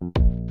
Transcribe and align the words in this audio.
We 0.00 0.12
are 0.16 0.47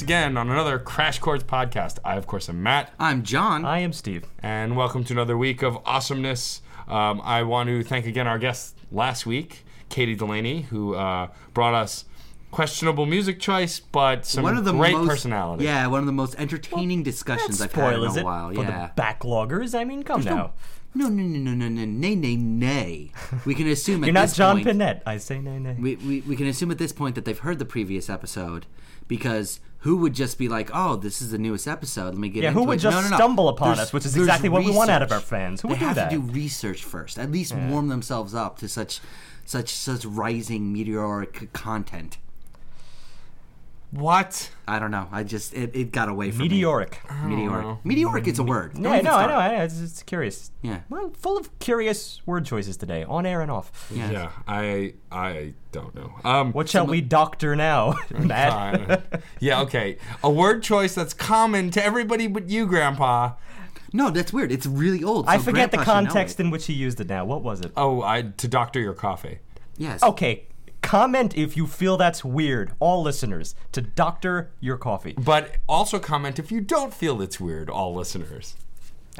once 0.00 0.06
again 0.06 0.38
on 0.38 0.48
another 0.48 0.78
Crash 0.78 1.18
Course 1.18 1.42
podcast. 1.42 1.98
I, 2.02 2.16
of 2.16 2.26
course, 2.26 2.48
am 2.48 2.62
Matt, 2.62 2.90
I'm 2.98 3.22
John. 3.22 3.66
I 3.66 3.80
am 3.80 3.92
Steve. 3.92 4.24
and 4.42 4.74
welcome 4.74 5.04
to 5.04 5.12
another 5.12 5.36
week 5.36 5.60
of 5.60 5.76
awesomeness. 5.84 6.62
Um, 6.88 7.20
I 7.22 7.42
want 7.42 7.68
to 7.68 7.82
thank 7.82 8.06
again 8.06 8.26
our 8.26 8.38
guest 8.38 8.78
last 8.90 9.26
week, 9.26 9.62
Katie 9.90 10.14
Delaney, 10.14 10.62
who 10.62 10.94
uh, 10.94 11.28
brought 11.52 11.74
us 11.74 12.06
questionable 12.50 13.04
music 13.04 13.40
choice, 13.40 13.78
but 13.78 14.24
some 14.24 14.42
one 14.42 14.56
of 14.56 14.64
the 14.64 14.72
great 14.72 14.94
most, 14.94 15.06
personality. 15.06 15.64
Yeah, 15.64 15.86
one 15.88 16.00
of 16.00 16.06
the 16.06 16.12
most 16.12 16.34
entertaining 16.38 17.02
discussions 17.02 17.60
I've 17.60 17.70
had 17.70 17.92
in 17.92 18.02
a 18.02 18.14
it 18.14 18.24
while. 18.24 18.54
for 18.54 18.62
yeah. 18.62 18.92
the 18.96 19.02
backloggers. 19.02 19.78
I 19.78 19.84
mean, 19.84 20.02
come 20.02 20.24
now. 20.24 20.52
No, 20.94 21.08
no, 21.08 21.22
no, 21.22 21.38
no, 21.38 21.52
no, 21.52 21.68
no, 21.68 21.84
nay, 21.84 22.14
nay, 22.14 22.36
nay. 22.36 23.12
We 23.44 23.54
can 23.54 23.68
assume 23.68 24.02
at 24.04 24.06
this 24.06 24.06
point. 24.06 24.06
You're 24.06 24.12
not 24.14 24.32
John 24.32 24.64
point, 24.64 24.78
Pinette. 24.78 25.02
I 25.04 25.18
say 25.18 25.40
nay, 25.40 25.58
nay. 25.58 25.76
We, 25.78 25.96
we, 25.96 26.20
we 26.22 26.36
can 26.36 26.46
assume 26.46 26.70
at 26.70 26.78
this 26.78 26.92
point 26.92 27.16
that 27.16 27.26
they've 27.26 27.38
heard 27.38 27.58
the 27.58 27.66
previous 27.66 28.08
episode 28.08 28.64
because 29.06 29.60
who 29.80 29.96
would 29.98 30.14
just 30.14 30.38
be 30.38 30.48
like, 30.48 30.70
oh, 30.74 30.96
this 30.96 31.22
is 31.22 31.30
the 31.30 31.38
newest 31.38 31.66
episode. 31.66 32.06
Let 32.06 32.16
me 32.18 32.28
get 32.28 32.40
it. 32.40 32.42
Yeah, 32.44 32.48
into 32.50 32.60
who 32.60 32.66
would 32.66 32.78
it. 32.78 32.82
just 32.82 32.94
no, 32.96 33.00
no, 33.02 33.08
no. 33.08 33.16
stumble 33.16 33.48
upon 33.48 33.68
There's- 33.76 33.88
us, 33.88 33.92
which 33.92 34.04
is 34.06 34.16
exactly 34.16 34.48
what 34.48 34.64
we 34.64 34.70
want 34.70 34.90
out 34.90 35.02
of 35.02 35.10
our 35.12 35.20
fans. 35.20 35.60
Who 35.62 35.68
they 35.68 35.72
would 35.72 35.78
do 35.80 35.84
have 35.86 35.96
that? 35.96 36.10
to 36.10 36.16
do 36.16 36.22
research 36.32 36.84
first. 36.84 37.18
At 37.18 37.30
least 37.30 37.54
warm 37.54 37.88
themselves 37.88 38.34
up 38.34 38.58
to 38.58 38.68
such 38.68 39.00
such 39.46 39.70
such 39.70 40.04
rising 40.04 40.72
meteoric 40.72 41.52
content. 41.52 42.18
What? 43.90 44.50
I 44.68 44.78
don't 44.78 44.92
know. 44.92 45.08
I 45.10 45.24
just 45.24 45.52
it, 45.52 45.74
it 45.74 45.90
got 45.90 46.08
away 46.08 46.30
from 46.30 46.42
Meteoric. 46.42 47.00
me. 47.24 47.34
Meteoric. 47.34 47.84
Meteoric. 47.84 48.28
It's 48.28 48.38
a 48.38 48.44
word. 48.44 48.74
Don't 48.74 48.84
Yeah, 48.84 49.00
no, 49.00 49.14
I 49.14 49.26
know. 49.26 49.34
I 49.36 49.56
know. 49.56 49.64
It's, 49.64 49.80
it's 49.80 50.02
curious. 50.04 50.52
Yeah. 50.62 50.80
Well, 50.88 51.10
full 51.18 51.36
of 51.36 51.58
curious 51.58 52.20
word 52.24 52.44
choices 52.44 52.76
today, 52.76 53.02
on 53.02 53.26
air 53.26 53.40
and 53.40 53.50
off. 53.50 53.90
Yeah. 53.92 54.10
Yeah, 54.10 54.30
I 54.46 54.94
I 55.10 55.54
don't 55.72 55.92
know. 55.94 56.12
Um, 56.24 56.52
What 56.52 56.68
shall 56.68 56.86
we 56.86 57.00
doctor 57.00 57.56
now, 57.56 57.94
Matt? 58.18 58.90
uh, 58.90 59.18
yeah, 59.40 59.60
okay. 59.62 59.98
A 60.22 60.30
word 60.30 60.62
choice 60.62 60.94
that's 60.94 61.12
common 61.14 61.70
to 61.72 61.84
everybody 61.84 62.28
but 62.28 62.48
you, 62.48 62.66
Grandpa. 62.66 63.32
No, 63.92 64.10
that's 64.10 64.32
weird. 64.32 64.52
It's 64.52 64.66
really 64.66 65.02
old. 65.02 65.26
I 65.26 65.38
forget 65.38 65.72
the 65.72 65.78
Grandpa 65.78 65.94
should 65.96 66.04
know 66.04 66.10
context 66.10 66.38
in 66.38 66.50
which 66.50 66.66
he 66.66 66.74
used 66.74 67.00
it 67.00 67.08
now. 67.08 67.24
What 67.24 67.42
was 67.42 67.60
it? 67.60 67.72
Oh, 67.76 68.02
I 68.02 68.22
to 68.22 68.46
doctor 68.46 68.78
your 68.78 68.94
coffee. 68.94 69.40
Yes. 69.76 70.00
Okay, 70.02 70.46
comment 70.82 71.36
if 71.36 71.56
you 71.56 71.66
feel 71.66 71.96
that's 71.96 72.24
weird, 72.24 72.72
all 72.80 73.02
listeners, 73.02 73.54
to 73.72 73.80
doctor 73.80 74.50
your 74.60 74.76
coffee. 74.76 75.14
But 75.18 75.56
also 75.68 75.98
comment 75.98 76.38
if 76.38 76.50
you 76.50 76.60
don't 76.60 76.92
feel 76.94 77.20
it's 77.22 77.38
weird, 77.40 77.68
all 77.70 77.94
listeners. 77.94 78.56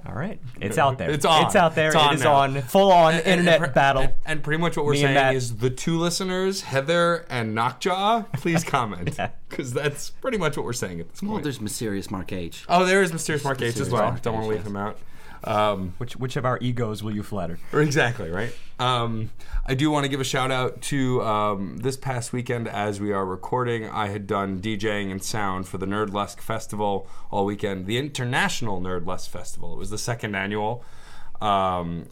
All 0.06 0.14
right, 0.14 0.40
it's 0.60 0.78
out 0.78 0.96
there. 0.98 1.10
It's 1.10 1.24
on. 1.26 1.44
It's 1.46 1.56
out 1.56 1.74
there. 1.74 1.88
It's 1.88 1.96
on 1.96 2.12
it 2.12 2.16
is 2.16 2.22
now. 2.22 2.34
on. 2.34 2.62
Full 2.62 2.90
on 2.92 3.14
And- 3.14 3.26
internet 3.26 3.62
and, 3.62 3.74
battle. 3.74 4.02
And, 4.02 4.12
and 4.24 4.42
pretty 4.42 4.60
much 4.62 4.76
what 4.76 4.86
we're 4.86 4.92
Me 4.92 5.00
saying 5.02 5.36
is 5.36 5.56
the 5.56 5.68
two 5.68 5.98
listeners, 5.98 6.62
Heather 6.62 7.26
and 7.28 7.54
Knockjaw, 7.54 8.22
please 8.34 8.64
comment. 8.76 9.16
Yeah. 9.18 9.30
Because 9.48 9.72
that's 9.74 10.10
pretty 10.10 10.38
much 10.38 10.56
what 10.56 10.64
we're 10.64 10.72
saying 10.72 11.00
at 11.00 11.10
this 11.10 11.22
Well, 11.22 11.40
there's 11.40 11.60
mysterious 11.60 12.10
Mark 12.10 12.32
H. 12.32 12.64
oh, 12.68 12.84
there 12.86 13.02
is 13.02 13.12
Mysterious 13.12 13.44
Mark 13.44 13.60
H 13.60 13.78
as 13.78 13.90
well. 13.90 14.04
Mark 14.04 14.22
Don't 14.22 14.34
want 14.34 14.44
to 14.44 14.50
leave 14.50 14.58
yes. 14.60 14.66
him 14.68 14.76
out. 14.76 14.96
Um, 15.44 15.94
Which 15.98 16.16
which 16.16 16.36
of 16.36 16.44
our 16.44 16.58
egos 16.60 17.02
will 17.02 17.14
you 17.14 17.22
flatter? 17.22 17.58
Exactly 17.72 18.30
right. 18.30 18.52
Um, 18.78 19.30
I 19.66 19.74
do 19.74 19.90
want 19.90 20.04
to 20.04 20.08
give 20.08 20.20
a 20.20 20.24
shout 20.24 20.50
out 20.50 20.80
to 20.82 21.22
um, 21.22 21.78
this 21.78 21.96
past 21.96 22.32
weekend 22.32 22.68
as 22.68 23.00
we 23.00 23.12
are 23.12 23.24
recording. 23.24 23.88
I 23.88 24.08
had 24.08 24.26
done 24.26 24.60
DJing 24.60 25.10
and 25.10 25.22
sound 25.22 25.68
for 25.68 25.78
the 25.78 25.86
Nerdlesque 25.86 26.40
Festival 26.40 27.08
all 27.30 27.44
weekend, 27.44 27.86
the 27.86 27.98
International 27.98 28.80
Nerdlesque 28.80 29.28
Festival. 29.28 29.74
It 29.74 29.78
was 29.78 29.90
the 29.90 29.98
second 29.98 30.34
annual. 30.34 30.84
Um, 31.40 32.08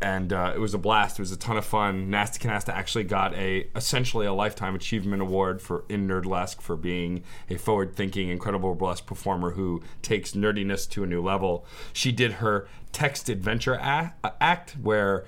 and 0.00 0.32
uh, 0.32 0.52
it 0.54 0.58
was 0.58 0.74
a 0.74 0.78
blast. 0.78 1.18
It 1.18 1.22
was 1.22 1.32
a 1.32 1.36
ton 1.36 1.56
of 1.56 1.64
fun. 1.64 2.08
Nasty 2.08 2.46
Canasta 2.46 2.68
actually 2.68 3.04
got 3.04 3.34
a 3.34 3.68
essentially 3.74 4.26
a 4.26 4.32
lifetime 4.32 4.74
achievement 4.74 5.22
award 5.22 5.60
for 5.60 5.84
in 5.88 6.06
Nerdlesque 6.06 6.60
for 6.60 6.76
being 6.76 7.24
a 7.50 7.56
forward-thinking, 7.56 8.28
incredible 8.28 8.74
burlesque 8.74 9.06
performer 9.06 9.52
who 9.52 9.82
takes 10.02 10.32
nerdiness 10.32 10.88
to 10.90 11.02
a 11.02 11.06
new 11.06 11.20
level. 11.20 11.66
She 11.92 12.12
did 12.12 12.34
her 12.34 12.68
text 12.92 13.28
adventure 13.28 13.76
act 13.80 14.76
where 14.80 15.24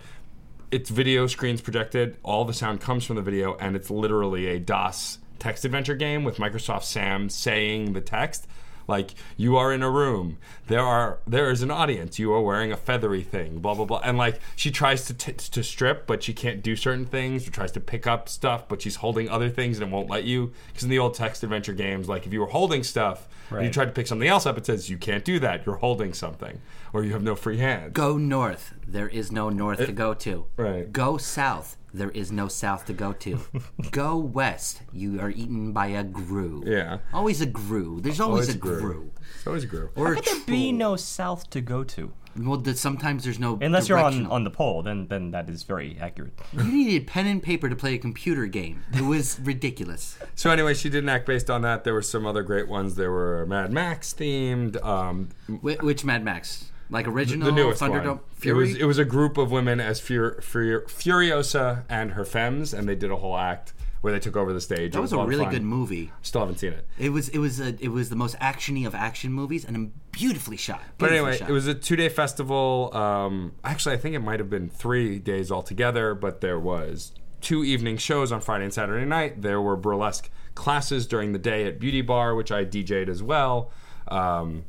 it's 0.70 0.88
video 0.88 1.26
screens 1.26 1.60
projected, 1.60 2.16
all 2.22 2.44
the 2.44 2.54
sound 2.54 2.81
comes 2.81 3.04
from 3.04 3.16
the 3.16 3.22
video, 3.22 3.56
and 3.56 3.75
it's 3.75 3.91
literally 3.91 4.47
a 4.47 4.60
DOS 4.60 5.19
text 5.41 5.64
adventure 5.64 5.97
game 5.97 6.22
with 6.22 6.37
Microsoft 6.37 6.84
Sam 6.84 7.28
saying 7.28 7.92
the 7.92 8.00
text. 8.00 8.47
Like 8.91 9.15
you 9.37 9.56
are 9.56 9.73
in 9.73 9.83
a 9.83 9.91
room, 9.91 10.39
there 10.67 10.81
are 10.83 11.21
there 11.27 11.51
is 11.51 11.62
an 11.62 11.71
audience. 11.71 12.19
You 12.19 12.33
are 12.34 12.43
wearing 12.43 12.73
a 12.73 12.77
feathery 12.77 13.23
thing, 13.23 13.61
blah 13.61 13.75
blah 13.75 13.84
blah, 13.87 14.01
and 14.05 14.19
like 14.19 14.41
she 14.56 14.71
tries 14.71 15.05
to 15.06 15.15
t- 15.15 15.33
to 15.33 15.62
strip, 15.62 16.06
but 16.06 16.23
she 16.23 16.34
can't 16.34 16.62
do 16.62 16.77
certain 16.77 17.06
things. 17.06 17.47
Or 17.47 17.50
tries 17.50 17.73
to 17.73 17.81
pick 17.81 18.06
up 18.06 18.29
stuff, 18.29 18.69
but 18.69 18.83
she's 18.83 18.97
holding 18.97 19.29
other 19.29 19.49
things 19.49 19.79
and 19.79 19.89
it 19.89 19.95
won't 19.95 20.11
let 20.11 20.25
you. 20.25 20.53
Because 20.69 20.83
in 20.83 20.91
the 20.91 20.99
old 20.99 21.15
text 21.15 21.43
adventure 21.43 21.73
games, 21.73 22.09
like 22.09 22.27
if 22.27 22.33
you 22.33 22.41
were 22.41 22.47
holding 22.47 22.83
stuff 22.83 23.29
and 23.50 23.67
you 23.67 23.73
tried 23.73 23.87
to 23.87 23.93
pick 23.93 24.06
something 24.06 24.29
else 24.29 24.45
up, 24.47 24.59
it 24.59 24.67
says 24.67 24.91
you 24.91 24.99
can't 24.99 25.25
do 25.25 25.39
that. 25.39 25.65
You're 25.65 25.77
holding 25.77 26.12
something, 26.12 26.61
or 26.93 27.05
you 27.05 27.12
have 27.12 27.23
no 27.23 27.34
free 27.34 27.59
hand. 27.59 27.93
Go 27.93 28.17
north. 28.17 28.75
There 28.87 29.09
is 29.09 29.31
no 29.31 29.49
north 29.51 29.78
to 29.84 29.93
go 29.93 30.15
to. 30.15 30.47
right. 30.56 30.91
Go 30.93 31.17
south. 31.17 31.77
There 31.93 32.11
is 32.11 32.31
no 32.31 32.47
south 32.47 32.87
to 32.87 32.93
go 32.93 33.12
to. 33.15 33.41
go 33.91 34.17
west. 34.17 34.83
You 34.93 35.21
are 35.21 35.31
eaten 35.31 35.73
by 35.73 35.89
a 35.89 36.05
grue. 36.05 36.62
Yeah. 36.65 36.99
Always 37.12 37.41
a 37.41 37.47
grue. 37.47 38.00
There's 38.00 38.21
always, 38.21 38.49
a 38.49 38.56
grue. 38.56 39.11
It's 39.37 39.47
always 39.47 39.65
grew. 39.65 39.91
Or 39.97 40.06
How 40.06 40.12
a 40.12 40.15
could 40.23 40.25
there 40.27 40.45
be 40.47 40.71
no 40.71 40.95
south 40.95 41.50
to 41.50 41.61
go 41.61 41.83
to? 41.84 42.12
Well, 42.37 42.61
th- 42.62 42.77
sometimes 42.77 43.25
there's 43.25 43.41
no. 43.41 43.59
Unless 43.61 43.89
you're 43.89 43.99
on, 43.99 44.12
directional. 44.12 44.33
on 44.33 44.45
the 44.45 44.50
pole, 44.50 44.83
then 44.83 45.09
then 45.09 45.33
that 45.33 45.49
is 45.50 45.65
very 45.65 45.99
accurate. 46.00 46.33
You 46.53 46.62
needed 46.62 47.09
pen 47.09 47.27
and 47.27 47.43
paper 47.43 47.69
to 47.69 47.75
play 47.75 47.95
a 47.95 47.99
computer 47.99 48.47
game. 48.47 48.84
It 48.95 49.03
was 49.03 49.41
ridiculous. 49.43 50.17
So 50.37 50.50
anyway, 50.50 50.75
she 50.75 50.89
didn't 50.91 51.09
act 51.09 51.27
based 51.27 51.50
on 51.50 51.62
that. 51.62 51.83
There 51.83 51.93
were 51.93 52.03
some 52.03 52.27
other 52.27 52.45
great 52.45 52.69
ones. 52.69 52.95
There 52.95 53.11
were 53.11 53.47
Mad 53.47 53.73
Max 53.73 54.15
themed. 54.15 54.81
Um, 54.84 55.31
Wh- 55.49 55.83
which 55.83 56.05
Mad 56.05 56.23
Max? 56.23 56.69
Like 56.91 57.06
original 57.06 57.47
the 57.47 57.53
newest 57.53 57.81
Thunderdome 57.81 58.06
one. 58.06 58.21
Fury. 58.34 58.51
It 58.51 58.61
was 58.61 58.77
it 58.77 58.84
was 58.84 58.99
a 58.99 59.05
group 59.05 59.39
of 59.39 59.51
women 59.51 59.81
as 59.81 60.01
Fur, 60.01 60.41
Fur, 60.41 60.83
Furiosa 60.87 61.84
and 61.89 62.12
her 62.12 62.25
femmes, 62.25 62.75
and 62.75 62.89
they 62.89 62.97
did 62.97 63.11
a 63.11 63.17
whole 63.17 63.37
act 63.37 63.73
where 64.01 64.12
they 64.12 64.19
took 64.19 64.37
over 64.37 64.53
the 64.53 64.61
stage. 64.61 64.93
that 64.93 65.00
was 65.00 65.12
a 65.12 65.25
really 65.25 65.47
good 65.47 65.62
movie. 65.62 66.11
Still 66.23 66.41
haven't 66.41 66.59
seen 66.59 66.73
it. 66.73 66.87
It 66.99 67.11
was 67.11 67.29
it 67.29 67.39
was 67.39 67.61
a, 67.61 67.77
it 67.79 67.89
was 67.89 68.09
the 68.09 68.17
most 68.17 68.39
actiony 68.39 68.87
of 68.87 68.95
action 68.95 69.33
movies 69.33 69.65
and 69.65 69.93
beautifully 70.11 70.56
shot. 70.56 70.83
But 70.99 71.12
anyway, 71.12 71.37
shot. 71.37 71.49
it 71.50 71.53
was 71.53 71.67
a 71.67 71.75
two 71.75 71.97
day 71.97 72.09
festival. 72.09 72.91
Um, 72.95 73.53
actually, 73.62 73.95
I 73.95 73.99
think 73.99 74.15
it 74.15 74.21
might 74.21 74.41
have 74.41 74.50
been 74.50 74.69
three 74.69 75.19
days 75.19 75.53
altogether, 75.53 76.15
but 76.15 76.41
there 76.41 76.59
was 76.59 77.12
two 77.41 77.65
evening 77.65 77.97
shows 77.97 78.33
on 78.33 78.41
Friday 78.41 78.65
and 78.65 78.75
Saturday 78.75 79.06
night. 79.06 79.43
There 79.43 79.61
were 79.61 79.77
burlesque 79.77 80.31
classes 80.55 81.06
during 81.06 81.33
the 81.33 81.39
day 81.39 81.67
at 81.67 81.79
Beauty 81.79 82.03
Bar, 82.03 82.34
which 82.34 82.50
I 82.50 82.65
DJ'd 82.65 83.09
as 83.09 83.23
well. 83.23 83.71
Um, 84.09 84.65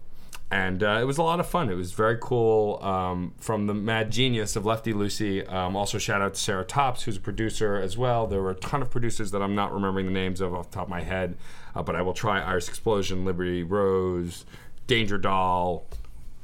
and 0.52 0.84
uh, 0.84 1.00
it 1.02 1.06
was 1.06 1.18
a 1.18 1.24
lot 1.24 1.40
of 1.40 1.48
fun. 1.48 1.70
It 1.70 1.76
was 1.76 1.94
very 1.94 2.18
cool. 2.20 2.78
Um, 2.84 3.34
from 3.38 3.68
the 3.68 3.74
mad 3.74 4.12
genius 4.12 4.58
of 4.58 4.66
Lefty 4.66 4.92
Lucy. 4.92 5.46
Um, 5.48 5.78
also, 5.78 5.98
shout 5.98 6.22
out 6.22 6.34
to 6.34 6.40
Sarah 6.40 6.66
Tops, 6.66 7.04
who's 7.04 7.16
a 7.16 7.22
producer 7.22 7.78
as 7.78 7.98
well. 7.98 8.28
There 8.28 8.42
were 8.42 8.52
a 8.52 8.56
ton 8.56 8.82
of 8.82 8.92
producers 8.92 9.32
that 9.32 9.42
I'm 9.42 9.56
not 9.56 9.74
remembering 9.74 10.08
the 10.08 10.12
names 10.12 10.42
of 10.42 10.54
off 10.54 10.70
the 10.70 10.76
top 10.76 10.84
of 10.84 10.90
my 10.90 11.04
head, 11.04 11.38
uh, 11.74 11.82
but 11.84 11.96
I 11.96 12.02
will 12.02 12.14
try 12.14 12.42
Iris 12.42 12.68
Explosion, 12.68 13.24
Liberty 13.24 13.64
Rose, 13.64 14.46
Danger 14.88 15.18
Doll, 15.18 15.86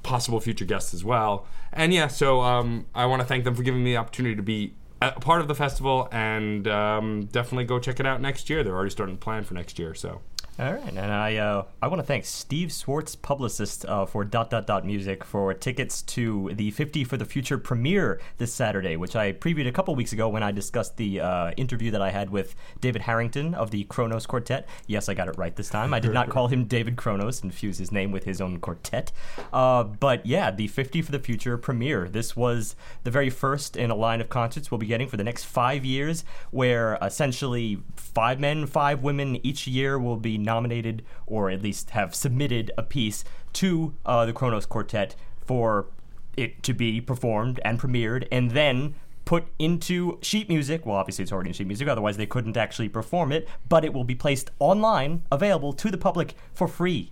possible 0.03 0.39
future 0.39 0.65
guests 0.65 0.93
as 0.93 1.03
well. 1.03 1.45
And 1.73 1.93
yeah, 1.93 2.07
so 2.07 2.41
um, 2.41 2.85
I 2.95 3.05
want 3.07 3.21
to 3.21 3.27
thank 3.27 3.43
them 3.43 3.55
for 3.55 3.63
giving 3.63 3.83
me 3.83 3.91
the 3.91 3.97
opportunity 3.97 4.37
to 4.37 4.41
be 4.41 4.73
a 5.01 5.11
part 5.11 5.41
of 5.41 5.49
the 5.49 5.55
festival 5.55 6.07
and 6.13 6.65
um, 6.69 7.25
definitely 7.25 7.65
go 7.65 7.77
check 7.77 7.99
it 7.99 8.05
out 8.05 8.21
next 8.21 8.49
year. 8.49 8.63
They're 8.63 8.73
already 8.73 8.89
starting 8.89 9.17
to 9.17 9.21
plan 9.21 9.43
for 9.43 9.53
next 9.53 9.77
year, 9.77 9.93
so. 9.93 10.21
All 10.59 10.73
right, 10.73 10.87
and 10.87 10.99
I 10.99 11.35
uh, 11.35 11.65
I 11.83 11.87
want 11.87 11.99
to 11.99 12.03
thank 12.03 12.25
Steve 12.25 12.73
Swartz, 12.73 13.15
publicist 13.15 13.85
uh, 13.85 14.07
for 14.07 14.25
Dot 14.25 14.49
Dot 14.49 14.65
Dot 14.65 14.87
Music, 14.87 15.23
for 15.23 15.53
tickets 15.53 16.01
to 16.01 16.49
the 16.55 16.71
50 16.71 17.03
for 17.03 17.15
the 17.15 17.25
Future 17.25 17.59
premiere 17.59 18.19
this 18.39 18.55
Saturday, 18.55 18.95
which 18.95 19.15
I 19.15 19.33
previewed 19.33 19.67
a 19.67 19.71
couple 19.71 19.93
weeks 19.93 20.13
ago 20.13 20.27
when 20.27 20.41
I 20.41 20.51
discussed 20.51 20.97
the 20.97 21.19
uh, 21.19 21.51
interview 21.57 21.91
that 21.91 22.01
I 22.01 22.09
had 22.09 22.31
with 22.31 22.55
David 22.81 23.03
Harrington 23.03 23.53
of 23.53 23.69
the 23.69 23.83
Kronos 23.83 24.25
Quartet. 24.25 24.67
Yes, 24.87 25.09
I 25.09 25.13
got 25.13 25.27
it 25.27 25.37
right 25.37 25.55
this 25.55 25.69
time. 25.69 25.93
I 25.93 25.99
did 25.99 26.11
not 26.11 26.29
call 26.31 26.47
him 26.47 26.65
David 26.65 26.95
Kronos 26.95 27.43
and 27.43 27.53
fuse 27.53 27.77
his 27.77 27.91
name 27.91 28.11
with 28.11 28.23
his 28.23 28.41
own 28.41 28.57
quartet. 28.57 29.11
Uh, 29.53 29.83
but 29.83 30.25
yeah, 30.25 30.49
the 30.49 30.65
50 30.65 31.03
for 31.03 31.11
the 31.11 31.19
Future 31.19 31.59
premiere. 31.59 32.09
This 32.09 32.35
was 32.35 32.75
the 33.03 33.11
very 33.11 33.29
first 33.29 33.77
in 33.77 33.91
a 33.91 33.95
line 33.95 34.21
of 34.21 34.29
concerts 34.29 34.71
we'll 34.71 34.79
be 34.79 34.87
getting 34.87 35.07
for 35.07 35.17
the 35.17 35.23
next 35.23 35.43
five 35.43 35.85
years, 35.85 36.23
where 36.49 36.97
essentially 36.99 37.83
five 37.95 38.39
men, 38.39 38.65
five 38.65 39.03
women 39.03 39.35
each 39.45 39.67
year 39.67 39.99
will 39.99 40.17
be 40.17 40.26
nominated 40.35 41.05
or 41.27 41.51
at 41.51 41.61
least 41.61 41.91
have 41.91 42.15
submitted 42.15 42.71
a 42.75 42.81
piece 42.81 43.23
to 43.53 43.93
uh, 44.03 44.25
the 44.25 44.33
Kronos 44.33 44.65
Quartet 44.65 45.15
for 45.45 45.85
it 46.35 46.63
to 46.63 46.73
be 46.73 46.99
performed 46.99 47.59
and 47.63 47.79
premiered 47.79 48.27
and 48.31 48.51
then 48.51 48.95
put 49.25 49.45
into 49.59 50.17
sheet 50.21 50.47
music. 50.49 50.85
Well, 50.85 50.95
obviously 50.95 51.23
it's 51.23 51.31
already 51.31 51.49
in 51.49 51.53
sheet 51.53 51.67
music, 51.67 51.87
otherwise 51.87 52.17
they 52.17 52.25
couldn't 52.25 52.57
actually 52.57 52.89
perform 52.89 53.31
it, 53.31 53.47
but 53.69 53.85
it 53.85 53.93
will 53.93 54.05
be 54.05 54.15
placed 54.15 54.49
online, 54.57 55.21
available 55.31 55.73
to 55.73 55.91
the 55.91 55.97
public 55.97 56.33
for 56.53 56.67
free 56.67 57.11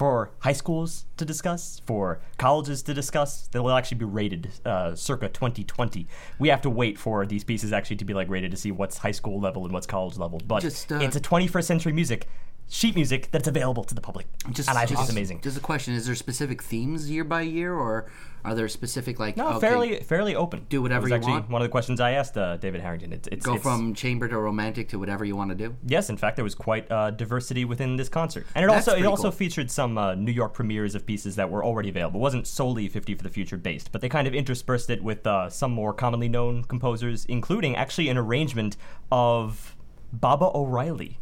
for 0.00 0.30
high 0.38 0.54
schools 0.54 1.04
to 1.18 1.26
discuss, 1.26 1.82
for 1.84 2.22
colleges 2.38 2.82
to 2.84 2.94
discuss. 2.94 3.48
They 3.48 3.58
will 3.58 3.72
actually 3.72 3.98
be 3.98 4.06
rated 4.06 4.48
uh, 4.64 4.94
circa 4.94 5.28
2020. 5.28 6.06
We 6.38 6.48
have 6.48 6.62
to 6.62 6.70
wait 6.70 6.98
for 6.98 7.26
these 7.26 7.44
pieces 7.44 7.70
actually 7.70 7.96
to 7.96 8.06
be 8.06 8.14
like 8.14 8.30
rated 8.30 8.50
to 8.52 8.56
see 8.56 8.72
what's 8.72 8.96
high 8.96 9.10
school 9.10 9.38
level 9.38 9.64
and 9.64 9.74
what's 9.74 9.86
college 9.86 10.16
level. 10.16 10.40
But 10.46 10.62
Just, 10.62 10.90
uh, 10.90 11.00
it's 11.02 11.16
a 11.16 11.20
21st 11.20 11.64
century 11.64 11.92
music 11.92 12.28
sheet 12.70 12.94
music 12.94 13.28
that's 13.32 13.48
available 13.48 13.84
to 13.84 13.94
the 13.94 14.00
public, 14.00 14.26
Just, 14.52 14.68
and 14.70 14.78
I 14.78 14.86
think 14.86 14.98
just- 14.98 15.10
it's 15.10 15.12
amazing. 15.12 15.40
Just 15.42 15.58
a 15.58 15.60
question: 15.60 15.92
Is 15.92 16.06
there 16.06 16.14
specific 16.14 16.62
themes 16.62 17.10
year 17.10 17.24
by 17.24 17.42
year, 17.42 17.74
or 17.74 18.06
are 18.42 18.54
there 18.54 18.68
specific 18.68 19.18
like 19.18 19.36
No, 19.36 19.48
okay, 19.48 19.60
fairly 19.60 20.00
fairly 20.00 20.34
open. 20.34 20.64
Do 20.70 20.80
whatever 20.80 21.06
you 21.08 21.14
actually 21.14 21.32
want? 21.32 21.50
One 21.50 21.60
of 21.60 21.66
the 21.66 21.70
questions 21.70 22.00
I 22.00 22.12
asked 22.12 22.38
uh, 22.38 22.56
David 22.56 22.80
Harrington. 22.80 23.12
It's, 23.12 23.28
it's 23.28 23.44
go 23.44 23.52
it's- 23.56 23.62
from 23.62 23.92
chamber 23.92 24.28
to 24.28 24.38
romantic 24.38 24.88
to 24.90 24.98
whatever 24.98 25.24
you 25.26 25.36
want 25.36 25.50
to 25.50 25.56
do? 25.56 25.76
Yes, 25.86 26.08
in 26.08 26.16
fact, 26.16 26.36
there 26.36 26.44
was 26.44 26.54
quite 26.54 26.90
uh, 26.90 27.10
diversity 27.10 27.64
within 27.66 27.96
this 27.96 28.08
concert, 28.08 28.46
and 28.54 28.64
it 28.64 28.68
That's 28.68 28.88
also 28.88 28.98
it 28.98 29.04
also 29.04 29.24
cool. 29.24 29.32
featured 29.32 29.70
some 29.70 29.98
uh, 29.98 30.14
New 30.14 30.32
York 30.32 30.54
premieres 30.54 30.94
of 30.94 31.04
pieces 31.04 31.36
that 31.36 31.50
were 31.50 31.64
already 31.64 31.88
available. 31.90 32.20
It 32.20 32.22
wasn't 32.22 32.46
solely 32.46 32.88
50 32.88 33.14
for 33.16 33.22
the 33.24 33.28
Future 33.30 33.56
based, 33.58 33.90
but 33.92 34.00
they 34.00 34.08
kind 34.08 34.26
of 34.26 34.34
interspersed 34.34 34.88
it 34.90 35.02
with 35.02 35.26
uh, 35.26 35.50
some 35.50 35.72
more 35.72 35.92
commonly 35.92 36.28
known 36.28 36.62
composers, 36.64 37.24
including 37.26 37.74
actually 37.76 38.08
an 38.08 38.16
arrangement 38.16 38.76
of 39.12 39.76
Baba 40.12 40.50
O'Riley. 40.54 41.18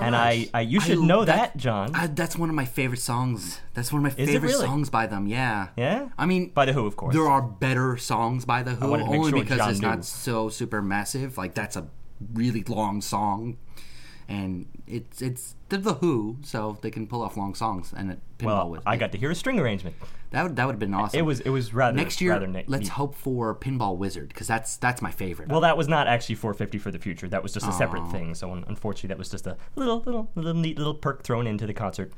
And 0.00 0.16
I, 0.16 0.48
I, 0.54 0.60
you 0.62 0.80
should 0.80 0.98
I- 0.98 1.04
know 1.06 1.24
that, 1.24 1.56
John. 1.56 1.94
I, 1.94 2.06
that's 2.08 2.36
one 2.36 2.48
of 2.48 2.54
my 2.54 2.64
favorite 2.64 3.00
songs. 3.00 3.60
That's 3.74 3.92
one 3.92 4.04
of 4.04 4.12
my 4.16 4.22
Is 4.22 4.28
it 4.28 4.32
favorite 4.32 4.50
really? 4.52 4.64
songs 4.66 4.90
by 4.90 5.06
them. 5.06 5.26
Yeah. 5.26 5.68
Yeah? 5.76 6.08
I 6.18 6.26
mean, 6.26 6.48
By 6.50 6.66
The 6.66 6.72
Who, 6.72 6.86
of 6.86 6.96
course. 6.96 7.14
There 7.14 7.26
are 7.28 7.42
better 7.42 7.96
songs 7.96 8.44
by 8.44 8.62
the 8.62 8.72
Who, 8.74 8.90
wanted 8.90 9.04
to 9.04 9.10
make 9.10 9.18
only 9.20 9.30
sure 9.30 9.40
because 9.40 9.58
John 9.58 9.70
it's 9.70 9.80
knew. 9.80 9.88
not 9.88 10.04
so 10.04 10.48
super 10.48 10.82
massive. 10.82 11.38
Like 11.38 11.54
that's 11.54 11.76
a 11.76 11.86
really 12.34 12.62
long 12.64 13.00
song, 13.00 13.56
and 14.30 14.66
it's 14.86 15.20
it's 15.20 15.56
they're 15.68 15.80
the 15.80 15.94
Who, 15.94 16.36
so 16.42 16.78
they 16.82 16.90
can 16.90 17.08
pull 17.08 17.20
off 17.20 17.36
long 17.36 17.54
songs 17.54 17.92
and 17.94 18.12
it 18.12 18.20
pinball 18.38 18.46
well, 18.46 18.70
with. 18.70 18.82
I 18.86 18.96
got 18.96 19.10
to 19.12 19.18
hear 19.18 19.32
a 19.32 19.34
string 19.34 19.58
arrangement. 19.58 19.96
that. 20.30 20.44
Would 20.44 20.54
that 20.54 20.66
would 20.66 20.74
have 20.74 20.78
been 20.78 20.94
awesome. 20.94 21.18
It 21.18 21.22
was 21.22 21.40
it 21.40 21.50
was 21.50 21.74
rather 21.74 21.96
next 21.96 22.20
year. 22.20 22.32
Rather 22.32 22.46
let's 22.68 22.82
neat. 22.82 22.88
hope 22.88 23.16
for 23.16 23.56
Pinball 23.56 23.96
Wizard 23.96 24.28
because 24.28 24.46
that's 24.46 24.76
that's 24.76 25.02
my 25.02 25.10
favorite. 25.10 25.48
Well, 25.48 25.60
that 25.62 25.76
was 25.76 25.88
not 25.88 26.06
actually 26.06 26.36
450 26.36 26.78
for 26.78 26.92
the 26.92 27.00
future. 27.00 27.28
That 27.28 27.42
was 27.42 27.52
just 27.52 27.66
a 27.66 27.72
separate 27.72 28.08
thing. 28.12 28.36
So 28.36 28.52
unfortunately, 28.52 29.08
that 29.08 29.18
was 29.18 29.30
just 29.30 29.48
a 29.48 29.56
little, 29.74 30.00
little, 30.00 30.30
little 30.36 30.54
neat 30.54 30.78
little 30.78 30.94
perk 30.94 31.24
thrown 31.24 31.48
into 31.48 31.66
the 31.66 31.74
concert. 31.74 32.12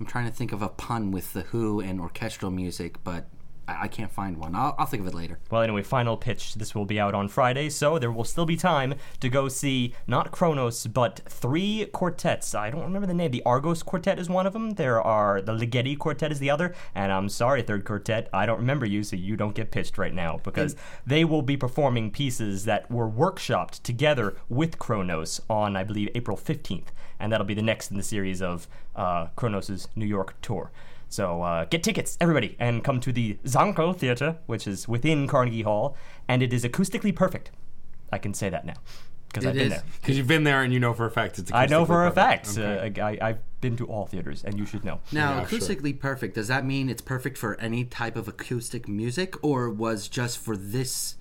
I'm 0.00 0.06
trying 0.06 0.26
to 0.26 0.32
think 0.32 0.52
of 0.52 0.62
a 0.62 0.68
pun 0.68 1.12
with 1.12 1.32
the 1.32 1.42
Who 1.42 1.80
and 1.80 2.00
orchestral 2.00 2.50
music, 2.50 3.04
but 3.04 3.28
I, 3.68 3.82
I 3.84 3.88
can't 3.88 4.10
find 4.10 4.36
one. 4.36 4.54
I'll, 4.54 4.74
I'll 4.78 4.86
think 4.86 5.02
of 5.02 5.06
it 5.06 5.14
later. 5.14 5.38
Well, 5.50 5.62
anyway, 5.62 5.82
final 5.82 6.16
pitch. 6.16 6.54
This 6.54 6.74
will 6.74 6.84
be 6.84 7.00
out 7.00 7.14
on 7.14 7.28
Friday, 7.28 7.70
so 7.70 7.98
there 7.98 8.12
will 8.12 8.24
still 8.24 8.46
be 8.46 8.56
time 8.56 8.94
to 9.20 9.28
go 9.28 9.48
see 9.48 9.94
not 10.06 10.30
Kronos, 10.30 10.86
but 10.86 11.20
three 11.26 11.86
quartets. 11.92 12.54
I 12.54 12.70
don't 12.70 12.82
remember 12.82 13.06
the 13.06 13.14
name. 13.14 13.30
The 13.30 13.42
Argus 13.44 13.82
Quartet 13.82 14.18
is 14.18 14.28
one 14.28 14.46
of 14.46 14.52
them. 14.52 14.70
There 14.72 15.00
are 15.00 15.40
the 15.40 15.52
Ligeti 15.52 15.98
Quartet 15.98 16.32
is 16.32 16.38
the 16.38 16.50
other. 16.50 16.74
And 16.94 17.12
I'm 17.12 17.28
sorry, 17.28 17.62
third 17.62 17.84
quartet, 17.84 18.28
I 18.32 18.46
don't 18.46 18.58
remember 18.58 18.86
you, 18.86 19.02
so 19.02 19.16
you 19.16 19.36
don't 19.36 19.54
get 19.54 19.70
pitched 19.70 19.98
right 19.98 20.14
now 20.14 20.40
because 20.42 20.76
they 21.06 21.24
will 21.24 21.42
be 21.42 21.56
performing 21.56 22.10
pieces 22.10 22.64
that 22.64 22.90
were 22.90 23.08
workshopped 23.08 23.82
together 23.82 24.36
with 24.48 24.78
Kronos 24.78 25.40
on, 25.48 25.76
I 25.76 25.84
believe, 25.84 26.08
April 26.14 26.36
15th, 26.36 26.88
and 27.18 27.32
that'll 27.32 27.46
be 27.46 27.54
the 27.54 27.62
next 27.62 27.90
in 27.90 27.96
the 27.96 28.02
series 28.02 28.42
of 28.42 28.68
uh, 28.96 29.26
Kronos' 29.36 29.88
New 29.96 30.06
York 30.06 30.34
tour. 30.42 30.70
So 31.12 31.42
uh, 31.42 31.66
get 31.66 31.82
tickets, 31.82 32.16
everybody, 32.22 32.56
and 32.58 32.82
come 32.82 32.98
to 33.00 33.12
the 33.12 33.34
Zankel 33.44 33.94
Theater, 33.94 34.38
which 34.46 34.66
is 34.66 34.88
within 34.88 35.28
Carnegie 35.28 35.60
Hall, 35.60 35.94
and 36.26 36.42
it 36.42 36.54
is 36.54 36.64
acoustically 36.64 37.14
perfect. 37.14 37.50
I 38.10 38.16
can 38.16 38.32
say 38.32 38.48
that 38.48 38.64
now 38.64 38.76
because 39.28 39.44
I've 39.44 39.52
been 39.52 39.64
is. 39.64 39.70
there. 39.72 39.82
Because 40.00 40.16
you've 40.16 40.26
been 40.26 40.44
there 40.44 40.62
and 40.62 40.72
you 40.72 40.80
know 40.80 40.94
for 40.94 41.04
a 41.04 41.10
fact 41.10 41.38
it's. 41.38 41.52
I 41.52 41.66
know 41.66 41.84
acoustically 41.84 41.86
for 41.86 42.06
a 42.06 42.10
fact. 42.12 42.58
Okay. 42.58 43.00
Uh, 43.00 43.06
I, 43.06 43.18
I've 43.20 43.38
been 43.60 43.76
to 43.76 43.86
all 43.88 44.06
theaters, 44.06 44.42
and 44.42 44.58
you 44.58 44.64
should 44.64 44.86
know. 44.86 45.00
Now, 45.12 45.40
Yeah, 45.40 45.46
sure. 45.46 45.58
acoustically 45.58 46.00
perfect, 46.00 46.34
does 46.34 46.48
that 46.48 46.64
mean 46.64 46.88
it's 46.88 47.02
perfect 47.02 47.36
for 47.36 47.60
any 47.60 47.84
type 47.84 48.16
of 48.16 48.26
acoustic 48.26 48.88
music 48.88 49.34
or 49.44 49.68
was 49.68 50.08
just 50.08 50.38
for 50.38 50.56
this 50.56 51.16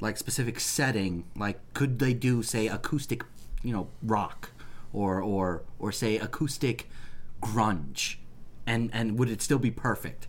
like 0.00 0.18
specific 0.18 0.60
setting? 0.60 1.24
Like 1.34 1.60
could 1.72 1.98
they 1.98 2.12
do 2.12 2.42
say 2.42 2.66
acoustic, 2.66 3.24
you 3.62 3.72
know, 3.72 3.88
rock 4.02 4.50
or 4.92 5.20
or 5.22 5.62
or 5.78 5.92
say 5.92 6.18
acoustic 6.18 6.90
grunge? 7.40 8.16
And 8.70 8.90
and 8.92 9.18
would 9.18 9.30
it 9.30 9.42
still 9.42 9.58
be 9.58 9.70
perfect? 9.70 10.28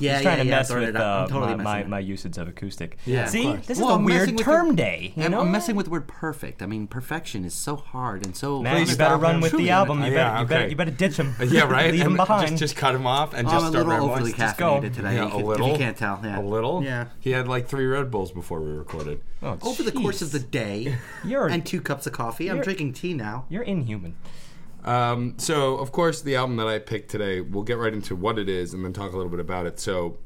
Yeah, 0.00 0.12
Just 0.12 0.22
trying 0.22 0.36
yeah, 0.38 0.42
to 0.44 0.48
yeah, 0.48 0.56
mess 0.56 0.68
throwing 0.68 0.86
with 0.86 0.96
it 0.96 1.00
uh, 1.00 1.04
I'm 1.04 1.28
totally 1.28 1.54
my, 1.56 1.62
my, 1.62 1.84
my 1.84 1.98
usage 1.98 2.38
of 2.38 2.48
acoustic. 2.48 2.96
Yeah, 3.04 3.26
See, 3.26 3.42
course. 3.42 3.66
this 3.66 3.78
Well, 3.78 3.88
is 3.88 3.92
a 3.92 3.96
I'm 3.96 4.04
weird 4.04 4.20
messing 4.20 4.36
with 4.36 4.44
term 4.46 4.68
the- 4.68 4.74
day. 4.76 5.12
You 5.14 5.24
I'm, 5.24 5.30
know? 5.30 5.40
I'm 5.40 5.52
messing 5.52 5.76
with 5.76 5.86
the 5.86 5.90
word 5.90 6.08
perfect. 6.08 6.62
I 6.62 6.66
mean, 6.66 6.86
perfection 6.86 7.44
is 7.44 7.52
so 7.52 7.76
hard 7.76 8.24
and 8.24 8.34
so. 8.34 8.62
Man, 8.62 8.78
you 8.78 8.86
Please 8.86 8.96
better 8.96 9.10
stop 9.16 9.22
run 9.22 9.40
with 9.42 9.52
the 9.52 9.68
album. 9.68 10.02
You, 10.02 10.12
yeah, 10.12 10.30
better, 10.30 10.40
you, 10.40 10.46
better, 10.46 10.60
okay. 10.62 10.70
you 10.70 10.76
better 10.76 10.90
ditch 10.90 11.16
him. 11.18 11.34
Yeah, 11.50 11.64
right. 11.64 11.92
Leave 11.92 12.06
him 12.06 12.16
behind. 12.16 12.48
Just, 12.48 12.60
just 12.60 12.76
cut 12.76 12.94
him 12.94 13.06
off 13.06 13.34
and 13.34 13.46
I'm 13.46 13.52
just 13.52 13.66
a 13.66 13.68
start 13.70 13.86
little 13.88 14.08
rambling. 14.08 14.34
Just 14.34 14.56
go. 14.56 14.80
today. 14.80 15.16
Yeah, 15.16 15.34
a 15.34 15.38
if 15.38 15.44
little. 15.44 15.68
you 15.68 15.76
can't 15.76 15.96
tell. 15.98 16.18
Yeah. 16.24 16.40
A 16.40 16.42
little. 16.42 16.82
Yeah. 16.82 17.08
He 17.20 17.32
had 17.32 17.46
like 17.46 17.68
three 17.68 17.84
Red 17.86 18.10
Bulls 18.10 18.32
before 18.32 18.60
we 18.60 18.70
recorded. 18.70 19.20
Oh, 19.42 19.58
Over 19.60 19.82
the 19.82 19.92
course 19.92 20.22
of 20.22 20.32
the 20.32 20.38
day, 20.38 20.96
and 21.24 21.66
two 21.66 21.82
cups 21.82 22.06
of 22.06 22.14
coffee. 22.14 22.48
I'm 22.50 22.62
drinking 22.62 22.94
tea 22.94 23.12
now. 23.12 23.44
You're 23.50 23.64
inhuman. 23.64 24.16
Um, 24.84 25.34
so, 25.38 25.76
of 25.76 25.92
course, 25.92 26.22
the 26.22 26.36
album 26.36 26.56
that 26.56 26.66
I 26.66 26.78
picked 26.78 27.10
today, 27.10 27.40
we'll 27.40 27.64
get 27.64 27.78
right 27.78 27.92
into 27.92 28.16
what 28.16 28.38
it 28.38 28.48
is 28.48 28.72
and 28.74 28.84
then 28.84 28.92
talk 28.92 29.12
a 29.12 29.16
little 29.16 29.30
bit 29.30 29.40
about 29.40 29.66
it. 29.66 29.78
So, 29.78 30.18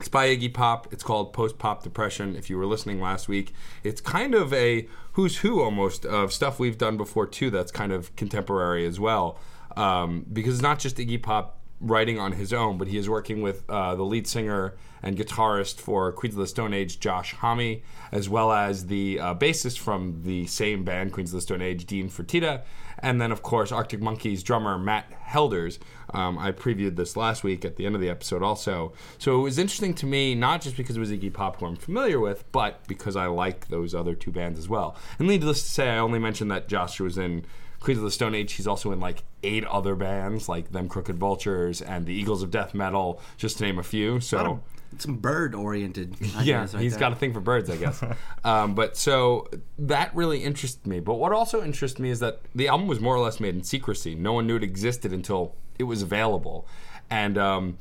it's 0.00 0.08
by 0.08 0.26
Iggy 0.26 0.52
Pop. 0.52 0.92
It's 0.92 1.02
called 1.02 1.32
Post 1.32 1.58
Pop 1.58 1.82
Depression. 1.82 2.36
If 2.36 2.50
you 2.50 2.58
were 2.58 2.66
listening 2.66 3.00
last 3.00 3.28
week, 3.28 3.54
it's 3.84 4.00
kind 4.00 4.34
of 4.34 4.52
a 4.52 4.88
who's 5.12 5.38
who 5.38 5.62
almost 5.62 6.04
of 6.04 6.32
stuff 6.32 6.58
we've 6.58 6.78
done 6.78 6.96
before, 6.96 7.26
too, 7.26 7.50
that's 7.50 7.70
kind 7.70 7.92
of 7.92 8.14
contemporary 8.16 8.86
as 8.86 8.98
well. 8.98 9.38
Um, 9.76 10.26
because 10.32 10.54
it's 10.54 10.62
not 10.62 10.78
just 10.78 10.96
Iggy 10.96 11.22
Pop 11.22 11.60
writing 11.80 12.18
on 12.18 12.32
his 12.32 12.52
own, 12.52 12.78
but 12.78 12.88
he 12.88 12.98
is 12.98 13.08
working 13.08 13.42
with 13.42 13.68
uh, 13.68 13.94
the 13.94 14.02
lead 14.04 14.26
singer 14.26 14.74
and 15.02 15.16
guitarist 15.16 15.80
for 15.80 16.10
Queens 16.12 16.34
of 16.34 16.40
the 16.40 16.46
Stone 16.46 16.72
Age, 16.72 16.98
Josh 16.98 17.34
Homme, 17.34 17.82
as 18.10 18.28
well 18.28 18.52
as 18.52 18.86
the 18.86 19.20
uh, 19.20 19.34
bassist 19.34 19.78
from 19.78 20.22
the 20.24 20.46
same 20.46 20.84
band, 20.84 21.12
Queens 21.12 21.30
of 21.30 21.36
the 21.36 21.42
Stone 21.42 21.60
Age, 21.60 21.84
Dean 21.84 22.08
Fertita, 22.08 22.62
and 23.04 23.20
then, 23.20 23.30
of 23.30 23.42
course, 23.42 23.70
Arctic 23.70 24.00
Monkeys 24.00 24.42
drummer 24.42 24.78
Matt 24.78 25.12
Helders. 25.12 25.78
Um, 26.14 26.38
I 26.38 26.52
previewed 26.52 26.96
this 26.96 27.18
last 27.18 27.44
week 27.44 27.62
at 27.64 27.76
the 27.76 27.84
end 27.84 27.94
of 27.94 28.00
the 28.00 28.08
episode 28.08 28.42
also. 28.42 28.94
So 29.18 29.38
it 29.38 29.42
was 29.42 29.58
interesting 29.58 29.92
to 29.96 30.06
me, 30.06 30.34
not 30.34 30.62
just 30.62 30.74
because 30.74 30.96
it 30.96 31.00
was 31.00 31.10
Iggy 31.10 31.30
Pop, 31.30 31.60
who 31.60 31.66
I'm 31.66 31.76
familiar 31.76 32.18
with, 32.18 32.50
but 32.50 32.86
because 32.88 33.14
I 33.14 33.26
like 33.26 33.68
those 33.68 33.94
other 33.94 34.14
two 34.14 34.32
bands 34.32 34.58
as 34.58 34.70
well. 34.70 34.96
And 35.18 35.28
needless 35.28 35.62
to 35.62 35.68
say, 35.68 35.90
I 35.90 35.98
only 35.98 36.18
mentioned 36.18 36.50
that 36.50 36.66
Josh 36.66 36.98
was 36.98 37.18
in 37.18 37.44
Queens 37.78 37.98
of 37.98 38.04
the 38.04 38.10
Stone 38.10 38.34
Age. 38.34 38.54
He's 38.54 38.66
also 38.66 38.90
in 38.90 39.00
like 39.00 39.22
eight 39.42 39.66
other 39.66 39.94
bands, 39.94 40.48
like 40.48 40.72
Them 40.72 40.88
Crooked 40.88 41.18
Vultures 41.18 41.82
and 41.82 42.06
the 42.06 42.14
Eagles 42.14 42.42
of 42.42 42.50
Death 42.50 42.72
Metal, 42.72 43.20
just 43.36 43.58
to 43.58 43.64
name 43.64 43.78
a 43.78 43.82
few. 43.82 44.18
So. 44.18 44.62
Some 44.98 45.16
bird 45.16 45.54
oriented. 45.54 46.16
Yeah, 46.42 46.66
he's 46.66 46.96
got 46.96 47.12
a 47.12 47.16
thing 47.16 47.32
for 47.32 47.40
birds, 47.40 47.70
I 47.70 47.76
guess. 47.76 48.02
um, 48.44 48.74
but 48.74 48.96
so 48.96 49.48
that 49.78 50.14
really 50.14 50.42
interested 50.42 50.86
me. 50.86 51.00
But 51.00 51.14
what 51.14 51.32
also 51.32 51.62
interested 51.62 52.02
me 52.02 52.10
is 52.10 52.20
that 52.20 52.40
the 52.54 52.68
album 52.68 52.86
was 52.86 53.00
more 53.00 53.14
or 53.14 53.20
less 53.20 53.40
made 53.40 53.54
in 53.54 53.62
secrecy. 53.62 54.14
No 54.14 54.32
one 54.32 54.46
knew 54.46 54.56
it 54.56 54.62
existed 54.62 55.12
until 55.12 55.54
it 55.78 55.84
was 55.84 56.02
available, 56.02 56.66
and 57.10 57.38
um, 57.38 57.78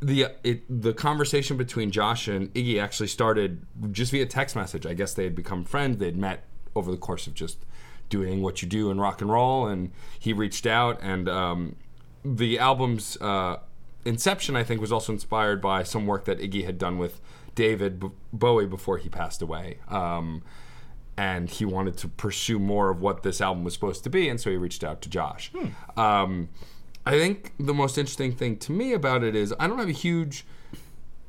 the 0.00 0.28
it, 0.44 0.62
the 0.68 0.92
conversation 0.92 1.56
between 1.56 1.90
Josh 1.90 2.28
and 2.28 2.52
Iggy 2.54 2.80
actually 2.80 3.08
started 3.08 3.66
just 3.92 4.12
via 4.12 4.26
text 4.26 4.56
message. 4.56 4.86
I 4.86 4.94
guess 4.94 5.14
they 5.14 5.24
had 5.24 5.34
become 5.34 5.64
friends. 5.64 5.98
They'd 5.98 6.16
met 6.16 6.44
over 6.74 6.90
the 6.90 6.96
course 6.96 7.26
of 7.26 7.34
just 7.34 7.58
doing 8.08 8.42
what 8.42 8.62
you 8.62 8.68
do 8.68 8.90
in 8.90 9.00
rock 9.00 9.20
and 9.20 9.30
roll, 9.30 9.66
and 9.66 9.92
he 10.18 10.32
reached 10.32 10.66
out 10.66 10.98
and. 11.02 11.28
Um, 11.28 11.76
the 12.24 12.58
album's 12.58 13.16
uh, 13.20 13.58
inception, 14.04 14.56
I 14.56 14.64
think, 14.64 14.80
was 14.80 14.92
also 14.92 15.12
inspired 15.12 15.60
by 15.60 15.82
some 15.82 16.06
work 16.06 16.24
that 16.24 16.38
Iggy 16.38 16.64
had 16.64 16.78
done 16.78 16.98
with 16.98 17.20
David 17.54 18.00
B- 18.00 18.10
Bowie 18.32 18.66
before 18.66 18.98
he 18.98 19.08
passed 19.08 19.42
away. 19.42 19.78
Um, 19.88 20.42
and 21.16 21.50
he 21.50 21.64
wanted 21.64 21.96
to 21.98 22.08
pursue 22.08 22.58
more 22.58 22.88
of 22.88 23.00
what 23.00 23.22
this 23.22 23.40
album 23.40 23.62
was 23.64 23.74
supposed 23.74 24.04
to 24.04 24.10
be, 24.10 24.28
and 24.28 24.40
so 24.40 24.50
he 24.50 24.56
reached 24.56 24.82
out 24.82 25.02
to 25.02 25.10
Josh. 25.10 25.52
Um, 25.96 26.48
I 27.04 27.12
think 27.18 27.52
the 27.58 27.74
most 27.74 27.98
interesting 27.98 28.32
thing 28.32 28.56
to 28.58 28.72
me 28.72 28.92
about 28.92 29.22
it 29.22 29.34
is 29.34 29.52
I 29.60 29.66
don't 29.66 29.78
have 29.78 29.88
a 29.88 29.92
huge 29.92 30.46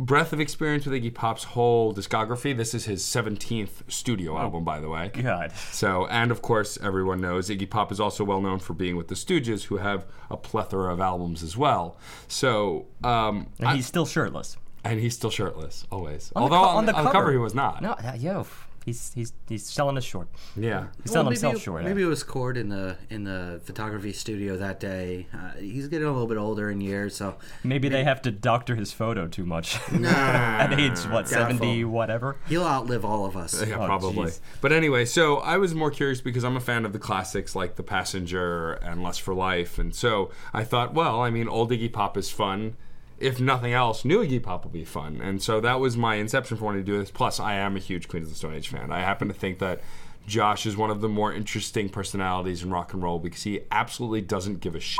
breadth 0.05 0.33
of 0.33 0.39
experience 0.39 0.85
with 0.85 1.01
Iggy 1.01 1.13
Pop's 1.13 1.43
whole 1.43 1.93
discography. 1.93 2.55
This 2.57 2.73
is 2.73 2.85
his 2.85 3.03
17th 3.03 3.89
studio 3.89 4.37
album, 4.37 4.63
by 4.63 4.79
the 4.79 4.89
way. 4.89 5.09
God. 5.13 5.51
So, 5.71 6.07
and 6.07 6.31
of 6.31 6.41
course, 6.41 6.77
everyone 6.81 7.21
knows 7.21 7.49
Iggy 7.49 7.69
Pop 7.69 7.91
is 7.91 7.99
also 7.99 8.23
well 8.23 8.41
known 8.41 8.59
for 8.59 8.73
being 8.73 8.95
with 8.97 9.07
the 9.09 9.15
Stooges, 9.15 9.65
who 9.65 9.77
have 9.77 10.05
a 10.29 10.37
plethora 10.37 10.91
of 10.91 10.99
albums 10.99 11.43
as 11.43 11.55
well. 11.55 11.97
So, 12.27 12.87
um, 13.03 13.47
And 13.59 13.67
I- 13.69 13.75
he's 13.75 13.85
still 13.85 14.05
shirtless. 14.05 14.57
and 14.83 14.99
he's 14.99 15.13
still 15.15 15.29
shirtless 15.29 15.85
always. 15.91 16.31
On 16.35 16.41
the 16.49 16.55
Although 16.55 16.65
co- 16.65 16.69
on, 16.71 16.77
on 16.77 16.85
the 16.87 16.93
on 16.95 17.03
the 17.05 17.11
cover 17.11 17.25
cover. 17.25 17.31
he 17.33 17.37
was 17.37 17.53
not. 17.53 17.81
No, 17.81 17.95
that, 18.01 18.19
yo. 18.19 18.47
He's 18.85 19.11
he's 19.13 19.33
he's 19.47 19.65
selling 19.65 19.97
us 19.97 20.03
short. 20.03 20.27
Yeah. 20.55 20.87
He's 21.03 21.11
selling 21.11 21.25
maybe, 21.27 21.35
himself 21.35 21.55
it- 21.55 21.59
short. 21.61 21.83
Maybe 21.83 22.01
it 22.01 22.05
was 22.07 22.23
Cord 22.23 22.57
in 22.57 22.69
the 22.69 22.97
in 23.09 23.23
the 23.23 23.61
photography 23.63 24.13
studio 24.13 24.57
that 24.57 24.79
day. 24.79 25.27
Uh, 25.33 25.51
he's 25.59 25.87
getting 25.87 26.07
a 26.07 26.11
little 26.11 26.27
bit 26.27 26.37
older 26.37 26.69
in 26.69 26.81
years, 26.81 27.15
so 27.15 27.35
Maybe 27.63 27.89
they 27.89 28.03
have 28.03 28.21
to 28.23 28.31
doctor 28.31 28.75
his 28.75 28.91
photo 28.91 29.27
too 29.27 29.45
much. 29.45 29.77
nah, 29.91 30.09
At 30.09 30.73
age 30.79 30.99
what 31.05 31.27
Careful. 31.27 31.27
seventy 31.27 31.83
whatever. 31.83 32.37
he'll 32.47 32.63
outlive 32.65 33.03
all 33.05 33.25
of 33.25 33.35
us. 33.37 33.65
Yeah, 33.65 33.75
Oh, 33.79 33.85
probably. 33.85 34.27
jeez. 34.29 34.39
But 34.61 34.71
anyway, 34.71 35.05
so 35.05 35.37
I 35.37 35.57
was 35.57 35.73
more 35.75 35.91
curious 35.91 36.21
because 36.21 36.43
I'm 36.43 36.55
a 36.57 36.61
fan 36.61 36.85
of 36.85 36.93
the 36.93 36.99
classics 36.99 37.55
like 37.55 37.75
The 37.75 37.83
Passenger 37.83 38.73
and 38.73 39.01
Lust 39.03 39.21
for 39.21 39.33
Life, 39.33 39.77
and 39.79 39.93
so 39.95 40.31
I 40.53 40.63
thought, 40.63 40.93
well, 40.93 41.21
I 41.21 41.29
mean, 41.29 41.47
old 41.47 41.71
Iggy 41.71 41.91
Pop 41.91 42.17
is 42.17 42.29
fun. 42.29 42.75
If 43.21 43.39
nothing 43.39 43.71
else, 43.71 44.03
new 44.03 44.25
Iggy 44.25 44.41
Pop 44.41 44.63
will 44.63 44.71
be 44.71 44.83
fun, 44.83 45.21
and 45.21 45.41
so 45.41 45.61
that 45.61 45.79
was 45.79 45.95
my 45.95 46.15
inception 46.15 46.57
for 46.57 46.65
wanting 46.65 46.83
to 46.83 46.91
do 46.91 46.97
this. 46.97 47.11
Plus, 47.11 47.39
I 47.39 47.53
am 47.53 47.75
a 47.75 47.79
huge 47.79 48.07
Queens 48.07 48.25
of 48.25 48.31
the 48.31 48.37
Stone 48.37 48.55
Age 48.55 48.69
fan. 48.69 48.91
I 48.91 48.99
happen 49.01 49.27
to 49.27 49.33
think 49.33 49.59
that 49.59 49.81
Josh 50.25 50.65
is 50.65 50.75
one 50.75 50.89
of 50.89 51.01
the 51.01 51.09
more 51.09 51.31
interesting 51.33 51.87
personalities 51.87 52.63
in 52.63 52.71
rock 52.71 52.93
and 52.93 53.03
roll 53.03 53.19
because 53.19 53.43
he 53.43 53.61
absolutely 53.71 54.21
doesn't 54.21 54.59
give 54.59 54.75
a 54.75 54.79
shit. 54.79 54.97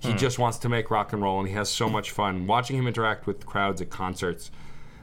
He 0.00 0.12
just 0.12 0.38
wants 0.38 0.58
to 0.58 0.68
make 0.68 0.90
rock 0.90 1.12
and 1.12 1.22
roll, 1.22 1.38
and 1.40 1.48
he 1.48 1.54
has 1.54 1.68
so 1.68 1.88
much 1.88 2.10
fun 2.10 2.46
watching 2.46 2.76
him 2.76 2.86
interact 2.86 3.26
with 3.26 3.46
crowds 3.46 3.80
at 3.80 3.90
concerts 3.90 4.50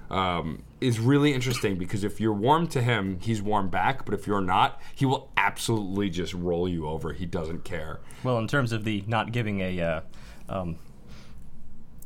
um, 0.09 0.63
is 0.79 0.99
really 0.99 1.33
interesting 1.33 1.75
because 1.75 2.03
if 2.03 2.21
you're 2.21 2.33
warm 2.33 2.67
to 2.67 2.81
him, 2.81 3.19
he's 3.19 3.41
warm 3.41 3.69
back. 3.69 4.05
But 4.05 4.13
if 4.13 4.27
you're 4.27 4.41
not, 4.41 4.81
he 4.95 5.05
will 5.05 5.29
absolutely 5.35 6.09
just 6.09 6.33
roll 6.33 6.69
you 6.69 6.87
over. 6.87 7.13
He 7.13 7.25
doesn't 7.25 7.63
care. 7.63 7.99
Well, 8.23 8.37
in 8.37 8.47
terms 8.47 8.71
of 8.71 8.83
the 8.83 9.03
not 9.07 9.31
giving 9.31 9.61
a, 9.61 9.81
uh, 9.81 10.01
um, 10.49 10.77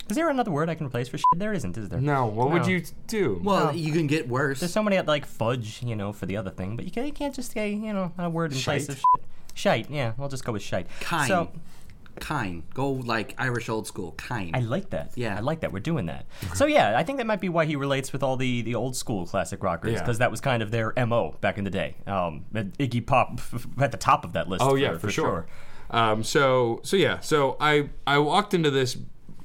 is 0.10 0.16
there 0.16 0.30
another 0.30 0.52
word 0.52 0.70
I 0.70 0.76
can 0.76 0.88
replace 0.88 1.08
for 1.08 1.18
shit? 1.18 1.26
There 1.36 1.54
isn't, 1.54 1.78
is 1.78 1.90
there? 1.90 2.00
No, 2.02 2.26
what 2.26 2.52
would 2.52 2.64
No. 2.64 2.68
you 2.68 2.84
do? 3.08 3.40
Well, 3.44 3.76
you 3.76 3.92
can 3.94 4.08
get 4.08 4.28
worse. 4.28 4.60
There's 4.60 4.72
so 4.74 4.84
many 4.84 4.98
at 4.98 5.08
like 5.08 5.26
fudge, 5.26 5.82
you 5.84 5.96
know, 5.96 6.14
for 6.14 6.26
the 6.26 6.38
other 6.38 6.50
thing, 6.52 6.76
but 6.76 6.86
you, 6.86 6.92
can, 6.92 7.06
you 7.06 7.12
can't 7.14 7.34
just 7.36 7.52
say, 7.52 7.72
you 7.72 7.94
know, 7.94 8.12
a 8.18 8.30
word 8.30 8.54
in 8.54 8.60
place 8.60 8.90
of 8.90 8.96
shit. 8.98 9.06
Shite, 9.54 9.90
yeah, 9.90 10.14
I'll 10.20 10.30
just 10.30 10.46
go 10.46 10.52
with 10.52 10.62
shite. 10.62 10.88
Kind. 11.00 11.28
So 11.28 11.52
kind. 12.20 12.64
Go 12.74 12.92
like 12.92 13.36
Irish 13.38 13.70
old 13.70 13.88
school. 13.88 14.12
Kind. 14.14 14.56
I 14.56 14.60
like 14.60 14.90
that. 14.92 15.12
Yeah. 15.16 15.38
I 15.38 15.42
like 15.42 15.60
that. 15.62 15.72
We're 15.72 15.80
doing 15.80 16.08
that. 16.08 16.26
so 16.56 16.66
yeah, 16.66 16.98
I 16.98 17.04
think 17.04 17.18
that 17.20 17.28
might 17.28 17.42
be 17.42 17.50
why 17.50 17.66
he 17.66 17.76
relates 17.76 18.12
with 18.14 18.24
all 18.24 18.38
the, 18.38 18.62
the 18.64 18.76
old 18.76 18.96
school 18.96 19.26
classic 19.26 19.64
rockers 19.64 19.94
Yeah. 19.94 20.00
because 20.00 20.18
that 20.20 20.32
was 20.32 20.42
kind 20.42 20.62
of 20.64 20.72
their 20.72 20.94
mo 21.06 21.36
back 21.42 21.58
in 21.58 21.64
the 21.64 21.70
day. 21.70 21.96
Um, 22.06 22.46
Iggy 22.54 23.06
Pop 23.06 23.40
at 23.80 23.92
the 23.92 23.98
top 23.98 24.26
of 24.26 24.34
that 24.34 24.48
list. 24.48 24.64
Oh 24.64 24.72
for, 24.72 24.78
yeah, 24.78 24.94
for, 24.94 25.00
for 25.00 25.12
sure. 25.12 25.48
Um, 25.90 26.24
so 26.24 26.82
so 26.84 26.98
yeah, 26.98 27.20
so 27.22 27.56
I 27.60 27.90
I 28.06 28.18
walked 28.20 28.54
into 28.54 28.70
this 28.70 28.98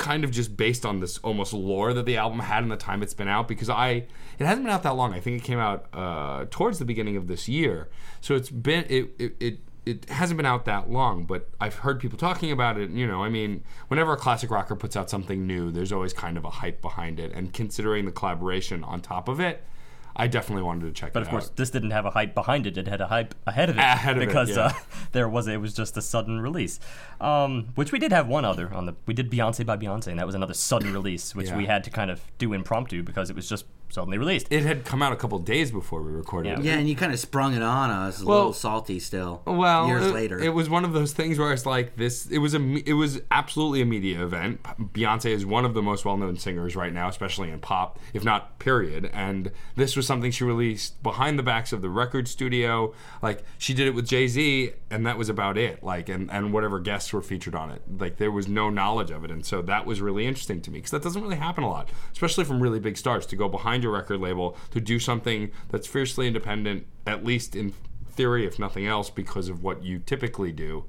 kind 0.02 0.25
of 0.25 0.32
just 0.32 0.56
based 0.56 0.85
on 0.85 0.99
this 1.00 1.18
almost 1.18 1.52
lore 1.52 1.94
that 1.94 2.04
the 2.04 2.16
album 2.16 2.40
had 2.40 2.62
in 2.64 2.68
the 2.68 2.76
time 2.76 3.02
it's 3.02 3.14
been 3.14 3.28
out 3.28 3.47
because 3.47 3.71
I 3.71 4.06
it 4.38 4.44
hasn't 4.44 4.64
been 4.64 4.75
out 4.75 4.82
that 4.82 4.97
long. 4.97 5.14
I 5.14 5.21
think 5.21 5.40
it 5.40 5.44
came 5.44 5.61
out 5.61 5.87
uh, 5.94 6.47
towards 6.50 6.80
the 6.80 6.85
beginning 6.85 7.16
of 7.16 7.28
this 7.28 7.49
year, 7.49 7.88
so 8.21 8.35
it's 8.35 8.50
been 8.50 8.85
it 8.88 9.11
it. 9.18 9.37
it 9.40 9.59
it 9.85 10.09
hasn't 10.09 10.37
been 10.37 10.47
out 10.47 10.64
that 10.66 10.90
long, 10.90 11.25
but 11.25 11.49
I've 11.61 11.75
heard 11.75 11.99
people 11.99 12.16
talking 12.16 12.52
about 12.52 12.78
it. 12.78 12.90
You 12.90 13.04
know, 13.04 13.25
I 13.25 13.28
mean, 13.28 13.64
whenever 13.88 14.12
a 14.12 14.16
classic 14.16 14.49
rocker 14.49 14.76
puts 14.76 14.94
out 14.94 15.11
something 15.11 15.44
new, 15.44 15.73
there's 15.73 15.90
always 15.90 16.12
kind 16.12 16.37
of 16.37 16.44
a 16.44 16.50
hype 16.50 16.80
behind 16.80 17.18
it. 17.18 17.32
And 17.32 17.52
considering 17.52 18.04
the 18.04 18.12
collaboration 18.12 18.85
on 18.85 19.00
top 19.00 19.26
of 19.26 19.40
it, 19.40 19.64
I 20.14 20.26
definitely 20.26 20.62
wanted 20.62 20.87
to 20.87 20.92
check 20.92 21.12
But 21.12 21.23
of 21.23 21.28
course, 21.31 21.47
out. 21.47 21.57
this 21.57 21.71
didn't 21.71 21.92
have 21.92 22.04
a 22.04 22.11
hype 22.11 22.35
behind 22.35 22.66
it. 22.66 22.76
It 22.76 22.87
had 22.87 23.00
a 23.00 23.07
hype 23.07 23.35
ahead 23.47 23.71
of 23.71 23.76
it. 23.78 23.81
Ahead 23.81 24.16
of 24.16 24.23
it, 24.23 24.26
because 24.26 24.50
yeah. 24.50 24.66
uh, 24.66 24.73
there 25.12 25.28
was 25.28 25.47
it 25.49 25.61
was 25.61 25.75
just 25.75 25.97
a 25.97 26.02
sudden 26.02 26.40
release. 26.40 26.78
Um, 27.21 27.69
which 27.75 27.92
we 27.92 27.99
did 27.99 28.12
have 28.12 28.28
one 28.28 28.45
other 28.45 28.73
on 28.75 28.87
the 28.87 28.95
we 29.07 29.14
did 29.14 29.31
Beyonce 29.31 29.64
by 29.64 29.76
Beyonce, 29.76 30.09
and 30.09 30.19
that 30.19 30.26
was 30.26 30.35
another 30.35 30.54
sudden 30.54 30.92
release, 30.92 31.35
which 31.35 31.49
Yeah. 31.49 31.57
we 31.57 31.66
had 31.66 31.83
to 31.85 31.90
kind 31.90 32.11
of 32.11 32.21
do 32.38 32.52
impromptu 32.52 33.02
because 33.02 33.31
it 33.31 33.37
was 33.37 33.49
just 33.49 33.64
suddenly 33.92 34.16
released. 34.16 34.46
It 34.50 34.62
had 34.64 34.84
come 34.87 35.02
out 35.02 35.12
a 35.12 35.16
couple 35.16 35.38
days 35.38 35.70
before 35.70 36.00
we 36.02 36.11
recorded 36.12 36.49
Yeah. 36.49 36.58
it. 36.58 36.64
yeah, 36.64 36.72
and 36.78 36.88
you 36.88 36.96
kind 36.96 37.12
of 37.12 37.18
sprung 37.18 37.54
it 37.54 37.62
on 37.62 37.90
us. 37.90 38.22
A 38.22 38.25
Well- 38.25 38.38
little 38.38 38.52
salty 38.54 38.99
still. 38.99 39.42
Well, 39.44 39.87
years 39.87 40.06
it, 40.06 40.14
later. 40.14 40.38
it 40.38 40.54
was 40.54 40.70
one 40.70 40.84
of 40.87 40.94
those 40.94 41.12
things 41.12 41.38
where 41.38 41.52
it's 41.52 41.66
like 41.66 41.96
this. 41.96 42.26
It 42.26 42.38
was 42.38 42.54
a. 42.54 42.61
It 42.88 42.94
was 42.94 43.20
absolutely 43.30 43.82
a 43.82 43.84
media 43.87 44.25
event. 44.25 44.62
Beyonce 44.94 45.26
is 45.30 45.44
one 45.44 45.64
of 45.66 45.75
the 45.75 45.82
most 45.82 46.04
well-known 46.06 46.37
singers 46.38 46.75
right 46.75 46.92
now, 46.92 47.08
especially 47.08 47.50
in 47.50 47.58
pop, 47.61 47.99
if 48.14 48.25
not 48.25 48.58
period. 48.58 49.11
And 49.12 49.50
this 49.76 49.94
was 49.94 50.06
something 50.06 50.30
she 50.30 50.44
released 50.44 51.02
behind 51.02 51.38
the 51.38 51.42
backs 51.42 51.72
of 51.72 51.82
the 51.82 51.90
record 51.90 52.28
studio. 52.28 52.94
Like 53.20 53.44
she 53.58 53.75
did 53.75 53.87
it 53.88 53.94
with 53.94 54.06
Jay 54.08 54.26
Z, 54.26 54.72
and 54.90 55.04
that 55.06 55.18
was 55.18 55.28
about 55.28 55.58
it. 55.58 55.82
Like 55.84 56.08
and 56.08 56.30
and 56.30 56.52
whatever 56.54 56.80
guests 56.80 57.12
were 57.12 57.20
featured 57.22 57.54
on 57.54 57.70
it. 57.70 57.82
Like 57.99 58.16
there 58.16 58.30
was 58.32 58.49
no 58.49 58.70
knowledge 58.70 59.11
of 59.11 59.22
it, 59.22 59.30
and 59.30 59.44
so 59.44 59.61
that 59.62 59.84
was 59.84 60.00
really 60.00 60.26
interesting 60.26 60.62
to 60.62 60.70
me 60.70 60.78
because 60.78 60.92
that 60.92 61.02
doesn't 61.02 61.20
really 61.22 61.37
happen 61.37 61.62
a 61.62 61.68
lot, 61.68 61.90
especially 62.12 62.44
from 62.44 62.62
really 62.62 62.80
big 62.80 62.96
stars 62.96 63.26
to 63.26 63.37
go 63.37 63.49
behind 63.50 63.81
your 63.82 63.92
record 63.92 64.20
label 64.20 64.56
to 64.70 64.80
do 64.80 64.98
something 64.98 65.50
that's 65.70 65.86
fiercely 65.86 66.26
independent, 66.26 66.86
at 67.06 67.24
least 67.24 67.56
in 67.56 67.72
theory, 68.10 68.46
if 68.46 68.58
nothing 68.58 68.86
else, 68.86 69.10
because 69.10 69.48
of 69.48 69.62
what 69.62 69.82
you 69.82 69.98
typically 69.98 70.52
do. 70.52 70.84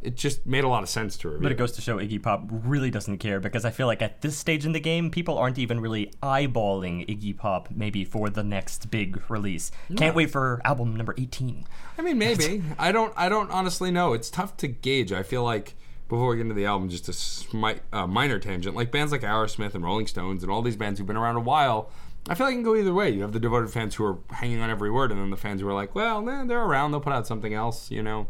It 0.00 0.14
just 0.14 0.46
made 0.46 0.62
a 0.62 0.68
lot 0.68 0.84
of 0.84 0.88
sense 0.88 1.16
to 1.18 1.28
review. 1.28 1.42
But 1.42 1.50
it 1.50 1.56
goes 1.56 1.72
to 1.72 1.80
show 1.80 1.96
Iggy 1.96 2.22
Pop 2.22 2.44
really 2.48 2.88
doesn't 2.88 3.18
care 3.18 3.40
because 3.40 3.64
I 3.64 3.70
feel 3.70 3.88
like 3.88 4.00
at 4.00 4.20
this 4.20 4.36
stage 4.36 4.64
in 4.64 4.70
the 4.70 4.78
game, 4.78 5.10
people 5.10 5.36
aren't 5.36 5.58
even 5.58 5.80
really 5.80 6.12
eyeballing 6.22 7.04
Iggy 7.08 7.36
Pop 7.36 7.68
maybe 7.74 8.04
for 8.04 8.30
the 8.30 8.44
next 8.44 8.92
big 8.92 9.28
release. 9.28 9.72
Can't 9.96 10.14
wait 10.14 10.30
for 10.30 10.60
album 10.64 10.94
number 10.94 11.16
18. 11.18 11.64
I 11.98 12.02
mean, 12.02 12.16
maybe. 12.16 12.62
I 12.78 12.92
don't. 12.92 13.12
I 13.16 13.28
don't 13.28 13.50
honestly 13.50 13.90
know. 13.90 14.12
It's 14.12 14.30
tough 14.30 14.56
to 14.58 14.68
gauge. 14.68 15.12
I 15.12 15.24
feel 15.24 15.42
like 15.42 15.74
before 16.08 16.28
we 16.30 16.36
get 16.36 16.42
into 16.42 16.54
the 16.54 16.64
album, 16.64 16.88
just 16.88 17.08
a 17.08 17.12
smi- 17.12 17.80
uh, 17.92 18.06
minor 18.06 18.38
tangent, 18.38 18.74
like 18.74 18.90
bands 18.90 19.12
like 19.12 19.22
Aerosmith 19.22 19.74
and 19.74 19.84
Rolling 19.84 20.06
Stones 20.06 20.42
and 20.42 20.50
all 20.50 20.62
these 20.62 20.76
bands 20.76 20.98
who've 20.98 21.06
been 21.06 21.16
around 21.16 21.36
a 21.36 21.40
while. 21.40 21.90
I 22.28 22.34
feel 22.34 22.46
like 22.46 22.52
it 22.52 22.56
can 22.56 22.62
go 22.64 22.76
either 22.76 22.94
way. 22.94 23.10
You 23.10 23.22
have 23.22 23.32
the 23.32 23.40
devoted 23.40 23.70
fans 23.70 23.94
who 23.94 24.04
are 24.04 24.18
hanging 24.30 24.60
on 24.60 24.70
every 24.70 24.90
word, 24.90 25.10
and 25.10 25.20
then 25.20 25.30
the 25.30 25.36
fans 25.36 25.60
who 25.60 25.68
are 25.68 25.74
like, 25.74 25.94
"Well, 25.94 26.22
nah, 26.22 26.44
they're 26.44 26.62
around. 26.62 26.90
They'll 26.92 27.00
put 27.00 27.12
out 27.12 27.26
something 27.26 27.54
else." 27.54 27.90
You 27.90 28.02
know. 28.02 28.26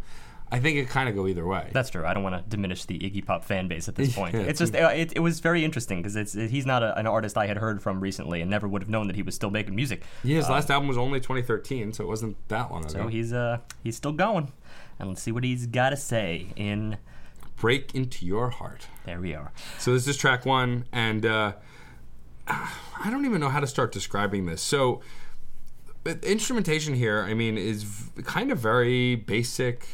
I 0.50 0.60
think 0.60 0.78
it 0.78 0.88
kind 0.88 1.10
of 1.10 1.14
go 1.14 1.26
either 1.26 1.46
way. 1.46 1.68
That's 1.72 1.90
true. 1.90 2.06
I 2.06 2.14
don't 2.14 2.22
want 2.22 2.42
to 2.42 2.48
diminish 2.48 2.86
the 2.86 2.98
Iggy 2.98 3.26
Pop 3.26 3.44
fan 3.44 3.68
base 3.68 3.86
at 3.86 3.96
this 3.96 4.14
point. 4.16 4.34
It's 4.34 4.58
just 4.58 4.74
uh, 4.74 4.90
it, 4.94 5.12
it 5.14 5.20
was 5.20 5.40
very 5.40 5.62
interesting 5.62 5.98
because 5.98 6.16
it's 6.16 6.32
he's 6.32 6.64
not 6.64 6.82
a, 6.82 6.98
an 6.98 7.06
artist 7.06 7.36
I 7.36 7.46
had 7.46 7.58
heard 7.58 7.82
from 7.82 8.00
recently 8.00 8.40
and 8.40 8.50
never 8.50 8.66
would 8.66 8.80
have 8.80 8.88
known 8.88 9.08
that 9.08 9.16
he 9.16 9.22
was 9.22 9.34
still 9.34 9.50
making 9.50 9.74
music. 9.74 10.04
yeah, 10.24 10.36
his 10.36 10.48
last 10.48 10.70
album 10.70 10.88
was 10.88 10.96
only 10.96 11.20
2013, 11.20 11.92
so 11.92 12.02
it 12.02 12.06
wasn't 12.06 12.36
that 12.48 12.70
long 12.70 12.80
ago. 12.82 12.92
So 12.94 13.08
he's 13.08 13.32
uh 13.32 13.58
he's 13.84 13.96
still 13.96 14.12
going, 14.12 14.50
and 14.98 15.10
let's 15.10 15.20
see 15.20 15.32
what 15.32 15.44
he's 15.44 15.66
got 15.66 15.90
to 15.90 15.98
say. 15.98 16.46
In 16.56 16.96
Break 17.56 17.94
into 17.94 18.24
your 18.24 18.50
heart. 18.50 18.86
there 19.04 19.20
we 19.20 19.34
are. 19.34 19.52
So 19.78 19.92
this 19.92 20.06
is 20.06 20.16
track 20.16 20.46
one, 20.46 20.86
and 20.92 21.26
uh, 21.26 21.52
I 23.00 23.08
don't 23.10 23.24
even 23.24 23.40
know 23.40 23.48
how 23.48 23.60
to 23.60 23.66
start 23.66 23.92
describing 23.92 24.46
this. 24.46 24.60
So 24.62 25.00
the 26.04 26.18
instrumentation 26.28 26.94
here, 26.94 27.22
I 27.22 27.34
mean, 27.34 27.56
is 27.58 27.82
v- 27.84 28.22
kind 28.22 28.50
of 28.50 28.58
very 28.58 29.14
basic, 29.14 29.86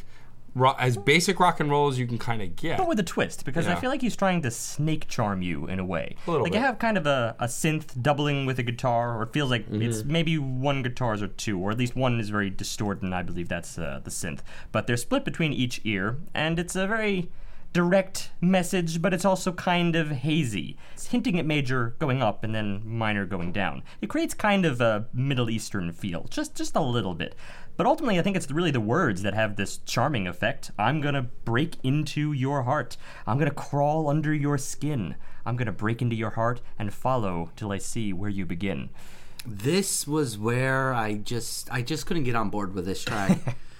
ro- 0.55 0.75
as 0.79 0.97
basic 0.97 1.39
rock 1.39 1.59
and 1.59 1.69
roll 1.69 1.87
as 1.89 1.99
you 1.99 2.07
can 2.07 2.17
kind 2.17 2.41
of 2.41 2.55
get. 2.55 2.77
But 2.77 2.87
with 2.87 2.99
a 2.99 3.03
twist, 3.03 3.45
because 3.45 3.67
I 3.67 3.75
feel 3.75 3.89
like 3.89 4.01
he's 4.01 4.15
trying 4.15 4.41
to 4.43 4.51
snake 4.51 5.07
charm 5.07 5.41
you 5.41 5.67
in 5.67 5.79
a 5.79 5.85
way. 5.85 6.15
A 6.25 6.31
little 6.31 6.43
like 6.43 6.53
bit. 6.53 6.57
you 6.59 6.63
have 6.65 6.79
kind 6.79 6.97
of 6.97 7.05
a, 7.05 7.35
a 7.39 7.45
synth 7.45 8.01
doubling 8.01 8.45
with 8.45 8.57
a 8.59 8.63
guitar, 8.63 9.17
or 9.19 9.23
it 9.23 9.33
feels 9.33 9.51
like 9.51 9.65
it's 9.69 9.99
Mm-hmm. 9.99 10.11
maybe 10.11 10.37
one 10.37 10.81
guitars 10.81 11.21
or 11.21 11.27
two, 11.27 11.59
or 11.59 11.71
at 11.71 11.77
least 11.77 11.95
one 11.95 12.19
is 12.19 12.29
very 12.29 12.49
distorted, 12.49 13.03
and 13.03 13.13
I 13.13 13.21
believe 13.21 13.49
that's 13.49 13.77
uh, 13.77 13.99
the 14.03 14.09
synth. 14.11 14.39
But 14.71 14.87
they're 14.87 14.97
split 14.97 15.25
between 15.25 15.53
each 15.53 15.81
ear, 15.83 16.17
and 16.33 16.57
it's 16.57 16.75
a 16.75 16.87
very 16.87 17.29
direct 17.75 18.31
message, 18.39 19.01
but 19.01 19.13
it's 19.13 19.25
also 19.25 19.51
kind 19.51 19.97
of 19.97 20.09
hazy. 20.09 20.77
It's 20.93 21.07
hinting 21.07 21.37
at 21.37 21.45
major 21.45 21.93
going 21.99 22.21
up 22.21 22.41
and 22.45 22.55
then 22.55 22.81
minor 22.85 23.25
going 23.25 23.51
down. 23.51 23.83
It 23.99 24.07
creates 24.07 24.33
kind 24.33 24.65
of 24.65 24.79
a 24.79 25.07
Middle 25.13 25.49
Eastern 25.49 25.91
feel, 25.91 26.25
just 26.29 26.55
just 26.55 26.77
a 26.77 26.81
little 26.81 27.13
bit. 27.13 27.35
But 27.75 27.85
ultimately, 27.85 28.17
I 28.17 28.21
think 28.21 28.37
it's 28.37 28.49
really 28.49 28.71
the 28.71 28.79
words 28.79 29.23
that 29.23 29.33
have 29.33 29.57
this 29.57 29.79
charming 29.79 30.25
effect. 30.25 30.71
I'm 30.79 31.01
gonna 31.01 31.23
break 31.23 31.75
into 31.83 32.31
your 32.31 32.63
heart. 32.63 32.95
I'm 33.27 33.37
gonna 33.37 33.51
crawl 33.51 34.07
under 34.07 34.33
your 34.33 34.57
skin. 34.57 35.15
I'm 35.45 35.57
gonna 35.57 35.73
break 35.73 36.01
into 36.01 36.15
your 36.15 36.29
heart 36.29 36.61
and 36.79 36.93
follow 36.93 37.51
till 37.57 37.73
I 37.73 37.77
see 37.77 38.13
where 38.13 38.29
you 38.29 38.45
begin. 38.45 38.89
This 39.45 40.07
was 40.07 40.37
where 40.37 40.93
I 40.93 41.15
just 41.15 41.69
I 41.69 41.81
just 41.81 42.05
couldn't 42.05 42.23
get 42.23 42.37
on 42.37 42.49
board 42.49 42.73
with 42.73 42.85
this 42.85 43.03
track 43.03 43.57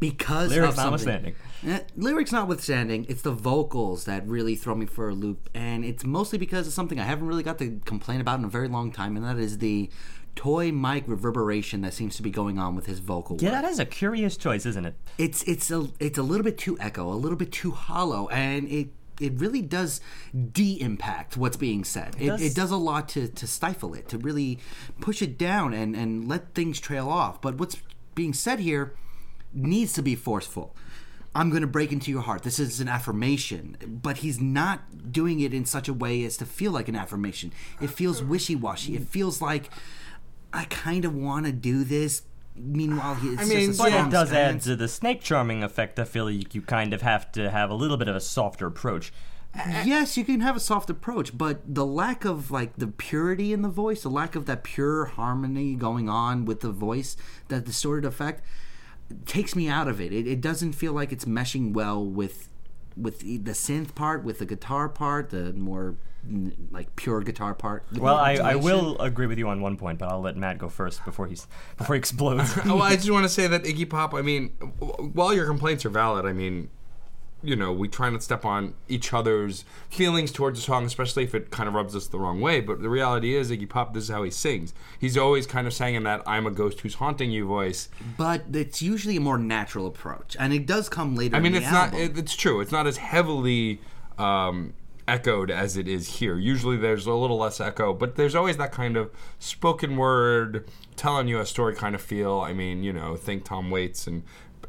because 0.00 0.50
Lyrics 0.50 0.76
notwithstanding. 0.76 1.34
Eh, 1.66 1.80
lyrics 1.96 2.32
notwithstanding, 2.32 3.06
it's 3.08 3.22
the 3.22 3.30
vocals 3.32 4.04
that 4.04 4.26
really 4.26 4.54
throw 4.56 4.74
me 4.74 4.86
for 4.86 5.08
a 5.08 5.14
loop, 5.14 5.48
and 5.54 5.84
it's 5.84 6.04
mostly 6.04 6.38
because 6.38 6.66
of 6.66 6.72
something 6.72 6.98
I 6.98 7.04
haven't 7.04 7.26
really 7.26 7.42
got 7.42 7.58
to 7.58 7.80
complain 7.84 8.20
about 8.20 8.38
in 8.38 8.44
a 8.44 8.48
very 8.48 8.68
long 8.68 8.90
time, 8.92 9.16
and 9.16 9.24
that 9.24 9.38
is 9.38 9.58
the 9.58 9.90
toy 10.34 10.72
mic 10.72 11.04
reverberation 11.06 11.82
that 11.82 11.92
seems 11.92 12.16
to 12.16 12.22
be 12.22 12.30
going 12.30 12.58
on 12.58 12.74
with 12.74 12.86
his 12.86 12.98
vocal. 12.98 13.36
Yeah, 13.40 13.52
work. 13.52 13.62
that 13.62 13.70
is 13.70 13.78
a 13.78 13.84
curious 13.84 14.36
choice, 14.36 14.66
isn't 14.66 14.84
it? 14.84 14.94
it's 15.18 15.42
it's 15.44 15.70
a 15.70 15.88
it's 16.00 16.18
a 16.18 16.22
little 16.22 16.44
bit 16.44 16.58
too 16.58 16.76
echo, 16.80 17.08
a 17.12 17.14
little 17.14 17.36
bit 17.38 17.52
too 17.52 17.70
hollow, 17.70 18.28
and 18.28 18.68
it 18.68 18.88
it 19.20 19.34
really 19.34 19.62
does 19.62 20.00
de-impact 20.52 21.36
what's 21.36 21.56
being 21.56 21.84
said. 21.84 22.16
It, 22.18 22.26
does- 22.26 22.42
it 22.42 22.54
does 22.54 22.70
a 22.70 22.76
lot 22.76 23.08
to, 23.10 23.28
to 23.28 23.46
stifle 23.46 23.94
it, 23.94 24.08
to 24.08 24.18
really 24.18 24.58
push 25.00 25.22
it 25.22 25.38
down 25.38 25.74
and 25.74 25.94
and 25.94 26.28
let 26.28 26.54
things 26.54 26.80
trail 26.80 27.08
off. 27.08 27.40
But 27.40 27.56
what's 27.56 27.76
being 28.14 28.32
said 28.32 28.58
here 28.60 28.94
needs 29.54 29.92
to 29.94 30.02
be 30.02 30.14
forceful. 30.14 30.74
I'm 31.34 31.48
going 31.48 31.62
to 31.62 31.66
break 31.66 31.92
into 31.92 32.10
your 32.10 32.20
heart. 32.20 32.42
This 32.42 32.58
is 32.58 32.80
an 32.80 32.88
affirmation, 32.88 33.76
but 33.86 34.18
he's 34.18 34.38
not 34.38 35.12
doing 35.12 35.40
it 35.40 35.54
in 35.54 35.64
such 35.64 35.88
a 35.88 35.94
way 35.94 36.24
as 36.24 36.36
to 36.38 36.46
feel 36.46 36.72
like 36.72 36.88
an 36.88 36.96
affirmation. 36.96 37.52
It 37.80 37.88
feels 37.88 38.22
wishy 38.22 38.54
washy. 38.54 38.94
It 38.96 39.04
feels 39.04 39.40
like 39.40 39.70
I 40.52 40.64
kind 40.64 41.04
of 41.04 41.14
want 41.14 41.46
to 41.46 41.52
do 41.52 41.84
this. 41.84 42.22
Meanwhile, 42.54 43.14
he, 43.14 43.36
I 43.38 43.44
mean, 43.46 43.68
just 43.68 43.80
a 43.80 43.82
But 43.84 43.92
it 43.94 44.10
does 44.10 44.30
add 44.30 44.60
to 44.62 44.76
the 44.76 44.88
snake 44.88 45.22
charming 45.22 45.62
effect. 45.62 45.98
I 45.98 46.04
feel 46.04 46.26
like 46.26 46.54
you 46.54 46.60
kind 46.60 46.92
of 46.92 47.00
have 47.00 47.32
to 47.32 47.50
have 47.50 47.70
a 47.70 47.74
little 47.74 47.96
bit 47.96 48.08
of 48.08 48.16
a 48.16 48.20
softer 48.20 48.66
approach. 48.66 49.10
Yes, 49.54 50.16
you 50.16 50.24
can 50.24 50.40
have 50.40 50.56
a 50.56 50.60
soft 50.60 50.88
approach, 50.88 51.36
but 51.36 51.60
the 51.66 51.84
lack 51.84 52.24
of 52.24 52.50
like 52.50 52.76
the 52.76 52.86
purity 52.86 53.52
in 53.52 53.60
the 53.60 53.68
voice, 53.68 54.02
the 54.02 54.08
lack 54.08 54.34
of 54.34 54.46
that 54.46 54.64
pure 54.64 55.04
harmony 55.06 55.74
going 55.74 56.08
on 56.08 56.46
with 56.46 56.60
the 56.60 56.70
voice, 56.70 57.16
that 57.48 57.64
distorted 57.64 58.06
effect, 58.06 58.42
takes 59.26 59.54
me 59.54 59.68
out 59.68 59.88
of 59.88 60.00
it. 60.00 60.12
It, 60.12 60.26
it 60.26 60.40
doesn't 60.40 60.72
feel 60.72 60.92
like 60.92 61.12
it's 61.12 61.24
meshing 61.24 61.72
well 61.72 62.04
with 62.04 62.48
with 62.96 63.20
the 63.20 63.38
the 63.38 63.52
synth 63.52 63.94
part, 63.94 64.24
with 64.24 64.38
the 64.38 64.46
guitar 64.46 64.88
part, 64.88 65.30
the 65.30 65.52
more 65.52 65.96
like 66.70 66.94
pure 66.96 67.20
guitar 67.20 67.54
part. 67.54 67.84
Well, 67.96 68.16
I, 68.16 68.34
I 68.34 68.54
will 68.54 68.96
agree 69.00 69.26
with 69.26 69.38
you 69.38 69.48
on 69.48 69.60
one 69.60 69.76
point, 69.76 69.98
but 69.98 70.08
I'll 70.08 70.20
let 70.20 70.36
Matt 70.36 70.58
go 70.58 70.68
first 70.68 71.04
before 71.04 71.26
he's 71.26 71.46
before 71.76 71.96
he 71.96 71.98
explodes. 71.98 72.56
oh, 72.64 72.80
I 72.80 72.96
just 72.96 73.10
want 73.10 73.24
to 73.24 73.28
say 73.28 73.46
that 73.48 73.64
Iggy 73.64 73.88
Pop. 73.88 74.14
I 74.14 74.22
mean, 74.22 74.50
while 74.78 75.34
your 75.34 75.46
complaints 75.46 75.84
are 75.84 75.90
valid, 75.90 76.24
I 76.24 76.32
mean, 76.32 76.70
you 77.42 77.56
know, 77.56 77.72
we 77.72 77.88
try 77.88 78.08
not 78.08 78.18
to 78.18 78.24
step 78.24 78.44
on 78.44 78.74
each 78.88 79.12
other's 79.12 79.64
feelings 79.90 80.30
towards 80.30 80.60
the 80.60 80.64
song, 80.64 80.84
especially 80.84 81.24
if 81.24 81.34
it 81.34 81.50
kind 81.50 81.68
of 81.68 81.74
rubs 81.74 81.96
us 81.96 82.06
the 82.06 82.18
wrong 82.18 82.40
way. 82.40 82.60
But 82.60 82.82
the 82.82 82.88
reality 82.88 83.34
is, 83.34 83.50
Iggy 83.50 83.68
Pop. 83.68 83.94
This 83.94 84.04
is 84.04 84.10
how 84.10 84.22
he 84.22 84.30
sings. 84.30 84.72
He's 84.98 85.18
always 85.18 85.46
kind 85.46 85.66
of 85.66 85.74
sang 85.74 85.94
in 85.94 86.04
that 86.04 86.22
"I'm 86.26 86.46
a 86.46 86.50
ghost 86.50 86.80
who's 86.80 86.94
haunting 86.94 87.30
you" 87.30 87.46
voice. 87.46 87.88
but 88.16 88.44
it's 88.52 88.80
usually 88.80 89.16
a 89.16 89.20
more 89.20 89.38
natural 89.38 89.86
approach, 89.86 90.36
and 90.38 90.52
it 90.52 90.66
does 90.66 90.88
come 90.88 91.16
later. 91.16 91.36
I 91.36 91.40
mean, 91.40 91.54
in 91.54 91.62
it's 91.62 91.72
not. 91.72 91.94
It, 91.94 92.16
it's 92.16 92.36
true. 92.36 92.60
It's 92.60 92.72
not 92.72 92.86
as 92.86 92.98
heavily 92.98 93.80
um, 94.18 94.74
echoed 95.08 95.50
as 95.50 95.76
it 95.76 95.88
is 95.88 96.16
here. 96.16 96.38
Usually, 96.38 96.76
there's 96.76 97.06
a 97.06 97.12
little 97.12 97.38
less 97.38 97.60
echo, 97.60 97.92
but 97.92 98.16
there's 98.16 98.34
always 98.34 98.56
that 98.58 98.72
kind 98.72 98.96
of 98.96 99.10
spoken 99.38 99.96
word, 99.96 100.68
telling 100.96 101.28
you 101.28 101.40
a 101.40 101.46
story 101.46 101.74
kind 101.74 101.94
of 101.94 102.00
feel. 102.00 102.40
I 102.40 102.52
mean, 102.52 102.82
you 102.82 102.92
know, 102.92 103.16
think 103.16 103.44
Tom 103.44 103.70
Waits 103.70 104.06
and 104.06 104.22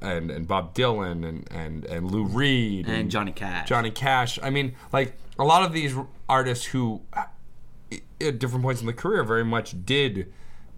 and, 0.04 0.30
and 0.30 0.48
Bob 0.48 0.76
Dylan 0.76 1.28
and, 1.28 1.48
and, 1.52 1.86
and 1.86 2.12
Lou 2.12 2.26
Reed 2.26 2.88
and 2.88 3.10
Johnny 3.10 3.32
Cash. 3.32 3.68
Johnny 3.68 3.92
Cash. 3.92 4.38
I 4.44 4.50
mean, 4.50 4.76
like 4.92 5.18
a 5.40 5.44
lot 5.44 5.64
of 5.64 5.74
these 5.74 5.96
artists 6.30 6.66
who, 6.66 7.02
at 8.22 8.40
different 8.40 8.64
points 8.64 8.82
in 8.82 8.88
the 8.88 8.94
career, 8.94 9.24
very 9.24 9.46
much 9.46 9.86
did 9.86 10.32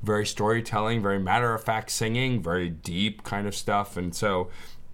very 0.05 0.25
storytelling, 0.25 1.01
very 1.01 1.20
matter 1.20 1.53
of 1.53 1.63
fact 1.63 1.89
singing, 1.89 2.41
very 2.41 2.70
deep 2.70 3.24
kind 3.24 3.48
of 3.48 3.55
stuff. 3.55 3.98
And 3.98 4.15
so, 4.15 4.50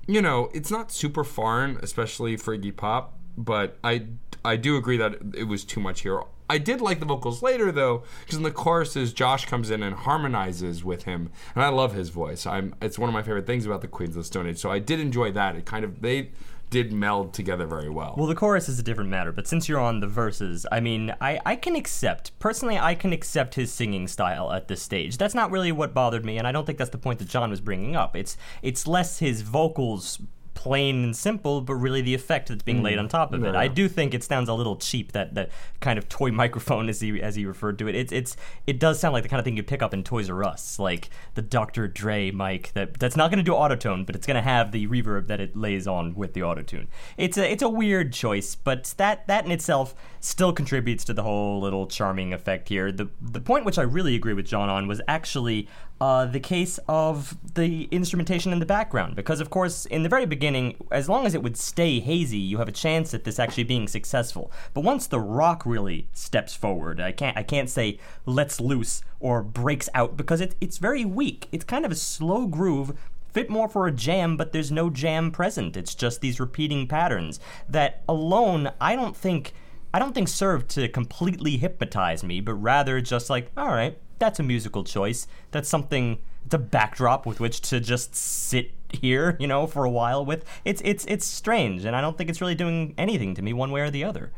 you 0.07 0.21
know, 0.21 0.50
it's 0.53 0.71
not 0.71 0.91
super 0.91 1.23
foreign, 1.23 1.77
especially 1.83 2.38
for 2.38 2.57
Iggy 2.57 2.75
Pop. 2.75 3.17
But 3.38 3.77
I 3.83 4.07
I 4.43 4.55
do 4.55 4.75
agree 4.77 4.97
that 4.97 5.17
it 5.35 5.45
was 5.45 5.63
too 5.63 5.79
much 5.79 6.01
here. 6.01 6.21
I 6.51 6.58
did 6.58 6.81
like 6.81 7.00
the 7.00 7.05
vocals 7.05 7.41
later 7.41 7.72
though, 7.72 8.03
because 8.20 8.36
in 8.36 8.43
the 8.43 8.51
choruses, 8.51 9.13
Josh 9.13 9.46
comes 9.46 9.72
in 9.72 9.81
and 9.81 9.96
harmonizes 9.96 10.84
with 10.84 11.03
him, 11.03 11.31
and 11.55 11.63
I 11.63 11.70
love 11.70 11.93
his 11.93 12.10
voice. 12.10 12.46
I'm 12.46 12.75
it's 12.81 13.00
one 13.00 13.08
of 13.08 13.13
my 13.13 13.24
favorite 13.24 13.46
things 13.46 13.65
about 13.65 13.79
the 13.79 13.88
Queens 13.88 14.17
of 14.17 14.24
the 14.24 14.25
Stone 14.25 14.48
Age. 14.48 14.58
So 14.58 14.70
I 14.70 14.79
did 14.79 15.00
enjoy 15.00 15.31
that. 15.31 15.55
It 15.55 15.65
kind 15.65 15.86
of 15.86 16.01
they 16.01 16.31
did 16.70 16.91
meld 16.91 17.34
together 17.34 17.65
very 17.65 17.89
well. 17.89 18.15
Well, 18.17 18.27
the 18.27 18.36
chorus 18.36 18.67
is 18.67 18.79
a 18.79 18.84
different 18.84 19.10
matter, 19.10 19.31
but 19.31 19.48
since 19.48 19.70
you're 19.70 19.79
on 19.79 20.01
the 20.01 20.08
verses, 20.08 20.65
I 20.72 20.81
mean, 20.81 21.13
I, 21.22 21.39
I 21.46 21.55
can 21.58 21.75
accept, 21.75 22.38
personally, 22.39 22.79
I 22.79 22.96
can 22.96 23.12
accept 23.12 23.55
his 23.55 23.74
singing 23.74 24.08
style 24.08 24.53
at 24.53 24.70
this 24.70 24.81
stage. 24.81 25.17
That's 25.17 25.36
not 25.36 25.51
really 25.51 25.74
what 25.74 25.93
bothered 25.93 26.25
me, 26.25 26.38
and 26.38 26.48
I 26.48 26.51
don't 26.51 26.65
think 26.65 26.77
that's 26.77 26.91
the 26.91 26.98
point 26.98 27.20
that 27.20 27.27
John 27.27 27.50
was 27.50 27.62
bringing 27.62 27.96
up. 27.96 28.15
It's 28.15 28.36
it's 28.62 28.88
less 28.88 29.20
his 29.20 29.41
vocals 29.41 30.20
plain 30.61 31.03
and 31.03 31.15
simple, 31.15 31.59
but 31.59 31.73
really 31.73 32.01
the 32.01 32.13
effect 32.13 32.49
that's 32.49 32.61
being 32.61 32.83
laid 32.83 32.93
hmm. 32.93 32.99
on 32.99 33.07
top 33.09 33.33
of 33.33 33.43
it. 33.43 33.55
I 33.55 33.67
do 33.67 33.89
think 33.89 34.13
it 34.13 34.23
sounds 34.23 34.47
a 34.47 34.53
little 34.53 34.75
cheap 34.75 35.11
that 35.13 35.33
that 35.33 35.49
kind 35.79 35.97
of 35.97 36.07
toy 36.07 36.31
microphone 36.43 36.87
as 36.87 37.01
he 37.01 37.19
as 37.19 37.35
he 37.35 37.47
referred 37.47 37.79
to 37.79 37.87
it. 37.87 37.95
It's 37.95 38.11
it's 38.11 38.37
it 38.67 38.79
does 38.79 38.99
sound 38.99 39.13
like 39.13 39.23
the 39.23 39.29
kind 39.29 39.39
of 39.39 39.43
thing 39.43 39.57
you 39.57 39.63
pick 39.63 39.81
up 39.81 39.91
in 39.91 40.03
Toys 40.03 40.29
R 40.29 40.43
Us, 40.43 40.77
like 40.77 41.09
the 41.33 41.41
Dr. 41.41 41.87
Dre 41.87 42.29
mic 42.29 42.73
that 42.73 42.99
that's 42.99 43.15
not 43.15 43.31
going 43.31 43.43
to 43.43 43.43
do 43.43 43.53
autotone, 43.53 44.05
but 44.05 44.15
it's 44.15 44.27
going 44.27 44.35
to 44.35 44.43
have 44.43 44.71
the 44.71 44.85
reverb 44.85 45.25
that 45.27 45.39
it 45.39 45.57
lays 45.57 45.87
on 45.87 46.13
with 46.13 46.33
the 46.33 46.41
autotune. 46.41 46.85
It's 47.17 47.39
a 47.39 47.51
it's 47.51 47.63
a 47.63 47.69
weird 47.69 48.13
choice, 48.13 48.53
but 48.53 48.93
that 48.97 49.25
that 49.25 49.45
in 49.45 49.51
itself 49.51 49.95
still 50.19 50.53
contributes 50.53 51.03
to 51.05 51.13
the 51.13 51.23
whole 51.23 51.59
little 51.59 51.87
charming 51.87 52.33
effect 52.33 52.69
here. 52.69 52.91
The 52.91 53.09
the 53.19 53.41
point 53.41 53.65
which 53.65 53.79
I 53.79 53.83
really 53.83 54.13
agree 54.13 54.33
with 54.33 54.45
John 54.45 54.69
on 54.69 54.87
was 54.87 55.01
actually 55.07 55.67
uh, 56.01 56.25
the 56.25 56.40
case 56.40 56.79
of 56.87 57.37
the 57.53 57.83
instrumentation 57.92 58.51
in 58.51 58.57
the 58.57 58.66
background, 58.66 59.16
because 59.16 59.40
of 59.40 59.51
course 59.51 59.85
in 59.85 60.01
the 60.01 60.09
very 60.09 60.25
beginning, 60.25 60.75
as 60.90 61.07
long 61.07 61.27
as 61.27 61.35
it 61.35 61.44
would 61.44 61.55
stay 61.55 62.00
hazy, 62.00 62.40
you 62.40 62.57
have 62.57 62.68
a 62.68 62.72
chance 62.72 63.14
at 63.14 63.24
this 63.24 63.37
actually 63.37 63.66
being 63.66 63.87
successful. 63.87 64.51
But 64.74 64.83
once 64.83 65.05
the 65.05 65.20
rock 65.20 65.64
really 65.64 66.07
steps 66.11 66.55
forward, 66.55 67.00
I 67.00 67.11
can't 67.11 67.37
I 67.37 67.44
can't 67.44 67.70
say 67.70 68.00
lets 68.25 68.59
loose 68.59 69.03
or 69.20 69.44
breaks 69.44 69.90
out 69.94 70.18
because 70.18 70.42
it, 70.42 70.55
it's 70.59 70.79
very 70.79 71.05
weak. 71.05 71.48
It's 71.51 71.64
kind 71.64 71.85
of 71.85 71.92
a 71.92 71.96
slow 71.96 72.48
groove 72.48 72.98
fit 73.31 73.51
more 73.51 73.70
for 73.70 73.85
a 73.85 73.92
jam, 73.92 74.37
but 74.37 74.53
there's 74.53 74.72
no 74.72 74.90
jam 74.90 75.29
present. 75.29 75.77
It's 75.77 75.94
just 75.94 76.20
these 76.20 76.40
repeating 76.40 76.87
patterns 76.87 77.40
that 77.70 78.01
alone 78.09 78.72
I 78.81 78.96
don't 78.96 79.16
think 79.16 79.53
I 79.94 80.00
don't 80.00 80.16
think 80.16 80.29
served 80.29 80.68
to 80.72 80.90
completely 80.90 81.57
hypnotize 81.57 82.24
me, 82.24 82.42
but 82.42 82.55
rather 82.55 83.01
just 83.01 83.29
like, 83.29 83.51
all 83.55 83.68
right, 83.68 84.00
that's 84.22 84.40
a 84.40 84.44
musical 84.44 84.86
choice. 84.86 85.27
That's 85.51 85.68
something 85.68 86.20
it's 86.46 86.53
a 86.55 86.57
backdrop 86.57 87.25
with 87.25 87.40
which 87.42 87.60
to 87.70 87.79
just 87.81 88.16
sit 88.16 88.72
here, 88.90 89.36
you 89.40 89.48
know, 89.48 89.68
for 89.68 89.84
a 89.84 89.92
while 89.92 90.24
with. 90.25 90.46
It's 90.64 90.81
it's 90.86 91.03
it's 91.05 91.25
strange, 91.25 91.84
and 91.86 91.96
I 91.96 92.01
don't 92.01 92.18
think 92.18 92.29
it's 92.29 92.40
really 92.42 92.55
doing 92.55 92.94
anything 92.98 93.36
to 93.36 93.42
me 93.42 93.51
one 93.53 93.72
way 93.72 93.81
or 93.81 93.92
the 93.92 94.03
other. 94.05 94.31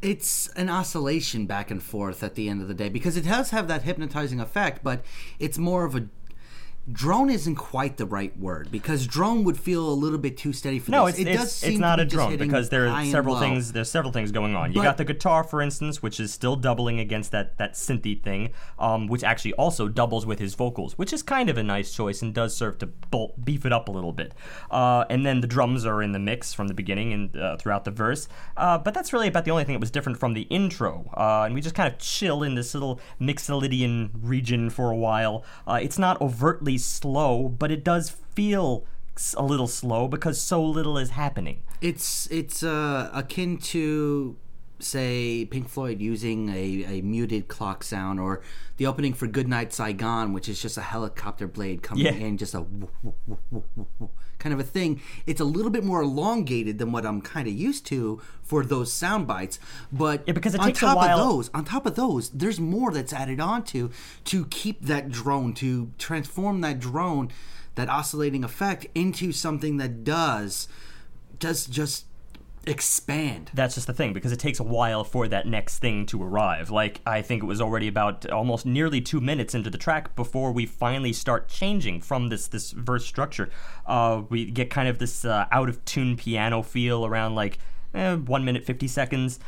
it's 0.00 0.48
an 0.56 0.68
oscillation 0.68 1.46
back 1.46 1.70
and 1.70 1.80
forth 1.80 2.24
at 2.24 2.34
the 2.34 2.48
end 2.48 2.60
of 2.60 2.66
the 2.66 2.74
day 2.74 2.88
because 2.88 3.16
it 3.16 3.24
does 3.24 3.50
have 3.50 3.68
that 3.68 3.82
hypnotizing 3.82 4.40
effect, 4.40 4.82
but 4.82 5.04
it's 5.38 5.58
more 5.58 5.84
of 5.84 5.94
a 5.94 6.08
drone 6.90 7.30
isn't 7.30 7.54
quite 7.54 7.96
the 7.96 8.06
right 8.06 8.36
word 8.38 8.68
because 8.72 9.06
drone 9.06 9.44
would 9.44 9.56
feel 9.56 9.88
a 9.88 9.94
little 9.94 10.18
bit 10.18 10.36
too 10.36 10.52
steady 10.52 10.80
for 10.80 10.90
No, 10.90 11.06
this. 11.06 11.14
it's 11.18 11.20
it 11.20 11.28
it's, 11.28 11.38
does 11.38 11.48
it's 11.48 11.60
seem 11.60 11.80
not 11.80 12.00
a 12.00 12.04
be 12.04 12.10
just 12.10 12.14
drone 12.28 12.36
because 12.36 12.70
there 12.70 12.88
are 12.88 13.04
several 13.04 13.38
things. 13.38 13.72
There's 13.72 13.90
several 13.90 14.12
things 14.12 14.32
going 14.32 14.56
on. 14.56 14.72
You 14.72 14.82
got 14.82 14.96
the 14.96 15.04
guitar, 15.04 15.44
for 15.44 15.62
instance, 15.62 16.02
which 16.02 16.18
is 16.18 16.32
still 16.32 16.56
doubling 16.56 16.98
against 16.98 17.30
that 17.30 17.56
that 17.58 17.74
synthy 17.74 18.20
thing, 18.20 18.50
um, 18.78 19.06
which 19.06 19.22
actually 19.22 19.52
also 19.54 19.86
doubles 19.88 20.26
with 20.26 20.40
his 20.40 20.54
vocals, 20.54 20.98
which 20.98 21.12
is 21.12 21.22
kind 21.22 21.48
of 21.48 21.56
a 21.56 21.62
nice 21.62 21.92
choice 21.94 22.20
and 22.20 22.34
does 22.34 22.56
serve 22.56 22.78
to 22.78 22.86
bul- 22.86 23.34
beef 23.42 23.64
it 23.64 23.72
up 23.72 23.88
a 23.88 23.92
little 23.92 24.12
bit. 24.12 24.34
Uh, 24.70 25.04
and 25.08 25.24
then 25.24 25.40
the 25.40 25.46
drums 25.46 25.86
are 25.86 26.02
in 26.02 26.10
the 26.12 26.18
mix 26.18 26.52
from 26.52 26.66
the 26.68 26.74
beginning 26.74 27.12
and 27.12 27.36
uh, 27.36 27.56
throughout 27.58 27.84
the 27.84 27.90
verse. 27.92 28.26
Uh, 28.56 28.76
but 28.78 28.92
that's 28.92 29.12
really 29.12 29.28
about 29.28 29.44
the 29.44 29.50
only 29.52 29.62
thing 29.64 29.74
that 29.74 29.80
was 29.80 29.90
different 29.90 30.18
from 30.18 30.34
the 30.34 30.42
intro. 30.42 31.08
Uh, 31.16 31.42
and 31.44 31.54
we 31.54 31.60
just 31.60 31.74
kind 31.76 31.92
of 31.92 31.98
chill 32.00 32.42
in 32.42 32.54
this 32.56 32.74
little 32.74 32.98
Mixolydian 33.20 34.10
region 34.20 34.68
for 34.70 34.90
a 34.90 34.96
while. 34.96 35.44
Uh, 35.66 35.78
it's 35.80 35.98
not 35.98 36.20
overtly 36.20 36.71
slow, 36.78 37.48
but 37.48 37.70
it 37.70 37.84
does 37.84 38.10
feel 38.34 38.84
a 39.36 39.42
little 39.42 39.66
slow 39.66 40.08
because 40.08 40.40
so 40.40 40.64
little 40.64 40.98
is 40.98 41.10
happening. 41.10 41.62
It's 41.80 42.30
it's 42.30 42.62
uh, 42.62 43.10
akin 43.12 43.58
to 43.58 44.36
say 44.82 45.44
Pink 45.44 45.68
Floyd 45.68 46.00
using 46.00 46.48
a, 46.50 46.98
a 46.98 47.00
muted 47.02 47.48
clock 47.48 47.82
sound 47.84 48.18
or 48.20 48.42
the 48.76 48.86
opening 48.86 49.14
for 49.14 49.26
Goodnight 49.26 49.72
Saigon, 49.72 50.32
which 50.32 50.48
is 50.48 50.60
just 50.60 50.76
a 50.76 50.82
helicopter 50.82 51.46
blade 51.46 51.82
coming 51.82 52.04
Yeah. 52.06 52.12
in, 52.12 52.36
just 52.38 52.54
a 52.54 52.62
woo, 52.62 52.88
woo, 53.02 53.14
woo, 53.50 54.10
kind 54.38 54.52
of 54.52 54.58
a 54.58 54.64
thing. 54.64 55.00
It's 55.26 55.40
a 55.40 55.44
little 55.44 55.70
bit 55.70 55.84
more 55.84 56.02
elongated 56.02 56.78
than 56.78 56.90
what 56.90 57.06
I'm 57.06 57.20
kind 57.20 57.46
of 57.46 57.54
used 57.54 57.86
to 57.86 58.20
for 58.42 58.64
those 58.64 58.92
sound 58.92 59.26
bites. 59.26 59.60
But 59.92 60.24
Yeah, 60.26 60.32
because 60.32 60.54
it 60.54 60.60
on 60.60 60.66
takes 60.66 60.78
a 60.78 60.86
top 60.86 60.96
while- 60.96 61.18
of 61.20 61.28
those, 61.28 61.50
on 61.54 61.64
top 61.64 61.86
of 61.86 61.94
those, 61.94 62.30
there's 62.30 62.58
more 62.58 62.90
that's 62.92 63.12
added 63.12 63.38
on 63.40 63.62
to 63.66 63.90
to 64.24 64.46
keep 64.46 64.82
that 64.86 65.10
drone, 65.10 65.54
to 65.54 65.92
transform 65.98 66.60
that 66.62 66.80
drone, 66.80 67.30
that 67.76 67.88
oscillating 67.88 68.42
effect 68.44 68.86
into 68.94 69.32
something 69.32 69.76
that 69.76 70.02
does 70.04 70.66
does 71.38 71.66
just 71.66 72.06
expand. 72.66 73.50
That's 73.54 73.74
just 73.74 73.86
the 73.86 73.92
thing 73.92 74.12
because 74.12 74.32
it 74.32 74.38
takes 74.38 74.60
a 74.60 74.64
while 74.64 75.04
for 75.04 75.28
that 75.28 75.46
next 75.46 75.78
thing 75.78 76.06
to 76.06 76.22
arrive. 76.22 76.70
Like 76.70 77.00
I 77.06 77.22
think 77.22 77.42
it 77.42 77.46
was 77.46 77.60
already 77.60 77.88
about 77.88 78.28
almost 78.30 78.66
nearly 78.66 79.00
two 79.00 79.20
minutes 79.20 79.54
into 79.54 79.70
the 79.70 79.78
track 79.78 80.14
before 80.14 80.52
we 80.52 80.66
finally 80.66 81.12
start 81.12 81.48
changing 81.48 82.00
from 82.00 82.28
this 82.28 82.46
this 82.48 82.70
verse 82.72 83.04
structure. 83.04 83.50
Uh, 83.86 84.22
we 84.28 84.44
get 84.44 84.70
kind 84.70 84.88
of 84.88 84.98
this 84.98 85.24
uh, 85.24 85.46
out 85.50 85.68
of 85.68 85.84
tune 85.84 86.16
piano 86.16 86.62
feel 86.62 87.04
around 87.04 87.34
like 87.34 87.58
eh, 87.94 88.14
one 88.14 88.44
minute 88.44 88.64
fifty 88.64 88.88
seconds. 88.88 89.38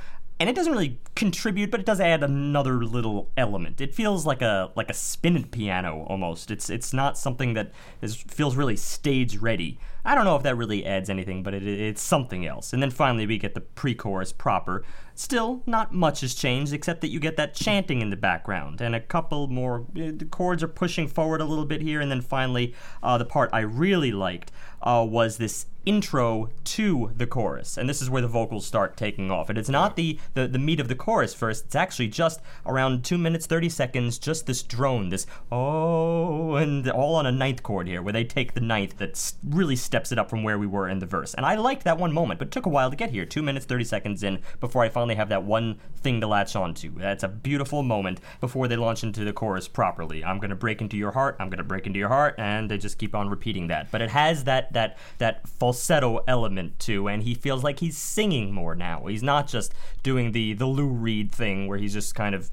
And 0.45 0.51
it 0.51 0.57
doesn't 0.57 0.75
really 0.75 1.01
contribute, 1.15 1.71
but 1.71 1.81
it 1.81 1.87
does 1.87 2.01
add 2.01 2.23
another 2.23 2.85
little 2.85 3.31
element. 3.35 3.81
It 3.81 3.95
feels 3.95 4.27
like 4.27 4.43
a 4.43 4.71
like 4.77 4.91
a 4.91 4.93
spinet 4.93 5.51
piano 5.51 6.05
almost. 6.07 6.51
It's 6.51 6.69
it's 6.69 6.93
not 6.93 7.17
something 7.17 7.55
that 7.55 7.73
is 8.03 8.15
feels 8.15 8.55
really 8.55 8.77
stage 8.77 9.39
ready. 9.39 9.79
I 10.05 10.15
don't 10.15 10.27
know 10.27 10.37
if 10.37 10.43
that 10.43 10.55
really 10.59 10.85
adds 10.85 11.09
anything, 11.09 11.43
but 11.43 11.55
it, 11.55 11.67
it's 11.67 12.03
something 12.03 12.45
else. 12.45 12.75
And 12.75 12.83
then 12.83 12.91
finally, 12.91 13.27
we 13.27 13.39
get 13.39 13.55
the 13.55 13.63
pre 13.63 13.95
chorus 13.95 14.35
proper. 14.35 14.85
Still, 15.15 15.63
not 15.65 15.95
much 15.95 16.21
has 16.21 16.35
changed 16.35 16.75
except 16.75 17.01
that 17.01 17.09
you 17.09 17.21
get 17.21 17.39
that 17.39 17.55
chanting 17.55 18.03
in 18.03 18.11
the 18.11 18.17
background 18.17 18.83
and 18.83 18.95
a 18.95 19.01
couple 19.01 19.49
more. 19.49 19.87
uh, 19.97 20.13
The 20.15 20.29
chords 20.31 20.63
are 20.63 20.69
pushing 20.69 21.09
forward 21.09 21.41
a 21.41 21.47
little 21.47 21.65
bit 21.65 21.81
here, 21.81 22.03
and 22.03 22.11
then 22.11 22.21
finally, 22.21 22.75
uh, 23.03 23.17
the 23.17 23.25
part 23.25 23.49
I 23.55 23.61
really 23.61 24.13
liked 24.13 24.53
uh, 24.83 25.07
was 25.09 25.39
this 25.39 25.65
intro 25.87 26.49
to 26.65 27.13
the 27.17 27.27
chorus 27.27 27.77
and 27.77 27.89
this 27.89 28.01
is 28.01 28.09
where 28.09 28.23
the 28.23 28.29
vocals 28.29 28.67
start 28.67 28.97
taking 28.97 29.31
off. 29.31 29.49
And 29.49 29.59
it's 29.59 29.69
not 29.69 29.97
the, 29.97 30.19
the 30.35 30.47
the 30.47 30.59
meat 30.59 30.81
of 30.81 30.89
the 30.89 30.95
chorus 30.95 31.35
first 31.35 31.67
it's 31.67 31.75
actually 31.75 32.09
just 32.09 32.41
around 32.67 33.05
2 33.05 33.19
minutes 33.19 33.47
30 33.47 33.69
seconds 33.69 34.19
just 34.19 34.47
this 34.47 34.63
drone 34.63 35.09
this 35.09 35.27
oh 35.53 36.55
and 36.57 36.89
all 36.91 37.15
on 37.15 37.27
a 37.27 37.33
ninth 37.33 37.63
chord 37.63 37.87
here 37.87 38.03
where 38.03 38.13
they 38.13 38.25
take 38.25 38.55
the 38.55 38.61
ninth 38.61 38.97
that 38.99 39.33
really 39.45 39.77
steps 39.77 40.13
it 40.13 40.19
up 40.19 40.31
from 40.31 40.43
where 40.43 40.59
we 40.59 40.67
were 40.67 40.89
in 40.89 40.99
the 40.99 41.07
verse. 41.07 41.35
And 41.35 41.45
i 41.45 41.55
liked 41.55 41.85
that 41.85 41.99
one 41.99 42.13
moment 42.13 42.39
but 42.39 42.49
it 42.49 42.53
took 42.53 42.67
a 42.67 42.71
while 42.71 42.91
to 42.91 42.97
get 42.97 43.11
here 43.11 43.25
2 43.25 43.43
minutes 43.43 43.67
30 43.67 43.85
seconds 43.85 44.23
in 44.23 44.41
before 44.61 44.83
i 44.85 44.89
finally 44.89 45.15
have 45.15 45.29
that 45.29 45.45
one 45.45 45.79
thing 45.97 46.21
to 46.21 46.27
latch 46.27 46.57
onto. 46.57 46.97
That's 46.99 47.23
a 47.23 47.29
beautiful 47.29 47.83
moment 47.83 48.21
before 48.41 48.69
they 48.69 48.77
launch 48.77 49.03
into 49.03 49.25
the 49.25 49.33
chorus 49.33 49.69
properly. 49.69 50.25
I'm 50.25 50.39
going 50.39 50.51
to 50.51 50.57
break 50.57 50.81
into 50.81 50.97
your 50.97 51.13
heart 51.13 51.37
i'm 51.39 51.49
going 51.49 51.59
to 51.59 51.65
break 51.65 51.87
into 51.87 51.99
your 51.99 52.09
heart 52.09 52.35
and 52.39 52.71
they 52.71 52.79
just 52.79 52.99
keep 52.99 53.15
on 53.15 53.29
repeating 53.29 53.69
that. 53.69 53.91
But 53.91 54.03
it 54.03 54.11
has 54.11 54.45
that 54.45 54.73
that 54.73 54.99
that 55.19 55.47
falsetto 55.75 56.23
element 56.29 56.79
too 56.79 57.09
and 57.09 57.25
he 57.25 57.35
feels 57.35 57.65
like 57.65 57.81
he's 57.81 57.97
singing 57.97 58.53
more 58.53 58.75
now. 58.75 59.07
He's 59.07 59.23
not 59.23 59.49
just 59.49 59.75
doing 60.03 60.33
the 60.33 60.55
the 60.55 60.67
lou 60.67 60.87
reed 60.87 61.33
thing 61.33 61.67
where 61.67 61.79
he's 61.79 61.93
just 61.93 62.15
kind 62.15 62.35
of 62.35 62.51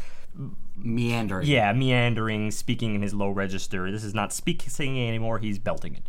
Meandering. 0.75 1.45
yeah 1.45 1.71
meandering 1.73 2.49
speaking 2.51 2.95
in 2.95 3.01
his 3.01 3.13
low 3.13 3.29
register. 3.29 3.91
This 3.91 4.03
is 4.03 4.13
not 4.13 4.33
speak 4.33 4.63
singing 4.67 5.07
anymore. 5.07 5.39
He's 5.39 5.59
belting 5.59 5.95
it 5.95 6.03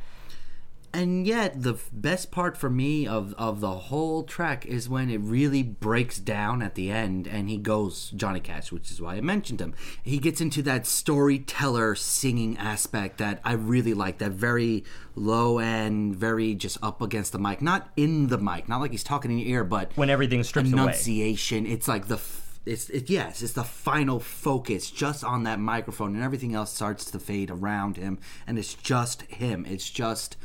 And 0.95 1.27
yet, 1.27 1.63
the 1.63 1.75
f- 1.75 1.89
best 1.93 2.31
part 2.31 2.57
for 2.57 2.69
me 2.69 3.07
of, 3.07 3.35
of 3.39 3.61
the 3.61 3.71
whole 3.71 4.25
track 4.25 4.67
is 4.67 4.89
when 4.89 5.09
it 5.09 5.19
really 5.19 5.63
breaks 5.63 6.19
down 6.19 6.61
at 6.61 6.75
the 6.75 6.91
end 6.91 7.27
and 7.27 7.49
he 7.49 7.57
goes 7.57 8.11
Johnny 8.11 8.41
Cash, 8.41 8.73
which 8.73 8.91
is 8.91 9.01
why 9.01 9.15
I 9.15 9.21
mentioned 9.21 9.61
him. 9.61 9.75
He 10.03 10.19
gets 10.19 10.41
into 10.41 10.63
that 10.63 10.87
storyteller 10.87 11.95
singing 11.95 12.59
aspect 12.59 13.19
that 13.19 13.41
I 13.45 13.53
really 13.53 13.95
like, 13.95 14.19
that 14.19 14.33
very 14.33 14.85
low 15.15 15.59
end, 15.59 16.17
very 16.17 16.55
just 16.55 16.79
up 16.83 17.01
against 17.01 17.33
the 17.33 17.39
mic. 17.39 17.63
Not 17.63 17.89
in 17.97 18.27
the 18.27 18.39
mic, 18.39 18.69
not 18.69 18.81
like 18.81 18.91
he's 18.91 19.05
talking 19.05 19.31
in 19.31 19.39
your 19.39 19.49
ear, 19.49 19.65
but 19.65 19.93
when 19.95 20.11
everything 20.11 20.33
everything's 20.33 20.49
stripped 20.49 20.73
away 20.73 20.83
enunciation. 20.83 21.67
It's 21.67 21.89
like 21.89 22.09
the. 22.09 22.17
F- 22.17 22.61
it's 22.65 22.89
it, 22.91 23.11
yes, 23.11 23.43
it's 23.43 23.55
the 23.55 23.65
final 23.65 24.21
focus 24.21 24.91
just 24.91 25.25
on 25.25 25.43
that 25.45 25.59
microphone, 25.59 26.15
and 26.15 26.23
everything 26.23 26.55
else 26.55 26.73
starts 26.73 27.11
to 27.11 27.19
fade 27.19 27.51
around 27.51 27.97
him, 27.97 28.19
and 28.47 28.59
it's 28.59 28.75
just 28.75 29.23
him. 29.23 29.67
It's 29.69 29.91
just 29.91 30.37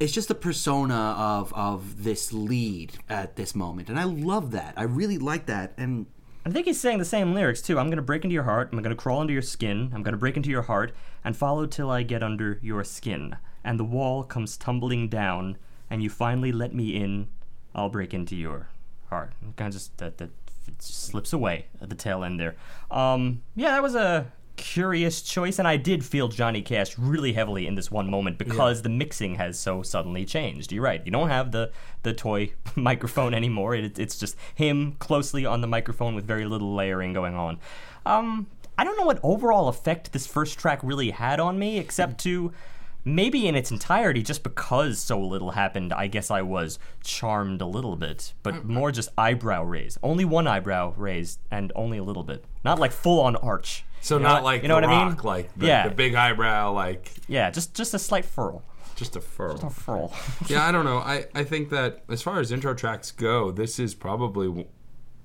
it's 0.00 0.12
just 0.12 0.28
the 0.28 0.34
persona 0.34 1.14
of 1.16 1.52
of 1.54 2.02
this 2.04 2.32
lead 2.32 2.94
at 3.08 3.36
this 3.36 3.54
moment, 3.54 3.88
and 3.88 3.98
I 3.98 4.04
love 4.04 4.50
that. 4.52 4.74
I 4.76 4.82
really 4.84 5.18
like 5.18 5.46
that, 5.46 5.74
and 5.76 6.06
I 6.44 6.50
think 6.50 6.66
he's 6.66 6.80
saying 6.80 6.98
the 6.98 7.04
same 7.04 7.34
lyrics 7.34 7.62
too. 7.62 7.78
I'm 7.78 7.88
gonna 7.88 8.02
break 8.02 8.24
into 8.24 8.34
your 8.34 8.42
heart. 8.44 8.70
I'm 8.72 8.82
gonna 8.82 8.94
crawl 8.96 9.20
into 9.20 9.32
your 9.32 9.42
skin. 9.42 9.90
I'm 9.94 10.02
gonna 10.02 10.16
break 10.16 10.36
into 10.36 10.50
your 10.50 10.62
heart 10.62 10.92
and 11.24 11.36
follow 11.36 11.66
till 11.66 11.90
I 11.90 12.02
get 12.02 12.22
under 12.22 12.58
your 12.62 12.82
skin. 12.84 13.36
And 13.64 13.78
the 13.78 13.84
wall 13.84 14.24
comes 14.24 14.56
tumbling 14.56 15.08
down, 15.08 15.56
and 15.88 16.02
you 16.02 16.10
finally 16.10 16.50
let 16.50 16.74
me 16.74 16.96
in. 16.96 17.28
I'll 17.74 17.88
break 17.88 18.12
into 18.12 18.34
your 18.34 18.68
heart. 19.08 19.32
Kind 19.56 19.68
of 19.68 19.74
just 19.74 19.96
that 19.98 20.18
that 20.18 20.30
slips 20.78 21.32
away 21.32 21.66
at 21.80 21.88
the 21.88 21.94
tail 21.94 22.24
end 22.24 22.40
there. 22.40 22.56
Um, 22.90 23.42
yeah, 23.54 23.70
that 23.70 23.82
was 23.82 23.94
a 23.94 24.32
curious 24.62 25.22
choice, 25.22 25.58
and 25.58 25.66
I 25.66 25.76
did 25.76 26.04
feel 26.04 26.28
Johnny 26.28 26.62
Cash 26.62 26.96
really 26.96 27.32
heavily 27.32 27.66
in 27.66 27.74
this 27.74 27.90
one 27.90 28.08
moment 28.08 28.38
because 28.38 28.82
the 28.82 28.88
mixing 28.88 29.34
has 29.34 29.58
so 29.58 29.82
suddenly 29.82 30.24
changed. 30.24 30.70
You're 30.70 30.84
right. 30.84 31.04
You 31.04 31.10
don't 31.10 31.30
have 31.30 31.50
the 31.50 31.72
the 32.04 32.12
toy 32.12 32.52
microphone 32.76 33.34
anymore. 33.34 33.74
It, 33.74 33.98
it's 33.98 34.18
just 34.18 34.36
him 34.54 34.92
closely 35.00 35.44
on 35.44 35.62
the 35.62 35.66
microphone 35.66 36.14
with 36.14 36.24
very 36.24 36.44
little 36.44 36.74
layering 36.76 37.12
going 37.12 37.34
on. 37.34 37.58
Um, 38.06 38.46
I 38.78 38.84
don't 38.84 38.96
know 38.96 39.04
what 39.04 39.18
overall 39.24 39.66
effect 39.66 40.12
this 40.12 40.28
first 40.28 40.60
track 40.60 40.78
really 40.84 41.10
had 41.10 41.40
on 41.40 41.58
me, 41.58 41.78
except 41.78 42.20
to 42.20 42.52
maybe 43.04 43.48
in 43.48 43.56
its 43.56 43.72
entirety, 43.72 44.22
just 44.22 44.44
because 44.44 45.00
so 45.00 45.20
little 45.20 45.50
happened, 45.50 45.92
I 45.92 46.06
guess 46.06 46.30
I 46.30 46.42
was 46.42 46.78
charmed 47.02 47.60
a 47.60 47.66
little 47.66 47.96
bit, 47.96 48.32
but 48.44 48.64
more 48.64 48.92
just 48.92 49.08
eyebrow 49.18 49.64
raised. 49.64 49.98
Only 50.04 50.24
one 50.24 50.46
eyebrow 50.46 50.94
raised, 50.96 51.40
and 51.50 51.72
only 51.74 51.98
a 51.98 52.04
little 52.04 52.22
bit. 52.22 52.44
Not 52.64 52.78
like 52.78 52.92
full 52.92 53.20
on 53.20 53.34
arch. 53.34 53.84
So 54.02 54.16
You 54.16 54.22
know 54.24 54.28
not 54.28 54.34
what- 54.42 54.44
like 54.44 54.62
you 54.62 54.68
know 54.68 54.80
the 54.80 54.86
what 54.88 54.94
I 54.96 55.04
mean? 55.08 55.16
like 55.22 55.50
the, 55.56 55.66
yeah, 55.66 55.88
the 55.88 55.94
big 55.94 56.14
eyebrow, 56.14 56.72
like 56.72 57.12
yeah, 57.28 57.50
just 57.50 57.74
just 57.74 57.94
a 57.94 57.98
slight 57.98 58.24
furl. 58.24 58.62
just 58.96 59.16
a 59.16 59.20
fur. 59.20 59.52
A 59.62 59.70
furl. 59.70 60.12
yeah, 60.48 60.66
I 60.68 60.72
don't 60.72 60.84
know. 60.84 60.98
I, 60.98 61.26
I 61.34 61.44
think 61.44 61.70
that 61.70 62.02
as 62.10 62.20
far 62.20 62.40
as 62.40 62.52
intro 62.52 62.74
tracks 62.74 63.10
go, 63.12 63.50
this 63.50 63.78
is 63.78 63.94
probably 63.94 64.48
w- 64.48 64.66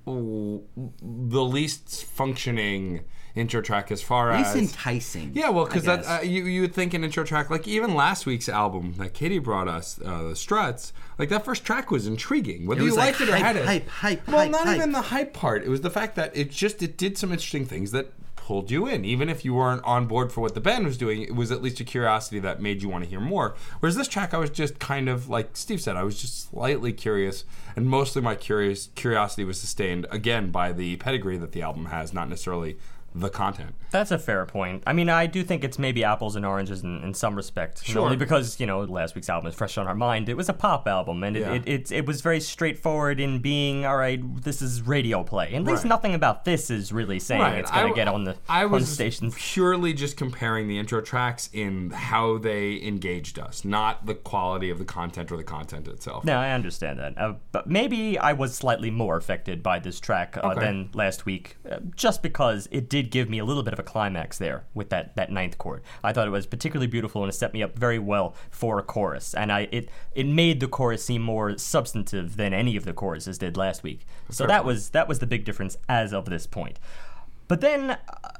w- 0.06 0.62
the 1.02 1.42
least 1.44 2.04
functioning 2.04 3.04
intro 3.34 3.60
track 3.60 3.92
as 3.92 4.02
far 4.02 4.32
at 4.32 4.38
least 4.38 4.50
as 4.50 4.56
enticing. 4.56 5.30
yeah, 5.34 5.48
well, 5.48 5.64
because 5.64 5.84
that 5.84 6.04
uh, 6.06 6.22
you 6.22 6.44
you 6.44 6.60
would 6.62 6.74
think 6.74 6.94
an 6.94 7.04
intro 7.04 7.22
track 7.24 7.50
like 7.50 7.68
even 7.68 7.94
last 7.94 8.26
week's 8.26 8.48
album 8.48 8.94
that 8.98 9.12
Katie 9.14 9.38
brought 9.38 9.68
us, 9.68 10.00
uh, 10.04 10.22
the 10.28 10.36
Struts, 10.36 10.92
like 11.18 11.28
that 11.28 11.44
first 11.44 11.64
track 11.64 11.90
was 11.90 12.06
intriguing. 12.06 12.66
Whether 12.66 12.80
It 12.80 12.84
was 12.84 12.92
you 12.94 12.98
like 12.98 13.18
liked 13.18 13.20
it 13.20 13.28
or 13.28 13.32
hype, 13.32 13.42
had 13.44 13.56
it, 13.56 13.64
hype, 13.66 13.88
hype, 13.88 14.26
Well, 14.28 14.38
hype, 14.38 14.50
not 14.50 14.66
hype. 14.66 14.76
even 14.76 14.92
the 14.92 15.02
hype 15.02 15.34
part. 15.34 15.62
It 15.62 15.68
was 15.68 15.82
the 15.82 15.90
fact 15.90 16.16
that 16.16 16.36
it 16.36 16.50
just 16.50 16.82
it 16.82 16.96
did 16.96 17.16
some 17.18 17.30
interesting 17.32 17.66
things 17.66 17.90
that 17.92 18.12
pulled 18.48 18.70
you 18.70 18.86
in, 18.86 19.04
even 19.04 19.28
if 19.28 19.44
you 19.44 19.52
weren't 19.52 19.84
on 19.84 20.06
board 20.06 20.32
for 20.32 20.40
what 20.40 20.54
the 20.54 20.60
band 20.60 20.86
was 20.86 20.96
doing. 20.96 21.20
It 21.20 21.34
was 21.34 21.52
at 21.52 21.60
least 21.60 21.80
a 21.80 21.84
curiosity 21.84 22.38
that 22.38 22.62
made 22.62 22.80
you 22.80 22.88
want 22.88 23.04
to 23.04 23.10
hear 23.10 23.20
more. 23.20 23.54
Whereas 23.80 23.94
this 23.94 24.08
track, 24.08 24.32
I 24.32 24.38
was 24.38 24.48
just 24.48 24.78
kind 24.78 25.06
of 25.06 25.28
like 25.28 25.54
Steve 25.54 25.82
said, 25.82 25.96
I 25.96 26.02
was 26.02 26.18
just 26.18 26.48
slightly 26.48 26.94
curious, 26.94 27.44
and 27.76 27.84
mostly 27.84 28.22
my 28.22 28.34
curious 28.34 28.88
curiosity 28.94 29.44
was 29.44 29.60
sustained 29.60 30.06
again 30.10 30.50
by 30.50 30.72
the 30.72 30.96
pedigree 30.96 31.36
that 31.36 31.52
the 31.52 31.60
album 31.60 31.86
has, 31.86 32.14
not 32.14 32.30
necessarily 32.30 32.78
the 33.14 33.30
content. 33.30 33.74
That's 33.90 34.10
a 34.10 34.18
fair 34.18 34.44
point. 34.44 34.82
I 34.86 34.92
mean, 34.92 35.08
I 35.08 35.26
do 35.26 35.42
think 35.42 35.64
it's 35.64 35.78
maybe 35.78 36.04
apples 36.04 36.36
and 36.36 36.44
oranges 36.44 36.82
in, 36.82 37.02
in 37.02 37.14
some 37.14 37.34
respect. 37.34 37.82
Sure. 37.84 38.02
Only 38.02 38.16
because, 38.16 38.60
you 38.60 38.66
know, 38.66 38.80
last 38.82 39.14
week's 39.14 39.30
album 39.30 39.48
is 39.48 39.54
fresh 39.54 39.78
on 39.78 39.86
our 39.86 39.94
mind. 39.94 40.28
It 40.28 40.34
was 40.36 40.48
a 40.48 40.52
pop 40.52 40.86
album, 40.86 41.22
and 41.24 41.36
it, 41.36 41.40
Yeah. 41.40 41.52
it, 41.54 41.62
it, 41.68 41.92
it 41.92 42.06
was 42.06 42.20
very 42.20 42.38
straightforward 42.38 43.18
in 43.18 43.38
being, 43.40 43.86
all 43.86 43.96
right, 43.96 44.20
this 44.44 44.60
is 44.60 44.82
radio 44.82 45.24
play. 45.24 45.46
And 45.54 45.66
at 45.66 45.70
least 45.72 45.84
Right. 45.84 45.88
nothing 45.88 46.14
about 46.14 46.44
this 46.44 46.70
is 46.70 46.92
really 46.92 47.18
saying 47.18 47.42
it's 47.54 47.70
going 47.70 47.88
to 47.88 47.94
get 47.94 48.08
on 48.08 48.24
the, 48.24 48.36
I 48.48 48.64
on 48.64 48.72
was 48.72 48.86
the 48.88 48.94
stations. 48.94 49.34
purely 49.38 49.94
just 49.94 50.16
comparing 50.18 50.68
the 50.68 50.78
intro 50.78 51.00
tracks 51.00 51.48
in 51.52 51.90
how 51.90 52.36
they 52.38 52.80
engaged 52.82 53.38
us, 53.38 53.64
not 53.64 54.04
the 54.04 54.14
quality 54.14 54.68
of 54.68 54.78
the 54.78 54.84
content 54.84 55.32
or 55.32 55.36
the 55.38 55.44
content 55.44 55.88
itself. 55.88 56.24
No, 56.24 56.36
I 56.36 56.50
understand 56.52 56.98
that. 56.98 57.16
Uh, 57.16 57.34
but 57.52 57.66
maybe 57.66 58.18
I 58.18 58.34
was 58.34 58.54
slightly 58.54 58.90
more 58.90 59.16
affected 59.16 59.62
by 59.62 59.78
this 59.78 59.98
track 59.98 60.36
uh, 60.36 60.48
Okay. 60.48 60.60
than 60.60 60.90
last 60.92 61.24
week, 61.24 61.56
uh, 61.70 61.78
just 61.96 62.22
because 62.22 62.68
it 62.70 62.90
did 62.90 62.97
give 63.02 63.28
me 63.28 63.38
a 63.38 63.44
little 63.44 63.62
bit 63.62 63.72
of 63.72 63.78
a 63.78 63.82
climax 63.82 64.38
there 64.38 64.64
with 64.74 64.90
that, 64.90 65.16
that 65.16 65.30
ninth 65.30 65.58
chord. 65.58 65.82
I 66.02 66.12
thought 66.12 66.26
it 66.26 66.30
was 66.30 66.46
particularly 66.46 66.86
beautiful 66.86 67.22
and 67.22 67.32
it 67.32 67.36
set 67.36 67.52
me 67.52 67.62
up 67.62 67.78
very 67.78 67.98
well 67.98 68.34
for 68.50 68.78
a 68.78 68.82
chorus. 68.82 69.34
And 69.34 69.52
I 69.52 69.68
it, 69.72 69.88
it 70.14 70.26
made 70.26 70.60
the 70.60 70.68
chorus 70.68 71.04
seem 71.04 71.22
more 71.22 71.56
substantive 71.58 72.36
than 72.36 72.52
any 72.52 72.76
of 72.76 72.84
the 72.84 72.92
choruses 72.92 73.38
did 73.38 73.56
last 73.56 73.82
week. 73.82 74.06
So 74.30 74.46
that 74.46 74.64
was 74.64 74.90
that 74.90 75.08
was 75.08 75.18
the 75.18 75.26
big 75.26 75.44
difference 75.44 75.76
as 75.88 76.12
of 76.12 76.26
this 76.26 76.46
point. 76.46 76.78
But 77.48 77.60
then 77.60 77.92
uh, 77.92 77.96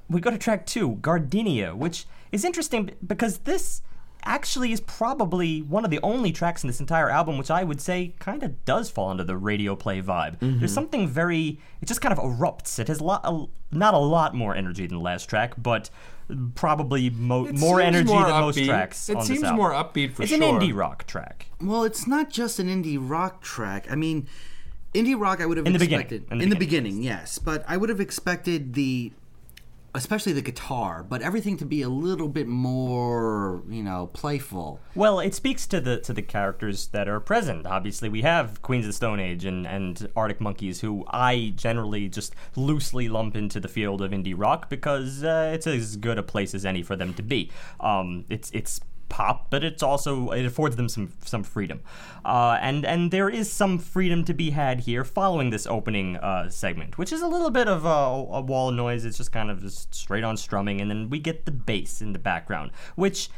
we 0.09 0.21
go 0.21 0.31
to 0.31 0.39
track 0.39 0.67
two, 0.67 0.97
Gardenia, 0.97 1.75
which 1.75 2.07
is 2.31 2.45
interesting 2.45 2.91
because 3.05 3.39
this 3.39 3.83
actually 4.25 4.73
is 4.73 4.81
probably 4.81 5.63
one 5.63 5.85
of 5.85 5.91
the 5.91 6.01
only 6.03 6.33
tracks 6.33 6.63
in 6.63 6.67
this 6.69 6.81
entire 6.81 7.09
album 7.11 7.39
which 7.39 7.51
I 7.51 7.65
would 7.65 7.81
say 7.81 8.15
kind 8.19 8.43
of 8.43 8.65
does 8.65 8.91
fall 8.91 9.11
under 9.11 9.25
the 9.25 9.37
radio 9.37 9.75
play 9.77 10.03
vibe. 10.03 10.39
Mm-hmm. 10.39 10.59
There's 10.59 10.73
something 10.75 11.09
very, 11.09 11.59
it 11.81 11.87
just 11.87 12.01
kind 12.01 12.13
of 12.17 12.19
erupts. 12.23 12.79
It 12.79 12.89
has 12.89 13.01
a 13.01 13.05
lot, 13.05 13.21
a, 13.25 13.47
not 13.71 13.95
a 13.95 13.99
lot 13.99 14.35
more 14.35 14.55
energy 14.55 14.87
than 14.87 14.99
the 14.99 15.03
last 15.05 15.29
track, 15.29 15.55
but 15.57 15.91
probably 16.55 17.11
mo- 17.11 17.51
more 17.53 17.81
energy 17.81 18.13
more 18.13 18.23
than 18.27 18.41
most 18.41 18.63
tracks. 18.63 19.09
It 19.09 19.23
seems 19.23 19.43
more 19.53 19.73
upbeat 19.73 20.13
for 20.15 20.23
it's 20.23 20.33
sure. 20.33 20.43
an 20.43 20.61
indie 20.61 20.75
rock 20.75 21.07
track. 21.07 21.47
Well, 21.61 21.85
it's 21.85 22.07
not 22.07 22.31
just 22.31 22.59
an 22.59 22.69
indie 22.69 22.99
rock 23.01 23.43
track. 23.43 23.91
I 23.91 23.95
mean, 23.95 24.27
indie 24.95 25.19
rock 25.19 25.41
I 25.41 25.47
would 25.47 25.57
have 25.57 25.67
In 25.67 25.73
the 25.73 25.79
beginning. 25.79 26.01
expected 26.07 26.33
In 26.33 26.39
the 26.39 26.45
in 26.45 26.51
the 26.51 26.57
beginning. 26.57 26.93
beginning, 26.97 27.03
yes, 27.05 27.39
but 27.39 27.65
I 27.67 27.77
would 27.77 27.89
have 27.89 28.01
expected 28.01 28.75
the 28.75 29.13
especially 29.95 30.33
the 30.33 30.43
guitar, 30.43 31.03
but 31.03 31.23
everything 31.23 31.57
to 31.57 31.65
be 31.65 31.83
a 31.83 31.89
little 31.89 32.29
bit 32.29 32.47
more, 32.47 33.63
you 33.69 33.83
know, 33.83 34.11
playful. 34.13 34.81
Well, 34.95 35.21
it 35.21 35.35
speaks 35.35 35.67
to 35.69 35.81
the 35.81 35.99
to 35.99 36.13
the 36.13 36.23
characters 36.23 36.89
that 36.89 37.09
are 37.09 37.21
present. 37.21 37.67
Obviously, 37.67 38.09
we 38.09 38.23
have 38.23 38.61
Queens 38.63 38.85
of 38.85 38.91
the 38.91 38.93
Stone 38.95 39.21
Age 39.21 39.45
and, 39.45 39.67
and 39.67 40.09
Arctic 40.17 40.41
Monkeys, 40.41 40.81
who 40.81 41.05
I 41.09 41.53
generally 41.57 42.09
just 42.09 42.35
loosely 42.57 43.09
lump 43.09 43.37
into 43.37 43.61
the 43.61 43.69
field 43.69 44.03
of 44.03 44.11
indie 44.11 44.35
rock 44.37 44.69
because 44.69 45.25
uh, 45.25 45.51
it's 45.55 45.67
as 45.67 45.97
good 45.97 46.19
a 46.19 46.23
place 46.23 46.55
as 46.55 46.65
any 46.65 46.83
for 46.83 46.97
them 46.97 47.15
to 47.15 47.23
be. 47.23 47.51
Um, 47.81 48.25
it's 48.29 48.51
it's 48.53 48.81
pop, 49.09 49.51
but 49.51 49.65
it's 49.65 49.83
also 49.83 50.31
it 50.31 50.45
affords 50.45 50.77
them 50.77 50.89
some 50.89 51.13
some 51.25 51.43
freedom, 51.43 51.81
uh, 52.25 52.59
and 52.61 52.85
and 52.85 53.11
there 53.11 53.29
is 53.29 53.51
some 53.53 53.79
freedom 53.79 54.25
to 54.25 54.35
be 54.35 54.51
had 54.51 54.81
here 54.81 55.05
following 55.05 55.51
this 55.51 55.67
opening 55.67 56.17
uh, 56.17 56.49
segment, 56.51 56.99
which 56.99 57.13
is 57.13 57.21
a 57.21 57.27
little 57.27 57.51
bit 57.51 57.69
of 57.69 57.85
a, 57.85 57.89
a 57.89 58.41
wall 58.41 58.71
noise. 58.71 59.05
It's 59.05 59.17
just 59.17 59.33
kind 59.33 59.51
of 59.51 59.61
just 59.61 59.95
straight 59.95 60.25
on 60.25 60.37
strumming, 60.37 60.81
and 60.81 60.91
then 60.91 61.11
we 61.11 61.19
get 61.19 61.45
the 61.45 61.53
bass 61.53 62.01
in 62.01 62.13
the 62.13 62.19
background, 62.19 62.71
which 62.97 63.31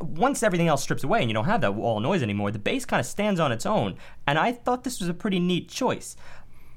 once 0.00 0.42
everything 0.42 0.68
else 0.68 0.82
strips 0.82 1.04
away 1.04 1.20
and 1.20 1.30
you 1.30 1.34
don't 1.34 1.44
have 1.44 1.60
that 1.60 1.74
wall 1.74 2.00
noise 2.00 2.22
anymore, 2.22 2.50
the 2.50 2.58
bass 2.58 2.84
kind 2.84 3.00
of 3.00 3.06
stands 3.06 3.38
on 3.38 3.52
its 3.52 3.64
own. 3.64 3.96
And 4.26 4.38
I 4.38 4.52
thought 4.52 4.84
this 4.84 5.00
was 5.00 5.08
a 5.08 5.14
pretty 5.14 5.38
neat 5.38 5.68
choice, 5.68 6.16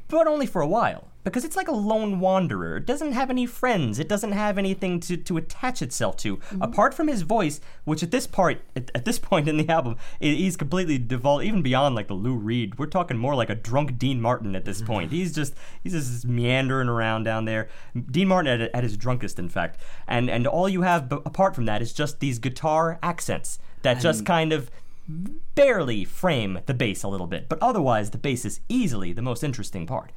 but 0.09 0.27
only 0.27 0.45
for 0.45 0.61
a 0.61 0.67
while 0.67 1.05
because 1.25 1.43
it's 1.45 1.55
like 1.57 1.67
a 1.67 1.71
lone 1.73 2.19
wanderer. 2.21 2.77
It 2.77 2.85
doesn't 2.85 3.11
have 3.11 3.29
any 3.29 3.45
friends. 3.45 3.99
It 3.99 4.07
doesn't 4.09 4.31
have 4.31 4.57
anything 4.57 4.99
to, 5.01 5.17
to 5.17 5.37
attach 5.37 5.81
itself 5.81 6.15
to 6.17 6.37
Mm-hmm. 6.37 6.61
apart 6.63 6.93
from 6.93 7.07
his 7.07 7.21
voice, 7.23 7.59
which 7.83 8.01
at 8.01 8.09
this 8.09 8.25
part 8.25 8.61
at, 8.75 8.89
at 8.95 9.05
this 9.05 9.19
point 9.29 9.47
in 9.47 9.57
the 9.57 9.69
album, 9.69 9.95
i- 10.21 10.25
he's 10.25 10.57
completely 10.57 10.97
devolved 10.97 11.43
even 11.45 11.61
beyond 11.61 11.93
like 11.93 12.07
the 12.07 12.13
Lou 12.15 12.35
Reed. 12.35 12.79
We're 12.79 12.85
talking 12.87 13.17
more 13.17 13.35
like 13.35 13.49
a 13.49 13.55
drunk 13.55 13.97
Dean 13.99 14.19
Martin 14.21 14.55
at 14.55 14.65
this 14.65 14.81
point. 14.81 15.11
He's 15.17 15.35
just 15.35 15.53
he's 15.83 15.93
just 15.93 16.25
meandering 16.25 16.87
around 16.89 17.23
down 17.25 17.45
there. 17.45 17.67
Dean 18.09 18.27
Martin 18.29 18.61
at, 18.61 18.73
at 18.73 18.83
his 18.83 18.97
drunkest, 18.97 19.37
in 19.39 19.49
fact, 19.49 19.79
and 20.07 20.29
and 20.29 20.47
all 20.47 20.67
you 20.69 20.81
have 20.83 21.09
b- 21.09 21.17
apart 21.25 21.53
from 21.53 21.65
that 21.65 21.81
is 21.81 21.93
just 21.93 22.19
these 22.21 22.39
guitar 22.39 22.97
accents 23.03 23.59
that 23.83 23.99
just 23.99 24.25
kind 24.25 24.51
of 24.53 24.71
barely 25.55 26.05
frame 26.05 26.59
the 26.67 26.73
bass 26.73 27.03
a 27.03 27.07
little 27.07 27.27
bit, 27.27 27.49
but 27.49 27.57
otherwise 27.61 28.11
the 28.11 28.17
bass 28.17 28.45
is 28.45 28.61
easily 28.69 29.11
the 29.11 29.21
most 29.21 29.43
interesting 29.43 29.85
part. 29.87 30.11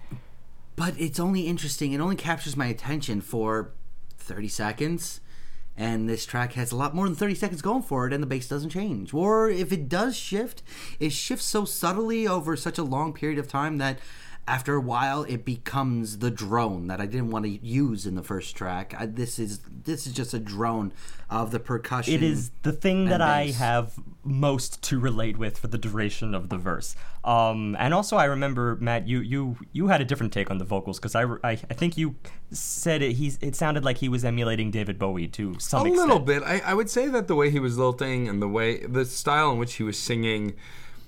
but 0.77 0.95
it's 0.99 1.21
only 1.21 1.43
interesting. 1.49 1.93
It 1.93 2.01
only 2.01 2.17
captures 2.17 2.57
my 2.57 2.67
attention 2.67 3.21
for 3.21 3.73
30 4.19 4.49
seconds. 4.49 5.21
And 5.77 6.09
this 6.09 6.27
track 6.27 6.53
has 6.53 6.71
a 6.71 6.77
lot 6.77 6.95
more 6.95 7.07
than 7.07 7.15
30 7.15 7.35
seconds 7.35 7.63
going 7.63 7.83
for 7.83 8.07
it, 8.07 8.13
and 8.13 8.23
the 8.23 8.27
bass 8.27 8.47
doesn't 8.47 8.71
change. 8.71 9.15
Or 9.15 9.49
if 9.49 9.73
it 9.73 9.89
does 9.89 10.15
shift, 10.17 10.63
it 11.01 11.13
shifts 11.13 11.47
so 11.47 11.65
subtly 11.65 12.27
over 12.27 12.57
such 12.57 12.77
a 12.77 12.83
long 12.83 13.15
period 13.15 13.39
of 13.39 13.49
time 13.49 13.79
that 13.79 13.99
after 14.47 14.75
a 14.75 14.81
while 14.81 15.23
it 15.25 15.45
becomes 15.45 16.19
the 16.19 16.31
drone 16.31 16.89
that 16.89 17.01
I 17.01 17.07
didn't 17.07 17.31
want 17.31 17.45
to 17.45 17.51
use 17.65 18.07
in 18.07 18.17
the 18.17 18.23
first 18.23 18.57
track. 18.57 18.95
I, 18.99 19.07
this 19.07 19.39
is 19.39 19.61
this 19.85 20.07
is 20.07 20.13
just 20.13 20.35
a 20.35 20.39
drone 20.39 20.93
of 21.31 21.53
the 21.53 21.61
percussion. 21.61 22.15
It 22.15 22.23
is 22.23 22.51
the 22.63 22.73
thing 22.73 23.07
that 23.07 23.15
and 23.15 23.23
I 23.23 23.51
have 23.53 23.95
most 24.25 24.83
to 24.83 24.99
relate 24.99 25.39
with 25.39 25.59
for 25.59 25.69
the 25.69 25.79
duration 25.79 26.35
of 26.35 26.49
the 26.49 26.57
verse. 26.57 26.97
Um, 27.25 27.77
and 27.79 27.95
also, 27.95 28.17
I 28.17 28.25
remember 28.25 28.77
Matt, 28.81 29.07
you 29.07 29.21
you 29.21 29.57
you 29.73 29.89
had 29.89 30.01
a 30.01 30.05
different 30.05 30.33
take 30.33 30.51
on 30.51 30.59
the 30.59 30.65
vocals 30.65 30.99
because 30.99 31.15
I, 31.15 31.23
I 31.23 31.53
I 31.53 31.75
think 31.75 31.97
you 31.97 32.17
said 32.51 33.01
it. 33.01 33.13
He's 33.13 33.39
it 33.41 33.55
sounded 33.55 33.85
like 33.85 33.99
he 33.99 34.09
was 34.09 34.25
emulating 34.25 34.73
David 34.73 34.99
Bowie 34.99 35.29
to 35.29 35.55
some 35.61 35.87
a 35.87 35.89
extent. 35.89 36.09
little 36.09 36.23
bit. 36.23 36.43
I, 36.43 36.59
I 36.61 36.75
would 36.75 36.91
say 36.91 37.07
that 37.09 37.29
the 37.29 37.37
way 37.37 37.51
he 37.51 37.61
was 37.61 37.79
lilting 37.79 38.29
and 38.29 38.43
the 38.43 38.49
way 38.49 38.85
the 38.85 39.05
style 39.05 39.53
in 39.53 39.59
which 39.59 39.75
he 39.75 39.85
was 39.85 39.97
singing. 39.99 40.55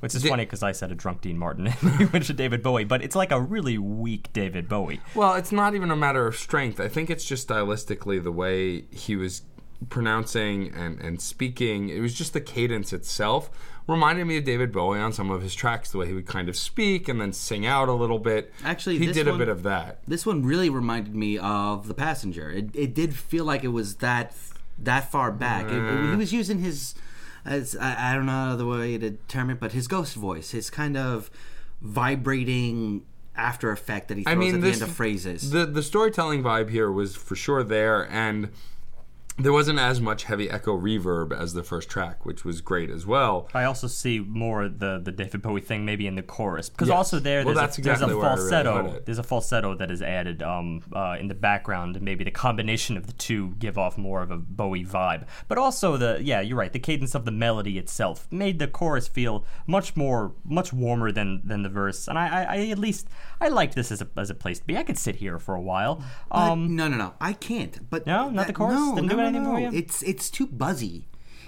Which 0.05 0.15
is 0.15 0.23
Di- 0.23 0.29
funny 0.29 0.45
because 0.45 0.63
I 0.63 0.73
said 0.73 0.93
a 0.93 0.95
drunk 0.95 1.23
Dean 1.23 1.39
Martin 1.39 1.67
and 1.81 1.99
you 1.99 2.11
mentioned 2.13 2.37
David 2.37 2.63
Bowie, 2.63 2.85
but 2.85 3.03
it's 3.03 3.17
like 3.17 3.33
a 3.33 3.41
really 3.41 3.79
weak 3.79 4.31
David 4.35 4.69
Bowie. 4.69 5.01
Well, 5.15 5.33
it's 5.33 5.51
not 5.51 5.75
even 5.75 5.91
a 5.91 5.97
matter 5.97 6.27
of 6.27 6.37
strength. 6.37 6.79
I 6.79 6.89
think 6.89 7.09
it's 7.09 7.25
just 7.25 7.49
stylistically 7.49 8.23
the 8.23 8.31
way 8.31 8.83
he 8.91 9.17
was 9.17 9.43
pronouncing 9.89 10.75
and, 10.75 11.01
and 11.01 11.23
speaking. 11.23 11.89
It 11.89 12.01
was 12.01 12.13
just 12.13 12.35
the 12.35 12.43
cadence 12.43 12.93
itself. 12.93 13.51
Reminded 13.87 14.27
me 14.27 14.37
of 14.37 14.45
David 14.45 14.73
Bowie 14.73 14.99
on 14.99 15.15
some 15.15 15.31
of 15.31 15.41
his 15.41 15.55
tracks, 15.55 15.91
the 15.91 15.97
way 15.97 16.07
he 16.07 16.13
would 16.13 16.27
kind 16.27 16.51
of 16.51 16.57
speak 16.57 17.09
and 17.09 17.19
then 17.19 17.33
sing 17.33 17.65
out 17.65 17.89
a 17.89 17.95
little 17.95 18.19
bit. 18.19 18.53
Actually, 18.63 18.99
he 18.99 19.07
this 19.07 19.17
did 19.17 19.27
a 19.27 19.39
bit 19.39 19.49
of 19.49 19.63
that. 19.63 20.01
This 20.07 20.27
one 20.27 20.43
really 20.43 20.69
reminded 20.69 21.15
me 21.15 21.39
of 21.39 21.89
The 21.89 21.95
Passenger. 21.95 22.51
It, 22.51 22.77
it 22.77 22.95
did 22.95 23.15
feel 23.15 23.47
like 23.47 23.65
it 23.65 23.69
was 23.69 23.97
that 23.97 24.35
that 24.79 25.11
far 25.11 25.31
back. 25.33 25.67
It- 25.67 25.73
it- 25.73 26.07
he 26.09 26.13
uh. 26.13 26.17
was 26.17 26.33
using 26.33 26.59
his, 26.59 26.95
as, 27.45 27.77
I, 27.77 28.13
I 28.13 28.15
don't 28.15 28.27
know 28.27 28.57
the 28.57 28.67
way 28.67 28.99
to 28.99 29.13
term 29.29 29.51
it, 29.51 29.61
but 29.61 29.73
his 29.73 29.89
ghost 29.89 30.15
voice, 30.15 30.53
his 30.53 30.71
kind 30.71 30.97
of 30.97 31.31
vibrating 31.81 33.05
after 33.37 33.71
effect 33.71 34.09
that 34.09 34.17
he 34.19 34.25
throws 34.25 34.33
I 34.33 34.39
mean, 34.39 34.55
at 34.57 34.61
this, 34.61 34.79
the 34.79 34.85
end 34.85 34.91
of 34.91 34.97
phrases. 34.97 35.51
The 35.51 35.67
the 35.67 35.83
storytelling 35.83 36.43
vibe 36.43 36.71
here 36.71 36.91
was 36.91 37.17
for 37.17 37.35
sure 37.37 37.63
there, 37.63 38.09
and 38.11 38.51
there 39.37 39.53
wasn't 39.53 39.79
as 39.81 40.01
much 40.01 40.25
heavy 40.25 40.49
echo 40.49 40.79
reverb 40.79 41.37
as 41.37 41.55
the 41.55 41.65
first 41.65 41.89
track, 41.89 42.25
which 42.25 42.45
was 42.45 42.61
great 42.61 42.89
as 42.89 43.05
well. 43.05 43.49
I 43.53 43.65
also 43.65 43.89
see 43.89 44.21
more 44.21 44.69
the 44.69 45.01
the 45.03 45.11
David 45.11 45.43
Bowie 45.43 45.61
thing 45.61 45.85
maybe 45.85 46.07
in 46.07 46.15
the 46.15 46.23
chorus 46.23 46.69
because 46.69 46.87
Yes. 46.89 46.97
also 46.97 47.19
there 47.19 47.45
Well, 47.45 47.55
there's, 47.55 47.57
that's 47.57 47.79
a, 47.79 47.83
there's 47.83 48.01
a 48.01 48.07
where 48.07 48.17
I 48.27 48.35
really 48.35 48.37
falsetto 48.37 49.03
there's 49.05 49.19
a 49.19 49.23
falsetto 49.25 49.75
that 49.75 49.91
is 49.91 50.03
added 50.03 50.43
um, 50.43 50.83
uh, 50.93 51.17
in 51.19 51.27
the 51.29 51.35
background 51.35 51.97
and 51.97 52.05
maybe 52.05 52.23
the 52.23 52.31
combination 52.31 52.97
of 52.97 53.07
the 53.09 53.13
two 53.15 53.55
give 53.59 53.77
off 53.77 53.99
more 53.99 54.23
of 54.23 54.31
a 54.31 54.37
Bowie 54.37 54.85
vibe 54.85 55.27
but 55.49 55.59
also 55.59 55.97
the 55.97 56.21
yeah 56.23 56.41
you're 56.41 56.57
right 56.57 56.73
the 56.73 56.79
cadence 56.79 57.15
of 57.17 57.25
the 57.25 57.33
melody 57.33 57.77
itself 57.77 58.29
made 58.31 58.59
the 58.61 58.69
chorus 58.69 59.09
feel 59.09 59.45
much 59.67 59.97
more 59.97 60.33
much 60.45 60.73
warmer 60.73 61.11
than 61.11 61.41
than 61.45 61.63
the 61.63 61.69
verse 61.69 62.07
and 62.07 62.17
I, 62.19 62.29
I, 62.29 62.43
I 62.57 62.67
at 62.69 62.79
least 62.79 63.09
I 63.41 63.49
liked 63.49 63.75
this 63.75 63.91
as 63.91 64.01
a 64.01 64.07
as 64.17 64.31
a 64.31 64.35
place 64.35 64.61
to 64.61 64.65
be 64.67 64.77
I 64.77 64.85
could 64.85 64.99
sit 64.99 65.17
here 65.17 65.41
for 65.41 65.55
a 65.57 65.61
while 65.61 66.03
But 66.31 66.37
um, 66.39 66.77
no, 66.77 66.87
no, 66.89 66.97
no. 66.97 67.15
I 67.21 67.33
can't. 67.33 67.91
But 67.91 68.07
No? 68.07 68.31
Not 68.31 68.47
the 68.47 68.53
that- 68.53 68.57
chorus? 68.59 68.75
No, 68.75 68.95
Didn't 69.25 69.35
no, 69.35 69.41
do 69.41 69.45
no, 69.45 69.55
anything 69.57 69.65
no. 69.65 69.71
for 69.71 69.77
you? 69.77 69.83
It's 69.83 70.03
it's 70.03 70.31
too 70.31 70.47
buzzy. 70.47 71.07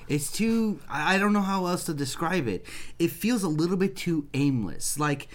It's 0.08 0.30
too. 0.30 0.80
I 0.88 1.14
I 1.14 1.18
don't 1.18 1.32
know 1.32 1.40
how 1.42 1.66
else 1.66 1.84
to 1.84 1.94
describe 1.94 2.46
it. 2.48 2.64
It 2.98 3.10
feels 3.10 3.42
a 3.42 3.48
little 3.48 3.76
bit 3.76 3.96
too 3.96 4.28
aimless. 4.34 4.98
Like, 4.98 5.28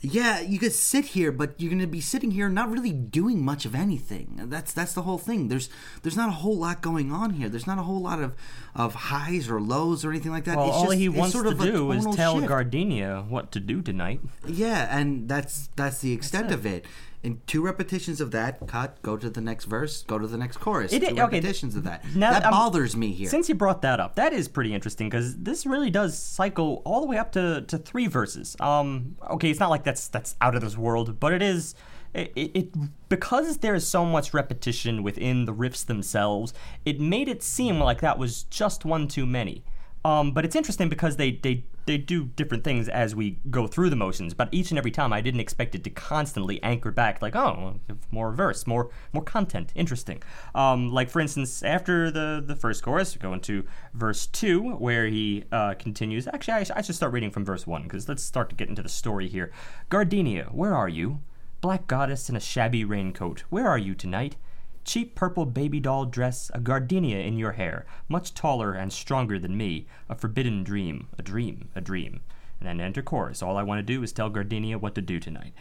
yeah, 0.00 0.40
you 0.40 0.58
could 0.58 0.72
sit 0.72 1.04
here, 1.06 1.30
but 1.30 1.60
you're 1.60 1.70
gonna 1.70 1.86
be 1.86 2.00
sitting 2.00 2.30
here 2.32 2.48
not 2.48 2.70
really 2.70 2.92
doing 2.92 3.44
much 3.44 3.64
of 3.66 3.74
anything. 3.74 4.40
That's 4.48 4.72
that's 4.72 4.94
the 4.94 5.02
whole 5.02 5.18
thing. 5.18 5.48
There's 5.48 5.68
there's 6.02 6.16
not 6.16 6.28
a 6.28 6.32
whole 6.32 6.56
lot 6.56 6.80
going 6.80 7.12
on 7.12 7.34
here. 7.34 7.48
There's 7.48 7.66
not 7.66 7.78
a 7.78 7.82
whole 7.82 8.00
lot 8.00 8.20
of 8.20 8.34
of 8.74 8.94
highs 8.94 9.48
or 9.48 9.60
lows 9.60 10.04
or 10.04 10.10
anything 10.10 10.32
like 10.32 10.44
that. 10.44 10.56
well 10.56 10.68
it's 10.68 10.76
all 10.76 10.86
just, 10.86 10.98
he 10.98 11.06
it's 11.06 11.14
wants 11.16 11.32
sort 11.32 11.44
to 11.46 11.52
of 11.52 11.60
do 11.60 11.92
is 11.92 12.06
tell 12.16 12.36
shift. 12.36 12.48
Gardenia 12.48 13.24
what 13.28 13.52
to 13.52 13.60
do 13.60 13.82
tonight 13.82 14.20
Yeah, 14.46 14.88
and 14.96 15.28
that's 15.28 15.68
that's 15.76 15.98
the 16.00 16.12
extent 16.12 16.50
of 16.50 16.64
it. 16.66 16.84
And 17.22 17.46
two 17.46 17.62
repetitions 17.62 18.22
of 18.22 18.30
that, 18.30 18.66
cut, 18.66 19.02
go 19.02 19.16
to 19.16 19.28
the 19.28 19.42
next 19.42 19.66
verse, 19.66 20.04
go 20.04 20.18
to 20.18 20.26
the 20.26 20.38
next 20.38 20.56
chorus. 20.56 20.90
It- 20.92 21.00
two 21.00 21.06
okay, 21.08 21.20
repetitions 21.20 21.76
of 21.76 21.84
that. 21.84 22.02
now 22.14 22.32
that 22.32 22.50
bothers 22.50 22.96
me 22.96 23.12
here. 23.12 23.28
Since 23.28 23.48
you 23.50 23.54
brought 23.54 23.82
that 23.82 24.00
up, 24.00 24.14
that 24.14 24.32
is 24.32 24.48
pretty 24.48 24.72
interesting 24.72 25.08
because 25.10 25.36
this 25.36 25.66
really 25.66 25.90
does 25.90 26.18
cycle 26.18 26.80
all 26.86 27.02
the 27.02 27.06
way 27.06 27.18
up 27.18 27.32
to, 27.32 27.62
to 27.62 27.76
three 27.76 28.06
verses. 28.06 28.56
Um, 28.58 29.16
okay, 29.30 29.50
it's 29.50 29.60
not 29.60 29.68
like 29.68 29.84
that's 29.84 30.08
that's 30.08 30.34
out 30.40 30.54
of 30.54 30.62
this 30.62 30.78
world, 30.78 31.20
but 31.20 31.32
it 31.32 31.42
is. 31.42 31.74
It, 32.12 32.32
it, 32.34 32.50
it 32.56 33.08
because 33.08 33.58
there 33.58 33.74
is 33.74 33.86
so 33.86 34.04
much 34.04 34.34
repetition 34.34 35.04
within 35.04 35.44
the 35.44 35.54
riffs 35.54 35.86
themselves, 35.86 36.52
it 36.84 36.98
made 36.98 37.28
it 37.28 37.40
seem 37.40 37.78
like 37.78 38.00
that 38.00 38.18
was 38.18 38.44
just 38.44 38.84
one 38.84 39.06
too 39.06 39.26
many. 39.26 39.62
Um, 40.04 40.32
but 40.32 40.44
it's 40.44 40.56
interesting 40.56 40.88
because 40.88 41.16
they, 41.16 41.32
they 41.32 41.64
they 41.86 41.98
do 41.98 42.26
different 42.36 42.62
things 42.62 42.88
as 42.88 43.14
we 43.14 43.38
go 43.50 43.66
through 43.66 43.90
the 43.90 43.96
motions. 43.96 44.32
But 44.32 44.48
each 44.52 44.70
and 44.70 44.78
every 44.78 44.90
time, 44.90 45.12
I 45.12 45.20
didn't 45.20 45.40
expect 45.40 45.74
it 45.74 45.84
to 45.84 45.90
constantly 45.90 46.62
anchor 46.62 46.90
back, 46.90 47.20
like, 47.20 47.36
oh, 47.36 47.80
more 48.10 48.32
verse, 48.32 48.66
more 48.66 48.90
more 49.12 49.24
content, 49.24 49.72
interesting. 49.74 50.22
Um, 50.54 50.90
like 50.90 51.10
for 51.10 51.20
instance, 51.20 51.62
after 51.62 52.10
the 52.10 52.42
the 52.44 52.56
first 52.56 52.82
chorus, 52.82 53.14
we 53.14 53.20
go 53.20 53.34
into 53.34 53.64
verse 53.92 54.26
two, 54.26 54.70
where 54.76 55.06
he 55.06 55.44
uh, 55.52 55.74
continues. 55.74 56.26
Actually, 56.26 56.54
I, 56.54 56.66
I 56.76 56.82
should 56.82 56.94
start 56.94 57.12
reading 57.12 57.30
from 57.30 57.44
verse 57.44 57.66
one 57.66 57.82
because 57.82 58.08
let's 58.08 58.22
start 58.22 58.48
to 58.50 58.56
get 58.56 58.68
into 58.68 58.82
the 58.82 58.88
story 58.88 59.28
here. 59.28 59.52
Gardenia, 59.90 60.44
where 60.52 60.74
are 60.74 60.88
you? 60.88 61.20
Black 61.60 61.86
goddess 61.86 62.30
in 62.30 62.36
a 62.36 62.40
shabby 62.40 62.84
raincoat, 62.84 63.44
where 63.50 63.68
are 63.68 63.76
you 63.76 63.94
tonight? 63.94 64.36
Cheap 64.84 65.14
purple 65.14 65.46
baby 65.46 65.78
doll 65.80 66.06
dress, 66.06 66.50
a 66.54 66.60
gardenia 66.60 67.18
in 67.18 67.38
your 67.38 67.52
hair, 67.52 67.86
much 68.08 68.34
taller 68.34 68.72
and 68.72 68.92
stronger 68.92 69.38
than 69.38 69.56
me, 69.56 69.86
a 70.08 70.14
forbidden 70.14 70.64
dream, 70.64 71.08
a 71.18 71.22
dream, 71.22 71.68
a 71.74 71.80
dream. 71.80 72.20
And 72.58 72.68
then 72.68 72.80
enter 72.80 73.02
chorus. 73.02 73.42
All 73.42 73.56
I 73.56 73.62
want 73.62 73.78
to 73.78 73.82
do 73.82 74.02
is 74.02 74.12
tell 74.12 74.28
Gardenia 74.28 74.78
what 74.78 74.94
to 74.94 75.00
do 75.00 75.18
tonight. 75.18 75.54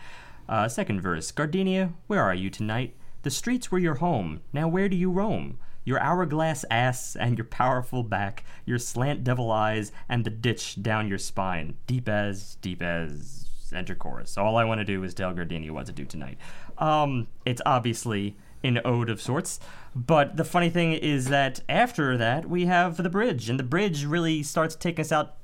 Uh, 0.49 0.67
second 0.67 1.01
verse 1.01 1.31
Gardenia, 1.31 1.93
where 2.07 2.23
are 2.23 2.33
you 2.33 2.49
tonight? 2.49 2.95
The 3.21 3.29
streets 3.29 3.71
were 3.71 3.79
your 3.79 3.95
home. 3.95 4.41
Now 4.51 4.67
where 4.67 4.89
do 4.89 4.97
you 4.97 5.11
roam? 5.11 5.59
Your 5.85 5.99
hourglass 5.99 6.65
ass 6.69 7.15
and 7.15 7.37
your 7.37 7.45
powerful 7.45 8.03
back, 8.03 8.43
your 8.65 8.79
slant 8.79 9.23
devil 9.23 9.51
eyes 9.51 9.91
and 10.07 10.25
the 10.25 10.29
ditch 10.29 10.81
down 10.81 11.07
your 11.07 11.17
spine, 11.17 11.77
deep 11.87 12.09
as, 12.09 12.55
deep 12.61 12.81
as. 12.81 13.45
Enter 13.71 13.93
chorus. 13.93 14.35
All 14.35 14.57
I 14.57 14.63
want 14.63 14.79
to 14.79 14.85
do 14.85 15.03
is 15.03 15.13
tell 15.13 15.31
Gardenia 15.31 15.71
what 15.71 15.85
to 15.85 15.91
do 15.91 16.03
tonight. 16.03 16.39
Um, 16.79 17.27
it's 17.45 17.61
obviously 17.67 18.35
an 18.63 18.79
ode 18.85 19.09
of 19.09 19.21
sorts. 19.21 19.59
But 19.95 20.37
the 20.37 20.43
funny 20.43 20.69
thing 20.69 20.93
is 20.93 21.25
that 21.29 21.61
after 21.67 22.17
that, 22.17 22.49
we 22.49 22.65
have 22.65 22.97
the 22.97 23.09
bridge, 23.09 23.49
and 23.49 23.59
the 23.59 23.63
bridge 23.63 24.05
really 24.05 24.43
starts 24.43 24.75
taking 24.75 25.01
us 25.01 25.11
out 25.11 25.35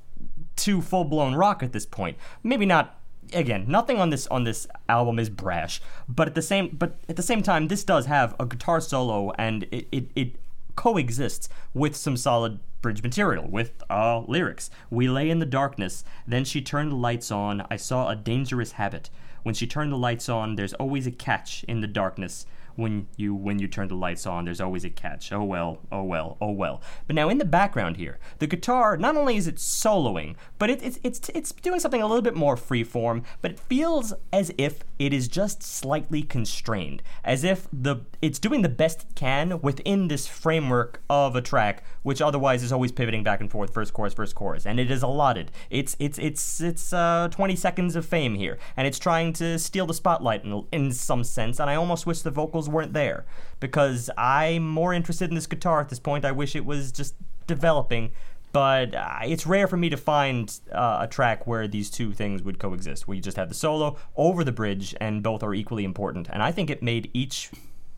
to 0.56 0.80
full 0.80 1.04
blown 1.04 1.34
rock 1.34 1.62
at 1.62 1.72
this 1.72 1.86
point. 1.86 2.16
Maybe 2.42 2.66
not. 2.66 2.98
Again, 3.32 3.64
nothing 3.66 3.98
on 3.98 4.10
this 4.10 4.28
on 4.28 4.44
this 4.44 4.68
album 4.88 5.18
is 5.18 5.28
brash, 5.28 5.80
but 6.08 6.28
at 6.28 6.36
the 6.36 6.42
same 6.42 6.76
but 6.78 7.00
at 7.08 7.16
the 7.16 7.24
same 7.24 7.42
time, 7.42 7.66
this 7.66 7.82
does 7.82 8.06
have 8.06 8.36
a 8.38 8.46
guitar 8.46 8.80
solo, 8.80 9.32
and 9.36 9.64
it 9.72 9.88
it, 9.90 10.10
it 10.14 10.36
coexists 10.76 11.48
with 11.74 11.96
some 11.96 12.16
solid 12.16 12.60
bridge 12.82 13.02
material 13.02 13.48
with 13.48 13.82
uh, 13.90 14.20
lyrics. 14.20 14.70
We 14.90 15.08
lay 15.08 15.28
in 15.28 15.40
the 15.40 15.46
darkness, 15.46 16.04
then 16.24 16.44
she 16.44 16.62
turned 16.62 16.92
the 16.92 16.96
lights 16.96 17.32
on. 17.32 17.66
I 17.68 17.76
saw 17.76 18.08
a 18.08 18.14
dangerous 18.14 18.72
habit. 18.72 19.10
When 19.42 19.54
she 19.56 19.66
turned 19.66 19.90
the 19.90 19.96
lights 19.96 20.28
on, 20.28 20.54
there's 20.54 20.74
always 20.74 21.06
a 21.06 21.10
catch 21.10 21.64
in 21.64 21.80
the 21.80 21.88
darkness. 21.88 22.46
When 22.76 23.08
you 23.16 23.34
when 23.34 23.58
you 23.58 23.68
turn 23.68 23.88
the 23.88 23.94
lights 23.94 24.26
on. 24.26 24.44
There's 24.44 24.60
always 24.60 24.84
a 24.84 24.90
catch. 24.90 25.32
Oh 25.32 25.42
well, 25.42 25.80
oh 25.90 26.02
well, 26.02 26.36
oh 26.40 26.52
well. 26.52 26.80
But 27.06 27.16
now 27.16 27.28
in 27.28 27.38
the 27.38 27.44
background 27.44 27.96
here, 27.96 28.18
the 28.38 28.46
guitar 28.46 28.96
not 28.96 29.16
only 29.16 29.36
is 29.36 29.46
it 29.46 29.56
soloing, 29.56 30.36
but 30.58 30.70
it, 30.70 30.82
it's 30.82 30.98
it's 31.02 31.28
it's 31.30 31.52
doing 31.52 31.80
something 31.80 32.02
a 32.02 32.06
little 32.06 32.22
bit 32.22 32.36
more 32.36 32.56
freeform. 32.56 33.24
But 33.42 33.52
it 33.52 33.60
feels 33.60 34.12
as 34.32 34.52
if 34.58 34.84
it 34.98 35.12
is 35.12 35.28
just 35.28 35.62
slightly 35.62 36.22
constrained, 36.22 37.02
as 37.24 37.44
if 37.44 37.66
the 37.72 37.96
it's 38.22 38.38
doing 38.38 38.62
the 38.62 38.68
best 38.68 39.02
it 39.02 39.14
can 39.14 39.60
within 39.60 40.08
this 40.08 40.26
framework 40.26 41.02
of 41.10 41.36
a 41.36 41.42
track, 41.42 41.84
which 42.02 42.22
otherwise 42.22 42.62
is 42.62 42.72
always 42.72 42.92
pivoting 42.92 43.24
back 43.24 43.40
and 43.40 43.50
forth, 43.50 43.72
first 43.72 43.92
chorus, 43.92 44.14
first 44.14 44.34
chorus, 44.34 44.66
and 44.66 44.78
it 44.78 44.90
is 44.90 45.02
allotted. 45.02 45.50
It's 45.70 45.96
it's 45.98 46.18
it's 46.18 46.60
it's 46.60 46.92
uh, 46.92 47.28
20 47.30 47.56
seconds 47.56 47.96
of 47.96 48.06
fame 48.06 48.34
here, 48.34 48.58
and 48.76 48.86
it's 48.86 48.98
trying 48.98 49.32
to 49.34 49.58
steal 49.58 49.86
the 49.86 49.94
spotlight 49.94 50.44
in, 50.44 50.64
in 50.72 50.92
some 50.92 51.24
sense. 51.24 51.58
And 51.58 51.70
I 51.70 51.74
almost 51.74 52.06
wish 52.06 52.20
the 52.20 52.30
vocals 52.30 52.65
weren't 52.68 52.92
there 52.92 53.24
because 53.60 54.10
I'm 54.16 54.66
more 54.66 54.92
interested 54.92 55.28
in 55.28 55.34
this 55.34 55.46
guitar 55.46 55.80
at 55.80 55.88
this 55.88 55.98
point. 55.98 56.24
I 56.24 56.32
wish 56.32 56.56
it 56.56 56.64
was 56.64 56.92
just 56.92 57.14
developing. 57.46 58.12
But 58.52 58.94
uh, 58.94 59.18
it's 59.24 59.46
rare 59.46 59.66
for 59.66 59.76
me 59.76 59.90
to 59.90 59.98
find 59.98 60.58
uh, 60.72 61.00
a 61.02 61.06
track 61.06 61.46
where 61.46 61.68
these 61.68 61.90
two 61.90 62.14
things 62.14 62.42
would 62.42 62.58
coexist, 62.58 63.06
where 63.06 63.14
you 63.14 63.20
just 63.20 63.36
have 63.36 63.50
the 63.50 63.54
solo 63.54 63.98
over 64.16 64.44
the 64.44 64.52
bridge 64.52 64.94
and 64.98 65.22
both 65.22 65.42
are 65.42 65.52
equally 65.52 65.84
important. 65.84 66.28
And 66.32 66.42
I 66.42 66.52
think 66.52 66.70
it 66.70 66.82
made 66.82 67.10
each 67.12 67.50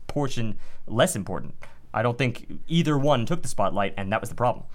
portion 0.07 0.57
less 0.85 1.15
important. 1.15 1.55
I 1.93 2.01
don't 2.01 2.17
think 2.17 2.59
either 2.67 2.97
one 2.97 3.25
took 3.25 3.41
the 3.41 3.47
spotlight, 3.47 3.93
and 3.95 4.11
that 4.11 4.19
was 4.19 4.29
the 4.29 4.35
problem. 4.35 4.65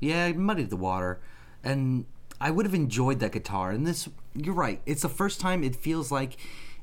Yeah, 0.00 0.26
it 0.26 0.36
muddied 0.36 0.70
the 0.70 0.76
water, 0.76 1.20
and 1.62 2.06
I 2.40 2.50
would 2.50 2.66
have 2.66 2.74
enjoyed 2.74 3.20
that 3.20 3.32
guitar. 3.32 3.70
And 3.70 3.86
this, 3.86 4.08
you're 4.34 4.54
right. 4.54 4.80
It's 4.84 5.02
the 5.02 5.08
first 5.08 5.40
time 5.40 5.62
it 5.62 5.76
feels 5.76 6.10
like 6.10 6.38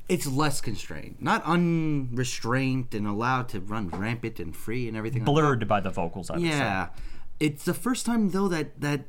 it's 0.09 0.25
less 0.27 0.61
constrained, 0.61 1.17
not 1.19 1.43
unrestrained 1.43 2.93
and 2.93 3.07
allowed 3.07 3.49
to 3.49 3.59
run 3.59 3.89
rampant 3.89 4.39
and 4.39 4.55
free 4.55 4.87
and 4.87 4.95
everything. 4.95 5.21
like. 5.21 5.25
Blurred 5.25 5.67
by 5.67 5.79
the 5.79 5.89
vocals, 5.89 6.29
I 6.29 6.35
would 6.35 6.43
say. 6.43 6.49
Yeah, 6.49 6.87
it's 7.39 7.65
the 7.65 7.73
first 7.73 8.05
time 8.05 8.29
though 8.29 8.47
that 8.47 8.79
that 8.81 9.05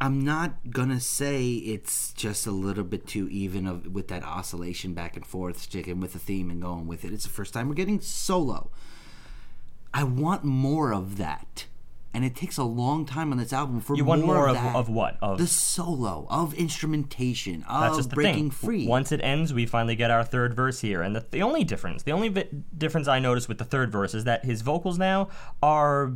I'm 0.00 0.24
not 0.24 0.70
gonna 0.70 1.00
say 1.00 1.52
it's 1.52 2.12
just 2.14 2.46
a 2.46 2.50
little 2.50 2.84
bit 2.84 3.06
too 3.06 3.28
even 3.30 3.66
of 3.66 3.92
with 3.92 4.08
that 4.08 4.24
oscillation 4.24 4.94
back 4.94 5.16
and 5.16 5.24
forth, 5.24 5.60
sticking 5.60 6.00
with 6.00 6.14
the 6.14 6.18
theme 6.18 6.50
and 6.50 6.60
going 6.60 6.86
with 6.86 7.04
it. 7.04 7.12
It's 7.12 7.24
the 7.24 7.30
first 7.30 7.54
time 7.54 7.68
we're 7.68 7.74
getting 7.74 8.00
solo. 8.00 8.70
I 9.94 10.04
want 10.04 10.42
more 10.42 10.92
of 10.94 11.18
that, 11.18 11.66
and 12.14 12.24
it 12.24 12.36
takes 12.36 12.58
a 12.58 12.64
long 12.64 13.06
time 13.06 13.32
on 13.32 13.38
this 13.38 13.52
album 13.52 13.80
for 13.80 13.96
You 13.96 14.04
want 14.04 14.24
more, 14.24 14.34
more 14.34 14.48
of, 14.48 14.56
of, 14.56 14.62
that. 14.62 14.76
of 14.76 14.88
what? 14.88 15.16
Of 15.22 15.38
the 15.38 15.46
solo, 15.46 16.26
of 16.30 16.54
instrumentation, 16.54 17.64
That's 17.68 17.92
of 17.92 17.96
just 17.96 18.10
the 18.10 18.16
breaking 18.16 18.50
thing. 18.50 18.50
free. 18.50 18.86
Once 18.86 19.12
it 19.12 19.20
ends, 19.22 19.54
we 19.54 19.66
finally 19.66 19.96
get 19.96 20.10
our 20.10 20.24
third 20.24 20.54
verse 20.54 20.80
here, 20.80 21.02
and 21.02 21.16
the, 21.16 21.24
the 21.30 21.42
only 21.42 21.64
difference, 21.64 22.02
the 22.02 22.12
only 22.12 22.28
bit 22.28 22.78
difference 22.78 23.08
I 23.08 23.18
noticed 23.18 23.48
with 23.48 23.58
the 23.58 23.64
third 23.64 23.90
verse 23.90 24.14
is 24.14 24.24
that 24.24 24.44
his 24.44 24.62
vocals 24.62 24.98
now 24.98 25.28
are 25.62 26.12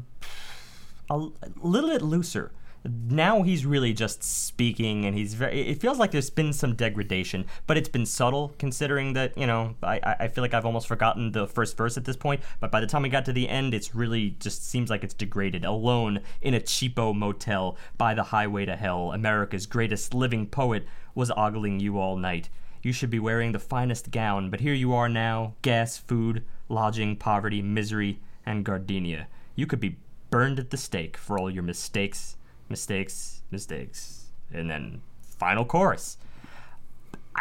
a, 1.08 1.14
a 1.14 1.30
little 1.62 1.90
bit 1.90 2.02
looser. 2.02 2.52
Now 2.88 3.42
he's 3.42 3.66
really 3.66 3.92
just 3.92 4.22
speaking, 4.22 5.04
and 5.04 5.16
he's 5.16 5.34
very. 5.34 5.68
It 5.68 5.80
feels 5.80 5.98
like 5.98 6.10
there's 6.10 6.30
been 6.30 6.52
some 6.52 6.74
degradation, 6.74 7.46
but 7.66 7.76
it's 7.76 7.88
been 7.88 8.06
subtle, 8.06 8.54
considering 8.58 9.12
that 9.14 9.36
you 9.36 9.46
know 9.46 9.74
I, 9.82 10.16
I 10.20 10.28
feel 10.28 10.42
like 10.42 10.54
I've 10.54 10.66
almost 10.66 10.86
forgotten 10.86 11.32
the 11.32 11.46
first 11.46 11.76
verse 11.76 11.96
at 11.96 12.04
this 12.04 12.16
point. 12.16 12.40
But 12.60 12.70
by 12.70 12.80
the 12.80 12.86
time 12.86 13.02
we 13.02 13.08
got 13.08 13.24
to 13.26 13.32
the 13.32 13.48
end, 13.48 13.74
it's 13.74 13.94
really 13.94 14.36
just 14.38 14.68
seems 14.68 14.90
like 14.90 15.04
it's 15.04 15.14
degraded. 15.14 15.64
Alone 15.64 16.20
in 16.40 16.54
a 16.54 16.60
cheapo 16.60 17.14
motel 17.14 17.76
by 17.96 18.14
the 18.14 18.24
highway 18.24 18.64
to 18.66 18.76
hell, 18.76 19.12
America's 19.12 19.66
greatest 19.66 20.14
living 20.14 20.46
poet 20.46 20.86
was 21.14 21.30
ogling 21.32 21.80
you 21.80 21.98
all 21.98 22.16
night. 22.16 22.48
You 22.82 22.92
should 22.92 23.10
be 23.10 23.18
wearing 23.18 23.52
the 23.52 23.58
finest 23.58 24.10
gown, 24.10 24.50
but 24.50 24.60
here 24.60 24.74
you 24.74 24.92
are 24.92 25.08
now 25.08 25.54
gas, 25.62 25.98
food, 25.98 26.44
lodging, 26.68 27.16
poverty, 27.16 27.60
misery, 27.62 28.20
and 28.44 28.64
gardenia. 28.64 29.26
You 29.56 29.66
could 29.66 29.80
be 29.80 29.96
burned 30.30 30.58
at 30.58 30.70
the 30.70 30.76
stake 30.76 31.16
for 31.16 31.38
all 31.38 31.50
your 31.50 31.62
mistakes, 31.62 32.35
mistakes, 32.68 33.42
mistakes. 33.50 34.26
And 34.52 34.70
then 34.70 35.02
final 35.22 35.64
chorus. 35.64 36.18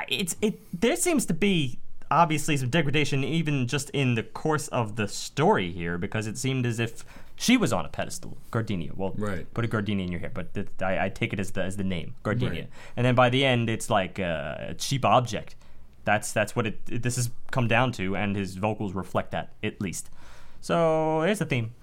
It's 0.10 0.36
it 0.42 0.60
there 0.80 0.96
seems 0.96 1.26
to 1.28 1.34
be 1.34 1.80
obviously 2.12 2.58
some 2.58 2.70
degradation 2.70 3.24
even 3.24 3.68
just 3.68 3.90
in 3.92 4.16
the 4.16 4.24
course 4.24 4.68
of 4.68 4.96
the 4.96 5.08
story 5.08 5.72
here 5.72 5.98
because 5.98 6.28
it 6.28 6.38
seemed 6.38 6.66
as 6.66 6.80
if 6.80 7.04
she 7.38 7.58
was 7.58 7.74
on 7.74 7.86
a 7.86 7.90
pedestal, 7.90 8.38
Gardenia. 8.52 8.92
Well, 8.96 9.14
Right. 9.18 9.52
put 9.54 9.66
a 9.66 9.68
gardenia 9.68 10.06
in 10.06 10.12
your 10.12 10.22
hair, 10.22 10.32
but 10.34 10.48
I, 10.82 11.06
I 11.06 11.10
take 11.10 11.34
it 11.34 11.40
as 11.40 11.52
the 11.52 11.64
as 11.64 11.78
the 11.78 11.84
name, 11.84 12.16
Gardenia. 12.24 12.62
Right. 12.62 12.70
And 12.96 13.06
then 13.06 13.16
by 13.16 13.30
the 13.30 13.44
end, 13.46 13.70
it's 13.70 13.90
like 13.90 14.20
a 14.20 14.76
cheap 14.78 15.04
object. 15.06 15.56
That's 16.06 16.32
that's 16.32 16.56
what 16.56 16.68
it, 16.68 16.80
it 16.90 17.04
this 17.04 17.16
has 17.16 17.30
come 17.52 17.68
down 17.68 17.92
to, 17.94 18.16
and 18.16 18.36
his 18.36 18.56
vocals 18.56 18.94
reflect 18.94 19.32
that 19.32 19.54
at 19.64 19.82
least. 19.82 20.10
So 20.62 21.22
there's 21.22 21.40
the 21.40 21.46
theme 21.46 21.74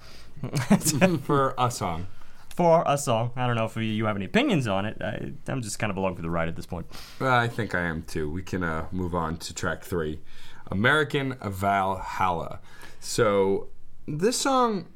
for 1.24 1.54
a 1.58 1.70
song. 1.70 2.06
For 2.54 2.84
a 2.86 2.98
song. 2.98 3.32
I 3.36 3.46
don't 3.46 3.56
know 3.56 3.64
if 3.64 3.76
you 3.76 4.04
have 4.06 4.16
any 4.16 4.26
opinions 4.26 4.66
on 4.66 4.84
it. 4.84 5.00
I, 5.00 5.32
I'm 5.48 5.62
just 5.62 5.78
kind 5.78 5.90
of 5.90 5.96
along 5.96 6.16
for 6.16 6.22
the 6.22 6.30
ride 6.30 6.48
at 6.48 6.56
this 6.56 6.66
point. 6.66 6.86
Well, 7.18 7.34
I 7.34 7.48
think 7.48 7.74
I 7.74 7.80
am 7.82 8.02
too. 8.02 8.30
We 8.30 8.42
can 8.42 8.62
uh, 8.62 8.86
move 8.92 9.14
on 9.14 9.38
to 9.38 9.54
track 9.54 9.84
three 9.84 10.20
American 10.70 11.36
Valhalla. 11.42 12.60
So, 13.00 13.68
this 14.06 14.38
song. 14.38 14.86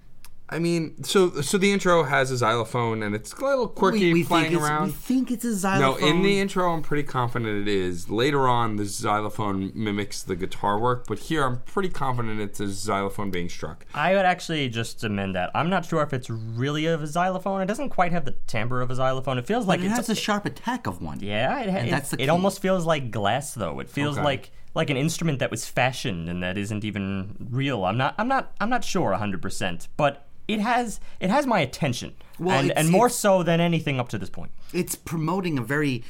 I 0.49 0.61
mean, 0.61 1.03
so 1.03 1.41
so 1.41 1.59
the 1.59 1.73
intro 1.73 2.05
has 2.05 2.31
a 2.31 2.37
xylophone 2.37 3.03
and 3.03 3.15
it's 3.17 3.33
a 3.33 3.45
little 3.45 3.67
quirky, 3.67 4.13
we, 4.13 4.21
we 4.21 4.25
playing 4.25 4.45
think 4.51 4.55
it's, 4.57 4.65
around. 4.65 4.87
we 4.87 4.93
think 4.93 5.31
it's 5.33 5.45
a 5.45 5.55
xylophone. 5.55 6.01
No, 6.01 6.07
in 6.07 6.23
the 6.23 6.39
intro, 6.39 6.73
I'm 6.73 6.83
pretty 6.83 7.03
confident 7.03 7.67
it 7.67 7.69
is. 7.69 8.09
Later 8.09 8.47
on, 8.47 8.77
the 8.77 8.85
xylophone 8.85 9.73
mimics 9.75 10.23
the 10.23 10.37
guitar 10.37 10.79
work, 10.79 11.07
but 11.09 11.19
here, 11.19 11.45
I'm 11.45 11.63
pretty 11.63 11.89
confident 11.89 12.41
it's 12.41 12.61
a 12.61 12.69
xylophone 12.69 13.31
being 13.31 13.49
struck. 13.49 13.85
I 13.93 14.15
would 14.15 14.25
actually 14.25 14.69
just 14.69 15.03
amend 15.03 15.35
that. 15.35 15.51
I'm 15.55 15.69
not 15.69 15.85
sure 15.85 16.03
if 16.03 16.13
it's 16.13 16.31
really 16.31 16.87
of 16.87 17.03
a 17.03 17.07
xylophone. 17.09 17.61
It 17.61 17.67
doesn't 17.67 17.89
quite 17.91 18.13
have 18.13 18.25
the 18.25 18.37
timbre 18.47 18.83
of 18.83 18.91
a 18.91 18.95
xylophone. 18.95 19.39
It 19.39 19.47
feels 19.47 19.67
like 19.67 19.81
it 19.81 19.87
it's 19.87 19.97
has 19.97 20.09
a 20.11 20.15
sharp 20.15 20.45
attack 20.47 20.87
of 20.87 21.03
one. 21.03 21.19
Yeah, 21.21 21.59
it, 21.61 21.69
And 21.69 21.89
it, 21.89 21.91
that's 21.91 22.11
the 22.11 22.23
it 22.23 22.29
almost 22.29 22.63
feels 22.63 22.87
like 22.87 23.11
glass 23.11 23.53
though. 23.55 23.81
It 23.81 23.89
feels 23.91 24.17
Okay. 24.17 24.25
like 24.25 24.51
like 24.77 24.91
an 24.91 24.97
instrument 24.99 25.39
that 25.39 25.51
was 25.51 25.67
fashioned 25.67 26.29
and 26.29 26.43
that 26.43 26.59
isn't 26.59 26.85
even 26.85 27.35
real. 27.51 27.85
I'm 27.85 27.97
not 27.97 28.15
I'm 28.19 28.29
not 28.29 28.53
I'm 28.61 28.69
not 28.69 28.85
sure 28.85 29.11
100%, 29.13 29.89
but 29.97 30.26
it 30.49 30.61
has 30.61 31.01
it 31.21 31.31
has 31.31 31.47
my 31.47 31.61
attention. 31.61 32.15
Well, 32.39 32.59
and 32.59 32.77
and 32.77 32.91
more 32.91 33.09
so 33.09 33.43
than 33.43 33.61
anything 33.61 33.99
up 33.99 34.09
to 34.11 34.19
this 34.19 34.31
point. 34.31 34.53
it's 34.73 34.95
promoting 34.95 35.59
a 35.59 35.63
very 35.63 36.05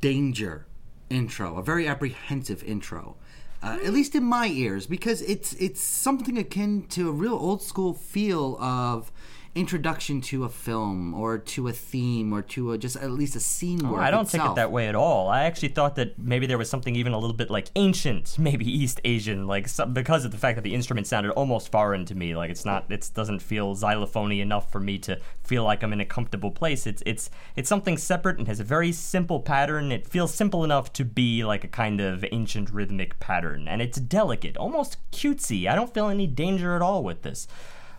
danger 0.00 0.66
intro, 1.08 1.56
a 1.56 1.62
very 1.62 1.86
apprehensive 1.86 2.62
intro. 2.64 3.16
Uh, 3.62 3.78
at 3.84 3.92
least 3.92 4.14
in 4.14 4.24
my 4.24 4.46
ears, 4.46 4.86
because 4.86 5.20
it's 5.22 5.52
it's 5.54 5.82
something 5.82 6.38
akin 6.38 6.86
to 6.88 7.10
a 7.10 7.12
real 7.12 7.34
old 7.34 7.62
school 7.62 7.92
feel 7.92 8.56
of 8.58 9.12
introduction 9.54 10.20
to 10.20 10.44
a 10.44 10.48
film 10.48 11.12
or 11.12 11.36
to 11.36 11.66
a 11.66 11.72
theme 11.72 12.32
or 12.32 12.40
to 12.40 12.70
a 12.70 12.78
just 12.78 12.96
at 12.96 13.10
least 13.10 13.34
a 13.34 13.40
scene 13.40 13.84
oh, 13.84 13.92
work. 13.92 14.00
Oh, 14.00 14.02
I 14.02 14.10
don't 14.10 14.28
take 14.28 14.44
it 14.44 14.54
that 14.54 14.70
way 14.70 14.88
at 14.88 14.94
all. 14.94 15.28
I 15.28 15.42
actually 15.44 15.70
thought 15.70 15.96
that 15.96 16.18
maybe 16.18 16.46
there 16.46 16.58
was 16.58 16.70
something 16.70 16.94
even 16.94 17.12
a 17.12 17.18
little 17.18 17.36
bit 17.36 17.50
like 17.50 17.68
ancient, 17.74 18.36
maybe 18.38 18.64
East 18.64 19.00
Asian, 19.04 19.46
like 19.46 19.68
some, 19.68 19.92
because 19.92 20.24
of 20.24 20.30
the 20.30 20.38
fact 20.38 20.56
that 20.56 20.62
the 20.62 20.74
instrument 20.74 21.06
sounded 21.06 21.32
almost 21.32 21.72
foreign 21.72 22.04
to 22.06 22.14
me. 22.14 22.36
Like 22.36 22.50
it's 22.50 22.64
not, 22.64 22.90
it 22.90 23.10
doesn't 23.12 23.40
feel 23.40 23.74
xylophony 23.74 24.40
enough 24.40 24.70
for 24.70 24.80
me 24.80 24.98
to 24.98 25.18
feel 25.42 25.64
like 25.64 25.82
I'm 25.82 25.92
in 25.92 26.00
a 26.00 26.06
comfortable 26.06 26.52
place. 26.52 26.86
It's 26.86 27.02
it's 27.04 27.30
it's 27.56 27.68
something 27.68 27.98
separate 27.98 28.38
and 28.38 28.46
has 28.46 28.60
a 28.60 28.64
very 28.64 28.92
simple 28.92 29.40
pattern. 29.40 29.90
It 29.90 30.06
feels 30.06 30.32
simple 30.32 30.62
enough 30.62 30.92
to 30.94 31.04
be 31.04 31.44
like 31.44 31.64
a 31.64 31.68
kind 31.68 32.00
of 32.00 32.24
ancient 32.30 32.70
rhythmic 32.70 33.18
pattern, 33.18 33.66
and 33.66 33.82
it's 33.82 33.98
delicate, 33.98 34.56
almost 34.56 34.96
cutesy. 35.10 35.66
I 35.66 35.74
don't 35.74 35.92
feel 35.92 36.08
any 36.08 36.28
danger 36.28 36.76
at 36.76 36.82
all 36.82 37.02
with 37.02 37.22
this. 37.22 37.48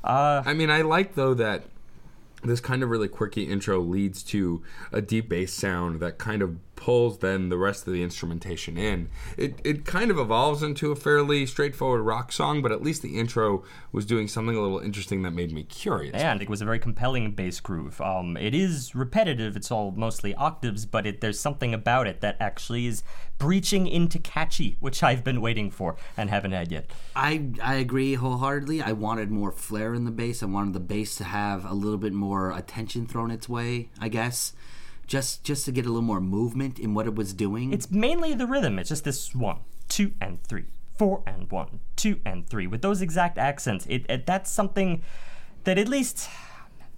Uh, 0.04 0.44
I 0.46 0.54
mean, 0.54 0.70
I 0.70 0.82
like 0.82 1.16
though 1.16 1.34
that 1.36 1.64
this 2.44 2.60
kind 2.60 2.82
of 2.82 2.90
really 2.90 3.08
quirky 3.08 3.44
intro 3.44 3.80
leads 3.80 4.24
to 4.24 4.64
a 4.92 5.02
deep 5.02 5.30
bass 5.30 5.54
sound 5.54 6.00
that 6.00 6.18
kind 6.18 6.42
of 6.42 6.58
pulls 6.82 7.20
then 7.20 7.50
the 7.50 7.58
rest 7.60 7.86
of 7.86 7.94
the 7.94 8.02
instrumentation 8.02 8.76
in. 8.76 9.08
It 9.38 9.62
it 9.64 9.86
kind 9.86 10.10
of 10.10 10.18
evolves 10.18 10.64
into 10.64 10.92
a 10.92 10.96
fairly 10.96 11.46
straightforward 11.46 12.02
rock 12.02 12.32
song, 12.32 12.64
but 12.64 12.72
at 12.72 12.82
least 12.82 13.04
the 13.04 13.20
intro 13.20 13.64
was 13.92 14.04
doing 14.04 14.28
something 14.28 14.56
a 14.56 14.62
little 14.62 14.80
interesting 14.80 15.22
that 15.22 15.32
made 15.32 15.52
me 15.52 15.64
curious. 15.64 16.16
and 16.16 16.42
it 16.42 16.50
was 16.50 16.60
a 16.60 16.66
very 16.66 16.80
compelling 16.80 17.32
bass 17.34 17.60
groove. 17.60 18.02
Um, 18.02 18.36
it 18.36 18.56
is 18.56 18.96
repetitive; 18.96 19.56
it's 19.56 19.70
all 19.70 19.92
mostly 19.92 20.34
octaves, 20.34 20.88
but 20.88 21.06
it, 21.06 21.22
there's 21.22 21.40
something 21.40 21.72
about 21.72 22.08
it 22.08 22.22
that 22.22 22.36
actually 22.40 22.88
is 22.88 23.04
breaching 23.38 23.86
into 23.86 24.18
catchy, 24.18 24.78
which 24.80 25.04
I've 25.04 25.24
been 25.24 25.40
waiting 25.40 25.70
for 25.70 25.98
and 26.18 26.32
haven't 26.32 26.54
had 26.54 26.72
yet. 26.72 26.90
I 27.16 27.52
I 27.62 27.76
agree 27.76 28.16
wholeheartedly. 28.16 28.82
I 28.82 28.94
wanted 28.94 29.30
more 29.30 29.52
flair 29.52 29.94
in 29.94 30.06
the 30.06 30.12
bass. 30.12 30.42
I 30.42 30.48
wanted 30.48 30.74
the 30.74 30.80
bass 30.80 31.16
to 31.18 31.26
have 31.26 31.64
a 31.64 31.76
little 31.76 32.00
bit 32.00 32.14
more 32.14 32.52
attention 32.52 33.06
thrown 33.06 33.30
its 33.30 33.48
way. 33.48 33.90
I 34.00 34.10
guess, 34.10 34.54
just 35.12 35.44
just 35.44 35.66
to 35.66 35.74
get 35.74 35.86
a 35.86 35.90
little 35.90 36.02
more 36.02 36.22
movement 36.22 36.80
in 36.80 36.94
what 36.94 37.06
it 37.06 37.16
was 37.16 37.34
doing. 37.34 37.74
It's 37.74 37.92
mainly 37.92 38.34
the 38.34 38.48
rhythm. 38.48 38.80
It's 38.80 38.88
just 38.88 39.04
this 39.04 39.36
one, 39.36 39.58
two, 39.90 40.14
and 40.22 40.42
three, 40.42 40.68
four, 40.98 41.22
and 41.28 41.52
one, 41.52 41.82
two, 41.98 42.22
and 42.26 42.48
three, 42.48 42.66
with 42.66 42.82
those 42.82 43.02
exact 43.02 43.38
accents. 43.38 43.86
It, 43.90 44.06
it 44.10 44.26
that's 44.26 44.50
something 44.50 45.04
that 45.66 45.78
at 45.78 45.90
least 45.90 46.30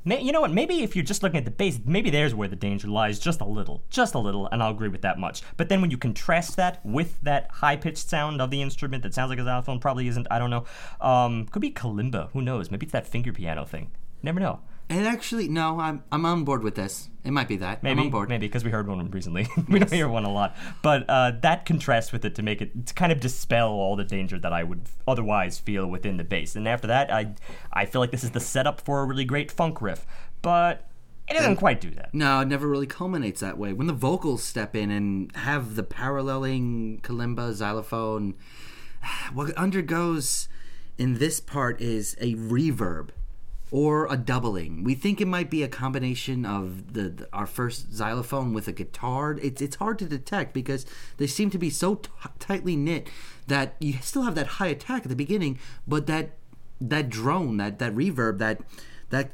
May, 0.06 0.22
you 0.22 0.32
know 0.32 0.42
what? 0.42 0.52
Maybe 0.52 0.84
if 0.84 0.96
you're 0.96 1.04
just 1.04 1.24
looking 1.24 1.38
at 1.38 1.46
the 1.46 1.52
bass, 1.52 1.80
maybe 1.86 2.12
there's 2.12 2.36
where 2.36 2.50
the 2.50 2.58
danger 2.58 2.88
lies, 2.88 3.20
just 3.20 3.42
a 3.42 3.46
little, 3.46 3.84
just 3.90 4.14
a 4.14 4.20
little, 4.20 4.48
and 4.52 4.62
I'll 4.62 4.72
agree 4.72 4.90
with 4.90 5.02
that 5.02 5.18
much. 5.18 5.42
But 5.58 5.70
then 5.70 5.82
when 5.82 5.92
you 5.92 5.98
contrast 5.98 6.58
that 6.58 6.86
with 6.86 7.20
that 7.22 7.50
high 7.50 7.78
pitched 7.78 8.10
sound 8.10 8.42
of 8.42 8.52
the 8.52 8.62
instrument 8.62 9.02
that 9.04 9.14
sounds 9.14 9.30
like 9.30 9.40
a 9.40 9.46
xylophone, 9.46 9.80
probably 9.80 10.08
isn't. 10.10 10.28
I 10.30 10.40
don't 10.40 10.50
know. 10.50 10.66
Um, 11.00 11.46
could 11.48 11.62
be 11.62 11.72
kalimba. 11.72 12.30
Who 12.32 12.42
knows? 12.42 12.70
Maybe 12.70 12.86
it's 12.86 12.94
that 12.94 13.08
finger 13.08 13.34
piano 13.34 13.66
thing. 13.66 13.92
Never 14.22 14.42
know. 14.42 14.60
And 14.94 15.08
actually, 15.08 15.48
no, 15.48 15.80
I'm 15.80 16.04
I'm 16.12 16.24
on 16.24 16.44
board 16.44 16.62
with 16.62 16.76
this. 16.76 17.10
It 17.24 17.32
might 17.32 17.48
be 17.48 17.58
that. 17.58 17.82
Maybe, 17.82 18.00
I'm 18.00 18.06
on 18.06 18.12
board. 18.12 18.30
maybe 18.30 18.46
because 18.46 18.64
we 18.64 18.70
heard 18.70 18.88
one 18.88 19.10
recently. 19.10 19.48
we 19.68 19.80
don't 19.80 19.92
hear 19.92 20.08
one 20.08 20.24
a 20.24 20.32
lot, 20.32 20.56
but 20.84 21.10
uh, 21.10 21.32
that 21.42 21.66
contrasts 21.66 22.12
with 22.12 22.24
it 22.26 22.36
to 22.36 22.44
make 22.44 22.62
it 22.62 22.86
to 22.86 22.94
kind 22.94 23.12
of 23.12 23.20
dispel 23.20 23.70
all 23.70 23.96
the 23.96 24.04
danger 24.04 24.38
that 24.38 24.54
I 24.54 24.64
would 24.64 24.84
otherwise 25.08 25.58
feel 25.58 25.88
within 25.88 26.18
the 26.18 26.24
bass. 26.24 26.56
And 26.56 26.68
after 26.68 26.86
that, 26.88 27.12
I 27.12 27.34
I 27.72 27.88
feel 27.88 28.02
like 28.02 28.12
this 28.12 28.24
is 28.24 28.32
the 28.32 28.40
setup 28.40 28.82
for 28.82 29.02
a 29.02 29.06
really 29.06 29.26
great 29.26 29.50
funk 29.52 29.82
riff, 29.82 30.06
but 30.44 30.88
it 31.28 31.34
doesn't 31.34 31.56
quite 31.56 31.82
do 31.82 31.90
that. 31.90 32.14
No, 32.14 32.42
it 32.42 32.48
never 32.48 32.68
really 32.68 32.86
culminates 32.86 33.42
that 33.42 33.58
way. 33.58 33.74
When 33.74 33.88
the 33.88 33.94
vocals 33.94 34.44
step 34.44 34.76
in 34.76 34.92
and 34.92 35.36
have 35.38 35.76
the 35.76 35.84
paralleling 35.84 37.00
kalimba, 37.02 37.54
xylophone, 37.54 38.36
what 39.34 39.58
undergoes 39.58 40.50
in 41.00 41.18
this 41.18 41.40
part 41.40 41.82
is 41.82 42.16
a 42.22 42.36
reverb 42.36 43.10
or 43.74 44.06
a 44.14 44.16
doubling. 44.16 44.84
We 44.84 44.94
think 44.94 45.20
it 45.20 45.26
might 45.28 45.50
be 45.50 45.64
a 45.64 45.68
combination 45.68 46.46
of 46.46 46.94
the, 46.94 47.10
the- 47.10 47.30
our 47.34 47.48
first 47.48 47.92
xylophone 47.92 48.54
with 48.54 48.68
a 48.68 48.72
guitar. 48.72 49.36
It's 49.42 49.64
it's 49.64 49.78
hard 49.78 49.98
to 50.00 50.06
detect 50.06 50.54
because 50.54 50.86
they 51.18 51.26
seem 51.26 51.50
to 51.50 51.58
be 51.58 51.72
so 51.72 51.96
t- 51.96 52.10
tightly 52.38 52.76
knit 52.76 53.08
that 53.48 53.76
you 53.80 53.94
still 54.02 54.22
have 54.22 54.36
that 54.36 54.46
high 54.62 54.68
attack 54.68 55.02
at 55.02 55.10
the 55.10 55.16
beginning, 55.16 55.58
but 55.88 56.06
that 56.06 56.38
that 56.80 57.10
drone, 57.10 57.58
that 57.58 57.80
that 57.80 57.96
reverb, 57.96 58.38
that 58.38 58.62
that 59.10 59.32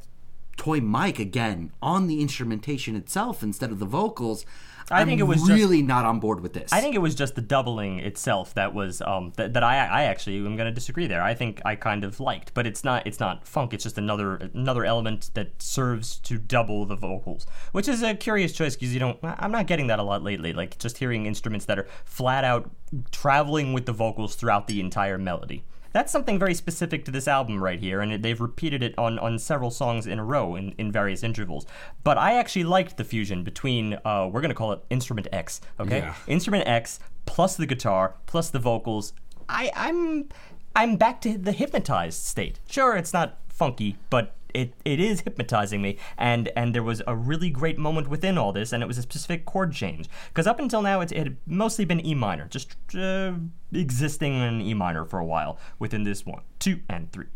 toy 0.55 0.79
mic 0.79 1.19
again 1.19 1.71
on 1.81 2.07
the 2.07 2.21
instrumentation 2.21 2.95
itself 2.95 3.43
instead 3.43 3.71
of 3.71 3.79
the 3.79 3.85
vocals. 3.85 4.45
I 4.91 5.01
I'm 5.01 5.07
think 5.07 5.19
it 5.19 5.23
was 5.23 5.39
just- 5.39 5.51
really 5.51 5.81
not 5.81 6.05
on 6.05 6.19
board 6.19 6.39
with 6.41 6.53
this. 6.53 6.71
I 6.73 6.81
think 6.81 6.95
it 6.95 6.99
was 6.99 7.13
just 7.15 7.35
the 7.35 7.41
doubling 7.41 7.99
itself 7.99 8.53
that 8.55 8.73
was 8.73 9.01
um, 9.01 9.33
that, 9.37 9.53
that 9.53 9.63
I 9.63 9.75
I 9.85 10.03
actually 10.03 10.37
am 10.37 10.55
going 10.55 10.67
to 10.67 10.71
disagree 10.71 11.07
there. 11.07 11.21
I 11.21 11.33
think 11.33 11.61
I 11.65 11.75
kind 11.75 12.03
of 12.03 12.19
liked, 12.19 12.53
but 12.53 12.65
it's 12.65 12.83
not 12.83 13.05
it's 13.05 13.19
not 13.19 13.47
funk. 13.47 13.73
It's 13.73 13.83
just 13.83 13.97
another 13.97 14.35
another 14.53 14.85
element 14.85 15.29
that 15.35 15.61
serves 15.61 16.17
to 16.19 16.37
double 16.37 16.85
the 16.85 16.95
vocals, 16.95 17.45
which 17.71 17.87
is 17.87 18.01
a 18.01 18.15
curious 18.15 18.51
choice 18.51 18.75
because 18.75 18.93
you 18.93 18.99
don't. 18.99 19.19
I'm 19.23 19.51
not 19.51 19.67
getting 19.67 19.87
that 19.87 19.99
a 19.99 20.03
lot 20.03 20.23
lately. 20.23 20.53
Like 20.53 20.77
just 20.79 20.97
hearing 20.97 21.25
instruments 21.25 21.65
that 21.65 21.77
are 21.79 21.87
flat 22.05 22.43
out 22.43 22.69
traveling 23.11 23.73
with 23.73 23.85
the 23.85 23.93
vocals 23.93 24.35
throughout 24.35 24.67
the 24.67 24.79
entire 24.79 25.17
melody. 25.17 25.63
That's 25.91 26.11
something 26.11 26.37
very 26.37 26.53
specific 26.53 27.05
to 27.05 27.11
this 27.11 27.27
album 27.27 27.63
right 27.63 27.79
here, 27.79 28.01
and 28.01 28.23
they've 28.23 28.39
repeated 28.39 28.83
it 28.83 28.93
on, 28.97 29.17
on 29.19 29.39
several 29.39 29.71
songs 29.71 30.07
in 30.07 30.19
a 30.19 30.23
row 30.23 30.55
in, 30.55 30.73
in 30.77 30.91
various 30.91 31.23
intervals. 31.23 31.65
But 32.03 32.17
I 32.17 32.33
actually 32.33 32.65
liked 32.65 32.97
the 32.97 33.03
fusion 33.03 33.43
between, 33.43 33.97
uh, 34.05 34.29
we're 34.31 34.41
going 34.41 34.49
to 34.49 34.55
call 34.55 34.71
it 34.71 34.83
Instrument 34.89 35.27
X, 35.31 35.61
okay? 35.79 35.99
Yeah. 35.99 36.15
Instrument 36.27 36.67
X 36.67 36.99
plus 37.25 37.55
the 37.55 37.65
guitar 37.65 38.15
plus 38.25 38.49
the 38.49 38.59
vocals. 38.59 39.13
I, 39.47 39.71
I'm 39.75 40.29
I'm 40.75 40.97
back 40.97 41.21
to 41.21 41.37
the 41.37 41.51
hypnotized 41.51 42.23
state. 42.23 42.59
Sure, 42.69 42.95
it's 42.95 43.13
not 43.13 43.39
funky, 43.49 43.97
but 44.09 44.35
it, 44.53 44.73
it 44.85 44.99
is 44.99 45.21
hypnotizing 45.21 45.81
me. 45.81 45.97
And 46.17 46.49
and 46.55 46.73
there 46.73 46.83
was 46.83 47.01
a 47.07 47.15
really 47.15 47.49
great 47.49 47.77
moment 47.77 48.09
within 48.09 48.37
all 48.37 48.51
this, 48.51 48.73
and 48.73 48.83
it 48.83 48.87
was 48.87 48.97
a 48.97 49.01
specific 49.01 49.45
chord 49.45 49.73
change. 49.73 50.09
Because 50.29 50.47
up 50.47 50.59
until 50.59 50.81
now, 50.81 51.01
it, 51.01 51.11
it 51.11 51.17
had 51.17 51.37
mostly 51.45 51.85
been 51.85 52.05
E 52.05 52.13
minor, 52.13 52.47
just 52.47 52.75
uh, 52.95 53.33
existing 53.73 54.33
in 54.33 54.61
E 54.61 54.73
minor 54.73 55.05
for 55.05 55.19
a 55.19 55.25
while 55.25 55.57
within 55.77 56.03
this 56.03 56.25
one, 56.25 56.41
two, 56.59 56.81
and 56.89 57.11
three, 57.11 57.27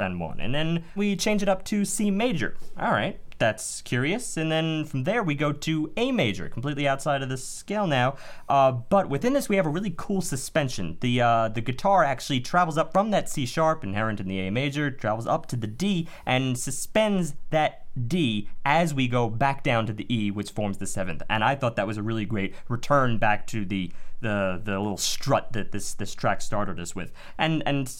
and 0.00 0.20
one. 0.20 0.40
And 0.40 0.54
then 0.54 0.84
we 0.94 1.16
change 1.16 1.42
it 1.42 1.48
up 1.48 1.64
to 1.66 1.84
C 1.84 2.10
major. 2.10 2.56
All 2.78 2.92
right 2.92 3.18
that's 3.38 3.82
curious. 3.82 4.36
And 4.36 4.50
then 4.50 4.84
from 4.84 5.04
there, 5.04 5.22
we 5.22 5.34
go 5.34 5.52
to 5.52 5.92
A 5.96 6.12
major, 6.12 6.48
completely 6.48 6.86
outside 6.86 7.22
of 7.22 7.28
the 7.28 7.36
scale 7.36 7.86
now. 7.86 8.16
Uh, 8.48 8.72
but 8.72 9.08
within 9.08 9.32
this, 9.32 9.48
we 9.48 9.56
have 9.56 9.66
a 9.66 9.70
really 9.70 9.94
cool 9.96 10.20
suspension. 10.20 10.98
The 11.00 11.20
uh, 11.20 11.48
the 11.48 11.60
guitar 11.60 12.04
actually 12.04 12.40
travels 12.40 12.76
up 12.76 12.92
from 12.92 13.10
that 13.10 13.28
C 13.28 13.46
sharp, 13.46 13.84
inherent 13.84 14.20
in 14.20 14.28
the 14.28 14.40
A 14.40 14.50
major, 14.50 14.90
travels 14.90 15.26
up 15.26 15.46
to 15.46 15.56
the 15.56 15.66
D, 15.66 16.08
and 16.26 16.58
suspends 16.58 17.34
that 17.50 17.86
D 18.06 18.48
as 18.64 18.94
we 18.94 19.08
go 19.08 19.28
back 19.28 19.62
down 19.62 19.86
to 19.86 19.92
the 19.92 20.12
E, 20.12 20.30
which 20.30 20.50
forms 20.50 20.78
the 20.78 20.86
seventh. 20.86 21.22
And 21.30 21.42
I 21.42 21.54
thought 21.54 21.76
that 21.76 21.86
was 21.86 21.96
a 21.96 22.02
really 22.02 22.24
great 22.24 22.54
return 22.68 23.18
back 23.18 23.46
to 23.48 23.64
the 23.64 23.90
the 24.20 24.60
the 24.62 24.78
little 24.78 24.96
strut 24.96 25.52
that 25.52 25.72
this 25.72 25.94
this 25.94 26.14
track 26.14 26.40
started 26.40 26.80
us 26.80 26.94
with. 26.94 27.12
And 27.36 27.62
and 27.66 27.90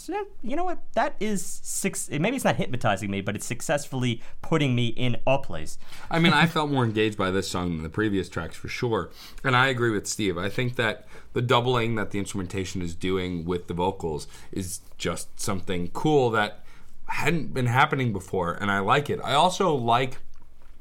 you 0.42 0.56
know 0.56 0.64
what? 0.64 0.82
That 0.94 1.16
is 1.20 1.44
six. 1.62 2.08
Maybe 2.10 2.36
it's 2.36 2.44
not 2.44 2.56
hypnotizing 2.56 3.10
me, 3.10 3.20
but 3.20 3.36
it's 3.36 3.46
successfully 3.46 4.22
putting 4.42 4.74
me 4.74 4.88
in 4.88 5.16
a 5.26 5.38
place. 5.38 5.78
I 6.10 6.18
mean, 6.18 6.32
I 6.32 6.46
felt 6.46 6.70
more 6.70 6.84
engaged 6.84 7.16
by 7.16 7.30
this 7.30 7.50
song 7.50 7.74
than 7.74 7.82
the 7.82 7.88
previous 7.88 8.28
tracks 8.28 8.56
for 8.56 8.68
sure. 8.68 9.10
And 9.44 9.56
I 9.56 9.68
agree 9.68 9.90
with 9.90 10.06
Steve. 10.06 10.38
I 10.38 10.48
think 10.48 10.76
that 10.76 11.06
the 11.32 11.42
doubling 11.42 11.94
that 11.96 12.10
the 12.10 12.18
instrumentation 12.18 12.82
is 12.82 12.94
doing 12.94 13.44
with 13.44 13.68
the 13.68 13.74
vocals 13.74 14.26
is 14.50 14.80
just 14.96 15.40
something 15.40 15.88
cool 15.88 16.30
that 16.30 16.64
hadn't 17.08 17.54
been 17.54 17.66
happening 17.66 18.12
before, 18.12 18.52
and 18.52 18.70
I 18.70 18.80
like 18.80 19.08
it. 19.08 19.20
I 19.24 19.34
also 19.34 19.74
like 19.74 20.18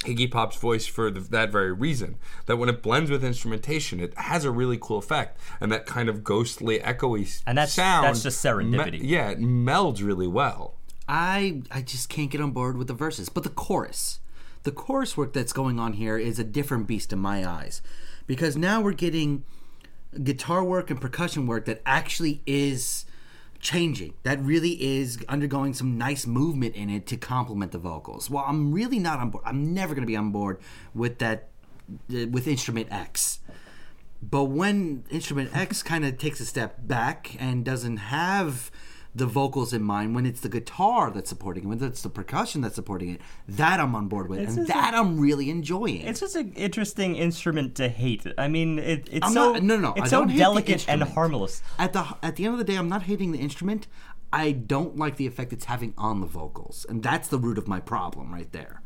Iggy 0.01 0.29
Pop's 0.29 0.57
voice 0.57 0.85
for 0.85 1.09
the, 1.09 1.19
that 1.21 1.51
very 1.51 1.71
reason. 1.73 2.15
That 2.45 2.57
when 2.57 2.69
it 2.69 2.81
blends 2.83 3.09
with 3.09 3.23
instrumentation, 3.23 3.99
it 3.99 4.13
has 4.17 4.45
a 4.45 4.51
really 4.51 4.77
cool 4.79 4.97
effect, 4.99 5.39
and 5.59 5.71
that 5.71 5.85
kind 5.85 6.07
of 6.07 6.23
ghostly, 6.23 6.79
echoey 6.79 7.41
And 7.47 7.57
that's- 7.57 7.73
sound. 7.73 8.05
that's 8.05 8.23
just 8.23 8.43
serendipity. 8.43 9.01
me- 9.01 9.07
yeah, 9.07 9.29
it 9.31 9.39
melds 9.39 10.05
really 10.05 10.27
well. 10.27 10.75
I 11.09 11.61
I 11.71 11.81
just 11.81 12.09
can't 12.09 12.29
get 12.29 12.41
on 12.41 12.51
board 12.51 12.77
with 12.77 12.87
the 12.87 12.93
verses, 12.93 13.29
but 13.29 13.43
the 13.43 13.49
chorus, 13.49 14.19
the 14.63 14.71
chorus 14.71 15.15
work 15.17 15.33
that's 15.33 15.53
going 15.53 15.79
on 15.79 15.93
here 15.93 16.17
is 16.17 16.37
a 16.37 16.43
different 16.43 16.85
beast 16.87 17.11
in 17.13 17.19
my 17.19 17.47
eyes, 17.47 17.81
because 18.27 18.55
now 18.57 18.81
we're 18.81 18.91
getting 18.93 19.43
guitar 20.23 20.63
work 20.63 20.89
and 20.89 20.99
percussion 21.01 21.47
work 21.47 21.65
that 21.65 21.81
actually 21.85 22.41
is 22.45 23.05
changing. 23.59 24.13
That 24.23 24.39
really 24.41 24.81
is 24.99 25.19
undergoing 25.27 25.73
some 25.73 25.97
nice 25.97 26.25
movement 26.25 26.75
in 26.75 26.89
it 26.89 27.05
to 27.07 27.17
complement 27.17 27.71
the 27.71 27.77
vocals. 27.77 28.29
Well, 28.29 28.45
I'm 28.47 28.71
really 28.71 28.99
not 28.99 29.19
on 29.19 29.29
board. 29.29 29.43
I'm 29.45 29.73
never 29.73 29.93
going 29.93 30.03
to 30.03 30.07
be 30.07 30.15
on 30.15 30.31
board 30.31 30.59
with 30.93 31.19
that 31.19 31.49
uh, 31.89 32.27
with 32.27 32.47
instrument 32.47 32.87
X. 32.91 33.39
But 34.21 34.45
when 34.45 35.03
instrument 35.11 35.55
X 35.55 35.83
kind 35.83 36.03
of 36.05 36.17
takes 36.17 36.39
a 36.39 36.45
step 36.45 36.87
back 36.87 37.35
and 37.39 37.63
doesn't 37.63 37.97
have 37.97 38.71
the 39.17 39.25
vocals 39.25 39.73
in 39.73 39.81
mind, 39.81 40.15
when 40.15 40.25
it's 40.25 40.41
the 40.41 40.49
guitar 40.49 41.11
that's 41.11 41.29
supporting 41.29 41.63
it, 41.63 41.67
when 41.67 41.83
it's 41.83 42.01
the 42.01 42.09
percussion 42.09 42.61
that's 42.61 42.75
supporting 42.75 43.09
it, 43.09 43.21
that 43.47 43.79
I'm 43.79 43.95
on 43.95 44.07
board 44.07 44.29
with, 44.29 44.39
and 44.39 44.67
that 44.67 44.93
I'm 44.93 45.19
really 45.19 45.49
enjoying. 45.49 46.01
It's 46.01 46.19
just 46.19 46.35
an 46.35 46.53
interesting 46.53 47.15
instrument 47.15 47.75
to 47.75 47.89
hate. 47.89 48.25
I 48.37 48.47
mean, 48.47 48.79
it, 48.79 49.07
it's 49.11 49.25
I'm 49.27 49.33
so 49.33 49.53
not- 49.53 49.63
no, 49.63 49.77
no, 49.77 49.93
it's 49.93 50.01
I 50.01 50.07
so 50.07 50.19
don't 50.19 50.29
hate 50.29 50.35
the 50.37 50.43
delicate 50.43 50.85
and 50.87 51.03
harmless. 51.03 51.61
at 51.79 51.93
the 51.93 52.05
at 52.21 52.35
the 52.35 52.45
end 52.45 52.53
of 52.53 52.59
the 52.59 52.63
day, 52.63 52.75
I'm 52.75 52.89
not 52.89 53.03
hating 53.03 53.31
the 53.31 53.39
instrument. 53.39 53.87
I 54.31 54.51
don't 54.51 54.97
like 54.97 55.15
the 55.15 55.25
effect 55.25 55.53
it's 55.53 55.65
having 55.65 55.93
on 55.97 56.19
the 56.19 56.27
vocals, 56.27 56.85
and 56.89 57.01
that's 57.01 57.27
the 57.27 57.39
root 57.39 57.57
of 57.57 57.67
my 57.67 57.79
problem 57.79 58.33
right 58.33 58.51
there. 58.51 58.81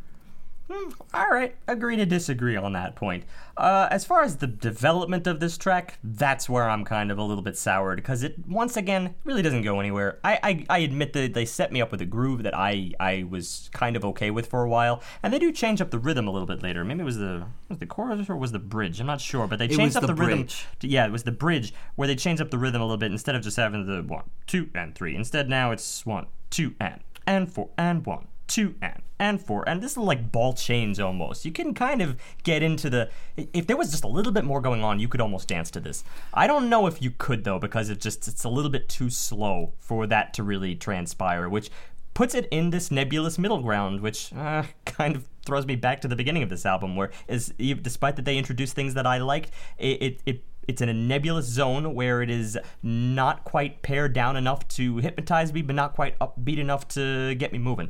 All 1.14 1.28
right, 1.30 1.56
agree 1.68 1.96
to 1.98 2.06
disagree 2.06 2.56
on 2.56 2.74
that 2.74 2.96
point. 2.96 3.26
Uh, 3.58 3.88
as 3.92 4.06
far 4.06 4.24
as 4.24 4.38
the 4.38 4.48
development 4.48 5.28
of 5.28 5.40
this 5.40 5.58
track, 5.58 5.98
that's 6.04 6.50
where 6.50 6.70
I'm 6.70 6.86
kind 6.86 7.12
of 7.12 7.18
a 7.18 7.24
little 7.24 7.44
bit 7.44 7.58
soured 7.58 7.98
because 7.98 8.24
it 8.24 8.36
once 8.48 8.78
again 8.78 9.16
really 9.24 9.42
doesn't 9.42 9.64
go 9.64 9.80
anywhere. 9.80 10.20
I, 10.24 10.40
I 10.42 10.66
I 10.70 10.78
admit 10.80 11.14
that 11.14 11.34
they 11.34 11.46
set 11.46 11.72
me 11.72 11.82
up 11.82 11.92
with 11.92 12.02
a 12.02 12.06
groove 12.06 12.44
that 12.44 12.58
I 12.58 12.92
I 13.00 13.26
was 13.30 13.70
kind 13.74 13.96
of 13.96 14.06
okay 14.06 14.32
with 14.32 14.48
for 14.48 14.64
a 14.64 14.70
while, 14.70 15.02
and 15.22 15.34
they 15.34 15.40
do 15.40 15.52
change 15.52 15.82
up 15.82 15.92
the 15.92 16.00
rhythm 16.00 16.28
a 16.28 16.32
little 16.32 16.48
bit 16.48 16.64
later. 16.64 16.84
Maybe 16.86 17.02
it 17.02 17.06
was 17.06 17.18
the 17.18 17.46
was 17.68 17.80
the 17.80 17.86
chorus 17.86 18.30
or 18.30 18.38
was 18.38 18.52
the 18.52 18.60
bridge? 18.60 19.00
I'm 19.00 19.08
not 19.08 19.22
sure, 19.22 19.48
but 19.48 19.60
they 19.60 19.68
changed 19.68 19.96
up 19.96 20.02
the 20.02 20.08
the, 20.08 20.16
rhythm. 20.16 20.40
bridge. 20.40 20.66
To, 20.80 20.88
yeah, 20.88 21.06
it 21.06 21.12
was 21.12 21.24
the 21.24 21.32
bridge 21.32 21.74
where 21.96 22.08
they 22.08 22.16
changed 22.16 22.42
up 22.42 22.52
the 22.52 22.58
rhythm 22.58 22.82
a 22.82 22.86
little 22.86 22.98
bit 22.98 23.12
instead 23.12 23.36
of 23.36 23.42
just 23.42 23.58
having 23.58 23.86
the 23.86 24.02
one, 24.02 24.30
two, 24.48 24.70
and 24.74 24.96
three. 24.96 25.16
Instead, 25.16 25.50
now 25.50 25.72
it's 25.72 26.06
one, 26.06 26.28
two, 26.50 26.76
and 26.80 27.02
and 27.28 27.52
four, 27.52 27.70
and 27.78 28.06
one, 28.06 28.28
two, 28.52 28.76
and 28.82 29.02
and 29.20 29.42
four. 29.42 29.68
And 29.68 29.82
this 29.82 29.92
is 29.92 29.98
like 29.98 30.32
ball 30.32 30.54
chains 30.54 31.00
almost. 31.00 31.46
You 31.46 31.52
can 31.52 31.74
kind 31.74 32.02
of 32.02 32.18
get 32.44 32.64
into 32.64 32.90
the. 32.90 33.10
If 33.38 33.68
there 33.68 33.78
was 33.78 33.92
just 33.92 34.04
a 34.04 34.08
little 34.08 34.32
bit 34.32 34.44
more 34.44 34.62
going 34.62 34.84
on, 34.84 35.00
you 35.00 35.08
could 35.08 35.22
almost 35.22 35.48
dance 35.48 35.70
to 35.72 35.80
this. 35.80 36.04
I 36.34 36.48
don't 36.48 36.70
know 36.70 36.88
if 36.88 37.02
you 37.02 37.12
could 37.12 37.44
though, 37.44 37.60
because 37.60 37.90
it 37.90 38.02
just 38.02 38.28
it's 38.28 38.44
a 38.44 38.50
little 38.50 38.72
bit 38.72 38.90
too 38.90 39.10
slow 39.10 39.74
for 39.80 40.08
that 40.08 40.34
to 40.36 40.44
really 40.44 40.76
transpire, 40.76 41.48
which 41.48 41.70
puts 42.14 42.36
it 42.36 42.48
in 42.52 42.72
this 42.72 42.92
nebulous 42.92 43.38
middle 43.38 43.62
ground, 43.62 44.02
which 44.02 44.34
uh, 44.34 44.64
kind 44.86 45.16
of 45.16 45.28
throws 45.46 45.66
me 45.66 45.76
back 45.76 46.02
to 46.02 46.08
the 46.08 46.16
beginning 46.16 46.44
of 46.44 46.50
this 46.50 46.66
album, 46.66 46.96
where 46.96 47.12
is 47.28 47.54
despite 47.82 48.16
that 48.16 48.26
they 48.26 48.38
introduced 48.38 48.76
things 48.76 48.96
that 48.96 49.06
I 49.06 49.20
liked, 49.20 49.52
it 49.78 50.02
it, 50.02 50.22
it 50.26 50.44
it's 50.68 50.82
in 50.82 50.90
a 50.90 50.94
nebulous 50.94 51.46
zone 51.46 51.96
where 51.96 52.22
it 52.22 52.30
is 52.30 52.58
not 52.84 53.44
quite 53.44 53.82
pared 53.82 54.14
down 54.14 54.36
enough 54.36 54.68
to 54.70 54.98
hypnotize 54.98 55.52
me, 55.52 55.62
but 55.62 55.76
not 55.76 55.94
quite 55.94 56.18
upbeat 56.20 56.60
enough 56.60 56.88
to 56.90 57.36
get 57.36 57.52
me 57.52 57.60
moving. 57.60 57.90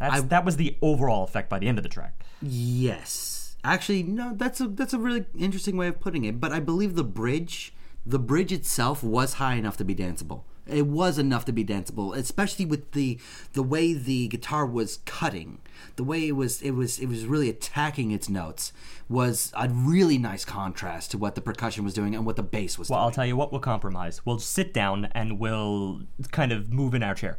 That's, 0.00 0.22
that 0.22 0.44
was 0.44 0.56
the 0.56 0.76
overall 0.80 1.24
effect 1.24 1.48
by 1.50 1.58
the 1.58 1.68
end 1.68 1.78
of 1.78 1.82
the 1.82 1.90
track. 1.90 2.24
Yes, 2.40 3.56
actually, 3.62 4.02
no. 4.02 4.32
That's 4.34 4.60
a 4.60 4.66
that's 4.66 4.94
a 4.94 4.98
really 4.98 5.26
interesting 5.38 5.76
way 5.76 5.88
of 5.88 6.00
putting 6.00 6.24
it. 6.24 6.40
But 6.40 6.52
I 6.52 6.60
believe 6.60 6.94
the 6.94 7.04
bridge, 7.04 7.74
the 8.04 8.18
bridge 8.18 8.50
itself, 8.50 9.02
was 9.04 9.34
high 9.34 9.54
enough 9.54 9.76
to 9.76 9.84
be 9.84 9.94
danceable. 9.94 10.42
It 10.66 10.86
was 10.86 11.18
enough 11.18 11.44
to 11.46 11.52
be 11.52 11.64
danceable, 11.64 12.16
especially 12.16 12.64
with 12.64 12.92
the 12.92 13.18
the 13.52 13.62
way 13.62 13.92
the 13.92 14.28
guitar 14.28 14.64
was 14.64 15.00
cutting, 15.04 15.58
the 15.96 16.04
way 16.04 16.28
it 16.28 16.32
was 16.32 16.62
it 16.62 16.70
was 16.72 16.98
it 16.98 17.06
was 17.06 17.26
really 17.26 17.50
attacking 17.50 18.10
its 18.10 18.28
notes 18.28 18.72
was 19.08 19.52
a 19.56 19.68
really 19.68 20.16
nice 20.16 20.44
contrast 20.44 21.10
to 21.10 21.18
what 21.18 21.34
the 21.34 21.40
percussion 21.40 21.84
was 21.84 21.92
doing 21.92 22.14
and 22.14 22.24
what 22.24 22.36
the 22.36 22.42
bass 22.42 22.78
was 22.78 22.88
Well, 22.88 23.00
I'll 23.00 23.10
tell 23.10 23.26
you 23.26 23.36
what. 23.36 23.50
We'll 23.50 23.60
compromise. 23.60 24.24
We'll 24.24 24.38
sit 24.38 24.72
down 24.72 25.06
and 25.12 25.38
we'll 25.38 26.02
kind 26.30 26.52
of 26.52 26.72
move 26.72 26.94
in 26.94 27.02
our 27.02 27.14
chair. 27.14 27.36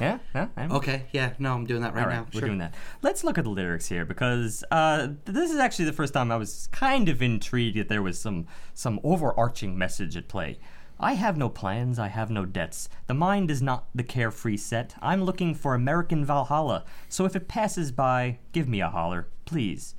Yeah, 0.00 0.18
yeah. 0.34 0.48
I'm- 0.56 0.72
Okay, 0.72 1.06
yeah, 1.12 1.34
no, 1.38 1.54
I'm 1.54 1.64
doing 1.64 1.82
that 1.82 1.94
right, 1.94 2.06
right, 2.06 2.14
now. 2.16 2.26
we're 2.32 2.40
sure. 2.40 2.48
doing 2.48 2.58
that. 2.58 2.74
Let's 3.02 3.24
look 3.24 3.38
at 3.38 3.44
the 3.44 3.50
lyrics 3.50 3.86
here 3.88 4.04
because 4.04 4.64
uh, 4.70 5.08
this 5.24 5.50
is 5.50 5.58
actually 5.58 5.86
the 5.86 5.92
first 5.92 6.12
time 6.12 6.30
I 6.30 6.36
was 6.36 6.68
kind 6.72 7.08
of 7.08 7.22
intrigued 7.22 7.78
that 7.78 7.88
there 7.88 8.02
was 8.02 8.18
some 8.20 8.46
some 8.74 9.00
overarching 9.02 9.78
message 9.78 10.16
at 10.16 10.28
play. 10.28 10.58
I 10.98 11.14
have 11.14 11.36
no 11.36 11.48
plans, 11.48 11.98
I 11.98 12.08
have 12.08 12.30
no 12.30 12.44
debts. 12.44 12.88
The 13.08 13.14
mind 13.14 13.50
is 13.50 13.60
not 13.60 13.86
the 13.94 14.04
carefree 14.04 14.58
set. 14.58 14.94
I'm 15.02 15.24
looking 15.24 15.54
for 15.54 15.74
American 15.74 16.24
Valhalla, 16.24 16.84
so 17.08 17.24
if 17.24 17.34
it 17.34 17.48
passes 17.48 17.90
by, 17.90 18.38
give 18.52 18.68
me 18.68 18.80
a 18.80 18.88
holler, 18.90 19.28
please. 19.44 19.96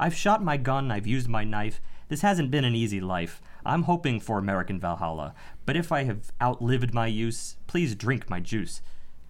I've 0.00 0.14
shot 0.14 0.42
my 0.42 0.56
gun, 0.56 0.90
I've 0.90 1.06
used 1.06 1.28
my 1.28 1.44
knife. 1.44 1.80
This 2.08 2.22
hasn't 2.22 2.50
been 2.50 2.64
an 2.64 2.74
easy 2.74 3.00
life. 3.00 3.42
I'm 3.66 3.82
hoping 3.82 4.20
for 4.20 4.38
American 4.38 4.80
Valhalla, 4.80 5.34
but 5.66 5.76
if 5.76 5.92
I 5.92 6.04
have 6.04 6.32
outlived 6.40 6.94
my 6.94 7.06
use, 7.06 7.56
please 7.66 7.94
drink 7.94 8.30
my 8.30 8.40
juice. 8.40 8.80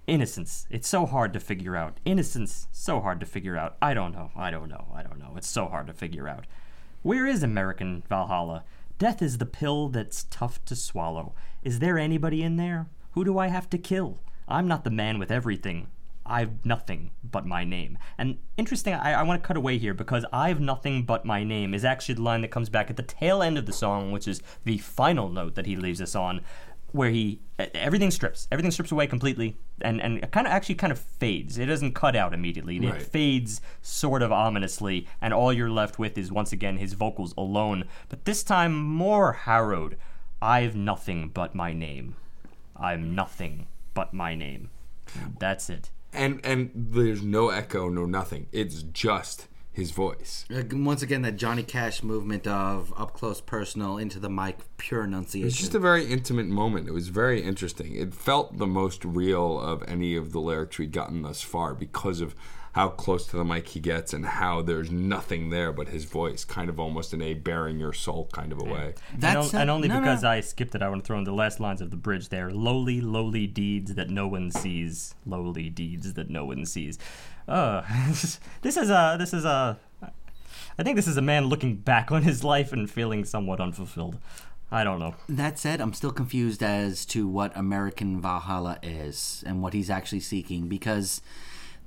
Innocence. 0.08 0.66
It's 0.70 0.88
so 0.88 1.04
hard 1.04 1.34
to 1.34 1.40
figure 1.40 1.76
out. 1.76 1.98
Innocence. 2.06 2.66
So 2.72 2.98
hard 3.00 3.20
to 3.20 3.26
figure 3.26 3.58
out. 3.58 3.76
I 3.82 3.92
don't 3.92 4.12
know. 4.12 4.30
I 4.34 4.50
don't 4.50 4.70
know. 4.70 4.86
I 4.94 5.02
don't 5.02 5.18
know. 5.18 5.34
It's 5.36 5.46
so 5.46 5.66
hard 5.66 5.86
to 5.88 5.92
figure 5.92 6.26
out. 6.26 6.46
Where 7.02 7.26
is 7.26 7.42
American 7.42 8.02
Valhalla? 8.08 8.64
Death 8.98 9.20
is 9.20 9.36
the 9.36 9.44
pill 9.44 9.90
that's 9.90 10.24
tough 10.30 10.64
to 10.64 10.74
swallow. 10.74 11.34
Is 11.62 11.80
there 11.80 11.98
anybody 11.98 12.42
in 12.42 12.56
there? 12.56 12.86
Who 13.12 13.22
do 13.22 13.38
I 13.38 13.48
have 13.48 13.68
to 13.68 13.76
kill? 13.76 14.20
I'm 14.48 14.66
not 14.66 14.82
the 14.82 14.90
man 14.90 15.18
with 15.18 15.30
everything. 15.30 15.88
I've 16.24 16.64
nothing 16.64 17.10
but 17.22 17.46
my 17.46 17.64
name. 17.64 17.98
And 18.16 18.38
interesting, 18.56 18.94
I, 18.94 19.12
I 19.12 19.22
want 19.22 19.42
to 19.42 19.46
cut 19.46 19.56
away 19.56 19.78
here 19.78 19.94
because 19.94 20.24
I've 20.32 20.60
nothing 20.60 21.04
but 21.04 21.24
my 21.24 21.42
name 21.42 21.74
is 21.74 21.84
actually 21.84 22.16
the 22.16 22.22
line 22.22 22.42
that 22.42 22.50
comes 22.50 22.68
back 22.68 22.90
at 22.90 22.96
the 22.96 23.02
tail 23.02 23.42
end 23.42 23.58
of 23.58 23.66
the 23.66 23.72
song, 23.72 24.12
which 24.12 24.28
is 24.28 24.42
the 24.64 24.78
final 24.78 25.28
note 25.28 25.54
that 25.54 25.66
he 25.66 25.76
leaves 25.76 26.02
us 26.02 26.14
on, 26.14 26.42
where 26.92 27.10
he 27.10 27.40
everything 27.74 28.10
strips, 28.10 28.48
everything 28.50 28.70
strips 28.70 28.92
away 28.92 29.06
completely, 29.06 29.56
and 29.80 30.00
and 30.00 30.18
it 30.18 30.30
kind 30.30 30.46
of 30.46 30.52
actually 30.52 30.76
kind 30.76 30.92
of 30.92 30.98
fades. 30.98 31.58
It 31.58 31.66
doesn't 31.66 31.92
cut 31.92 32.16
out 32.16 32.32
immediately. 32.32 32.80
Right. 32.80 32.96
It 32.96 33.02
fades 33.02 33.60
sort 33.82 34.22
of 34.22 34.32
ominously, 34.32 35.06
and 35.20 35.34
all 35.34 35.52
you're 35.52 35.70
left 35.70 35.98
with 35.98 36.16
is 36.16 36.32
once 36.32 36.52
again 36.52 36.78
his 36.78 36.94
vocals 36.94 37.34
alone, 37.36 37.84
but 38.08 38.24
this 38.24 38.42
time 38.42 38.76
more 38.76 39.32
harrowed. 39.32 39.96
I've 40.40 40.76
nothing 40.76 41.30
but 41.34 41.54
my 41.54 41.72
name. 41.72 42.14
I'm 42.76 43.14
nothing 43.14 43.66
but 43.92 44.14
my 44.14 44.36
name. 44.36 44.70
That's 45.38 45.68
it. 45.68 45.90
And 46.12 46.40
and 46.44 46.70
there's 46.74 47.22
no 47.22 47.50
echo, 47.50 47.88
no 47.88 48.06
nothing. 48.06 48.46
It's 48.52 48.82
just 48.82 49.48
his 49.78 49.92
voice. 49.92 50.44
Once 50.72 51.02
again, 51.02 51.22
that 51.22 51.36
Johnny 51.36 51.62
Cash 51.62 52.02
movement 52.02 52.46
of 52.46 52.92
up 52.96 53.14
close, 53.14 53.40
personal, 53.40 53.96
into 53.96 54.18
the 54.18 54.28
mic, 54.28 54.58
pure 54.76 55.04
enunciation. 55.04 55.46
It's 55.46 55.56
just 55.56 55.74
a 55.74 55.78
very 55.78 56.04
intimate 56.04 56.48
moment. 56.48 56.88
It 56.88 56.92
was 56.92 57.08
very 57.08 57.42
interesting. 57.42 57.94
It 57.94 58.12
felt 58.12 58.58
the 58.58 58.66
most 58.66 59.04
real 59.04 59.58
of 59.58 59.82
any 59.88 60.16
of 60.16 60.32
the 60.32 60.40
lyrics 60.40 60.78
we'd 60.78 60.92
gotten 60.92 61.22
thus 61.22 61.40
far 61.40 61.74
because 61.74 62.20
of 62.20 62.34
how 62.78 62.88
close 62.90 63.26
to 63.26 63.36
the 63.36 63.44
mic 63.44 63.66
he 63.66 63.80
gets 63.80 64.12
and 64.12 64.24
how 64.24 64.62
there's 64.62 64.88
nothing 64.88 65.50
there 65.50 65.72
but 65.72 65.88
his 65.88 66.04
voice, 66.04 66.44
kind 66.44 66.70
of 66.70 66.78
almost 66.78 67.12
in 67.12 67.20
a 67.20 67.34
bearing 67.34 67.80
your 67.80 67.92
soul 67.92 68.28
kind 68.32 68.52
of 68.52 68.60
a 68.60 68.64
way. 68.64 68.94
And, 69.12 69.20
That's 69.20 69.52
on- 69.52 69.62
and 69.62 69.70
only 69.70 69.88
no, 69.88 69.94
no. 69.94 70.00
because 70.02 70.22
I 70.22 70.38
skipped 70.38 70.76
it, 70.76 70.82
I 70.82 70.88
want 70.88 71.02
to 71.02 71.06
throw 71.06 71.18
in 71.18 71.24
the 71.24 71.32
last 71.32 71.58
lines 71.58 71.80
of 71.80 71.90
the 71.90 71.96
bridge 71.96 72.28
there. 72.28 72.52
Lowly, 72.52 73.00
lowly 73.00 73.48
deeds 73.48 73.96
that 73.96 74.10
no 74.10 74.28
one 74.28 74.52
sees. 74.52 75.16
Lowly 75.26 75.68
deeds 75.68 76.12
that 76.12 76.30
no 76.30 76.44
one 76.44 76.64
sees. 76.66 77.00
Uh, 77.48 77.82
this 78.62 78.76
is 78.76 78.90
a. 78.90 79.16
This 79.18 79.34
is 79.34 79.44
a. 79.44 79.76
I 80.78 80.84
think 80.84 80.94
this 80.94 81.08
is 81.08 81.16
a 81.16 81.22
man 81.22 81.46
looking 81.46 81.74
back 81.74 82.12
on 82.12 82.22
his 82.22 82.44
life 82.44 82.72
and 82.72 82.88
feeling 82.88 83.24
somewhat 83.24 83.60
unfulfilled. 83.60 84.18
I 84.70 84.84
don't 84.84 85.00
know. 85.00 85.16
That 85.28 85.58
said, 85.58 85.80
I'm 85.80 85.94
still 85.94 86.12
confused 86.12 86.62
as 86.62 87.04
to 87.06 87.26
what 87.26 87.56
American 87.56 88.20
Valhalla 88.20 88.78
is 88.84 89.42
and 89.44 89.62
what 89.62 89.72
he's 89.72 89.90
actually 89.90 90.20
seeking 90.20 90.68
because 90.68 91.22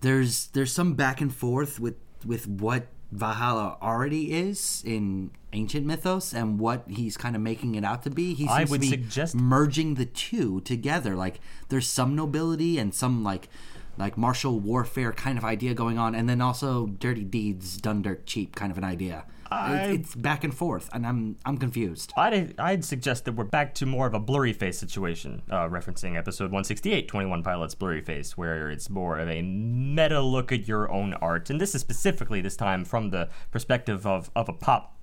there's 0.01 0.47
there's 0.47 0.71
some 0.71 0.93
back 0.93 1.21
and 1.21 1.33
forth 1.33 1.79
with 1.79 1.95
with 2.25 2.47
what 2.47 2.87
Valhalla 3.11 3.77
already 3.81 4.31
is 4.33 4.81
in 4.85 5.31
ancient 5.53 5.85
mythos 5.85 6.33
and 6.33 6.59
what 6.59 6.83
he's 6.87 7.17
kind 7.17 7.35
of 7.35 7.41
making 7.41 7.75
it 7.75 7.83
out 7.83 8.03
to 8.03 8.09
be. 8.09 8.33
He 8.33 8.47
seems 8.47 8.51
I 8.51 8.63
to 8.65 8.79
be 8.79 8.89
suggest- 8.89 9.35
merging 9.35 9.95
the 9.95 10.05
two 10.05 10.61
together. 10.61 11.15
Like 11.15 11.39
there's 11.69 11.87
some 11.87 12.15
nobility 12.15 12.77
and 12.77 12.93
some 12.95 13.23
like 13.23 13.49
like 13.97 14.17
martial 14.17 14.59
warfare 14.59 15.11
kind 15.11 15.37
of 15.37 15.43
idea 15.43 15.73
going 15.73 15.97
on, 15.97 16.15
and 16.15 16.29
then 16.29 16.41
also 16.41 16.87
dirty 16.87 17.23
deeds 17.25 17.77
done 17.77 18.01
dirt 18.01 18.25
cheap 18.25 18.55
kind 18.55 18.71
of 18.71 18.77
an 18.77 18.83
idea. 18.85 19.25
I- 19.51 19.75
It's, 19.91 19.99
it's 20.07 20.15
back 20.15 20.43
and 20.43 20.53
forth, 20.53 20.89
and 20.93 21.05
I'm 21.05 21.35
I'm 21.45 21.57
confused. 21.57 22.13
I'd, 22.15 22.57
I'd 22.59 22.85
suggest 22.85 23.25
that 23.25 23.33
we're 23.33 23.43
back 23.43 23.73
to 23.75 23.85
more 23.85 24.07
of 24.07 24.13
a 24.13 24.19
blurry 24.19 24.53
face 24.53 24.77
situation, 24.79 25.41
uh, 25.51 25.67
referencing 25.67 26.17
episode 26.17 26.45
168, 26.45 27.07
21 27.07 27.43
Pilots 27.43 27.75
Blurry 27.75 28.01
Face, 28.01 28.37
where 28.37 28.69
it's 28.69 28.89
more 28.89 29.19
of 29.19 29.27
a 29.29 29.41
meta 29.41 30.21
look 30.21 30.51
at 30.51 30.67
your 30.67 30.89
own 30.91 31.13
art. 31.15 31.49
And 31.49 31.59
this 31.59 31.75
is 31.75 31.81
specifically, 31.81 32.41
this 32.41 32.55
time, 32.55 32.85
from 32.85 33.09
the 33.09 33.29
perspective 33.51 34.07
of, 34.07 34.31
of 34.35 34.47
a 34.49 34.53
pop 34.53 34.97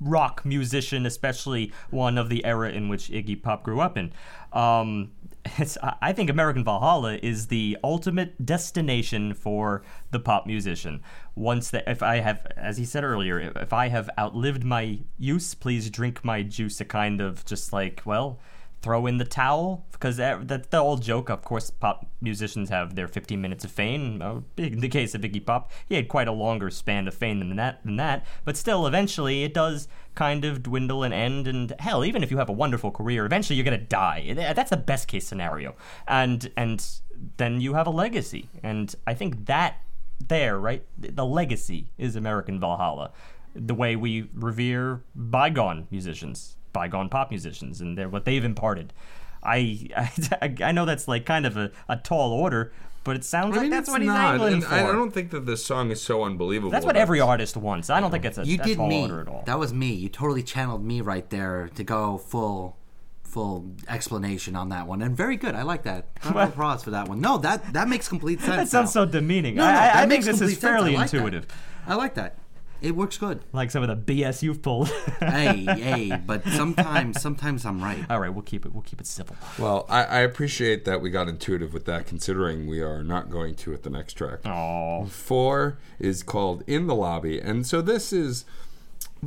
rock 0.00 0.44
musician, 0.44 1.06
especially 1.06 1.72
one 1.90 2.18
of 2.18 2.28
the 2.28 2.44
era 2.44 2.70
in 2.70 2.88
which 2.90 3.08
Iggy 3.08 3.42
Pop 3.42 3.62
grew 3.62 3.80
up 3.80 3.96
in. 3.96 4.12
Um, 4.52 5.12
it's, 5.58 5.76
I 5.82 6.12
think 6.12 6.30
American 6.30 6.64
Valhalla 6.64 7.18
is 7.22 7.48
the 7.48 7.76
ultimate 7.84 8.44
destination 8.44 9.34
for 9.34 9.82
the 10.10 10.20
pop 10.20 10.46
musician. 10.46 11.02
Once 11.34 11.70
that, 11.70 11.84
if 11.86 12.02
I 12.02 12.16
have, 12.16 12.46
as 12.56 12.76
he 12.78 12.84
said 12.84 13.04
earlier, 13.04 13.52
if 13.56 13.72
I 13.72 13.88
have 13.88 14.08
outlived 14.18 14.64
my 14.64 15.00
use, 15.18 15.54
please 15.54 15.90
drink 15.90 16.24
my 16.24 16.42
juice. 16.42 16.80
A 16.80 16.84
kind 16.84 17.20
of 17.20 17.44
just 17.44 17.72
like, 17.72 18.02
well, 18.04 18.38
throw 18.84 19.06
in 19.06 19.16
the 19.16 19.24
towel 19.24 19.86
because 19.92 20.18
that, 20.18 20.46
that's 20.46 20.68
the 20.68 20.76
old 20.76 21.02
joke. 21.02 21.30
Of 21.30 21.42
course, 21.42 21.70
pop 21.70 22.06
musicians 22.20 22.68
have 22.68 22.94
their 22.94 23.08
15 23.08 23.40
minutes 23.40 23.64
of 23.64 23.70
fame. 23.70 24.20
Uh, 24.20 24.40
in 24.58 24.80
the 24.80 24.90
case 24.90 25.14
of 25.14 25.22
Iggy 25.22 25.44
Pop, 25.44 25.72
he 25.88 25.94
had 25.94 26.06
quite 26.06 26.28
a 26.28 26.32
longer 26.32 26.68
span 26.68 27.08
of 27.08 27.14
fame 27.14 27.38
than 27.38 27.56
that. 27.56 27.82
Than 27.82 27.96
that, 27.96 28.26
but 28.44 28.58
still, 28.58 28.86
eventually, 28.86 29.42
it 29.42 29.54
does 29.54 29.88
kind 30.14 30.44
of 30.44 30.62
dwindle 30.62 31.02
and 31.02 31.14
end. 31.14 31.48
And 31.48 31.74
hell, 31.78 32.04
even 32.04 32.22
if 32.22 32.30
you 32.30 32.36
have 32.36 32.50
a 32.50 32.52
wonderful 32.52 32.90
career, 32.90 33.24
eventually 33.24 33.56
you're 33.56 33.64
gonna 33.64 33.78
die. 33.78 34.34
That's 34.34 34.70
the 34.70 34.76
best 34.76 35.08
case 35.08 35.26
scenario. 35.26 35.74
And 36.06 36.52
and 36.54 36.86
then 37.38 37.62
you 37.62 37.72
have 37.72 37.86
a 37.86 37.90
legacy. 37.90 38.50
And 38.62 38.94
I 39.06 39.14
think 39.14 39.46
that 39.46 39.80
there, 40.28 40.58
right, 40.58 40.84
the 40.98 41.24
legacy 41.24 41.88
is 41.96 42.16
American 42.16 42.60
Valhalla. 42.60 43.12
The 43.54 43.74
way 43.74 43.96
we 43.96 44.28
revere 44.34 45.02
bygone 45.14 45.86
musicians 45.90 46.56
bygone 46.74 47.08
pop 47.08 47.30
musicians 47.30 47.80
and 47.80 47.96
they're 47.96 48.10
what 48.10 48.26
they've 48.26 48.44
imparted. 48.44 48.92
I, 49.42 49.88
I 49.96 50.54
I 50.64 50.72
know 50.72 50.84
that's 50.84 51.08
like 51.08 51.24
kind 51.24 51.46
of 51.46 51.56
a, 51.56 51.70
a 51.88 51.96
tall 51.96 52.32
order, 52.32 52.72
but 53.04 53.16
it 53.16 53.24
sounds 53.24 53.56
I 53.56 53.62
mean, 53.62 53.70
like 53.70 53.78
that's 53.78 53.90
what 53.90 54.00
he's 54.02 54.08
not, 54.08 54.34
angling 54.34 54.60
for. 54.62 54.74
I 54.74 54.88
I 54.88 54.92
don't 54.92 55.10
think 55.12 55.30
that 55.30 55.44
this 55.46 55.64
song 55.64 55.90
is 55.90 56.00
so 56.02 56.24
unbelievable. 56.24 56.70
that's 56.70 56.84
what 56.86 56.94
that- 56.94 57.00
every 57.00 57.20
artist 57.20 57.56
wants. 57.56 57.88
I 57.90 58.00
don't 58.00 58.10
think 58.10 58.24
it's 58.24 58.38
a, 58.38 58.44
You 58.46 58.60
a 58.60 58.64
did 58.64 58.76
tall 58.76 58.88
me. 58.88 59.02
order 59.02 59.20
at 59.20 59.28
all. 59.28 59.42
That 59.46 59.58
was 59.58 59.72
me. 59.72 59.92
You 59.92 60.08
totally 60.08 60.42
channeled 60.42 60.82
me 60.84 61.00
right 61.00 61.28
there 61.30 61.70
to 61.74 61.84
go 61.84 62.18
full 62.18 62.76
full 63.22 63.66
explanation 63.88 64.54
on 64.54 64.68
that 64.68 64.86
one. 64.86 65.02
And 65.02 65.16
very 65.16 65.36
good. 65.36 65.54
I 65.56 65.62
like 65.62 65.82
that. 65.82 66.06
Round 66.24 66.36
of 66.38 66.48
applause 66.50 66.84
for 66.84 66.90
that 66.92 67.08
one. 67.08 67.20
No, 67.20 67.36
that 67.38 67.72
that 67.74 67.88
makes 67.88 68.08
complete 68.08 68.40
sense. 68.46 68.56
that 68.56 68.68
sounds 68.68 68.94
now. 68.94 69.04
so 69.04 69.10
demeaning. 69.10 69.56
No, 69.56 69.64
no, 69.64 69.68
I, 69.68 69.72
I- 69.72 69.74
that 69.74 69.96
I 69.96 70.00
think 70.00 70.08
makes 70.10 70.26
this 70.26 70.40
is 70.40 70.50
complete. 70.52 70.68
I 70.68 70.72
fairly 70.72 70.94
like 70.96 71.10
that. 71.10 71.16
intuitive, 71.18 71.46
I 71.86 71.94
like 71.96 72.14
that. 72.14 72.38
It 72.82 72.94
works 72.94 73.16
good. 73.16 73.40
like 73.52 73.70
some 73.70 73.82
of 73.82 73.88
the 73.88 74.14
BS 74.14 74.42
you've 74.42 74.62
pulled. 74.62 74.88
hey, 75.20 75.64
hey, 75.64 76.20
but 76.26 76.46
sometimes 76.48 77.20
sometimes 77.20 77.64
I'm 77.64 77.82
right. 77.82 78.04
all 78.10 78.20
right, 78.20 78.28
we'll 78.28 78.42
keep 78.42 78.66
it. 78.66 78.72
We'll 78.72 78.82
keep 78.82 79.00
it 79.00 79.06
civil. 79.06 79.36
Well, 79.58 79.86
I, 79.88 80.04
I 80.04 80.18
appreciate 80.20 80.84
that 80.84 81.00
we 81.00 81.10
got 81.10 81.28
intuitive 81.28 81.72
with 81.72 81.84
that, 81.86 82.06
considering 82.06 82.66
we 82.66 82.80
are 82.82 83.02
not 83.02 83.30
going 83.30 83.54
to 83.56 83.72
at 83.72 83.82
the 83.82 83.90
next 83.90 84.14
track. 84.14 84.40
Oh, 84.46 85.06
Four 85.06 85.78
is 85.98 86.22
called 86.22 86.62
"In 86.66 86.86
the 86.86 86.94
Lobby," 86.94 87.40
and 87.40 87.66
so 87.66 87.80
this 87.80 88.12
is 88.12 88.44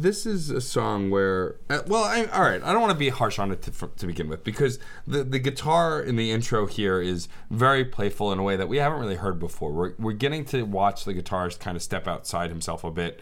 this 0.02 0.26
is 0.26 0.50
a 0.50 0.62
song 0.62 1.10
where 1.10 1.56
uh, 1.70 1.82
well 1.88 2.04
I, 2.04 2.26
all 2.26 2.42
right 2.42 2.62
i 2.64 2.72
don't 2.72 2.82
want 2.82 2.94
to 2.94 2.98
be 2.98 3.10
harsh 3.10 3.40
on 3.40 3.52
it 3.52 3.62
to, 3.64 3.72
to 3.88 4.08
begin 4.08 4.28
with 4.28 4.44
because 4.44 4.80
the, 5.06 5.24
the 5.24 5.40
guitar 5.40 6.02
in 6.02 6.16
the 6.16 6.32
intro 6.32 6.66
here 6.68 7.02
is 7.02 7.28
very 7.50 7.86
playful 7.86 8.32
in 8.32 8.40
a 8.40 8.44
way 8.44 8.56
that 8.56 8.68
we 8.68 8.78
haven't 8.78 9.00
really 9.00 9.16
heard 9.16 9.40
before. 9.40 9.72
We're, 9.72 9.94
we're 9.98 10.14
getting 10.14 10.46
to 10.46 10.64
watch 10.64 11.06
the 11.06 11.14
guitarist 11.14 11.60
kind 11.60 11.76
of 11.76 11.84
step 11.84 12.08
outside 12.08 12.50
himself 12.50 12.84
a 12.84 12.92
bit 12.92 13.20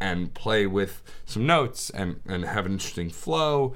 and 0.00 0.32
play 0.34 0.66
with 0.66 1.02
some 1.24 1.46
notes 1.46 1.90
and, 1.90 2.20
and 2.26 2.44
have 2.44 2.66
an 2.66 2.72
interesting 2.72 3.10
flow 3.10 3.74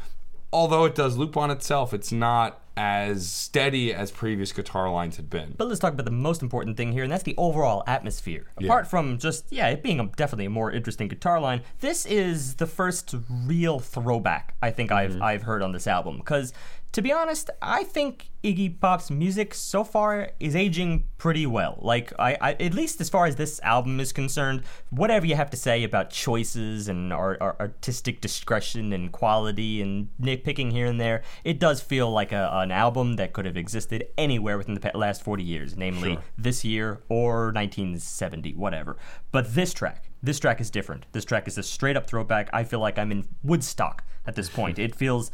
although 0.53 0.85
it 0.85 0.95
does 0.95 1.17
loop 1.17 1.37
on 1.37 1.51
itself 1.51 1.93
it's 1.95 2.13
not 2.13 2.63
as 2.77 3.31
steady 3.31 3.93
as 3.93 4.11
previous 4.11 4.53
guitar 4.53 4.91
lines 4.91 5.17
had 5.17 5.29
been 5.29 5.55
But 5.59 5.69
let's 5.69 5.81
talk 5.81 5.93
about 5.93 6.07
the 6.07 6.11
most 6.11 6.43
important 6.43 6.77
thing 6.77 6.93
here, 6.93 7.03
and 7.03 7.13
that's 7.13 7.23
the 7.23 7.35
overall 7.37 7.85
atmosphere. 7.87 8.47
Apart 8.57 8.87
from 8.87 9.19
just, 9.19 9.45
yeah, 9.51 9.69
it 9.69 9.83
being 9.83 10.01
a, 10.01 10.07
definitely 10.07 10.47
a 10.47 10.51
more 10.51 10.73
interesting 10.73 11.09
guitar 11.09 11.39
line, 11.39 11.63
this 11.81 12.07
is 12.07 12.55
the 12.55 12.67
first 12.67 13.15
real 13.29 13.79
throwback 13.79 14.55
I 14.63 14.71
think 14.71 14.91
I've, 14.91 15.13
mm-hmm. 15.13 15.23
I've 15.23 15.43
heard 15.43 15.63
on 15.63 15.73
this 15.73 15.87
album. 15.87 16.19
Because 16.19 16.53
to 16.93 17.01
be 17.01 17.11
honest, 17.11 17.49
I 17.63 17.85
think 17.85 18.31
Iggy 18.45 18.79
Pop's 18.79 19.11
music 19.11 19.55
so 19.55 19.83
far 19.83 20.31
is 20.39 20.55
aging 20.55 21.05
pretty 21.17 21.47
well. 21.47 21.79
Like, 21.81 22.13
I, 22.19 22.37
I 22.41 22.53
at 22.55 22.75
least 22.75 23.01
as 23.01 23.09
far 23.09 23.25
as 23.25 23.37
this 23.37 23.61
album 23.63 23.99
is 23.99 24.13
concerned, 24.13 24.63
whatever 24.91 25.25
you 25.25 25.35
have 25.37 25.49
to 25.51 25.57
say 25.57 25.85
about 25.85 26.11
choices 26.11 26.89
and 26.89 27.13
art, 27.13 27.41
artistic 27.41 28.21
discretion 28.21 28.93
and 28.93 29.11
quality 29.11 29.81
and 29.81 30.09
nitpicking 30.21 30.73
here 30.73 30.87
and 30.87 31.01
there, 31.01 31.23
it 31.45 31.59
does 31.59 31.81
feel 31.81 32.11
like 32.11 32.31
a, 32.33 32.51
an 32.53 32.71
album 32.71 33.17
that 33.17 33.33
could 33.33 33.47
have 33.47 33.57
existed 33.57 34.07
anywhere 34.19 34.59
within 34.59 34.75
the 34.75 34.91
last 34.95 35.23
40 35.23 35.43
years, 35.43 35.77
namely 35.77 36.15
Sure. 36.15 36.23
this 36.37 36.65
year 36.65 37.03
or 37.09 37.47
1970, 37.53 38.55
whatever. 38.55 38.97
But 39.31 39.55
this 39.55 39.73
track, 39.73 40.11
this 40.23 40.39
track 40.39 40.61
is 40.61 40.71
different. 40.71 41.07
This 41.13 41.25
track 41.25 41.49
is 41.49 41.57
a 41.57 41.63
straight 41.63 41.97
up 41.97 42.07
throwback. 42.07 42.51
I 42.53 42.65
feel 42.65 42.81
like 42.81 42.99
I'm 42.99 43.11
in 43.13 43.27
Woodstock 43.43 44.05
at 44.27 44.35
this 44.35 44.51
point. 44.51 44.79
it 44.81 44.95
feels 44.95 45.31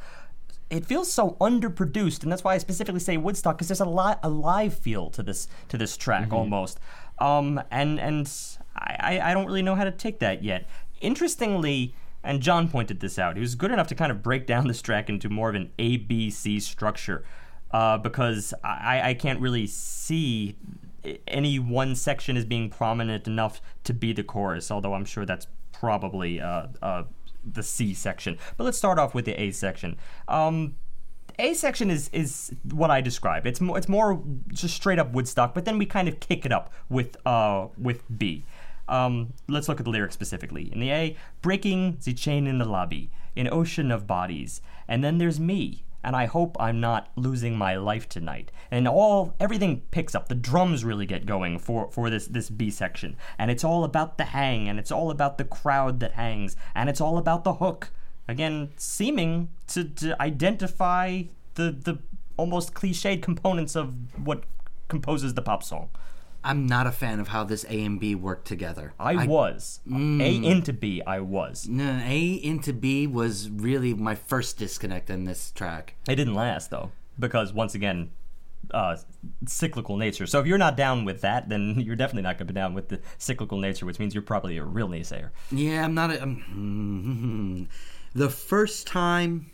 it 0.71 0.85
feels 0.87 1.11
so 1.11 1.37
underproduced, 1.41 2.23
and 2.23 2.31
that's 2.31 2.45
why 2.45 2.55
I 2.55 2.59
specifically 2.59 3.01
say 3.01 3.17
Woodstock 3.17 3.57
because 3.57 3.69
there's 3.69 3.81
a 3.81 3.85
lot 3.85 4.21
a 4.23 4.29
live 4.29 4.75
feel 4.75 5.11
to 5.11 5.23
this 5.23 5.49
to 5.69 5.79
this 5.79 5.97
track 5.97 6.33
almost. 6.33 6.79
Um, 7.19 7.61
and 7.71 7.99
and 7.99 8.31
I, 8.77 8.97
I 9.01 9.31
I 9.31 9.35
don't 9.35 9.47
really 9.47 9.63
know 9.63 9.75
how 9.75 9.85
to 9.85 9.91
take 9.91 10.19
that 10.19 10.45
yet. 10.45 10.69
Interestingly, 11.01 11.95
and 12.23 12.43
John 12.43 12.69
pointed 12.69 13.01
this 13.01 13.19
out. 13.19 13.37
He 13.37 13.41
was 13.41 13.55
good 13.55 13.71
enough 13.71 13.87
to 13.89 13.95
kind 13.95 14.13
of 14.13 14.23
break 14.23 14.47
down 14.47 14.69
this 14.69 14.83
track 14.83 15.09
into 15.09 15.29
more 15.29 15.49
of 15.49 15.55
an 15.55 15.71
A 15.79 15.97
B 15.97 16.31
C 16.31 16.61
structure, 16.61 17.25
uh, 17.71 17.99
because 17.99 18.53
I 18.63 19.11
I 19.11 19.15
can't 19.15 19.41
really 19.41 19.67
see 19.67 20.57
any 21.27 21.59
one 21.59 21.95
section 21.95 22.37
as 22.37 22.45
being 22.45 22.69
prominent 22.69 23.27
enough 23.27 23.63
to 23.85 23.95
be 23.95 24.13
the 24.13 24.23
chorus. 24.23 24.71
Although 24.71 24.95
I'm 24.95 25.07
sure 25.07 25.25
that's 25.25 25.47
probably 25.73 26.41
uh, 26.41 26.67
uh, 26.83 27.05
the 27.53 27.63
C 27.63 27.95
section. 27.95 28.39
But 28.57 28.65
let's 28.65 28.79
start 28.79 28.99
off 28.99 29.15
with 29.15 29.25
the 29.25 29.41
A 29.41 29.51
section. 29.51 29.97
Um, 30.27 30.77
A 31.39 31.55
section 31.55 31.91
is 31.91 32.09
is 32.13 32.53
what 32.73 32.91
I 32.91 33.01
describe. 33.01 33.47
It's 33.47 33.61
more 33.61 33.79
it's 33.79 33.89
more 33.89 34.23
just 34.49 34.75
straight 34.75 34.99
up 34.99 35.13
Woodstock, 35.13 35.55
but 35.55 35.65
then 35.65 35.79
we 35.79 35.87
kind 35.87 36.09
of 36.09 36.21
kick 36.21 36.45
it 36.45 36.53
up 36.53 36.73
with 36.89 37.17
uh 37.27 37.69
with 37.77 38.03
B. 38.19 38.45
Um, 38.89 39.35
let's 39.49 39.69
look 39.69 39.81
at 39.81 39.85
the 39.85 39.91
lyrics 39.91 40.15
specifically. 40.15 40.73
In 40.73 40.81
the 40.81 40.91
A, 40.91 41.17
breaking 41.43 41.99
the 42.05 42.15
chain 42.15 42.47
in 42.47 42.59
the 42.59 42.65
lobby, 42.65 43.11
an 43.37 43.49
ocean 43.53 43.91
of 43.91 44.07
bodies, 44.07 44.63
and 44.89 45.05
then 45.05 45.19
there's 45.19 45.39
me, 45.39 45.85
and 46.09 46.17
I 46.17 46.25
hope 46.25 46.57
I'm 46.59 46.81
not 46.81 47.11
losing 47.17 47.59
my 47.59 47.77
life 47.77 48.09
tonight. 48.09 48.51
And 48.71 48.89
all 48.89 49.35
everything 49.39 49.83
picks 49.91 50.15
up. 50.15 50.29
The 50.29 50.35
drums 50.35 50.83
really 50.83 51.05
get 51.05 51.27
going 51.27 51.59
for 51.59 51.91
for 51.91 52.09
this 52.09 52.27
this 52.27 52.49
B 52.49 52.71
section, 52.71 53.15
and 53.39 53.51
it's 53.51 53.63
all 53.63 53.85
about 53.85 54.17
the 54.17 54.25
hang, 54.25 54.71
and 54.71 54.79
it's 54.79 54.91
all 54.91 55.11
about 55.11 55.37
the 55.37 55.45
crowd 55.45 56.01
that 56.01 56.13
hangs, 56.13 56.57
and 56.75 56.89
it's 56.89 57.03
all 57.03 57.19
about 57.19 57.45
the 57.45 57.55
hook. 57.55 57.91
Again, 58.27 58.71
seeming 58.79 59.51
to, 59.67 59.85
to 59.85 60.23
identify 60.23 61.25
the 61.57 61.73
the 61.73 61.99
almost 62.39 62.73
cliched 62.73 63.21
components 63.21 63.77
of 63.77 63.93
what 64.17 64.45
composes 64.89 65.35
the 65.35 65.43
pop 65.43 65.63
song. 65.63 65.91
I'm 66.45 66.67
not 66.67 66.87
a 66.87 66.93
fan 66.93 67.21
of 67.21 67.29
how 67.29 67.45
this 67.45 67.65
A 67.65 67.85
and 67.85 67.99
B 67.99 68.15
work 68.15 68.45
together. 68.45 68.95
I, 68.99 69.27
was 69.27 69.81
A 69.91 69.95
into 69.95 70.73
B. 70.73 71.03
I 71.07 71.21
was. 71.21 71.69
No, 71.69 72.01
A 72.05 72.27
into 72.43 72.73
B 72.73 73.07
was 73.07 73.51
really 73.51 73.93
my 73.95 74.15
first 74.15 74.57
disconnect 74.57 75.11
in 75.11 75.25
this 75.25 75.51
track. 75.51 75.95
It 76.09 76.17
didn't 76.17 76.35
last 76.35 76.71
though, 76.71 76.93
because 77.19 77.53
once 77.53 77.75
again, 77.75 78.11
uh, 78.73 78.97
cyclical 79.47 79.97
nature. 79.97 80.27
So 80.27 80.41
if 80.41 80.47
you're 80.47 80.59
not 80.59 80.77
down 80.77 81.05
with 81.05 81.21
that, 81.23 81.49
then 81.49 81.81
you're 81.85 81.97
definitely 81.97 82.23
not 82.23 82.39
going 82.39 82.47
to 82.47 82.53
be 82.53 82.59
down 82.59 82.75
with 82.75 82.89
the 82.89 83.01
cyclical 83.19 83.59
nature, 83.59 83.87
which 83.87 83.99
means 83.99 84.15
you're 84.15 84.23
probably 84.23 84.59
a 84.59 84.65
real 84.65 84.89
naysayer. 84.89 85.31
Yeah, 85.51 85.85
I'm 85.85 85.95
not. 85.95 86.11
A, 86.11 86.23
um, 86.23 87.69
the 88.15 88.31
first 88.31 88.87
time 88.87 89.51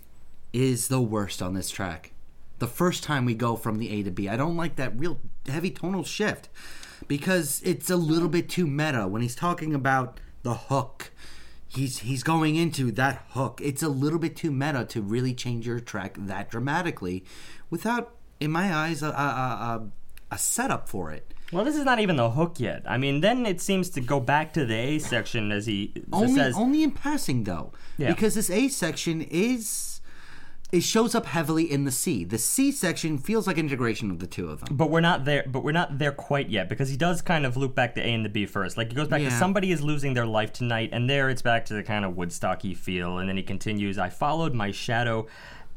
is 0.53 0.89
the 0.89 1.01
worst 1.01 1.43
on 1.43 1.55
this 1.55 1.70
track. 1.70 2.12
The 2.59 2.66
first 2.68 3.03
time 3.03 3.24
we 3.24 3.35
go 3.35 3.57
from 3.57 3.78
the 3.78 3.91
A 3.91 4.03
to 4.05 4.11
B, 4.11 4.28
I 4.28 4.37
don't 4.37 4.57
like 4.57 4.76
that 4.76 4.99
real 4.99 5.18
heavy 5.49 5.70
tonal 5.70 6.05
shift 6.05 6.49
because 7.09 7.61
it's 7.64 7.90
a 7.90 7.97
little 7.97 8.28
bit 8.28 8.49
too 8.49 8.66
meta 8.66 9.07
when 9.07 9.22
he's 9.22 9.34
talking 9.36 9.74
about 9.74 10.18
the 10.42 10.55
hook. 10.55 11.11
He's 11.68 11.99
he's 12.01 12.22
going 12.22 12.55
into 12.57 12.92
that 12.92 13.24
hook. 13.30 13.61
It's 13.62 13.82
a 13.82 13.88
little 13.88 14.18
bit 14.20 14.36
too 14.36 14.51
meta 14.53 14.84
to 14.86 15.03
really 15.03 15.34
change 15.34 15.66
your 15.66 15.80
track 15.80 16.14
that 16.18 16.49
dramatically, 16.51 17.24
without, 17.68 18.14
in 18.38 18.51
my 18.53 18.72
eyes, 18.72 19.03
a 19.03 19.09
a, 19.09 19.11
a, 19.11 19.82
a 20.30 20.38
setup 20.38 20.88
for 20.88 21.11
it. 21.11 21.34
Well, 21.53 21.64
this 21.64 21.76
is 21.76 21.84
not 21.84 21.99
even 22.01 22.16
the 22.16 22.30
hook 22.30 22.59
yet. 22.61 22.82
I 22.86 22.97
mean, 22.97 23.20
then 23.20 23.45
it 23.45 23.61
seems 23.61 23.90
to 23.90 24.01
go 24.01 24.18
back 24.20 24.53
to 24.55 24.64
the 24.64 24.74
A 24.74 24.99
section 24.99 25.51
as 25.53 25.66
he 25.66 25.92
only 26.12 26.34
says. 26.34 26.55
only 26.57 26.82
in 26.82 26.90
passing 26.92 27.45
though 27.45 27.72
Yeah. 27.99 28.09
because 28.11 28.34
this 28.34 28.51
a 28.51 28.68
section 28.68 29.20
is 29.22 29.93
it 30.75 30.83
shows 30.83 31.14
up 31.14 31.27
heavily 31.27 31.70
in 31.70 31.85
the 31.85 31.91
c 31.91 32.25
the 32.25 32.39
c 32.39 32.72
section 32.72 33.16
feels 33.16 33.47
like 33.47 33.57
integration 33.59 34.11
of 34.11 34.18
the 34.18 34.27
two 34.27 34.49
of 34.51 34.61
them 34.61 34.77
But 34.77 34.91
we're 34.91 35.01
not 35.01 35.25
there. 35.25 35.45
But 35.47 35.62
we're 35.62 35.72
not 35.72 35.99
there 35.99 36.12
quite 36.12 36.49
yet 36.51 36.68
because 36.68 36.89
he 36.89 36.97
does 36.97 37.22
kind 37.22 37.47
of 37.47 37.57
loop 37.57 37.75
back 37.75 37.95
to 37.95 38.01
A 38.01 38.12
and 38.12 38.25
the 38.25 38.29
B 38.29 38.45
first. 38.47 38.77
Like 38.77 38.89
he 38.89 38.97
goes 38.97 39.09
back 39.09 39.22
to 39.22 39.31
somebody 39.31 39.70
is 39.70 39.81
losing 39.83 40.14
their 40.14 40.27
life 40.27 40.53
tonight, 40.53 40.91
and 40.93 41.09
there 41.09 41.31
it's 41.31 41.43
back 41.43 41.64
to 41.66 41.75
the 41.75 41.83
kind 41.83 42.05
of 42.05 42.14
Woodstocky 42.14 42.77
feel, 42.77 43.18
and 43.18 43.29
then 43.29 43.37
he 43.37 43.43
continues. 43.43 43.99
I 43.99 44.09
followed 44.09 44.55
my 44.55 44.70
shadow, 44.72 45.27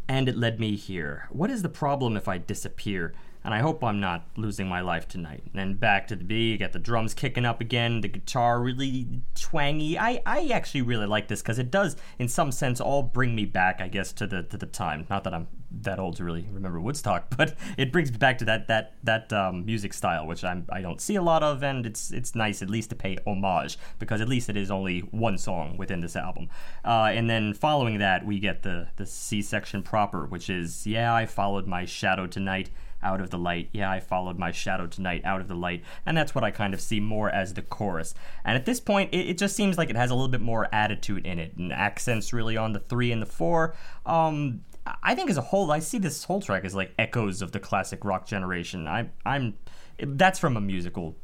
and 0.07 0.27
it 0.27 0.35
led 0.35 0.59
me 0.59 0.75
here. 0.75 1.27
What 1.29 1.49
is 1.51 1.61
the 1.61 1.69
problem 1.69 2.17
if 2.17 2.27
I 2.27 2.37
disappear? 2.39 3.13
And 3.47 3.53
I 3.53 3.59
hope 3.59 3.81
I'm 3.81 4.01
not 4.01 4.25
losing 4.35 4.67
my 4.67 4.81
life 4.81 5.07
tonight. 5.07 5.41
And 5.53 5.79
back 5.79 6.07
to 6.07 6.17
the 6.17 6.25
B, 6.25 6.51
you 6.51 6.57
got 6.57 6.73
the 6.73 6.79
drums 6.79 7.13
kicking 7.13 7.45
up 7.45 7.61
again, 7.61 8.01
the 8.01 8.09
guitar 8.09 8.61
really 8.61 9.21
twangy. 9.35 9.97
I, 9.97 10.21
I 10.25 10.49
actually 10.49 10.81
really 10.81 11.05
like 11.05 11.29
this 11.29 11.41
because 11.41 11.57
it 11.57 11.71
does, 11.71 11.95
in 12.19 12.27
some 12.27 12.51
sense, 12.51 12.81
all 12.81 13.03
bring 13.03 13.33
me 13.35 13.45
back, 13.45 13.79
I 13.79 13.87
guess, 13.87 14.11
to 14.11 14.27
the 14.27 14.43
to 14.43 14.57
the 14.57 14.65
time. 14.65 15.07
Not 15.09 15.23
that 15.23 15.33
I'm 15.33 15.47
that 15.71 15.97
old 15.97 16.17
to 16.17 16.25
really 16.25 16.45
remember 16.51 16.81
Woodstock, 16.81 17.27
but 17.37 17.55
it 17.77 17.93
brings 17.93 18.11
me 18.11 18.17
back 18.17 18.37
to 18.39 18.45
that 18.45 18.67
that 18.67 18.95
that 19.03 19.31
um, 19.31 19.65
music 19.65 19.93
style, 19.93 20.27
which 20.27 20.43
I'm 20.43 20.65
I 20.69 20.81
don't 20.81 20.99
see 20.99 21.15
a 21.15 21.21
lot 21.21 21.41
of, 21.41 21.63
and 21.63 21.85
it's 21.85 22.11
it's 22.11 22.35
nice 22.35 22.61
at 22.61 22.69
least 22.69 22.89
to 22.89 22.97
pay 22.97 23.17
homage 23.25 23.77
because 23.97 24.19
at 24.19 24.27
least 24.27 24.49
it 24.49 24.57
is 24.57 24.69
only 24.69 24.99
one 25.11 25.37
song 25.37 25.77
within 25.77 26.01
this 26.01 26.17
album. 26.17 26.49
Uh, 26.83 27.11
and 27.13 27.29
then 27.29 27.53
following 27.53 27.99
that, 27.99 28.25
we 28.25 28.39
get 28.39 28.63
the 28.63 28.89
the 28.97 29.05
C 29.05 29.41
section 29.41 29.83
proper, 29.83 30.25
which 30.25 30.49
is 30.49 30.85
yeah, 30.85 31.13
I 31.13 31.25
followed 31.25 31.65
my 31.65 31.85
shadow 31.85 32.27
tonight 32.27 32.71
out 33.01 33.21
of 33.21 33.29
the 33.29 33.37
light. 33.37 33.69
Yeah, 33.71 33.91
I 33.91 33.99
followed 33.99 34.37
my 34.37 34.51
shadow 34.51 34.87
tonight 34.87 35.21
out 35.23 35.41
of 35.41 35.47
the 35.47 35.55
light. 35.55 35.83
And 36.05 36.17
that's 36.17 36.33
what 36.33 36.43
I 36.43 36.51
kind 36.51 36.73
of 36.73 36.81
see 36.81 36.99
more 36.99 37.29
as 37.29 37.53
the 37.53 37.61
chorus. 37.61 38.13
And 38.43 38.55
at 38.55 38.65
this 38.65 38.79
point, 38.79 39.13
it, 39.13 39.29
it 39.29 39.37
just 39.37 39.55
seems 39.55 39.77
like 39.77 39.89
it 39.89 39.95
has 39.95 40.11
a 40.11 40.15
little 40.15 40.27
bit 40.27 40.41
more 40.41 40.67
attitude 40.73 41.25
in 41.25 41.39
it 41.39 41.55
and 41.57 41.71
accents 41.71 42.33
really 42.33 42.57
on 42.57 42.73
the 42.73 42.79
three 42.79 43.11
and 43.11 43.21
the 43.21 43.27
four. 43.27 43.75
Um, 44.05 44.61
I 45.03 45.15
think 45.15 45.29
as 45.29 45.37
a 45.37 45.41
whole, 45.41 45.71
I 45.71 45.79
see 45.79 45.97
this 45.97 46.23
whole 46.23 46.41
track 46.41 46.65
as 46.65 46.73
like 46.73 46.93
echoes 46.97 47.41
of 47.41 47.51
the 47.51 47.59
classic 47.59 48.05
rock 48.05 48.25
generation. 48.25 48.87
I, 48.87 49.09
I'm, 49.25 49.55
that's 49.99 50.39
from 50.39 50.57
a 50.57 50.61
musical 50.61 51.15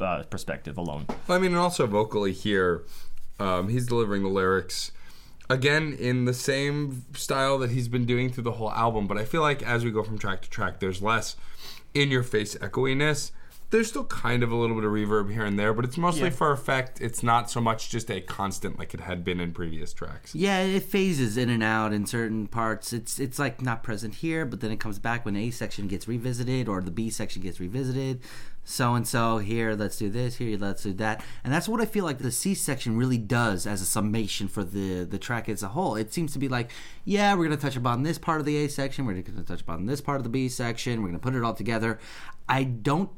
uh, 0.00 0.24
perspective 0.24 0.76
alone. 0.78 1.06
I 1.28 1.38
mean, 1.38 1.52
and 1.52 1.60
also 1.60 1.86
vocally 1.86 2.32
here, 2.32 2.84
um, 3.38 3.68
he's 3.68 3.86
delivering 3.86 4.22
the 4.22 4.28
lyrics 4.28 4.92
again 5.52 5.92
in 5.98 6.24
the 6.24 6.34
same 6.34 7.04
style 7.14 7.58
that 7.58 7.70
he's 7.70 7.88
been 7.88 8.04
doing 8.06 8.30
through 8.30 8.44
the 8.44 8.52
whole 8.52 8.72
album. 8.72 9.06
But 9.06 9.18
I 9.18 9.24
feel 9.24 9.42
like 9.42 9.62
as 9.62 9.84
we 9.84 9.90
go 9.90 10.02
from 10.02 10.18
track 10.18 10.42
to 10.42 10.50
track, 10.50 10.80
there's 10.80 11.02
less 11.02 11.36
in 11.94 12.10
your 12.10 12.22
face 12.22 12.56
echoiness. 12.56 13.32
There's 13.70 13.88
still 13.88 14.04
kind 14.04 14.42
of 14.42 14.52
a 14.52 14.54
little 14.56 14.76
bit 14.76 14.84
of 14.84 14.92
reverb 14.92 15.32
here 15.32 15.46
and 15.46 15.58
there, 15.58 15.72
but 15.72 15.86
it's 15.86 15.96
mostly 15.96 16.24
Yeah. 16.24 16.30
for 16.30 16.52
effect. 16.52 17.00
It's 17.00 17.22
not 17.22 17.50
so 17.50 17.58
much 17.58 17.88
just 17.88 18.10
a 18.10 18.20
constant 18.20 18.78
like 18.78 18.92
it 18.92 19.00
had 19.00 19.24
been 19.24 19.40
in 19.40 19.52
previous 19.52 19.94
tracks. 19.94 20.34
yeah 20.34 20.58
it 20.60 20.82
phases 20.82 21.38
in 21.38 21.48
and 21.48 21.62
out 21.62 21.90
in 21.94 22.04
certain 22.04 22.46
parts 22.48 22.92
it's 22.92 23.18
it's 23.18 23.38
like 23.38 23.62
not 23.62 23.82
present 23.82 24.16
here 24.16 24.44
but 24.44 24.60
then 24.60 24.70
it 24.70 24.78
comes 24.78 24.98
back 24.98 25.24
when 25.24 25.36
a 25.36 25.50
section 25.50 25.88
gets 25.88 26.06
revisited 26.06 26.68
or 26.68 26.82
the 26.82 26.90
b 26.90 27.08
section 27.08 27.40
gets 27.40 27.60
revisited 27.60 28.20
so 28.64 28.94
and 28.94 29.06
so 29.06 29.38
here 29.38 29.74
let's 29.74 29.96
do 29.96 30.08
this 30.08 30.36
here 30.36 30.56
let's 30.58 30.82
do 30.82 30.92
that. 30.94 31.24
And 31.44 31.52
that's 31.52 31.68
what 31.68 31.80
i 31.80 31.84
feel 31.84 32.04
like 32.04 32.18
the 32.18 32.30
c 32.30 32.54
section 32.54 32.96
really 32.96 33.18
does 33.18 33.66
as 33.66 33.80
a 33.80 33.86
summation 33.86 34.48
for 34.48 34.64
the 34.64 35.04
the 35.04 35.18
track 35.18 35.48
as 35.48 35.62
a 35.62 35.68
whole. 35.68 35.96
It 35.96 36.12
seems 36.12 36.32
to 36.32 36.38
be 36.38 36.48
like 36.48 36.70
yeah 37.04 37.34
we're 37.34 37.46
going 37.46 37.56
to 37.56 37.62
touch 37.62 37.76
upon 37.76 38.02
this 38.02 38.18
part 38.18 38.40
of 38.40 38.46
the 38.46 38.56
a 38.64 38.68
section 38.68 39.04
we're 39.06 39.14
going 39.14 39.24
to 39.24 39.42
touch 39.42 39.62
upon 39.62 39.86
this 39.86 40.00
part 40.00 40.18
of 40.18 40.24
the 40.24 40.30
b 40.30 40.48
section 40.48 41.02
we're 41.02 41.08
going 41.08 41.18
to 41.18 41.22
put 41.22 41.34
it 41.34 41.42
all 41.42 41.54
together. 41.54 41.98
I 42.48 42.64
don't 42.64 43.10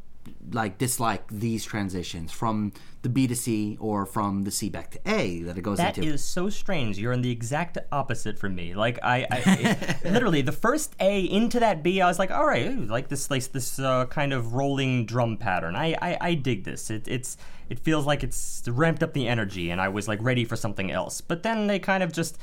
like 0.53 0.79
dislike 0.79 1.25
these 1.31 1.65
transitions 1.65 2.33
from 2.33 2.73
the 3.03 3.09
b 3.09 3.27
to 3.27 3.35
c 3.37 3.77
or 3.81 4.07
from 4.07 4.43
the 4.45 4.51
c 4.51 4.71
back 4.71 4.91
to 4.93 4.99
a 5.07 5.43
that 5.43 5.59
it 5.59 5.63
goes 5.63 5.79
That 5.79 5.99
into 5.99 6.09
is 6.11 6.25
so 6.25 6.49
strange. 6.49 6.99
You're 6.99 7.13
in 7.13 7.23
the 7.23 7.31
exact 7.31 7.77
opposite 7.93 8.39
from 8.39 8.55
me. 8.55 8.75
Like 8.75 8.99
I, 9.03 9.27
I 9.31 9.43
it- 9.47 10.05
literally 10.13 10.41
the 10.43 10.53
first 10.53 10.95
A 11.01 11.21
into 11.25 11.61
that 11.61 11.83
B, 11.83 12.01
I 12.01 12.07
was 12.09 12.19
like, 12.19 12.31
all 12.31 12.47
right, 12.47 12.67
ooh, 12.67 12.87
like 12.87 13.09
this, 13.09 13.31
like 13.31 13.45
this 13.53 13.79
uh, 13.79 14.07
kind 14.07 14.33
of 14.33 14.55
rolling 14.55 15.05
drum 15.07 15.37
pattern. 15.37 15.77
I, 15.77 15.95
I, 16.01 16.19
I 16.21 16.35
dig 16.35 16.65
this. 16.65 16.91
It, 16.91 17.07
it's, 17.09 17.37
it 17.69 17.79
feels 17.79 18.07
like 18.07 18.23
it's 18.23 18.63
ramped 18.69 19.03
up 19.03 19.13
the 19.13 19.27
energy, 19.29 19.71
and 19.71 19.81
I 19.81 19.89
was 19.89 20.09
like 20.09 20.23
ready 20.23 20.45
for 20.45 20.57
something 20.57 20.91
else. 20.91 21.21
But 21.21 21.43
then 21.43 21.67
they 21.67 21.79
kind 21.79 22.03
of 22.03 22.13
just 22.13 22.39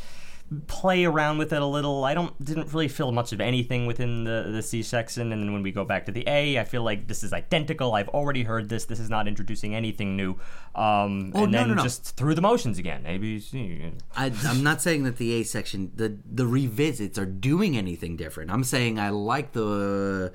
play 0.68 1.06
around 1.06 1.38
with 1.38 1.54
it 1.54 1.62
a 1.62 1.66
little. 1.66 2.04
I 2.04 2.14
don't 2.14 2.38
didn't 2.44 2.74
really 2.74 2.88
feel 2.90 3.12
much 3.12 3.32
of 3.32 3.40
anything 3.40 3.86
within 3.86 4.24
the 4.26 4.50
the 4.52 4.62
C 4.62 4.84
section, 4.84 5.32
and 5.32 5.42
then 5.44 5.54
when 5.54 5.64
we 5.64 5.72
go 5.72 5.86
back 5.86 6.06
to 6.08 6.12
the 6.12 6.24
A, 6.28 6.60
I 6.60 6.64
feel 6.66 6.84
like 6.84 7.08
this 7.08 7.24
is 7.24 7.32
identical. 7.34 7.94
I've 7.96 8.10
already 8.10 8.44
heard 8.44 8.68
this. 8.70 8.86
This 8.86 9.00
is 9.00 9.10
not 9.10 9.28
introducing 9.28 9.74
anything 9.76 10.16
new. 10.18 10.32
Um, 10.76 11.32
Oh, 11.36 11.44
and 11.44 11.52
no, 11.52 11.58
then 11.60 11.68
no, 11.70 11.74
no. 11.76 11.84
just 11.84 12.16
through 12.18 12.36
the 12.36 12.42
motions 12.42 12.78
again. 12.78 13.04
ABC. 13.06 13.94
I, 14.16 14.32
I'm 14.46 14.64
not 14.64 14.82
saying 14.82 15.04
that 15.04 15.18
the 15.18 15.34
A 15.34 15.44
section, 15.44 15.92
the 15.96 16.18
the 16.30 16.46
revisits 16.46 17.18
are 17.18 17.26
doing 17.26 17.78
anything 17.78 18.16
different. 18.18 18.52
I'm 18.52 18.64
saying 18.64 19.00
I 19.00 19.10
like 19.10 19.54
the 19.54 20.34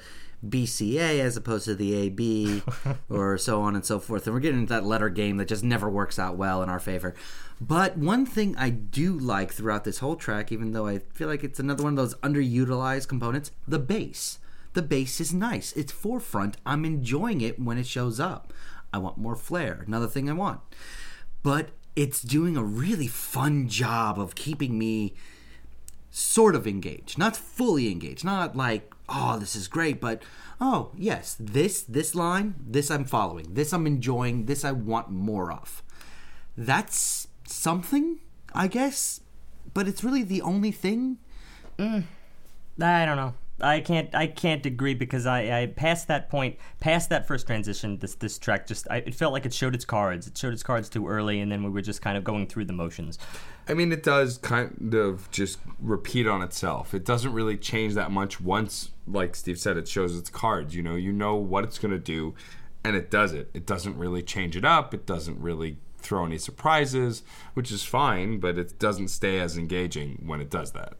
BCA 0.50 1.20
as 1.20 1.36
opposed 1.36 1.64
to 1.66 1.74
the 1.74 1.94
AB, 1.94 2.62
or 3.10 3.38
so 3.38 3.60
on 3.62 3.74
and 3.74 3.84
so 3.84 3.98
forth. 3.98 4.26
And 4.26 4.34
we're 4.34 4.40
getting 4.40 4.60
into 4.60 4.74
that 4.74 4.84
letter 4.84 5.08
game 5.08 5.36
that 5.36 5.48
just 5.48 5.64
never 5.64 5.88
works 5.88 6.18
out 6.18 6.36
well 6.36 6.62
in 6.62 6.68
our 6.68 6.80
favor. 6.80 7.14
But 7.60 7.96
one 7.96 8.26
thing 8.26 8.56
I 8.56 8.70
do 8.70 9.18
like 9.18 9.52
throughout 9.52 9.84
this 9.84 9.98
whole 9.98 10.16
track, 10.16 10.52
even 10.52 10.72
though 10.72 10.86
I 10.86 10.98
feel 10.98 11.28
like 11.28 11.44
it's 11.44 11.60
another 11.60 11.84
one 11.84 11.92
of 11.92 11.96
those 11.96 12.14
underutilized 12.16 13.08
components, 13.08 13.50
the 13.66 13.78
bass. 13.78 14.38
The 14.74 14.82
bass 14.82 15.20
is 15.20 15.32
nice. 15.32 15.72
It's 15.72 15.92
forefront. 15.92 16.58
I'm 16.66 16.84
enjoying 16.84 17.40
it 17.40 17.58
when 17.58 17.78
it 17.78 17.86
shows 17.86 18.20
up. 18.20 18.52
I 18.92 18.98
want 18.98 19.16
more 19.18 19.36
flair. 19.36 19.84
Another 19.86 20.06
thing 20.06 20.28
I 20.28 20.34
want 20.34 20.60
but 21.46 21.68
it's 21.94 22.22
doing 22.22 22.56
a 22.56 22.64
really 22.64 23.06
fun 23.06 23.68
job 23.68 24.18
of 24.18 24.34
keeping 24.34 24.76
me 24.76 25.14
sort 26.10 26.56
of 26.56 26.66
engaged 26.66 27.16
not 27.16 27.36
fully 27.36 27.88
engaged 27.92 28.24
not 28.24 28.56
like 28.56 28.92
oh 29.08 29.38
this 29.38 29.54
is 29.54 29.68
great 29.68 30.00
but 30.00 30.22
oh 30.60 30.90
yes 30.96 31.36
this 31.38 31.82
this 31.82 32.14
line 32.14 32.54
this 32.66 32.90
i'm 32.90 33.04
following 33.04 33.54
this 33.54 33.72
i'm 33.72 33.86
enjoying 33.86 34.46
this 34.46 34.64
i 34.64 34.72
want 34.72 35.10
more 35.10 35.52
of 35.52 35.82
that's 36.56 37.28
something 37.46 38.18
i 38.54 38.66
guess 38.66 39.20
but 39.74 39.86
it's 39.86 40.02
really 40.02 40.22
the 40.22 40.42
only 40.42 40.72
thing 40.72 41.18
mm, 41.78 42.02
I 42.80 43.06
don't 43.06 43.16
know. 43.16 43.34
I 43.60 43.80
can't. 43.80 44.14
I 44.14 44.26
can't 44.26 44.64
agree 44.66 44.92
because 44.92 45.24
I, 45.24 45.62
I 45.62 45.66
past 45.66 46.08
that 46.08 46.28
point, 46.28 46.58
past 46.78 47.08
that 47.08 47.26
first 47.26 47.46
transition. 47.46 47.98
This 47.98 48.14
this 48.14 48.38
track 48.38 48.66
just 48.66 48.86
I, 48.90 48.98
it 48.98 49.14
felt 49.14 49.32
like 49.32 49.46
it 49.46 49.54
showed 49.54 49.74
its 49.74 49.86
cards. 49.86 50.26
It 50.26 50.36
showed 50.36 50.52
its 50.52 50.62
cards 50.62 50.90
too 50.90 51.08
early, 51.08 51.40
and 51.40 51.50
then 51.50 51.62
we 51.62 51.70
were 51.70 51.80
just 51.80 52.02
kind 52.02 52.18
of 52.18 52.24
going 52.24 52.48
through 52.48 52.66
the 52.66 52.74
motions. 52.74 53.18
I 53.66 53.74
mean, 53.74 53.92
it 53.92 54.02
does 54.02 54.36
kind 54.38 54.94
of 54.94 55.30
just 55.30 55.58
repeat 55.80 56.26
on 56.26 56.42
itself. 56.42 56.92
It 56.92 57.04
doesn't 57.04 57.32
really 57.32 57.56
change 57.56 57.94
that 57.94 58.10
much 58.10 58.40
once, 58.40 58.90
like 59.06 59.34
Steve 59.34 59.58
said, 59.58 59.78
it 59.78 59.88
shows 59.88 60.16
its 60.16 60.28
cards. 60.28 60.74
You 60.74 60.82
know, 60.82 60.94
you 60.94 61.12
know 61.12 61.36
what 61.36 61.64
it's 61.64 61.78
going 61.78 61.92
to 61.92 61.98
do, 61.98 62.34
and 62.84 62.94
it 62.94 63.10
does 63.10 63.32
it. 63.32 63.50
It 63.54 63.64
doesn't 63.64 63.96
really 63.96 64.22
change 64.22 64.54
it 64.54 64.66
up. 64.66 64.92
It 64.92 65.06
doesn't 65.06 65.40
really 65.40 65.78
throw 65.96 66.26
any 66.26 66.38
surprises, 66.38 67.22
which 67.54 67.72
is 67.72 67.82
fine, 67.82 68.38
but 68.38 68.58
it 68.58 68.78
doesn't 68.78 69.08
stay 69.08 69.40
as 69.40 69.56
engaging 69.56 70.22
when 70.26 70.42
it 70.42 70.50
does 70.50 70.72
that. 70.72 70.92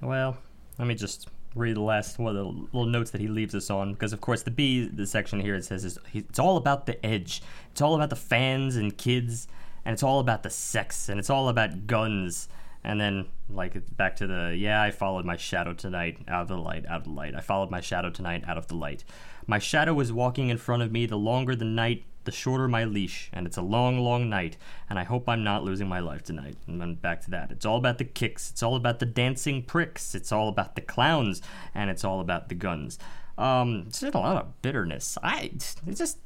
Well, 0.00 0.38
let 0.78 0.88
me 0.88 0.94
just 0.94 1.28
read 1.54 1.76
the 1.76 1.80
last 1.80 2.18
one 2.18 2.36
of 2.36 2.36
the 2.36 2.44
little 2.44 2.86
notes 2.86 3.10
that 3.10 3.20
he 3.20 3.28
leaves 3.28 3.54
us 3.54 3.70
on 3.70 3.92
because 3.92 4.12
of 4.12 4.20
course 4.20 4.42
the 4.42 4.50
B 4.50 4.86
the 4.86 5.06
section 5.06 5.40
here 5.40 5.54
it 5.54 5.64
says 5.64 5.84
is 5.84 5.98
it's 6.12 6.38
all 6.38 6.56
about 6.56 6.86
the 6.86 7.04
edge. 7.04 7.42
It's 7.72 7.80
all 7.80 7.94
about 7.94 8.10
the 8.10 8.16
fans 8.16 8.76
and 8.76 8.96
kids 8.96 9.48
and 9.84 9.92
it's 9.92 10.02
all 10.02 10.20
about 10.20 10.42
the 10.42 10.50
sex 10.50 11.08
and 11.08 11.18
it's 11.18 11.30
all 11.30 11.48
about 11.48 11.86
guns. 11.86 12.48
And 12.82 13.00
then 13.00 13.26
like 13.48 13.74
back 13.96 14.16
to 14.16 14.26
the 14.26 14.54
yeah, 14.56 14.80
I 14.80 14.90
followed 14.90 15.24
my 15.24 15.36
shadow 15.36 15.74
tonight 15.74 16.18
out 16.28 16.42
of 16.42 16.48
the 16.48 16.56
light, 16.56 16.86
out 16.86 16.98
of 17.00 17.04
the 17.04 17.10
light. 17.10 17.34
I 17.34 17.40
followed 17.40 17.70
my 17.70 17.80
shadow 17.80 18.10
tonight 18.10 18.44
out 18.46 18.56
of 18.56 18.68
the 18.68 18.76
light. 18.76 19.04
My 19.46 19.58
shadow 19.58 19.92
was 19.92 20.12
walking 20.12 20.48
in 20.48 20.56
front 20.56 20.82
of 20.82 20.92
me 20.92 21.06
the 21.06 21.18
longer 21.18 21.56
the 21.56 21.64
night 21.64 22.04
the 22.30 22.36
shorter 22.36 22.68
my 22.68 22.84
leash, 22.84 23.28
and 23.32 23.44
it's 23.44 23.56
a 23.56 23.62
long, 23.62 23.98
long 23.98 24.28
night, 24.28 24.56
and 24.88 25.00
I 25.00 25.02
hope 25.02 25.28
I'm 25.28 25.42
not 25.42 25.64
losing 25.64 25.88
my 25.88 25.98
life 25.98 26.22
tonight. 26.22 26.56
And 26.68 26.80
then 26.80 26.94
back 26.94 27.22
to 27.22 27.30
that. 27.32 27.50
It's 27.50 27.66
all 27.66 27.76
about 27.76 27.98
the 27.98 28.04
kicks, 28.04 28.50
it's 28.50 28.62
all 28.62 28.76
about 28.76 29.00
the 29.00 29.06
dancing 29.06 29.64
pricks, 29.64 30.14
it's 30.14 30.30
all 30.30 30.48
about 30.48 30.76
the 30.76 30.80
clowns, 30.80 31.42
and 31.74 31.90
it's 31.90 32.04
all 32.04 32.20
about 32.20 32.48
the 32.48 32.54
guns. 32.54 33.00
Um, 33.36 33.84
it's 33.88 34.00
just 34.00 34.14
a 34.14 34.18
lot 34.18 34.36
of 34.36 34.62
bitterness. 34.62 35.18
I, 35.24 35.50
it's 35.54 35.76
just, 35.98 36.18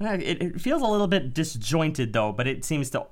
it, 0.00 0.42
it 0.42 0.60
feels 0.60 0.82
a 0.82 0.86
little 0.86 1.06
bit 1.06 1.34
disjointed 1.34 2.12
though, 2.12 2.32
but 2.32 2.46
it 2.46 2.64
seems 2.64 2.90
to 2.90 3.06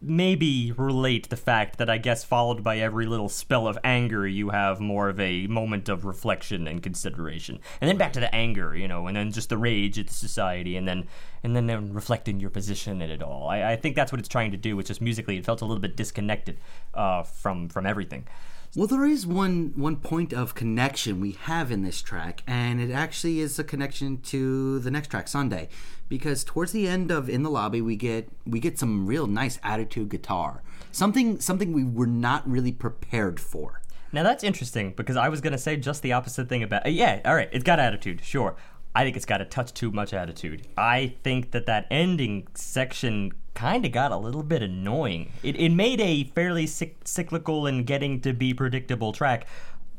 maybe 0.00 0.72
relate 0.76 1.28
the 1.28 1.36
fact 1.36 1.78
that 1.78 1.90
I 1.90 1.98
guess 1.98 2.22
followed 2.22 2.62
by 2.62 2.78
every 2.78 3.06
little 3.06 3.28
spell 3.28 3.66
of 3.66 3.78
anger, 3.82 4.26
you 4.26 4.50
have 4.50 4.80
more 4.80 5.08
of 5.08 5.18
a 5.18 5.46
moment 5.48 5.88
of 5.88 6.04
reflection 6.04 6.68
and 6.68 6.82
consideration, 6.82 7.58
and 7.80 7.88
then 7.88 7.96
back 7.96 8.12
to 8.12 8.20
the 8.20 8.32
anger, 8.34 8.76
you 8.76 8.86
know, 8.86 9.06
and 9.06 9.16
then 9.16 9.32
just 9.32 9.48
the 9.48 9.58
rage 9.58 9.98
at 9.98 10.06
the 10.06 10.14
society, 10.14 10.76
and 10.76 10.86
then 10.86 11.08
and 11.42 11.56
then, 11.56 11.92
reflecting 11.92 12.38
your 12.38 12.50
position 12.50 13.02
in 13.02 13.10
it 13.10 13.20
all. 13.20 13.48
I, 13.48 13.72
I 13.72 13.76
think 13.76 13.96
that's 13.96 14.12
what 14.12 14.20
it's 14.20 14.28
trying 14.28 14.52
to 14.52 14.56
do. 14.56 14.78
It's 14.78 14.88
just 14.88 15.00
musically, 15.00 15.38
it 15.38 15.44
felt 15.44 15.60
a 15.60 15.64
little 15.64 15.80
bit 15.80 15.96
disconnected 15.96 16.58
uh, 16.94 17.24
from 17.24 17.68
from 17.68 17.86
everything. 17.86 18.26
Well, 18.74 18.86
there 18.86 19.04
is 19.04 19.26
one 19.26 19.74
one 19.76 19.96
point 19.96 20.32
of 20.32 20.54
connection 20.54 21.20
we 21.20 21.32
have 21.32 21.70
in 21.70 21.82
this 21.82 22.00
track, 22.00 22.42
and 22.46 22.80
it 22.80 22.90
actually 22.90 23.40
is 23.40 23.58
a 23.58 23.64
connection 23.64 24.22
to 24.22 24.78
the 24.78 24.90
next 24.90 25.08
track, 25.08 25.28
Sunday, 25.28 25.68
because 26.08 26.42
towards 26.42 26.72
the 26.72 26.88
end 26.88 27.10
of 27.10 27.28
In 27.28 27.42
the 27.42 27.50
Lobby, 27.50 27.82
we 27.82 27.96
get 27.96 28.30
we 28.46 28.60
get 28.60 28.78
some 28.78 29.06
real 29.06 29.26
nice 29.26 29.58
attitude 29.62 30.08
guitar, 30.08 30.62
something 30.90 31.38
something 31.38 31.74
we 31.74 31.84
were 31.84 32.06
not 32.06 32.50
really 32.50 32.72
prepared 32.72 33.38
for. 33.38 33.82
Now 34.10 34.22
that's 34.22 34.42
interesting 34.42 34.94
because 34.96 35.16
I 35.18 35.28
was 35.28 35.42
gonna 35.42 35.58
say 35.58 35.76
just 35.76 36.00
the 36.00 36.14
opposite 36.14 36.48
thing 36.48 36.62
about. 36.62 36.86
Uh, 36.86 36.90
yeah, 36.90 37.20
all 37.26 37.34
right, 37.34 37.50
it's 37.52 37.64
got 37.64 37.78
attitude, 37.78 38.22
sure. 38.24 38.56
I 38.94 39.04
think 39.04 39.16
it's 39.16 39.24
got 39.24 39.40
a 39.40 39.44
touch 39.46 39.72
too 39.72 39.90
much 39.90 40.12
attitude. 40.12 40.66
I 40.76 41.14
think 41.24 41.52
that 41.52 41.66
that 41.66 41.86
ending 41.90 42.46
section 42.54 43.32
kind 43.54 43.84
of 43.86 43.92
got 43.92 44.12
a 44.12 44.16
little 44.16 44.42
bit 44.42 44.62
annoying. 44.62 45.32
It, 45.42 45.56
it 45.58 45.70
made 45.70 46.00
a 46.00 46.24
fairly 46.24 46.66
cyc- 46.66 47.06
cyclical 47.06 47.66
and 47.66 47.86
getting 47.86 48.20
to 48.20 48.32
be 48.34 48.52
predictable 48.54 49.12
track 49.12 49.46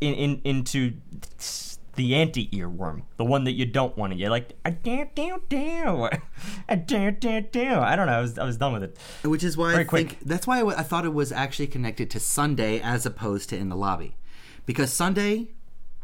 in, 0.02 0.14
in 0.14 0.41
into 0.44 0.94
the 1.96 2.16
anti 2.16 2.48
earworm, 2.50 3.04
the 3.18 3.24
one 3.26 3.44
that 3.44 3.52
you 3.54 3.66
don't 3.66 3.96
want 3.98 4.14
to. 4.14 4.20
You're 4.20 4.30
like, 4.32 4.54
"Ah, 4.66 4.72
down, 4.84 5.10
down, 5.16 5.41
down, 5.50 6.10
Ah, 6.70 6.76
down, 6.76 7.18
down, 7.20 7.48
down. 7.52 7.84
I 7.84 7.96
don't 7.96 8.08
know. 8.08 8.14
I 8.18 8.22
was 8.22 8.38
I 8.39 8.44
was 8.46 8.58
done 8.58 8.74
with 8.74 8.84
it. 8.84 8.98
Which 9.24 9.44
is 9.44 9.56
why 9.56 9.72
Very 9.72 9.82
I 9.82 9.86
quick. 9.86 10.10
think 10.10 10.20
that's 10.28 10.48
why 10.48 10.56
I, 10.58 10.60
w- 10.60 10.78
I 10.78 10.82
thought 10.84 11.06
it 11.06 11.14
was 11.14 11.32
actually 11.32 11.68
connected 11.68 12.10
to 12.12 12.20
Sunday 12.20 12.80
as 12.80 13.06
opposed 13.06 13.50
to 13.50 13.58
In 13.58 13.70
the 13.70 13.76
Lobby, 13.76 14.18
because 14.66 14.91
Sunday, 14.91 15.50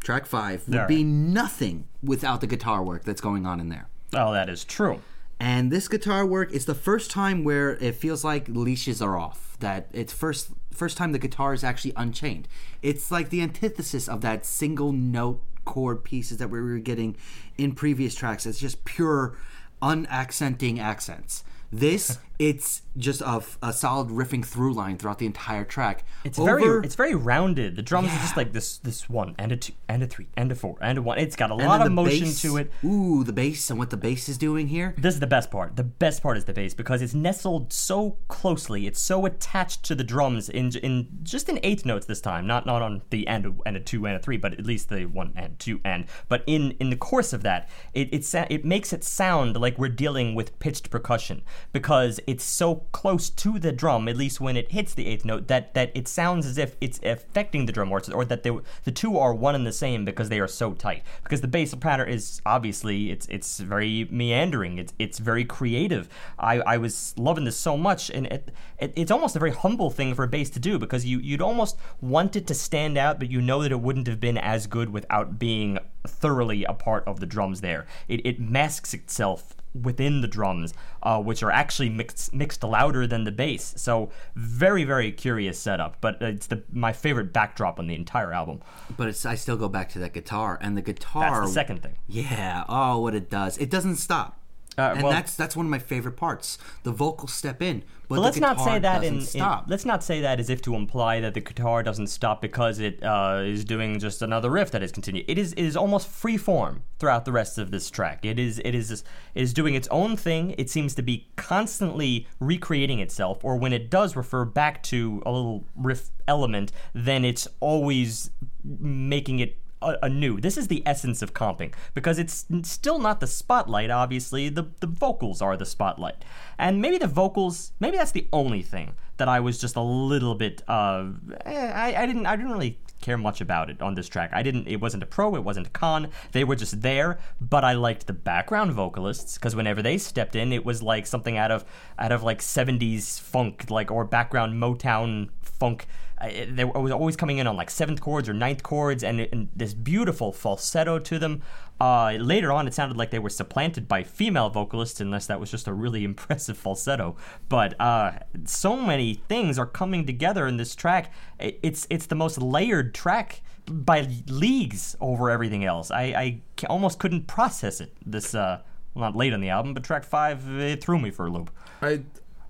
track 0.00 0.26
five, 0.26 0.66
would 0.68 0.78
All 0.78 0.86
be 0.86 0.96
right. 0.96 1.06
nothing 1.06 1.86
without 2.02 2.40
the 2.40 2.46
guitar 2.46 2.82
work 2.82 3.04
that's 3.04 3.20
going 3.20 3.46
on 3.46 3.60
in 3.60 3.68
there. 3.68 3.88
Oh, 4.14 4.32
that 4.32 4.48
is 4.48 4.64
true. 4.64 5.00
And 5.38 5.70
this 5.72 5.88
guitar 5.88 6.26
work 6.26 6.52
is 6.52 6.66
the 6.66 6.74
first 6.74 7.10
time 7.10 7.44
where 7.44 7.76
it 7.76 7.94
feels 7.94 8.24
like 8.24 8.46
leashes 8.48 9.00
are 9.00 9.16
off. 9.16 9.56
That 9.60 9.88
it's 9.92 10.12
first 10.12 10.50
first 10.70 10.96
time 10.96 11.12
the 11.12 11.18
guitar 11.18 11.52
is 11.54 11.64
actually 11.64 11.92
unchained. 11.96 12.48
It's 12.82 13.10
like 13.10 13.30
the 13.30 13.40
antithesis 13.42 14.08
of 14.08 14.20
that 14.22 14.44
single 14.44 14.92
note 14.92 15.42
chord 15.64 16.04
pieces 16.04 16.38
that 16.38 16.48
we 16.48 16.60
were 16.60 16.78
getting 16.78 17.16
in 17.56 17.72
previous 17.72 18.14
tracks. 18.14 18.46
It's 18.46 18.58
just 18.58 18.84
pure 18.84 19.36
unaccenting 19.82 20.78
accents. 20.78 21.44
This 21.72 22.18
it's 22.40 22.80
just 22.96 23.20
a, 23.20 23.42
a 23.62 23.70
solid 23.72 24.08
riffing 24.08 24.42
through 24.44 24.72
line 24.72 24.96
throughout 24.96 25.18
the 25.18 25.26
entire 25.26 25.62
track. 25.64 26.04
It's 26.24 26.38
Over- 26.38 26.58
very 26.58 26.84
it's 26.86 26.94
very 26.94 27.14
rounded. 27.14 27.76
The 27.76 27.82
drums 27.82 28.08
are 28.08 28.18
just 28.20 28.34
like 28.36 28.54
this 28.54 28.78
this 28.78 29.10
one 29.10 29.34
and 29.38 29.52
a 29.52 29.56
two 29.58 29.74
and 29.88 30.02
a 30.02 30.06
three 30.06 30.26
and 30.38 30.50
a 30.50 30.54
four 30.54 30.78
and 30.80 30.96
a 30.96 31.02
one. 31.02 31.18
It's 31.18 31.36
got 31.36 31.50
a 31.50 31.54
and 31.54 31.62
lot 31.64 31.86
of 31.86 31.92
motion 31.92 32.20
bass- 32.28 32.40
to 32.42 32.56
it. 32.56 32.72
Ooh, 32.82 33.22
the 33.24 33.32
bass 33.34 33.68
and 33.68 33.78
what 33.78 33.90
the 33.90 33.98
bass 33.98 34.26
is 34.30 34.38
doing 34.38 34.68
here. 34.68 34.94
This 34.96 35.12
is 35.14 35.20
the 35.20 35.26
best 35.26 35.50
part. 35.50 35.76
The 35.76 35.84
best 35.84 36.22
part 36.22 36.38
is 36.38 36.46
the 36.46 36.54
bass 36.54 36.72
because 36.72 37.02
it's 37.02 37.12
nestled 37.14 37.72
so 37.74 38.16
closely. 38.28 38.86
It's 38.86 39.00
so 39.00 39.26
attached 39.26 39.82
to 39.84 39.94
the 39.94 40.02
drums 40.04 40.48
in 40.48 40.70
in 40.76 41.08
just 41.22 41.50
in 41.50 41.60
eighth 41.62 41.84
notes 41.84 42.06
this 42.06 42.22
time. 42.22 42.46
Not 42.46 42.64
not 42.64 42.80
on 42.80 43.02
the 43.10 43.26
and 43.28 43.60
and 43.66 43.76
a 43.76 43.80
two 43.80 44.06
and 44.06 44.16
a 44.16 44.18
three, 44.18 44.38
but 44.38 44.54
at 44.54 44.64
least 44.64 44.88
the 44.88 45.04
one 45.04 45.34
and 45.36 45.58
two 45.58 45.78
and. 45.84 46.06
But 46.30 46.42
in 46.46 46.70
in 46.80 46.88
the 46.88 46.96
course 46.96 47.34
of 47.34 47.42
that, 47.42 47.68
it 47.92 48.08
it 48.12 48.24
sa- 48.24 48.46
it 48.48 48.64
makes 48.64 48.94
it 48.94 49.04
sound 49.04 49.56
like 49.60 49.78
we're 49.78 49.88
dealing 49.90 50.34
with 50.34 50.58
pitched 50.58 50.88
percussion 50.90 51.42
because 51.72 52.18
it's 52.30 52.44
so 52.44 52.76
close 52.92 53.28
to 53.28 53.58
the 53.58 53.72
drum. 53.72 54.06
At 54.06 54.16
least 54.16 54.40
when 54.40 54.56
it 54.56 54.70
hits 54.70 54.94
the 54.94 55.08
eighth 55.08 55.24
note, 55.24 55.48
that 55.48 55.74
that 55.74 55.90
it 55.94 56.06
sounds 56.06 56.46
as 56.46 56.58
if 56.58 56.76
it's 56.80 57.00
affecting 57.02 57.66
the 57.66 57.72
drum, 57.72 57.90
or, 57.90 58.00
or 58.14 58.24
that 58.24 58.44
they, 58.44 58.56
the 58.84 58.92
two 58.92 59.18
are 59.18 59.34
one 59.34 59.56
and 59.56 59.66
the 59.66 59.72
same 59.72 60.04
because 60.04 60.28
they 60.28 60.38
are 60.38 60.46
so 60.46 60.72
tight. 60.72 61.02
Because 61.24 61.40
the 61.40 61.48
bass 61.48 61.74
pattern 61.74 62.08
is 62.08 62.40
obviously 62.46 63.10
it's 63.10 63.26
it's 63.26 63.58
very 63.58 64.06
meandering. 64.12 64.78
It's 64.78 64.92
it's 65.00 65.18
very 65.18 65.44
creative. 65.44 66.08
I, 66.38 66.60
I 66.60 66.76
was 66.76 67.14
loving 67.18 67.44
this 67.44 67.56
so 67.56 67.76
much, 67.76 68.10
and 68.10 68.28
it, 68.28 68.52
it 68.78 68.92
it's 68.94 69.10
almost 69.10 69.34
a 69.34 69.40
very 69.40 69.52
humble 69.52 69.90
thing 69.90 70.14
for 70.14 70.22
a 70.22 70.28
bass 70.28 70.50
to 70.50 70.60
do 70.60 70.78
because 70.78 71.04
you 71.04 71.18
you'd 71.18 71.42
almost 71.42 71.76
want 72.00 72.36
it 72.36 72.46
to 72.46 72.54
stand 72.54 72.96
out, 72.96 73.18
but 73.18 73.28
you 73.28 73.40
know 73.40 73.60
that 73.62 73.72
it 73.72 73.80
wouldn't 73.80 74.06
have 74.06 74.20
been 74.20 74.38
as 74.38 74.68
good 74.68 74.90
without 74.90 75.40
being 75.40 75.80
thoroughly 76.06 76.62
a 76.64 76.74
part 76.74 77.02
of 77.08 77.18
the 77.18 77.26
drums. 77.26 77.60
There, 77.60 77.86
it 78.06 78.24
it 78.24 78.38
masks 78.38 78.94
itself 78.94 79.56
within 79.74 80.20
the 80.20 80.28
drums, 80.28 80.74
uh, 81.02 81.20
which 81.20 81.42
are 81.42 81.50
actually 81.50 81.88
mixed 81.88 82.34
mixed 82.34 82.62
louder 82.62 83.06
than 83.06 83.24
the 83.24 83.32
bass. 83.32 83.74
So 83.76 84.10
very 84.34 84.84
very 84.84 85.12
curious 85.12 85.58
setup, 85.58 85.96
but 86.00 86.20
it's 86.20 86.46
the 86.46 86.62
my 86.72 86.92
favorite 86.92 87.32
backdrop 87.32 87.78
on 87.78 87.86
the 87.86 87.94
entire 87.94 88.32
album. 88.32 88.60
But 88.96 89.08
it's, 89.08 89.24
I 89.24 89.34
still 89.34 89.56
go 89.56 89.68
back 89.68 89.88
to 89.90 89.98
that 90.00 90.12
guitar 90.12 90.58
and 90.60 90.76
the 90.76 90.82
guitar. 90.82 91.30
That's 91.30 91.50
the 91.50 91.54
second 91.54 91.82
thing. 91.82 91.96
Yeah. 92.08 92.64
Oh, 92.68 93.00
what 93.00 93.14
it 93.14 93.30
does. 93.30 93.58
It 93.58 93.70
doesn't 93.70 93.96
stop. 93.96 94.39
Uh, 94.80 94.92
and 94.94 95.02
well- 95.02 95.12
that's 95.12 95.36
that's 95.36 95.54
one 95.56 95.66
of 95.66 95.70
my 95.70 95.78
favorite 95.78 96.16
parts. 96.16 96.58
The 96.84 96.92
vocals 96.92 97.32
step 97.32 97.60
in, 97.62 97.80
but, 97.80 98.08
But 98.08 98.14
the 98.16 98.20
let's 98.22 98.40
not 98.40 98.60
say 98.60 98.78
that 98.78 99.04
in, 99.04 99.16
doesn't 99.16 99.34
in- 99.36 99.40
stop. 99.42 99.64
let's 99.68 99.84
not 99.84 100.02
say 100.02 100.20
that 100.22 100.40
as 100.40 100.48
if 100.50 100.62
to 100.62 100.74
imply 100.74 101.20
that 101.20 101.34
the 101.34 101.40
guitar 101.40 101.82
doesn't 101.82 102.06
stop 102.08 102.40
because 102.40 102.78
it 102.78 103.02
uh, 103.04 103.40
is 103.44 103.64
doing 103.64 103.98
just 103.98 104.22
another 104.22 104.50
riff 104.50 104.70
that 104.70 104.82
is 104.82 104.90
continued. 104.92 105.26
It 105.28 105.38
is 105.38 105.52
it 105.52 105.62
is 105.64 105.76
almost 105.76 106.08
free 106.08 106.36
form 106.36 106.82
throughout 106.98 107.24
the 107.24 107.32
rest 107.32 107.58
of 107.58 107.70
this 107.70 107.90
track. 107.90 108.24
It 108.24 108.38
is 108.38 108.60
it 108.64 108.74
is 108.74 108.90
it 108.90 109.02
is 109.34 109.52
doing 109.52 109.74
its 109.74 109.88
own 109.90 110.16
thing. 110.16 110.54
It 110.58 110.70
seems 110.70 110.94
to 110.94 111.02
be 111.02 111.28
constantly 111.36 112.26
recreating 112.40 113.00
itself, 113.00 113.44
or 113.44 113.56
when 113.56 113.72
it 113.72 113.90
does 113.90 114.16
refer 114.16 114.44
back 114.44 114.82
to 114.84 115.22
a 115.26 115.30
little 115.30 115.66
riff 115.76 116.10
element, 116.26 116.72
then 116.94 117.24
it's 117.24 117.46
always 117.60 118.30
making 118.64 119.40
it 119.40 119.58
anew. 119.82 120.40
This 120.40 120.56
is 120.56 120.68
the 120.68 120.82
essence 120.86 121.22
of 121.22 121.34
comping 121.34 121.72
because 121.94 122.18
it's 122.18 122.46
still 122.62 122.98
not 122.98 123.20
the 123.20 123.26
spotlight. 123.26 123.90
Obviously, 123.90 124.48
the 124.48 124.66
the 124.80 124.86
vocals 124.86 125.40
are 125.40 125.56
the 125.56 125.66
spotlight, 125.66 126.24
and 126.58 126.80
maybe 126.80 126.98
the 126.98 127.06
vocals. 127.06 127.72
Maybe 127.80 127.96
that's 127.96 128.12
the 128.12 128.26
only 128.32 128.62
thing 128.62 128.94
that 129.16 129.28
I 129.28 129.40
was 129.40 129.58
just 129.58 129.76
a 129.76 129.82
little 129.82 130.34
bit. 130.34 130.62
Uh, 130.68 131.10
I 131.46 131.94
I 131.96 132.06
didn't 132.06 132.26
I 132.26 132.36
didn't 132.36 132.52
really 132.52 132.78
care 133.00 133.16
much 133.16 133.40
about 133.40 133.70
it 133.70 133.80
on 133.80 133.94
this 133.94 134.08
track. 134.08 134.30
I 134.32 134.42
didn't. 134.42 134.68
It 134.68 134.80
wasn't 134.80 135.02
a 135.02 135.06
pro. 135.06 135.34
It 135.34 135.44
wasn't 135.44 135.68
a 135.68 135.70
con. 135.70 136.08
They 136.32 136.44
were 136.44 136.56
just 136.56 136.82
there. 136.82 137.18
But 137.40 137.64
I 137.64 137.72
liked 137.72 138.06
the 138.06 138.12
background 138.12 138.72
vocalists 138.72 139.36
because 139.36 139.56
whenever 139.56 139.82
they 139.82 139.98
stepped 139.98 140.36
in, 140.36 140.52
it 140.52 140.64
was 140.64 140.82
like 140.82 141.06
something 141.06 141.36
out 141.36 141.50
of 141.50 141.64
out 141.98 142.12
of 142.12 142.22
like 142.22 142.40
'70s 142.40 143.20
funk, 143.20 143.70
like 143.70 143.90
or 143.90 144.04
background 144.04 144.60
Motown 144.60 145.30
funk. 145.60 145.86
They 146.20 146.64
were 146.64 146.80
was 146.80 146.92
always 146.92 147.16
coming 147.16 147.38
in 147.38 147.46
on 147.46 147.56
like 147.56 147.70
seventh 147.70 148.00
chords 148.00 148.28
or 148.28 148.34
ninth 148.34 148.62
chords, 148.62 149.04
and, 149.04 149.20
and 149.20 149.48
this 149.54 149.72
beautiful 149.72 150.32
falsetto 150.32 150.98
to 150.98 151.18
them. 151.18 151.42
Uh, 151.80 152.12
later 152.20 152.52
on, 152.52 152.66
it 152.66 152.74
sounded 152.74 152.98
like 152.98 153.10
they 153.10 153.18
were 153.18 153.30
supplanted 153.30 153.88
by 153.88 154.02
female 154.02 154.50
vocalists, 154.50 155.00
unless 155.00 155.26
that 155.26 155.40
was 155.40 155.50
just 155.50 155.66
a 155.66 155.72
really 155.72 156.04
impressive 156.10 156.58
falsetto. 156.58 157.16
But 157.48 157.80
uh, 157.80 158.12
so 158.44 158.76
many 158.76 159.14
things 159.14 159.58
are 159.58 159.66
coming 159.66 160.04
together 160.04 160.46
in 160.46 160.56
this 160.56 160.74
track. 160.74 161.12
It's 161.38 161.86
it's 161.88 162.06
the 162.06 162.16
most 162.16 162.38
layered 162.38 162.92
track 162.94 163.42
by 163.66 164.08
leagues 164.26 164.96
over 165.00 165.30
everything 165.30 165.64
else. 165.64 165.90
I, 165.90 166.02
I 166.02 166.66
almost 166.68 166.98
couldn't 166.98 167.26
process 167.26 167.80
it. 167.80 167.94
This 168.04 168.34
uh, 168.34 168.60
well, 168.94 169.04
not 169.04 169.16
late 169.16 169.32
on 169.32 169.40
the 169.40 169.50
album, 169.50 169.74
but 169.74 169.84
track 169.84 170.04
five 170.04 170.46
it 170.60 170.82
threw 170.82 170.98
me 170.98 171.10
for 171.10 171.26
a 171.26 171.30
loop. 171.30 171.50
I 171.80 172.02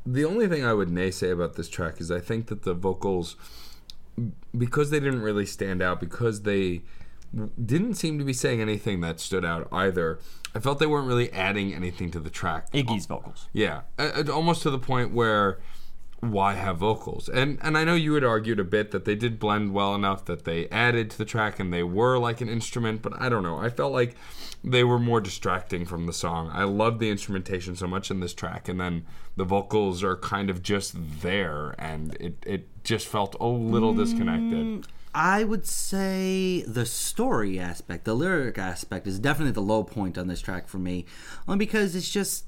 the 0.07 0.25
only 0.25 0.49
thing 0.49 0.65
I 0.65 0.73
would 0.73 0.89
naysay 0.89 1.33
about 1.33 1.55
this 1.55 1.69
track 1.69 2.01
is 2.01 2.11
I 2.11 2.21
think 2.21 2.47
that 2.47 2.63
the 2.63 2.75
vocals 2.75 3.37
because 4.57 4.91
they 4.91 5.01
didn't 5.01 5.23
really 5.23 5.47
stand 5.47 5.83
out 5.83 6.01
because 6.01 6.43
they 6.43 6.83
didn't 7.65 7.95
seem 7.95 8.19
to 8.19 8.25
be 8.25 8.33
saying 8.33 8.61
anything 8.61 9.01
that 9.01 9.21
stood 9.21 9.45
out 9.45 9.69
either. 9.73 10.19
I 10.55 10.59
felt 10.59 10.79
they 10.79 10.87
weren't 10.87 11.07
really 11.07 11.33
adding 11.33 11.73
anything 11.73 12.11
to 12.11 12.21
the 12.21 12.31
track. 12.31 12.71
Iggy's 12.73 13.07
vocals. 13.07 13.49
Yeah, 13.53 13.83
almost 14.33 14.63
to 14.63 14.71
the 14.71 14.79
point 14.79 15.13
where 15.13 15.61
why 16.21 16.55
have 16.55 16.79
vocals? 16.79 17.29
And 17.29 17.59
and 17.63 17.77
I 17.77 17.85
know 17.85 17.95
you 17.95 18.15
had 18.15 18.25
argued 18.25 18.61
a 18.61 18.65
bit 18.65 18.91
that 18.91 19.05
they 19.05 19.15
did 19.15 19.39
blend 19.39 19.73
well 19.73 19.95
enough 19.95 20.27
that 20.27 20.45
they 20.45 20.69
added 20.69 21.11
to 21.11 21.19
the 21.19 21.25
track 21.25 21.59
and 21.59 21.73
they 21.73 21.83
were 21.83 22.19
like 22.19 22.41
an 22.41 22.49
instrument, 22.49 23.03
but 23.03 23.19
I 23.21 23.29
don't 23.29 23.43
know. 23.43 23.59
I 23.59 23.71
felt 23.71 23.93
like 23.93 24.17
they 24.63 24.85
were 24.85 24.99
more 24.99 25.23
distracting 25.23 25.87
from 25.87 26.07
the 26.07 26.13
song. 26.13 26.51
I 26.53 26.65
love 26.65 26.99
the 26.99 27.11
instrumentation 27.11 27.75
so 27.75 27.87
much 27.87 28.11
in 28.11 28.21
this 28.21 28.35
track 28.35 28.69
and 28.69 28.79
then 28.79 29.07
the 29.37 29.45
vocals 29.45 30.05
are 30.05 30.17
kind 30.17 30.51
of 30.51 30.63
just 30.63 30.95
there 31.23 31.75
and 31.79 32.15
it 32.17 32.37
it 32.47 32.85
just 32.85 33.07
felt 33.07 33.35
a 33.41 33.47
little 33.47 33.95
disconnected. 33.95 34.67
Mm, 34.67 34.85
I 35.15 35.43
would 35.43 35.67
say 35.67 36.63
the 36.67 36.85
story 36.87 37.59
aspect, 37.59 38.05
the 38.05 38.15
lyric 38.15 38.59
aspect, 38.59 39.07
is 39.07 39.19
definitely 39.19 39.53
the 39.53 39.63
low 39.63 39.83
point 39.83 40.19
on 40.19 40.29
this 40.29 40.41
track 40.41 40.69
for 40.69 40.79
me, 40.79 41.07
only 41.49 41.59
because 41.59 41.97
it's 41.97 42.11
just 42.11 42.45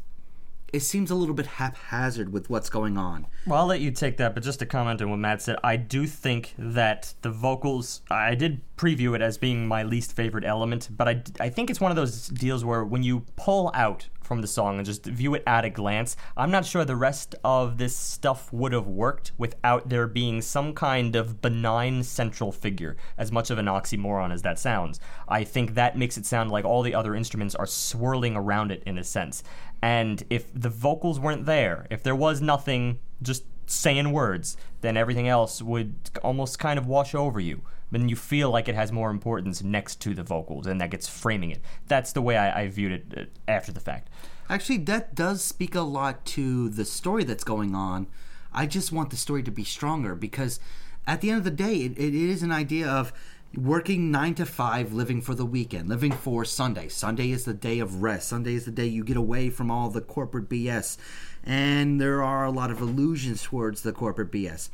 it 0.72 0.80
seems 0.80 1.10
a 1.10 1.14
little 1.14 1.34
bit 1.34 1.46
haphazard 1.46 2.32
with 2.32 2.48
what's 2.48 2.70
going 2.70 2.96
on. 2.96 3.26
Well, 3.46 3.60
I'll 3.60 3.66
let 3.66 3.80
you 3.80 3.90
take 3.90 4.16
that, 4.16 4.34
but 4.34 4.42
just 4.42 4.58
to 4.60 4.66
comment 4.66 5.02
on 5.02 5.10
what 5.10 5.18
Matt 5.18 5.42
said, 5.42 5.56
I 5.62 5.76
do 5.76 6.06
think 6.06 6.54
that 6.58 7.14
the 7.22 7.30
vocals, 7.30 8.00
I 8.10 8.34
did 8.34 8.62
preview 8.76 9.14
it 9.14 9.20
as 9.20 9.36
being 9.36 9.66
my 9.66 9.82
least 9.82 10.14
favorite 10.14 10.44
element, 10.44 10.88
but 10.90 11.08
I, 11.08 11.22
I 11.40 11.48
think 11.50 11.68
it's 11.68 11.80
one 11.80 11.90
of 11.90 11.96
those 11.96 12.28
deals 12.28 12.64
where 12.64 12.84
when 12.84 13.02
you 13.02 13.20
pull 13.36 13.70
out 13.74 14.08
from 14.24 14.40
the 14.40 14.46
song 14.46 14.78
and 14.78 14.86
just 14.86 15.04
view 15.04 15.34
it 15.34 15.42
at 15.46 15.64
a 15.64 15.70
glance, 15.70 16.16
I'm 16.36 16.50
not 16.50 16.64
sure 16.64 16.84
the 16.84 16.96
rest 16.96 17.34
of 17.44 17.78
this 17.78 17.96
stuff 17.96 18.52
would 18.52 18.72
have 18.72 18.86
worked 18.86 19.32
without 19.38 19.88
there 19.88 20.06
being 20.06 20.40
some 20.42 20.74
kind 20.74 21.16
of 21.16 21.40
benign 21.40 22.02
central 22.02 22.52
figure, 22.52 22.96
as 23.18 23.32
much 23.32 23.50
of 23.50 23.58
an 23.58 23.66
oxymoron 23.66 24.32
as 24.32 24.42
that 24.42 24.58
sounds. 24.58 25.00
I 25.28 25.44
think 25.44 25.74
that 25.74 25.98
makes 25.98 26.16
it 26.16 26.26
sound 26.26 26.50
like 26.50 26.64
all 26.64 26.82
the 26.82 26.94
other 26.94 27.14
instruments 27.14 27.54
are 27.54 27.66
swirling 27.66 28.36
around 28.36 28.72
it 28.72 28.82
in 28.84 28.98
a 28.98 29.04
sense. 29.04 29.42
And 29.82 30.22
if 30.30 30.46
the 30.54 30.68
vocals 30.68 31.18
weren't 31.18 31.46
there, 31.46 31.86
if 31.90 32.02
there 32.02 32.16
was 32.16 32.40
nothing 32.40 33.00
just 33.20 33.44
saying 33.66 34.12
words, 34.12 34.56
then 34.80 34.96
everything 34.96 35.28
else 35.28 35.62
would 35.62 35.94
almost 36.22 36.58
kind 36.58 36.78
of 36.78 36.86
wash 36.86 37.14
over 37.14 37.40
you. 37.40 37.62
Then 37.92 38.08
you 38.08 38.16
feel 38.16 38.50
like 38.50 38.68
it 38.68 38.74
has 38.74 38.90
more 38.90 39.10
importance 39.10 39.62
next 39.62 40.00
to 40.00 40.14
the 40.14 40.22
vocals, 40.22 40.66
and 40.66 40.80
that 40.80 40.90
gets 40.90 41.08
framing 41.08 41.50
it. 41.50 41.60
That's 41.86 42.12
the 42.12 42.22
way 42.22 42.36
I, 42.36 42.62
I 42.62 42.68
viewed 42.68 42.92
it 42.92 43.04
uh, 43.16 43.24
after 43.46 43.70
the 43.70 43.80
fact. 43.80 44.08
Actually, 44.48 44.78
that 44.78 45.14
does 45.14 45.44
speak 45.44 45.74
a 45.74 45.82
lot 45.82 46.24
to 46.24 46.70
the 46.70 46.84
story 46.84 47.22
that's 47.22 47.44
going 47.44 47.74
on. 47.74 48.06
I 48.52 48.66
just 48.66 48.92
want 48.92 49.10
the 49.10 49.16
story 49.16 49.42
to 49.44 49.50
be 49.50 49.62
stronger 49.62 50.14
because 50.14 50.58
at 51.06 51.20
the 51.20 51.30
end 51.30 51.38
of 51.38 51.44
the 51.44 51.50
day, 51.50 51.76
it, 51.76 51.92
it 51.98 52.14
is 52.14 52.42
an 52.42 52.50
idea 52.50 52.88
of 52.88 53.12
working 53.54 54.10
nine 54.10 54.34
to 54.36 54.46
five, 54.46 54.94
living 54.94 55.20
for 55.20 55.34
the 55.34 55.44
weekend, 55.44 55.88
living 55.88 56.12
for 56.12 56.44
Sunday. 56.44 56.88
Sunday 56.88 57.30
is 57.30 57.44
the 57.44 57.54
day 57.54 57.78
of 57.78 58.02
rest. 58.02 58.28
Sunday 58.28 58.54
is 58.54 58.64
the 58.64 58.70
day 58.70 58.86
you 58.86 59.04
get 59.04 59.16
away 59.16 59.50
from 59.50 59.70
all 59.70 59.90
the 59.90 60.00
corporate 60.00 60.48
BS. 60.48 60.96
And 61.44 62.00
there 62.00 62.22
are 62.22 62.44
a 62.44 62.50
lot 62.50 62.70
of 62.70 62.80
illusions 62.80 63.42
towards 63.42 63.82
the 63.82 63.92
corporate 63.92 64.32
BS. 64.32 64.70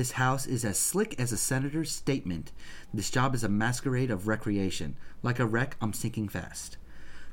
This 0.00 0.12
house 0.12 0.46
is 0.46 0.64
as 0.64 0.78
slick 0.78 1.14
as 1.20 1.30
a 1.30 1.36
senator's 1.36 1.90
statement. 1.92 2.52
This 2.94 3.10
job 3.10 3.34
is 3.34 3.44
a 3.44 3.50
masquerade 3.50 4.10
of 4.10 4.26
recreation. 4.26 4.96
Like 5.22 5.38
a 5.38 5.44
wreck, 5.44 5.76
I'm 5.78 5.92
sinking 5.92 6.30
fast. 6.30 6.78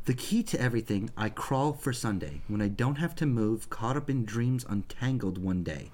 The 0.03 0.13
key 0.13 0.43
to 0.43 0.59
everything, 0.59 1.09
I 1.15 1.29
crawl 1.29 1.71
for 1.71 1.93
Sunday, 1.93 2.41
when 2.49 2.61
I 2.61 2.67
don't 2.67 2.97
have 2.97 3.15
to 3.15 3.25
move, 3.25 3.69
caught 3.69 3.95
up 3.95 4.09
in 4.09 4.25
dreams 4.25 4.65
untangled 4.67 5.37
one 5.37 5.63
day. 5.63 5.91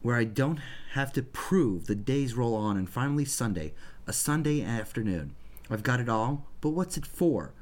Where 0.00 0.14
I 0.14 0.22
don't 0.22 0.60
have 0.92 1.12
to 1.14 1.24
prove, 1.24 1.88
the 1.88 1.96
days 1.96 2.34
roll 2.34 2.54
on, 2.54 2.76
and 2.76 2.88
finally 2.88 3.24
Sunday, 3.24 3.72
a 4.06 4.12
Sunday 4.12 4.62
afternoon. 4.62 5.34
I've 5.68 5.82
got 5.82 5.98
it 5.98 6.08
all, 6.08 6.46
but 6.60 6.70
what's 6.70 6.98
it 6.98 7.04
for? 7.04 7.52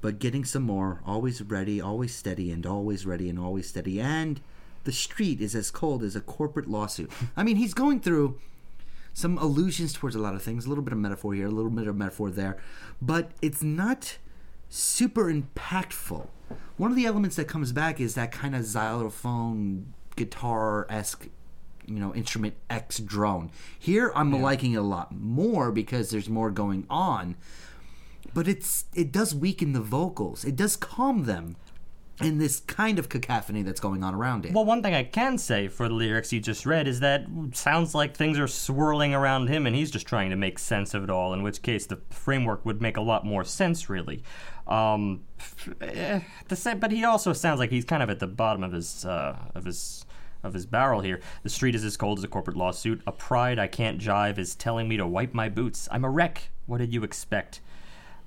But 0.00 0.20
getting 0.20 0.44
some 0.44 0.62
more, 0.62 1.02
always 1.04 1.42
ready, 1.42 1.80
always 1.80 2.14
steady, 2.14 2.52
and 2.52 2.64
always 2.64 3.04
ready 3.04 3.28
and 3.28 3.40
always 3.40 3.68
steady, 3.68 4.00
and 4.00 4.40
the 4.84 4.92
street 4.92 5.40
is 5.40 5.54
as 5.54 5.70
cold 5.70 6.02
as 6.02 6.16
a 6.16 6.20
corporate 6.20 6.68
lawsuit. 6.68 7.10
I 7.36 7.42
mean, 7.42 7.56
he's 7.56 7.74
going 7.74 8.00
through 8.00 8.38
some 9.14 9.38
allusions 9.38 9.92
towards 9.92 10.16
a 10.16 10.18
lot 10.18 10.34
of 10.34 10.42
things, 10.42 10.64
a 10.64 10.68
little 10.68 10.84
bit 10.84 10.92
of 10.92 10.98
metaphor 10.98 11.34
here, 11.34 11.46
a 11.46 11.50
little 11.50 11.70
bit 11.70 11.86
of 11.86 11.96
metaphor 11.96 12.30
there, 12.30 12.56
but 13.00 13.30
it's 13.42 13.62
not 13.62 14.18
super 14.68 15.32
impactful. 15.32 16.26
One 16.76 16.90
of 16.90 16.96
the 16.96 17.04
elements 17.04 17.36
that 17.36 17.46
comes 17.46 17.72
back 17.72 18.00
is 18.00 18.14
that 18.14 18.32
kind 18.32 18.56
of 18.56 18.64
xylophone 18.64 19.92
guitar 20.16 20.86
esque, 20.88 21.28
you 21.86 22.00
know, 22.00 22.14
instrument 22.14 22.54
X 22.70 22.98
drone. 22.98 23.50
Here, 23.78 24.12
I'm 24.14 24.32
liking 24.40 24.72
it 24.72 24.76
a 24.76 24.82
lot 24.82 25.14
more 25.14 25.70
because 25.70 26.10
there's 26.10 26.28
more 26.28 26.50
going 26.50 26.86
on, 26.88 27.36
but 28.32 28.48
it's 28.48 28.86
it 28.94 29.12
does 29.12 29.34
weaken 29.34 29.72
the 29.72 29.80
vocals. 29.80 30.44
It 30.44 30.56
does 30.56 30.76
calm 30.76 31.24
them 31.24 31.56
in 32.24 32.38
this 32.38 32.60
kind 32.60 32.98
of 32.98 33.08
cacophony 33.08 33.62
that's 33.62 33.80
going 33.80 34.02
on 34.02 34.14
around 34.14 34.46
it. 34.46 34.52
Well, 34.52 34.64
one 34.64 34.82
thing 34.82 34.94
I 34.94 35.04
can 35.04 35.38
say 35.38 35.68
for 35.68 35.88
the 35.88 35.94
lyrics 35.94 36.32
you 36.32 36.40
just 36.40 36.66
read 36.66 36.86
is 36.88 37.00
that 37.00 37.26
sounds 37.52 37.94
like 37.94 38.16
things 38.16 38.38
are 38.38 38.48
swirling 38.48 39.14
around 39.14 39.48
him 39.48 39.66
and 39.66 39.74
he's 39.74 39.90
just 39.90 40.06
trying 40.06 40.30
to 40.30 40.36
make 40.36 40.58
sense 40.58 40.94
of 40.94 41.04
it 41.04 41.10
all, 41.10 41.32
in 41.32 41.42
which 41.42 41.62
case 41.62 41.86
the 41.86 42.00
framework 42.10 42.64
would 42.64 42.80
make 42.80 42.96
a 42.96 43.00
lot 43.00 43.24
more 43.24 43.44
sense, 43.44 43.88
really. 43.88 44.22
Um, 44.66 45.24
eh, 45.80 46.20
but 46.48 46.92
he 46.92 47.04
also 47.04 47.32
sounds 47.32 47.58
like 47.58 47.70
he's 47.70 47.84
kind 47.84 48.02
of 48.02 48.10
at 48.10 48.20
the 48.20 48.26
bottom 48.26 48.62
of 48.62 48.72
his 48.72 49.04
uh, 49.04 49.36
of 49.54 49.64
his 49.64 50.06
of 50.42 50.54
his 50.54 50.66
barrel 50.66 51.00
here. 51.00 51.20
The 51.42 51.48
street 51.48 51.74
is 51.74 51.84
as 51.84 51.96
cold 51.96 52.18
as 52.18 52.24
a 52.24 52.28
corporate 52.28 52.56
lawsuit. 52.56 53.02
A 53.06 53.12
pride 53.12 53.58
I 53.58 53.66
can't 53.66 54.00
jive 54.00 54.38
is 54.38 54.54
telling 54.54 54.88
me 54.88 54.96
to 54.96 55.06
wipe 55.06 55.34
my 55.34 55.48
boots. 55.48 55.88
I'm 55.90 56.04
a 56.04 56.10
wreck. 56.10 56.50
What 56.66 56.78
did 56.78 56.92
you 56.92 57.04
expect? 57.04 57.60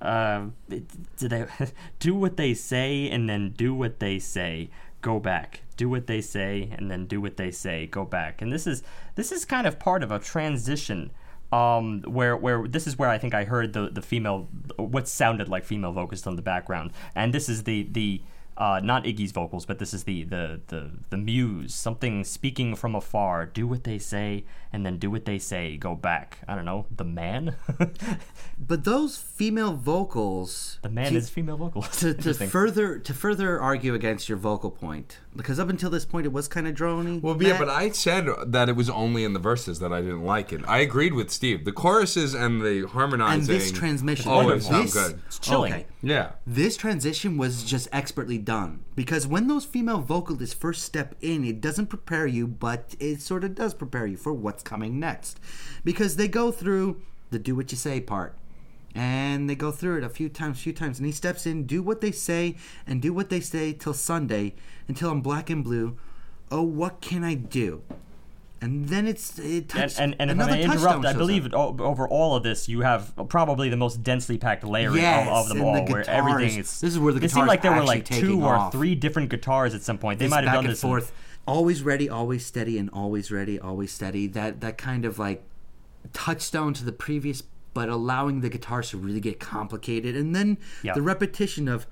Uh, 0.00 0.46
do 0.68 1.28
they 1.28 1.46
do 1.98 2.14
what 2.14 2.36
they 2.36 2.54
say 2.54 3.08
and 3.10 3.28
then 3.28 3.50
do 3.50 3.74
what 3.74 3.98
they 3.98 4.18
say? 4.18 4.70
Go 5.00 5.18
back. 5.18 5.62
Do 5.76 5.88
what 5.88 6.06
they 6.06 6.20
say 6.20 6.70
and 6.76 6.90
then 6.90 7.06
do 7.06 7.20
what 7.20 7.36
they 7.36 7.50
say. 7.50 7.86
Go 7.86 8.04
back. 8.04 8.42
And 8.42 8.52
this 8.52 8.66
is 8.66 8.82
this 9.14 9.32
is 9.32 9.44
kind 9.44 9.66
of 9.66 9.78
part 9.78 10.02
of 10.02 10.10
a 10.10 10.18
transition. 10.18 11.10
Um, 11.52 12.02
where 12.02 12.36
where 12.36 12.66
this 12.66 12.88
is 12.88 12.98
where 12.98 13.08
I 13.08 13.18
think 13.18 13.32
I 13.32 13.44
heard 13.44 13.72
the 13.72 13.88
the 13.88 14.02
female 14.02 14.48
what 14.76 15.06
sounded 15.06 15.48
like 15.48 15.64
female 15.64 15.92
vocalist 15.92 16.26
on 16.26 16.34
the 16.34 16.42
background, 16.42 16.90
and 17.14 17.32
this 17.32 17.48
is 17.48 17.62
the 17.62 17.84
the 17.84 18.20
uh, 18.58 18.80
not 18.82 19.04
Iggy's 19.04 19.32
vocals, 19.32 19.66
but 19.66 19.78
this 19.78 19.92
is 19.92 20.04
the, 20.04 20.24
the 20.24 20.60
the 20.68 20.90
the 21.10 21.16
muse, 21.16 21.74
something 21.74 22.24
speaking 22.24 22.74
from 22.76 22.94
afar. 22.94 23.46
Do 23.46 23.66
what 23.66 23.84
they 23.84 23.98
say, 23.98 24.44
and 24.72 24.84
then 24.86 24.98
do 24.98 25.10
what 25.10 25.24
they 25.24 25.38
say. 25.38 25.76
Go 25.76 25.94
back. 25.94 26.38
I 26.48 26.54
don't 26.54 26.64
know. 26.64 26.86
The 26.94 27.04
man. 27.04 27.56
But 28.58 28.84
those 28.84 29.18
female 29.18 29.74
vocals, 29.74 30.78
the 30.82 30.88
man 30.88 31.12
to- 31.12 31.18
is 31.18 31.28
female 31.28 31.56
vocals. 31.58 31.88
to, 32.00 32.14
to 32.14 32.32
further 32.32 32.98
to 32.98 33.12
further 33.12 33.60
argue 33.60 33.92
against 33.92 34.28
your 34.30 34.38
vocal 34.38 34.70
point, 34.70 35.18
because 35.36 35.58
up 35.60 35.68
until 35.68 35.90
this 35.90 36.06
point 36.06 36.24
it 36.26 36.32
was 36.32 36.48
kind 36.48 36.66
of 36.66 36.74
drony. 36.74 37.20
Well, 37.20 37.40
yeah, 37.42 37.58
but 37.58 37.68
I 37.68 37.90
said 37.90 38.26
that 38.46 38.68
it 38.70 38.76
was 38.76 38.88
only 38.88 39.24
in 39.24 39.34
the 39.34 39.38
verses 39.38 39.78
that 39.80 39.92
I 39.92 40.00
didn't 40.00 40.24
like 40.24 40.52
it. 40.54 40.62
I 40.66 40.78
agreed 40.78 41.12
with 41.12 41.30
Steve. 41.30 41.64
The 41.66 41.72
choruses 41.72 42.32
and 42.34 42.62
the 42.62 42.88
harmonizing 42.88 43.40
and 43.40 43.46
this 43.46 43.70
transmission 43.70 44.30
always 44.30 44.66
sound 44.66 44.84
this- 44.84 44.94
good. 44.94 45.20
It's 45.26 45.38
chilling. 45.38 45.72
Okay. 45.74 45.86
Yeah. 46.02 46.30
This 46.46 46.76
transition 46.78 47.36
was 47.36 47.62
just 47.62 47.88
expertly 47.92 48.38
done 48.46 48.82
because 48.94 49.26
when 49.26 49.46
those 49.46 49.66
female 49.66 50.00
vocalists 50.00 50.54
first 50.54 50.82
step 50.82 51.14
in, 51.20 51.44
it 51.44 51.60
doesn't 51.60 51.88
prepare 51.88 52.26
you, 52.26 52.46
but 52.46 52.94
it 52.98 53.20
sort 53.20 53.44
of 53.44 53.54
does 53.54 53.74
prepare 53.74 54.06
you 54.06 54.16
for 54.16 54.32
what's 54.32 54.62
coming 54.62 54.98
next. 54.98 55.38
Because 55.84 56.16
they 56.16 56.28
go 56.28 56.50
through 56.50 57.02
the 57.30 57.38
do 57.38 57.54
what 57.54 57.70
you 57.70 57.76
say 57.76 58.00
part. 58.00 58.34
And 58.94 59.50
they 59.50 59.54
go 59.54 59.70
through 59.70 59.98
it 59.98 60.04
a 60.04 60.08
few 60.08 60.30
times, 60.30 60.62
few 60.62 60.72
times, 60.72 60.98
and 60.98 61.04
he 61.04 61.12
steps 61.12 61.44
in, 61.44 61.66
do 61.66 61.82
what 61.82 62.00
they 62.00 62.12
say, 62.12 62.56
and 62.86 63.02
do 63.02 63.12
what 63.12 63.28
they 63.28 63.40
say 63.40 63.74
till 63.74 63.92
Sunday, 63.92 64.54
until 64.88 65.10
I'm 65.10 65.20
black 65.20 65.50
and 65.50 65.62
blue. 65.62 65.98
Oh, 66.50 66.62
what 66.62 67.02
can 67.02 67.22
I 67.22 67.34
do? 67.34 67.82
And 68.60 68.88
then 68.88 69.06
it's 69.06 69.38
it 69.38 69.44
And, 69.44 69.68
touch, 69.68 70.00
and, 70.00 70.16
and 70.18 70.30
if 70.30 70.38
I 70.38 70.42
another 70.42 70.52
may 70.52 70.62
touchdown 70.66 70.94
interrupt, 70.96 71.06
I 71.06 71.12
believe 71.12 71.44
up. 71.54 71.78
it, 71.78 71.80
over 71.82 72.08
all 72.08 72.36
of 72.36 72.42
this, 72.42 72.68
you 72.68 72.80
have 72.80 73.12
probably 73.28 73.68
the 73.68 73.76
most 73.76 74.02
densely 74.02 74.38
packed 74.38 74.64
layering 74.64 74.96
Yes, 74.96 75.28
of, 75.28 75.34
of 75.34 75.48
them 75.48 75.58
and 75.58 75.66
all, 75.66 75.84
the 75.84 75.92
where 75.92 76.08
everything 76.10 76.58
is. 76.60 76.80
this 76.80 76.92
is 76.92 76.98
where 76.98 77.12
the 77.12 77.20
guitars. 77.20 77.32
It 77.32 77.34
seemed 77.34 77.48
like 77.48 77.60
there 77.62 77.72
were 77.74 77.84
like 77.84 78.06
two 78.06 78.42
or 78.42 78.54
off. 78.54 78.72
three 78.72 78.94
different 78.94 79.28
guitars 79.28 79.74
at 79.74 79.82
some 79.82 79.98
point. 79.98 80.18
They 80.18 80.24
This 80.24 80.30
might 80.30 80.44
have 80.44 80.54
done 80.54 80.64
and 80.64 80.72
this. 80.72 80.82
in- 80.82 81.02
Always 81.46 81.82
ready, 81.82 82.08
always 82.08 82.44
steady, 82.44 82.76
and 82.78 82.90
always 82.90 83.30
ready, 83.30 83.60
always 83.60 83.92
steady. 83.92 84.26
That 84.26 84.60
that 84.62 84.78
kind 84.78 85.04
of 85.04 85.16
like 85.18 85.44
touchstone 86.12 86.72
to 86.74 86.84
the 86.84 86.92
previous, 86.92 87.42
but 87.74 87.88
allowing 87.88 88.40
the 88.40 88.48
guitars 88.48 88.90
to 88.90 88.96
really 88.96 89.20
get 89.20 89.38
complicated, 89.38 90.16
and 90.16 90.34
then 90.34 90.58
Yeah. 90.82 90.94
the 90.94 91.02
repetition 91.02 91.68
of 91.68 91.86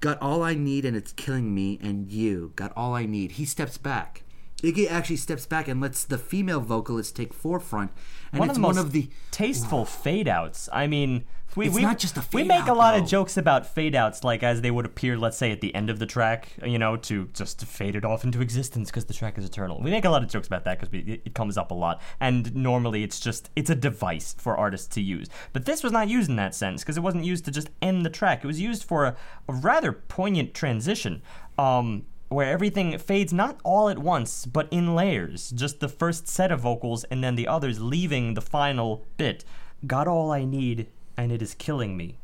"Got 0.00 0.20
all 0.22 0.42
I 0.42 0.54
need 0.54 0.84
and 0.84 0.96
it's 0.96 1.12
killing 1.12 1.54
me," 1.54 1.78
and 1.82 2.10
"You 2.10 2.52
got 2.56 2.72
all 2.76 2.94
I 2.94 3.06
need." 3.06 3.32
He 3.32 3.44
steps 3.44 3.76
back. 3.76 4.22
Iggy 4.62 4.90
actually 4.90 5.16
steps 5.16 5.46
back 5.46 5.68
and 5.68 5.80
lets 5.80 6.04
the 6.04 6.18
female 6.18 6.60
vocalist 6.60 7.14
take 7.14 7.34
forefront, 7.34 7.90
and 8.32 8.40
one 8.40 8.48
it's 8.48 8.58
of 8.58 8.64
one 8.64 8.78
of 8.78 8.92
the 8.92 9.10
tasteful 9.30 9.84
fade 9.84 10.28
outs. 10.28 10.68
I 10.72 10.86
mean, 10.86 11.24
we, 11.56 11.66
It's 11.66 11.74
we, 11.74 11.82
not 11.82 11.98
just 11.98 12.16
a 12.16 12.24
we 12.32 12.42
make 12.42 12.66
a 12.66 12.72
lot 12.72 12.92
though. 12.92 13.02
of 13.02 13.08
jokes 13.08 13.36
about 13.36 13.66
fade 13.66 13.94
outs, 13.94 14.24
like 14.24 14.42
as 14.42 14.60
they 14.60 14.70
would 14.70 14.84
appear, 14.84 15.16
let's 15.16 15.38
say, 15.38 15.52
at 15.52 15.60
the 15.60 15.74
end 15.74 15.88
of 15.88 15.98
the 15.98 16.06
track, 16.06 16.52
you 16.64 16.78
know, 16.78 16.96
to 16.96 17.28
just 17.32 17.60
to 17.60 17.66
fade 17.66 17.96
it 17.96 18.04
off 18.04 18.24
into 18.24 18.40
existence 18.40 18.90
because 18.90 19.06
the 19.06 19.14
track 19.14 19.38
is 19.38 19.44
eternal. 19.44 19.80
We 19.80 19.90
make 19.90 20.04
a 20.04 20.10
lot 20.10 20.22
of 20.22 20.28
jokes 20.28 20.46
about 20.46 20.64
that 20.64 20.80
because 20.80 20.92
it, 20.92 21.22
it 21.24 21.34
comes 21.34 21.56
up 21.56 21.70
a 21.70 21.74
lot, 21.74 22.02
and 22.20 22.54
normally 22.54 23.02
it's 23.02 23.20
just 23.20 23.50
it's 23.56 23.70
a 23.70 23.74
device 23.74 24.34
for 24.38 24.56
artists 24.56 24.88
to 24.94 25.00
use. 25.00 25.28
But 25.52 25.64
this 25.64 25.82
was 25.82 25.92
not 25.92 26.08
used 26.08 26.28
in 26.28 26.36
that 26.36 26.54
sense 26.54 26.82
because 26.82 26.96
it 26.96 27.02
wasn't 27.02 27.24
used 27.24 27.44
to 27.46 27.50
just 27.50 27.70
end 27.80 28.04
the 28.04 28.10
track. 28.10 28.44
It 28.44 28.46
was 28.46 28.60
used 28.60 28.84
for 28.84 29.04
a, 29.04 29.16
a 29.48 29.52
rather 29.52 29.92
poignant 29.92 30.52
transition. 30.52 31.22
Um, 31.58 32.04
where 32.28 32.50
everything 32.50 32.96
fades 32.98 33.32
not 33.32 33.60
all 33.62 33.88
at 33.88 33.98
once, 33.98 34.46
but 34.46 34.68
in 34.70 34.94
layers. 34.94 35.50
Just 35.50 35.80
the 35.80 35.88
first 35.88 36.26
set 36.26 36.50
of 36.50 36.60
vocals 36.60 37.04
and 37.04 37.22
then 37.22 37.36
the 37.36 37.46
others 37.46 37.80
leaving 37.80 38.34
the 38.34 38.40
final 38.40 39.04
bit. 39.16 39.44
Got 39.86 40.08
all 40.08 40.32
I 40.32 40.44
need, 40.44 40.88
and 41.16 41.30
it 41.30 41.42
is 41.42 41.54
killing 41.54 41.96
me. 41.96 42.18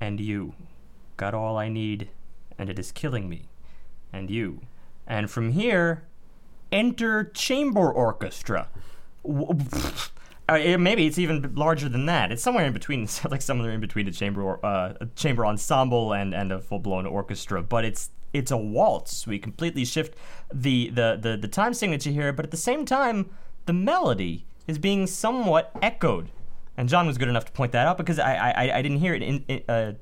And 0.00 0.20
you. 0.20 0.54
Got 1.16 1.34
all 1.34 1.56
I 1.58 1.68
need, 1.68 2.08
and 2.58 2.70
it 2.70 2.78
is 2.78 2.92
killing 2.92 3.28
me. 3.28 3.48
And 4.12 4.30
you. 4.30 4.60
And 5.06 5.30
from 5.30 5.52
here, 5.52 6.04
enter 6.72 7.24
chamber 7.24 7.90
orchestra. 7.90 8.68
Uh, 10.46 10.76
maybe 10.78 11.06
it's 11.06 11.18
even 11.18 11.54
larger 11.54 11.88
than 11.88 12.04
that. 12.04 12.30
It's 12.30 12.42
somewhere 12.42 12.66
in 12.66 12.74
between, 12.74 13.08
like 13.30 13.40
somewhere 13.40 13.70
in 13.70 13.80
between 13.80 14.06
a 14.08 14.12
chamber, 14.12 14.42
or, 14.42 14.64
uh, 14.64 14.92
a 15.00 15.06
chamber 15.16 15.46
ensemble 15.46 16.12
and, 16.12 16.34
and 16.34 16.52
a 16.52 16.60
full 16.60 16.80
blown 16.80 17.06
orchestra. 17.06 17.62
But 17.62 17.86
it's 17.86 18.10
it's 18.34 18.50
a 18.50 18.56
waltz. 18.56 19.26
We 19.26 19.38
completely 19.38 19.84
shift 19.84 20.14
the, 20.52 20.90
the 20.90 21.18
the 21.20 21.36
the 21.36 21.48
time 21.48 21.72
signature 21.72 22.10
here, 22.10 22.32
but 22.32 22.44
at 22.44 22.50
the 22.50 22.58
same 22.58 22.84
time, 22.84 23.30
the 23.64 23.72
melody 23.72 24.44
is 24.66 24.78
being 24.78 25.06
somewhat 25.06 25.70
echoed. 25.80 26.30
And 26.76 26.88
John 26.88 27.06
was 27.06 27.16
good 27.16 27.28
enough 27.28 27.44
to 27.46 27.52
point 27.52 27.72
that 27.72 27.86
out 27.86 27.96
because 27.96 28.18
I 28.18 28.34
I, 28.34 28.78
I 28.78 28.82
didn't 28.82 28.98
hear 28.98 29.14
it 29.14 29.22
in. 29.22 29.44
in 29.48 29.62
uh, 29.68 29.92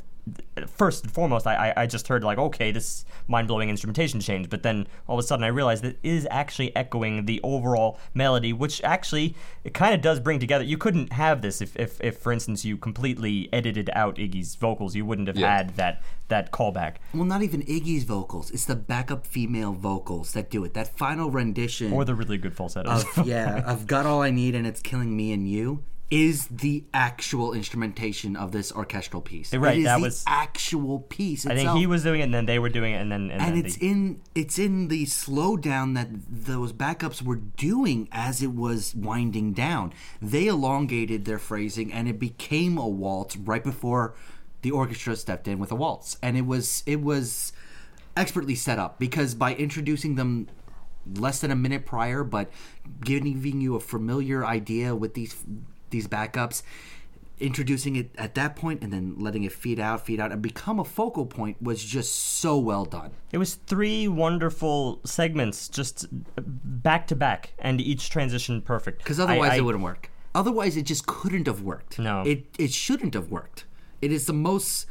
First 0.69 1.03
and 1.05 1.13
foremost, 1.13 1.47
I, 1.49 1.71
I- 1.71 1.83
I 1.83 1.87
just 1.87 2.07
heard 2.07 2.23
like, 2.23 2.39
okay, 2.39 2.71
this 2.71 3.05
mind 3.27 3.49
blowing 3.49 3.71
instrumentation 3.71 4.21
change, 4.21 4.49
but 4.51 4.63
then 4.63 4.87
all 5.09 5.19
of 5.19 5.25
a 5.25 5.27
sudden 5.27 5.43
I 5.43 5.49
realized 5.49 5.83
that 5.83 5.97
it 6.03 6.09
is 6.09 6.29
actually 6.31 6.75
echoing 6.77 7.25
the 7.27 7.41
overall 7.43 7.99
melody, 8.15 8.53
which 8.53 8.81
actually 8.85 9.35
it 9.65 9.75
kind 9.75 9.95
of 9.95 10.01
does 10.01 10.21
bring 10.21 10.39
together. 10.39 10.63
You 10.65 10.79
couldn't 10.79 11.13
have 11.15 11.43
this 11.43 11.61
if, 11.61 11.75
if, 11.77 12.01
if, 12.01 12.19
for 12.19 12.31
instance, 12.33 12.65
you 12.65 12.77
completely 12.77 13.49
edited 13.53 13.91
out 13.95 14.17
Iggy's 14.17 14.55
vocals. 14.55 14.95
You 14.95 15.05
wouldn't 15.05 15.27
have 15.29 15.37
Yeah. 15.37 15.57
had 15.57 15.77
that 15.77 16.03
that 16.29 16.51
callback. 16.53 16.95
well, 17.13 17.25
not 17.25 17.43
even 17.43 17.63
Iggy's 17.63 18.05
vocals. 18.05 18.51
It's 18.53 18.65
the 18.65 18.77
backup 18.77 19.27
female 19.27 19.73
vocals 19.73 20.33
that 20.33 20.51
do 20.51 20.65
it. 20.65 20.73
That 20.73 20.97
final 20.97 21.31
rendition 21.31 21.93
Or 21.93 22.05
the 22.07 22.15
really 22.15 22.39
good 22.39 22.55
falsettos. 22.57 23.05
of 23.19 23.27
yeah, 23.27 23.63
I've 23.67 23.87
got 23.87 24.07
all 24.07 24.23
I 24.23 24.31
need 24.31 24.55
and 24.55 24.67
it's 24.67 24.81
killing 24.81 25.15
me 25.17 25.33
and 25.33 25.47
you 25.49 25.83
is 26.13 26.47
the 26.49 26.85
actual 26.93 27.55
instrumentation 27.55 28.37
of 28.37 28.53
this 28.53 28.71
orchestral 28.71 29.23
piece. 29.23 29.55
Right, 29.55 29.83
that 29.83 29.97
the 29.97 30.03
was- 30.03 30.23
actual 30.27 31.01
piece. 31.01 31.47
I 31.47 31.55
think 31.55 31.71
he 31.79 31.87
was 31.87 32.03
doing 32.03 32.21
it, 32.21 32.25
and 32.25 32.35
then 32.35 32.45
they 32.45 32.59
were 32.59 32.69
doing 32.69 32.93
it, 32.93 32.99
and 32.99 33.11
then 33.11 33.31
and, 33.31 33.41
and 33.41 33.57
then 33.57 33.65
it's 33.65 33.77
the, 33.77 33.89
in 33.89 34.21
it's 34.35 34.59
in 34.59 34.89
the 34.89 35.07
slowdown 35.07 35.95
that 35.95 36.09
those 36.29 36.75
backups 36.75 37.23
were 37.23 37.37
doing 37.37 38.09
as 38.13 38.43
it 38.43 38.53
was 38.53 38.95
winding 38.95 39.55
down. 39.55 39.95
They 40.21 40.49
elongated 40.49 41.25
their 41.25 41.39
phrasing, 41.39 41.91
and 41.91 42.07
it 42.07 42.19
became 42.19 42.77
a 42.77 42.87
waltz 42.87 43.39
right 43.39 43.65
before 43.65 44.15
the 44.61 44.71
orchestra 44.71 45.17
stepped 45.17 45.49
in 45.49 45.59
with 45.59 45.73
a 45.73 45.77
waltz, 45.77 46.19
and 46.23 46.37
it 46.37 46.45
was 46.45 46.83
it 46.85 47.01
was 47.01 47.55
expertly 48.19 48.55
set 48.55 48.79
up 48.79 48.99
because 48.99 49.35
by 49.35 49.55
introducing 49.55 50.17
them 50.17 50.47
less 51.17 51.41
than 51.41 51.51
a 51.51 51.57
minute 51.57 51.87
prior, 51.87 52.23
but 52.23 52.51
giving 53.03 53.61
you 53.63 53.75
a 53.77 53.81
familiar 53.81 54.45
idea 54.45 54.95
with 54.95 55.15
these 55.15 55.43
these 55.93 56.09
backups. 56.09 56.63
Introducing 57.41 57.97
it 57.97 58.11
at 58.17 58.35
that 58.37 58.55
point 58.55 58.83
and 58.85 58.93
then 58.93 59.17
letting 59.19 59.43
it 59.43 59.53
feed 59.53 59.81
out, 59.81 60.07
feed 60.07 60.21
out, 60.21 60.31
and 60.31 60.41
become 60.41 60.79
a 60.79 60.85
focal 60.85 61.27
point 61.27 61.61
was 61.61 61.83
just 61.85 62.15
so 62.15 62.57
well 62.57 62.85
done. 62.85 63.11
It 63.33 63.39
was 63.39 63.55
three 63.55 64.07
wonderful 64.07 65.01
segments, 65.05 65.69
just 65.69 66.07
back 66.13 67.09
to 67.09 67.17
back, 67.17 67.53
and 67.59 67.81
each 67.81 68.11
transition 68.11 68.61
perfect. 68.63 68.99
Because 68.99 69.19
otherwise 69.19 69.51
I- 69.51 69.55
I- 69.55 69.59
it 69.59 69.65
wouldn't 69.65 69.83
work. 69.83 70.11
Otherwise 70.37 70.77
it 70.77 70.83
just 70.87 71.07
couldn't 71.07 71.47
have 71.47 71.63
worked. 71.63 71.99
No. 71.99 72.23
It 72.23 72.47
it 72.59 72.73
shouldn't 72.73 73.15
have 73.15 73.31
worked. 73.31 73.65
It 74.01 74.13
is 74.13 74.27
the 74.27 74.33
most 74.33 74.87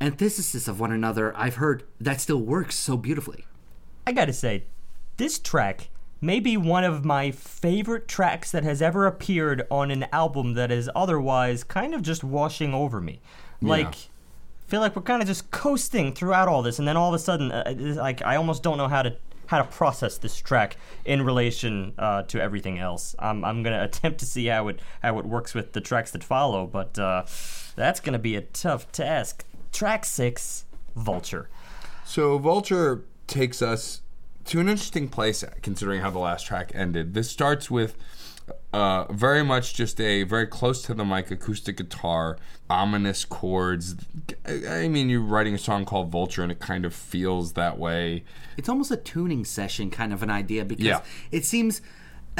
antithesis 0.00 0.68
of 0.68 0.80
one 0.80 0.92
another 0.92 1.34
I've 1.36 1.56
heard 1.56 1.84
that 2.00 2.20
still 2.20 2.40
works 2.40 2.74
so 2.76 2.96
beautifully. 2.96 3.46
I 4.06 4.12
gotta 4.12 4.32
say, 4.32 4.64
this 5.16 5.38
track 5.38 5.88
may 6.20 6.40
be 6.40 6.56
one 6.56 6.84
of 6.84 7.04
my 7.04 7.30
favorite 7.30 8.06
tracks 8.08 8.50
that 8.52 8.64
has 8.64 8.82
ever 8.82 9.06
appeared 9.06 9.66
on 9.70 9.90
an 9.90 10.06
album 10.12 10.54
that 10.54 10.70
is 10.70 10.90
otherwise 10.94 11.64
kind 11.64 11.94
of 11.94 12.02
just 12.02 12.22
washing 12.22 12.74
over 12.74 13.00
me. 13.00 13.20
Like, 13.62 13.94
feel 14.66 14.80
like 14.80 14.96
we're 14.96 15.02
kind 15.02 15.20
of 15.20 15.28
just 15.28 15.50
coasting 15.50 16.14
throughout 16.14 16.48
all 16.48 16.62
this, 16.62 16.78
and 16.78 16.86
then 16.86 16.96
all 16.96 17.08
of 17.08 17.14
a 17.14 17.18
sudden, 17.18 17.50
uh, 17.52 17.74
like 17.96 18.22
I 18.22 18.36
almost 18.36 18.62
don't 18.62 18.78
know 18.78 18.88
how 18.88 19.02
to 19.02 19.16
how 19.46 19.58
to 19.58 19.64
process 19.64 20.16
this 20.16 20.36
track 20.36 20.76
in 21.04 21.22
relation 21.22 21.92
uh, 21.98 22.22
to 22.22 22.40
everything 22.40 22.78
else. 22.78 23.16
I'm, 23.18 23.44
I'm 23.44 23.64
gonna 23.64 23.82
attempt 23.90 24.20
to 24.20 24.26
see 24.26 24.46
how 24.46 24.68
it 24.68 24.80
how 25.02 25.18
it 25.18 25.26
works 25.26 25.54
with 25.54 25.72
the 25.72 25.80
tracks 25.80 26.12
that 26.12 26.22
follow, 26.22 26.66
but 26.66 26.98
uh, 26.98 27.24
that's 27.76 28.00
gonna 28.00 28.18
be 28.18 28.36
a 28.36 28.42
tough 28.42 28.90
task. 28.92 29.44
Track 29.72 30.04
six, 30.04 30.64
Vulture. 30.94 31.48
So 32.04 32.38
Vulture 32.38 33.04
takes 33.26 33.60
us 33.60 34.02
to 34.46 34.60
an 34.60 34.68
interesting 34.68 35.08
place, 35.08 35.44
considering 35.62 36.00
how 36.00 36.10
the 36.10 36.18
last 36.18 36.46
track 36.46 36.72
ended. 36.74 37.14
This 37.14 37.30
starts 37.30 37.70
with 37.70 37.96
uh, 38.72 39.04
very 39.12 39.44
much 39.44 39.74
just 39.74 40.00
a 40.00 40.22
very 40.24 40.46
close 40.46 40.82
to 40.82 40.94
the 40.94 41.04
mic 41.04 41.30
acoustic 41.30 41.76
guitar, 41.76 42.36
ominous 42.68 43.24
chords. 43.24 43.94
I 44.46 44.88
mean, 44.88 45.08
you're 45.08 45.20
writing 45.20 45.54
a 45.54 45.58
song 45.58 45.84
called 45.84 46.10
Vulture, 46.10 46.42
and 46.42 46.50
it 46.50 46.58
kind 46.58 46.84
of 46.84 46.94
feels 46.94 47.52
that 47.52 47.78
way. 47.78 48.24
It's 48.56 48.68
almost 48.68 48.90
a 48.90 48.96
tuning 48.96 49.44
session 49.44 49.90
kind 49.90 50.12
of 50.12 50.22
an 50.22 50.30
idea 50.30 50.64
because 50.64 50.84
Yeah. 50.86 51.02
it 51.30 51.44
seems 51.44 51.80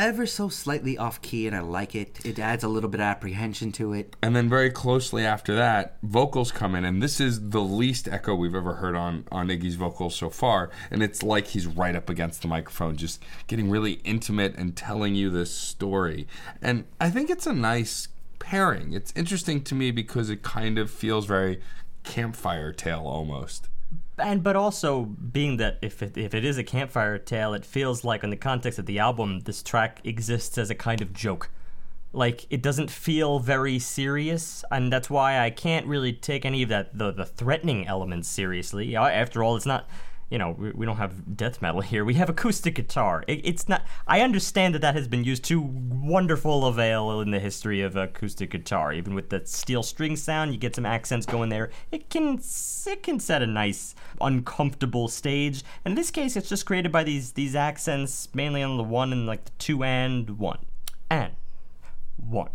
ever 0.06 0.26
so 0.26 0.48
slightly 0.48 0.98
off 0.98 1.20
key 1.22 1.46
and 1.46 1.54
I 1.54 1.60
like 1.60 1.94
it. 1.94 2.24
It 2.24 2.38
adds 2.38 2.64
a 2.64 2.68
little 2.68 2.90
bit 2.90 3.00
of 3.00 3.06
apprehension 3.06 3.72
to 3.72 3.92
it. 3.92 4.16
And 4.22 4.34
then 4.34 4.48
very 4.48 4.70
closely 4.70 5.24
after 5.24 5.54
that, 5.54 5.98
vocals 6.02 6.52
come 6.52 6.74
in, 6.74 6.84
and 6.84 7.02
this 7.02 7.20
is 7.20 7.50
the 7.50 7.60
least 7.60 8.08
echo 8.08 8.34
we've 8.34 8.54
ever 8.54 8.74
heard 8.74 8.96
on 8.96 9.24
on 9.30 9.48
Iggy's 9.48 9.74
vocals 9.74 10.14
so 10.14 10.30
far. 10.30 10.70
And 10.90 11.02
it's 11.02 11.22
like 11.22 11.48
he's 11.48 11.66
right 11.66 11.94
up 11.94 12.08
against 12.08 12.42
the 12.42 12.48
microphone, 12.48 12.96
just 12.96 13.22
getting 13.46 13.70
really 13.70 13.94
intimate 14.04 14.54
and 14.56 14.76
telling 14.76 15.14
you 15.14 15.30
this 15.30 15.54
story. 15.54 16.26
And 16.62 16.84
I 17.00 17.10
think 17.10 17.30
it's 17.30 17.46
a 17.46 17.52
nice 17.52 18.08
pairing. 18.38 18.92
It's 18.92 19.12
interesting 19.14 19.62
to 19.64 19.74
me 19.74 19.90
because 19.90 20.30
it 20.30 20.42
kind 20.42 20.78
of 20.78 20.90
feels 20.90 21.26
very 21.26 21.60
campfire 22.02 22.72
tale 22.72 23.04
almost. 23.06 23.68
And 24.20 24.42
but 24.42 24.56
also 24.56 25.04
being 25.04 25.56
that 25.58 25.78
if 25.82 26.02
it, 26.02 26.16
if 26.16 26.34
it 26.34 26.44
is 26.44 26.58
a 26.58 26.64
campfire 26.64 27.18
tale, 27.18 27.54
it 27.54 27.64
feels 27.64 28.04
like 28.04 28.22
in 28.22 28.30
the 28.30 28.36
context 28.36 28.78
of 28.78 28.86
the 28.86 28.98
album, 28.98 29.40
this 29.40 29.62
track 29.62 30.00
exists 30.04 30.58
as 30.58 30.70
a 30.70 30.74
kind 30.74 31.00
of 31.00 31.12
joke. 31.12 31.50
Like 32.12 32.46
it 32.50 32.62
doesn't 32.62 32.90
feel 32.90 33.38
very 33.38 33.78
serious, 33.78 34.64
and 34.70 34.92
that's 34.92 35.08
why 35.08 35.38
I 35.38 35.50
can't 35.50 35.86
really 35.86 36.12
take 36.12 36.44
any 36.44 36.62
of 36.62 36.68
that 36.68 36.96
the 36.96 37.12
the 37.12 37.24
threatening 37.26 37.86
elements 37.86 38.28
seriously. 38.28 38.96
After 38.96 39.42
all, 39.42 39.56
it's 39.56 39.66
not. 39.66 39.88
You 40.30 40.38
know, 40.38 40.54
we, 40.56 40.70
we 40.70 40.86
don't 40.86 40.96
have 40.96 41.36
death 41.36 41.60
metal 41.60 41.80
here. 41.80 42.04
We 42.04 42.14
have 42.14 42.28
acoustic 42.30 42.76
guitar. 42.76 43.24
It, 43.26 43.40
it's 43.44 43.68
not. 43.68 43.84
I 44.06 44.20
understand 44.20 44.74
that 44.74 44.80
that 44.80 44.94
has 44.94 45.08
been 45.08 45.24
used 45.24 45.44
to 45.44 45.60
wonderful 45.60 46.66
avail 46.66 47.20
in 47.20 47.32
the 47.32 47.40
history 47.40 47.82
of 47.82 47.96
acoustic 47.96 48.50
guitar. 48.50 48.92
Even 48.92 49.14
with 49.14 49.30
the 49.30 49.44
steel 49.44 49.82
string 49.82 50.16
sound, 50.16 50.52
you 50.52 50.58
get 50.58 50.76
some 50.76 50.86
accents 50.86 51.26
going 51.26 51.48
there. 51.48 51.70
It 51.90 52.08
can 52.10 52.40
it 52.86 53.02
can 53.02 53.18
set 53.18 53.42
a 53.42 53.46
nice 53.46 53.94
uncomfortable 54.20 55.08
stage. 55.08 55.64
In 55.84 55.96
this 55.96 56.10
case, 56.10 56.36
it's 56.36 56.48
just 56.48 56.64
created 56.64 56.92
by 56.92 57.02
these 57.02 57.32
these 57.32 57.56
accents 57.56 58.28
mainly 58.32 58.62
on 58.62 58.76
the 58.76 58.84
one 58.84 59.12
and 59.12 59.26
like 59.26 59.44
the 59.44 59.52
two 59.58 59.82
and 59.82 60.38
one 60.38 60.60
and 61.10 61.32
one 62.16 62.50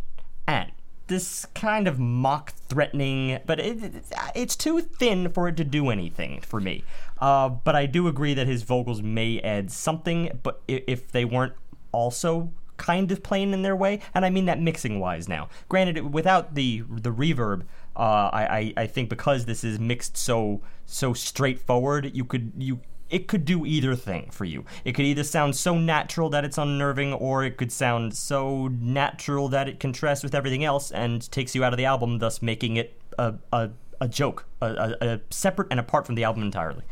and 0.47 0.71
this 1.07 1.45
kind 1.53 1.87
of 1.87 1.99
mock 1.99 2.51
threatening 2.67 3.39
but 3.45 3.59
it, 3.59 3.83
it- 3.83 4.03
it's 4.33 4.55
too 4.55 4.81
thin 4.81 5.29
for 5.29 5.47
it 5.47 5.55
to 5.57 5.63
do 5.63 5.89
anything 5.89 6.41
for 6.41 6.59
me. 6.59 6.83
Uh, 7.19 7.47
but 7.49 7.75
i 7.75 7.85
do 7.85 8.07
agree 8.07 8.33
that 8.33 8.47
his 8.47 8.63
vocals 8.63 9.01
may 9.01 9.39
add 9.41 9.71
something 9.71 10.39
but 10.43 10.61
if 10.67 11.11
they 11.11 11.23
weren't 11.25 11.53
also 11.91 12.51
kind 12.77 13.09
of 13.11 13.23
plain 13.23 13.53
in 13.53 13.61
their 13.61 13.75
way 13.75 14.01
and 14.13 14.25
i 14.25 14.29
mean 14.29 14.45
that 14.45 14.59
mixing 14.59 14.99
wise 14.99 15.29
now. 15.29 15.47
Granted 15.69 16.13
without 16.13 16.55
the 16.55 16.83
the 16.89 17.11
reverb 17.11 17.61
uh, 17.95 18.29
I, 18.33 18.43
I 18.59 18.73
i 18.83 18.87
think 18.87 19.07
because 19.09 19.45
this 19.45 19.63
is 19.63 19.79
mixed 19.79 20.17
so 20.17 20.61
so 20.85 21.13
straightforward 21.13 22.11
you 22.13 22.25
could 22.25 22.51
you 22.57 22.81
it 23.09 23.27
could 23.27 23.45
do 23.45 23.65
either 23.65 23.95
thing 23.95 24.29
for 24.31 24.45
you. 24.45 24.65
It 24.83 24.93
could 24.93 25.05
either 25.05 25.23
sound 25.23 25.55
so 25.55 25.77
natural 25.77 26.29
that 26.29 26.43
it's 26.43 26.57
unnerving, 26.57 27.13
or 27.13 27.43
it 27.43 27.57
could 27.57 27.71
sound 27.71 28.15
so 28.15 28.67
natural 28.67 29.47
that 29.49 29.67
it 29.67 29.79
contrasts 29.79 30.23
with 30.23 30.35
everything 30.35 30.63
else 30.63 30.91
and 30.91 31.29
takes 31.31 31.55
you 31.55 31.63
out 31.63 31.73
of 31.73 31.77
the 31.77 31.85
album, 31.85 32.19
thus 32.19 32.41
making 32.41 32.77
it 32.77 32.99
a, 33.17 33.35
a, 33.53 33.69
a 34.01 34.07
joke, 34.07 34.45
a, 34.61 34.65
a, 35.01 35.07
a 35.07 35.21
separate 35.29 35.67
and 35.71 35.79
apart 35.79 36.05
from 36.05 36.15
the 36.15 36.23
album 36.23 36.43
entirely. 36.43 36.83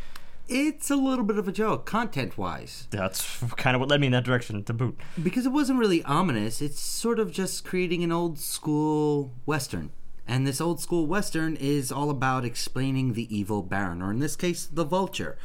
It's 0.49 0.91
a 0.91 0.97
little 0.97 1.23
bit 1.23 1.37
of 1.37 1.47
a 1.47 1.53
joke, 1.53 1.85
content 1.85 2.37
wise. 2.37 2.87
That's 2.91 3.39
kind 3.55 3.75
of 3.75 3.79
what 3.79 3.89
led 3.89 4.01
me 4.01 4.07
in 4.07 4.13
that 4.13 4.25
direction 4.25 4.61
to 4.65 4.73
boot. 4.73 4.99
Because 5.21 5.45
it 5.45 5.53
wasn't 5.53 5.79
really 5.79 6.03
ominous, 6.03 6.61
it's 6.61 6.81
sort 6.81 7.17
of 7.17 7.31
just 7.31 7.63
creating 7.63 8.03
an 8.03 8.11
old 8.11 8.37
school 8.37 9.31
Western. 9.45 9.91
And 10.27 10.45
this 10.45 10.61
old 10.61 10.79
school 10.79 11.05
Western 11.05 11.55
is 11.57 11.91
all 11.91 12.09
about 12.09 12.45
explaining 12.45 13.13
the 13.13 13.33
evil 13.35 13.61
Baron, 13.61 14.01
or 14.01 14.11
in 14.11 14.19
this 14.19 14.35
case, 14.35 14.65
the 14.65 14.85
Vulture. 14.85 15.37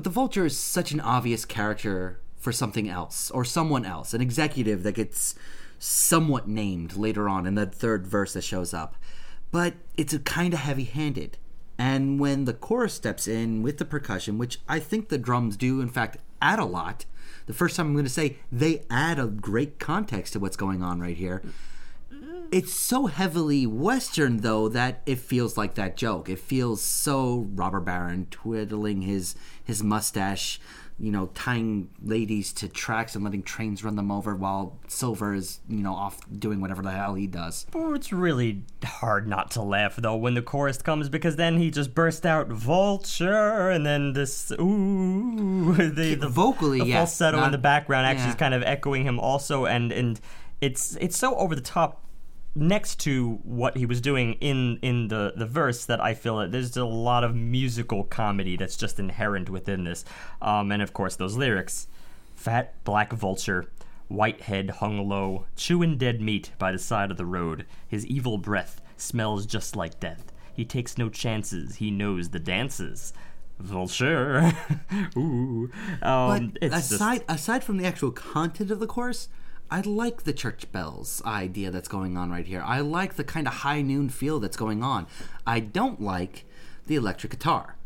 But 0.00 0.04
the 0.04 0.08
Vulture 0.08 0.46
is 0.46 0.58
such 0.58 0.92
an 0.92 1.00
obvious 1.00 1.44
character 1.44 2.20
for 2.38 2.52
something 2.52 2.88
else, 2.88 3.30
or 3.32 3.44
someone 3.44 3.84
else, 3.84 4.14
an 4.14 4.22
executive 4.22 4.82
that 4.82 4.94
gets 4.94 5.34
somewhat 5.78 6.48
named 6.48 6.96
later 6.96 7.28
on 7.28 7.44
in 7.44 7.54
that 7.56 7.74
third 7.74 8.06
verse 8.06 8.32
that 8.32 8.42
shows 8.42 8.72
up. 8.72 8.96
But 9.50 9.74
it's 9.98 10.16
kind 10.24 10.54
of 10.54 10.60
heavy 10.60 10.84
handed. 10.84 11.36
And 11.76 12.18
when 12.18 12.46
the 12.46 12.54
chorus 12.54 12.94
steps 12.94 13.28
in 13.28 13.62
with 13.62 13.76
the 13.76 13.84
percussion, 13.84 14.38
which 14.38 14.60
I 14.66 14.78
think 14.78 15.10
the 15.10 15.18
drums 15.18 15.58
do, 15.58 15.82
in 15.82 15.90
fact, 15.90 16.16
add 16.40 16.60
a 16.60 16.64
lot, 16.64 17.04
the 17.44 17.52
first 17.52 17.76
time 17.76 17.88
I'm 17.88 17.92
going 17.92 18.06
to 18.06 18.10
say 18.10 18.38
they 18.50 18.84
add 18.88 19.18
a 19.18 19.26
great 19.26 19.78
context 19.78 20.32
to 20.32 20.38
what's 20.40 20.56
going 20.56 20.82
on 20.82 21.00
right 21.00 21.14
here. 21.14 21.42
It's 22.52 22.74
so 22.74 23.06
heavily 23.06 23.66
Western, 23.66 24.38
though, 24.38 24.68
that 24.68 25.02
it 25.06 25.18
feels 25.18 25.56
like 25.56 25.74
that 25.74 25.96
joke. 25.96 26.28
It 26.28 26.40
feels 26.40 26.82
so 26.82 27.48
Robber 27.54 27.80
Baron 27.80 28.26
twiddling 28.30 29.02
his 29.02 29.36
his 29.62 29.84
mustache, 29.84 30.60
you 30.98 31.12
know, 31.12 31.26
tying 31.34 31.90
ladies 32.02 32.52
to 32.54 32.68
tracks 32.68 33.14
and 33.14 33.22
letting 33.22 33.44
trains 33.44 33.84
run 33.84 33.94
them 33.94 34.10
over 34.10 34.34
while 34.34 34.80
Silver 34.88 35.32
is, 35.32 35.60
you 35.68 35.84
know, 35.84 35.94
off 35.94 36.18
doing 36.40 36.60
whatever 36.60 36.82
the 36.82 36.90
hell 36.90 37.14
he 37.14 37.28
does. 37.28 37.66
Oh, 37.72 37.94
it's 37.94 38.12
really 38.12 38.64
hard 38.82 39.28
not 39.28 39.52
to 39.52 39.62
laugh 39.62 39.94
though 39.94 40.16
when 40.16 40.34
the 40.34 40.42
chorus 40.42 40.82
comes 40.82 41.08
because 41.08 41.36
then 41.36 41.56
he 41.56 41.70
just 41.70 41.94
bursts 41.94 42.26
out 42.26 42.48
vulture 42.48 43.70
and 43.70 43.86
then 43.86 44.12
this 44.12 44.50
ooh 44.60 45.72
the, 45.76 46.16
the 46.16 46.28
Vocally, 46.28 46.80
the 46.80 46.86
yes, 46.86 46.98
falsetto 46.98 47.36
in 47.36 47.44
not- 47.44 47.52
the 47.52 47.58
background 47.58 48.06
actually 48.06 48.24
yeah. 48.24 48.30
is 48.30 48.36
kind 48.36 48.54
of 48.54 48.64
echoing 48.64 49.04
him 49.04 49.20
also 49.20 49.66
and 49.66 49.92
and 49.92 50.20
it's 50.60 50.96
it's 51.00 51.16
so 51.16 51.36
over 51.36 51.54
the 51.54 51.60
top 51.62 52.04
next 52.54 52.96
to 53.00 53.38
what 53.44 53.76
he 53.76 53.86
was 53.86 54.00
doing 54.00 54.34
in 54.34 54.78
in 54.82 55.08
the 55.08 55.32
the 55.36 55.46
verse 55.46 55.84
that 55.84 56.00
I 56.00 56.14
feel 56.14 56.38
that 56.38 56.50
there's 56.52 56.76
a 56.76 56.84
lot 56.84 57.22
of 57.24 57.34
musical 57.34 58.04
comedy 58.04 58.56
that's 58.56 58.76
just 58.76 58.98
inherent 58.98 59.48
within 59.48 59.84
this. 59.84 60.04
Um 60.42 60.72
and 60.72 60.82
of 60.82 60.92
course 60.92 61.16
those 61.16 61.36
lyrics. 61.36 61.86
Fat 62.34 62.74
black 62.84 63.12
vulture 63.12 63.66
white 64.08 64.40
head 64.42 64.70
hung 64.70 65.08
low 65.08 65.46
chewing 65.54 65.96
dead 65.96 66.20
meat 66.20 66.50
by 66.58 66.72
the 66.72 66.78
side 66.78 67.10
of 67.10 67.16
the 67.16 67.26
road. 67.26 67.66
His 67.86 68.04
evil 68.06 68.38
breath 68.38 68.80
smells 68.96 69.46
just 69.46 69.76
like 69.76 70.00
death. 70.00 70.32
He 70.52 70.64
takes 70.64 70.98
no 70.98 71.08
chances. 71.08 71.76
He 71.76 71.90
knows 71.92 72.30
the 72.30 72.40
dances. 72.40 73.12
Vulture. 73.60 74.52
Ooh. 75.16 75.70
Um 76.02 76.50
But 76.52 76.58
it's 76.62 76.74
just- 76.74 76.92
aside 76.92 77.24
aside 77.28 77.62
from 77.62 77.76
the 77.76 77.86
actual 77.86 78.10
content 78.10 78.70
of 78.70 78.80
the 78.80 78.86
course, 78.88 79.28
I 79.72 79.82
like 79.82 80.24
the 80.24 80.32
church 80.32 80.70
bells 80.72 81.22
idea 81.24 81.70
that's 81.70 81.88
going 81.88 82.16
on 82.16 82.30
right 82.30 82.46
here. 82.46 82.60
I 82.60 82.80
like 82.80 83.14
the 83.14 83.22
kind 83.22 83.46
of 83.46 83.54
high 83.54 83.82
noon 83.82 84.08
feel 84.08 84.40
that's 84.40 84.56
going 84.56 84.82
on. 84.82 85.06
I 85.46 85.60
don't 85.60 86.00
like 86.00 86.44
the 86.88 86.96
electric 86.96 87.30
guitar. 87.30 87.76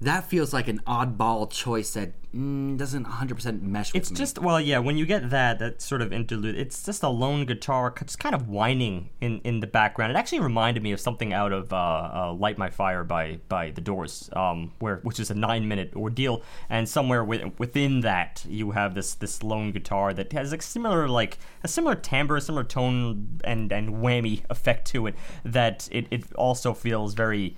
That 0.00 0.28
feels 0.28 0.52
like 0.52 0.68
an 0.68 0.80
oddball 0.86 1.50
choice 1.50 1.94
that 1.94 2.12
mm, 2.34 2.76
doesn't 2.76 3.06
100% 3.06 3.62
mesh 3.62 3.94
with 3.94 4.02
It's 4.02 4.10
me. 4.10 4.16
just 4.16 4.38
well, 4.38 4.60
yeah. 4.60 4.78
When 4.78 4.98
you 4.98 5.06
get 5.06 5.30
that 5.30 5.58
that 5.58 5.80
sort 5.80 6.02
of 6.02 6.12
interlude, 6.12 6.54
it's 6.54 6.84
just 6.84 7.02
a 7.02 7.08
lone 7.08 7.46
guitar, 7.46 7.94
just 8.04 8.18
kind 8.18 8.34
of 8.34 8.46
whining 8.46 9.08
in, 9.22 9.40
in 9.42 9.60
the 9.60 9.66
background. 9.66 10.12
It 10.12 10.16
actually 10.16 10.40
reminded 10.40 10.82
me 10.82 10.92
of 10.92 11.00
something 11.00 11.32
out 11.32 11.50
of 11.50 11.72
uh, 11.72 11.76
uh, 11.76 12.36
"Light 12.38 12.58
My 12.58 12.68
Fire" 12.68 13.04
by 13.04 13.38
by 13.48 13.70
The 13.70 13.80
Doors, 13.80 14.28
um, 14.34 14.72
where 14.80 14.96
which 14.96 15.18
is 15.18 15.30
a 15.30 15.34
nine 15.34 15.66
minute 15.66 15.94
ordeal, 15.96 16.42
and 16.68 16.86
somewhere 16.86 17.20
wi- 17.20 17.52
within 17.56 18.00
that 18.00 18.44
you 18.46 18.72
have 18.72 18.94
this 18.94 19.14
this 19.14 19.42
lone 19.42 19.72
guitar 19.72 20.12
that 20.12 20.30
has 20.34 20.52
a 20.52 20.60
similar 20.60 21.08
like 21.08 21.38
a 21.64 21.68
similar 21.68 21.94
timbre, 21.94 22.36
a 22.36 22.40
similar 22.42 22.64
tone 22.64 23.40
and 23.44 23.72
and 23.72 23.94
whammy 23.94 24.42
effect 24.50 24.86
to 24.88 25.06
it. 25.06 25.14
That 25.42 25.88
it 25.90 26.06
it 26.10 26.34
also 26.34 26.74
feels 26.74 27.14
very 27.14 27.56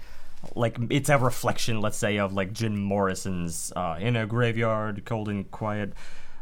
like 0.54 0.78
it's 0.90 1.08
a 1.08 1.18
reflection, 1.18 1.80
let's 1.80 1.98
say, 1.98 2.18
of 2.18 2.32
like 2.32 2.52
Jim 2.52 2.78
Morrison's 2.80 3.72
uh, 3.76 3.96
"In 4.00 4.16
a 4.16 4.26
Graveyard, 4.26 5.04
Cold 5.04 5.28
and 5.28 5.50
Quiet." 5.50 5.92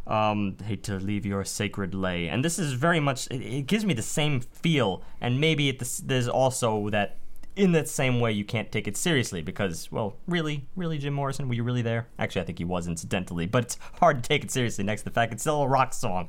Um, 0.07 0.57
hate 0.65 0.85
to 0.85 1.01
leave 1.01 1.27
your 1.27 1.45
sacred 1.45 1.93
lay, 1.93 2.29
and 2.29 2.45
this 2.45 2.61
is 2.61 2.75
very 2.75 3.01
much. 3.01 3.27
It, 3.27 3.43
it 3.43 3.67
gives 3.67 3.85
me 3.85 3.93
the 3.93 4.03
same 4.03 4.41
feel, 4.41 5.03
and 5.21 5.41
maybe 5.41 5.69
it, 5.69 5.83
there's 6.05 6.29
also 6.29 6.91
that 6.91 7.19
in 7.57 7.73
that 7.73 7.89
same 7.89 8.21
way 8.21 8.31
you 8.31 8.45
can't 8.45 8.71
take 8.71 8.87
it 8.87 8.97
seriously 8.97 9.41
because, 9.41 9.91
well, 9.91 10.17
really, 10.29 10.69
really, 10.77 10.99
Jim 10.99 11.15
Morrison, 11.15 11.49
were 11.49 11.55
you 11.55 11.65
really 11.65 11.83
there? 11.83 12.07
Actually, 12.19 12.43
I 12.43 12.45
think 12.45 12.59
he 12.59 12.65
was 12.65 12.87
incidentally, 12.87 13.47
but 13.47 13.65
it's 13.65 13.79
hard 13.95 14.23
to 14.23 14.29
take 14.29 14.45
it 14.45 14.51
seriously. 14.51 14.85
Next 14.85 15.03
to 15.03 15.05
the 15.07 15.15
fact 15.15 15.33
it's 15.33 15.43
still 15.43 15.63
a 15.63 15.69
rock 15.69 15.95
song. 15.95 16.29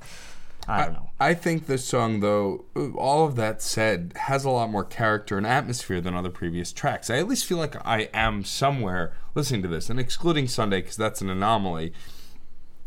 I 0.67 0.83
don't 0.83 0.93
know. 0.93 1.09
I 1.19 1.33
think 1.33 1.65
this 1.65 1.85
song, 1.85 2.19
though, 2.19 2.65
all 2.95 3.25
of 3.25 3.35
that 3.37 3.61
said, 3.61 4.13
has 4.15 4.43
a 4.43 4.49
lot 4.49 4.69
more 4.69 4.83
character 4.83 5.37
and 5.37 5.47
atmosphere 5.47 6.01
than 6.01 6.13
other 6.13 6.29
previous 6.29 6.73
tracks. 6.73 7.09
I 7.09 7.17
at 7.17 7.27
least 7.27 7.45
feel 7.45 7.57
like 7.57 7.75
I 7.85 8.09
am 8.13 8.43
somewhere 8.43 9.13
listening 9.33 9.61
to 9.61 9.67
this, 9.67 9.89
and 9.89 9.99
excluding 9.99 10.47
Sunday 10.47 10.81
because 10.81 10.97
that's 10.97 11.21
an 11.21 11.29
anomaly. 11.29 11.93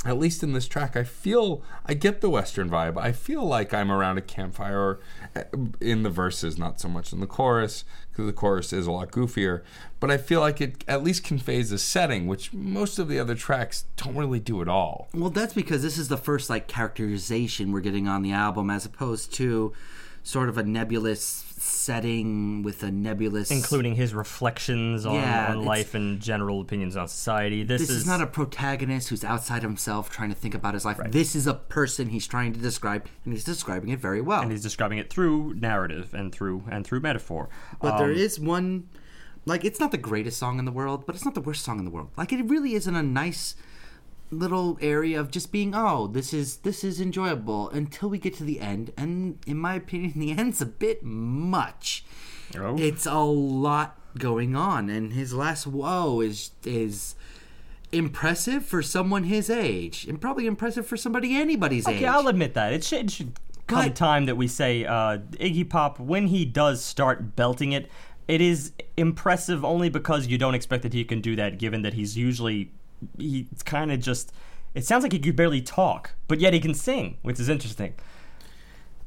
At 0.04 0.18
least 0.18 0.42
in 0.42 0.52
this 0.52 0.66
track, 0.66 0.96
I 0.96 1.04
feel 1.04 1.62
I 1.84 1.94
get 1.94 2.20
the 2.20 2.30
Western 2.30 2.70
vibe. 2.70 2.96
I 2.96 3.12
feel 3.12 3.44
like 3.44 3.74
I'm 3.74 3.92
around 3.92 4.16
a 4.18 4.22
campfire 4.22 4.94
uh, 4.94 5.19
in 5.80 6.02
the 6.02 6.10
verses, 6.10 6.58
not 6.58 6.80
so 6.80 6.88
much 6.88 7.12
in 7.12 7.20
the 7.20 7.26
chorus, 7.26 7.84
because 8.10 8.26
the 8.26 8.32
chorus 8.32 8.72
is 8.72 8.86
a 8.86 8.90
lot 8.90 9.10
goofier. 9.10 9.62
But 9.98 10.10
I 10.10 10.16
feel 10.16 10.40
like 10.40 10.60
it 10.60 10.84
at 10.88 11.02
least 11.02 11.24
conveys 11.24 11.72
a 11.72 11.78
setting, 11.78 12.26
which 12.26 12.52
most 12.52 12.98
of 12.98 13.08
the 13.08 13.18
other 13.18 13.34
tracks 13.34 13.84
don't 13.96 14.16
really 14.16 14.40
do 14.40 14.62
at 14.62 14.68
all. 14.68 15.08
Well, 15.14 15.30
that's 15.30 15.54
because 15.54 15.82
this 15.82 15.98
is 15.98 16.08
the 16.08 16.16
first 16.16 16.50
like 16.50 16.66
characterization 16.66 17.72
we're 17.72 17.80
getting 17.80 18.08
on 18.08 18.22
the 18.22 18.32
album, 18.32 18.70
as 18.70 18.84
opposed 18.84 19.32
to 19.34 19.72
sort 20.22 20.48
of 20.48 20.58
a 20.58 20.62
nebulous 20.62 21.49
setting 21.60 22.62
with 22.62 22.82
a 22.82 22.90
nebulous. 22.90 23.50
Including 23.50 23.94
his 23.94 24.14
reflections 24.14 25.04
on, 25.04 25.14
Yeah, 25.14 25.50
on 25.50 25.64
life 25.64 25.94
and 25.94 26.20
general 26.20 26.60
opinions 26.60 26.96
on 26.96 27.06
society. 27.08 27.62
This, 27.62 27.82
This 27.82 27.90
is 27.90 28.06
not 28.06 28.20
a 28.20 28.26
protagonist 28.26 29.08
who's 29.10 29.24
outside 29.24 29.62
himself 29.62 30.10
trying 30.10 30.30
to 30.30 30.34
think 30.34 30.54
about 30.54 30.74
his 30.74 30.84
life. 30.84 30.98
This 31.08 31.34
is 31.36 31.46
a 31.46 31.54
person 31.54 32.08
he's 32.08 32.26
trying 32.26 32.52
to 32.54 32.60
describe, 32.60 33.06
and 33.24 33.34
he's 33.34 33.44
describing 33.44 33.90
it 33.90 34.00
very 34.00 34.20
well. 34.20 34.40
and 34.42 34.50
he's 34.50 34.62
describing 34.62 34.98
it 34.98 35.10
through 35.10 35.54
narrative 35.54 36.14
and 36.14 36.32
through 36.32 36.64
and 36.70 36.86
through 36.86 37.00
metaphor. 37.00 37.48
But 37.80 37.98
there 37.98 38.10
Um, 38.10 38.16
is 38.16 38.40
one, 38.40 38.88
like 39.44 39.64
it's 39.64 39.78
not 39.80 39.90
the 39.90 39.98
greatest 39.98 40.38
song 40.38 40.58
in 40.58 40.64
the 40.64 40.72
world, 40.72 41.04
but 41.06 41.14
it's 41.14 41.24
not 41.24 41.34
the 41.34 41.40
worst 41.40 41.62
song 41.64 41.78
in 41.78 41.84
the 41.84 41.90
world. 41.90 42.08
Like 42.16 42.32
it 42.32 42.42
really 42.48 42.74
isn't 42.74 42.94
a 42.94 43.02
nice 43.02 43.54
little 44.30 44.78
area 44.80 45.18
of 45.18 45.30
just 45.30 45.50
being, 45.52 45.74
oh, 45.74 46.06
this 46.06 46.32
is 46.32 46.58
this 46.58 46.84
is 46.84 47.00
enjoyable 47.00 47.68
until 47.70 48.08
we 48.08 48.18
get 48.18 48.34
to 48.34 48.44
the 48.44 48.60
end, 48.60 48.92
and 48.96 49.38
in 49.46 49.56
my 49.56 49.74
opinion, 49.74 50.12
the 50.16 50.32
end's 50.32 50.60
a 50.60 50.66
bit 50.66 51.02
much. 51.02 52.04
Oh. 52.56 52.76
It's 52.78 53.06
a 53.06 53.20
lot 53.20 53.98
going 54.18 54.56
on, 54.56 54.90
and 54.90 55.12
his 55.12 55.32
last 55.34 55.66
whoa 55.66 56.20
is 56.20 56.50
is 56.64 57.14
impressive 57.92 58.64
for 58.64 58.82
someone 58.82 59.24
his 59.24 59.50
age, 59.50 60.06
and 60.06 60.20
probably 60.20 60.46
impressive 60.46 60.86
for 60.86 60.96
somebody 60.96 61.36
anybody's 61.36 61.86
age. 61.86 61.96
Okay, 61.96 62.06
I'll 62.06 62.28
admit 62.28 62.54
that. 62.54 62.72
It 62.72 62.84
should, 62.84 63.06
it 63.06 63.10
should 63.10 63.38
come 63.66 63.86
But- 63.86 63.96
time 63.96 64.26
that 64.26 64.36
we 64.36 64.48
say 64.48 64.84
uh, 64.84 65.18
Iggy 65.32 65.68
Pop, 65.68 65.98
when 65.98 66.28
he 66.28 66.44
does 66.44 66.84
start 66.84 67.36
belting 67.36 67.72
it, 67.72 67.90
it 68.28 68.40
is 68.40 68.72
impressive 68.96 69.64
only 69.64 69.88
because 69.88 70.28
you 70.28 70.38
don't 70.38 70.54
expect 70.54 70.82
that 70.84 70.92
he 70.92 71.04
can 71.04 71.20
do 71.20 71.34
that, 71.36 71.58
given 71.58 71.82
that 71.82 71.94
he's 71.94 72.16
usually. 72.16 72.72
He's 73.18 73.62
kind 73.64 73.90
of 73.92 74.00
just. 74.00 74.32
It 74.74 74.84
sounds 74.84 75.02
like 75.02 75.12
he 75.12 75.18
could 75.18 75.34
barely 75.36 75.60
talk, 75.62 76.12
but 76.28 76.38
yet 76.38 76.52
he 76.54 76.60
can 76.60 76.74
sing, 76.74 77.18
which 77.22 77.40
is 77.40 77.48
interesting. 77.48 77.94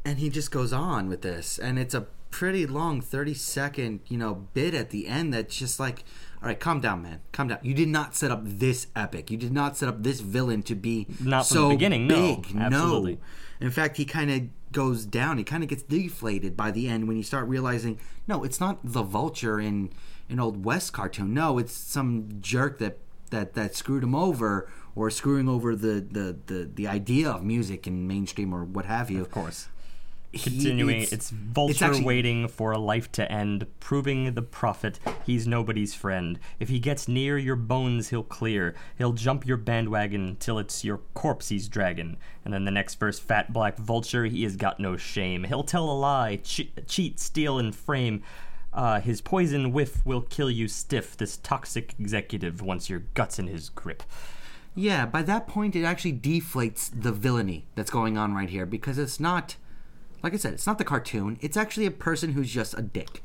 and 0.05 0.19
he 0.19 0.29
just 0.29 0.51
goes 0.51 0.73
on 0.73 1.07
with 1.07 1.21
this 1.21 1.57
and 1.57 1.79
it's 1.79 1.93
a 1.93 2.07
pretty 2.29 2.65
long 2.65 2.99
30 2.99 3.33
second 3.35 3.99
you 4.07 4.17
know 4.17 4.47
bit 4.53 4.73
at 4.73 4.89
the 4.89 5.07
end 5.07 5.33
that's 5.33 5.55
just 5.55 5.79
like 5.79 6.03
all 6.41 6.47
right 6.49 6.59
calm 6.59 6.81
down 6.81 7.01
man 7.01 7.21
calm 7.31 7.47
down 7.47 7.59
you 7.61 7.73
did 7.75 7.87
not 7.87 8.15
set 8.15 8.31
up 8.31 8.41
this 8.43 8.87
epic 8.95 9.29
you 9.31 9.37
did 9.37 9.53
not 9.53 9.77
set 9.77 9.87
up 9.87 10.01
this 10.03 10.19
villain 10.19 10.61
to 10.63 10.73
be 10.75 11.05
Not 11.21 11.47
from 11.47 11.55
so 11.55 11.67
the 11.69 11.75
beginning, 11.75 12.07
no. 12.07 12.41
Absolutely. 12.59 13.13
no 13.13 13.65
in 13.67 13.71
fact 13.71 13.95
he 13.97 14.03
kind 14.05 14.29
of 14.31 14.41
goes 14.73 15.05
down 15.05 15.37
he 15.37 15.43
kind 15.43 15.61
of 15.63 15.69
gets 15.69 15.83
deflated 15.83 16.57
by 16.57 16.71
the 16.71 16.89
end 16.89 17.07
when 17.07 17.15
you 17.15 17.23
start 17.23 17.47
realizing 17.47 17.99
no 18.27 18.43
it's 18.43 18.59
not 18.59 18.79
the 18.83 19.03
vulture 19.03 19.59
in 19.59 19.91
an 20.27 20.39
old 20.39 20.65
west 20.65 20.91
cartoon 20.91 21.33
no 21.35 21.59
it's 21.59 21.71
some 21.73 22.27
jerk 22.41 22.79
that 22.79 22.97
that 23.33 23.53
that 23.55 23.75
screwed 23.75 24.03
him 24.03 24.15
over 24.15 24.69
or 24.95 25.09
screwing 25.09 25.49
over 25.49 25.75
the 25.75 25.95
the 26.17 26.37
the, 26.45 26.69
the 26.73 26.87
idea 26.87 27.29
of 27.29 27.43
music 27.43 27.85
in 27.87 28.07
mainstream 28.07 28.53
or 28.53 28.63
what 28.63 28.85
have 28.85 29.11
you 29.11 29.21
Of 29.21 29.31
course. 29.31 29.67
he- 30.31 30.39
Continuing, 30.49 30.89
it's- 31.01 31.11
it's, 31.13 31.29
Vulture 31.29 31.71
it's 31.71 31.81
actually- 31.83 32.05
waiting 32.05 32.47
for 32.47 32.71
a 32.71 32.79
life 32.79 33.11
to 33.13 33.31
end, 33.31 33.67
proving 33.79 34.33
the 34.33 34.41
prophet 34.41 34.99
he's 35.27 35.45
nobody's 35.47 35.93
friend. 35.93 36.39
If 36.59 36.69
he 36.69 36.79
gets 36.79 37.07
near 37.07 37.37
your 37.37 37.55
bones, 37.55 38.09
he'll 38.09 38.23
clear. 38.39 38.73
He'll 38.97 39.13
jump 39.13 39.45
your 39.45 39.57
bandwagon 39.57 40.37
till 40.39 40.57
it's 40.57 40.83
your 40.83 41.01
corpse 41.13 41.49
he's 41.49 41.67
dragging. 41.67 42.17
And 42.43 42.51
then 42.53 42.65
the 42.65 42.71
next 42.71 42.95
verse, 42.99 43.19
Fat 43.19 43.53
Black 43.53 43.77
Vulture, 43.77 44.25
he 44.25 44.41
has 44.43 44.55
got 44.55 44.79
no 44.79 44.97
shame. 44.97 45.43
He'll 45.43 45.63
tell 45.63 45.87
a 45.89 45.93
lie, 46.09 46.37
che- 46.43 46.71
cheat, 46.87 47.19
steal, 47.19 47.59
and 47.59 47.75
frame. 47.75 48.23
Uh, 48.73 48.99
his 48.99 49.21
poison 49.21 49.71
whiff 49.71 50.03
will 50.05 50.21
kill 50.21 50.49
you 50.49 50.67
stiff. 50.67 51.15
This 51.15 51.37
toxic 51.37 51.93
executive 51.99 52.61
wants 52.61 52.89
your 52.89 53.03
guts 53.13 53.37
in 53.37 53.47
his 53.47 53.69
grip. 53.69 54.03
Yeah, 54.75 55.05
by 55.05 55.21
that 55.23 55.47
point, 55.47 55.75
it 55.75 55.83
actually 55.83 56.13
deflates 56.13 56.89
the 56.93 57.11
villainy 57.11 57.65
that's 57.75 57.91
going 57.91 58.17
on 58.17 58.33
right 58.33 58.49
here 58.49 58.65
because 58.65 58.97
it's 58.97 59.19
not, 59.19 59.55
like 60.23 60.33
I 60.33 60.37
said, 60.37 60.53
it's 60.53 60.65
not 60.65 60.79
the 60.79 60.83
cartoon. 60.83 61.37
It's 61.41 61.57
actually 61.57 61.85
a 61.85 61.91
person 61.91 62.31
who's 62.31 62.51
just 62.51 62.77
a 62.77 62.81
dick. 62.81 63.21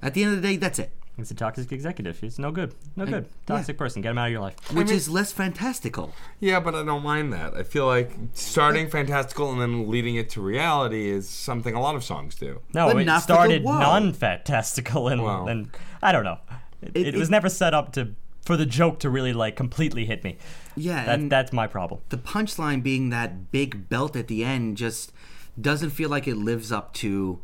At 0.00 0.14
the 0.14 0.22
end 0.22 0.34
of 0.34 0.40
the 0.40 0.48
day, 0.48 0.56
that's 0.56 0.78
it. 0.78 0.90
He's 1.18 1.30
a 1.30 1.34
toxic 1.34 1.70
executive. 1.72 2.18
He's 2.20 2.38
no 2.38 2.50
good. 2.52 2.74
No 2.96 3.04
good. 3.04 3.26
Toxic 3.44 3.76
person. 3.76 4.00
Get 4.02 4.12
him 4.12 4.18
out 4.18 4.26
of 4.26 4.32
your 4.32 4.40
life. 4.40 4.54
Which 4.72 4.86
mean- 4.86 4.96
is 4.96 5.10
less 5.10 5.32
fantastical. 5.32 6.14
Yeah, 6.40 6.60
but 6.60 6.74
I 6.76 6.84
don't 6.84 7.02
mind 7.02 7.32
that. 7.32 7.54
I 7.54 7.64
feel 7.64 7.86
like 7.86 8.12
starting 8.34 8.88
fantastical 8.88 9.50
and 9.52 9.60
then 9.60 9.90
leading 9.90 10.14
it 10.14 10.30
to 10.30 10.40
reality 10.40 11.10
is 11.10 11.28
something 11.28 11.74
a 11.74 11.80
lot 11.80 11.96
of 11.96 12.04
songs 12.04 12.36
do. 12.36 12.60
No, 12.72 12.86
But 12.86 13.02
it 13.02 13.04
not 13.04 13.22
for 13.22 13.26
the 13.26 13.34
started 13.34 13.64
world. 13.64 13.80
non-fantastical 13.80 15.08
and, 15.08 15.22
Wow. 15.22 15.46
and 15.48 15.68
I 16.02 16.12
don't 16.12 16.24
know. 16.24 16.38
It, 16.82 16.92
It- 16.94 17.06
it 17.08 17.14
was 17.18 17.28
it- 17.28 17.32
never 17.32 17.48
set 17.48 17.74
up 17.74 17.92
to 17.94 18.14
for 18.44 18.56
the 18.56 18.64
joke 18.64 18.98
to 19.00 19.10
really 19.10 19.32
like 19.34 19.56
completely 19.56 20.06
hit 20.06 20.24
me. 20.24 20.38
Yeah, 20.74 21.04
That, 21.04 21.18
and 21.18 21.30
that's 21.32 21.52
my 21.52 21.66
problem. 21.66 22.00
the 22.08 22.16
punchline 22.16 22.82
being 22.82 23.10
that 23.10 23.50
big 23.50 23.88
belt 23.90 24.16
at 24.16 24.28
the 24.28 24.42
end 24.44 24.76
just 24.78 25.12
doesn't 25.60 25.90
feel 25.90 26.08
like 26.08 26.26
it 26.26 26.36
lives 26.36 26.70
up 26.72 26.94
to 26.94 27.40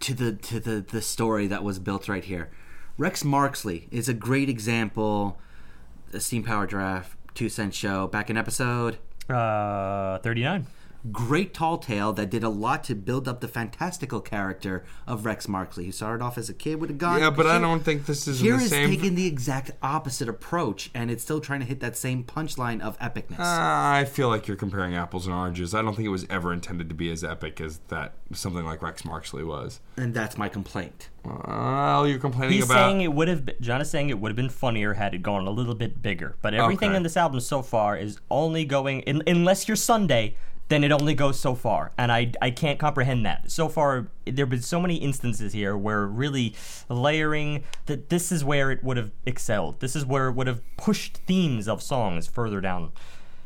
to 0.00 0.14
the 0.14 0.32
to 0.32 0.60
the 0.60 0.84
the 0.86 1.02
story 1.02 1.46
that 1.46 1.62
was 1.62 1.78
built 1.78 2.08
right 2.08 2.24
here. 2.24 2.50
Rex 2.98 3.22
Marksley 3.22 3.86
is 3.90 4.08
a 4.08 4.14
great 4.14 4.48
example. 4.48 5.38
The 6.10 6.20
Steam 6.20 6.42
Power 6.42 6.66
Draft 6.66 7.16
two 7.34 7.48
cent 7.48 7.74
show 7.74 8.06
back 8.08 8.28
in 8.30 8.36
episode 8.36 8.98
Uh, 9.28 10.18
thirty-nine. 10.18 10.66
Great 11.10 11.54
tall 11.54 11.78
tale 11.78 12.12
that 12.12 12.30
did 12.30 12.42
a 12.42 12.48
lot 12.48 12.84
to 12.84 12.94
build 12.94 13.26
up 13.28 13.40
the 13.40 13.48
fantastical 13.48 14.20
character 14.20 14.84
of 15.06 15.24
Rex 15.24 15.46
Marksley. 15.46 15.84
He 15.84 15.90
started 15.92 16.22
off 16.22 16.36
as 16.38 16.48
a 16.48 16.54
kid 16.54 16.80
with 16.80 16.90
a 16.90 16.94
gun. 16.94 17.20
Yeah, 17.20 17.30
but 17.30 17.46
I 17.46 17.58
don't 17.58 17.82
think 17.84 18.06
this 18.06 18.26
is 18.28 18.40
in 18.40 18.46
Here 18.46 18.56
the 18.58 18.64
is 18.64 18.70
same. 18.70 18.88
taking 18.90 19.14
the 19.14 19.26
exact 19.26 19.70
opposite 19.82 20.28
approach, 20.28 20.90
and 20.94 21.10
it's 21.10 21.22
still 21.22 21.40
trying 21.40 21.60
to 21.60 21.66
hit 21.66 21.80
that 21.80 21.96
same 21.96 22.24
punchline 22.24 22.80
of 22.80 22.98
epicness. 22.98 23.38
Uh, 23.40 23.44
I 23.44 24.04
feel 24.10 24.28
like 24.28 24.46
you're 24.46 24.56
comparing 24.56 24.94
apples 24.94 25.26
and 25.26 25.34
oranges. 25.34 25.74
I 25.74 25.82
don't 25.82 25.94
think 25.94 26.06
it 26.06 26.10
was 26.10 26.26
ever 26.28 26.52
intended 26.52 26.88
to 26.88 26.94
be 26.94 27.10
as 27.10 27.24
epic 27.24 27.60
as 27.60 27.78
that 27.88 28.12
something 28.32 28.64
like 28.64 28.82
Rex 28.82 29.02
Marksley 29.02 29.44
was. 29.44 29.80
and 29.96 30.12
that's 30.14 30.36
my 30.38 30.48
complaint. 30.48 31.08
Well, 31.24 32.06
you're 32.08 32.18
complaining 32.18 32.54
He's 32.56 32.64
about. 32.64 32.74
saying 32.88 33.00
it 33.02 33.12
would 33.12 33.28
have. 33.28 33.44
Been, 33.44 33.56
John 33.60 33.80
is 33.82 33.90
saying 33.90 34.08
it 34.08 34.18
would 34.18 34.30
have 34.30 34.36
been 34.36 34.48
funnier 34.48 34.94
had 34.94 35.12
it 35.14 35.22
gone 35.22 35.46
a 35.46 35.50
little 35.50 35.74
bit 35.74 36.00
bigger. 36.00 36.36
But 36.40 36.54
everything 36.54 36.90
Okay. 36.90 36.96
in 36.96 37.02
this 37.02 37.16
album 37.16 37.40
so 37.40 37.60
far 37.62 37.96
is 37.96 38.18
only 38.30 38.64
going. 38.64 39.00
In, 39.00 39.22
unless 39.26 39.68
you're 39.68 39.76
Sunday, 39.76 40.36
then 40.70 40.84
it 40.84 40.92
only 40.92 41.14
goes 41.14 41.38
so 41.38 41.54
far, 41.54 41.92
and 41.98 42.10
I 42.10 42.32
I 42.40 42.50
can't 42.50 42.78
comprehend 42.78 43.26
that. 43.26 43.50
So 43.50 43.68
far, 43.68 44.08
there 44.24 44.44
have 44.44 44.50
been 44.50 44.62
so 44.62 44.80
many 44.80 44.96
instances 44.96 45.52
here 45.52 45.76
where 45.76 46.06
really 46.06 46.54
layering 46.88 47.64
that 47.86 48.08
this 48.08 48.32
is 48.32 48.42
where 48.42 48.70
it 48.70 48.82
would 48.82 48.96
have 48.96 49.10
excelled. 49.26 49.80
This 49.80 49.94
is 49.94 50.06
where 50.06 50.28
it 50.28 50.32
would 50.32 50.46
have 50.46 50.62
pushed 50.78 51.18
themes 51.26 51.68
of 51.68 51.82
songs 51.82 52.26
further 52.26 52.60
down. 52.62 52.92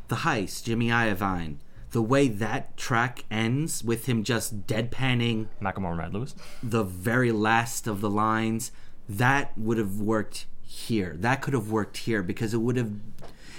The 0.07 0.17
heist, 0.17 0.63
Jimmy 0.63 0.89
Iovine. 0.89 1.57
The 1.91 2.01
way 2.01 2.27
that 2.27 2.77
track 2.77 3.23
ends 3.31 3.83
with 3.83 4.05
him 4.05 4.23
just 4.23 4.67
deadpanning 4.67 5.47
Macklemore 5.61 5.91
and 5.91 5.97
Mad 5.97 6.13
Lewis. 6.13 6.35
the 6.61 6.83
very 6.83 7.31
last 7.31 7.87
of 7.87 8.01
the 8.01 8.09
lines, 8.09 8.71
that 9.07 9.57
would 9.57 9.77
have 9.77 9.99
worked 9.99 10.45
here. 10.61 11.15
That 11.17 11.41
could 11.41 11.53
have 11.53 11.71
worked 11.71 11.97
here 11.97 12.21
because 12.21 12.53
it 12.53 12.57
would 12.57 12.77
have 12.77 12.91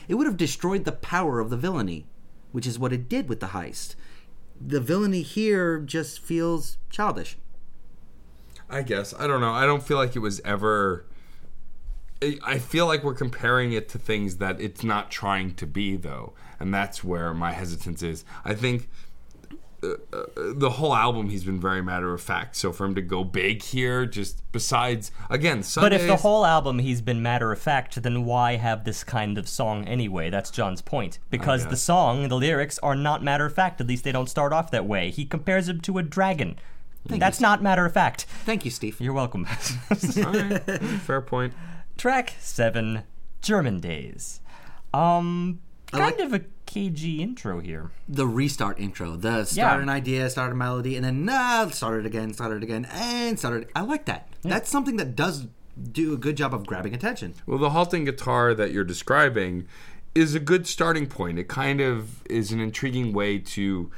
it 0.08 0.14
would 0.14 0.26
have 0.26 0.36
destroyed 0.36 0.84
the 0.84 0.92
power 0.92 1.40
of 1.40 1.50
the 1.50 1.56
villainy, 1.56 2.06
which 2.56 2.66
is 2.66 2.78
what 2.78 2.90
it 2.90 3.06
did 3.06 3.28
with 3.28 3.40
the 3.40 3.48
heist. 3.48 3.96
The 4.58 4.80
villainy 4.80 5.20
here 5.20 5.78
just 5.78 6.20
feels 6.20 6.78
childish. 6.88 7.36
I 8.70 8.80
guess 8.80 9.12
I 9.12 9.26
don't 9.26 9.42
know. 9.42 9.52
I 9.52 9.66
don't 9.66 9.82
feel 9.82 9.98
like 9.98 10.16
it 10.16 10.20
was 10.20 10.40
ever. 10.42 11.04
I- 12.42 12.58
feel 12.58 12.86
like 12.86 13.04
we're 13.04 13.12
comparing 13.12 13.72
it 13.72 13.90
to 13.90 13.98
things 13.98 14.38
that 14.38 14.58
it's 14.58 14.82
not 14.82 15.10
trying 15.10 15.54
to 15.56 15.66
be, 15.66 15.96
though, 15.98 16.32
and 16.58 16.72
that's 16.72 17.04
where 17.04 17.34
my 17.34 17.52
hesitance 17.52 18.02
is. 18.02 18.24
I 18.42 18.54
think 18.54 18.88
uh, 19.82 20.24
the 20.36 20.70
whole 20.70 20.94
album 20.94 21.28
he's 21.30 21.44
been 21.44 21.60
very 21.60 21.82
matter 21.82 22.12
of 22.14 22.20
fact. 22.20 22.56
So 22.56 22.72
for 22.72 22.84
him 22.84 22.94
to 22.94 23.02
go 23.02 23.24
big 23.24 23.62
here, 23.62 24.06
just 24.06 24.40
besides 24.52 25.10
again, 25.30 25.62
But 25.76 25.92
if 25.92 26.06
the 26.06 26.16
whole 26.16 26.44
album 26.46 26.78
he's 26.78 27.00
been 27.00 27.22
matter 27.22 27.52
of 27.52 27.58
fact, 27.58 28.02
then 28.02 28.24
why 28.24 28.56
have 28.56 28.84
this 28.84 29.04
kind 29.04 29.38
of 29.38 29.48
song 29.48 29.86
anyway? 29.86 30.30
That's 30.30 30.50
John's 30.50 30.82
point. 30.82 31.18
Because 31.30 31.66
the 31.66 31.76
song, 31.76 32.28
the 32.28 32.36
lyrics 32.36 32.78
are 32.80 32.94
not 32.94 33.22
matter 33.22 33.46
of 33.46 33.54
fact. 33.54 33.80
At 33.80 33.86
least 33.86 34.04
they 34.04 34.12
don't 34.12 34.30
start 34.30 34.52
off 34.52 34.70
that 34.70 34.86
way. 34.86 35.10
He 35.10 35.24
compares 35.24 35.68
him 35.68 35.80
to 35.82 35.98
a 35.98 36.02
dragon. 36.02 36.58
That's 37.04 37.40
not 37.40 37.62
matter 37.62 37.86
of 37.86 37.92
fact. 37.92 38.26
Thank 38.44 38.64
you, 38.64 38.70
Steve. 38.70 39.00
You're 39.00 39.12
welcome. 39.12 39.46
All 39.90 40.32
right, 40.32 40.62
fair 41.02 41.20
point. 41.20 41.52
Track 41.96 42.34
seven, 42.40 43.04
German 43.42 43.80
Days. 43.80 44.40
Um, 44.92 45.60
I 45.60 45.65
kind 45.98 46.16
like- 46.18 46.26
of 46.26 46.32
a 46.34 46.40
KG 46.66 47.20
intro 47.20 47.60
here. 47.60 47.90
The 48.08 48.26
restart 48.26 48.78
intro, 48.80 49.16
the 49.16 49.44
start 49.44 49.78
Yeah. 49.78 49.82
an 49.82 49.88
idea, 49.88 50.28
start 50.30 50.52
a 50.52 50.54
melody, 50.54 50.96
and 50.96 51.04
then 51.04 51.24
nah, 51.24 51.68
start 51.70 52.00
it 52.00 52.06
again, 52.06 52.32
start 52.34 52.56
it 52.56 52.62
again, 52.62 52.86
and 52.90 53.38
start 53.38 53.62
it. 53.62 53.70
I 53.74 53.82
like 53.82 54.04
that. 54.06 54.28
That's 54.42 54.68
something 54.70 54.96
that 54.96 55.14
does 55.16 55.46
do 55.92 56.12
a 56.12 56.16
good 56.16 56.36
job 56.36 56.54
of 56.54 56.66
grabbing 56.66 56.94
attention. 56.94 57.34
Well, 57.46 57.58
the 57.58 57.70
halting 57.70 58.04
guitar 58.04 58.54
that 58.54 58.72
you're 58.72 58.84
describing 58.84 59.66
is 60.14 60.34
a 60.34 60.40
good 60.40 60.66
starting 60.66 61.06
point. 61.06 61.38
It 61.38 61.48
kind 61.48 61.80
of 61.80 62.22
is 62.28 62.50
an 62.50 62.60
intriguing 62.60 63.12
way 63.12 63.38
to 63.38 63.90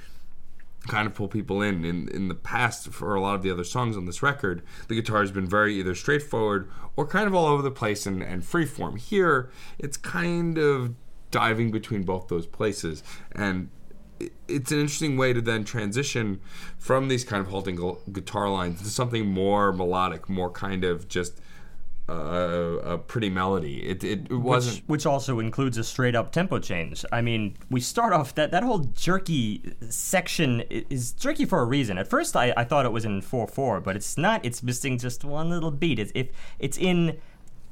kind 0.88 1.06
of 1.06 1.14
pull 1.14 1.28
people 1.28 1.62
in. 1.62 1.84
In 1.84 2.08
in 2.08 2.28
the 2.28 2.34
past, 2.34 2.88
for 2.92 3.14
a 3.14 3.20
lot 3.20 3.34
of 3.34 3.42
the 3.42 3.50
other 3.50 3.64
songs 3.64 3.96
on 3.96 4.06
this 4.06 4.22
record, 4.22 4.62
the 4.88 4.94
guitar 4.94 5.20
has 5.20 5.30
been 5.30 5.46
very 5.48 5.74
either 5.78 5.94
straightforward 5.94 6.68
or 6.96 7.06
kind 7.06 7.26
of 7.28 7.34
all 7.34 7.46
over 7.46 7.62
the 7.62 7.70
place 7.70 8.06
and, 8.06 8.22
and 8.22 8.42
freeform. 8.42 8.98
Here, 8.98 9.50
it's 9.78 9.96
kind 9.96 10.58
of 10.58 10.94
diving 11.30 11.70
between 11.70 12.02
both 12.02 12.28
those 12.28 12.46
places. 12.46 13.02
And 13.32 13.70
it's 14.48 14.72
an 14.72 14.80
interesting 14.80 15.16
way 15.16 15.32
to 15.32 15.40
then 15.40 15.64
transition 15.64 16.40
from 16.78 17.08
these 17.08 17.24
kind 17.24 17.40
of 17.40 17.48
halting 17.48 17.76
guitar 18.12 18.48
lines 18.48 18.82
to 18.82 18.88
something 18.88 19.26
more 19.26 19.72
melodic, 19.72 20.28
more 20.28 20.50
kind 20.50 20.84
of 20.84 21.08
just 21.08 21.40
uh, 22.08 22.78
a 22.84 22.98
pretty 22.98 23.28
melody. 23.28 23.86
It, 23.86 24.02
it, 24.02 24.32
wasn't. 24.32 24.76
Which, 24.76 24.88
which 24.88 25.06
also 25.06 25.40
includes 25.40 25.76
a 25.76 25.84
straight 25.84 26.14
up 26.14 26.32
tempo 26.32 26.58
change. 26.58 27.04
I 27.12 27.20
mean, 27.20 27.56
we 27.70 27.80
start 27.80 28.12
off 28.12 28.34
that 28.36 28.50
that 28.50 28.62
whole 28.62 28.78
jerky 28.78 29.74
section 29.90 30.62
is 30.70 31.12
jerky 31.12 31.44
for 31.44 31.60
a 31.60 31.64
reason. 31.64 31.98
At 31.98 32.08
first, 32.08 32.34
I, 32.34 32.54
I 32.56 32.64
thought 32.64 32.86
it 32.86 32.92
was 32.92 33.04
in 33.04 33.20
four 33.20 33.46
four, 33.46 33.80
but 33.80 33.94
it's 33.94 34.16
not. 34.16 34.44
It's 34.44 34.62
missing 34.62 34.96
just 34.98 35.22
one 35.22 35.50
little 35.50 35.70
beat. 35.70 35.98
It's 35.98 36.12
if 36.14 36.28
it's 36.58 36.78
in 36.78 37.18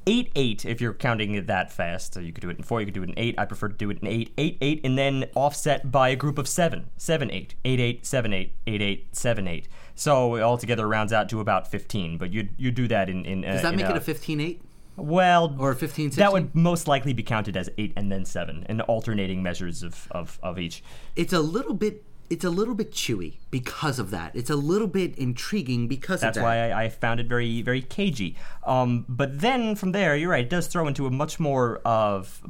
eight 0.07 0.31
eight 0.35 0.65
if 0.65 0.81
you're 0.81 0.93
counting 0.93 1.35
it 1.35 1.45
that 1.47 1.71
fast. 1.71 2.15
So 2.15 2.19
you 2.19 2.33
could 2.33 2.41
do 2.41 2.49
it 2.49 2.57
in 2.57 2.63
four, 2.63 2.79
you 2.79 2.87
could 2.87 2.95
do 2.95 3.03
it 3.03 3.09
in 3.09 3.19
eight. 3.19 3.35
I 3.37 3.45
prefer 3.45 3.67
to 3.67 3.75
do 3.75 3.91
it 3.91 3.99
in 3.99 4.07
eight, 4.07 4.33
eight 4.37 4.57
eight, 4.61 4.81
and 4.83 4.97
then 4.97 5.25
offset 5.35 5.91
by 5.91 6.09
a 6.09 6.15
group 6.15 6.39
of 6.39 6.47
seven, 6.47 6.89
seven 6.97 7.29
eight, 7.29 7.53
eight 7.65 7.79
eight, 7.79 8.05
seven 8.05 8.33
eight, 8.33 8.53
eight 8.65 8.81
eight, 8.81 9.15
seven 9.15 9.47
eight. 9.47 9.67
So 9.93 10.35
it 10.35 10.41
altogether 10.41 10.87
rounds 10.87 11.13
out 11.13 11.29
to 11.29 11.39
about 11.39 11.69
fifteen. 11.69 12.17
But 12.17 12.33
you 12.33 12.49
you 12.57 12.71
do 12.71 12.87
that 12.87 13.09
in 13.09 13.25
in 13.25 13.45
uh, 13.45 13.53
Does 13.53 13.61
that 13.61 13.75
make 13.75 13.85
it 13.85 13.91
uh, 13.91 13.95
a 13.95 13.99
15-8? 13.99 14.59
well 14.95 15.55
Or 15.59 15.71
a 15.71 15.75
15, 15.75 16.09
that 16.11 16.33
would 16.33 16.55
most 16.55 16.87
likely 16.87 17.13
be 17.13 17.21
counted 17.21 17.55
as 17.55 17.69
eight 17.77 17.93
and 17.95 18.11
then 18.11 18.25
seven, 18.25 18.65
and 18.67 18.81
alternating 18.81 19.43
measures 19.43 19.83
of, 19.83 20.07
of, 20.11 20.39
of 20.41 20.57
each. 20.57 20.83
It's 21.15 21.33
a 21.33 21.39
little 21.39 21.75
bit 21.75 22.03
it's 22.29 22.43
a 22.43 22.49
little 22.49 22.75
bit 22.75 22.91
chewy 22.91 23.37
because 23.51 23.99
of 23.99 24.11
that. 24.11 24.35
It's 24.35 24.49
a 24.49 24.55
little 24.55 24.87
bit 24.87 25.17
intriguing 25.17 25.87
because 25.87 26.21
That's 26.21 26.37
of 26.37 26.43
that. 26.43 26.47
That's 26.47 26.73
why 26.73 26.81
I, 26.81 26.85
I 26.85 26.89
found 26.89 27.19
it 27.19 27.27
very, 27.27 27.61
very 27.61 27.81
cagey. 27.81 28.35
Um, 28.65 29.05
but 29.07 29.39
then 29.39 29.75
from 29.75 29.91
there, 29.91 30.15
you're 30.15 30.31
right, 30.31 30.45
it 30.45 30.49
does 30.49 30.67
throw 30.67 30.87
into 30.87 31.07
a 31.07 31.11
much 31.11 31.39
more 31.39 31.79
of 31.85 32.41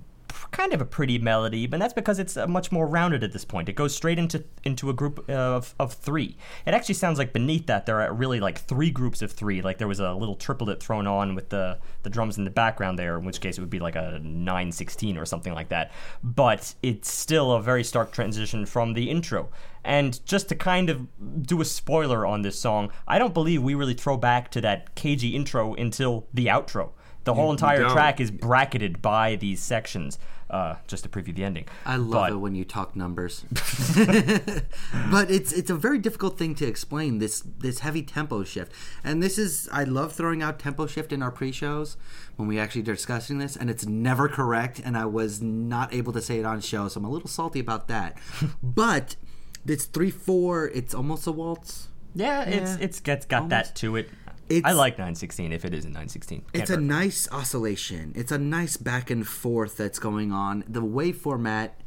kind 0.51 0.73
of 0.73 0.81
a 0.81 0.85
pretty 0.85 1.17
melody, 1.19 1.67
but 1.67 1.79
that's 1.79 1.93
because 1.93 2.19
it's 2.19 2.37
uh, 2.37 2.47
much 2.47 2.71
more 2.71 2.87
rounded 2.87 3.23
at 3.23 3.33
this 3.33 3.45
point. 3.45 3.69
It 3.69 3.73
goes 3.73 3.95
straight 3.95 4.19
into 4.19 4.43
into 4.63 4.89
a 4.89 4.93
group 4.93 5.29
of, 5.29 5.73
of 5.79 5.93
three. 5.93 6.37
It 6.65 6.73
actually 6.73 6.95
sounds 6.95 7.17
like 7.19 7.33
beneath 7.33 7.67
that 7.67 7.85
there 7.85 8.01
are 8.01 8.13
really 8.13 8.39
like 8.39 8.59
three 8.59 8.89
groups 8.89 9.21
of 9.21 9.31
three. 9.31 9.61
Like 9.61 9.77
there 9.77 9.87
was 9.87 9.99
a 9.99 10.13
little 10.13 10.35
triplet 10.35 10.81
thrown 10.81 11.07
on 11.07 11.35
with 11.35 11.49
the 11.49 11.79
the 12.03 12.09
drums 12.09 12.37
in 12.37 12.43
the 12.43 12.49
background 12.49 12.97
there, 12.97 13.17
in 13.17 13.25
which 13.25 13.41
case 13.41 13.57
it 13.57 13.61
would 13.61 13.69
be 13.69 13.79
like 13.79 13.95
a 13.95 14.19
nine 14.23 14.71
sixteen 14.71 15.17
or 15.17 15.25
something 15.25 15.53
like 15.53 15.69
that. 15.69 15.91
But 16.23 16.75
it's 16.81 17.11
still 17.11 17.51
a 17.51 17.61
very 17.61 17.83
stark 17.83 18.11
transition 18.11 18.65
from 18.65 18.93
the 18.93 19.09
intro. 19.09 19.49
And 19.83 20.25
just 20.25 20.49
to 20.49 20.55
kind 20.55 20.89
of 20.89 21.07
do 21.43 21.61
a 21.61 21.65
spoiler 21.65 22.25
on 22.25 22.41
this 22.41 22.59
song, 22.59 22.91
I 23.07 23.19
don't 23.19 23.33
believe 23.33 23.63
we 23.63 23.73
really 23.73 23.93
throw 23.93 24.17
back 24.17 24.51
to 24.51 24.61
that 24.61 24.95
cagey 24.95 25.33
intro 25.33 25.75
until 25.75 26.27
the 26.33 26.47
outro. 26.47 26.89
The 27.27 27.33
whole 27.35 27.51
entire 27.51 27.81
don't. 27.81 27.91
track 27.91 28.19
is 28.19 28.31
bracketed 28.31 29.01
by 29.01 29.35
these 29.35 29.61
sections. 29.61 30.17
Uh, 30.49 30.77
just 30.87 31.03
to 31.03 31.09
preview 31.09 31.35
the 31.35 31.43
ending. 31.43 31.65
I 31.85 31.97
love 31.97 32.11
But- 32.11 32.31
it 32.31 32.35
when 32.37 32.55
you 32.55 32.63
talk 32.63 32.95
numbers. 32.95 33.43
but 35.11 35.29
it's 35.29 35.51
it's 35.51 35.69
a 35.69 35.75
very 35.75 35.99
difficult 35.99 36.37
thing 36.37 36.55
to 36.55 36.65
explain 36.65 37.19
this 37.19 37.41
this 37.41 37.79
heavy 37.79 38.01
tempo 38.01 38.45
shift. 38.45 38.71
And 39.03 39.21
this 39.21 39.37
is 39.37 39.67
I 39.73 39.83
love 39.83 40.13
throwing 40.13 40.41
out 40.41 40.57
tempo 40.57 40.87
shift 40.87 41.11
in 41.11 41.21
our 41.21 41.31
pre-shows 41.31 41.97
when 42.37 42.47
we 42.47 42.57
actually 42.59 42.81
are 42.81 42.95
discussing 42.95 43.39
this 43.39 43.57
and 43.57 43.69
it's 43.69 43.85
never 43.85 44.29
correct 44.29 44.79
and 44.83 44.97
I 44.97 45.05
was 45.05 45.41
not 45.41 45.93
able 45.93 46.13
to 46.13 46.21
say 46.21 46.39
it 46.39 46.45
on 46.45 46.61
show, 46.61 46.87
so 46.87 46.99
I'm 46.99 47.05
a 47.05 47.09
little 47.09 47.27
salty 47.29 47.59
about 47.59 47.89
that. 47.89 48.17
but 48.63 49.17
it's 49.65 49.85
3-4, 49.85 50.71
it's 50.73 50.93
almost 50.93 51.27
a 51.27 51.33
waltz. 51.33 51.89
Yeah, 52.15 52.43
it's 52.43 52.71
Yeah, 52.71 52.77
it's 52.85 52.99
got, 53.01 53.27
got 53.27 53.49
that 53.49 53.75
to 53.75 53.97
it. 53.97 54.09
It's- 54.49 54.69
I 54.69 54.73
like 54.73 54.97
916 54.97 55.51
if 55.51 55.65
it 55.65 55.73
isn't 55.73 55.91
916. 55.91 56.41
Can't 56.41 56.63
It's 56.63 56.69
a 56.69 56.77
nice 56.79 57.27
oscillation. 57.31 58.13
It's 58.15 58.31
a 58.31 58.37
nice 58.37 58.77
back 58.77 59.09
and 59.09 59.27
forth 59.27 59.77
that's 59.77 59.99
going 59.99 60.31
on. 60.31 60.63
The 60.67 60.83
wave 60.83 61.17
format 61.17 61.81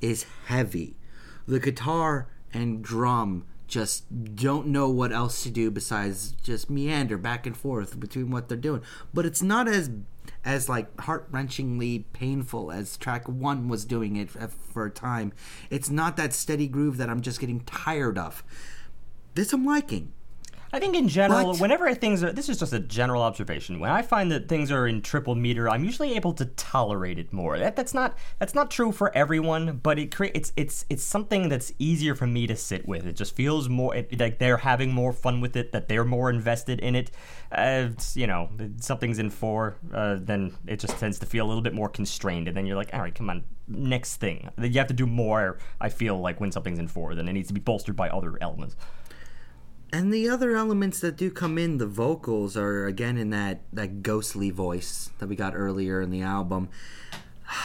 is 0.00 0.26
heavy. 0.46 0.96
The 1.46 1.60
guitar 1.60 2.28
and 2.52 2.82
drum 2.82 3.44
just 3.66 4.34
don't 4.34 4.66
know 4.66 4.90
what 4.90 5.12
else 5.12 5.42
to 5.44 5.50
do 5.50 5.70
besides 5.70 6.32
just 6.32 6.68
meander 6.68 7.16
back 7.16 7.46
and 7.46 7.56
forth 7.56 7.98
between 7.98 8.30
what 8.30 8.48
they're 8.48 8.58
doing. 8.58 8.82
But 9.14 9.24
it's 9.24 9.42
not 9.42 9.66
as 9.66 9.90
as 10.44 10.68
like 10.68 11.00
heart-wrenchingly 11.00 12.04
painful 12.12 12.70
as 12.70 12.96
track 12.96 13.28
1 13.28 13.68
was 13.68 13.84
doing 13.84 14.16
it 14.16 14.28
for 14.30 14.84
a 14.86 14.90
time. 14.90 15.32
It's 15.70 15.88
not 15.88 16.16
that 16.16 16.32
steady 16.32 16.68
groove 16.68 16.96
that 16.98 17.08
I'm 17.08 17.20
just 17.20 17.40
getting 17.40 17.60
tired 17.60 18.18
of. 18.18 18.44
This 19.34 19.52
I'm 19.52 19.64
liking. 19.64 20.12
I 20.74 20.78
think 20.80 20.96
in 20.96 21.06
general, 21.06 21.54
whenever 21.56 21.94
things 21.94 22.24
are, 22.24 22.32
this 22.32 22.48
is 22.48 22.58
just 22.58 22.72
a 22.72 22.80
general 22.80 23.22
observation. 23.22 23.78
When 23.78 23.90
I 23.90 24.00
find 24.00 24.32
that 24.32 24.48
things 24.48 24.72
are 24.72 24.86
in 24.86 25.02
triple 25.02 25.34
meter, 25.34 25.68
I'm 25.68 25.84
usually 25.84 26.14
able 26.16 26.32
to 26.34 26.46
tolerate 26.46 27.18
it 27.18 27.30
more. 27.30 27.58
That, 27.58 27.76
that's 27.76 27.92
not 27.92 28.16
that's 28.38 28.54
not 28.54 28.70
true 28.70 28.90
for 28.90 29.14
everyone, 29.14 29.80
but 29.82 29.98
it 29.98 30.14
cre- 30.14 30.32
it's 30.34 30.52
it's 30.56 30.86
it's 30.88 31.02
something 31.02 31.50
that's 31.50 31.72
easier 31.78 32.14
for 32.14 32.26
me 32.26 32.46
to 32.46 32.56
sit 32.56 32.88
with. 32.88 33.06
It 33.06 33.16
just 33.16 33.36
feels 33.36 33.68
more 33.68 33.94
it, 33.94 34.18
like 34.18 34.38
they're 34.38 34.56
having 34.56 34.92
more 34.94 35.12
fun 35.12 35.42
with 35.42 35.56
it, 35.56 35.72
that 35.72 35.88
they're 35.88 36.06
more 36.06 36.30
invested 36.30 36.80
in 36.80 36.94
it. 36.94 37.10
Uh, 37.50 37.88
you 38.14 38.26
know, 38.26 38.48
something's 38.80 39.18
in 39.18 39.28
four, 39.28 39.76
uh, 39.92 40.16
then 40.18 40.54
it 40.66 40.80
just 40.80 40.96
tends 40.98 41.18
to 41.18 41.26
feel 41.26 41.44
a 41.44 41.48
little 41.48 41.62
bit 41.62 41.74
more 41.74 41.90
constrained, 41.90 42.48
and 42.48 42.56
then 42.56 42.64
you're 42.64 42.76
like, 42.76 42.94
all 42.94 43.00
right, 43.00 43.14
come 43.14 43.28
on, 43.28 43.44
next 43.68 44.16
thing. 44.16 44.48
You 44.58 44.78
have 44.78 44.86
to 44.86 44.94
do 44.94 45.06
more. 45.06 45.58
I 45.80 45.90
feel 45.90 46.18
like 46.18 46.40
when 46.40 46.50
something's 46.50 46.78
in 46.78 46.88
four, 46.88 47.14
then 47.14 47.28
it 47.28 47.34
needs 47.34 47.48
to 47.48 47.54
be 47.54 47.60
bolstered 47.60 47.94
by 47.94 48.08
other 48.08 48.38
elements. 48.40 48.74
And 49.92 50.12
the 50.12 50.28
other 50.28 50.56
elements 50.56 51.00
that 51.00 51.16
do 51.16 51.30
come 51.30 51.58
in, 51.58 51.76
the 51.76 51.86
vocals 51.86 52.56
are 52.56 52.86
again 52.86 53.18
in 53.18 53.28
that 53.30 53.60
that 53.72 54.02
ghostly 54.02 54.50
voice 54.50 55.10
that 55.18 55.28
we 55.28 55.36
got 55.36 55.54
earlier 55.54 56.00
in 56.00 56.10
the 56.10 56.22
album. 56.22 56.68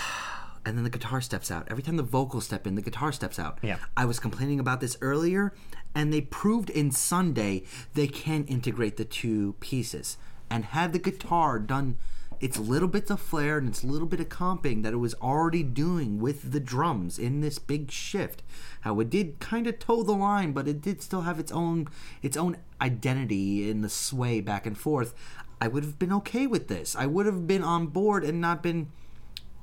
And 0.65 0.75
then 0.75 0.83
the 0.83 0.89
guitar 0.89 1.21
steps 1.21 1.49
out. 1.49 1.65
Every 1.71 1.81
time 1.81 1.95
the 1.95 2.03
vocals 2.03 2.43
step 2.43 2.67
in, 2.67 2.75
the 2.75 2.81
guitar 2.81 3.13
steps 3.13 3.39
out. 3.39 3.57
Yeah. 3.61 3.77
I 3.95 4.03
was 4.03 4.19
complaining 4.19 4.59
about 4.59 4.81
this 4.81 4.97
earlier, 4.99 5.53
and 5.95 6.11
they 6.11 6.19
proved 6.19 6.69
in 6.69 6.91
Sunday 6.91 7.63
they 7.93 8.07
can 8.07 8.43
integrate 8.47 8.97
the 8.97 9.05
two 9.05 9.53
pieces. 9.61 10.17
And 10.49 10.65
had 10.65 10.91
the 10.91 10.99
guitar 10.99 11.57
done 11.57 11.95
its 12.39 12.57
little 12.57 12.87
bits 12.87 13.09
of 13.11 13.19
flair 13.19 13.57
and 13.57 13.67
its 13.67 13.83
little 13.83 14.07
bit 14.07 14.19
of 14.19 14.29
comping 14.29 14.83
that 14.83 14.93
it 14.93 14.97
was 14.97 15.15
already 15.15 15.63
doing 15.63 16.19
with 16.19 16.51
the 16.51 16.59
drums 16.59 17.17
in 17.17 17.41
this 17.41 17.59
big 17.59 17.91
shift, 17.91 18.43
how 18.81 18.99
it 18.99 19.09
did 19.09 19.39
kind 19.39 19.67
of 19.67 19.79
toe 19.79 20.03
the 20.03 20.11
line, 20.13 20.51
but 20.51 20.67
it 20.67 20.81
did 20.81 21.01
still 21.01 21.21
have 21.21 21.39
its 21.39 21.51
own 21.51 21.87
its 22.21 22.37
own 22.37 22.57
identity 22.81 23.69
in 23.69 23.81
the 23.81 23.89
sway 23.89 24.41
back 24.41 24.65
and 24.65 24.77
forth. 24.77 25.13
I 25.59 25.67
would 25.67 25.83
have 25.83 25.97
been 25.97 26.13
okay 26.13 26.45
with 26.45 26.67
this. 26.67 26.95
I 26.95 27.07
would 27.07 27.25
have 27.25 27.47
been 27.47 27.63
on 27.63 27.87
board 27.87 28.23
and 28.23 28.39
not 28.39 28.61
been 28.61 28.91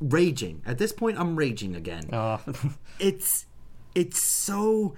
raging. 0.00 0.62
At 0.66 0.78
this 0.78 0.92
point, 0.92 1.18
I'm 1.18 1.36
raging 1.36 1.76
again 1.76 2.08
Uh, 2.12 2.38
it's 2.98 3.46
it's 3.94 4.20
so 4.20 4.94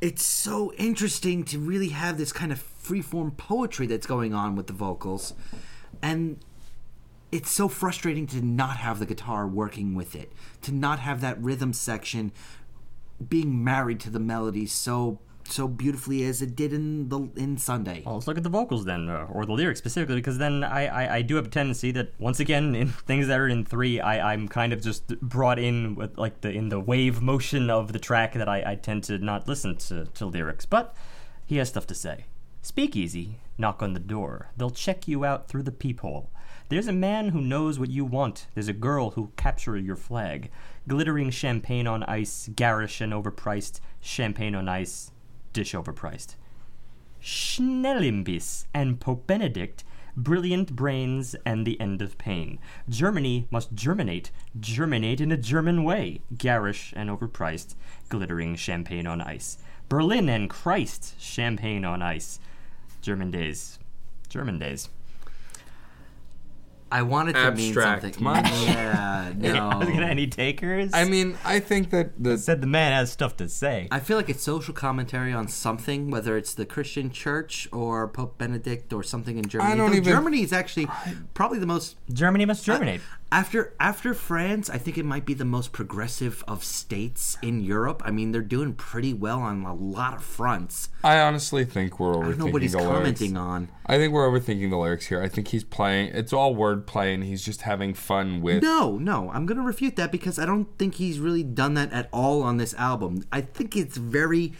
it's 0.00 0.22
so 0.22 0.72
interesting 0.74 1.44
to 1.44 1.58
really 1.58 1.88
have 1.88 2.18
this 2.18 2.32
kind 2.32 2.52
of 2.52 2.62
freeform 2.82 3.36
poetry 3.36 3.86
that's 3.86 4.06
going 4.06 4.32
on 4.32 4.54
with 4.54 4.68
the 4.68 4.72
vocals 4.72 5.34
and 6.00 6.38
it's 7.30 7.50
so 7.50 7.68
frustrating 7.68 8.26
to 8.26 8.40
not 8.40 8.78
have 8.78 8.98
the 8.98 9.06
guitar 9.06 9.46
working 9.46 9.94
with 9.94 10.14
it 10.14 10.32
to 10.62 10.72
not 10.72 10.98
have 11.00 11.20
that 11.20 11.40
rhythm 11.42 11.72
section 11.72 12.32
being 13.28 13.62
married 13.62 14.00
to 14.00 14.10
the 14.10 14.20
melody 14.20 14.66
so 14.66 15.18
so 15.50 15.66
beautifully 15.66 16.24
as 16.24 16.42
it 16.42 16.54
did 16.54 16.72
in 16.72 17.08
the 17.08 17.18
in 17.36 17.56
Sunday. 17.56 18.02
Well, 18.04 18.16
let's 18.16 18.26
look 18.26 18.36
at 18.36 18.42
the 18.42 18.48
vocals 18.48 18.84
then, 18.84 19.08
uh, 19.08 19.26
or 19.30 19.46
the 19.46 19.52
lyrics 19.52 19.78
specifically, 19.78 20.16
because 20.16 20.38
then 20.38 20.62
I, 20.62 20.86
I, 20.86 21.16
I 21.16 21.22
do 21.22 21.36
have 21.36 21.46
a 21.46 21.50
tendency 21.50 21.90
that 21.92 22.12
once 22.18 22.40
again 22.40 22.74
in 22.74 22.88
things 22.88 23.26
that 23.28 23.38
are 23.38 23.48
in 23.48 23.64
three, 23.64 24.00
I, 24.00 24.32
I'm 24.32 24.48
kind 24.48 24.72
of 24.72 24.82
just 24.82 25.18
brought 25.20 25.58
in 25.58 25.94
with 25.94 26.18
like 26.18 26.40
the 26.42 26.50
in 26.50 26.68
the 26.68 26.80
wave 26.80 27.20
motion 27.20 27.70
of 27.70 27.92
the 27.92 27.98
track 27.98 28.34
that 28.34 28.48
I, 28.48 28.62
I 28.66 28.74
tend 28.74 29.04
to 29.04 29.18
not 29.18 29.48
listen 29.48 29.76
to, 29.76 30.06
to 30.06 30.26
lyrics. 30.26 30.66
But 30.66 30.94
he 31.46 31.56
has 31.56 31.68
stuff 31.68 31.86
to 31.88 31.94
say. 31.94 32.26
Speak 32.62 32.96
easy, 32.96 33.38
knock 33.56 33.82
on 33.82 33.94
the 33.94 34.00
door. 34.00 34.50
They'll 34.56 34.70
check 34.70 35.08
you 35.08 35.24
out 35.24 35.48
through 35.48 35.62
the 35.62 35.72
peephole. 35.72 36.30
There's 36.68 36.86
a 36.86 36.92
man 36.92 37.30
who 37.30 37.40
knows 37.40 37.78
what 37.78 37.88
you 37.88 38.04
want. 38.04 38.46
There's 38.52 38.68
a 38.68 38.74
girl 38.74 39.10
who'll 39.10 39.32
capture 39.36 39.76
your 39.78 39.96
flag. 39.96 40.50
Glittering 40.86 41.30
champagne 41.30 41.86
on 41.86 42.02
ice, 42.02 42.50
garish 42.54 43.00
and 43.00 43.10
overpriced. 43.10 43.80
Champagne 44.00 44.54
on 44.54 44.68
ice, 44.68 45.10
dish 45.54 45.72
overpriced. 45.72 46.34
Schnellimbiss 47.22 48.66
and 48.74 49.00
Pope 49.00 49.26
Benedict, 49.26 49.82
brilliant 50.14 50.76
brains 50.76 51.34
and 51.46 51.66
the 51.66 51.80
end 51.80 52.02
of 52.02 52.18
pain. 52.18 52.58
Germany 52.86 53.48
must 53.50 53.74
germinate, 53.74 54.30
germinate 54.60 55.22
in 55.22 55.32
a 55.32 55.38
German 55.38 55.84
way, 55.84 56.20
garish 56.36 56.92
and 56.94 57.08
overpriced, 57.08 57.76
glittering 58.10 58.56
champagne 58.56 59.06
on 59.06 59.22
ice. 59.22 59.56
Berlin 59.88 60.28
and 60.28 60.50
Christ, 60.50 61.18
champagne 61.18 61.86
on 61.86 62.02
ice. 62.02 62.40
German 63.00 63.30
days, 63.30 63.78
German 64.28 64.58
days. 64.58 64.90
I 66.90 67.02
wanted 67.02 67.34
to 67.34 67.38
Abstract 67.40 68.02
mean 68.04 68.12
something. 68.12 68.24
much? 68.24 68.50
Yeah, 68.68 69.32
no. 69.36 69.68
I 69.70 69.76
was 69.76 69.88
gonna 69.88 70.06
any 70.06 70.26
takers. 70.26 70.90
I 70.94 71.04
mean, 71.04 71.36
I 71.44 71.60
think 71.60 71.90
that 71.90 72.12
the 72.22 72.38
said 72.38 72.60
the 72.60 72.66
man 72.66 72.92
has 72.92 73.12
stuff 73.12 73.36
to 73.38 73.48
say. 73.48 73.88
I 73.90 74.00
feel 74.00 74.16
like 74.16 74.28
it's 74.28 74.42
social 74.42 74.72
commentary 74.74 75.32
on 75.32 75.48
something, 75.48 76.10
whether 76.10 76.36
it's 76.36 76.54
the 76.54 76.64
Christian 76.64 77.10
Church 77.10 77.68
or 77.72 78.08
Pope 78.08 78.38
Benedict 78.38 78.92
or 78.92 79.02
something 79.02 79.36
in 79.38 79.48
Germany. 79.48 79.72
I 79.72 79.76
don't 79.76 79.90
Though 79.90 79.96
even- 79.98 80.12
Germany 80.12 80.42
is 80.42 80.52
actually 80.52 80.88
probably 81.34 81.58
the 81.58 81.66
most 81.66 81.96
Germany 82.12 82.44
must 82.46 82.64
germinate. 82.64 83.00
After 83.30 83.74
after 83.78 84.14
France. 84.14 84.70
I 84.70 84.78
think 84.78 84.96
it 84.98 85.04
might 85.04 85.26
be 85.26 85.34
the 85.34 85.44
most 85.44 85.72
progressive 85.72 86.42
of 86.48 86.64
states 86.64 87.36
in 87.42 87.60
Europe. 87.60 88.02
I 88.04 88.10
mean, 88.10 88.32
they're 88.32 88.42
doing 88.42 88.74
pretty 88.74 89.12
well 89.12 89.40
on 89.40 89.64
a 89.64 89.74
lot 89.74 90.14
of 90.14 90.22
fronts. 90.22 90.88
I 91.04 91.18
honestly 91.20 91.64
think 91.64 92.00
we're 92.00 92.10
I 92.10 92.30
don't 92.30 92.38
know 92.38 92.46
overthinking 92.46 92.62
he's 92.62 92.72
the 92.72 92.78
lyrics. 92.78 92.96
commenting 92.98 93.36
on. 93.36 93.68
I 93.86 93.96
think 93.98 94.12
we're 94.12 94.28
overthinking 94.28 94.70
the 94.70 94.76
lyrics 94.76 95.06
here. 95.06 95.22
I 95.22 95.28
think 95.28 95.48
he's 95.48 95.64
playing. 95.64 96.10
It's 96.14 96.32
all 96.32 96.54
wordplay, 96.54 97.14
and 97.14 97.24
he's 97.24 97.44
just 97.44 97.62
having 97.62 97.94
fun 97.94 98.40
with. 98.40 98.62
No, 98.62 98.98
no, 98.98 99.30
I'm 99.30 99.46
going 99.46 99.58
to 99.58 99.64
refute 99.64 99.96
that 99.96 100.12
because 100.12 100.38
I 100.38 100.46
don't 100.46 100.76
think 100.78 100.96
he's 100.96 101.20
really 101.20 101.42
done 101.44 101.74
that 101.74 101.92
at 101.92 102.08
all 102.12 102.42
on 102.42 102.56
this 102.56 102.74
album. 102.74 103.24
I 103.32 103.40
think 103.42 103.76
it's 103.76 103.96
very 103.96 104.52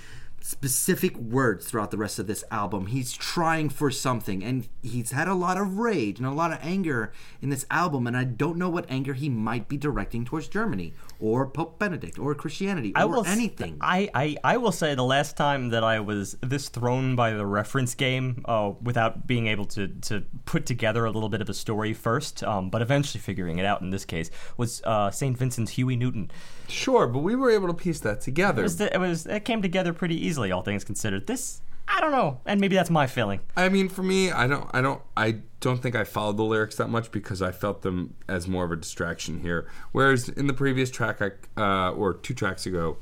specific 0.49 1.15
words 1.19 1.67
throughout 1.67 1.91
the 1.91 1.99
rest 1.99 2.19
of 2.19 2.27
this 2.27 2.43
album. 2.51 2.87
He's 2.87 3.13
trying 3.13 3.69
for 3.69 3.91
something, 3.91 4.43
and 4.43 4.67
he's 4.83 5.11
had 5.11 5.29
a 5.29 5.35
lot 5.35 5.59
of 5.59 5.77
rage 5.77 6.19
and 6.19 6.27
a 6.27 6.33
lot 6.33 6.53
of 6.53 6.59
anger 6.63 7.13
in 7.43 7.51
this 7.51 7.67
album. 7.71 8.07
And 8.07 8.17
I 8.17 8.25
don't 8.25 8.57
know 8.57 8.71
what 8.71 8.87
anger 8.89 9.13
he 9.13 9.29
might 9.29 9.69
be 9.69 9.77
directing 9.77 10.25
towards 10.25 10.49
Germany 10.49 10.95
or 11.21 11.47
Pope 11.49 11.79
Benedict 11.79 12.19
or 12.19 12.35
Christianity 12.35 12.93
or 12.95 13.03
I 13.03 13.05
will 13.05 13.25
anything. 13.27 13.79
I, 13.81 14.09
I, 14.15 14.37
I 14.45 14.57
will 14.57 14.73
say 14.73 14.95
the 14.95 15.05
last 15.05 15.37
time 15.37 15.71
that 15.71 15.83
I 15.83 16.01
was 16.01 16.37
this 16.41 16.69
thrown 16.69 17.17
by 17.17 17.33
the 17.33 17.47
reference 17.47 17.95
game 17.95 18.43
uh, 18.45 18.73
without 18.81 19.27
being 19.27 19.47
able 19.49 19.65
to, 19.67 19.89
to 19.89 20.25
put 20.45 20.67
together 20.67 21.05
a 21.05 21.11
little 21.11 21.29
bit 21.29 21.41
of 21.41 21.49
a 21.49 21.55
story 21.55 21.93
first, 21.93 22.43
um, 22.45 22.71
but 22.71 22.83
eventually 22.83 23.21
figuring 23.21 23.59
it 23.59 23.65
out 23.65 23.81
in 23.81 23.91
this 23.91 24.05
case, 24.05 24.31
was 24.57 24.83
uh, 24.85 25.11
St. 25.11 25.37
Vincent's 25.37 25.73
Huey 25.73 25.97
Newton. 25.97 26.31
Sure, 26.69 27.07
but 27.07 27.21
we 27.21 27.35
were 27.35 27.51
able 27.51 27.69
to 27.69 27.75
piece 27.75 28.01
that 28.01 28.21
together. 28.21 28.61
It, 28.61 28.65
was, 28.65 28.81
it, 28.81 29.01
was, 29.01 29.27
it 29.27 29.45
came 29.45 29.63
together 29.63 29.93
pretty 29.93 30.27
easily, 30.27 30.53
all 30.53 30.63
things 30.63 30.85
considered. 30.85 31.27
This, 31.27 31.63
I 31.91 32.01
don't 32.01 32.13
know, 32.13 32.41
and 32.45 32.61
maybe 32.61 32.77
that's 32.77 32.91
my 32.91 33.07
feeling. 33.07 33.41
I 33.57 33.69
mean, 33.69 33.89
for 33.89 34.03
me, 34.03 34.31
I 34.31 34.47
don't, 34.47 34.69
I 34.73 34.81
don't, 34.81 35.03
I 35.17 35.39
don't 35.61 35.83
think 35.83 35.97
I 35.97 36.05
followed 36.05 36.37
the 36.37 36.45
lyrics 36.45 36.77
that 36.77 36.89
much 36.89 37.11
because 37.11 37.43
I 37.43 37.51
felt 37.51 37.83
them 37.83 38.15
as 38.29 38.47
more 38.47 38.65
of 38.65 38.73
a 38.73 38.77
distraction 38.77 39.41
here. 39.41 39.69
Whereas 39.93 40.29
in 40.29 40.47
the 40.47 40.53
previous 40.53 40.91
track, 40.91 41.21
I, 41.21 41.31
uh, 41.61 41.91
or 41.93 42.15
two 42.15 42.35
tracks 42.35 42.67
ago, 42.67 42.99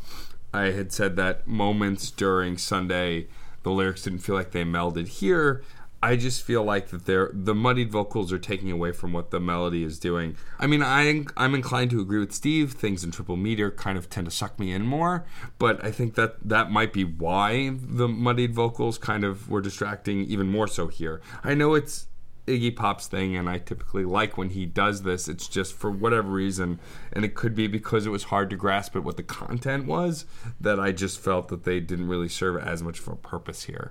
I 0.54 0.70
had 0.70 0.92
said 0.92 1.16
that 1.16 1.46
moments 1.46 2.10
during 2.10 2.56
Sunday, 2.56 3.26
the 3.62 3.70
lyrics 3.70 4.02
didn't 4.02 4.20
feel 4.20 4.34
like 4.34 4.52
they 4.52 4.64
melded. 4.64 5.08
Here, 5.08 5.62
I 6.02 6.16
just 6.16 6.43
feel 6.43 6.62
like 6.62 6.89
that 6.89 7.06
they're 7.06 7.31
the 7.32 7.55
muddied 7.55 7.90
vocals 7.90 8.32
are 8.32 8.39
taking 8.39 8.70
away 8.70 8.93
from 8.93 9.12
what 9.12 9.31
the 9.31 9.40
melody 9.40 9.82
is 9.82 9.98
doing. 9.98 10.36
I 10.59 10.66
mean, 10.66 10.82
I 10.82 11.24
I'm 11.36 11.55
inclined 11.55 11.90
to 11.93 12.01
agree 12.01 12.18
with 12.18 12.32
Steve. 12.32 12.73
Things 12.73 13.02
in 13.02 13.10
Triple 13.10 13.36
meter 13.36 13.70
kind 13.70 13.97
of 13.97 14.10
tend 14.10 14.27
to 14.27 14.31
suck 14.31 14.59
me 14.59 14.73
in 14.73 14.82
more, 14.82 15.24
but 15.59 15.82
I 15.85 15.90
think 15.90 16.14
that 16.14 16.36
that 16.47 16.70
might 16.70 16.93
be 16.93 17.05
why 17.05 17.77
the 17.81 18.09
muddied 18.09 18.55
vocals 18.55 18.98
kind 18.98 19.24
of 19.24 19.48
were 19.48 19.60
distracting 19.60 20.20
even 20.24 20.48
more 20.48 20.68
so 20.68 20.89
here. 20.89 21.20
I 21.43 21.55
know 21.55 21.74
it's 21.74 22.06
Iggy 22.47 22.77
Pop's 22.77 23.06
thing, 23.06 23.36
and 23.36 23.48
I 23.48 23.59
typically 23.59 24.05
like 24.05 24.39
when 24.39 24.51
he 24.51 24.66
does 24.66 25.02
this. 25.02 25.28
It's 25.28 25.48
just 25.48 25.74
for 25.74 25.90
whatever 25.90 26.28
reason, 26.28 26.78
and 27.12 27.24
it 27.24 27.35
could 27.35 27.55
be 27.55 27.66
because 27.66 28.06
it 28.06 28.10
was 28.10 28.24
hard 28.24 28.51
to 28.51 28.56
grasp 28.56 28.94
at 28.97 29.02
what 29.02 29.16
the 29.16 29.23
content 29.23 29.86
was 29.86 30.27
that 30.60 30.78
I 30.78 30.93
just 30.93 31.18
felt 31.18 31.48
that 31.48 31.64
they 31.64 31.81
didn't 31.81 32.09
really 32.09 32.28
serve 32.28 32.62
as 32.62 32.82
much 32.82 33.01
of 33.01 33.09
a 33.09 33.16
purpose 33.16 33.64
here. 33.64 33.90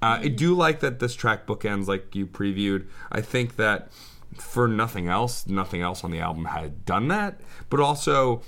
Uh, 0.00 0.20
I 0.22 0.28
do 0.28 0.54
like 0.54 0.80
that 0.80 1.00
this 1.00 1.14
track 1.14 1.46
bookends 1.46 1.86
like 1.86 2.14
you 2.14 2.26
previewed. 2.26 2.86
I 3.10 3.20
think 3.20 3.56
that 3.56 3.90
for 4.36 4.68
nothing 4.68 5.08
else, 5.08 5.46
nothing 5.46 5.80
else 5.82 6.04
on 6.04 6.10
the 6.10 6.20
album 6.20 6.44
had 6.44 6.84
done 6.84 7.08
that, 7.08 7.40
but 7.70 7.80
also 7.80 8.42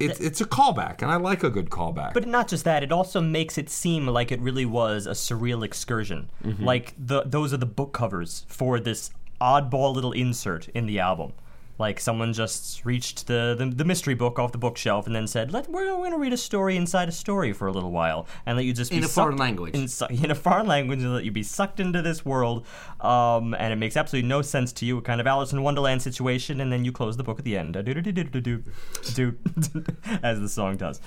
it's 0.00 0.18
it's 0.20 0.40
a 0.40 0.44
callback, 0.44 1.02
and 1.02 1.10
I 1.10 1.16
like 1.16 1.44
a 1.44 1.50
good 1.50 1.70
callback. 1.70 2.14
But 2.14 2.26
not 2.26 2.48
just 2.48 2.64
that, 2.64 2.82
it 2.82 2.90
also 2.90 3.20
makes 3.20 3.58
it 3.58 3.68
seem 3.70 4.06
like 4.06 4.32
it 4.32 4.40
really 4.40 4.64
was 4.64 5.06
a 5.06 5.10
surreal 5.12 5.64
excursion. 5.64 6.30
Like 6.58 6.94
the 6.98 7.22
those 7.24 7.52
are 7.52 7.58
the 7.58 7.66
book 7.66 7.92
covers 7.92 8.44
for 8.48 8.80
this 8.80 9.10
oddball 9.40 9.94
little 9.94 10.12
insert 10.12 10.68
in 10.68 10.86
the 10.86 10.98
album. 10.98 11.32
Like 11.76 11.98
someone 11.98 12.32
just 12.32 12.84
reached 12.84 13.26
the, 13.26 13.56
the, 13.58 13.66
the 13.66 13.84
mystery 13.84 14.14
book 14.14 14.38
off 14.38 14.52
the 14.52 14.58
bookshelf 14.58 15.06
and 15.06 15.16
then 15.16 15.26
said, 15.26 15.52
"Let 15.52 15.68
we're 15.68 15.86
going 15.86 16.12
to 16.12 16.18
read 16.18 16.32
a 16.32 16.36
story 16.36 16.76
inside 16.76 17.08
a 17.08 17.12
story 17.12 17.52
for 17.52 17.66
a 17.66 17.72
little 17.72 17.90
while," 17.90 18.28
and 18.46 18.56
let 18.56 18.64
you 18.64 18.72
just 18.72 18.92
In 18.92 19.02
a 19.02 19.08
foreign 19.08 19.36
language. 19.36 19.74
in, 19.74 19.88
in 20.24 20.30
a 20.30 20.34
foreign 20.36 20.66
language, 20.66 21.00
and 21.00 21.12
let 21.12 21.24
you 21.24 21.32
be 21.32 21.42
sucked 21.42 21.80
into 21.80 22.00
this 22.00 22.24
world. 22.24 22.64
Um, 23.00 23.54
and 23.54 23.72
it 23.72 23.76
makes 23.76 23.96
absolutely 23.96 24.28
no 24.28 24.40
sense 24.42 24.72
to 24.74 24.86
you, 24.86 24.98
a 24.98 25.02
kind 25.02 25.20
of 25.20 25.26
Alice 25.26 25.52
in 25.52 25.62
Wonderland 25.62 26.00
situation, 26.02 26.60
and 26.60 26.72
then 26.72 26.84
you 26.84 26.92
close 26.92 27.16
the 27.16 27.24
book 27.24 27.38
at 27.38 27.44
the 27.44 27.56
end, 27.58 27.72
do 29.14 29.36
as 30.22 30.40
the 30.40 30.48
song 30.48 30.76
does. 30.76 31.00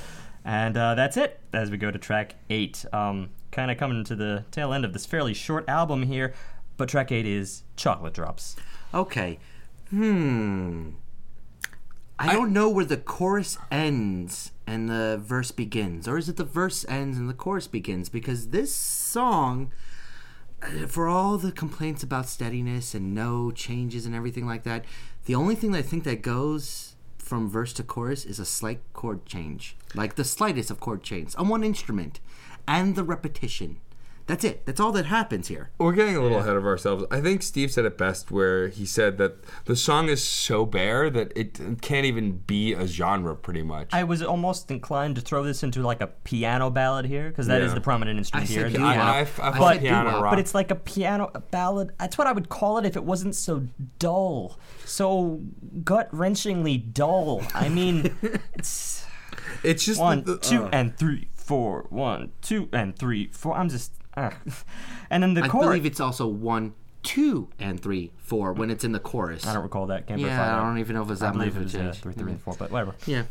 And 0.43 0.77
uh, 0.77 0.95
that's 0.95 1.17
it 1.17 1.39
as 1.53 1.71
we 1.71 1.77
go 1.77 1.91
to 1.91 1.99
track 1.99 2.35
eight. 2.49 2.85
Um, 2.93 3.29
kind 3.51 3.71
of 3.71 3.77
coming 3.77 4.03
to 4.05 4.15
the 4.15 4.45
tail 4.51 4.73
end 4.73 4.85
of 4.85 4.93
this 4.93 5.05
fairly 5.05 5.33
short 5.33 5.67
album 5.67 6.03
here, 6.03 6.33
but 6.77 6.89
track 6.89 7.11
eight 7.11 7.25
is 7.25 7.63
Chocolate 7.75 8.13
Drops. 8.13 8.55
Okay. 8.93 9.39
Hmm. 9.89 10.89
I, 12.19 12.33
don't 12.33 12.51
know 12.51 12.67
where 12.69 12.85
the 12.85 12.97
chorus 12.97 13.57
ends 13.71 14.51
and 14.65 14.89
the 14.89 15.21
verse 15.21 15.51
begins. 15.51 16.07
Or 16.07 16.17
is 16.17 16.27
it 16.27 16.37
the 16.37 16.43
verse 16.43 16.85
ends 16.89 17.17
and 17.17 17.29
the 17.29 17.33
chorus 17.33 17.67
begins? 17.67 18.09
Because 18.09 18.49
this 18.49 18.73
song, 18.73 19.71
uh, 20.61 20.87
for 20.87 21.07
all 21.07 21.37
the 21.37 21.51
complaints 21.51 22.01
about 22.03 22.27
steadiness 22.27 22.95
and 22.95 23.13
no 23.13 23.51
changes 23.51 24.05
and 24.05 24.15
everything 24.15 24.47
like 24.47 24.63
that, 24.63 24.83
the 25.25 25.35
only 25.35 25.55
thing 25.55 25.71
that 25.71 25.79
I 25.79 25.83
think 25.83 26.03
that 26.05 26.21
goes 26.21 26.95
from 27.17 27.49
verse 27.49 27.73
to 27.73 27.83
chorus 27.83 28.25
is 28.25 28.39
a 28.39 28.45
slight 28.45 28.81
chord 28.93 29.25
change. 29.25 29.77
Like 29.93 30.15
the 30.15 30.23
slightest 30.23 30.71
of 30.71 30.79
chord 30.79 31.03
changes 31.03 31.35
on 31.35 31.49
one 31.49 31.63
instrument. 31.63 32.19
And 32.67 32.95
the 32.95 33.03
repetition. 33.03 33.77
That's 34.27 34.43
it. 34.43 34.65
That's 34.65 34.79
all 34.81 34.91
that 34.91 35.05
happens 35.05 35.47
here. 35.47 35.71
We're 35.77 35.93
getting 35.93 36.17
a 36.17 36.21
little 36.21 36.39
ahead 36.39 36.57
of 36.57 36.65
ourselves. 36.65 37.05
I 37.09 37.21
think 37.21 37.41
Steve 37.41 37.71
said 37.71 37.85
it 37.85 37.97
best 37.97 38.29
where 38.29 38.67
he 38.67 38.85
said 38.85 39.17
that 39.19 39.37
the 39.65 39.75
song 39.75 40.09
is 40.09 40.21
so 40.21 40.65
bare 40.65 41.09
that 41.09 41.31
it 41.35 41.59
can't 41.81 42.05
even 42.05 42.39
be 42.39 42.73
a 42.73 42.85
genre, 42.87 43.35
pretty 43.37 43.63
much. 43.63 43.87
I 43.93 44.03
was 44.03 44.21
almost 44.21 44.69
inclined 44.69 45.15
to 45.15 45.21
throw 45.21 45.43
this 45.43 45.63
into 45.63 45.81
like 45.81 46.01
a 46.01 46.07
piano 46.07 46.69
ballad 46.69 47.05
here 47.05 47.29
because 47.29 47.47
that 47.47 47.61
is 47.61 47.69
Yeah. 47.69 47.75
the 47.75 47.81
prominent 47.81 48.17
instrument 48.17 48.49
I 48.49 48.53
here. 48.53 48.63
said 48.63 48.73
the 48.73 48.77
piano. 48.79 48.93
piano. 48.93 49.11
I, 49.11 49.19
I, 49.41 49.49
I 49.55 49.57
But- 49.57 49.79
piano 49.79 50.21
rock. 50.21 50.31
But 50.33 50.39
it's 50.39 50.53
like 50.53 50.71
a 50.71 50.75
piano 50.75 51.31
ballad. 51.51 51.91
That's 51.97 52.17
what 52.17 52.27
I 52.27 52.33
would 52.33 52.49
call 52.49 52.77
it 52.79 52.85
if 52.85 52.97
it 52.97 53.05
wasn't 53.05 53.33
so 53.33 53.63
dull, 53.97 54.59
so 54.83 55.39
gut 55.85 56.11
wrenchingly 56.11 56.93
dull. 56.93 57.43
I 57.53 57.69
mean, 57.69 58.13
it's 58.53 59.05
it's 59.63 59.85
just 59.85 60.01
one, 60.01 60.23
the, 60.25 60.33
the- 60.33 60.39
two, 60.39 60.63
uh, 60.65 60.69
and 60.73 60.97
three, 60.97 61.29
four. 61.33 61.85
One, 61.89 62.31
two, 62.41 62.67
and 62.73 62.93
three, 62.97 63.27
four. 63.31 63.55
I'm 63.55 63.69
just. 63.69 63.93
and 65.09 65.23
then 65.23 65.33
the 65.33 65.43
I 65.43 65.47
chorus. 65.47 65.67
believe 65.67 65.85
it's 65.85 65.99
also 65.99 66.27
one, 66.27 66.73
two, 67.03 67.49
and 67.59 67.79
three, 67.79 68.11
four 68.17 68.53
when 68.53 68.69
it's 68.69 68.83
in 68.83 68.91
the 68.91 68.99
chorus. 68.99 69.45
I 69.45 69.53
don't 69.53 69.63
recall 69.63 69.87
that. 69.87 70.07
Can't 70.07 70.19
verify 70.19 70.35
yeah, 70.37 70.45
that. 70.51 70.59
I 70.59 70.65
don't 70.65 70.79
even 70.79 70.95
know 70.95 71.03
if 71.03 71.11
it's 71.11 71.21
I 71.21 71.27
that 71.27 71.35
much 71.35 71.53
believe 71.53 71.55
of 71.55 71.61
it 71.61 71.61
a 71.61 71.63
was 71.63 71.75
uh, 71.75 71.79
change. 71.79 71.95
three, 71.97 72.13
three, 72.13 72.31
and 72.31 72.41
four, 72.41 72.55
but 72.57 72.71
whatever. 72.71 72.95
Yeah. 73.05 73.23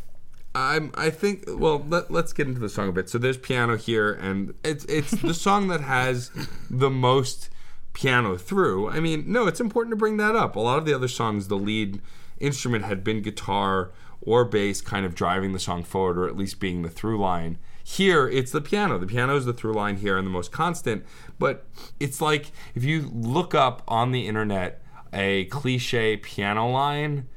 I'm. 0.55 0.91
I 0.95 1.09
think. 1.09 1.43
Well, 1.47 1.85
let, 1.87 2.09
let's 2.09 2.33
get 2.33 2.47
into 2.47 2.59
the 2.59 2.69
song 2.69 2.89
a 2.89 2.91
bit. 2.91 3.09
So 3.09 3.17
there's 3.17 3.37
piano 3.37 3.77
here, 3.77 4.13
and 4.13 4.53
it's 4.63 4.85
it's 4.85 5.11
the 5.11 5.33
song 5.35 5.67
that 5.67 5.81
has 5.81 6.31
the 6.69 6.89
most 6.89 7.49
piano 7.93 8.37
through. 8.37 8.89
I 8.89 8.99
mean, 8.99 9.25
no, 9.27 9.47
it's 9.47 9.59
important 9.59 9.91
to 9.91 9.97
bring 9.97 10.17
that 10.17 10.35
up. 10.35 10.55
A 10.55 10.59
lot 10.59 10.77
of 10.77 10.85
the 10.85 10.93
other 10.93 11.07
songs, 11.07 11.47
the 11.47 11.57
lead 11.57 12.01
instrument 12.39 12.85
had 12.85 13.03
been 13.03 13.21
guitar 13.21 13.91
or 14.21 14.45
bass, 14.45 14.81
kind 14.81 15.05
of 15.05 15.15
driving 15.15 15.53
the 15.53 15.59
song 15.59 15.83
forward, 15.83 16.17
or 16.17 16.27
at 16.27 16.35
least 16.35 16.59
being 16.59 16.81
the 16.81 16.89
through 16.89 17.19
line. 17.19 17.57
Here, 17.89 18.27
it's 18.27 18.51
the 18.51 18.59
piano. 18.59 18.97
The 18.97 19.07
piano 19.07 19.37
is 19.37 19.45
the 19.45 19.53
through 19.53 19.71
line 19.71 19.95
here 19.95 20.17
and 20.17 20.27
the 20.27 20.31
most 20.31 20.51
constant. 20.51 21.05
But 21.39 21.65
it's 22.01 22.19
like 22.19 22.51
if 22.75 22.83
you 22.83 23.09
look 23.13 23.55
up 23.55 23.81
on 23.87 24.11
the 24.11 24.27
internet 24.27 24.83
a 25.13 25.45
cliche 25.45 26.17
piano 26.17 26.69
line, 26.69 27.29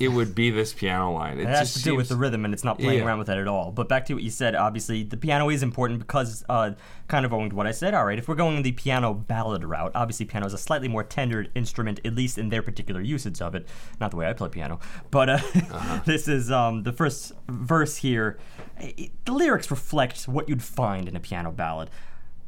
it 0.00 0.08
would 0.08 0.34
be 0.34 0.50
this 0.50 0.72
piano 0.72 1.12
line. 1.12 1.38
It, 1.38 1.42
It 1.42 1.48
has 1.48 1.72
just 1.74 1.84
to 1.84 1.90
do 1.90 1.94
with 1.94 2.08
the 2.08 2.16
rhythm, 2.16 2.44
and 2.44 2.52
it's 2.54 2.64
not 2.64 2.78
playing 2.78 2.98
Yeah. 3.00 3.04
around 3.06 3.18
with 3.18 3.26
that 3.28 3.38
at 3.38 3.46
all. 3.46 3.70
But 3.70 3.88
back 3.88 4.06
to 4.06 4.14
what 4.14 4.22
you 4.22 4.30
said, 4.30 4.54
obviously, 4.56 5.02
the 5.04 5.16
piano 5.16 5.48
is 5.50 5.62
important 5.62 5.98
because, 6.00 6.42
uh, 6.48 6.72
kind 7.06 7.24
of 7.26 7.32
owing 7.34 7.50
to 7.50 7.56
what 7.56 7.66
I 7.66 7.72
said, 7.72 7.92
all 7.94 8.04
right, 8.06 8.18
if 8.18 8.26
we're 8.26 8.34
going 8.34 8.62
the 8.62 8.72
piano 8.72 9.12
ballad 9.12 9.62
route, 9.62 9.92
obviously 9.94 10.24
piano 10.26 10.46
is 10.46 10.54
a 10.54 10.58
slightly 10.58 10.88
more 10.88 11.04
tendered 11.04 11.50
instrument, 11.54 12.00
at 12.04 12.14
least 12.14 12.38
in 12.38 12.48
their 12.48 12.62
particular 12.62 13.00
usage 13.00 13.40
of 13.42 13.54
it. 13.54 13.68
Not 14.00 14.10
the 14.10 14.16
way 14.16 14.26
I 14.28 14.32
play 14.32 14.48
piano. 14.48 14.80
But 15.10 15.28
uh, 15.28 16.00
this 16.06 16.26
is 16.28 16.50
um, 16.50 16.82
the 16.84 16.92
first 16.92 17.32
verse 17.48 17.98
here. 17.98 18.38
It- 18.80 19.10
the 19.26 19.32
lyrics 19.32 19.70
reflect 19.70 20.22
what 20.26 20.48
you'd 20.48 20.62
find 20.62 21.08
in 21.08 21.14
a 21.14 21.20
piano 21.20 21.52
ballad. 21.52 21.90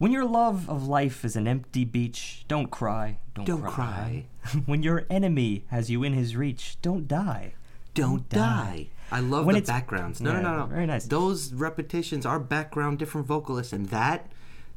When 0.03 0.11
your 0.11 0.25
love 0.25 0.69
of 0.69 0.89
life 0.89 1.25
is 1.25 1.37
an 1.37 1.47
empty 1.47 1.85
beach, 1.85 2.45
don't 2.49 2.73
cry, 2.73 3.19
don't, 3.37 3.45
Don't 3.45 3.63
cry. 3.63 4.25
when 4.67 4.83
your 4.83 5.07
enemy 5.09 5.65
has 5.69 5.93
you 5.93 6.03
in 6.03 6.13
his 6.13 6.35
reach, 6.35 6.77
don't 6.83 7.07
die. 7.07 7.55
Don't 7.95 8.29
die. 8.29 8.89
I 9.13 9.21
love 9.21 9.47
When 9.47 9.55
the 9.55 9.61
backgrounds. 9.61 10.21
No, 10.21 10.33
Yeah, 10.33 10.41
no, 10.41 10.51
no, 10.51 10.59
no. 10.59 10.67
very 10.67 10.87
nice. 10.87 11.05
Those 11.05 11.53
repetitions 11.53 12.27
are 12.27 12.41
background 12.41 12.99
different 12.99 13.29
vocalists, 13.29 13.73
and 13.73 13.91
that 13.91 14.27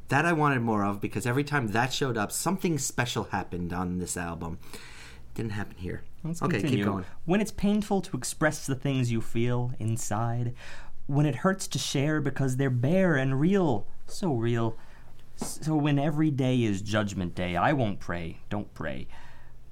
that 0.10 0.27
I 0.27 0.34
wanted 0.34 0.61
more 0.61 0.85
of 0.85 1.02
because 1.02 1.26
every 1.26 1.43
time 1.43 1.69
that 1.69 1.91
showed 1.91 2.18
up, 2.18 2.31
something 2.31 2.77
special 2.77 3.23
happened 3.23 3.73
on 3.73 3.97
this 3.97 4.15
album. 4.15 4.60
Didn't 5.34 5.53
happen 5.53 5.77
here. 5.77 6.03
Let's 6.23 6.43
okay, 6.43 6.60
continue. 6.60 6.84
keep 6.84 6.85
going. 6.85 7.06
When 7.26 7.41
it's 7.41 7.49
painful 7.49 8.02
to 8.02 8.15
express 8.15 8.68
the 8.68 8.76
things 8.76 9.11
you 9.11 9.22
feel 9.22 9.72
inside, 9.80 10.53
when 11.07 11.26
it 11.26 11.38
hurts 11.38 11.65
to 11.69 11.80
share 11.80 12.22
because 12.22 12.57
they're 12.57 12.69
bare 12.69 13.15
and 13.15 13.39
real, 13.39 13.88
so 14.06 14.31
real. 14.31 14.77
So 15.37 15.75
when 15.75 15.99
every 15.99 16.31
day 16.31 16.63
is 16.63 16.81
judgment 16.81 17.35
day, 17.35 17.55
I 17.55 17.73
won't 17.73 17.99
pray, 17.99 18.39
don't 18.49 18.73
pray. 18.73 19.07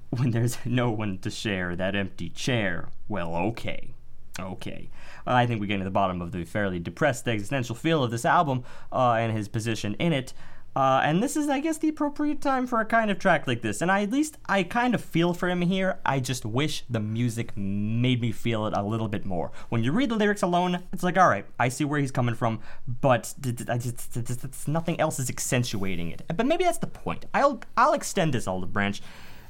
When 0.10 0.31
there's 0.31 0.57
no 0.65 0.91
one 0.91 1.18
to 1.19 1.30
share 1.30 1.76
that 1.76 1.95
empty 1.95 2.30
chair, 2.30 2.90
well, 3.07 3.35
okay. 3.35 3.94
Okay. 4.40 4.90
I 5.26 5.45
think 5.45 5.61
we're 5.61 5.68
getting 5.68 5.81
to 5.81 5.85
the 5.85 5.91
bottom 5.91 6.22
of 6.22 6.31
the 6.31 6.44
fairly 6.44 6.80
depressed 6.80 7.27
existential 7.27 7.76
feel 7.76 8.03
of 8.03 8.11
this 8.11 8.26
album 8.26 8.64
uh, 8.91 9.14
and 9.14 9.35
his 9.35 9.48
position 9.48 9.95
in 9.95 10.11
it. 10.11 10.34
Uh, 10.76 11.02
and 11.04 11.22
this 11.22 11.38
is, 11.38 11.50
I 11.50 11.60
guess, 11.60 11.78
the 11.78 11.90
appropriate 11.90 12.41
time 12.41 12.66
for 12.66 12.80
a 12.80 12.86
kind 12.86 13.12
of 13.12 13.20
track 13.20 13.45
like 13.45 13.62
this. 13.62 13.82
And 13.82 13.91
I, 13.91 14.02
at 14.04 14.12
least 14.12 14.38
I 14.48 14.64
kind 14.64 14.95
of 14.95 15.04
feel 15.04 15.34
for 15.34 15.48
him 15.48 15.62
here. 15.62 16.00
I 16.06 16.20
just 16.20 16.45
wish 16.45 16.84
the 16.90 17.00
music 17.00 17.56
made 17.56 18.22
me 18.22 18.32
feel 18.32 18.66
it 18.66 18.74
a 18.76 18.82
little 18.82 19.08
bit 19.08 19.24
more. 19.24 19.52
When 19.70 19.84
you 19.84 19.91
read 19.91 20.10
the 20.10 20.16
lyrics 20.16 20.41
alone, 20.41 20.84
it's 20.91 21.04
like, 21.04 21.18
all 21.18 21.30
right, 21.30 21.45
I 21.60 21.70
see 21.70 21.86
where 21.86 22.00
he's 22.00 22.12
coming 22.12 22.34
from, 22.34 22.60
but 22.88 23.34
just, 23.40 24.68
nothing 24.68 25.00
else 25.00 25.20
is 25.20 25.30
accentuating 25.30 26.10
it. 26.10 26.24
But 26.36 26.48
maybe 26.48 26.64
that's 26.64 26.80
the 26.80 26.88
point. 26.88 27.26
I'll 27.34 27.62
I'll 27.78 27.94
extend 27.94 28.34
this 28.34 28.48
olive 28.48 28.74
branch. 28.74 29.02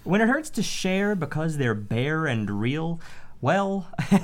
When 0.03 0.19
it 0.19 0.27
hurts 0.27 0.49
to 0.51 0.63
share 0.63 1.15
because 1.15 1.55
they're 1.55 1.73
bare 1.73 2.25
and 2.25 2.49
real, 2.49 2.99
well, 3.43 3.89
all 4.13 4.19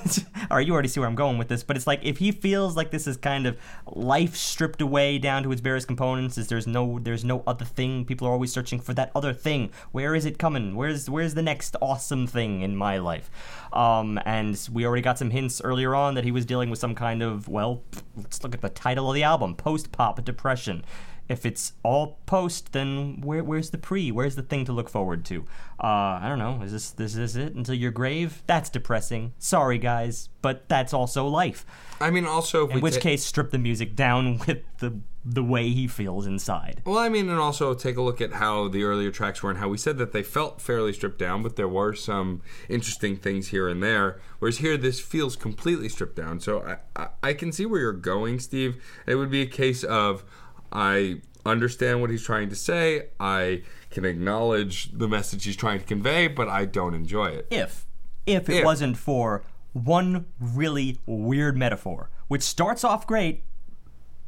right, 0.49 0.65
you 0.65 0.71
already 0.71 0.87
see 0.87 1.01
where 1.01 1.09
I'm 1.09 1.13
going 1.13 1.37
with 1.37 1.49
this, 1.49 1.61
but 1.61 1.75
it's 1.75 1.85
like 1.85 1.99
if 2.03 2.19
he 2.19 2.31
feels 2.31 2.77
like 2.77 2.89
this 2.91 3.05
is 3.05 3.17
kind 3.17 3.45
of 3.45 3.57
life 3.85 4.33
stripped 4.33 4.79
away 4.79 5.17
down 5.17 5.43
to 5.43 5.51
its 5.51 5.59
various 5.59 5.83
components, 5.83 6.37
is 6.37 6.47
there's 6.47 6.65
no 6.65 6.99
there's 6.99 7.25
no 7.25 7.43
other 7.45 7.65
thing. 7.65 8.05
People 8.05 8.29
are 8.29 8.31
always 8.31 8.53
searching 8.53 8.79
for 8.79 8.93
that 8.93 9.11
other 9.13 9.33
thing. 9.33 9.71
Where 9.91 10.15
is 10.15 10.25
it 10.25 10.39
coming? 10.39 10.73
Where's 10.73 11.09
where's 11.09 11.33
the 11.33 11.41
next 11.41 11.75
awesome 11.81 12.27
thing 12.27 12.61
in 12.61 12.77
my 12.77 12.97
life? 12.97 13.29
Um, 13.73 14.21
and 14.25 14.57
we 14.71 14.85
already 14.85 15.01
got 15.01 15.17
some 15.17 15.31
hints 15.31 15.59
earlier 15.61 15.93
on 15.93 16.15
that 16.15 16.23
he 16.23 16.31
was 16.31 16.45
dealing 16.45 16.69
with 16.69 16.79
some 16.79 16.95
kind 16.95 17.21
of 17.21 17.49
well, 17.49 17.83
let's 18.15 18.41
look 18.41 18.55
at 18.55 18.61
the 18.61 18.69
title 18.69 19.09
of 19.09 19.15
the 19.15 19.23
album, 19.23 19.53
post 19.53 19.91
pop 19.91 20.23
depression 20.23 20.85
if 21.29 21.45
it's 21.45 21.73
all 21.83 22.19
post, 22.25 22.73
then 22.73 23.21
where, 23.21 23.43
where's 23.43 23.69
the 23.69 23.77
pre? 23.77 24.11
Where's 24.11 24.35
the 24.35 24.41
thing 24.41 24.65
to 24.65 24.73
look 24.73 24.89
forward 24.89 25.23
to? 25.25 25.45
Uh, 25.81 26.19
I 26.21 26.25
don't 26.27 26.39
know. 26.39 26.61
Is 26.63 26.71
this 26.71 26.89
this 26.91 27.15
is 27.15 27.35
it 27.35 27.53
until 27.53 27.75
your 27.75 27.91
grave? 27.91 28.41
That's 28.47 28.69
depressing. 28.69 29.33
Sorry, 29.37 29.77
guys, 29.77 30.29
but 30.41 30.67
that's 30.67 30.93
also 30.93 31.27
life. 31.27 31.65
I 32.01 32.09
mean, 32.09 32.25
also, 32.25 32.67
In 32.67 32.81
which 32.81 32.95
ta- 32.95 33.01
case, 33.01 33.23
strip 33.23 33.51
the 33.51 33.59
music 33.59 33.95
down 33.95 34.39
with 34.47 34.63
the 34.79 34.99
the 35.23 35.43
way 35.43 35.69
he 35.69 35.85
feels 35.87 36.25
inside. 36.25 36.81
Well, 36.85 36.97
I 36.97 37.09
mean, 37.09 37.29
and 37.29 37.39
also 37.39 37.73
take 37.73 37.97
a 37.97 38.01
look 38.01 38.21
at 38.21 38.33
how 38.33 38.69
the 38.69 38.83
earlier 38.83 39.11
tracks 39.11 39.43
were 39.43 39.49
and 39.49 39.59
how 39.59 39.67
we 39.67 39.77
said 39.77 39.97
that 39.97 40.13
they 40.13 40.23
felt 40.23 40.61
fairly 40.61 40.93
stripped 40.93 41.19
down, 41.19 41.43
but 41.43 41.55
there 41.57 41.67
were 41.67 41.93
some 41.93 42.41
interesting 42.69 43.17
things 43.17 43.49
here 43.49 43.67
and 43.67 43.83
there. 43.83 44.19
Whereas 44.39 44.59
here, 44.59 44.77
this 44.77 44.99
feels 44.99 45.35
completely 45.35 45.89
stripped 45.89 46.15
down. 46.15 46.39
So 46.39 46.61
I, 46.61 46.77
I, 46.95 47.07
I 47.21 47.33
can 47.33 47.51
see 47.51 47.65
where 47.65 47.81
you're 47.81 47.91
going, 47.91 48.39
Steve. 48.39 48.81
It 49.05 49.15
would 49.15 49.29
be 49.29 49.41
a 49.41 49.45
case 49.45 49.83
of 49.83 50.23
I 50.71 51.21
understand 51.45 52.01
what 52.01 52.09
he's 52.09 52.23
trying 52.23 52.49
to 52.49 52.55
say, 52.55 53.07
I 53.19 53.63
can 53.89 54.05
acknowledge 54.05 54.91
the 54.91 55.07
message 55.07 55.45
he's 55.45 55.55
trying 55.55 55.79
to 55.79 55.85
convey, 55.85 56.27
but 56.27 56.47
I 56.47 56.65
don't 56.65 56.93
enjoy 56.93 57.27
it. 57.27 57.47
If 57.49 57.85
if 58.25 58.49
it 58.49 58.57
If. 58.57 58.65
wasn't 58.65 58.97
for 58.97 59.43
one 59.73 60.25
really 60.39 60.99
weird 61.05 61.57
metaphor, 61.57 62.09
which 62.27 62.43
starts 62.43 62.83
off 62.83 63.07
great, 63.07 63.43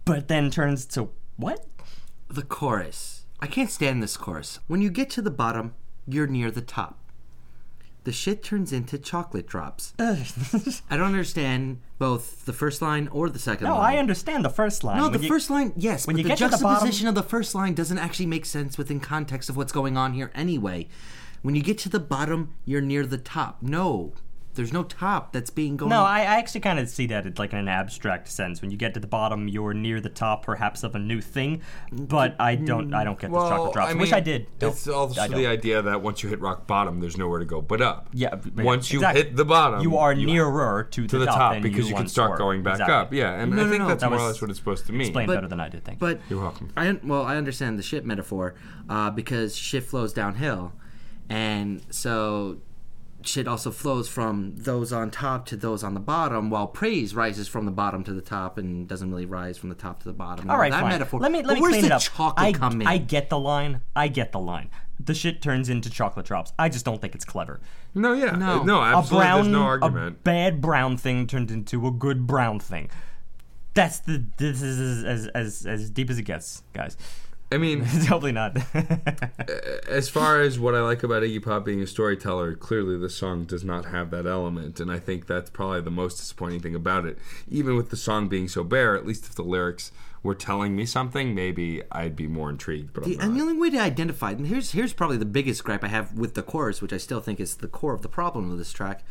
but 0.05 0.27
then 0.27 0.49
turns 0.49 0.85
to 0.87 1.09
what? 1.37 1.65
The 2.27 2.43
chorus. 2.43 3.25
I 3.39 3.47
can't 3.47 3.69
stand 3.69 4.01
this 4.01 4.17
chorus. 4.17 4.59
When 4.67 4.81
you 4.81 4.89
get 4.89 5.09
to 5.11 5.21
the 5.21 5.31
bottom, 5.31 5.73
you're 6.07 6.27
near 6.27 6.51
the 6.51 6.61
top. 6.61 6.97
The 8.03 8.11
shit 8.11 8.41
turns 8.43 8.73
into 8.73 8.97
chocolate 8.97 9.45
drops. 9.47 9.93
I 9.99 10.17
don't 10.97 11.01
understand 11.05 11.81
both 11.99 12.45
the 12.45 12.53
first 12.53 12.81
line 12.81 13.07
or 13.09 13.29
the 13.29 13.37
second 13.37 13.67
No, 13.67 13.75
line. 13.75 13.93
No, 13.93 13.97
I 13.97 13.99
understand 13.99 14.43
the 14.43 14.49
first 14.49 14.83
line. 14.83 14.97
No, 14.97 15.03
When 15.03 15.13
the 15.13 15.19
you- 15.19 15.27
first 15.27 15.51
line, 15.51 15.71
yes, 15.75 16.07
when 16.07 16.15
but 16.15 16.17
you 16.19 16.23
the 16.23 16.29
get 16.29 16.37
to 16.39 16.45
the 16.45 16.49
bottom- 16.57 16.63
juxtaposition 16.87 17.07
of 17.07 17.13
the 17.15 17.21
first 17.23 17.53
line 17.53 17.75
doesn't 17.75 17.99
actually 17.99 18.25
make 18.25 18.45
sense 18.47 18.75
within 18.77 18.99
context 18.99 19.49
of 19.49 19.57
what's 19.57 19.71
going 19.71 19.97
on 19.97 20.13
here 20.13 20.31
anyway. 20.33 20.87
When 21.43 21.53
you 21.53 21.61
get 21.61 21.77
to 21.79 21.89
the 21.89 21.99
bottom, 21.99 22.55
you're 22.65 22.81
near 22.81 23.05
the 23.05 23.17
top. 23.19 23.61
No, 23.61 24.13
there's 24.53 24.73
no 24.73 24.83
top 24.83 25.31
that's 25.31 25.49
being 25.49 25.77
going. 25.77 25.89
No, 25.89 26.01
I, 26.03 26.19
I 26.19 26.35
actually 26.35 26.61
kind 26.61 26.77
of 26.79 26.89
see 26.89 27.07
that 27.07 27.25
in 27.25 27.33
like 27.37 27.53
in 27.53 27.59
an 27.59 27.67
abstract 27.67 28.27
sense. 28.27 28.61
When 28.61 28.69
you 28.71 28.77
get 28.77 28.93
to 28.95 28.99
the 28.99 29.07
bottom, 29.07 29.47
you're 29.47 29.73
near 29.73 30.01
the 30.01 30.09
top, 30.09 30.43
perhaps 30.45 30.83
of 30.83 30.93
a 30.95 30.99
new 30.99 31.21
thing. 31.21 31.61
But 31.91 32.35
I 32.39 32.55
don't, 32.55 32.93
I 32.93 33.03
don't 33.03 33.19
get 33.19 33.31
the 33.31 33.37
chocolate 33.37 33.73
drops. 33.73 33.87
I 33.89 33.91
I 33.91 33.93
wish 33.95 34.09
mean, 34.09 34.13
I 34.15 34.19
did. 34.19 34.47
Don't- 34.59 34.71
It's 34.71 34.87
also 34.87 35.21
I 35.21 35.27
the 35.27 35.47
idea 35.47 35.81
that 35.81 36.01
once 36.01 36.21
you 36.23 36.29
hit 36.29 36.39
rock 36.41 36.67
bottom, 36.67 36.99
there's 36.99 37.17
nowhere 37.17 37.39
to 37.39 37.45
go 37.45 37.61
but 37.61 37.81
up. 37.81 38.09
Yeah, 38.13 38.35
b- 38.35 38.63
Once 38.63 38.91
you 38.91 38.99
exactly. 38.99 39.23
hit 39.23 39.35
the 39.35 39.45
bottom, 39.45 39.81
you 39.81 39.97
are 39.97 40.13
nearer 40.13 40.87
to, 40.91 41.07
to 41.07 41.17
the 41.19 41.25
top, 41.25 41.35
top 41.37 41.53
than 41.53 41.61
because 41.63 41.85
you, 41.87 41.93
can 41.95 42.03
once 42.03 42.11
start 42.11 42.31
were. 42.31 42.37
going 42.37 42.63
back 42.63 42.73
Exactly. 42.73 42.93
up. 42.95 43.13
Yeah, 43.13 43.41
and 43.41 43.51
No, 43.51 43.61
I 43.61 43.63
no, 43.65 43.69
think 43.69 43.81
no, 43.83 43.87
that's 43.87 44.01
that 44.03 44.09
more 44.09 44.19
or 44.19 44.27
less 44.27 44.41
what 44.41 44.49
it's 44.49 44.59
supposed 44.59 44.85
to 44.87 44.91
mean. 44.91 45.01
Explained 45.07 45.29
better 45.29 45.47
than 45.47 45.59
I 45.59 45.69
did. 45.69 45.83
Thank 45.85 46.01
you. 46.01 46.07
But 46.07 46.21
You're 46.29 46.41
welcome. 46.41 46.71
I 46.75 46.99
well, 47.03 47.23
I 47.23 47.37
understand 47.37 47.79
the 47.79 47.83
shit 47.83 48.05
metaphor 48.05 48.55
uh, 48.89 49.09
because 49.11 49.55
shit 49.55 49.83
flows 49.83 50.11
downhill, 50.13 50.73
and 51.29 51.81
so 51.89 52.57
shit 53.27 53.47
also 53.47 53.71
flows 53.71 54.07
from 54.07 54.53
those 54.55 54.91
on 54.93 55.11
top 55.11 55.45
to 55.47 55.55
those 55.57 55.83
on 55.83 55.93
the 55.93 55.99
bottom, 55.99 56.49
while 56.49 56.67
praise 56.67 57.13
rises 57.15 57.47
from 57.47 57.65
the 57.65 57.71
bottom 57.71 58.03
to 58.03 58.13
the 58.13 58.21
top 58.21 58.57
and 58.57 58.87
doesn't 58.87 59.09
really 59.09 59.25
rise 59.25 59.57
from 59.57 59.69
the 59.69 59.75
top 59.75 59.99
to 59.99 60.05
the 60.05 60.13
bottom. 60.13 60.49
All 60.49 60.57
right, 60.57 60.71
that 60.71 60.81
fine. 60.81 60.89
metaphor. 60.91 61.19
Let 61.19 61.31
me 61.31 61.41
let 61.43 61.55
me 61.55 61.61
where's 61.61 61.71
clean 61.73 61.81
the 61.83 61.87
it 61.87 61.91
up. 61.93 62.01
chocolate 62.01 62.35
I, 62.47 62.51
come 62.53 62.81
in? 62.81 62.87
I 62.87 62.97
get 62.97 63.29
the 63.29 63.39
line. 63.39 63.81
I 63.95 64.07
get 64.07 64.31
the 64.31 64.39
line. 64.39 64.69
The 64.99 65.13
shit 65.15 65.41
turns 65.41 65.67
into 65.69 65.89
chocolate 65.89 66.25
drops. 66.27 66.53
I 66.59 66.69
just 66.69 66.85
don't 66.85 67.01
think 67.01 67.15
it's 67.15 67.25
clever. 67.25 67.59
no, 67.95 68.13
yeah, 68.13 68.31
No. 68.31 68.61
no, 68.63 68.81
a 68.81 69.01
brown, 69.01 69.43
there's 69.43 69.47
no 69.47 69.61
a 69.63 69.65
argument. 69.65 70.23
bad 70.23 70.61
brown 70.61 70.95
thing 70.97 71.25
turned 71.25 71.49
into 71.49 71.87
a 71.87 71.91
good 71.91 72.27
brown 72.27 72.59
thing. 72.59 72.89
That's 73.73 73.99
the. 73.99 74.23
This 74.37 74.61
is 74.61 75.03
as 75.03 75.27
as 75.27 75.65
as 75.65 75.89
deep 75.89 76.09
as 76.09 76.19
it 76.19 76.23
gets, 76.23 76.61
guys. 76.73 76.97
I 77.51 77.57
mean, 77.57 77.85
Totally 78.05 78.31
not. 78.31 78.57
as 79.89 80.07
far 80.07 80.39
as 80.39 80.57
what 80.57 80.73
I 80.73 80.81
like 80.81 81.03
about 81.03 81.23
Iggy 81.23 81.43
Pop 81.43 81.65
being 81.65 81.81
a 81.81 81.87
storyteller, 81.87 82.55
clearly 82.55 82.97
the 82.97 83.09
song 83.09 83.43
does 83.43 83.63
not 83.63 83.85
have 83.85 84.09
that 84.11 84.25
element, 84.25 84.79
and 84.79 84.89
I 84.89 84.99
think 84.99 85.27
that's 85.27 85.49
probably 85.49 85.81
the 85.81 85.91
most 85.91 86.17
disappointing 86.17 86.61
thing 86.61 86.75
about 86.75 87.05
it. 87.05 87.17
Even 87.49 87.75
with 87.75 87.89
the 87.89 87.97
song 87.97 88.29
being 88.29 88.47
so 88.47 88.63
bare, 88.63 88.95
at 88.95 89.05
least 89.05 89.25
if 89.25 89.35
the 89.35 89.43
lyrics 89.43 89.91
were 90.23 90.35
telling 90.35 90.75
me 90.75 90.85
something, 90.85 91.35
maybe 91.35 91.81
I'd 91.91 92.15
be 92.15 92.27
more 92.27 92.49
intrigued. 92.49 92.93
But 92.93 93.03
The, 93.03 93.15
I'm 93.19 93.29
and 93.29 93.35
the 93.35 93.41
only 93.41 93.57
way 93.57 93.69
to 93.71 93.79
identify, 93.79 94.31
and 94.31 94.47
here's 94.47 94.71
here's 94.71 94.93
probably 94.93 95.17
the 95.17 95.25
biggest 95.25 95.63
gripe 95.63 95.83
I 95.83 95.89
have 95.89 96.13
with 96.13 96.35
the 96.35 96.43
chorus, 96.43 96.81
which 96.81 96.93
I 96.93 96.97
still 96.97 97.19
think 97.19 97.39
is 97.39 97.55
the 97.55 97.67
core 97.67 97.93
of 97.93 98.01
the 98.01 98.09
problem 98.09 98.49
with 98.49 98.59
this 98.59 98.71
track. 98.71 99.03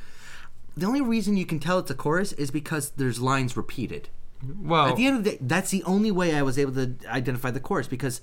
The 0.77 0.87
only 0.87 1.03
reason 1.03 1.37
you 1.37 1.47
can 1.47 1.59
tell 1.59 1.79
it's 1.81 1.91
a 1.91 1.95
chorus 1.95 2.33
is 2.33 2.51
because 2.51 2.91
there's 2.91 3.21
lines 3.21 3.57
repeated. 3.57 4.09
Well, 4.43 4.87
At 4.87 4.97
the 4.97 5.07
end 5.07 5.17
of 5.19 5.25
the 5.25 5.31
day, 5.33 5.39
that's 5.41 5.71
the 5.71 5.83
only 5.85 6.11
way 6.11 6.35
I 6.35 6.43
was 6.43 6.59
able 6.59 6.73
to 6.75 6.95
identify 7.07 7.51
the 7.51 7.61
chorus 7.61 7.87
because 7.89 8.21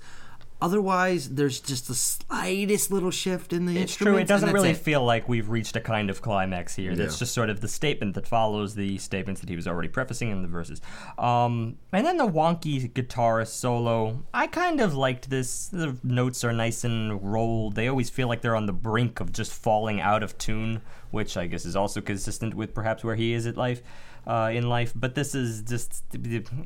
otherwise 0.60 1.28
there's 1.36 1.60
just 1.60 1.86
the 1.86 1.94
slightest 1.94 2.90
little 2.90 3.12
shift 3.12 3.52
in 3.52 3.64
the 3.66 3.78
It's 3.78 3.94
true. 3.94 4.16
It 4.16 4.26
doesn't 4.26 4.52
really 4.52 4.70
it. 4.70 4.76
feel 4.78 5.04
like 5.04 5.28
we've 5.28 5.48
reached 5.48 5.76
a 5.76 5.80
kind 5.80 6.10
of 6.10 6.20
climax 6.20 6.74
here. 6.74 6.96
That's 6.96 7.14
Yeah. 7.14 7.18
just 7.20 7.32
sort 7.32 7.48
of 7.48 7.60
the 7.60 7.68
statement 7.68 8.14
that 8.16 8.26
follows 8.26 8.74
the 8.74 8.98
statements 8.98 9.40
that 9.40 9.48
he 9.48 9.54
was 9.54 9.68
already 9.68 9.88
prefacing 9.88 10.30
in 10.30 10.42
the 10.42 10.48
verses. 10.48 10.80
Um, 11.16 11.76
and 11.92 12.04
then 12.04 12.16
the 12.16 12.26
wonky 12.26 12.92
guitar 12.92 13.44
solo. 13.44 14.24
I 14.34 14.48
kind 14.48 14.80
of 14.80 14.94
liked 14.96 15.30
this. 15.30 15.68
The 15.68 15.96
notes 16.02 16.42
are 16.42 16.52
nice 16.52 16.82
and 16.82 17.22
rolled. 17.32 17.76
They 17.76 17.86
always 17.86 18.10
feel 18.10 18.26
like 18.26 18.42
they're 18.42 18.56
on 18.56 18.66
the 18.66 18.72
brink 18.72 19.20
of 19.20 19.32
just 19.32 19.52
falling 19.52 20.00
out 20.00 20.24
of 20.24 20.36
tune, 20.38 20.82
which 21.10 21.36
I 21.36 21.46
guess 21.46 21.64
is 21.64 21.76
also 21.76 22.00
consistent 22.00 22.54
with 22.54 22.74
perhaps 22.74 23.04
where 23.04 23.16
he 23.16 23.32
is 23.32 23.46
at 23.46 23.56
life. 23.56 23.82
Uh, 24.26 24.50
in 24.52 24.68
life, 24.68 24.92
but 24.94 25.14
this 25.14 25.34
is 25.34 25.62
just 25.62 26.04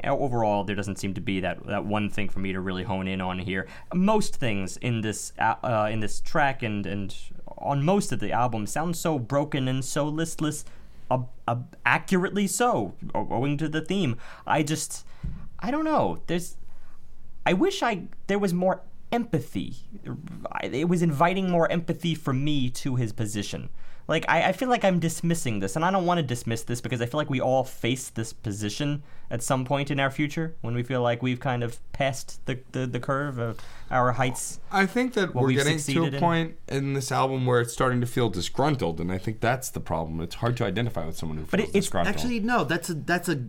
overall. 0.03 0.65
There 0.65 0.75
doesn't 0.75 0.99
seem 0.99 1.15
to 1.15 1.21
be 1.21 1.39
that 1.41 1.65
that 1.67 1.85
one 1.85 2.11
thing 2.11 2.29
for 2.29 2.41
me 2.41 2.53
to 2.53 2.61
really 2.61 2.83
hone 2.83 3.07
in 3.07 3.21
on 3.21 3.39
here. 3.39 3.69
Most 3.95 4.35
things 4.35 4.79
in 4.79 5.03
this 5.03 5.33
uh, 5.39 5.89
in 5.93 6.01
this 6.01 6.19
track 6.21 6.65
and 6.65 6.85
and 6.87 7.15
on 7.59 7.85
most 7.85 8.11
of 8.13 8.19
the 8.19 8.33
album 8.33 8.67
sound 8.67 8.97
so 8.97 9.19
broken 9.19 9.69
and 9.69 9.85
so 9.85 10.07
listless, 10.09 10.65
uh, 11.11 11.57
accurately 11.85 12.47
so, 12.47 12.95
owing 13.15 13.57
to 13.59 13.69
the 13.69 13.81
theme. 13.81 14.17
I 14.47 14.63
just, 14.63 15.07
I 15.59 15.71
don't 15.71 15.85
know. 15.85 16.21
There's, 16.27 16.57
I 17.47 17.53
wish 17.53 17.83
I 17.83 18.05
there 18.27 18.39
was 18.39 18.53
more 18.53 18.83
empathy. 19.11 19.77
It 20.63 20.89
was 20.89 21.03
inviting 21.03 21.51
more 21.51 21.71
empathy 21.71 22.15
from 22.15 22.45
me 22.45 22.71
to 22.71 22.97
his 22.97 23.13
position. 23.13 23.69
Like 24.09 24.25
I, 24.29 24.49
I 24.49 24.53
feel 24.53 24.69
like 24.69 24.85
I'm 24.85 24.99
dismissing 24.99 25.61
this, 25.61 25.77
and 25.77 25.85
I 25.85 25.91
don't 25.91 26.05
want 26.07 26.19
to 26.19 26.23
dismiss 26.23 26.63
this 26.65 26.81
because 26.81 27.01
I 27.01 27.07
feel 27.07 27.19
like 27.19 27.31
we 27.31 27.41
all 27.41 27.65
face 27.65 28.11
this 28.11 28.33
position 28.33 29.03
at 29.31 29.43
some 29.43 29.65
point 29.65 29.91
in 29.91 30.01
our 30.01 30.11
future 30.11 30.55
when 30.61 30.75
we 30.75 30.83
feel 30.83 31.01
like 31.03 31.23
we've 31.23 31.41
kind 31.41 31.63
of 31.63 31.79
passed 31.93 32.45
the 32.47 32.59
the, 32.73 32.87
the 32.87 33.01
curve 33.01 33.39
of 33.39 33.61
our 33.91 34.13
heights. 34.13 34.59
I 34.71 34.87
think 34.87 35.15
that 35.15 35.35
we're 35.35 35.47
we've 35.47 35.57
getting 35.59 35.79
to 35.79 36.05
a 36.05 36.07
in. 36.09 36.21
point 36.21 36.57
in 36.69 36.93
this 36.95 37.13
album 37.13 37.47
where 37.47 37.61
it's 37.61 37.73
starting 37.73 38.01
to 38.01 38.07
feel 38.07 38.29
disgruntled, 38.29 39.01
and 39.01 39.11
I 39.13 39.19
think 39.19 39.41
that's 39.41 39.71
the 39.71 39.81
problem. 39.81 40.21
It's 40.21 40.37
hard 40.37 40.57
to 40.59 40.65
identify 40.65 41.07
with 41.07 41.17
someone 41.17 41.39
who 41.39 41.45
But 41.45 41.61
feels 41.61 41.69
it- 41.71 41.77
it's 41.77 41.87
disgruntled. 41.87 42.17
Actually, 42.17 42.41
no. 42.41 42.65
That's 42.65 42.91
a 42.91 42.95
that's 42.95 43.29
a 43.29 43.45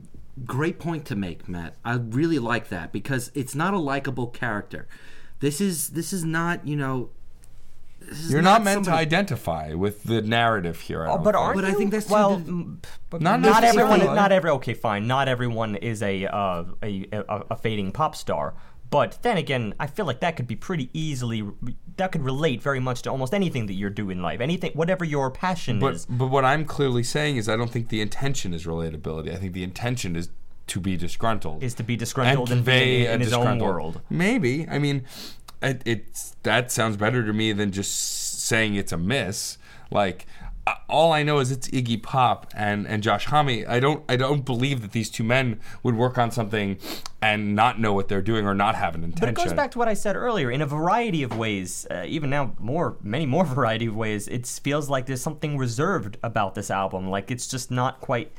great 0.45 0.79
point 0.79 1.05
to 1.05 1.15
make, 1.15 1.49
Matt. 1.49 1.75
I 1.83 1.95
really 1.95 2.39
like 2.39 2.69
that 2.69 2.91
because 2.91 3.31
it's 3.33 3.55
not 3.55 3.73
a 3.73 3.79
likable 3.79 4.27
character. 4.27 4.87
This 5.39 5.59
is 5.59 5.89
this 5.89 6.13
is 6.13 6.23
not 6.23 6.65
you 6.67 6.75
know. 6.75 7.09
This 8.09 8.19
is 8.25 8.31
You're 8.31 8.41
not, 8.41 8.63
meant 8.63 8.85
to 8.85 8.91
identify 8.91 9.73
with 9.73 10.03
the 10.03 10.21
narrative 10.21 10.79
here. 10.81 11.03
I 11.05 11.11
Oh, 11.11 11.15
don't 11.15 11.23
but 11.23 11.33
think. 11.33 11.43
are 11.43 11.53
But 11.55 11.65
I 11.65 11.69
you? 11.69 11.77
think 11.77 11.91
that's 11.91 12.09
well, 12.09 12.39
too- 12.39 12.77
but 13.09 13.21
Not 13.21 13.41
not, 13.41 13.63
everyone. 13.63 13.99
Not 13.99 14.31
every. 14.31 14.49
Okay, 14.51 14.73
fine. 14.73 15.07
Not 15.07 15.27
everyone 15.27 15.75
is 15.75 16.01
a 16.01 16.25
uh, 16.25 16.63
a, 16.81 17.07
a 17.11 17.41
a 17.51 17.55
fading 17.55 17.91
pop 17.91 18.15
star. 18.15 18.53
But 18.89 19.17
then 19.23 19.37
again, 19.37 19.73
I 19.79 19.87
feel 19.87 20.05
like 20.05 20.19
that 20.19 20.35
could 20.35 20.45
be 20.45 20.55
pretty 20.55 20.89
easily. 20.93 21.43
That 21.97 22.11
could 22.11 22.21
relate 22.23 22.61
very 22.61 22.79
much 22.79 23.01
to 23.03 23.09
almost 23.09 23.33
anything 23.33 23.65
that 23.65 23.73
you're 23.73 23.89
doing 23.89 24.17
in 24.17 24.23
life. 24.23 24.39
Anything, 24.39 24.71
whatever 24.73 25.03
your 25.03 25.31
passion 25.31 25.79
But 25.79 25.95
is. 25.95 26.05
but 26.05 26.27
what 26.27 26.45
I'm 26.45 26.63
clearly 26.63 27.01
saying 27.01 27.37
is 27.37 27.49
I 27.49 27.55
don't 27.55 27.71
think 27.71 27.89
the 27.89 28.01
intention 28.01 28.53
is 28.53 28.65
relatability. 28.67 29.33
I 29.33 29.37
think 29.37 29.53
the 29.53 29.63
intention 29.63 30.15
is 30.15 30.29
to 30.67 30.79
be 30.79 30.95
disgruntled. 30.95 31.63
Is 31.63 31.73
to 31.73 31.83
be 31.83 31.95
disgruntled 31.95 32.51
and, 32.51 32.63
be 32.63 33.05
in, 33.07 33.13
in 33.13 33.21
his 33.21 33.33
own 33.33 33.57
world. 33.57 33.99
Maybe. 34.11 34.67
I 34.69 34.77
mean, 34.77 35.05
it, 35.63 35.81
it's 35.85 36.35
that 36.43 36.71
sounds 36.71 36.97
better 36.97 37.25
to 37.25 37.33
me 37.33 37.53
than 37.53 37.71
just 37.71 38.39
saying 38.43 38.75
it's 38.75 38.91
a 38.91 38.97
miss. 38.97 39.57
Like 39.91 40.25
uh, 40.65 40.75
all 40.87 41.11
I 41.11 41.23
know 41.23 41.39
is 41.39 41.51
it's 41.51 41.67
Iggy 41.69 42.01
Pop 42.01 42.51
and, 42.55 42.87
and 42.87 43.03
Josh 43.03 43.25
Homme. 43.25 43.65
I 43.67 43.79
don't 43.79 44.03
I 44.07 44.15
don't 44.15 44.45
believe 44.45 44.81
that 44.81 44.91
these 44.91 45.09
two 45.09 45.23
men 45.23 45.59
would 45.81 45.95
work 45.95 46.17
on 46.17 46.31
something 46.31 46.77
and 47.21 47.55
not 47.55 47.79
know 47.79 47.93
what 47.93 48.07
they're 48.07 48.21
doing 48.21 48.45
or 48.45 48.53
not 48.53 48.75
have 48.75 48.95
an 48.95 49.03
intention. 49.03 49.33
But 49.33 49.41
it 49.41 49.45
goes 49.45 49.53
back 49.53 49.71
to 49.71 49.79
what 49.79 49.87
I 49.87 49.93
said 49.93 50.15
earlier. 50.15 50.51
In 50.51 50.61
a 50.61 50.65
variety 50.65 51.23
of 51.23 51.37
ways, 51.37 51.85
uh, 51.91 52.05
even 52.07 52.29
now, 52.29 52.55
more 52.59 52.97
many 53.01 53.25
more 53.25 53.45
variety 53.59 53.87
of 53.87 53.95
ways, 53.95 54.27
it 54.27 54.47
feels 54.47 54.89
like 54.89 55.05
there's 55.05 55.21
something 55.21 55.57
reserved 55.57 56.17
about 56.23 56.55
this 56.55 56.71
album. 56.71 57.09
Like 57.09 57.29
it's 57.31 57.47
just 57.47 57.69
not 57.69 57.99
quite 57.99 58.31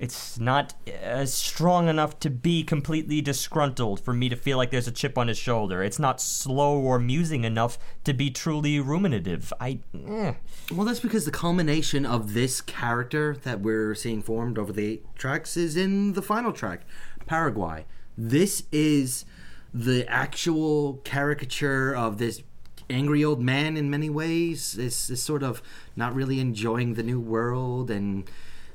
it's 0.00 0.40
not 0.40 0.72
uh, 1.04 1.26
strong 1.26 1.86
enough 1.86 2.18
to 2.20 2.30
be 2.30 2.64
completely 2.64 3.20
disgruntled 3.20 4.00
for 4.00 4.14
me 4.14 4.30
to 4.30 4.34
feel 4.34 4.56
like 4.56 4.70
there's 4.70 4.88
a 4.88 4.92
chip 4.92 5.18
on 5.18 5.28
his 5.28 5.36
shoulder. 5.36 5.82
It's 5.82 5.98
not 5.98 6.22
slow 6.22 6.80
or 6.80 6.98
musing 6.98 7.44
enough 7.44 7.78
to 8.04 8.14
be 8.14 8.30
truly 8.30 8.80
ruminative. 8.80 9.52
I. 9.60 9.80
Eh. 9.94 10.32
Well, 10.72 10.86
that's 10.86 11.00
because 11.00 11.26
the 11.26 11.30
culmination 11.30 12.06
of 12.06 12.32
this 12.32 12.62
character 12.62 13.36
that 13.42 13.60
we're 13.60 13.94
seeing 13.94 14.22
formed 14.22 14.56
over 14.56 14.72
the 14.72 14.86
eight 14.86 15.06
tracks 15.16 15.58
is 15.58 15.76
in 15.76 16.14
the 16.14 16.22
final 16.22 16.54
track, 16.54 16.86
Paraguay. 17.26 17.84
This 18.16 18.62
is 18.72 19.26
the 19.74 20.08
actual 20.08 20.94
caricature 21.04 21.94
of 21.94 22.16
this 22.16 22.42
angry 22.88 23.22
old 23.22 23.42
man 23.42 23.76
in 23.76 23.90
many 23.90 24.08
ways. 24.08 24.78
Is, 24.78 25.10
is 25.10 25.22
sort 25.22 25.42
of 25.42 25.60
not 25.94 26.14
really 26.14 26.40
enjoying 26.40 26.94
the 26.94 27.02
new 27.02 27.20
world 27.20 27.90
and 27.90 28.24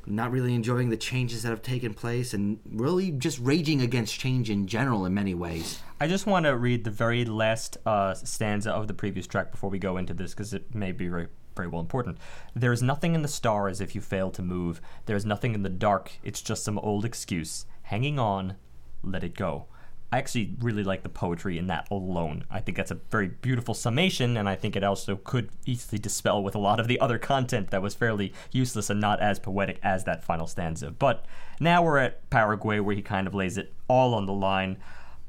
not 0.07 0.31
really 0.31 0.53
enjoying 0.53 0.89
the 0.89 0.97
changes 0.97 1.43
that 1.43 1.49
have 1.49 1.61
taken 1.61 1.93
place 1.93 2.33
and 2.33 2.59
really 2.69 3.11
just 3.11 3.39
raging 3.39 3.81
against 3.81 4.19
change 4.19 4.49
in 4.49 4.67
general 4.67 5.05
in 5.05 5.13
many 5.13 5.33
ways. 5.33 5.79
I 5.99 6.07
just 6.07 6.25
want 6.25 6.45
to 6.45 6.55
read 6.55 6.83
the 6.83 6.91
very 6.91 7.25
last 7.25 7.77
uh, 7.85 8.13
stanza 8.13 8.71
of 8.71 8.87
the 8.87 8.93
previous 8.93 9.27
track 9.27 9.51
before 9.51 9.69
we 9.69 9.79
go 9.79 9.97
into 9.97 10.13
this 10.13 10.33
because 10.33 10.53
it 10.53 10.75
may 10.75 10.91
be 10.91 11.07
very, 11.07 11.27
very 11.55 11.67
well 11.67 11.81
important. 11.81 12.17
There 12.55 12.73
is 12.73 12.81
nothing 12.81 13.15
in 13.15 13.21
the 13.21 13.27
stars 13.27 13.81
if 13.81 13.95
you 13.95 14.01
fail 14.01 14.31
to 14.31 14.41
move. 14.41 14.81
There 15.05 15.15
is 15.15 15.25
nothing 15.25 15.53
in 15.53 15.63
the 15.63 15.69
dark. 15.69 16.11
It's 16.23 16.41
just 16.41 16.63
some 16.63 16.79
old 16.79 17.05
excuse. 17.05 17.65
Hanging 17.83 18.19
on, 18.19 18.55
let 19.03 19.23
it 19.23 19.35
go. 19.35 19.67
I 20.15 20.19
actually 20.19 20.55
really 20.61 20.85
like 20.85 21.03
the 21.03 21.09
poetry 21.09 21.57
in 21.57 21.67
that 21.67 21.89
alone. 21.91 22.45
I 22.49 22.61
think 22.61 22.77
that's 22.77 22.89
a 22.89 22.99
very 23.11 23.27
beautiful 23.27 23.73
summation, 23.73 24.37
and 24.37 24.47
I 24.47 24.55
think 24.55 24.77
it 24.77 24.83
also 24.83 25.17
could 25.17 25.49
easily 25.65 25.99
dispel 25.99 26.41
with 26.41 26.55
a 26.55 26.57
lot 26.57 26.79
of 26.79 26.87
the 26.87 27.01
other 27.01 27.19
content 27.19 27.71
that 27.71 27.81
was 27.81 27.93
fairly 27.95 28.31
useless 28.53 28.89
and 28.89 29.01
not 29.01 29.19
as 29.19 29.39
poetic 29.39 29.77
as 29.83 30.05
that 30.05 30.23
final 30.23 30.47
stanza. 30.47 30.89
But 30.89 31.25
now 31.59 31.83
we're 31.83 31.97
at 31.97 32.29
Paraguay, 32.29 32.79
where 32.79 32.95
he 32.95 33.01
kind 33.01 33.27
of 33.27 33.35
lays 33.35 33.57
it 33.57 33.73
all 33.89 34.13
on 34.13 34.25
the 34.25 34.31
line. 34.31 34.77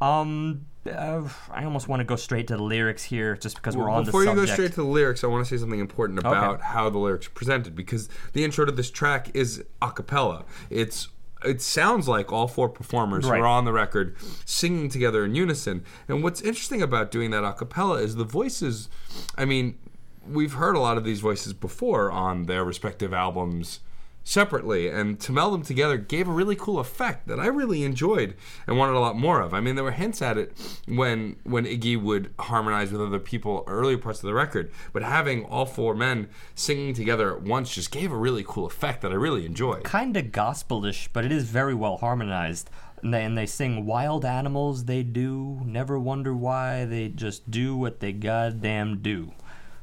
Um, 0.01 0.67
uh, 0.89 1.29
I 1.51 1.65
almost 1.65 1.89
want 1.89 1.99
to 1.99 2.05
go 2.05 2.15
straight 2.15 2.47
to 2.47 2.57
the 2.57 2.63
lyrics 2.63 3.03
here, 3.03 3.37
just 3.37 3.57
because 3.57 3.77
we're 3.77 3.91
on 3.91 4.05
the 4.05 4.13
subject. 4.13 4.31
Before 4.31 4.41
you 4.41 4.47
go 4.47 4.53
straight 4.53 4.71
to 4.71 4.83
the 4.83 4.85
lyrics, 4.85 5.25
I 5.25 5.27
want 5.27 5.45
to 5.45 5.53
say 5.53 5.61
something 5.61 5.81
important 5.81 6.21
about 6.21 6.55
okay. 6.55 6.63
how 6.63 6.89
the 6.91 6.99
lyrics 6.99 7.27
are 7.27 7.31
presented, 7.31 7.75
because 7.75 8.09
the 8.35 8.45
intro 8.45 8.65
to 8.65 8.71
this 8.71 8.93
track 8.93 9.33
is 9.35 9.65
a 9.83 9.91
cappella. 9.91 10.45
It's 10.71 11.09
it 11.45 11.61
sounds 11.61 12.09
like 12.09 12.33
all 12.33 12.49
four 12.49 12.69
performers 12.69 13.27
right. 13.27 13.41
are 13.41 13.47
on 13.47 13.65
the 13.65 13.73
record 13.73 14.17
singing 14.45 14.89
together 14.89 15.25
in 15.25 15.35
unison. 15.35 15.85
And 16.09 16.23
what's 16.23 16.41
interesting 16.41 16.83
about 16.83 17.11
doing 17.11 17.31
that 17.31 17.45
a 17.45 17.53
cappella 17.53 18.01
is 18.01 18.17
the 18.17 18.25
voices. 18.25 18.89
I 19.37 19.45
mean, 19.45 19.79
we've 20.27 20.55
heard 20.55 20.77
a 20.77 20.81
lot 20.81 20.97
of 20.97 21.05
these 21.05 21.21
voices 21.21 21.53
before 21.53 22.11
on 22.11 22.45
their 22.45 22.65
respective 22.65 23.13
albums 23.13 23.81
separately, 24.27 24.89
and 24.89 25.21
to 25.21 25.31
meld 25.31 25.55
them 25.55 25.63
together 25.63 25.97
gave 25.97 26.27
a 26.27 26.33
really 26.33 26.57
cool 26.57 26.81
effect 26.81 27.29
that 27.29 27.39
I 27.39 27.47
really 27.47 27.85
enjoyed 27.85 28.35
and 28.67 28.77
wanted 28.77 28.97
a 28.97 28.99
lot 29.01 29.17
more 29.17 29.41
of. 29.41 29.55
I 29.55 29.61
mean, 29.61 29.77
there 29.77 29.85
were 29.85 29.93
hints 29.93 30.21
at 30.21 30.37
it 30.37 30.53
when 30.89 31.37
when 31.45 31.65
Iggy 31.65 32.01
would 32.03 32.35
harmonize 32.41 32.91
with 32.91 33.01
other 33.01 33.21
people 33.21 33.63
earlier 33.69 33.97
parts 33.97 34.19
of 34.19 34.27
the 34.27 34.35
record, 34.35 34.73
but 34.93 35.03
having 35.03 35.45
all 35.45 35.65
four 35.65 35.95
men 35.95 36.29
singing 36.57 36.93
together 36.93 37.37
at 37.37 37.43
once 37.43 37.73
just 37.73 37.93
gave 37.93 38.11
a 38.11 38.17
really 38.17 38.45
cool 38.47 38.67
effect 38.67 39.01
that 39.03 39.13
I 39.13 39.15
really 39.15 39.47
enjoyed. 39.47 39.85
Kind 39.85 40.17
of 40.17 40.33
gospelish, 40.33 41.09
but 41.13 41.25
it 41.25 41.31
is 41.31 41.45
very 41.45 41.75
well 41.75 41.99
harmonized. 41.99 42.69
And 43.03 43.15
they, 43.15 43.25
and 43.25 43.39
they 43.39 43.47
sing 43.47 43.87
wild 43.87 44.25
animals 44.25 44.87
they 44.87 45.05
do, 45.05 45.61
never 45.65 45.99
wonder 45.99 46.35
why, 46.35 46.87
they 46.87 47.09
just 47.09 47.49
do 47.51 47.77
what 47.77 48.01
they 48.01 48.11
goddamn 48.11 49.03
do 49.03 49.33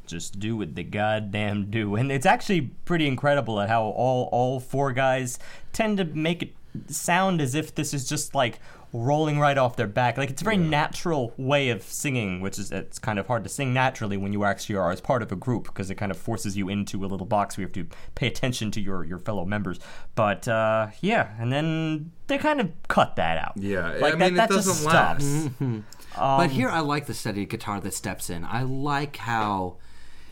just 0.06 0.40
do 0.40 0.58
what 0.58 0.76
they 0.76 0.84
goddamn 0.84 1.70
do. 1.70 1.96
And 2.04 2.12
it's 2.12 2.26
actually 2.26 2.72
pretty 2.86 3.08
incredible 3.08 3.60
at 3.60 3.70
how 3.70 3.84
all 3.84 4.30
all 4.32 4.60
four 4.60 4.92
guys 4.92 5.40
tend 5.72 5.98
to 5.98 6.06
make 6.06 6.44
it 6.44 6.54
sound 6.88 7.42
as 7.42 7.56
if 7.56 7.76
this 7.76 7.94
is 7.94 8.08
just 8.10 8.34
like 8.34 8.60
rolling 8.94 9.40
right 9.40 9.58
off 9.58 9.76
their 9.76 9.88
back. 9.88 10.18
Like 10.18 10.30
it's 10.30 10.42
a 10.42 10.46
very 10.46 10.58
yeah. 10.58 10.70
natural 10.70 11.34
way 11.38 11.70
of 11.70 11.82
singing, 11.82 12.42
which 12.42 12.60
is 12.60 12.72
it's 12.72 13.00
kind 13.00 13.18
of 13.18 13.28
hard 13.28 13.44
to 13.44 13.50
sing 13.50 13.74
naturally 13.74 14.18
when 14.18 14.32
you 14.32 14.44
actually 14.44 14.76
are 14.76 14.92
as 14.92 15.02
part 15.02 15.22
of 15.24 15.32
a 15.32 15.36
group 15.36 15.66
because 15.66 15.90
it 15.90 15.96
kind 15.96 16.12
of 16.12 16.18
forces 16.18 16.56
you 16.56 16.70
into 16.70 17.04
a 17.04 17.08
little 17.08 17.26
box 17.26 17.58
where 17.58 17.64
you 17.64 17.68
have 17.68 17.74
to 17.74 17.96
pay 18.16 18.28
attention 18.28 18.72
to 18.72 18.82
your 18.82 19.04
your 19.04 19.18
fellow 19.20 19.46
members. 19.46 19.80
But 20.16 20.48
uh, 20.48 20.88
yeah, 21.02 21.32
and 21.40 21.52
then 21.52 22.12
they 22.28 22.38
kind 22.38 22.62
of 22.62 22.72
cut 22.88 23.16
that 23.16 23.38
out. 23.38 23.54
Yeah, 23.56 23.94
like 24.00 24.16
I 24.16 24.18
that, 24.18 24.20
mean, 24.20 24.34
that 24.36 24.52
just 24.52 24.82
stops. 24.82 25.26
Mm-hmm. 25.26 25.80
Um, 26.16 26.38
but 26.38 26.52
here, 26.52 26.70
I 26.70 26.80
like 26.80 27.08
the 27.08 27.14
steady 27.14 27.46
guitar 27.46 27.80
that 27.82 27.94
steps 27.94 28.30
in. 28.30 28.46
I 28.46 28.62
like 28.62 29.18
how 29.18 29.78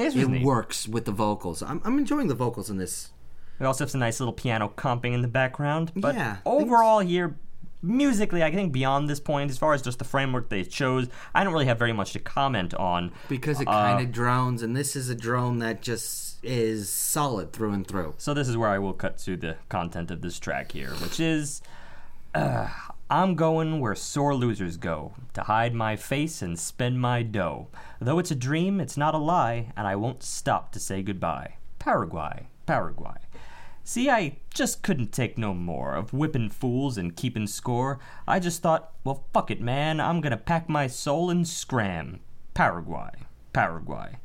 it 0.02 0.28
neat. 0.28 0.44
works 0.44 0.88
with 0.88 1.06
the 1.06 1.12
vocals. 1.12 1.62
I'm, 1.62 1.82
I'm 1.84 1.98
enjoying 1.98 2.28
the 2.28 2.36
vocals 2.36 2.70
in 2.70 2.78
this. 2.78 3.12
It 3.60 3.66
also 3.66 3.84
has 3.86 3.94
a 3.94 3.98
nice 3.98 4.20
little 4.20 4.34
piano 4.34 4.70
comping 4.76 5.14
in 5.14 5.22
the 5.22 5.28
background. 5.28 5.92
But 5.96 6.16
yeah, 6.16 6.38
overall, 6.46 7.00
here, 7.00 7.36
musically, 7.82 8.44
I 8.44 8.52
think 8.52 8.74
beyond 8.74 9.08
this 9.08 9.20
point, 9.20 9.52
as 9.52 9.58
far 9.58 9.74
as 9.74 9.82
just 9.82 10.00
the 10.00 10.06
framework 10.06 10.50
they 10.50 10.64
chose, 10.64 11.08
I 11.36 11.44
don't 11.44 11.54
really 11.54 11.68
have 11.68 11.78
very 11.78 11.94
much 11.94 12.14
to 12.14 12.20
comment 12.20 12.74
on. 12.74 13.12
Because 13.30 13.62
it 13.62 13.66
kind 13.66 14.02
of 14.02 14.10
uh, 14.10 14.12
drones, 14.12 14.64
and 14.64 14.76
this 14.76 14.96
is 14.96 15.10
a 15.10 15.16
drone 15.16 15.60
that 15.60 15.82
just 15.82 16.44
is 16.44 16.90
solid 16.90 17.54
through 17.54 17.74
and 17.74 17.86
through. 17.86 18.16
So 18.18 18.34
this 18.34 18.48
is 18.48 18.58
where 18.58 18.70
I 18.70 18.80
will 18.80 18.94
cut 18.94 19.20
to 19.20 19.38
the 19.38 19.58
content 19.70 20.10
of 20.10 20.22
this 20.22 20.40
track 20.40 20.72
here, 20.72 20.92
which 20.96 21.20
is. 21.20 21.62
Uh, 22.34 22.70
I'm 23.12 23.36
going 23.36 23.82
where 23.82 23.94
sore 23.94 24.34
losers 24.34 24.78
go, 24.78 25.16
to 25.34 25.42
hide 25.42 25.76
my 25.76 25.98
face 25.98 26.42
and 26.42 26.58
spend 26.58 27.02
my 27.02 27.24
dough. 27.24 27.68
Though 28.00 28.20
it's 28.20 28.32
a 28.32 28.36
dream, 28.36 28.80
it's 28.80 28.96
not 28.96 29.14
a 29.14 29.18
lie, 29.18 29.74
and 29.76 29.86
I 29.86 29.98
won't 29.98 30.24
stop 30.24 30.72
to 30.72 30.80
say 30.80 31.04
goodbye. 31.04 31.56
Paraguay, 31.78 32.48
Paraguay. 32.66 33.18
See, 33.84 34.10
I 34.10 34.38
just 34.54 34.82
couldn't 34.82 35.12
take 35.12 35.38
no 35.38 35.54
more 35.54 35.94
of 35.94 36.14
whipping 36.14 36.48
fools 36.48 36.98
and 36.98 37.14
keeping 37.14 37.48
score. 37.48 38.00
I 38.26 38.40
just 38.40 38.62
thought, 38.62 38.94
well, 39.04 39.26
fuck 39.34 39.52
it, 39.52 39.60
man, 39.60 40.00
I'm 40.00 40.22
gonna 40.22 40.38
pack 40.38 40.70
my 40.70 40.88
soul 40.88 41.30
and 41.30 41.46
scram. 41.46 42.22
Paraguay, 42.54 43.12
Paraguay. 43.52 44.20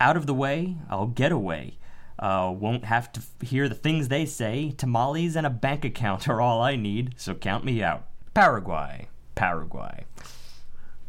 Out 0.00 0.16
of 0.16 0.24
the 0.24 0.32
way, 0.32 0.78
I'll 0.88 1.08
get 1.08 1.30
away. 1.30 1.76
Uh, 2.18 2.54
won't 2.56 2.86
have 2.86 3.12
to 3.12 3.20
f- 3.20 3.46
hear 3.46 3.68
the 3.68 3.74
things 3.74 4.08
they 4.08 4.24
say. 4.24 4.70
Tamales 4.70 5.36
and 5.36 5.46
a 5.46 5.50
bank 5.50 5.84
account 5.84 6.26
are 6.30 6.40
all 6.40 6.62
I 6.62 6.74
need, 6.74 7.16
so 7.18 7.34
count 7.34 7.66
me 7.66 7.82
out. 7.82 8.06
Paraguay, 8.34 9.08
Paraguay. 9.34 10.04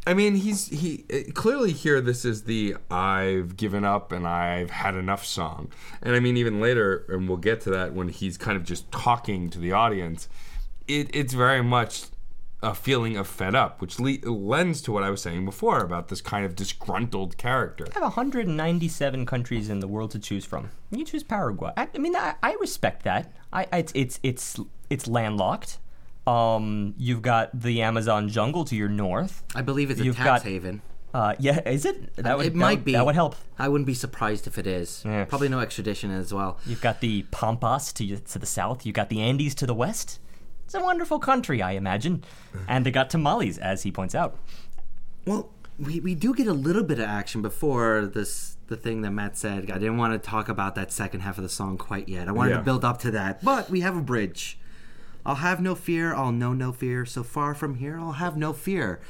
I 0.06 0.14
mean, 0.14 0.36
he's 0.36 0.68
he 0.68 0.98
clearly 1.34 1.72
here. 1.72 2.00
This 2.00 2.24
is 2.24 2.44
the 2.44 2.76
"I've 2.90 3.56
given 3.56 3.84
up 3.84 4.12
and 4.12 4.26
I've 4.26 4.70
had 4.70 4.94
enough" 4.94 5.24
song, 5.26 5.68
and 6.00 6.14
I 6.14 6.20
mean, 6.20 6.36
even 6.36 6.60
later, 6.60 7.04
and 7.08 7.28
we'll 7.28 7.38
get 7.38 7.60
to 7.62 7.70
that 7.70 7.92
when 7.92 8.08
he's 8.08 8.38
kind 8.38 8.56
of 8.56 8.62
just 8.62 8.90
talking 8.92 9.50
to 9.50 9.58
the 9.58 9.72
audience. 9.72 10.28
It, 10.86 11.10
it's 11.12 11.34
very 11.34 11.64
much 11.64 12.04
a 12.62 12.74
feeling 12.74 13.16
of 13.16 13.26
fed 13.26 13.54
up, 13.54 13.80
which 13.80 14.00
le- 14.00 14.18
lends 14.24 14.80
to 14.82 14.92
what 14.92 15.02
I 15.02 15.10
was 15.10 15.20
saying 15.20 15.44
before 15.44 15.80
about 15.80 16.08
this 16.08 16.20
kind 16.20 16.46
of 16.46 16.56
disgruntled 16.56 17.36
character. 17.36 17.86
I 17.90 17.94
have 17.94 18.02
197 18.02 19.26
countries 19.26 19.68
in 19.68 19.80
the 19.80 19.88
world 19.88 20.10
to 20.12 20.18
choose 20.18 20.44
from. 20.44 20.70
You 20.90 21.04
choose 21.04 21.22
Paraguay. 21.22 21.72
I, 21.76 21.88
I 21.94 21.98
mean, 21.98 22.16
I, 22.16 22.34
I, 22.42 22.56
respect 22.60 23.02
that. 23.02 23.32
I, 23.52 23.66
it's 23.72 23.92
it's 23.94 24.20
it's 24.22 24.58
it's 24.88 25.06
landlocked. 25.06 25.78
Um, 26.26 26.94
you've 26.98 27.22
got 27.22 27.58
the 27.58 27.82
Amazon 27.82 28.28
jungle 28.28 28.64
to 28.64 28.76
your 28.76 28.88
north. 28.88 29.44
I 29.54 29.62
believe 29.62 29.90
it's 29.90 30.00
you've 30.00 30.16
a 30.16 30.18
tax 30.18 30.42
got, 30.42 30.42
haven. 30.42 30.82
Uh, 31.14 31.34
yeah, 31.38 31.66
is 31.68 31.84
it? 31.84 32.16
That 32.16 32.36
would, 32.36 32.46
it 32.46 32.54
might 32.54 32.80
that, 32.80 32.84
be. 32.84 32.92
That 32.92 33.06
would 33.06 33.14
help. 33.14 33.36
I 33.58 33.68
wouldn't 33.68 33.86
be 33.86 33.94
surprised 33.94 34.46
if 34.46 34.58
it 34.58 34.66
is. 34.66 35.02
Yeah. 35.04 35.24
Probably 35.24 35.48
no 35.48 35.60
extradition 35.60 36.10
as 36.10 36.34
well. 36.34 36.58
You've 36.66 36.80
got 36.80 37.00
the 37.00 37.22
Pampas 37.30 37.92
to 37.94 38.16
to 38.16 38.38
the 38.38 38.46
south. 38.46 38.84
You've 38.84 38.96
got 38.96 39.08
the 39.08 39.20
Andes 39.22 39.54
to 39.56 39.66
the 39.66 39.74
west. 39.74 40.18
It's 40.66 40.74
a 40.74 40.80
wonderful 40.80 41.20
country, 41.20 41.62
I 41.62 41.72
imagine. 41.72 42.24
And 42.68 42.84
they 42.84 42.90
got 42.90 43.10
tamales, 43.10 43.58
as 43.58 43.84
he 43.84 43.92
points 43.92 44.14
out. 44.14 44.36
Well, 45.26 45.50
we, 45.78 46.00
we 46.00 46.14
do 46.14 46.34
get 46.34 46.46
a 46.46 46.52
little 46.52 46.82
bit 46.82 46.98
of 46.98 47.04
action 47.04 47.42
before 47.42 48.06
this 48.06 48.56
the 48.68 48.76
thing 48.76 49.02
that 49.02 49.12
Matt 49.12 49.36
said. 49.36 49.70
I 49.70 49.78
didn't 49.78 49.98
want 49.98 50.20
to 50.20 50.30
talk 50.30 50.48
about 50.48 50.74
that 50.74 50.90
second 50.90 51.20
half 51.20 51.38
of 51.38 51.44
the 51.44 51.48
song 51.48 51.78
quite 51.78 52.08
yet. 52.08 52.28
I 52.28 52.32
wanted 52.32 52.50
yeah. 52.50 52.56
to 52.56 52.62
build 52.62 52.84
up 52.84 52.98
to 53.00 53.10
that, 53.12 53.44
but 53.44 53.70
we 53.70 53.80
have 53.80 53.96
a 53.96 54.00
bridge. 54.00 54.58
I'll 55.26 55.42
have 55.50 55.60
no 55.60 55.74
fear, 55.74 56.14
I'll 56.14 56.32
know 56.32 56.52
no 56.54 56.72
fear. 56.72 57.04
So 57.04 57.22
far 57.22 57.54
from 57.54 57.74
here, 57.76 57.98
I'll 57.98 58.12
have 58.24 58.36
no 58.36 58.52
fear. 58.52 59.00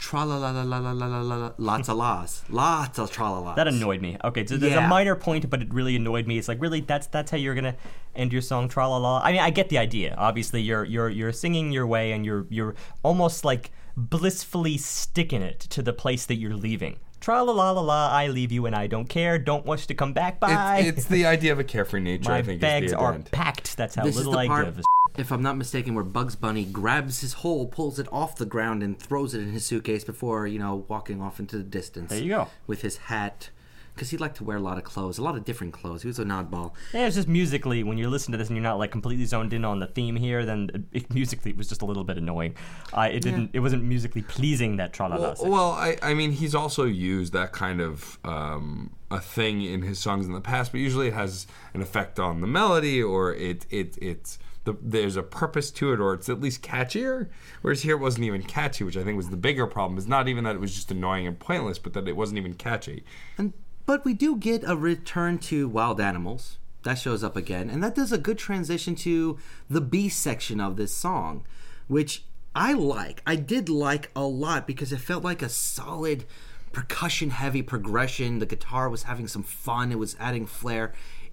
tra 0.00 0.24
la 0.24 0.36
la 0.38 0.50
la 0.52 0.62
la 0.62 0.78
la 0.78 0.92
la 0.92 1.06
la 1.20 1.36
la 1.36 1.50
lots 1.58 1.88
of 1.88 1.96
laws, 2.04 2.44
lots 2.48 3.00
of 3.00 3.10
tra 3.10 3.28
la 3.32 3.40
la. 3.40 3.54
That 3.56 3.66
annoyed 3.66 4.00
me. 4.00 4.16
Okay, 4.22 4.46
so 4.46 4.56
there's 4.56 4.72
Yeah. 4.72 4.86
a 4.86 4.88
minor 4.88 5.16
point, 5.16 5.50
but 5.50 5.60
it 5.60 5.74
really 5.74 5.96
annoyed 5.96 6.26
me. 6.28 6.38
It's 6.38 6.46
like 6.46 6.60
really 6.60 6.80
that's 6.82 7.08
that's 7.08 7.32
how 7.32 7.36
you're 7.36 7.56
gonna 7.56 7.74
end 8.14 8.32
your 8.32 8.40
song, 8.42 8.68
tra 8.68 8.86
la 8.88 8.96
la. 8.98 9.20
I 9.24 9.32
mean, 9.32 9.40
I 9.40 9.50
get 9.50 9.68
the 9.70 9.78
idea. 9.78 10.14
Obviously, 10.16 10.62
you're 10.62 10.84
you're 10.84 11.08
you're 11.08 11.32
singing 11.32 11.72
your 11.72 11.84
way, 11.94 12.12
and 12.12 12.24
you're 12.24 12.46
you're 12.48 12.76
almost 13.02 13.44
like 13.44 13.72
blissfully 13.96 14.76
sticking 14.78 15.42
it 15.42 15.58
to 15.58 15.82
the 15.82 15.92
place 15.92 16.26
that 16.26 16.36
you're 16.36 16.54
leaving. 16.54 16.98
Tra 17.20 17.42
la 17.42 17.52
la 17.52 17.72
la 17.72 17.80
la. 17.80 18.08
I 18.12 18.28
leave 18.28 18.52
you, 18.52 18.66
and 18.66 18.76
I 18.76 18.86
don't 18.86 19.08
care. 19.08 19.36
Don't 19.36 19.66
wish 19.66 19.88
to 19.88 19.94
come 19.94 20.12
back. 20.12 20.38
Bye. 20.38 20.78
It's, 20.86 20.98
it's 20.98 21.06
the 21.08 21.26
idea 21.26 21.50
of 21.50 21.58
a 21.58 21.64
carefree 21.64 22.00
nature. 22.02 22.30
My 22.30 22.38
I 22.38 22.42
think 22.42 22.60
bags 22.60 22.92
are 22.92 23.18
packed. 23.32 23.76
That's 23.76 23.96
how 23.96 24.04
This 24.04 24.12
is 24.16 24.18
little 24.18 24.34
the 24.34 24.38
I 24.38 24.46
part, 24.46 24.64
give. 24.76 24.84
A 25.18 25.20
if 25.22 25.32
I'm 25.32 25.42
not 25.42 25.56
mistaken, 25.56 25.94
where 25.94 26.04
Bugs 26.04 26.36
Bunny 26.36 26.64
grabs 26.64 27.20
his 27.20 27.34
hole, 27.34 27.66
pulls 27.66 27.98
it 27.98 28.08
off 28.12 28.36
the 28.36 28.46
ground, 28.46 28.82
and 28.82 28.98
throws 28.98 29.34
it 29.34 29.40
in 29.40 29.52
his 29.52 29.64
suitcase 29.64 30.04
before 30.04 30.46
you 30.46 30.58
know 30.58 30.84
walking 30.88 31.20
off 31.20 31.40
into 31.40 31.56
the 31.56 31.64
distance. 31.64 32.10
There 32.10 32.20
you 32.20 32.28
go. 32.28 32.48
With 32.66 32.82
his 32.82 32.96
hat, 32.96 33.50
because 33.98 34.10
he 34.10 34.16
liked 34.16 34.36
to 34.36 34.44
wear 34.44 34.56
a 34.56 34.60
lot 34.60 34.78
of 34.78 34.84
clothes, 34.84 35.18
a 35.18 35.22
lot 35.22 35.36
of 35.36 35.44
different 35.44 35.72
clothes. 35.72 36.02
He 36.02 36.08
was 36.08 36.20
an 36.20 36.28
oddball. 36.28 36.72
Yeah, 36.94 37.06
it's 37.06 37.16
just 37.16 37.26
musically 37.26 37.82
when 37.82 37.98
you're 37.98 38.08
listening 38.08 38.32
to 38.32 38.38
this 38.38 38.48
and 38.48 38.56
you're 38.56 38.62
not 38.62 38.78
like 38.78 38.92
completely 38.92 39.24
zoned 39.24 39.52
in 39.52 39.64
on 39.64 39.80
the 39.80 39.88
theme 39.88 40.14
here, 40.14 40.46
then 40.46 40.86
it, 40.92 41.12
musically 41.14 41.50
it 41.50 41.56
was 41.56 41.68
just 41.68 41.82
a 41.82 41.84
little 41.84 42.04
bit 42.04 42.16
annoying. 42.16 42.54
Uh, 42.92 43.08
it 43.12 43.20
didn't. 43.20 43.50
It 43.52 43.60
wasn't 43.60 43.82
musically 43.82 44.22
pleasing 44.22 44.76
that 44.76 44.92
tra 44.92 45.08
la 45.08 45.16
la. 45.16 45.34
Well, 45.40 45.50
well, 45.50 45.70
I, 45.72 45.96
I 46.00 46.14
mean, 46.14 46.32
he's 46.32 46.54
also 46.54 46.84
used 46.84 47.32
that 47.32 47.52
kind 47.52 47.80
of 47.80 48.18
um, 48.24 48.92
a 49.10 49.20
thing 49.20 49.62
in 49.62 49.82
his 49.82 49.98
songs 49.98 50.26
in 50.26 50.32
the 50.32 50.40
past, 50.40 50.70
but 50.70 50.80
usually 50.80 51.08
it 51.08 51.14
has 51.14 51.46
an 51.74 51.82
effect 51.82 52.20
on 52.20 52.40
the 52.40 52.46
melody, 52.46 53.02
or 53.02 53.34
it 53.34 53.66
it 53.70 53.98
it's 54.00 54.38
the, 54.68 54.78
there's 54.82 55.16
a 55.16 55.22
purpose 55.22 55.70
to 55.72 55.92
it, 55.92 56.00
or 56.00 56.14
it's 56.14 56.28
at 56.28 56.40
least 56.40 56.62
catchier. 56.62 57.28
Whereas 57.62 57.82
here 57.82 57.96
it 57.96 58.00
wasn't 58.00 58.24
even 58.24 58.42
catchy, 58.42 58.84
which 58.84 58.96
I 58.96 59.02
think 59.02 59.16
was 59.16 59.30
the 59.30 59.36
bigger 59.36 59.66
problem. 59.66 59.98
Is 59.98 60.06
not 60.06 60.28
even 60.28 60.44
that 60.44 60.54
it 60.54 60.60
was 60.60 60.74
just 60.74 60.90
annoying 60.90 61.26
and 61.26 61.38
pointless, 61.38 61.78
but 61.78 61.94
that 61.94 62.06
it 62.06 62.16
wasn't 62.16 62.38
even 62.38 62.54
catchy. 62.54 63.04
And 63.36 63.52
but 63.86 64.04
we 64.04 64.12
do 64.12 64.36
get 64.36 64.62
a 64.66 64.76
return 64.76 65.38
to 65.38 65.68
wild 65.68 66.00
animals. 66.00 66.58
That 66.82 66.98
shows 66.98 67.24
up 67.24 67.36
again, 67.36 67.70
and 67.70 67.82
that 67.82 67.94
does 67.94 68.12
a 68.12 68.18
good 68.18 68.38
transition 68.38 68.94
to 68.96 69.38
the 69.68 69.80
B 69.80 70.08
section 70.08 70.60
of 70.60 70.76
this 70.76 70.94
song, 70.94 71.44
which 71.88 72.24
I 72.54 72.72
like. 72.72 73.22
I 73.26 73.36
did 73.36 73.68
like 73.68 74.10
a 74.14 74.22
lot 74.22 74.66
because 74.66 74.92
it 74.92 75.00
felt 75.00 75.24
like 75.24 75.42
a 75.42 75.48
solid 75.48 76.24
percussion 76.72 77.30
heavy 77.30 77.62
progression. 77.62 78.38
The 78.38 78.46
guitar 78.46 78.88
was 78.88 79.04
having 79.04 79.28
some 79.28 79.42
fun, 79.42 79.90
it 79.90 79.98
was 79.98 80.16
adding 80.20 80.46
flair. 80.46 80.92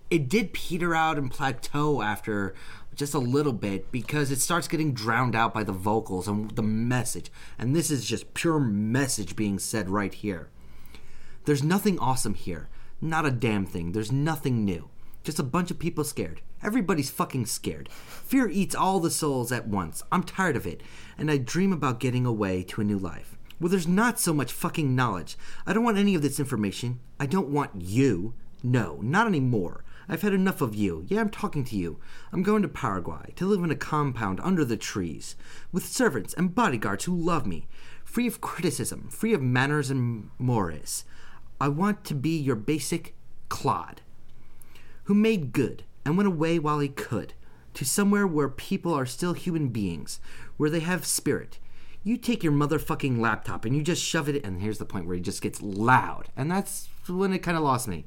It 0.09 0.29
did 0.29 0.53
peter 0.53 0.93
out 0.93 1.17
and 1.17 1.31
plateau 1.31 2.01
after 2.01 2.53
just 2.95 3.13
a 3.13 3.19
little 3.19 3.53
bit 3.53 3.91
because 3.91 4.31
it 4.31 4.39
starts 4.39 4.67
getting 4.67 4.93
drowned 4.93 5.35
out 5.35 5.53
by 5.53 5.63
the 5.63 5.71
vocals 5.71 6.27
and 6.27 6.51
the 6.51 6.63
message. 6.63 7.31
And 7.59 7.75
this 7.75 7.91
is 7.91 8.05
just 8.05 8.33
pure 8.33 8.59
message 8.59 9.35
being 9.35 9.59
said 9.59 9.89
right 9.89 10.13
here. 10.13 10.49
There's 11.45 11.63
nothing 11.63 11.99
awesome 11.99 12.33
here. 12.33 12.69
Not 13.01 13.25
a 13.25 13.31
damn 13.31 13.65
thing. 13.65 13.91
There's 13.91 14.11
nothing 14.11 14.65
new. 14.65 14.89
Just 15.23 15.39
a 15.39 15.43
bunch 15.43 15.71
of 15.71 15.79
people 15.79 16.03
scared. 16.03 16.41
Everybody's 16.63 17.09
fucking 17.09 17.45
scared. 17.45 17.89
Fear 17.91 18.49
eats 18.49 18.73
all 18.73 18.99
the 18.99 19.11
souls 19.11 19.51
at 19.51 19.67
once. 19.67 20.01
I'm 20.11 20.23
tired 20.23 20.55
of 20.55 20.65
it, 20.65 20.81
and 21.17 21.29
I 21.29 21.37
dream 21.37 21.71
about 21.71 21.99
getting 21.99 22.25
away 22.25 22.63
to 22.63 22.81
a 22.81 22.83
new 22.83 22.97
life. 22.97 23.37
Well, 23.59 23.69
there's 23.69 23.87
not 23.87 24.19
so 24.19 24.33
much 24.33 24.51
fucking 24.51 24.95
knowledge. 24.95 25.37
I 25.65 25.73
don't 25.73 25.83
want 25.83 25.97
any 25.97 26.15
of 26.15 26.21
this 26.21 26.39
information. 26.39 26.99
I 27.19 27.25
don't 27.25 27.49
want 27.49 27.71
you. 27.79 28.33
No, 28.63 28.99
not 29.01 29.27
anymore. 29.27 29.83
I've 30.07 30.21
had 30.21 30.33
enough 30.33 30.61
of 30.61 30.75
you. 30.75 31.05
Yeah, 31.07 31.21
I'm 31.21 31.29
talking 31.29 31.63
to 31.65 31.75
you. 31.75 31.99
I'm 32.31 32.43
going 32.43 32.61
to 32.61 32.67
Paraguay 32.67 33.33
to 33.35 33.45
live 33.45 33.63
in 33.63 33.71
a 33.71 33.75
compound 33.75 34.39
under 34.43 34.63
the 34.63 34.77
trees 34.77 35.35
with 35.71 35.85
servants 35.85 36.33
and 36.33 36.55
bodyguards 36.55 37.05
who 37.05 37.15
love 37.15 37.45
me, 37.45 37.67
free 38.03 38.27
of 38.27 38.41
criticism, 38.41 39.09
free 39.09 39.33
of 39.33 39.41
manners 39.41 39.89
and 39.89 40.29
mores. 40.37 41.05
I 41.59 41.69
want 41.69 42.03
to 42.05 42.13
be 42.13 42.37
your 42.37 42.55
basic 42.55 43.15
clod 43.49 44.01
who 45.05 45.13
made 45.13 45.53
good 45.53 45.83
and 46.03 46.17
went 46.17 46.27
away 46.27 46.59
while 46.59 46.79
he 46.79 46.89
could 46.89 47.33
to 47.73 47.85
somewhere 47.85 48.27
where 48.27 48.49
people 48.49 48.93
are 48.93 49.05
still 49.05 49.33
human 49.33 49.69
beings, 49.69 50.19
where 50.57 50.69
they 50.69 50.79
have 50.79 51.05
spirit. 51.05 51.59
You 52.03 52.17
take 52.17 52.43
your 52.43 52.53
motherfucking 52.53 53.19
laptop 53.19 53.65
and 53.65 53.75
you 53.75 53.81
just 53.81 54.03
shove 54.03 54.29
it, 54.29 54.45
and 54.45 54.61
here's 54.61 54.77
the 54.77 54.85
point 54.85 55.07
where 55.07 55.15
he 55.15 55.21
just 55.21 55.41
gets 55.41 55.61
loud, 55.61 56.29
and 56.35 56.49
that's 56.49 56.87
when 57.07 57.33
it 57.33 57.39
kind 57.39 57.57
of 57.57 57.63
lost 57.63 57.87
me. 57.87 58.05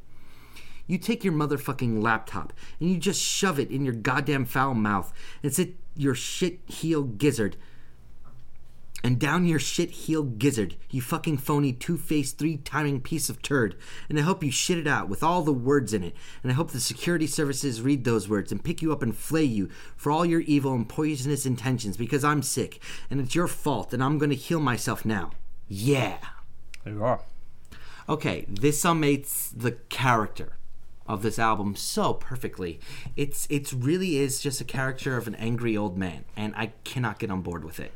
You 0.88 0.98
take 0.98 1.22
your 1.22 1.32
motherfucking 1.32 2.02
laptop 2.02 2.52
and 2.80 2.90
you 2.90 2.96
just 2.96 3.22
shove 3.22 3.60
it 3.60 3.70
in 3.70 3.84
your 3.84 3.94
goddamn 3.94 4.46
foul 4.46 4.74
mouth 4.74 5.12
and 5.44 5.54
sit 5.54 5.76
your 5.94 6.16
shit 6.16 6.58
heel 6.66 7.04
gizzard 7.04 7.56
and 9.04 9.18
down 9.18 9.46
your 9.46 9.60
shit 9.60 9.90
heel 9.90 10.24
gizzard, 10.24 10.74
you 10.90 11.00
fucking 11.00 11.38
phony 11.38 11.72
two 11.72 11.96
faced 11.96 12.36
three 12.36 12.56
timing 12.56 13.00
piece 13.00 13.28
of 13.28 13.40
turd. 13.42 13.76
And 14.08 14.18
I 14.18 14.22
hope 14.22 14.42
you 14.42 14.50
shit 14.50 14.78
it 14.78 14.88
out 14.88 15.08
with 15.08 15.22
all 15.22 15.42
the 15.42 15.52
words 15.52 15.94
in 15.94 16.02
it. 16.02 16.16
And 16.42 16.50
I 16.50 16.54
hope 16.56 16.72
the 16.72 16.80
security 16.80 17.26
services 17.26 17.80
read 17.80 18.04
those 18.04 18.28
words 18.28 18.50
and 18.50 18.62
pick 18.62 18.82
you 18.82 18.92
up 18.92 19.02
and 19.02 19.16
flay 19.16 19.44
you 19.44 19.68
for 19.96 20.10
all 20.10 20.26
your 20.26 20.40
evil 20.40 20.74
and 20.74 20.88
poisonous 20.88 21.46
intentions 21.46 21.96
because 21.96 22.24
I'm 22.24 22.42
sick 22.42 22.82
and 23.08 23.20
it's 23.20 23.36
your 23.36 23.46
fault 23.46 23.94
and 23.94 24.02
I'm 24.02 24.18
gonna 24.18 24.34
heal 24.34 24.60
myself 24.60 25.04
now. 25.04 25.30
Yeah. 25.68 26.18
There 26.82 26.94
you 26.94 27.04
are. 27.04 27.20
Okay, 28.08 28.46
this 28.48 28.82
summates 28.82 29.50
the 29.56 29.72
character 29.90 30.57
of 31.08 31.22
this 31.22 31.38
album 31.38 31.74
so 31.74 32.14
perfectly. 32.14 32.78
It's 33.16 33.46
it's 33.50 33.72
really 33.72 34.18
is 34.18 34.40
just 34.40 34.60
a 34.60 34.64
character 34.64 35.16
of 35.16 35.26
an 35.26 35.34
angry 35.36 35.76
old 35.76 35.96
man, 35.96 36.24
and 36.36 36.54
I 36.56 36.72
cannot 36.84 37.18
get 37.18 37.30
on 37.30 37.42
board 37.42 37.64
with 37.64 37.80
it. 37.80 37.92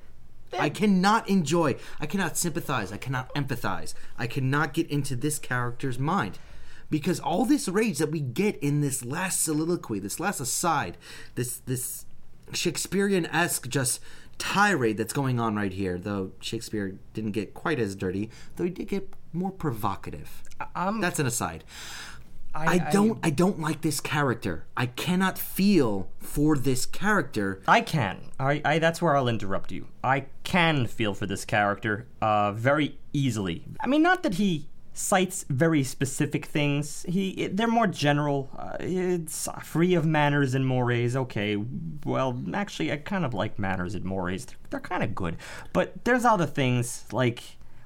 I 0.59 0.69
cannot 0.69 1.31
enjoy, 1.31 1.77
I 1.99 2.05
cannot 2.05 2.37
sympathize, 2.37 2.93
I 2.93 2.99
cannot 2.99 3.35
empathize, 3.35 3.95
I 4.19 4.27
cannot 4.27 4.75
get 4.75 4.91
into 4.91 5.17
this 5.17 5.39
character's 5.39 5.99
mind. 5.99 6.39
Because 6.91 7.21
all 7.21 7.47
this 7.47 7.69
rage 7.69 7.97
that 7.99 8.11
we 8.11 8.21
get 8.21 8.57
in 8.63 8.83
this 8.83 9.03
last 9.03 9.43
soliloquy, 9.43 9.99
this 9.99 10.21
last 10.21 10.41
aside, 10.41 10.99
this 11.37 11.57
this 11.65 12.05
Shakespearean 12.53 13.25
esque 13.27 13.67
just 13.69 14.01
tirade 14.37 14.99
that's 14.99 15.15
going 15.15 15.41
on 15.41 15.57
right 15.57 15.73
here, 15.73 15.97
though 15.97 16.33
Shakespeare 16.41 16.99
didn't 17.15 17.31
get 17.33 17.55
quite 17.55 17.79
as 17.79 17.95
dirty, 17.95 18.29
though 18.57 18.65
he 18.65 18.71
did 18.71 18.89
get 18.89 19.09
more 19.33 19.51
provocative. 19.53 20.43
I'm- 20.75 21.01
That's 21.01 21.19
an 21.19 21.27
aside. 21.27 21.65
I, 22.55 22.79
don't 22.91 23.19
I, 23.23 23.31
don't 23.31 23.61
like 23.61 23.81
this 23.81 24.01
character. 24.01 24.65
I 24.77 24.87
cannot 24.87 25.39
feel 25.39 26.09
for 26.19 26.57
this 26.57 26.87
character. 26.87 27.63
I 27.67 27.81
can. 27.81 28.31
I, 28.39 28.61
I 28.65 28.79
that's 28.79 29.01
where 29.01 29.17
I'll 29.17 29.29
interrupt 29.29 29.73
you. 29.73 29.87
I 30.05 30.27
can 30.45 30.87
feel 30.87 31.15
for 31.15 31.27
this 31.27 31.45
character 31.45 32.07
uh, 32.21 32.53
very 32.53 32.99
easily. 33.13 33.65
I 33.81 33.87
mean, 33.87 34.03
not 34.03 34.23
that 34.23 34.35
he 34.35 34.69
cites 34.95 35.45
very 35.49 35.83
specific 35.83 36.47
things. 36.47 37.05
He 37.09 37.49
they're 37.49 37.67
more 37.67 37.87
general. 37.87 38.51
Uh, 38.57 38.77
it's 38.81 39.49
free 39.63 39.95
of 39.95 40.05
manners 40.05 40.55
and 40.55 40.67
mores. 40.67 41.17
Okay, 41.17 41.57
well, 42.05 42.41
actually, 42.53 42.93
I 42.93 42.99
kind 42.99 43.25
of 43.25 43.35
like 43.35 43.59
manners 43.59 43.95
and 43.95 44.05
mores. 44.05 44.47
They're, 44.47 44.57
they're 44.71 44.81
kind 44.81 45.03
of 45.03 45.15
good, 45.15 45.37
but 45.73 46.05
there's 46.05 46.25
other 46.25 46.47
things 46.47 47.05
like 47.13 47.43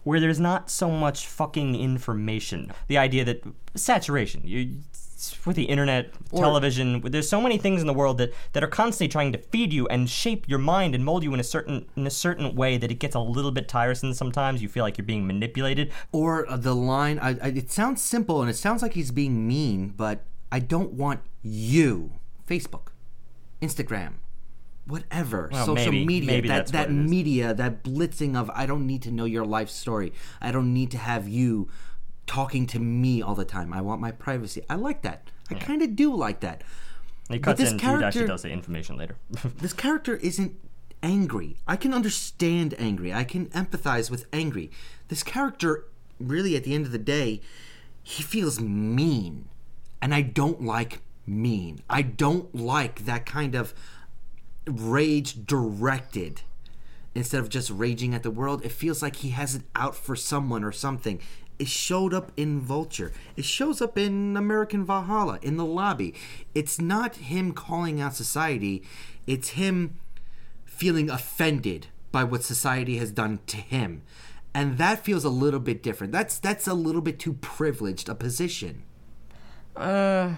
where 0.07 0.21
there's 0.21 0.39
not 0.39 0.71
so 0.71 0.89
much 0.89 1.27
fucking 1.27 1.75
information. 1.75 2.71
The 2.87 2.97
idea 2.97 3.25
that 3.25 3.43
saturation, 3.75 4.43
you 4.45 4.79
with 5.45 5.57
the 5.57 5.65
internet, 5.65 6.13
television, 6.31 7.01
there's 7.01 7.29
so 7.29 7.41
many 7.41 7.59
things 7.59 7.81
in 7.81 7.89
the 7.89 7.93
world 7.93 8.19
that, 8.19 8.33
that 8.53 8.63
are 8.63 8.69
constantly 8.69 9.09
trying 9.09 9.33
to 9.33 9.39
feed 9.39 9.73
you 9.73 9.89
and 9.89 10.09
shape 10.09 10.49
your 10.49 10.61
mind 10.61 10.95
and 10.95 11.05
mold 11.05 11.25
you 11.25 11.35
in 11.35 11.41
a 11.41 11.45
certain 11.45 11.87
in 11.97 12.07
a 12.07 12.11
certain 12.11 12.55
way 12.55 12.79
that 12.79 12.93
it 12.93 13.01
gets 13.01 13.17
a 13.17 13.19
little 13.19 13.51
bit 13.51 13.67
tiresome 13.67 14.15
sometimes. 14.15 14.63
You 14.63 14.69
feel 14.69 14.85
like 14.85 14.97
you're 14.97 15.05
being 15.05 15.27
manipulated. 15.27 15.91
Or 16.13 16.49
uh, 16.49 16.57
the 16.57 16.75
line, 16.75 17.19
I, 17.19 17.31
I, 17.43 17.49
it 17.49 17.73
sounds 17.73 18.01
simple 18.01 18.41
and 18.41 18.49
it 18.49 18.55
sounds 18.55 18.83
like 18.83 18.93
he's 18.93 19.11
being 19.11 19.49
mean, 19.49 19.89
but 19.97 20.23
I 20.53 20.61
don't 20.61 20.93
want 20.93 21.19
you. 21.43 22.13
Facebook, 22.47 22.93
Instagram, 23.61 24.13
whatever, 24.87 25.49
Well, 25.53 25.67
social 25.67 25.93
maybe- 25.93 26.07
media, 26.07 26.27
maybe 26.27 26.49
that, 26.49 26.69
that 26.69 26.89
what 26.89 26.97
it 26.97 27.05
is. 27.05 27.11
media, 27.11 27.55
that 27.55 27.83
blitzing 27.85 28.37
of 28.37 28.51
I 28.55 28.67
don't 28.67 28.87
need 28.87 29.03
to 29.03 29.11
know 29.11 29.25
your 29.25 29.45
life 29.45 29.69
story. 29.71 30.13
I 30.41 30.53
don't 30.53 30.73
need 30.73 30.91
to 30.93 30.99
have 30.99 31.29
you 31.29 31.69
talking 32.27 32.67
to 32.69 32.79
me 32.79 33.23
all 33.23 33.35
the 33.35 33.45
time. 33.45 33.73
I 33.73 33.81
want 33.81 34.01
my 34.01 34.11
privacy. 34.13 34.63
I 34.71 34.75
like 34.77 35.03
that. 35.03 35.31
I 35.51 35.55
kind 35.55 35.83
of 35.83 35.95
do 35.97 36.15
like 36.15 36.41
that. 36.41 36.63
It 37.31 37.43
cuts 37.43 37.61
this 37.61 37.73
in. 37.73 37.79
He 37.79 37.85
actually 37.87 38.01
character- 38.01 38.27
does 38.27 38.43
say 38.43 38.53
information 38.53 38.97
later. 38.97 39.17
this 39.59 39.73
character 39.73 40.17
isn't 40.17 40.55
angry. 41.03 41.57
I 41.67 41.77
can 41.77 41.93
understand 41.93 42.75
angry. 42.79 43.13
I 43.13 43.25
can 43.25 43.47
empathize 43.47 44.11
with 44.11 44.27
angry. 44.33 44.71
This 45.09 45.23
character, 45.23 45.85
really, 46.21 46.57
at 46.57 46.65
the 46.65 46.75
end 46.75 46.87
of 46.87 46.93
the 46.93 46.99
day, 46.99 47.41
he 48.03 48.23
feels 48.23 48.61
mean. 48.61 49.49
And 50.03 50.15
I 50.15 50.23
don't 50.23 50.63
like 50.63 51.01
mean. 51.27 51.81
I 51.91 52.03
don't 52.03 52.55
like 52.55 53.05
that 53.07 53.27
kind 53.27 53.55
of 53.57 53.75
rage 54.67 55.47
directed 55.47 56.43
instead 57.15 57.41
of 57.41 57.49
just 57.49 57.71
raging 57.71 58.15
at 58.15 58.23
the 58.23 58.31
world. 58.31 58.65
It 58.65 58.73
feels 58.73 59.03
like 59.03 59.17
he 59.17 59.31
has 59.31 59.55
it 59.55 59.63
out 59.75 59.95
for 59.95 60.17
someone 60.17 60.63
or 60.65 60.73
something. 60.73 61.21
It 61.59 61.69
showed 61.69 62.13
up 62.13 62.33
in 62.37 62.61
Vulture. 62.61 63.13
It 63.37 63.47
shows 63.47 63.81
up 63.81 63.97
in 63.97 64.37
American 64.37 64.85
Valhalla, 64.85 65.39
in 65.41 65.57
the 65.57 65.65
lobby. 65.65 66.15
It's 66.55 66.79
not 66.81 67.17
him 67.17 67.53
calling 67.53 68.01
out 68.01 68.15
society, 68.15 68.83
it's 69.27 69.51
him 69.51 69.97
feeling 70.65 71.09
offended 71.09 71.87
by 72.13 72.25
what 72.25 72.43
society 72.45 72.99
has 72.99 73.11
done 73.11 73.41
to 73.47 73.57
him. 73.57 74.03
and 74.55 74.79
that 74.79 75.05
feels 75.05 75.23
a 75.23 75.29
little 75.29 75.61
bit 75.61 75.83
different. 75.83 76.13
That's 76.15 76.39
that's 76.39 76.67
a 76.67 76.73
little 76.73 77.03
bit 77.03 77.19
too 77.19 77.35
privileged 77.35 78.09
a 78.09 78.15
position. 78.15 78.85
Uh, 79.77 80.37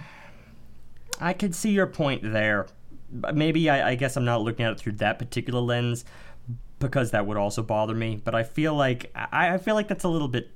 I 1.21 1.31
can 1.31 1.53
see 1.53 1.71
your 1.71 1.87
point 1.87 2.21
there. 2.23 2.67
Maybe 3.33 3.69
I, 3.69 3.89
I 3.89 3.95
guess 3.95 4.15
I'm 4.17 4.25
not 4.25 4.41
looking 4.41 4.65
at 4.65 4.73
it 4.73 4.79
through 4.79 4.93
that 4.93 5.19
particular 5.19 5.61
lens 5.61 6.05
because 6.79 7.11
that 7.11 7.25
would 7.25 7.37
also 7.37 7.61
bother 7.61 7.93
me. 7.93 8.21
But 8.23 8.35
I 8.35 8.43
feel 8.43 8.73
like 8.73 9.11
I, 9.15 9.53
I 9.53 9.57
feel 9.57 9.75
like 9.75 9.87
that's 9.87 10.03
a 10.03 10.09
little 10.09 10.27
bit. 10.27 10.51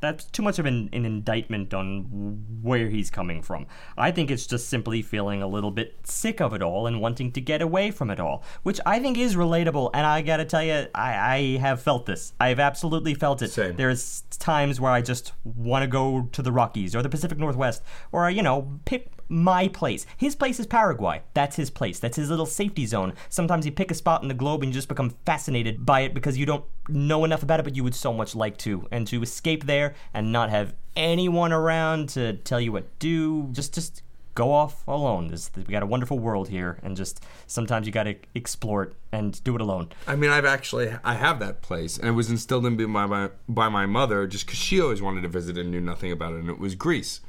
That's 0.00 0.24
too 0.24 0.42
much 0.42 0.58
of 0.58 0.66
an, 0.66 0.90
an 0.92 1.04
indictment 1.04 1.72
on 1.72 2.60
where 2.60 2.88
he's 2.88 3.08
coming 3.08 3.40
from. 3.40 3.66
I 3.96 4.10
think 4.10 4.32
it's 4.32 4.48
just 4.48 4.68
simply 4.68 5.00
feeling 5.00 5.42
a 5.42 5.46
little 5.46 5.70
bit 5.70 5.94
sick 6.02 6.40
of 6.40 6.52
it 6.54 6.60
all 6.60 6.88
and 6.88 7.00
wanting 7.00 7.30
to 7.32 7.40
get 7.40 7.62
away 7.62 7.92
from 7.92 8.10
it 8.10 8.18
all, 8.18 8.42
which 8.64 8.80
I 8.84 8.98
think 8.98 9.16
is 9.16 9.36
relatable. 9.36 9.90
And 9.94 10.04
I 10.04 10.22
gotta 10.22 10.44
tell 10.44 10.64
you, 10.64 10.88
I, 10.92 11.36
I 11.36 11.58
have 11.58 11.80
felt 11.80 12.06
this. 12.06 12.32
I've 12.40 12.58
absolutely 12.58 13.14
felt 13.14 13.42
it. 13.42 13.52
Same. 13.52 13.76
There's 13.76 14.22
times 14.40 14.80
where 14.80 14.90
I 14.90 15.02
just 15.02 15.34
want 15.44 15.84
to 15.84 15.86
go 15.86 16.28
to 16.32 16.42
the 16.42 16.50
Rockies 16.50 16.96
or 16.96 17.02
the 17.02 17.08
Pacific 17.08 17.38
Northwest 17.38 17.84
or, 18.10 18.28
you 18.28 18.42
know, 18.42 18.80
pick 18.84 19.08
my 19.32 19.66
place. 19.68 20.06
His 20.16 20.36
place 20.36 20.60
is 20.60 20.66
Paraguay. 20.66 21.22
That's 21.34 21.56
his 21.56 21.70
place. 21.70 21.98
That's 21.98 22.16
his 22.16 22.30
little 22.30 22.46
safety 22.46 22.86
zone. 22.86 23.14
Sometimes 23.30 23.64
you 23.64 23.72
pick 23.72 23.90
a 23.90 23.94
spot 23.94 24.22
in 24.22 24.28
the 24.28 24.34
globe 24.34 24.62
and 24.62 24.70
you 24.70 24.74
just 24.74 24.88
become 24.88 25.14
fascinated 25.24 25.84
by 25.84 26.00
it 26.00 26.14
because 26.14 26.36
you 26.36 26.46
don't 26.46 26.64
know 26.88 27.24
enough 27.24 27.42
about 27.42 27.58
it, 27.58 27.62
but 27.62 27.74
you 27.74 27.82
would 27.82 27.94
so 27.94 28.12
much 28.12 28.34
like 28.34 28.58
to. 28.58 28.86
And 28.92 29.06
to 29.08 29.22
escape 29.22 29.64
there 29.64 29.94
and 30.12 30.32
not 30.32 30.50
have 30.50 30.74
anyone 30.94 31.52
around 31.52 32.10
to 32.10 32.34
tell 32.34 32.60
you 32.60 32.72
what 32.72 33.00
to 33.00 33.06
do, 33.06 33.48
just 33.52 33.74
just 33.74 34.02
go 34.34 34.52
off 34.52 34.86
alone. 34.86 35.34
We 35.56 35.62
got 35.64 35.82
a 35.82 35.86
wonderful 35.86 36.18
world 36.18 36.48
here, 36.48 36.78
and 36.82 36.96
just 36.96 37.24
sometimes 37.46 37.86
you 37.86 37.92
got 37.92 38.04
to 38.04 38.16
explore 38.34 38.84
it 38.84 38.94
and 39.12 39.42
do 39.44 39.54
it 39.54 39.60
alone. 39.60 39.90
I 40.06 40.16
mean, 40.16 40.30
I've 40.30 40.44
actually 40.44 40.94
I 41.04 41.14
have 41.14 41.38
that 41.40 41.62
place, 41.62 41.98
and 41.98 42.08
it 42.08 42.12
was 42.12 42.30
instilled 42.30 42.66
in 42.66 42.76
me 42.76 42.84
by 42.84 43.06
my 43.06 43.30
by 43.48 43.68
my 43.68 43.86
mother, 43.86 44.26
just 44.26 44.46
because 44.46 44.58
she 44.58 44.80
always 44.80 45.02
wanted 45.02 45.22
to 45.22 45.28
visit 45.28 45.56
and 45.58 45.70
knew 45.70 45.80
nothing 45.80 46.12
about 46.12 46.34
it, 46.34 46.40
and 46.40 46.50
it 46.50 46.58
was 46.58 46.74
Greece. 46.74 47.20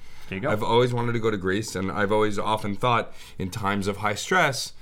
There 0.41 0.41
you 0.41 0.41
go. 0.41 0.51
I've 0.51 0.63
always 0.63 0.93
wanted 0.93 1.13
to 1.13 1.19
go 1.19 1.31
to 1.31 1.37
Greece, 1.37 1.75
and 1.75 1.91
I've 1.91 2.11
always 2.11 2.37
often 2.39 2.75
thought 2.75 3.13
in 3.37 3.49
times 3.49 3.87
of 3.87 3.97
high 3.97 4.15
stress, 4.15 4.73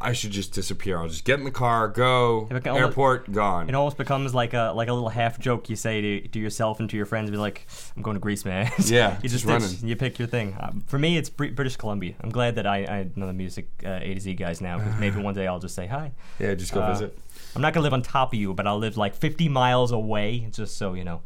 I 0.00 0.12
should 0.12 0.30
just 0.30 0.52
disappear. 0.52 0.98
I'll 0.98 1.08
just 1.08 1.24
get 1.24 1.40
in 1.40 1.44
the 1.44 1.50
car, 1.50 1.88
go 1.88 2.46
airport, 2.64 3.32
gone. 3.32 3.68
It 3.68 3.74
almost 3.74 3.96
becomes 3.96 4.32
like 4.32 4.54
a 4.54 4.72
like 4.74 4.86
a 4.88 4.92
little 4.92 5.08
half 5.08 5.40
joke 5.40 5.68
you 5.68 5.74
say 5.74 6.00
to, 6.00 6.28
to 6.28 6.38
yourself 6.38 6.78
and 6.78 6.88
to 6.90 6.96
your 6.96 7.04
friends. 7.04 7.30
Be 7.32 7.36
like, 7.36 7.66
"I'm 7.96 8.02
going 8.02 8.14
to 8.14 8.20
Greece, 8.20 8.44
man." 8.44 8.70
Yeah, 8.84 9.16
you 9.22 9.28
just 9.28 9.44
just 9.44 9.46
running. 9.46 9.88
You 9.88 9.96
pick 9.96 10.18
your 10.20 10.28
thing. 10.28 10.56
Um, 10.60 10.84
for 10.86 11.00
me, 11.00 11.16
it's 11.16 11.28
British 11.28 11.76
Columbia. 11.76 12.14
I'm 12.20 12.30
glad 12.30 12.54
that 12.54 12.66
I, 12.66 12.78
I 12.84 13.06
know 13.16 13.26
the 13.26 13.32
music 13.32 13.68
uh, 13.84 13.98
A 14.00 14.14
to 14.14 14.20
Z 14.20 14.34
guys 14.34 14.60
now. 14.60 14.78
'cause 14.78 14.94
maybe 15.00 15.20
one 15.28 15.34
day 15.34 15.48
I'll 15.48 15.58
just 15.58 15.74
say 15.74 15.86
hi. 15.88 16.12
yeah, 16.38 16.54
just 16.54 16.72
go 16.72 16.80
Uh, 16.80 16.92
visit. 16.92 17.18
I'm 17.56 17.62
not 17.62 17.72
gonna 17.74 17.82
live 17.82 17.92
on 17.92 18.02
top 18.02 18.32
of 18.32 18.38
you, 18.38 18.54
but 18.54 18.68
I'll 18.68 18.78
live 18.78 18.96
like 18.96 19.16
50 19.16 19.48
miles 19.48 19.90
away, 19.90 20.46
just 20.52 20.76
so 20.78 20.94
you 20.94 21.02
know. 21.02 21.22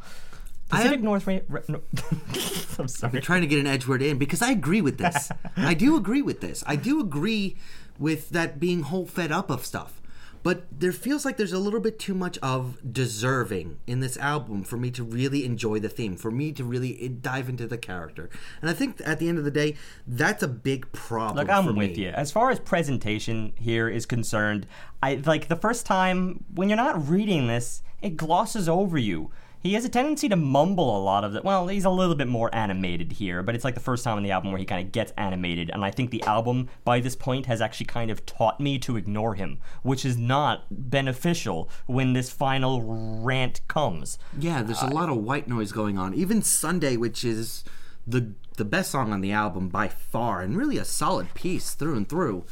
Pacific 0.77 0.99
am- 0.99 1.05
North. 1.05 1.27
Ra- 1.27 1.61
no. 1.69 1.83
I'm 2.79 2.89
sorry. 2.89 3.21
trying 3.21 3.43
to 3.43 3.47
get 3.47 3.59
an 3.59 3.67
edge 3.67 3.87
word 3.87 4.03
in 4.03 4.19
because 4.19 4.43
I 4.43 4.51
agree 4.51 4.81
with 4.81 4.99
this. 4.99 5.31
I 5.57 5.75
do 5.75 5.97
agree 5.97 6.23
with 6.23 6.41
this. 6.41 6.65
I 6.67 6.77
do 6.77 7.01
agree 7.01 7.57
with 7.99 8.31
that 8.31 8.59
being 8.59 8.83
whole 8.83 9.07
fed 9.07 9.31
up 9.31 9.51
of 9.51 9.65
stuff. 9.65 9.99
But 10.45 10.65
there 10.77 10.91
feels 10.91 11.25
like 11.25 11.37
there's 11.37 11.53
a 11.53 11.59
little 11.61 11.79
bit 11.79 12.01
too 12.01 12.15
much 12.15 12.37
of 12.39 12.77
deserving 12.93 13.79
in 13.87 14.01
this 14.01 14.17
album 14.17 14.65
for 14.65 14.77
me 14.77 14.91
to 14.91 15.05
really 15.05 15.45
enjoy 15.45 15.79
the 15.79 15.89
theme, 15.89 16.17
for 16.17 16.33
me 16.33 16.51
to 16.53 16.65
really 16.65 17.01
eh, 17.01 17.09
dive 17.21 17.49
into 17.49 17.69
the 17.69 17.79
character. 17.79 18.29
And 18.61 18.69
I 18.69 18.73
think 18.73 19.01
at 19.05 19.21
the 19.21 19.29
end 19.29 19.39
of 19.39 19.45
the 19.45 19.53
day, 19.53 19.77
that's 20.05 20.43
a 20.43 20.49
big 20.49 20.91
problem. 20.93 21.47
Look, 21.47 21.55
I'm 21.55 21.67
for 21.67 21.73
with 21.73 21.97
me. 21.97 22.07
you. 22.07 22.09
As 22.09 22.33
far 22.33 22.51
as 22.51 22.59
presentation 22.59 23.53
here 23.55 23.89
is 23.89 24.05
concerned, 24.05 24.67
I 25.01 25.23
like 25.25 25.47
the 25.47 25.55
first 25.55 25.87
time 25.87 26.43
when 26.53 26.69
you're 26.69 26.77
not 26.77 27.09
reading 27.09 27.47
this, 27.47 27.83
it 28.01 28.17
glosses 28.17 28.69
over 28.69 28.99
you. 28.99 29.31
He 29.63 29.75
has 29.75 29.85
a 29.85 29.89
tendency 29.89 30.29
to 30.29 30.35
mumble 30.35 30.97
a 30.97 31.01
lot 31.01 31.23
of 31.23 31.37
it. 31.37 31.45
Well, 31.45 31.69
he's 31.69 31.85
a 31.85 31.91
little 31.91 32.17
bit 32.17 32.27
more 32.27 32.53
animated 32.53 33.13
here, 33.13 33.45
but 33.45 33.55
it's 33.55 33.65
like 33.65 33.75
the 33.75 33.81
first 33.81 34.03
time 34.03 34.19
in 34.19 34.25
the 34.25 34.33
album 34.33 34.51
where 34.51 34.59
he 34.59 34.65
kind 34.65 34.85
of 34.85 34.91
gets 34.91 35.13
animated, 35.17 35.71
and 35.71 35.85
I 35.85 35.93
think 35.93 36.11
the 36.11 36.23
album 36.25 36.69
by 36.85 36.99
this 36.99 37.15
point 37.15 37.47
has 37.47 37.61
actually 37.61 37.87
kind 37.87 38.11
of 38.11 38.27
taught 38.27 38.59
me 38.59 38.79
to 38.81 38.97
ignore 38.97 39.37
him, 39.37 39.61
which 39.83 40.05
is 40.05 40.17
not 40.17 40.65
beneficial 40.71 41.71
when 41.87 42.13
this 42.13 42.29
final 42.29 42.83
rant 43.23 43.61
comes. 43.69 44.19
Yeah, 44.37 44.63
there's 44.63 44.83
a 44.83 44.87
uh, 44.87 44.91
lot 44.91 45.09
of 45.09 45.19
white 45.19 45.47
noise 45.47 45.71
going 45.71 45.97
on. 45.97 46.13
Even 46.15 46.43
Sunday, 46.43 46.97
which 46.97 47.25
is 47.25 47.63
the 48.05 48.35
the 48.57 48.65
best 48.65 48.91
song 48.91 49.13
on 49.13 49.21
the 49.21 49.33
album 49.33 49.69
by 49.69 49.87
far, 49.89 50.43
and 50.43 50.57
really 50.57 50.77
a 50.77 50.85
solid 50.85 51.35
piece 51.35 51.75
through 51.75 51.97
and 51.97 52.09
through. 52.09 52.45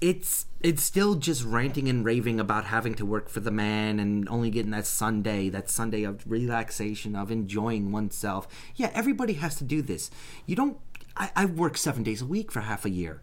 It's 0.00 0.46
it's 0.60 0.82
still 0.82 1.14
just 1.14 1.44
ranting 1.44 1.88
and 1.88 2.04
raving 2.04 2.40
about 2.40 2.66
having 2.66 2.94
to 2.94 3.06
work 3.06 3.28
for 3.28 3.40
the 3.40 3.50
man 3.50 3.98
and 4.00 4.28
only 4.28 4.50
getting 4.50 4.72
that 4.72 4.86
Sunday, 4.86 5.48
that 5.50 5.70
Sunday 5.70 6.04
of 6.04 6.30
relaxation, 6.30 7.14
of 7.14 7.30
enjoying 7.30 7.92
oneself. 7.92 8.48
Yeah, 8.74 8.90
everybody 8.94 9.34
has 9.34 9.56
to 9.56 9.64
do 9.64 9.82
this. 9.82 10.10
You 10.46 10.56
don't. 10.56 10.78
I, 11.16 11.30
I 11.36 11.44
work 11.44 11.76
seven 11.76 12.02
days 12.02 12.22
a 12.22 12.26
week 12.26 12.50
for 12.50 12.62
half 12.62 12.84
a 12.84 12.90
year, 12.90 13.20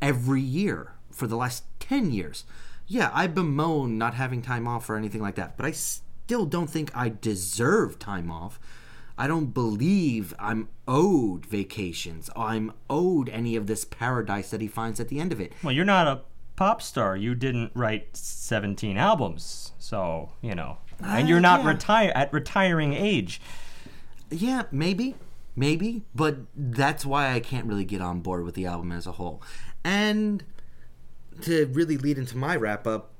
every 0.00 0.40
year 0.40 0.92
for 1.10 1.26
the 1.26 1.36
last 1.36 1.64
ten 1.78 2.10
years. 2.10 2.44
Yeah, 2.86 3.10
I 3.12 3.26
bemoan 3.26 3.98
not 3.98 4.14
having 4.14 4.42
time 4.42 4.66
off 4.68 4.88
or 4.90 4.96
anything 4.96 5.22
like 5.22 5.36
that, 5.36 5.56
but 5.56 5.66
I 5.66 5.72
still 5.72 6.46
don't 6.46 6.68
think 6.68 6.90
I 6.94 7.12
deserve 7.20 7.98
time 7.98 8.30
off. 8.30 8.58
I 9.16 9.26
don't 9.28 9.54
believe 9.54 10.34
I'm 10.38 10.68
owed 10.88 11.46
vacations. 11.46 12.30
I'm 12.34 12.72
owed 12.90 13.28
any 13.28 13.54
of 13.54 13.66
this 13.66 13.84
paradise 13.84 14.50
that 14.50 14.60
he 14.60 14.66
finds 14.66 14.98
at 14.98 15.08
the 15.08 15.20
end 15.20 15.32
of 15.32 15.40
it. 15.40 15.52
Well, 15.62 15.72
you're 15.72 15.84
not 15.84 16.06
a 16.06 16.20
pop 16.56 16.82
star. 16.82 17.16
You 17.16 17.34
didn't 17.34 17.70
write 17.74 18.16
17 18.16 18.96
albums, 18.96 19.72
so 19.78 20.30
you 20.42 20.54
know, 20.54 20.78
and 21.00 21.28
you're 21.28 21.40
not 21.40 21.60
ah, 21.60 21.62
yeah. 21.62 21.68
retire 21.70 22.12
at 22.14 22.32
retiring 22.32 22.92
age. 22.92 23.40
Yeah, 24.30 24.64
maybe, 24.72 25.14
maybe, 25.54 26.02
but 26.14 26.38
that's 26.56 27.06
why 27.06 27.32
I 27.32 27.40
can't 27.40 27.66
really 27.66 27.84
get 27.84 28.00
on 28.00 28.20
board 28.20 28.44
with 28.44 28.54
the 28.54 28.66
album 28.66 28.90
as 28.90 29.06
a 29.06 29.12
whole. 29.12 29.42
And 29.84 30.42
to 31.42 31.66
really 31.66 31.96
lead 31.96 32.18
into 32.18 32.36
my 32.36 32.56
wrap 32.56 32.86
up, 32.86 33.10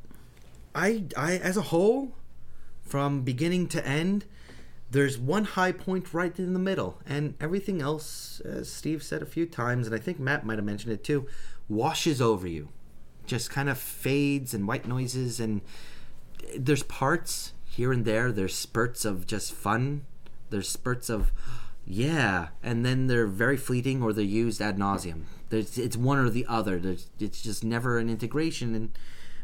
I, 0.75 1.05
I 1.17 1.37
as 1.37 1.57
a 1.57 1.63
whole, 1.63 2.17
from 2.83 3.23
beginning 3.23 3.69
to 3.69 3.87
end, 3.87 4.25
there's 4.95 5.19
one 5.19 5.45
high 5.45 5.73
point 5.73 6.15
right 6.15 6.39
in 6.39 6.53
the 6.53 6.59
middle, 6.61 7.01
and 7.05 7.35
everything 7.41 7.83
else, 7.83 8.41
as 8.45 8.73
Steve 8.73 9.03
said 9.03 9.23
a 9.23 9.27
few 9.27 9.45
times, 9.45 9.89
and 9.89 9.97
I 9.97 9.99
think 9.99 10.21
Matt 10.21 10.47
might 10.47 10.57
have 10.57 10.65
mentioned 10.65 10.93
it 10.93 11.03
too, 11.03 11.27
washes 11.69 12.23
over 12.23 12.47
you, 12.47 12.69
just 13.27 13.51
kind 13.51 13.69
of 13.69 13.77
fades 13.77 14.55
and 14.55 14.69
white 14.69 14.87
noises, 14.87 15.41
and 15.41 15.63
there's 16.57 16.85
parts 16.85 17.55
here 17.65 17.93
and 17.93 18.05
there. 18.05 18.31
There's 18.31 18.55
spurts 18.55 19.05
of 19.05 19.27
just 19.27 19.53
fun. 19.53 20.07
There's 20.51 20.69
spurts 20.69 21.11
of 21.11 21.33
yeah, 21.85 22.49
and 22.63 22.87
then 22.87 23.09
they're 23.09 23.27
very 23.27 23.57
fleeting 23.57 24.01
or 24.01 24.13
they're 24.13 24.25
used 24.25 24.63
ad 24.63 24.79
nauseum. 24.79 25.25
There's 25.49 25.77
it's 25.77 25.97
one 25.97 26.19
or 26.19 26.31
the 26.31 26.47
other. 26.49 26.79
There's 26.79 27.09
it's 27.19 27.43
just 27.43 27.65
never 27.65 27.99
an 27.99 28.09
integration. 28.09 28.77
And 28.77 28.97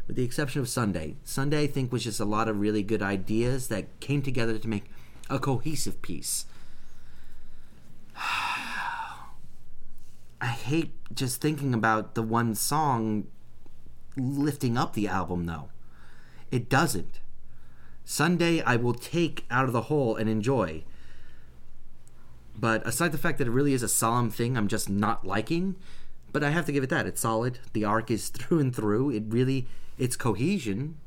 with 0.07 0.15
the 0.15 0.23
exception 0.23 0.61
of 0.61 0.69
Sunday, 0.69 1.17
Sunday 1.25 1.63
I 1.63 1.67
think 1.67 1.91
was 1.91 2.05
just 2.05 2.21
a 2.21 2.25
lot 2.25 2.47
of 2.47 2.61
really 2.61 2.83
good 2.83 3.01
ideas 3.01 3.67
that 3.67 3.99
came 3.99 4.21
together 4.21 4.57
to 4.57 4.67
make 4.69 4.85
a 5.31 5.39
cohesive 5.39 6.01
piece. 6.01 6.45
I 8.15 10.47
hate 10.47 10.93
just 11.13 11.41
thinking 11.41 11.73
about 11.73 12.15
the 12.15 12.23
one 12.23 12.55
song 12.55 13.27
lifting 14.17 14.77
up 14.77 14.93
the 14.93 15.07
album 15.07 15.45
though. 15.45 15.69
It 16.51 16.69
doesn't. 16.69 17.19
Sunday 18.03 18.61
I 18.61 18.75
will 18.75 18.93
take 18.93 19.45
out 19.49 19.65
of 19.65 19.73
the 19.73 19.83
hole 19.83 20.15
and 20.15 20.29
enjoy. 20.29 20.83
But 22.55 22.85
aside 22.85 23.11
the 23.11 23.17
fact 23.17 23.37
that 23.37 23.47
it 23.47 23.51
really 23.51 23.73
is 23.73 23.83
a 23.83 23.87
solemn 23.87 24.29
thing 24.29 24.57
I'm 24.57 24.67
just 24.67 24.89
not 24.89 25.25
liking, 25.25 25.75
but 26.33 26.43
I 26.43 26.49
have 26.49 26.65
to 26.65 26.71
give 26.71 26.83
it 26.83 26.89
that. 26.89 27.07
It's 27.07 27.21
solid. 27.21 27.59
The 27.73 27.85
arc 27.85 28.11
is 28.11 28.29
through 28.29 28.59
and 28.59 28.75
through. 28.75 29.11
It 29.11 29.23
really 29.27 29.67
it's 29.97 30.15
cohesion 30.15 30.97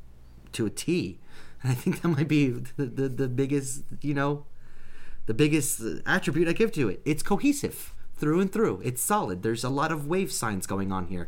to 0.53 0.65
a 0.65 0.69
T. 0.69 1.19
And 1.65 1.71
I 1.71 1.75
think 1.75 2.03
that 2.03 2.09
might 2.09 2.27
be 2.27 2.49
the, 2.49 2.85
the, 2.85 3.09
the 3.09 3.27
biggest, 3.27 3.81
you 4.01 4.13
know, 4.13 4.45
the 5.25 5.33
biggest 5.33 5.81
attribute 6.05 6.47
I 6.47 6.53
give 6.53 6.71
to 6.73 6.89
it. 6.89 7.01
It's 7.05 7.23
cohesive 7.23 7.95
through 8.15 8.39
and 8.39 8.53
through. 8.53 8.81
It's 8.83 9.01
solid. 9.01 9.41
There's 9.41 9.63
a 9.63 9.69
lot 9.69 9.91
of 9.91 10.05
wave 10.05 10.31
signs 10.31 10.67
going 10.67 10.91
on 10.91 11.07
here. 11.07 11.27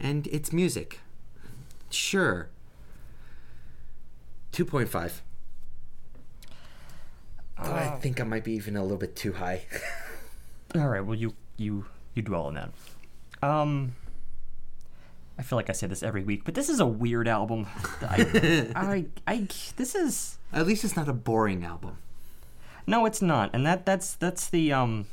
And 0.00 0.26
it's 0.32 0.52
music. 0.52 0.98
Sure. 1.90 2.48
2.5. 4.52 5.20
But 7.56 7.70
I 7.70 7.96
think 8.00 8.20
I 8.20 8.24
might 8.24 8.42
be 8.42 8.54
even 8.54 8.76
a 8.76 8.82
little 8.82 8.98
bit 8.98 9.14
too 9.14 9.34
high. 9.34 9.66
All 10.74 10.88
right, 10.88 11.02
well 11.02 11.14
you 11.14 11.34
you 11.56 11.84
you 12.14 12.22
dwell 12.22 12.46
on 12.46 12.54
that. 12.54 12.72
Um, 13.48 13.94
I 15.42 15.44
feel 15.44 15.56
like 15.56 15.70
I 15.70 15.72
say 15.72 15.88
this 15.88 16.04
every 16.04 16.22
week, 16.22 16.44
but 16.44 16.54
this 16.54 16.68
is 16.68 16.78
a 16.78 16.86
weird 16.86 17.26
album. 17.26 17.66
I, 18.02 18.70
I, 18.76 19.06
I, 19.26 19.48
this 19.74 19.96
is 19.96 20.38
At 20.52 20.68
least 20.68 20.84
it's 20.84 20.94
not 20.94 21.08
a 21.08 21.12
boring 21.12 21.64
album. 21.64 21.96
no, 22.86 23.06
it's 23.06 23.20
not, 23.20 23.50
and 23.52 23.66
that 23.66 23.84
that's 23.84 24.14
that's 24.14 24.48
the 24.48 24.72
um. 24.72 25.06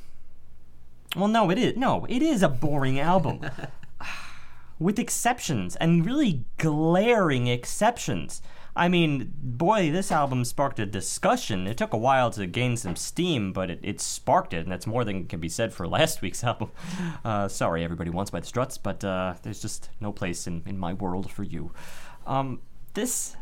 Well, 1.15 1.29
no, 1.29 1.49
it 1.49 1.57
is. 1.57 1.75
No, 1.77 2.05
it 2.07 2.21
is 2.21 2.43
a 2.43 2.47
boring 2.47 2.99
album, 2.99 3.41
with 4.79 4.99
exceptions 4.99 5.75
and 5.77 6.05
really 6.05 6.43
glaring 6.59 7.47
exceptions. 7.47 8.43
I 8.79 8.87
mean, 8.87 9.33
boy, 9.35 9.91
this 9.91 10.09
album 10.09 10.45
sparked 10.45 10.79
a 10.79 10.85
discussion. 10.85 11.67
It 11.67 11.75
took 11.75 11.91
a 11.91 11.97
while 11.97 12.31
to 12.31 12.47
gain 12.47 12.77
some 12.77 12.95
steam, 12.95 13.51
but 13.51 13.69
it, 13.69 13.81
it 13.83 13.99
sparked 13.99 14.53
it, 14.53 14.59
and 14.59 14.71
that's 14.71 14.87
more 14.87 15.03
than 15.03 15.25
can 15.25 15.41
be 15.41 15.49
said 15.49 15.73
for 15.73 15.85
last 15.97 16.21
week's 16.21 16.45
album. 16.45 16.71
Uh, 17.25 17.49
sorry, 17.49 17.83
everybody 17.83 18.09
wants 18.09 18.31
by 18.31 18.39
the 18.39 18.45
Struts, 18.45 18.77
but 18.77 19.03
uh, 19.03 19.33
there's 19.43 19.61
just 19.61 19.89
no 19.99 20.13
place 20.13 20.47
in, 20.47 20.63
in 20.65 20.77
my 20.77 20.93
world 20.93 21.29
for 21.29 21.43
you. 21.43 21.71
Um, 22.25 22.61
this 22.93 23.35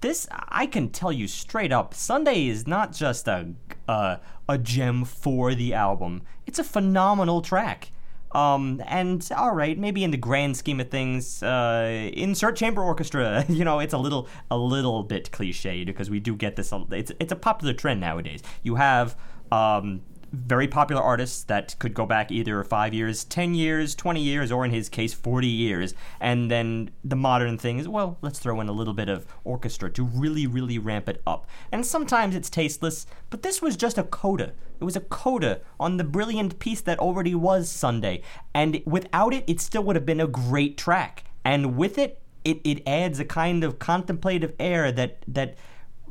this 0.00 0.26
I 0.48 0.64
can 0.64 0.88
tell 0.88 1.12
you 1.12 1.28
straight 1.28 1.70
up. 1.70 1.92
Sunday 1.92 2.46
is 2.46 2.66
not 2.66 2.92
just 2.92 3.28
a 3.28 3.52
uh, 3.86 4.16
a 4.48 4.56
gem 4.56 5.04
for 5.04 5.54
the 5.54 5.74
album. 5.74 6.22
It's 6.46 6.58
a 6.58 6.64
phenomenal 6.64 7.42
track. 7.42 7.92
Um, 8.34 8.82
and 8.86 9.26
all 9.36 9.54
right, 9.54 9.78
maybe 9.78 10.04
in 10.04 10.10
the 10.10 10.16
grand 10.16 10.56
scheme 10.56 10.80
of 10.80 10.90
things, 10.90 11.42
uh, 11.42 12.10
insert 12.12 12.56
chamber 12.56 12.82
orchestra. 12.82 13.44
You 13.52 13.64
know, 13.64 13.80
it's 13.80 13.92
a 13.92 13.98
little 13.98 14.28
a 14.50 14.56
little 14.56 15.02
bit 15.02 15.30
cliched 15.30 15.86
because 15.86 16.08
we 16.08 16.20
do 16.20 16.34
get 16.34 16.56
this. 16.56 16.72
It's 16.90 17.12
it's 17.20 17.32
a 17.32 17.36
popular 17.36 17.74
trend 17.74 18.00
nowadays. 18.00 18.42
You 18.62 18.76
have 18.76 19.16
um, 19.52 20.00
very 20.32 20.66
popular 20.66 21.02
artists 21.02 21.44
that 21.44 21.78
could 21.78 21.92
go 21.92 22.06
back 22.06 22.32
either 22.32 22.64
five 22.64 22.94
years, 22.94 23.22
10 23.24 23.54
years, 23.54 23.94
20 23.94 24.20
years, 24.20 24.50
or 24.50 24.64
in 24.64 24.70
his 24.70 24.88
case, 24.88 25.12
40 25.12 25.46
years. 25.46 25.94
And 26.20 26.50
then 26.50 26.90
the 27.04 27.16
modern 27.16 27.58
thing 27.58 27.78
is, 27.78 27.86
well, 27.86 28.18
let's 28.22 28.38
throw 28.38 28.60
in 28.60 28.68
a 28.68 28.72
little 28.72 28.94
bit 28.94 29.08
of 29.08 29.26
orchestra 29.44 29.90
to 29.90 30.04
really, 30.04 30.46
really 30.46 30.78
ramp 30.78 31.08
it 31.08 31.22
up. 31.26 31.46
And 31.70 31.84
sometimes 31.84 32.34
it's 32.34 32.48
tasteless, 32.48 33.06
but 33.28 33.42
this 33.42 33.60
was 33.60 33.76
just 33.76 33.98
a 33.98 34.04
coda. 34.04 34.54
It 34.80 34.84
was 34.84 34.96
a 34.96 35.00
coda 35.00 35.60
on 35.78 35.98
the 35.98 36.04
brilliant 36.04 36.58
piece 36.58 36.80
that 36.80 36.98
already 36.98 37.34
was 37.34 37.70
Sunday. 37.70 38.22
And 38.54 38.82
without 38.86 39.34
it, 39.34 39.44
it 39.46 39.60
still 39.60 39.84
would 39.84 39.96
have 39.96 40.06
been 40.06 40.20
a 40.20 40.26
great 40.26 40.78
track. 40.78 41.24
And 41.44 41.76
with 41.76 41.98
it, 41.98 42.20
it, 42.44 42.60
it 42.64 42.82
adds 42.86 43.20
a 43.20 43.24
kind 43.24 43.62
of 43.62 43.78
contemplative 43.78 44.54
air 44.58 44.90
that 44.92 45.24
that 45.28 45.56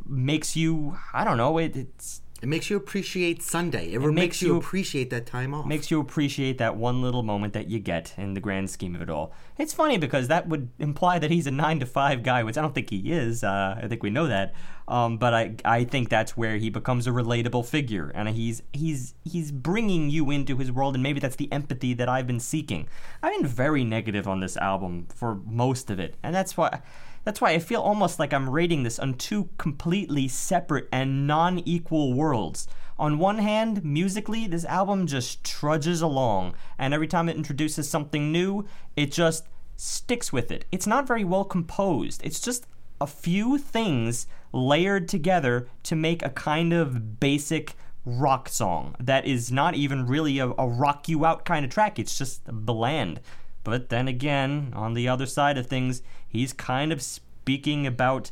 makes 0.06 0.56
you 0.56 0.98
I 1.14 1.24
don't 1.24 1.38
know 1.38 1.58
it, 1.58 1.76
it's 1.76 2.21
It 2.42 2.48
makes 2.50 2.72
you 2.72 2.78
appreciate 2.78 3.44
Sunday. 3.44 3.94
It, 3.94 4.00
makes, 4.00 4.14
makes 4.16 4.42
you 4.42 4.54
you- 4.54 4.58
appreciate 4.58 5.12
that 5.12 5.28
time 5.28 5.54
off. 5.54 5.68
makes 5.68 5.92
you 5.92 6.00
appreciate 6.00 6.58
that 6.58 6.76
one 6.76 7.02
little 7.02 7.22
moment 7.22 7.54
that 7.54 7.70
you 7.70 7.78
get 7.78 8.14
in 8.18 8.34
the 8.34 8.40
grand 8.40 8.70
scheme 8.72 8.96
of 8.96 9.02
it 9.04 9.10
all. 9.12 9.32
It's 9.60 9.74
funny 9.74 10.00
because 10.00 10.28
that 10.30 10.48
would 10.48 10.70
imply 10.80 11.20
that 11.20 11.30
he's 11.30 11.46
a 11.46 11.52
nine 11.52 11.80
to 11.82 11.86
five 11.86 12.24
guy, 12.24 12.42
which 12.44 12.58
I 12.58 12.62
don't 12.62 12.74
think 12.74 12.90
he 12.90 13.12
is. 13.12 13.44
Uh, 13.44 13.80
I 13.84 13.88
think 13.88 14.02
we 14.02 14.10
know 14.10 14.26
that, 14.28 14.56
um, 14.88 15.20
but 15.20 15.36
I 15.36 15.56
I 15.64 15.84
think 15.84 16.10
that's 16.10 16.36
where 16.36 16.58
he 16.58 16.72
becomes 16.72 17.06
a 17.06 17.12
relatable 17.12 17.66
figure, 17.68 18.12
and 18.16 18.28
he's 18.30 18.64
he's 18.74 19.14
he's 19.24 19.52
bringing 19.52 20.10
you 20.10 20.32
into 20.32 20.58
his 20.58 20.72
world, 20.72 20.96
and 20.96 21.04
maybe 21.04 21.20
that's 21.20 21.36
the 21.36 21.52
empathy 21.52 21.94
that 21.94 22.10
I've 22.10 22.26
been 22.26 22.40
seeking. 22.40 22.88
I've 23.22 23.38
been 23.38 23.46
very 23.48 23.84
negative 23.84 24.28
on 24.28 24.40
this 24.40 24.58
album 24.58 25.08
for 25.14 25.36
most 25.46 25.92
of 25.92 26.00
it, 26.00 26.16
and 26.24 26.34
that's 26.34 26.58
why. 26.58 26.82
That's 27.24 27.40
why 27.40 27.52
I 27.52 27.60
feel 27.60 27.82
almost 27.82 28.20
like 28.20 28.34
I'm 28.34 28.50
rating 28.50 28.84
this 28.84 29.00
on 29.00 29.14
two 29.16 29.50
completely 29.58 30.28
separate 30.28 30.88
and 30.92 31.28
non 31.28 31.60
equal 31.60 32.14
worlds. 32.14 32.68
On 32.98 33.18
one 33.18 33.40
hand, 33.40 33.84
musically, 33.84 34.48
this 34.48 34.66
album 34.66 35.08
just 35.08 35.44
trudges 35.44 36.02
along, 36.02 36.56
and 36.78 36.94
every 36.94 37.08
time 37.08 37.30
it 37.30 37.36
introduces 37.36 37.90
something 37.90 38.32
new, 38.32 38.66
it 38.96 39.12
just 39.12 39.48
sticks 39.76 40.32
with 40.32 40.52
it. 40.52 40.66
It's 40.72 40.86
not 40.86 41.08
very 41.08 41.24
well 41.24 41.46
composed, 41.46 42.22
it's 42.24 42.40
just 42.40 42.68
a 43.00 43.08
few 43.08 43.58
things 43.58 44.28
layered 44.54 45.08
together 45.08 45.68
to 45.82 45.96
make 45.96 46.22
a 46.24 46.30
kind 46.30 46.72
of 46.72 47.20
basic 47.20 47.74
rock 48.06 48.48
song 48.48 48.96
that 49.00 49.26
is 49.26 49.52
not 49.52 49.74
even 49.74 50.06
really 50.06 50.38
a, 50.38 50.50
a 50.50 50.68
rock 50.68 51.10
you 51.10 51.26
out 51.26 51.46
kind 51.46 51.66
of 51.66 51.72
track, 51.72 51.98
it's 51.98 52.16
just 52.16 52.44
bland. 52.46 53.20
But 53.64 53.90
then 53.90 54.08
again, 54.08 54.74
on 54.76 54.94
the 54.94 55.08
other 55.08 55.26
side 55.26 55.58
of 55.58 55.68
things, 55.68 56.02
he's 56.32 56.54
kind 56.54 56.92
of 56.92 57.02
speaking 57.02 57.86
about 57.86 58.32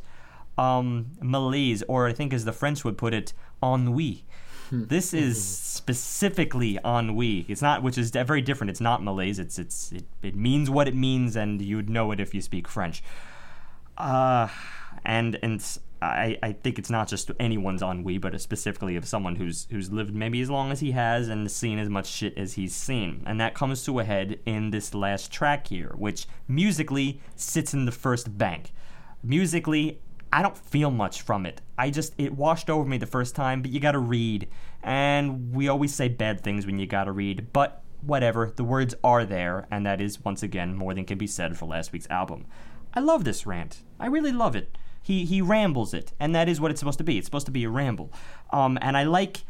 um, 0.56 1.12
malaise, 1.20 1.82
or 1.88 2.06
I 2.06 2.12
think 2.12 2.32
as 2.32 2.44
the 2.44 2.52
French 2.52 2.84
would 2.84 2.98
put 2.98 3.14
it, 3.14 3.32
ennui. 3.62 4.24
This 4.72 5.12
is 5.12 5.42
specifically 5.42 6.78
ennui. 6.84 7.44
It's 7.48 7.60
not, 7.60 7.82
which 7.82 7.98
is 7.98 8.10
very 8.10 8.40
different. 8.40 8.70
It's 8.70 8.80
not 8.80 9.02
malaise. 9.02 9.40
It's 9.40 9.58
it's 9.58 9.90
it, 9.90 10.04
it 10.22 10.36
means 10.36 10.70
what 10.70 10.86
it 10.86 10.94
means, 10.94 11.34
and 11.34 11.60
you'd 11.60 11.90
know 11.90 12.12
it 12.12 12.20
if 12.20 12.34
you 12.34 12.40
speak 12.40 12.68
French. 12.68 13.02
Uh, 13.98 14.46
and 15.04 15.38
and 15.42 15.60
I, 16.02 16.38
I 16.42 16.52
think 16.52 16.78
it's 16.78 16.88
not 16.88 17.08
just 17.08 17.30
anyone's 17.38 17.82
ennui, 17.82 18.18
but 18.18 18.40
specifically 18.40 18.96
of 18.96 19.06
someone 19.06 19.36
who's 19.36 19.66
who's 19.70 19.92
lived 19.92 20.14
maybe 20.14 20.40
as 20.40 20.48
long 20.48 20.72
as 20.72 20.80
he 20.80 20.92
has 20.92 21.28
and 21.28 21.50
seen 21.50 21.78
as 21.78 21.90
much 21.90 22.06
shit 22.06 22.36
as 22.38 22.54
he's 22.54 22.74
seen, 22.74 23.22
and 23.26 23.40
that 23.40 23.54
comes 23.54 23.84
to 23.84 23.98
a 23.98 24.04
head 24.04 24.38
in 24.46 24.70
this 24.70 24.94
last 24.94 25.30
track 25.30 25.66
here, 25.66 25.92
which 25.96 26.26
musically 26.48 27.20
sits 27.36 27.74
in 27.74 27.84
the 27.84 27.92
first 27.92 28.38
bank. 28.38 28.72
Musically, 29.22 30.00
I 30.32 30.42
don't 30.42 30.56
feel 30.56 30.90
much 30.90 31.20
from 31.22 31.44
it. 31.44 31.60
I 31.76 31.90
just 31.90 32.14
it 32.16 32.32
washed 32.32 32.70
over 32.70 32.88
me 32.88 32.96
the 32.96 33.06
first 33.06 33.34
time, 33.34 33.60
but 33.60 33.70
you 33.70 33.78
got 33.78 33.92
to 33.92 33.98
read, 33.98 34.48
and 34.82 35.52
we 35.54 35.68
always 35.68 35.94
say 35.94 36.08
bad 36.08 36.40
things 36.40 36.64
when 36.64 36.78
you 36.78 36.86
got 36.86 37.04
to 37.04 37.12
read, 37.12 37.48
but 37.52 37.82
whatever. 38.00 38.52
The 38.56 38.64
words 38.64 38.94
are 39.04 39.26
there, 39.26 39.66
and 39.70 39.84
that 39.84 40.00
is 40.00 40.24
once 40.24 40.42
again 40.42 40.74
more 40.74 40.94
than 40.94 41.04
can 41.04 41.18
be 41.18 41.26
said 41.26 41.58
for 41.58 41.66
last 41.66 41.92
week's 41.92 42.08
album. 42.08 42.46
I 42.94 43.00
love 43.00 43.24
this 43.24 43.46
rant. 43.46 43.82
I 43.98 44.06
really 44.06 44.32
love 44.32 44.56
it. 44.56 44.76
He 45.02 45.24
he 45.24 45.40
rambles 45.40 45.94
it, 45.94 46.12
and 46.20 46.34
that 46.34 46.48
is 46.48 46.60
what 46.60 46.70
it's 46.70 46.80
supposed 46.80 46.98
to 46.98 47.04
be. 47.04 47.18
It's 47.18 47.26
supposed 47.26 47.46
to 47.46 47.52
be 47.52 47.64
a 47.64 47.70
ramble. 47.70 48.12
Um, 48.50 48.78
and 48.80 48.96
I 48.96 49.04
like 49.04 49.44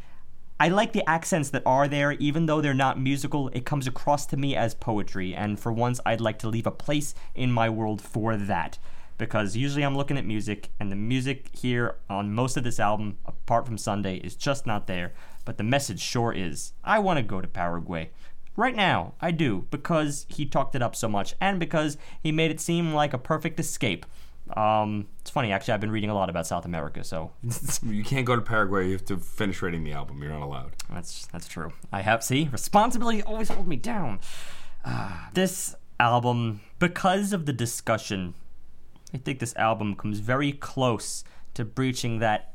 I 0.61 0.67
like 0.67 0.93
the 0.93 1.09
accents 1.09 1.49
that 1.49 1.63
are 1.65 1.87
there, 1.87 2.11
even 2.11 2.45
though 2.45 2.61
they're 2.61 2.75
not 2.75 2.99
musical. 2.99 3.47
It 3.49 3.65
comes 3.65 3.87
across 3.87 4.27
to 4.27 4.37
me 4.37 4.55
as 4.55 4.75
poetry, 4.75 5.33
and 5.33 5.59
for 5.59 5.71
once, 5.71 5.99
I'd 6.05 6.21
like 6.21 6.37
to 6.39 6.49
leave 6.49 6.67
a 6.67 6.71
place 6.71 7.15
in 7.33 7.51
my 7.51 7.67
world 7.67 7.99
for 7.99 8.37
that. 8.37 8.77
Because 9.17 9.55
usually 9.55 9.83
I'm 9.83 9.97
looking 9.97 10.19
at 10.19 10.25
music, 10.25 10.69
and 10.79 10.91
the 10.91 10.95
music 10.95 11.49
here 11.53 11.95
on 12.09 12.33
most 12.33 12.57
of 12.57 12.63
this 12.63 12.79
album, 12.79 13.17
apart 13.25 13.65
from 13.65 13.79
Sunday, 13.79 14.17
is 14.17 14.35
just 14.35 14.67
not 14.67 14.85
there. 14.85 15.13
But 15.45 15.57
the 15.57 15.63
message 15.63 15.99
sure 15.99 16.31
is. 16.31 16.73
I 16.83 16.99
want 16.99 17.17
to 17.17 17.23
go 17.23 17.41
to 17.41 17.47
Paraguay. 17.47 18.11
Right 18.55 18.75
now, 18.75 19.15
I 19.19 19.31
do, 19.31 19.65
because 19.71 20.27
he 20.29 20.45
talked 20.45 20.75
it 20.75 20.83
up 20.83 20.95
so 20.95 21.07
much, 21.07 21.33
and 21.41 21.59
because 21.59 21.97
he 22.21 22.31
made 22.31 22.51
it 22.51 22.59
seem 22.59 22.93
like 22.93 23.13
a 23.13 23.17
perfect 23.17 23.59
escape. 23.59 24.05
Um, 24.57 25.07
it's 25.19 25.29
funny, 25.29 25.51
actually, 25.51 25.73
I've 25.73 25.81
been 25.81 25.91
reading 25.91 26.09
a 26.09 26.13
lot 26.13 26.29
about 26.29 26.47
South 26.47 26.65
America, 26.65 27.03
so 27.03 27.31
You 27.83 28.03
can't 28.03 28.25
go 28.25 28.35
to 28.35 28.41
Paraguay. 28.41 28.87
You 28.87 28.93
have 28.93 29.05
to 29.05 29.17
finish 29.17 29.61
rating 29.61 29.83
the 29.83 29.93
album. 29.93 30.21
You're 30.21 30.31
not 30.31 30.41
allowed. 30.41 30.75
That's 30.89 31.25
that's 31.27 31.47
true. 31.47 31.73
I 31.91 32.01
have 32.01 32.23
see 32.23 32.49
responsibility 32.51 33.21
always 33.23 33.49
hold 33.49 33.67
me 33.67 33.75
down. 33.75 34.19
Ah, 34.85 35.29
this 35.33 35.75
album, 35.99 36.61
because 36.79 37.33
of 37.33 37.45
the 37.45 37.53
discussion, 37.53 38.33
I 39.13 39.17
think 39.17 39.39
this 39.39 39.55
album 39.55 39.95
comes 39.95 40.19
very 40.19 40.51
close 40.51 41.23
to 41.53 41.65
breaching 41.65 42.19
that 42.19 42.53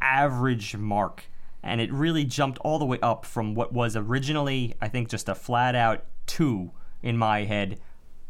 average 0.00 0.76
mark, 0.76 1.24
and 1.62 1.80
it 1.80 1.92
really 1.92 2.24
jumped 2.24 2.58
all 2.60 2.78
the 2.78 2.86
way 2.86 2.98
up 3.00 3.24
from 3.24 3.54
what 3.54 3.72
was 3.72 3.96
originally, 3.96 4.74
I 4.80 4.88
think, 4.88 5.08
just 5.08 5.28
a 5.28 5.34
flat 5.34 5.74
out 5.74 6.04
two 6.26 6.70
in 7.02 7.16
my 7.16 7.44
head, 7.44 7.80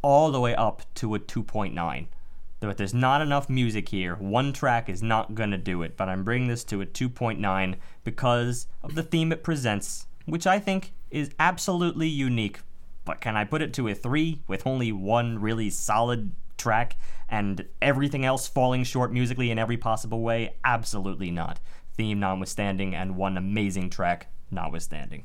all 0.03 0.31
the 0.31 0.41
way 0.41 0.55
up 0.55 0.83
to 0.97 1.15
a 1.15 1.19
two 1.19 1.43
point 1.43 1.75
nine. 1.75 2.09
But 2.61 2.77
there's 2.77 2.95
not 2.95 3.21
enough 3.21 3.49
music 3.49 3.89
here. 3.89 4.17
One 4.17 4.53
track 4.53 4.89
is 4.89 5.03
not 5.03 5.35
going 5.35 5.53
to 5.53 5.59
do 5.59 5.83
it, 5.83 5.97
but 5.97 6.09
I'm 6.09 6.25
bringing 6.25 6.49
this 6.49 6.65
to 6.65 6.81
a 6.81 6.87
2.9 6.87 7.77
because 8.03 8.67
of 8.83 8.95
the 8.95 9.03
theme 9.03 9.31
it 9.31 9.45
presents, 9.45 10.07
which 10.27 10.47
I 10.47 10.59
think 10.59 10.93
is 11.11 11.31
absolutely 11.39 12.09
unique. 12.09 12.61
But 13.05 13.21
can 13.21 13.37
I 13.37 13.45
put 13.45 13.63
it 13.63 13.73
to 13.75 13.89
a 13.89 13.95
3 13.95 14.43
with 14.49 14.67
only 14.67 14.91
one 14.93 15.41
really 15.41 15.71
solid 15.71 16.33
track 16.57 16.97
and 17.29 17.65
everything 17.81 18.25
else 18.25 18.49
falling 18.49 18.83
short 18.83 19.13
musically 19.13 19.51
in 19.51 19.59
every 19.59 19.77
possible 19.77 20.21
way? 20.21 20.55
Absolutely 20.65 21.31
not. 21.31 21.61
Theme 21.97 22.19
notwithstanding, 22.21 22.95
and 22.95 23.17
one 23.17 23.37
amazing 23.37 23.91
track 23.91 24.29
notwithstanding. 24.51 25.25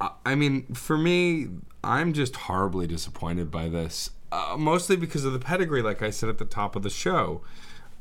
I- 0.00 0.10
I 0.24 0.34
mean, 0.34 0.74
for 0.74 0.98
me, 0.98 1.48
I'm 1.84 2.12
just 2.12 2.36
horribly 2.36 2.86
disappointed 2.86 3.50
by 3.50 3.68
this. 3.68 4.10
Uh, 4.32 4.56
mostly 4.58 4.96
because 4.96 5.24
of 5.24 5.32
the 5.32 5.38
pedigree, 5.38 5.82
like 5.82 6.02
I 6.02 6.10
said 6.10 6.28
at 6.28 6.38
the 6.38 6.44
top 6.44 6.74
of 6.76 6.82
the 6.82 6.90
show. 6.90 7.42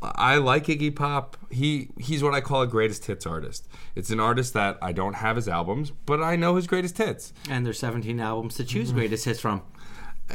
I 0.01 0.35
like 0.37 0.65
Iggy 0.65 0.95
Pop. 0.95 1.37
He 1.49 1.89
he's 1.99 2.21
what 2.21 2.33
I 2.33 2.41
call 2.41 2.61
a 2.61 2.67
greatest 2.67 3.05
hits 3.05 3.25
artist. 3.25 3.67
It's 3.95 4.09
an 4.11 4.19
artist 4.19 4.53
that 4.53 4.77
I 4.81 4.91
don't 4.91 5.15
have 5.15 5.35
his 5.35 5.47
albums, 5.47 5.91
but 6.05 6.21
I 6.21 6.35
know 6.35 6.55
his 6.57 6.67
greatest 6.67 6.97
hits. 6.97 7.33
and 7.49 7.65
there's 7.65 7.79
17 7.79 8.19
albums 8.19 8.55
to 8.55 8.63
choose 8.65 8.89
Mm-hmm. 8.89 8.97
greatest 8.97 9.25
hits 9.25 9.39
from. 9.39 9.63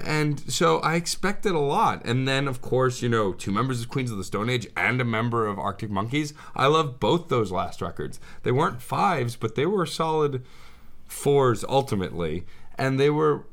And 0.05 0.41
so 0.53 0.79
I 0.79 0.95
expected 0.95 1.53
a 1.53 1.59
lot. 1.59 2.05
And 2.05 2.27
then, 2.27 2.49
of 2.49 2.61
course, 2.63 3.03
you 3.03 3.09
know, 3.09 3.33
two 3.33 3.51
members 3.53 3.81
of 3.83 3.89
Queens 3.89 4.11
of 4.11 4.17
the 4.19 4.25
Stone 4.25 4.49
Age 4.49 4.67
and 4.77 5.01
a 5.01 5.05
member 5.05 5.47
of 5.47 5.59
Arctic 5.59 5.91
Monkeys. 5.91 6.33
I 6.55 6.67
love 6.67 6.99
both 7.01 7.29
those 7.29 7.51
last 7.53 7.83
records. 7.83 8.19
They 8.45 8.53
weren't 8.53 8.81
fives, 8.81 9.35
but 9.37 9.57
they 9.57 9.67
were 9.67 9.87
solid 9.87 10.45
fours 11.07 11.65
ultimately. 11.69 12.45
And 12.79 12.99
they 13.01 13.11
were 13.11 13.45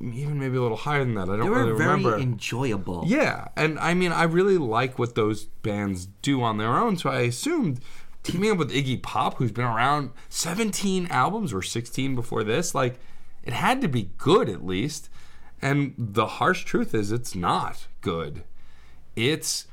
even 0.00 0.38
maybe 0.38 0.56
a 0.56 0.62
little 0.62 0.76
higher 0.76 1.04
than 1.04 1.14
that. 1.14 1.22
I 1.30 1.36
don't 1.36 1.40
They 1.40 1.48
really 1.48 1.72
were 1.72 1.78
very 1.78 1.90
remember. 1.90 2.18
enjoyable. 2.18 3.04
Yeah, 3.06 3.48
and 3.56 3.78
I 3.78 3.94
mean, 3.94 4.12
I 4.12 4.24
really 4.24 4.58
like 4.58 4.98
what 4.98 5.14
those 5.14 5.44
bands 5.62 6.06
do 6.22 6.42
on 6.42 6.58
their 6.58 6.76
own, 6.76 6.96
so 6.96 7.10
I 7.10 7.20
assumed 7.20 7.80
teaming 8.22 8.50
up 8.50 8.58
with 8.58 8.72
Iggy 8.72 9.02
Pop, 9.02 9.34
who's 9.36 9.52
been 9.52 9.64
around 9.64 10.10
17 10.28 11.06
albums 11.10 11.52
or 11.52 11.62
16 11.62 12.14
before 12.14 12.42
this, 12.44 12.74
like, 12.74 12.98
it 13.44 13.52
had 13.52 13.80
to 13.82 13.88
be 13.88 14.10
good 14.18 14.48
at 14.48 14.66
least. 14.66 15.08
And 15.62 15.94
the 15.96 16.26
harsh 16.26 16.64
truth 16.64 16.92
is, 16.94 17.10
it's 17.12 17.34
not 17.34 17.86
good. 18.00 18.42
it's 19.14 19.66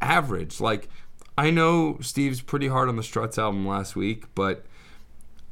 average. 0.00 0.60
Like 0.60 0.88
I 1.36 1.50
know 1.50 1.98
Steve's 2.00 2.40
pretty 2.40 2.68
hard 2.68 2.88
on 2.88 2.96
the 2.96 3.02
Struts 3.02 3.38
album 3.38 3.66
last 3.66 3.94
week, 3.96 4.24
but 4.34 4.64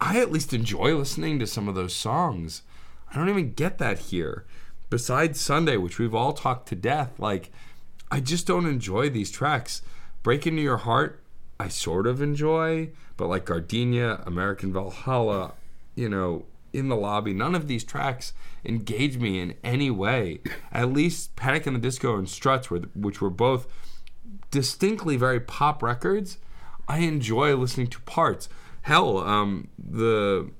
I 0.00 0.18
at 0.20 0.32
least 0.32 0.52
enjoy 0.54 0.94
listening 0.96 1.38
to 1.38 1.46
some 1.46 1.68
of 1.68 1.74
those 1.74 1.94
songs. 1.94 2.62
I 3.10 3.16
don't 3.16 3.28
even 3.28 3.52
get 3.52 3.78
that 3.78 3.98
here. 3.98 4.44
Besides 4.90 5.40
Sunday, 5.40 5.76
which 5.76 5.98
we've 5.98 6.14
all 6.14 6.32
talked 6.32 6.68
to 6.68 6.74
death, 6.74 7.18
like 7.18 7.50
I 8.10 8.20
just 8.20 8.46
don't 8.46 8.66
enjoy 8.66 9.10
these 9.10 9.30
tracks. 9.30 9.82
Break 10.22 10.46
into 10.46 10.62
Your 10.62 10.78
Heart, 10.78 11.22
I 11.60 11.68
sort 11.68 12.06
of 12.06 12.22
enjoy, 12.22 12.90
but 13.16 13.28
like 13.28 13.44
Gardenia, 13.44 14.22
American 14.26 14.72
Valhalla, 14.72 15.52
you 15.94 16.08
know, 16.08 16.46
in 16.72 16.88
the 16.88 16.96
lobby, 16.96 17.32
none 17.32 17.54
of 17.54 17.66
these 17.66 17.84
tracks 17.84 18.32
engage 18.64 19.18
me 19.18 19.40
in 19.40 19.54
any 19.64 19.90
way. 19.90 20.40
At 20.72 20.92
least 20.92 21.34
Panic 21.36 21.66
in 21.66 21.74
the 21.74 21.80
Disco 21.80 22.16
and 22.16 22.28
Struts, 22.28 22.70
were, 22.70 22.80
which 22.94 23.20
were 23.20 23.30
both 23.30 23.66
distinctly 24.50 25.16
very 25.16 25.40
pop 25.40 25.82
records, 25.82 26.38
I 26.86 26.98
enjoy 26.98 27.54
listening 27.56 27.88
to 27.88 28.00
parts. 28.00 28.48
Hell, 28.82 29.18
um, 29.18 29.68
the 29.78 30.50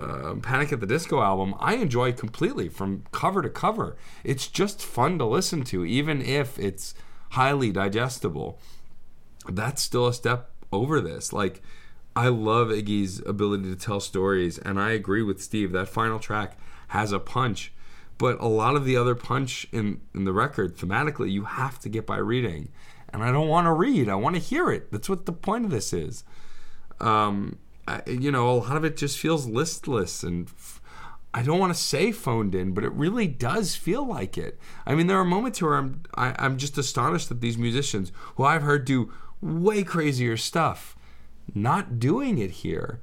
uh, 0.00 0.34
Panic 0.42 0.72
at 0.72 0.80
the 0.80 0.86
Disco 0.86 1.20
album, 1.20 1.54
I 1.58 1.74
enjoy 1.76 2.12
completely 2.12 2.68
from 2.68 3.04
cover 3.12 3.42
to 3.42 3.48
cover. 3.48 3.96
It's 4.22 4.48
just 4.48 4.82
fun 4.82 5.18
to 5.18 5.24
listen 5.24 5.62
to, 5.64 5.84
even 5.84 6.20
if 6.22 6.58
it's 6.58 6.94
highly 7.30 7.72
digestible. 7.72 8.58
That's 9.48 9.82
still 9.82 10.06
a 10.06 10.14
step 10.14 10.50
over 10.72 11.00
this. 11.00 11.32
Like, 11.32 11.62
I 12.16 12.28
love 12.28 12.68
Iggy's 12.68 13.20
ability 13.26 13.64
to 13.70 13.76
tell 13.76 14.00
stories, 14.00 14.58
and 14.58 14.80
I 14.80 14.90
agree 14.90 15.22
with 15.22 15.42
Steve. 15.42 15.72
That 15.72 15.88
final 15.88 16.18
track 16.18 16.58
has 16.88 17.12
a 17.12 17.18
punch, 17.18 17.72
but 18.18 18.40
a 18.40 18.46
lot 18.46 18.76
of 18.76 18.84
the 18.84 18.96
other 18.96 19.14
punch 19.14 19.66
in, 19.72 20.00
in 20.14 20.24
the 20.24 20.32
record, 20.32 20.76
thematically, 20.76 21.30
you 21.30 21.44
have 21.44 21.78
to 21.80 21.88
get 21.88 22.06
by 22.06 22.18
reading. 22.18 22.70
And 23.12 23.22
I 23.22 23.30
don't 23.32 23.48
want 23.48 23.66
to 23.66 23.72
read, 23.72 24.08
I 24.08 24.16
want 24.16 24.34
to 24.36 24.40
hear 24.40 24.70
it. 24.70 24.90
That's 24.90 25.08
what 25.08 25.26
the 25.26 25.32
point 25.32 25.64
of 25.64 25.70
this 25.70 25.92
is. 25.92 26.24
Um, 27.00 27.58
I, 27.86 28.02
you 28.06 28.30
know, 28.30 28.50
a 28.50 28.54
lot 28.54 28.76
of 28.76 28.84
it 28.84 28.96
just 28.96 29.18
feels 29.18 29.46
listless 29.46 30.22
and. 30.22 30.48
F- 30.48 30.80
I 31.36 31.42
don't 31.42 31.58
want 31.58 31.74
to 31.74 31.80
say 31.80 32.12
phoned 32.12 32.54
in, 32.54 32.74
but 32.74 32.84
it 32.84 32.92
really 32.92 33.26
does 33.26 33.74
feel 33.74 34.06
like 34.06 34.38
it. 34.38 34.56
I 34.86 34.94
mean, 34.94 35.08
there 35.08 35.18
are 35.18 35.24
moments 35.24 35.60
where 35.60 35.74
I'm 35.74 36.04
I, 36.14 36.28
am 36.28 36.34
i 36.38 36.46
am 36.46 36.58
just 36.58 36.78
astonished 36.78 37.28
that 37.28 37.40
these 37.40 37.58
musicians, 37.58 38.12
who 38.36 38.44
I've 38.44 38.62
heard 38.62 38.84
do 38.84 39.12
way 39.40 39.82
crazier 39.82 40.36
stuff, 40.36 40.96
not 41.52 41.98
doing 41.98 42.38
it 42.38 42.50
here. 42.50 43.00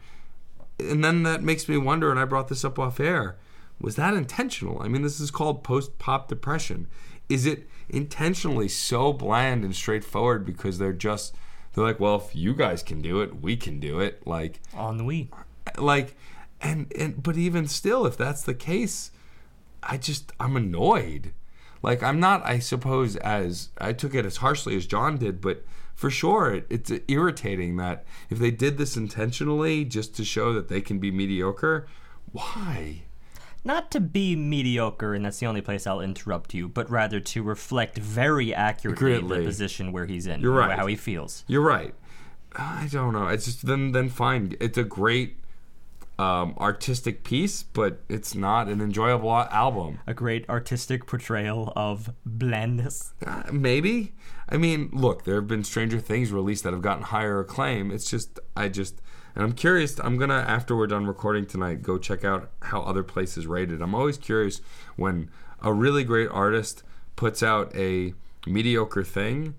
And 0.79 1.03
then 1.03 1.23
that 1.23 1.43
makes 1.43 1.67
me 1.67 1.75
wonder, 1.77 2.09
and 2.09 2.17
I 2.17 2.23
brought 2.23 2.47
this 2.47 2.63
up 2.63 2.79
off 2.79 3.01
air, 3.01 3.35
was 3.81 3.97
that 3.97 4.13
intentional? 4.13 4.81
I 4.81 4.87
mean, 4.87 5.01
this 5.01 5.19
is 5.19 5.29
called 5.29 5.63
post 5.63 5.97
pop 5.99 6.29
depression. 6.29 6.87
Is 7.27 7.45
it 7.45 7.67
intentionally 7.89 8.67
so 8.67 9.11
bland 9.11 9.63
and 9.65 9.75
straightforward 9.75 10.45
because 10.45 10.77
they're 10.77 10.93
just 10.93 11.35
they're 11.73 11.83
like, 11.83 11.99
well, 11.99 12.15
if 12.15 12.35
you 12.35 12.53
guys 12.53 12.83
can 12.83 13.01
do 13.01 13.21
it, 13.21 13.41
we 13.41 13.55
can 13.55 13.79
do 13.79 13.99
it. 13.99 14.25
Like 14.27 14.59
on 14.73 14.97
the 14.97 15.03
Wii. 15.03 15.29
Like 15.77 16.15
and 16.61 16.91
and 16.97 17.21
but 17.21 17.37
even 17.37 17.67
still, 17.67 18.05
if 18.05 18.17
that's 18.17 18.43
the 18.43 18.53
case, 18.53 19.11
I 19.81 19.97
just 19.97 20.31
I'm 20.39 20.55
annoyed. 20.55 21.33
Like 21.83 22.03
I'm 22.03 22.19
not, 22.19 22.45
I 22.45 22.59
suppose, 22.59 23.15
as 23.17 23.69
I 23.79 23.93
took 23.93 24.13
it 24.13 24.25
as 24.25 24.37
harshly 24.37 24.75
as 24.75 24.85
John 24.85 25.17
did, 25.17 25.41
but 25.41 25.65
for 25.95 26.09
sure, 26.09 26.53
it, 26.53 26.67
it's 26.69 26.91
irritating 27.07 27.77
that 27.77 28.05
if 28.29 28.37
they 28.37 28.51
did 28.51 28.77
this 28.77 28.95
intentionally 28.95 29.85
just 29.85 30.15
to 30.15 30.25
show 30.25 30.53
that 30.53 30.67
they 30.67 30.81
can 30.81 30.99
be 30.99 31.11
mediocre, 31.11 31.87
why? 32.31 33.03
Not 33.63 33.91
to 33.91 33.99
be 33.99 34.35
mediocre, 34.35 35.13
and 35.13 35.23
that's 35.25 35.39
the 35.39 35.45
only 35.45 35.61
place 35.61 35.85
I'll 35.85 36.01
interrupt 36.01 36.53
you, 36.53 36.67
but 36.67 36.89
rather 36.89 37.19
to 37.19 37.43
reflect 37.43 37.97
very 37.97 38.53
accurately 38.53 39.21
the 39.39 39.45
position 39.45 39.91
where 39.91 40.05
he's 40.07 40.25
in, 40.25 40.41
You're 40.41 40.53
right. 40.53 40.77
how 40.77 40.87
he 40.87 40.95
feels. 40.95 41.43
You're 41.47 41.61
right. 41.61 41.93
I 42.55 42.87
don't 42.91 43.13
know. 43.13 43.27
It's 43.27 43.45
just 43.45 43.65
then 43.65 43.91
then 43.91 44.09
fine. 44.09 44.55
It's 44.59 44.77
a 44.77 44.83
great 44.83 45.37
um, 46.19 46.55
artistic 46.59 47.23
piece, 47.23 47.63
but 47.63 48.01
it's 48.09 48.35
not 48.35 48.67
an 48.67 48.81
enjoyable 48.81 49.31
album. 49.33 49.99
A 50.05 50.13
great 50.13 50.47
artistic 50.49 51.05
portrayal 51.05 51.71
of 51.75 52.11
blandness. 52.25 53.13
Uh, 53.25 53.43
maybe. 53.51 54.13
I 54.49 54.57
mean, 54.57 54.89
look, 54.91 55.23
there 55.23 55.35
have 55.35 55.47
been 55.47 55.63
Stranger 55.63 55.99
Things 55.99 56.31
released 56.31 56.63
that 56.63 56.73
have 56.73 56.81
gotten 56.81 57.03
higher 57.03 57.39
acclaim. 57.39 57.89
It's 57.89 58.09
just, 58.09 58.39
I 58.55 58.67
just, 58.67 59.01
and 59.35 59.43
I'm 59.43 59.53
curious. 59.53 59.99
I'm 59.99 60.17
gonna 60.17 60.45
after 60.47 60.75
we're 60.75 60.87
done 60.87 61.05
recording 61.05 61.45
tonight, 61.45 61.81
go 61.81 61.97
check 61.97 62.23
out 62.23 62.51
how 62.63 62.81
other 62.81 63.03
places 63.03 63.47
rated. 63.47 63.81
I'm 63.81 63.95
always 63.95 64.17
curious 64.17 64.61
when 64.95 65.29
a 65.61 65.73
really 65.73 66.03
great 66.03 66.29
artist 66.29 66.83
puts 67.15 67.43
out 67.43 67.75
a 67.75 68.13
mediocre 68.45 69.03
thing 69.03 69.55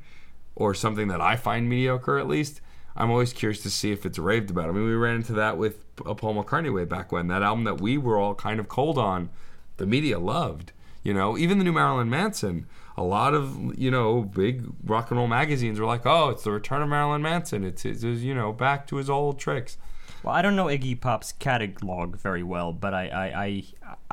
or 0.54 0.74
something 0.74 1.08
that 1.08 1.20
I 1.20 1.36
find 1.36 1.68
mediocre 1.68 2.18
at 2.18 2.28
least. 2.28 2.60
I'm 2.94 3.10
always 3.10 3.32
curious 3.32 3.62
to 3.62 3.70
see 3.70 3.90
if 3.92 4.04
it's 4.04 4.18
raved 4.18 4.50
about. 4.50 4.68
I 4.68 4.72
mean, 4.72 4.84
we 4.84 4.94
ran 4.94 5.16
into 5.16 5.32
that 5.34 5.56
with 5.56 5.84
uh, 6.04 6.12
Paul 6.14 6.42
McCartney 6.42 6.74
way 6.74 6.84
back 6.84 7.10
when. 7.10 7.28
That 7.28 7.42
album 7.42 7.64
that 7.64 7.80
we 7.80 7.96
were 7.96 8.18
all 8.18 8.34
kind 8.34 8.60
of 8.60 8.68
cold 8.68 8.98
on, 8.98 9.30
the 9.78 9.86
media 9.86 10.18
loved. 10.18 10.72
You 11.02 11.14
know, 11.14 11.38
even 11.38 11.58
the 11.58 11.64
new 11.64 11.72
Marilyn 11.72 12.10
Manson. 12.10 12.66
A 12.96 13.02
lot 13.02 13.34
of 13.34 13.78
you 13.78 13.90
know 13.90 14.22
big 14.22 14.66
rock 14.84 15.10
and 15.10 15.18
roll 15.18 15.28
magazines 15.28 15.80
were 15.80 15.86
like, 15.86 16.04
"Oh, 16.04 16.28
it's 16.30 16.44
the 16.44 16.52
return 16.52 16.82
of 16.82 16.88
Marilyn 16.88 17.22
Manson. 17.22 17.64
It's, 17.64 17.84
it's, 17.84 18.02
it's 18.02 18.20
you 18.20 18.34
know 18.34 18.52
back 18.52 18.86
to 18.88 18.96
his 18.96 19.08
old 19.08 19.38
tricks." 19.38 19.78
Well, 20.22 20.34
I 20.34 20.42
don't 20.42 20.54
know 20.54 20.66
Iggy 20.66 21.00
Pop's 21.00 21.32
catalog 21.32 22.16
very 22.16 22.44
well, 22.44 22.72
but 22.72 22.94
I, 22.94 23.08
I, 23.08 23.44
I, 23.44 23.64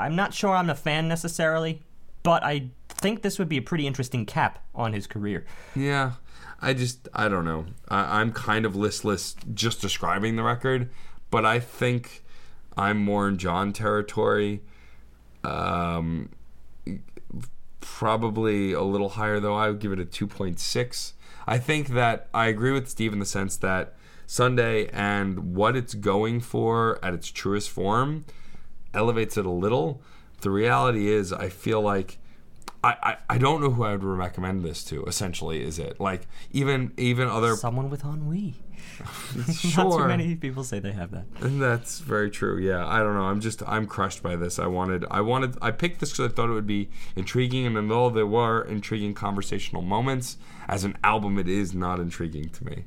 I'm 0.06 0.16
not 0.16 0.34
sure 0.34 0.56
I'm 0.56 0.70
a 0.70 0.76
fan 0.76 1.08
necessarily. 1.08 1.84
But 2.24 2.44
I 2.44 2.70
think 2.90 3.22
this 3.22 3.40
would 3.40 3.48
be 3.48 3.58
a 3.58 3.62
pretty 3.62 3.88
interesting 3.88 4.26
cap 4.26 4.60
on 4.76 4.94
his 4.94 5.08
career. 5.08 5.46
Yeah, 5.76 6.14
I 6.62 6.74
just 6.74 7.08
I 7.14 7.30
don't 7.30 7.46
know. 7.46 7.66
I, 7.88 8.22
I'm 8.22 8.32
kind 8.32 8.66
of 8.66 8.76
listless 8.76 9.36
just 9.54 9.82
describing 9.82 10.36
the 10.36 10.44
record, 10.44 10.90
but 11.32 11.46
I 11.46 11.60
think 11.60 12.24
I'm 12.78 12.98
more 12.98 13.28
in 13.28 13.38
John 13.38 13.72
territory. 13.72 14.62
Um, 15.44 16.30
probably 18.00 18.72
a 18.72 18.82
little 18.82 19.10
higher 19.10 19.42
though. 19.42 19.58
I 19.58 19.68
would 19.68 19.80
give 19.80 19.92
it 19.92 20.00
a 20.00 20.06
2.6. 20.06 21.12
I 21.46 21.58
think 21.58 21.90
that 21.90 22.30
I 22.34 22.48
agree 22.48 22.72
with 22.72 22.88
Steve 22.88 23.12
in 23.12 23.20
the 23.20 23.26
sense 23.26 23.58
that 23.58 23.94
Sunday 24.26 24.88
and 24.94 25.54
what 25.54 25.76
it's 25.76 25.96
going 25.96 26.40
for 26.40 26.98
at 27.04 27.14
its 27.14 27.30
truest 27.30 27.70
form 27.70 28.24
elevates 28.94 29.36
it 29.36 29.46
a 29.46 29.52
little. 29.52 30.02
The 30.40 30.50
reality 30.50 31.10
is, 31.10 31.34
I 31.34 31.50
feel 31.50 31.82
like 31.82 32.19
I, 32.84 32.96
I, 33.04 33.18
I 33.32 33.38
don't 33.38 33.62
know 33.62 33.72
who 33.72 33.84
I 33.84 33.92
would 33.92 34.04
recommend 34.04 34.64
this 34.64 34.84
to. 34.86 35.04
Essentially, 35.06 35.62
is 35.64 35.80
it 35.80 36.00
like 36.00 36.28
even 36.52 36.94
even 36.98 37.28
other 37.28 37.56
Someone 37.56 37.90
with 37.90 38.04
ennui. 38.04 38.56
sure 39.54 39.84
Not 39.84 39.98
too 39.98 40.08
many 40.08 40.36
people 40.36 40.64
say 40.64 40.80
they 40.80 40.94
have 40.94 41.12
that. 41.12 41.26
And 41.42 41.62
that's 41.62 42.00
very 42.00 42.30
true. 42.30 42.58
Yeah, 42.58 42.88
I 42.88 43.00
don't 43.00 43.16
know. 43.16 43.24
I'm 43.24 43.42
just 43.42 43.62
I'm 43.68 43.86
crushed 43.86 44.24
by 44.24 44.36
this. 44.36 44.60
I 44.60 44.68
wanted 44.68 45.06
I 45.12 45.22
wanted 45.22 45.58
I 45.62 45.72
picked 45.72 46.00
this 46.00 46.12
because 46.12 46.32
I 46.32 46.34
thought 46.34 46.50
it 46.50 46.54
would 46.54 46.68
be 46.68 46.90
intriguing, 47.16 47.66
and 47.66 47.92
though 47.92 48.10
there 48.10 48.28
were 48.28 48.62
intriguing 48.64 49.14
conversational 49.14 49.82
moments, 49.82 50.38
as 50.68 50.84
an 50.84 50.98
album, 51.04 51.38
it 51.38 51.50
is 51.50 51.74
not 51.74 52.00
intriguing 52.00 52.50
to 52.50 52.66
me. 52.66 52.86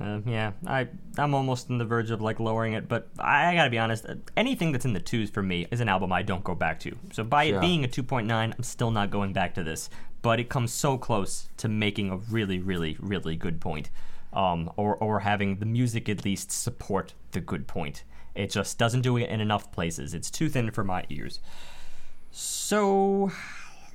Uh, 0.00 0.20
yeah, 0.26 0.52
I 0.66 0.88
I'm 1.18 1.34
almost 1.34 1.70
on 1.70 1.78
the 1.78 1.84
verge 1.84 2.10
of 2.10 2.20
like 2.20 2.40
lowering 2.40 2.72
it, 2.72 2.88
but 2.88 3.08
I, 3.18 3.48
I 3.48 3.54
gotta 3.54 3.70
be 3.70 3.78
honest. 3.78 4.06
Anything 4.36 4.72
that's 4.72 4.84
in 4.84 4.92
the 4.92 5.00
twos 5.00 5.30
for 5.30 5.42
me 5.42 5.66
is 5.70 5.80
an 5.80 5.88
album 5.88 6.12
I 6.12 6.22
don't 6.22 6.42
go 6.44 6.54
back 6.54 6.80
to. 6.80 6.96
So 7.12 7.22
by 7.24 7.44
Yeah. 7.44 7.58
it 7.58 7.60
being 7.60 7.84
a 7.84 7.88
2.9, 7.88 8.30
I'm 8.30 8.62
still 8.62 8.90
not 8.90 9.10
going 9.10 9.32
back 9.32 9.54
to 9.54 9.62
this. 9.62 9.88
But 10.22 10.40
it 10.40 10.48
comes 10.48 10.72
so 10.72 10.96
close 10.96 11.48
to 11.58 11.68
making 11.68 12.10
a 12.10 12.16
really, 12.16 12.58
really, 12.58 12.96
really 12.98 13.36
good 13.36 13.60
point, 13.60 13.90
um, 14.32 14.72
or 14.76 14.96
or 14.96 15.20
having 15.20 15.58
the 15.58 15.66
music 15.66 16.08
at 16.08 16.24
least 16.24 16.50
support 16.50 17.12
the 17.32 17.40
good 17.40 17.66
point. 17.66 18.04
It 18.34 18.50
just 18.50 18.78
doesn't 18.78 19.02
do 19.02 19.16
it 19.18 19.28
in 19.28 19.40
enough 19.40 19.70
places. 19.70 20.14
It's 20.14 20.30
too 20.30 20.48
thin 20.48 20.70
for 20.70 20.82
my 20.82 21.04
ears. 21.10 21.40
So 22.30 23.30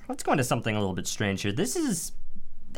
let's 0.08 0.24
go 0.24 0.32
into 0.32 0.44
something 0.44 0.76
a 0.76 0.80
little 0.80 0.96
bit 0.96 1.08
strange 1.08 1.42
here. 1.42 1.52
This 1.52 1.76
is 1.76 2.14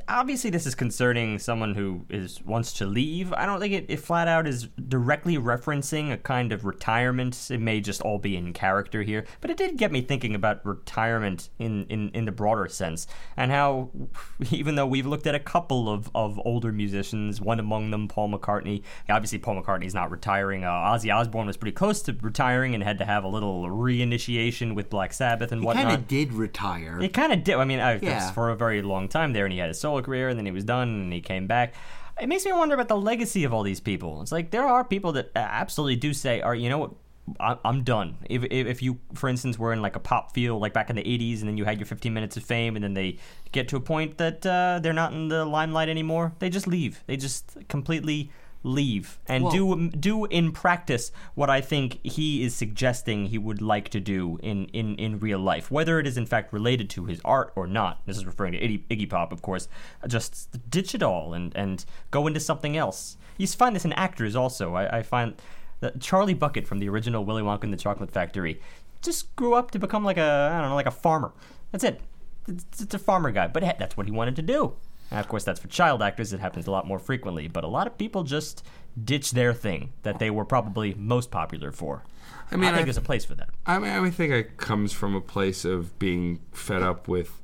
obviously 0.07 0.49
this 0.49 0.65
is 0.65 0.75
concerning 0.75 1.37
someone 1.39 1.75
who 1.75 2.05
is 2.09 2.41
wants 2.43 2.73
to 2.73 2.85
leave. 2.85 3.33
I 3.33 3.45
don't 3.45 3.59
think 3.59 3.73
it, 3.73 3.85
it 3.89 3.97
flat 3.99 4.27
out 4.27 4.47
is 4.47 4.67
directly 4.87 5.37
referencing 5.37 6.11
a 6.11 6.17
kind 6.17 6.51
of 6.51 6.65
retirement. 6.65 7.49
It 7.51 7.59
may 7.59 7.81
just 7.81 8.01
all 8.01 8.17
be 8.17 8.35
in 8.37 8.53
character 8.53 9.01
here, 9.03 9.25
but 9.41 9.49
it 9.51 9.57
did 9.57 9.77
get 9.77 9.91
me 9.91 10.01
thinking 10.01 10.33
about 10.35 10.65
retirement 10.65 11.49
in, 11.59 11.85
in, 11.87 12.09
in 12.09 12.25
the 12.25 12.31
broader 12.31 12.67
sense 12.67 13.07
and 13.35 13.51
how 13.51 13.89
even 14.51 14.75
though 14.75 14.87
we've 14.87 15.05
looked 15.05 15.27
at 15.27 15.35
a 15.35 15.39
couple 15.39 15.89
of, 15.89 16.09
of 16.15 16.39
older 16.45 16.71
musicians, 16.71 17.41
one 17.41 17.59
among 17.59 17.91
them 17.91 18.07
Paul 18.07 18.29
McCartney. 18.29 18.83
Obviously 19.09 19.39
Paul 19.39 19.61
McCartney's 19.61 19.93
not 19.93 20.09
retiring. 20.11 20.63
Uh, 20.63 20.69
Ozzy 20.69 21.13
Osbourne 21.13 21.47
was 21.47 21.57
pretty 21.57 21.73
close 21.75 22.01
to 22.03 22.15
retiring 22.21 22.73
and 22.75 22.83
had 22.83 22.97
to 22.99 23.05
have 23.05 23.23
a 23.23 23.27
little 23.27 23.63
reinitiation 23.65 24.75
with 24.75 24.89
Black 24.89 25.13
Sabbath 25.13 25.51
and 25.51 25.61
He 25.61 25.65
whatnot. 25.65 25.85
kind 25.85 25.97
of 25.97 26.07
did 26.07 26.33
retire. 26.33 26.99
It 27.01 27.13
kind 27.13 27.33
of 27.33 27.43
did. 27.43 27.55
I 27.55 27.65
mean, 27.65 27.79
I 27.79 27.95
Yeah. 28.01 28.31
for 28.31 28.49
a 28.49 28.55
very 28.55 28.81
long 28.81 29.07
time 29.07 29.33
there, 29.33 29.45
and 29.45 29.51
he 29.53 29.59
had 29.59 29.67
his 29.67 29.79
solo 29.81 30.01
career, 30.01 30.29
and 30.29 30.37
then 30.37 30.45
he 30.45 30.51
was 30.51 30.63
done, 30.63 30.89
and 30.89 31.13
he 31.13 31.21
came 31.21 31.47
back. 31.47 31.73
It 32.19 32.27
makes 32.27 32.45
me 32.45 32.53
wonder 32.53 32.75
about 32.75 32.87
the 32.87 32.97
legacy 32.97 33.43
of 33.43 33.53
all 33.53 33.63
these 33.63 33.79
people. 33.79 34.21
It's 34.21 34.31
like 34.31 34.51
there 34.51 34.67
are 34.67 34.83
people 34.83 35.11
that 35.13 35.31
absolutely 35.35 35.95
do 35.95 36.13
say, 36.13 36.41
"Are 36.41 36.55
you 36.55 36.69
know 36.69 36.77
what? 36.77 36.91
I'm 37.39 37.83
done. 37.83 38.17
If, 38.29 38.43
if 38.43 38.67
if 38.67 38.81
you, 38.81 38.99
for 39.13 39.29
instance, 39.29 39.57
were 39.57 39.73
in 39.73 39.81
like 39.81 39.95
a 39.95 39.99
pop 39.99 40.33
field 40.33 40.61
like 40.61 40.73
back 40.73 40.89
in 40.89 40.95
the 40.95 41.03
'80s, 41.03 41.39
and 41.39 41.47
then 41.47 41.57
you 41.57 41.65
had 41.65 41.79
your 41.79 41.85
15 41.85 42.13
minutes 42.13 42.35
of 42.37 42.43
fame, 42.43 42.75
and 42.75 42.83
then 42.83 42.93
they 42.93 43.17
get 43.51 43.67
to 43.69 43.75
a 43.75 43.79
point 43.79 44.17
that 44.17 44.45
uh, 44.45 44.79
they're 44.81 44.93
not 44.93 45.13
in 45.13 45.27
the 45.27 45.45
limelight 45.45 45.89
anymore, 45.89 46.33
they 46.39 46.49
just 46.49 46.67
leave. 46.67 47.03
They 47.07 47.17
just 47.17 47.57
completely 47.67 48.31
leave 48.63 49.19
and 49.27 49.43
Well- 49.45 49.53
do 49.53 49.73
um, 49.73 49.89
do 49.89 50.25
in 50.25 50.51
practice 50.51 51.11
what 51.33 51.49
I 51.49 51.61
think 51.61 51.99
he 52.03 52.43
is 52.43 52.55
suggesting 52.55 53.27
he 53.27 53.37
would 53.37 53.61
like 53.61 53.89
to 53.89 53.99
do 53.99 54.37
in, 54.43 54.65
in, 54.67 54.95
in 54.95 55.19
real 55.19 55.39
life, 55.39 55.71
whether 55.71 55.99
it 55.99 56.07
is 56.07 56.17
in 56.17 56.25
fact 56.25 56.53
related 56.53 56.89
to 56.91 57.05
his 57.05 57.21
art 57.25 57.51
or 57.55 57.67
not. 57.67 58.05
This 58.05 58.17
is 58.17 58.25
referring 58.25 58.53
to 58.53 58.59
Iggy, 58.59 58.83
Iggy 58.89 59.09
Pop, 59.09 59.31
of 59.31 59.41
course. 59.41 59.67
Just 60.07 60.69
ditch 60.69 60.93
it 60.93 61.03
all 61.03 61.33
and, 61.33 61.55
and 61.55 61.83
go 62.11 62.27
into 62.27 62.39
something 62.39 62.77
else. 62.77 63.17
You 63.37 63.47
find 63.47 63.75
this 63.75 63.85
in 63.85 63.93
actors 63.93 64.35
also. 64.35 64.75
I, 64.75 64.99
I 64.99 65.03
find 65.03 65.35
that 65.79 65.99
Charlie 65.99 66.35
Bucket 66.35 66.67
from 66.67 66.79
the 66.79 66.89
original 66.89 67.25
Willy 67.25 67.41
Wonka 67.41 67.63
and 67.63 67.73
the 67.73 67.77
Chocolate 67.77 68.11
Factory 68.11 68.61
just 69.01 69.35
grew 69.35 69.55
up 69.55 69.71
to 69.71 69.79
become 69.79 70.03
like 70.03 70.17
a 70.17 70.49
I 70.51 70.61
don't 70.61 70.69
know 70.69 70.75
like 70.75 70.85
a 70.85 70.91
farmer. 70.91 71.33
That's 71.71 71.83
it. 71.83 72.01
It's, 72.47 72.81
it's 72.81 72.93
a 72.93 72.99
farmer 72.99 73.31
guy, 73.31 73.47
but 73.47 73.63
that's 73.79 73.97
what 73.97 74.05
he 74.05 74.11
wanted 74.11 74.35
to 74.35 74.41
do. 74.41 74.73
And 75.11 75.19
of 75.19 75.27
course, 75.27 75.43
that's 75.43 75.59
for 75.59 75.67
child 75.67 76.01
actors. 76.01 76.31
It 76.33 76.39
happens 76.39 76.67
a 76.67 76.71
lot 76.71 76.87
more 76.87 76.97
frequently, 76.99 77.47
but 77.47 77.63
a 77.63 77.67
lot 77.67 77.85
of 77.85 77.97
people 77.97 78.23
just 78.23 78.65
ditch 79.03 79.31
their 79.31 79.53
thing 79.53 79.91
that 80.03 80.19
they 80.19 80.29
were 80.29 80.45
probably 80.45 80.93
most 80.95 81.29
popular 81.31 81.71
for. 81.71 82.03
I 82.49 82.55
mean, 82.55 82.65
I 82.65 82.71
think 82.71 82.81
I- 82.81 82.83
there's 82.85 82.97
a 82.97 83.01
place 83.01 83.25
for 83.25 83.35
that. 83.35 83.49
I 83.65 83.77
mean, 83.79 83.91
I 83.91 84.09
think 84.09 84.31
it 84.33 84.57
comes 84.57 84.93
from 84.93 85.13
a 85.15 85.21
place 85.21 85.65
of 85.65 85.97
being 85.99 86.39
fed 86.51 86.81
up 86.81 87.07
with 87.07 87.37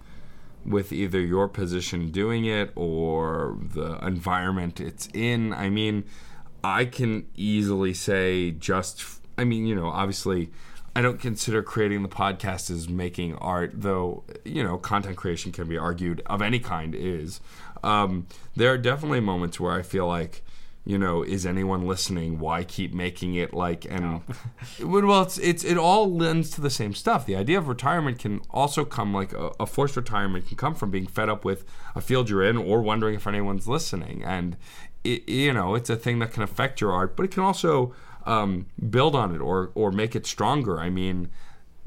with 0.66 0.92
either 0.92 1.22
your 1.22 1.48
position 1.48 2.10
doing 2.12 2.44
it 2.44 2.72
or 2.76 3.58
the 3.74 3.98
environment 4.06 4.82
it's 4.82 5.08
in. 5.14 5.54
I 5.54 5.70
mean, 5.70 6.04
I 6.62 6.84
can 6.84 7.26
easily 7.36 7.94
say 7.94 8.52
just 8.52 9.04
I 9.38 9.44
mean, 9.46 9.66
you 9.66 9.76
know, 9.76 9.88
obviously 9.88 10.52
I 10.98 11.02
don't 11.04 11.22
consider 11.22 11.62
creating 11.62 12.02
the 12.02 12.10
podcast 12.10 12.72
as 12.72 12.90
making 12.90 13.36
art, 13.36 13.70
though, 13.72 14.24
you 14.44 14.64
know, 14.64 14.80
content 14.80 15.16
creation 15.16 15.52
can 15.52 15.68
be 15.68 15.78
argued 15.78 16.24
of 16.26 16.42
any 16.42 16.58
kind 16.58 16.96
is. 16.96 17.40
Um, 17.84 18.26
there 18.56 18.74
are 18.74 18.80
definitely 18.80 19.20
moments 19.20 19.60
where 19.60 19.74
I 19.74 19.84
feel 19.84 20.08
like 20.08 20.44
you 20.86 20.98
know, 20.98 21.22
is 21.22 21.46
anyone 21.46 21.86
listening? 21.86 22.40
Why 22.40 22.64
keep 22.64 22.94
making 22.94 23.36
it 23.36 23.54
like 23.54 23.86
and 23.86 24.22
well, 24.82 25.22
it's 25.22 25.38
it's 25.38 25.64
it 25.64 25.78
all 25.78 26.12
lends 26.12 26.50
to 26.52 26.62
the 26.62 26.72
same 26.72 26.96
stuff. 26.96 27.28
The 27.28 27.36
idea 27.36 27.60
of 27.60 27.68
retirement 27.68 28.18
can 28.18 28.40
also 28.50 28.84
come 28.84 29.14
like 29.14 29.34
a, 29.34 29.52
a 29.60 29.66
forced 29.68 29.98
retirement 29.98 30.48
can 30.48 30.58
come 30.58 30.74
from 30.74 30.90
being 30.90 31.06
fed 31.06 31.30
up 31.30 31.46
with 31.46 31.64
a 31.94 32.02
field 32.02 32.30
you're 32.30 32.44
in 32.44 32.58
or 32.58 32.82
wondering 32.82 33.14
if 33.14 33.28
anyone's 33.28 33.68
listening, 33.68 34.24
and 34.24 34.58
it, 35.04 35.30
you 35.30 35.54
know, 35.54 35.76
it's 35.76 35.90
a 35.92 35.96
thing 35.96 36.18
that 36.20 36.32
can 36.32 36.42
affect 36.42 36.82
your 36.82 36.92
art, 36.94 37.16
but 37.16 37.24
it 37.24 37.32
can 37.32 37.44
also 37.44 37.94
um, 38.28 38.68
build 38.90 39.16
on 39.16 39.34
it 39.34 39.40
or 39.40 39.72
or 39.76 39.92
make 39.92 40.16
it 40.16 40.26
stronger. 40.26 40.80
I 40.80 40.90
mean. 40.90 41.30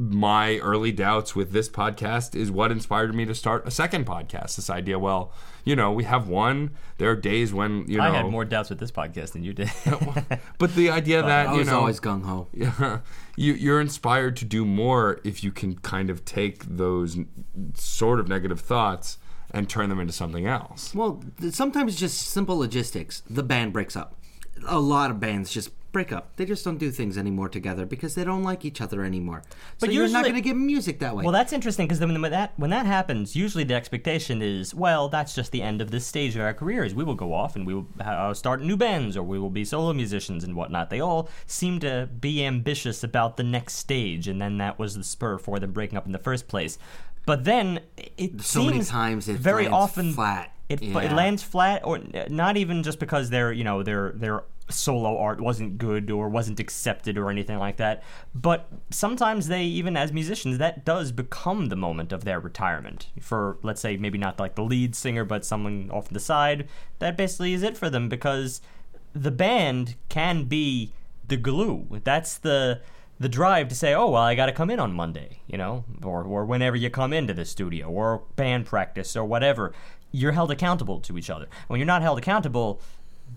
My 0.02 0.56
early 0.60 0.92
doubts 0.92 1.36
with 1.36 1.52
this 1.52 1.68
podcast 1.68 2.34
is 2.34 2.50
what 2.50 2.72
inspired 2.72 3.14
me 3.14 3.26
to 3.26 3.34
start 3.34 3.66
a 3.66 3.70
second 3.70 4.06
podcast. 4.06 4.56
This 4.56 4.70
idea, 4.70 4.98
well, 4.98 5.30
you 5.62 5.76
know, 5.76 5.92
we 5.92 6.04
have 6.04 6.26
one. 6.26 6.70
There 6.96 7.10
are 7.10 7.14
days 7.14 7.52
when 7.52 7.84
you 7.86 7.98
know 7.98 8.04
I 8.04 8.10
had 8.16 8.24
more 8.30 8.46
doubts 8.46 8.70
with 8.70 8.78
this 8.78 8.90
podcast 8.90 9.32
than 9.32 9.44
you 9.44 9.52
did. 9.52 9.70
but 10.58 10.74
the 10.74 10.88
idea 10.88 11.20
that 11.20 11.48
I 11.48 11.52
you 11.52 11.58
was 11.58 11.68
know, 11.68 11.80
always 11.80 12.00
gung 12.00 12.24
ho. 12.24 12.48
yeah, 12.54 13.00
you 13.36 13.52
you're 13.52 13.78
inspired 13.78 14.36
to 14.38 14.46
do 14.46 14.64
more 14.64 15.20
if 15.22 15.44
you 15.44 15.52
can 15.52 15.74
kind 15.80 16.08
of 16.08 16.24
take 16.24 16.64
those 16.64 17.18
sort 17.74 18.20
of 18.20 18.26
negative 18.26 18.60
thoughts 18.60 19.18
and 19.50 19.68
turn 19.68 19.90
them 19.90 20.00
into 20.00 20.14
something 20.14 20.46
else. 20.46 20.94
Well, 20.94 21.22
th- 21.38 21.52
sometimes 21.52 21.94
just 21.96 22.22
simple 22.22 22.56
logistics. 22.56 23.22
The 23.28 23.42
band 23.42 23.74
breaks 23.74 23.96
up. 23.96 24.16
A 24.66 24.78
lot 24.78 25.10
of 25.10 25.20
bands 25.20 25.52
just 25.52 25.72
break 25.92 26.12
up. 26.12 26.36
They 26.36 26.44
just 26.44 26.64
don't 26.64 26.78
do 26.78 26.90
things 26.90 27.18
anymore 27.18 27.48
together 27.48 27.86
because 27.86 28.14
they 28.14 28.24
don't 28.24 28.42
like 28.42 28.64
each 28.64 28.80
other 28.80 29.04
anymore. 29.04 29.42
But 29.78 29.88
so 29.88 29.92
you're 29.92 30.08
not 30.08 30.24
going 30.24 30.34
to 30.34 30.40
get 30.40 30.56
music 30.56 30.98
that 31.00 31.16
way. 31.16 31.24
Well, 31.24 31.32
that's 31.32 31.52
interesting 31.52 31.86
because 31.86 32.00
when 32.00 32.20
that 32.22 32.52
when 32.56 32.70
that 32.70 32.86
happens, 32.86 33.34
usually 33.34 33.64
the 33.64 33.74
expectation 33.74 34.42
is, 34.42 34.74
well, 34.74 35.08
that's 35.08 35.34
just 35.34 35.52
the 35.52 35.62
end 35.62 35.80
of 35.80 35.90
this 35.90 36.06
stage 36.06 36.34
of 36.36 36.42
our 36.42 36.54
careers. 36.54 36.94
We 36.94 37.04
will 37.04 37.14
go 37.14 37.32
off 37.32 37.56
and 37.56 37.66
we 37.66 37.74
will 37.74 37.86
uh, 38.00 38.34
start 38.34 38.62
new 38.62 38.76
bands, 38.76 39.16
or 39.16 39.22
we 39.22 39.38
will 39.38 39.50
be 39.50 39.64
solo 39.64 39.92
musicians 39.92 40.44
and 40.44 40.54
whatnot. 40.54 40.90
They 40.90 41.00
all 41.00 41.28
seem 41.46 41.80
to 41.80 42.08
be 42.20 42.44
ambitious 42.44 43.02
about 43.02 43.36
the 43.36 43.44
next 43.44 43.74
stage, 43.74 44.28
and 44.28 44.40
then 44.40 44.58
that 44.58 44.78
was 44.78 44.94
the 44.94 45.04
spur 45.04 45.38
for 45.38 45.58
them 45.58 45.72
breaking 45.72 45.98
up 45.98 46.06
in 46.06 46.12
the 46.12 46.18
first 46.18 46.48
place. 46.48 46.78
But 47.26 47.44
then 47.44 47.80
it 47.96 48.40
So 48.40 48.60
many 48.60 48.72
seems 48.78 48.88
times 48.88 49.28
it 49.28 49.36
very 49.36 49.66
often 49.66 50.12
flat. 50.12 50.54
It, 50.68 50.82
it 50.82 51.12
lands 51.12 51.42
flat, 51.42 51.82
or 51.84 51.98
not 52.28 52.56
even 52.56 52.84
just 52.84 53.00
because 53.00 53.30
they're 53.30 53.52
you 53.52 53.64
know 53.64 53.82
their 53.82 54.12
their 54.12 54.44
solo 54.70 55.18
art 55.18 55.40
wasn't 55.40 55.78
good 55.78 56.10
or 56.10 56.28
wasn't 56.28 56.60
accepted 56.60 57.18
or 57.18 57.30
anything 57.30 57.58
like 57.58 57.76
that. 57.76 58.02
But 58.34 58.68
sometimes 58.90 59.48
they, 59.48 59.64
even 59.64 59.96
as 59.96 60.12
musicians, 60.12 60.58
that 60.58 60.84
does 60.84 61.12
become 61.12 61.66
the 61.66 61.76
moment 61.76 62.12
of 62.12 62.24
their 62.24 62.40
retirement. 62.40 63.08
For 63.20 63.58
let's 63.62 63.80
say 63.80 63.96
maybe 63.96 64.18
not 64.18 64.38
like 64.38 64.54
the 64.54 64.62
lead 64.62 64.94
singer, 64.94 65.24
but 65.24 65.44
someone 65.44 65.90
off 65.92 66.08
the 66.08 66.20
side. 66.20 66.68
That 66.98 67.16
basically 67.16 67.52
is 67.52 67.62
it 67.62 67.76
for 67.76 67.90
them 67.90 68.08
because 68.08 68.60
the 69.12 69.30
band 69.30 69.96
can 70.08 70.44
be 70.44 70.92
the 71.26 71.36
glue. 71.36 72.00
That's 72.04 72.38
the 72.38 72.80
the 73.18 73.28
drive 73.28 73.68
to 73.68 73.74
say, 73.74 73.92
oh 73.94 74.08
well, 74.08 74.22
I 74.22 74.34
got 74.34 74.46
to 74.46 74.52
come 74.52 74.70
in 74.70 74.80
on 74.80 74.92
Monday, 74.92 75.40
you 75.46 75.58
know, 75.58 75.84
or 76.02 76.22
or 76.22 76.44
whenever 76.44 76.76
you 76.76 76.90
come 76.90 77.12
into 77.12 77.34
the 77.34 77.44
studio 77.44 77.88
or 77.88 78.22
band 78.36 78.66
practice 78.66 79.16
or 79.16 79.24
whatever. 79.24 79.72
You're 80.12 80.32
held 80.32 80.50
accountable 80.50 80.98
to 81.00 81.16
each 81.16 81.30
other. 81.30 81.46
When 81.68 81.78
you're 81.78 81.86
not 81.86 82.02
held 82.02 82.18
accountable, 82.18 82.80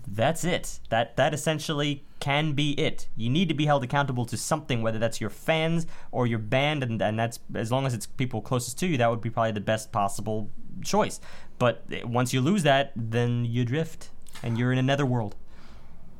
that's 0.06 0.44
it. 0.44 0.80
That 0.90 1.16
that 1.16 1.34
essentially 1.34 2.04
can 2.20 2.52
be 2.52 2.72
it. 2.72 3.08
You 3.16 3.28
need 3.28 3.48
to 3.48 3.54
be 3.54 3.66
held 3.66 3.84
accountable 3.84 4.24
to 4.26 4.36
something, 4.36 4.82
whether 4.82 4.98
that's 4.98 5.20
your 5.20 5.30
fans 5.30 5.86
or 6.10 6.26
your 6.26 6.38
band, 6.38 6.82
and, 6.82 7.00
and 7.02 7.18
that's 7.18 7.38
as 7.54 7.70
long 7.70 7.86
as 7.86 7.94
it's 7.94 8.06
people 8.06 8.40
closest 8.40 8.78
to 8.80 8.86
you, 8.86 8.96
that 8.96 9.10
would 9.10 9.20
be 9.20 9.30
probably 9.30 9.52
the 9.52 9.60
best 9.60 9.92
possible 9.92 10.50
choice. 10.82 11.20
But 11.58 11.84
eh, 11.92 12.02
once 12.04 12.32
you 12.32 12.40
lose 12.40 12.62
that, 12.62 12.92
then 12.96 13.44
you 13.44 13.64
drift 13.64 14.10
and 14.42 14.58
you're 14.58 14.72
in 14.72 14.78
another 14.78 15.06
world. 15.06 15.36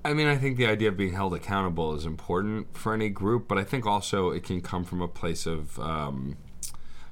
I 0.04 0.12
mean, 0.12 0.26
I 0.26 0.36
think 0.36 0.58
the 0.58 0.66
idea 0.66 0.88
of 0.90 0.98
being 0.98 1.14
held 1.14 1.32
accountable 1.32 1.94
is 1.94 2.04
important 2.04 2.76
for 2.76 2.92
any 2.92 3.08
group, 3.08 3.48
but 3.48 3.56
I 3.56 3.64
think 3.64 3.86
also 3.86 4.30
it 4.30 4.44
can 4.44 4.60
come 4.60 4.84
from 4.84 5.00
a 5.00 5.08
place 5.08 5.46
of 5.46 5.78
um, 5.78 6.36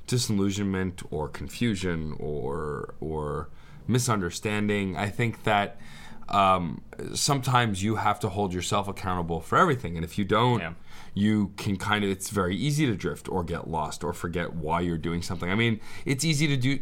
disillusionment 0.07 1.03
or 1.11 1.29
confusion 1.29 2.15
or 2.19 2.95
or 3.01 3.49
misunderstanding. 3.89 4.97
I 4.97 5.09
think 5.09 5.45
that 5.45 5.79
um, 6.29 6.83
sometimes 7.15 7.83
you 7.83 7.97
have 7.97 8.21
to 8.21 8.29
hold 8.29 8.53
yourself 8.55 8.89
accountable 8.89 9.41
for 9.41 9.59
everything, 9.59 9.97
and 9.97 10.05
if 10.05 10.19
you 10.19 10.25
don't, 10.25 10.61
Yeah. 10.61 10.73
you 11.15 11.53
can 11.57 11.77
kind 11.77 12.05
of 12.05 12.11
it's 12.11 12.31
very 12.31 12.57
easy 12.57 12.87
to 12.87 12.95
drift 12.97 13.29
or 13.29 13.45
get 13.45 13.69
lost 13.69 14.03
or 14.05 14.13
forget 14.13 14.55
why 14.55 14.81
you're 14.81 14.99
doing 14.99 15.23
something. 15.23 15.51
I 15.51 15.55
mean, 15.55 15.81
it's 16.05 16.25
easy 16.25 16.47
to 16.49 16.57
do 16.57 16.79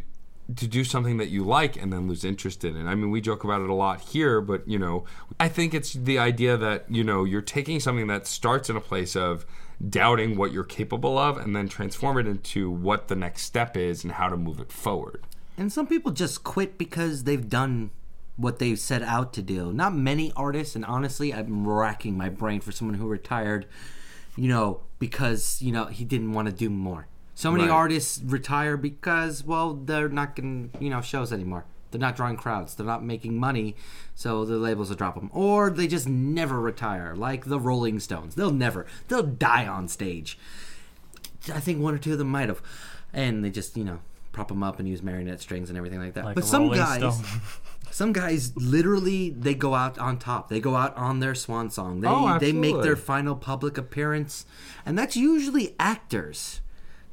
to 0.55 0.67
do 0.67 0.83
something 0.83 1.15
that 1.17 1.29
you 1.29 1.45
like 1.45 1.81
and 1.81 1.93
then 1.93 2.09
lose 2.09 2.25
interest 2.25 2.65
in 2.65 2.75
it. 2.75 2.83
I 2.85 2.93
mean, 2.95 3.09
we 3.09 3.21
joke 3.21 3.45
about 3.45 3.61
it 3.61 3.69
a 3.69 3.73
lot 3.73 4.01
here, 4.01 4.41
but 4.41 4.67
you 4.67 4.77
know, 4.77 5.05
I 5.39 5.47
think 5.47 5.73
it's 5.73 5.93
the 5.93 6.19
idea 6.19 6.57
that, 6.57 6.85
you 6.89 7.05
know, 7.05 7.23
you're 7.23 7.41
taking 7.41 7.79
something 7.79 8.07
that 8.07 8.27
starts 8.27 8.69
in 8.69 8.75
a 8.75 8.81
place 8.81 9.15
of 9.15 9.45
doubting 9.87 10.35
what 10.35 10.51
you're 10.51 10.65
capable 10.65 11.17
of 11.17 11.37
and 11.37 11.55
then 11.55 11.69
transform 11.69 12.17
it 12.17 12.27
into 12.27 12.69
what 12.69 13.07
the 13.07 13.15
next 13.15 13.43
step 13.43 13.77
is 13.77 14.03
and 14.03 14.13
how 14.13 14.27
to 14.27 14.35
move 14.35 14.59
it 14.59 14.73
forward. 14.73 15.23
And 15.57 15.71
some 15.71 15.87
people 15.87 16.11
just 16.11 16.43
quit 16.43 16.77
because 16.77 17.23
they've 17.23 17.47
done 17.47 17.91
what 18.37 18.59
they've 18.59 18.79
set 18.79 19.01
out 19.03 19.33
to 19.33 19.41
do. 19.41 19.71
Not 19.73 19.95
many 19.95 20.31
artists, 20.35 20.75
and 20.75 20.85
honestly, 20.85 21.33
I'm 21.33 21.67
racking 21.67 22.17
my 22.17 22.29
brain 22.29 22.61
for 22.61 22.71
someone 22.71 22.97
who 22.97 23.07
retired, 23.07 23.65
you 24.35 24.47
know, 24.47 24.81
because, 24.99 25.61
you 25.61 25.71
know, 25.71 25.85
he 25.85 26.05
didn't 26.05 26.33
want 26.33 26.47
to 26.47 26.53
do 26.53 26.69
more. 26.69 27.07
So 27.35 27.51
many 27.51 27.63
Right. 27.65 27.71
artists 27.71 28.21
retire 28.23 28.77
because, 28.77 29.43
well, 29.43 29.73
they're 29.73 30.09
not 30.09 30.35
getting, 30.35 30.71
you 30.79 30.89
know, 30.89 31.01
shows 31.01 31.31
anymore. 31.33 31.65
They're 31.91 31.99
not 31.99 32.15
drawing 32.15 32.37
crowds. 32.37 32.73
They're 32.75 32.85
not 32.85 33.03
making 33.03 33.37
money, 33.37 33.75
so 34.15 34.45
the 34.45 34.55
labels 34.57 34.89
will 34.89 34.95
drop 34.95 35.15
them. 35.15 35.29
Or 35.33 35.69
they 35.69 35.87
just 35.87 36.07
never 36.07 36.59
retire, 36.59 37.15
like 37.15 37.45
the 37.45 37.59
Rolling 37.59 37.99
Stones. 37.99 38.35
They'll 38.35 38.49
never. 38.51 38.85
They'll 39.09 39.23
die 39.23 39.67
on 39.67 39.87
stage. 39.89 40.37
I 41.53 41.59
think 41.59 41.81
one 41.81 41.93
or 41.93 41.97
two 41.97 42.13
of 42.13 42.17
them 42.17 42.29
might 42.29 42.47
have, 42.47 42.61
and 43.11 43.43
they 43.43 43.49
just 43.49 43.75
you 43.75 43.83
know 43.83 43.99
prop 44.31 44.47
them 44.47 44.63
up 44.63 44.79
and 44.79 44.87
use 44.87 45.01
marionette 45.03 45.41
strings 45.41 45.67
and 45.69 45.77
everything 45.77 45.99
like 45.99 46.13
that. 46.13 46.23
Like 46.23 46.35
but 46.35 46.45
some 46.45 46.69
guys. 46.71 47.01
some 47.91 48.13
guys 48.13 48.55
literally 48.55 49.29
they 49.31 49.53
go 49.53 49.75
out 49.75 49.99
on 49.99 50.17
top. 50.17 50.49
They 50.49 50.59
go 50.59 50.75
out 50.75 50.95
on 50.95 51.19
their 51.19 51.35
swan 51.35 51.69
song. 51.69 52.01
They 52.01 52.07
Oh, 52.07 52.39
they 52.39 52.51
make 52.51 52.81
their 52.81 52.95
final 52.95 53.35
public 53.35 53.77
appearance, 53.77 54.45
and 54.85 54.97
that's 54.97 55.15
usually 55.15 55.75
actors, 55.79 56.61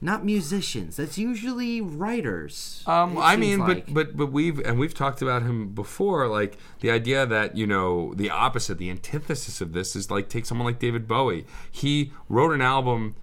not 0.01 0.25
musicians. 0.25 0.97
That's 0.97 1.19
usually 1.19 1.81
writers. 1.81 2.83
Um, 2.87 3.19
I 3.19 3.37
mean, 3.37 3.59
like. 3.59 3.87
but 3.87 3.95
but 3.95 4.17
but 4.17 4.27
we've 4.33 4.59
and 4.61 4.79
we've 4.79 4.95
talked 4.95 5.21
about 5.21 5.43
him 5.43 5.71
before. 5.75 6.29
Like 6.29 6.57
the 6.81 6.91
idea 6.91 7.27
that 7.27 7.57
you 7.57 7.67
know 7.67 8.15
the 8.15 8.31
opposite, 8.31 8.79
the 8.79 8.91
antithesis 8.91 9.61
of 9.61 9.73
this 9.73 9.97
is 9.97 10.11
like 10.11 10.29
take 10.29 10.47
someone 10.47 10.67
like 10.67 10.79
David 10.79 11.09
Bowie. 11.09 11.45
He 11.71 12.13
wrote 12.29 12.53
an 12.53 12.63
album 12.63 13.17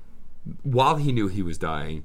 while 0.64 0.98
he 0.98 1.11
knew 1.11 1.27
he 1.27 1.41
was 1.41 1.57
dying, 1.57 2.03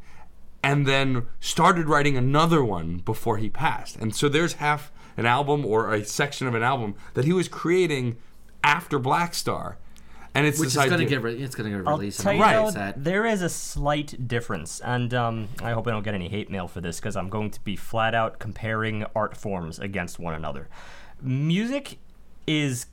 and 0.63 0.87
then 0.87 1.27
started 1.41 1.89
writing 1.89 2.17
another 2.17 2.65
one 2.65 2.99
before 2.99 3.39
he 3.39 3.51
passed. 3.51 3.97
And 3.97 4.15
so 4.15 4.29
there's 4.29 4.55
half 4.55 4.93
an 5.17 5.27
album 5.27 5.65
or 5.67 5.93
a 5.95 6.05
section 6.05 6.47
of 6.47 6.55
an 6.55 6.63
album 6.63 6.95
that 7.15 7.25
he 7.25 7.33
was 7.33 7.49
creating 7.49 8.17
after 8.63 8.99
Blackstar. 9.01 9.77
and 10.35 10.47
it's 10.47 10.61
Which 10.61 10.69
is 10.69 10.77
going 10.77 10.99
to 10.99 11.07
get 11.07 11.23
re- 11.23 11.37
it's 11.43 11.55
going 11.55 11.71
to 11.73 11.79
get 11.79 11.87
I'll 11.89 11.97
released. 11.99 12.21
tell 12.21 12.31
and 12.31 12.39
you 12.39 12.45
I'm 12.45 12.73
though, 12.73 12.93
there 12.97 13.27
is 13.27 13.43
a 13.43 13.49
slight 13.49 14.29
difference, 14.29 14.81
and 14.81 15.13
um, 15.15 15.49
I 15.63 15.73
hope 15.73 15.87
I 15.89 15.91
don't 15.91 16.03
get 16.05 16.15
any 16.15 16.29
hate 16.29 16.51
mail 16.51 16.69
for 16.69 16.81
this 16.81 17.01
because 17.01 17.17
I'm 17.17 17.29
going 17.29 17.51
to 17.51 17.61
be 17.61 17.75
flat 17.77 18.15
out 18.15 18.39
comparing 18.39 19.05
art 19.17 19.37
forms 19.37 19.79
against 19.79 20.19
one 20.19 20.35
another. 20.35 20.69
Music 21.21 21.99
is 22.47 22.87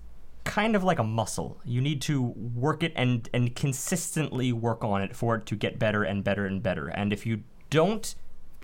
kind 0.43 0.75
of 0.75 0.83
like 0.83 0.97
a 0.99 1.03
muscle. 1.03 1.59
You 1.65 1.81
need 1.81 2.01
to 2.03 2.21
work 2.21 2.81
it 2.83 2.93
and 2.95 3.29
and 3.33 3.55
consistently 3.55 4.51
work 4.53 4.83
on 4.83 5.01
it 5.01 5.15
for 5.15 5.35
it 5.35 5.45
to 5.47 5.55
get 5.55 5.77
better 5.77 6.03
and 6.03 6.23
better 6.23 6.45
and 6.45 6.63
better. 6.63 6.87
And 6.87 7.11
if 7.13 7.25
you 7.25 7.43
don't 7.69 8.15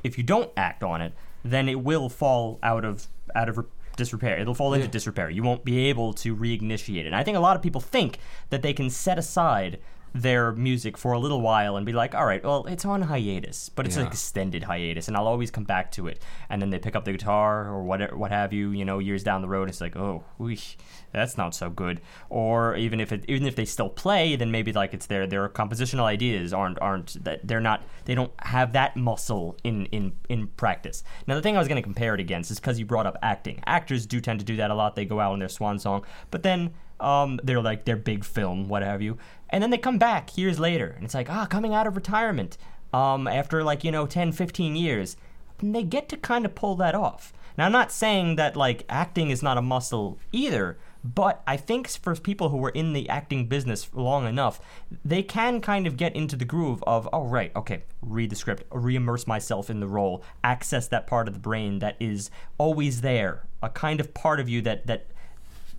if 0.04 0.18
you 0.18 0.24
don't 0.24 0.52
act 0.58 0.84
on 0.84 1.02
it, 1.02 1.14
then 1.44 1.68
it 1.70 1.82
will 1.82 2.10
fall 2.10 2.60
out 2.64 2.84
of 2.86 3.08
out 3.36 3.50
of 3.50 3.66
disrepair. 3.96 4.40
It'll 4.40 4.56
fall 4.56 4.74
into 4.74 4.88
disrepair. 4.88 5.30
You 5.30 5.44
won't 5.44 5.64
be 5.64 5.88
able 5.90 6.14
to 6.14 6.36
reinitiate 6.36 7.02
it. 7.02 7.06
And 7.06 7.16
I 7.16 7.24
think 7.24 7.38
a 7.38 7.40
lot 7.42 7.56
of 7.56 7.62
people 7.62 7.82
think 7.82 8.18
that 8.50 8.62
they 8.62 8.74
can 8.74 8.90
set 8.90 9.18
aside 9.18 9.80
their 10.14 10.52
music 10.52 10.98
for 10.98 11.14
a 11.14 11.20
little 11.20 11.42
while 11.42 11.76
and 11.76 11.86
be 11.86 11.92
like, 11.92 12.14
all 12.14 12.26
right, 12.26 12.44
well, 12.44 12.66
it's 12.66 12.86
on 12.86 13.02
hiatus, 13.04 13.70
but 13.70 13.86
it's 13.88 13.98
an 13.98 14.06
extended 14.06 14.64
hiatus, 14.64 15.08
and 15.08 15.18
I'll 15.18 15.28
always 15.28 15.50
come 15.50 15.64
back 15.64 15.92
to 15.94 16.08
it. 16.08 16.22
And 16.50 16.62
then 16.62 16.70
they 16.70 16.78
pick 16.78 16.96
up 16.96 17.06
the 17.06 17.12
guitar 17.12 17.68
or 17.68 17.84
whatever, 17.84 18.16
what 18.16 18.32
have 18.32 18.54
you, 18.54 18.70
you 18.70 18.86
know, 18.86 19.00
years 19.00 19.24
down 19.24 19.42
the 19.42 19.48
road, 19.48 19.70
it's 19.70 19.82
like, 19.82 19.96
oh, 19.96 20.24
weesh, 20.40 20.76
that's 21.12 21.36
not 21.36 21.56
so 21.56 21.70
good. 21.70 22.00
Or 22.30 22.76
even 22.76 23.00
if 23.00 23.12
it, 23.12 23.26
even 23.28 23.48
if 23.48 23.56
they 23.56 23.66
still 23.66 23.90
play, 23.90 24.36
then 24.36 24.52
maybe 24.52 24.72
like 24.72 24.94
it's 24.94 25.08
their 25.08 25.26
their 25.26 25.50
compositional 25.50 26.04
ideas 26.04 26.54
aren't 26.54 26.80
aren't 26.80 27.24
that 27.24 27.48
they're 27.48 27.60
not 27.60 27.84
they 28.06 28.16
don't 28.16 28.32
have 28.40 28.74
that 28.74 28.96
muscle 28.96 29.58
in 29.64 29.86
in 29.88 30.14
in 30.30 30.48
practice. 30.48 31.04
Now 31.26 31.36
the 31.36 31.42
thing 31.42 31.56
I 31.56 31.60
was 31.60 31.68
going 31.68 31.82
to 31.82 31.84
compare 31.84 32.14
it 32.14 32.20
against 32.20 32.52
is 32.52 32.60
because 32.60 32.80
you 32.80 32.86
brought 32.86 33.08
up 33.08 33.18
acting. 33.24 33.62
Actors 33.66 34.06
do 34.06 34.22
tend 34.22 34.40
to 34.40 34.46
do 34.46 34.58
that 34.58 34.70
a 34.70 34.76
lot. 34.76 34.96
They 34.96 35.06
go 35.06 35.20
out 35.20 35.32
on 35.32 35.40
their 35.40 35.50
swan 35.50 35.80
song, 35.80 36.06
but 36.30 36.44
then 36.44 36.74
um, 37.00 37.40
they're 37.44 37.62
like 37.62 37.86
their 37.86 37.98
big 37.98 38.24
film, 38.24 38.70
what 38.70 38.82
have 38.82 39.02
you, 39.02 39.18
and 39.54 39.62
then 39.62 39.70
they 39.70 39.78
come 39.78 40.00
back 40.00 40.36
years 40.36 40.60
later, 40.60 40.88
and 40.88 41.06
it's 41.06 41.14
like 41.14 41.30
ah, 41.30 41.46
coming 41.46 41.76
out 41.76 41.86
of 41.86 41.96
retirement 41.96 42.58
um, 42.92 43.28
after 43.28 43.64
like 43.64 43.84
you 43.84 43.92
know 43.92 44.08
10, 44.08 44.32
15 44.32 44.76
years, 44.76 45.16
and 45.60 45.76
they 45.76 45.84
get 45.84 46.10
to 46.10 46.18
kind 46.18 46.44
of 46.44 46.56
pull 46.56 46.76
that 46.78 46.96
off. 46.96 47.32
Now 47.56 47.68
I'm 47.68 47.72
not 47.72 47.92
saying 47.92 48.36
that 48.38 48.58
like 48.58 48.84
acting 48.90 49.30
is 49.30 49.44
not 49.44 49.60
a 49.60 49.62
muscle 49.62 50.18
either, 50.32 50.80
but 51.04 51.44
I 51.46 51.58
think 51.58 51.88
for 51.88 52.16
people 52.16 52.50
who 52.50 52.58
were 52.58 52.72
in 52.72 52.94
the 52.94 53.08
acting 53.08 53.46
business 53.46 53.88
long 53.94 54.26
enough, 54.26 54.60
they 55.06 55.22
can 55.22 55.62
kind 55.62 55.86
of 55.86 55.98
get 55.98 56.16
into 56.16 56.36
the 56.36 56.46
groove 56.46 56.84
of, 56.88 57.08
oh, 57.14 57.26
right, 57.26 57.52
okay, 57.56 57.84
read 58.02 58.32
the 58.32 58.36
script, 58.36 58.64
re 58.72 58.96
immerse 58.96 59.28
myself 59.28 59.70
in 59.70 59.82
the 59.82 59.88
role, 59.88 60.24
access 60.44 60.88
that 60.88 61.06
part 61.06 61.28
of 61.28 61.36
the 61.36 61.40
brain 61.40 61.78
that 61.78 61.96
is 62.00 62.32
always 62.58 63.02
there, 63.02 63.44
a 63.62 63.70
kind 63.70 64.00
of 64.00 64.16
part 64.16 64.40
of 64.40 64.50
you 64.50 64.62
that, 64.62 64.88
that, 64.88 65.08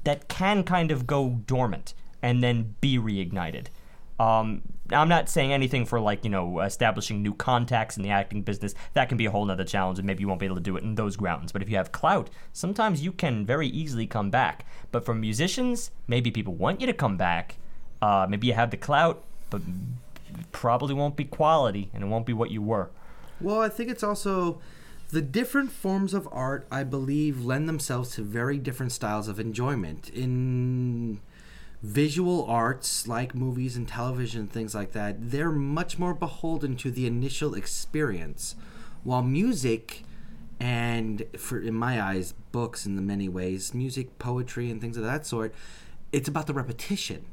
that 0.04 0.28
can 0.28 0.62
kind 0.62 0.92
of 0.92 1.08
go 1.08 1.40
dormant 1.46 1.94
and 2.24 2.42
then 2.42 2.74
be 2.80 2.98
reignited. 2.98 3.66
Um, 4.18 4.62
I'm 4.90 5.08
not 5.08 5.28
saying 5.28 5.52
anything 5.52 5.84
for 5.84 6.00
like 6.00 6.24
you 6.24 6.30
know 6.30 6.60
establishing 6.60 7.22
new 7.22 7.34
contacts 7.34 7.98
in 7.98 8.02
the 8.02 8.10
acting 8.10 8.42
business. 8.42 8.74
That 8.94 9.10
can 9.10 9.18
be 9.18 9.26
a 9.26 9.30
whole 9.30 9.44
nother 9.44 9.64
challenge, 9.64 9.98
and 9.98 10.06
maybe 10.06 10.22
you 10.22 10.28
won't 10.28 10.40
be 10.40 10.46
able 10.46 10.56
to 10.56 10.62
do 10.62 10.76
it 10.78 10.82
in 10.82 10.94
those 10.94 11.16
grounds. 11.16 11.52
But 11.52 11.60
if 11.60 11.68
you 11.68 11.76
have 11.76 11.92
clout, 11.92 12.30
sometimes 12.52 13.02
you 13.02 13.12
can 13.12 13.44
very 13.44 13.68
easily 13.68 14.06
come 14.06 14.30
back. 14.30 14.64
But 14.90 15.04
for 15.04 15.14
musicians, 15.14 15.90
maybe 16.08 16.30
people 16.30 16.54
want 16.54 16.80
you 16.80 16.86
to 16.86 16.94
come 16.94 17.18
back. 17.18 17.56
Uh, 18.00 18.26
maybe 18.28 18.46
you 18.46 18.54
have 18.54 18.70
the 18.70 18.78
clout, 18.78 19.22
but 19.50 19.60
probably 20.50 20.94
won't 20.94 21.16
be 21.16 21.24
quality, 21.24 21.90
and 21.92 22.02
it 22.02 22.06
won't 22.06 22.26
be 22.26 22.32
what 22.32 22.50
you 22.50 22.62
were. 22.62 22.88
Well, 23.38 23.60
I 23.60 23.68
think 23.68 23.90
it's 23.90 24.02
also 24.02 24.60
the 25.10 25.20
different 25.20 25.72
forms 25.72 26.14
of 26.14 26.26
art, 26.32 26.66
I 26.70 26.84
believe, 26.84 27.44
lend 27.44 27.68
themselves 27.68 28.14
to 28.14 28.22
very 28.22 28.56
different 28.56 28.92
styles 28.92 29.28
of 29.28 29.38
enjoyment. 29.38 30.08
In 30.08 31.20
visual 31.84 32.46
arts, 32.46 33.06
like 33.06 33.34
movies 33.34 33.76
and 33.76 33.86
television 33.86 34.46
things 34.46 34.74
like 34.74 34.92
that, 34.92 35.30
they're 35.30 35.52
much 35.52 35.98
more 35.98 36.14
beholden 36.14 36.76
to 36.78 36.90
the 36.90 37.06
initial 37.06 37.54
experience. 37.54 38.56
While 39.02 39.22
music, 39.22 40.02
and 40.58 41.26
for 41.36 41.60
in 41.60 41.74
my 41.74 42.02
eyes, 42.02 42.32
books 42.52 42.86
in 42.86 42.96
the 42.96 43.02
many 43.02 43.28
ways, 43.28 43.74
music, 43.74 44.18
poetry, 44.18 44.70
and 44.70 44.80
things 44.80 44.96
of 44.96 45.04
that 45.04 45.26
sort, 45.26 45.54
it's 46.10 46.26
about 46.26 46.46
the 46.46 46.54
repetition. 46.54 47.26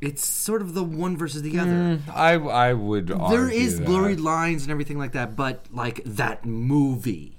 It's 0.00 0.24
sort 0.24 0.62
of 0.62 0.74
the 0.74 0.84
one 0.84 1.16
versus 1.16 1.42
the 1.42 1.58
other 1.58 1.72
mm, 1.72 2.00
I 2.14 2.34
I 2.34 2.72
would. 2.74 3.08
there 3.08 3.50
is 3.50 3.80
blurry 3.80 4.14
lines 4.14 4.62
and 4.62 4.70
everything 4.70 4.96
like 4.96 5.10
that 5.10 5.34
but 5.34 5.66
like 5.72 6.04
that 6.04 6.46
movie 6.46 7.38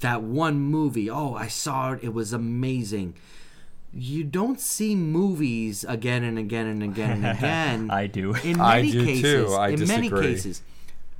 that 0.00 0.22
one 0.22 0.58
movie 0.58 1.10
oh 1.10 1.34
i 1.34 1.48
saw 1.48 1.92
it 1.92 2.02
it 2.02 2.14
was 2.14 2.32
amazing 2.32 3.14
you 3.94 4.24
don't 4.24 4.58
see 4.58 4.94
movies 4.94 5.84
again 5.88 6.24
and 6.24 6.38
again 6.38 6.66
and 6.66 6.82
again 6.82 7.10
and 7.24 7.26
again 7.38 7.90
I 7.90 8.06
do. 8.06 8.34
in 8.34 8.60
I 8.60 8.76
many 8.76 8.92
do 8.92 9.04
cases 9.04 9.22
too. 9.48 9.52
I 9.54 9.68
in 9.68 9.86
many 9.86 10.08
disagree. 10.08 10.26
cases 10.34 10.62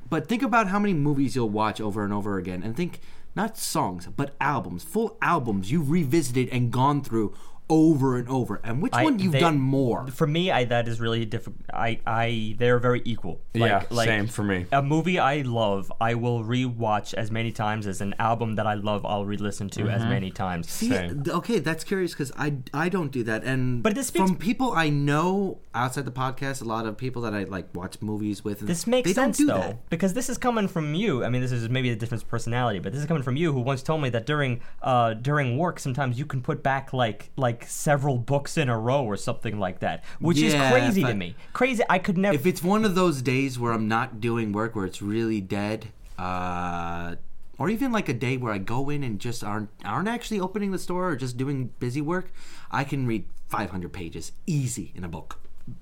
but 0.08 0.26
think 0.28 0.42
about 0.42 0.68
how 0.68 0.78
many 0.78 0.94
movies 0.94 1.36
you'll 1.36 1.48
watch 1.50 1.80
over 1.80 2.04
and 2.04 2.12
over 2.12 2.38
again 2.38 2.62
and 2.62 2.76
think 2.76 3.00
not 3.34 3.56
songs 3.58 4.08
but 4.16 4.34
albums 4.40 4.82
full 4.84 5.16
albums 5.20 5.70
you've 5.70 5.90
revisited 5.90 6.48
and 6.50 6.70
gone 6.70 7.02
through 7.02 7.34
over 7.72 8.08
and 8.20 8.28
over 8.28 8.60
and 8.64 8.82
which 8.82 8.92
I- 8.92 9.04
one 9.08 9.18
you've 9.18 9.32
they- 9.32 9.40
done 9.48 9.58
more 9.58 10.06
For 10.08 10.26
me, 10.26 10.50
I 10.58 10.64
that 10.72 10.84
is 10.92 11.00
really 11.00 11.24
difficult. 11.24 11.62
I, 11.72 11.90
I 12.06 12.54
they're 12.58 12.78
very 12.88 13.00
equal. 13.12 13.40
Like, 13.54 13.70
Yeah, 13.70 13.82
like 13.98 14.08
same 14.08 14.26
for 14.36 14.44
me. 14.52 14.58
A 14.72 14.82
movie 14.82 15.18
I 15.18 15.36
love, 15.62 15.90
I 16.00 16.12
will 16.14 16.40
rewatch 16.44 17.14
as 17.22 17.30
many 17.38 17.50
times 17.64 17.86
as 17.86 18.00
an 18.06 18.12
album 18.18 18.56
that 18.56 18.66
I 18.66 18.74
love. 18.74 19.00
I'll 19.06 19.24
re-listen 19.34 19.68
to 19.76 19.82
as 19.88 20.02
many 20.16 20.30
times. 20.30 20.68
See, 20.70 20.90
Same. 20.90 21.22
okay, 21.40 21.58
that's 21.68 21.84
curious 21.92 22.12
because 22.12 22.30
I, 22.46 22.48
I 22.74 22.86
don't 22.90 23.10
do 23.18 23.22
that, 23.30 23.40
and 23.44 23.82
But 23.82 23.94
this 23.94 24.08
speaks- 24.08 24.28
from 24.28 24.36
people 24.36 24.72
I 24.72 24.88
know 24.90 25.58
outside 25.74 26.04
the 26.04 26.12
podcast, 26.24 26.60
a 26.60 26.64
lot 26.66 26.84
of 26.86 26.96
people 26.98 27.22
that 27.22 27.34
I 27.40 27.44
like 27.44 27.68
watch 27.74 27.96
movies 28.02 28.44
with. 28.44 28.60
And 28.60 28.68
This 28.68 28.86
makes 28.86 29.08
they 29.08 29.14
sense 29.14 29.38
don't 29.38 29.46
do 29.46 29.52
though, 29.52 29.60
that. 29.68 29.88
because 29.94 30.12
this 30.18 30.28
is 30.28 30.36
coming 30.38 30.68
from 30.68 30.94
you. 30.94 31.24
I 31.24 31.28
mean, 31.30 31.40
this 31.40 31.52
is 31.52 31.68
maybe 31.70 31.90
a 31.90 31.96
different 31.96 32.26
personality, 32.28 32.78
but 32.80 32.92
this 32.92 33.00
is 33.00 33.06
coming 33.06 33.22
from 33.22 33.36
you, 33.36 33.52
who 33.54 33.60
once 33.60 33.82
told 33.82 34.02
me 34.02 34.10
that 34.10 34.26
during 34.26 34.60
uh, 34.82 35.14
during 35.14 35.56
work, 35.56 35.78
sometimes 35.78 36.18
you 36.18 36.26
can 36.26 36.42
put 36.42 36.62
back 36.62 36.92
like 36.92 37.30
like 37.36 37.61
several 37.68 38.18
books 38.18 38.56
in 38.56 38.68
a 38.68 38.78
row 38.78 39.04
or 39.04 39.16
something 39.16 39.58
like 39.58 39.80
that, 39.80 40.04
which 40.20 40.38
Yeah, 40.38 40.48
is 40.48 40.72
crazy 40.72 41.02
to 41.02 41.14
me. 41.14 41.34
Crazy. 41.52 41.82
I 41.88 41.98
could 41.98 42.18
never. 42.18 42.34
If 42.34 42.46
it's 42.46 42.62
one 42.62 42.84
of 42.84 42.94
those 42.94 43.22
days 43.22 43.58
where 43.58 43.72
I'm 43.72 43.88
not 43.88 44.20
doing 44.20 44.52
work, 44.52 44.74
where 44.74 44.86
it's 44.86 45.02
really 45.02 45.40
dead, 45.40 45.88
uh, 46.18 47.16
or 47.58 47.68
even 47.68 47.92
like 47.92 48.08
a 48.08 48.14
day 48.14 48.36
where 48.36 48.52
I 48.52 48.58
go 48.58 48.90
in 48.90 49.02
and 49.02 49.18
just 49.20 49.44
aren't 49.44 49.70
aren't 49.84 50.08
actually 50.08 50.40
opening 50.40 50.70
the 50.72 50.78
store 50.78 51.10
or 51.10 51.16
just 51.16 51.36
doing 51.36 51.70
busy 51.78 52.00
work, 52.00 52.32
I 52.70 52.84
can 52.84 53.06
read 53.06 53.26
500 53.48 53.92
pages 53.92 54.32
easy 54.46 54.92
in 54.94 55.04
a 55.04 55.08
book. 55.08 55.38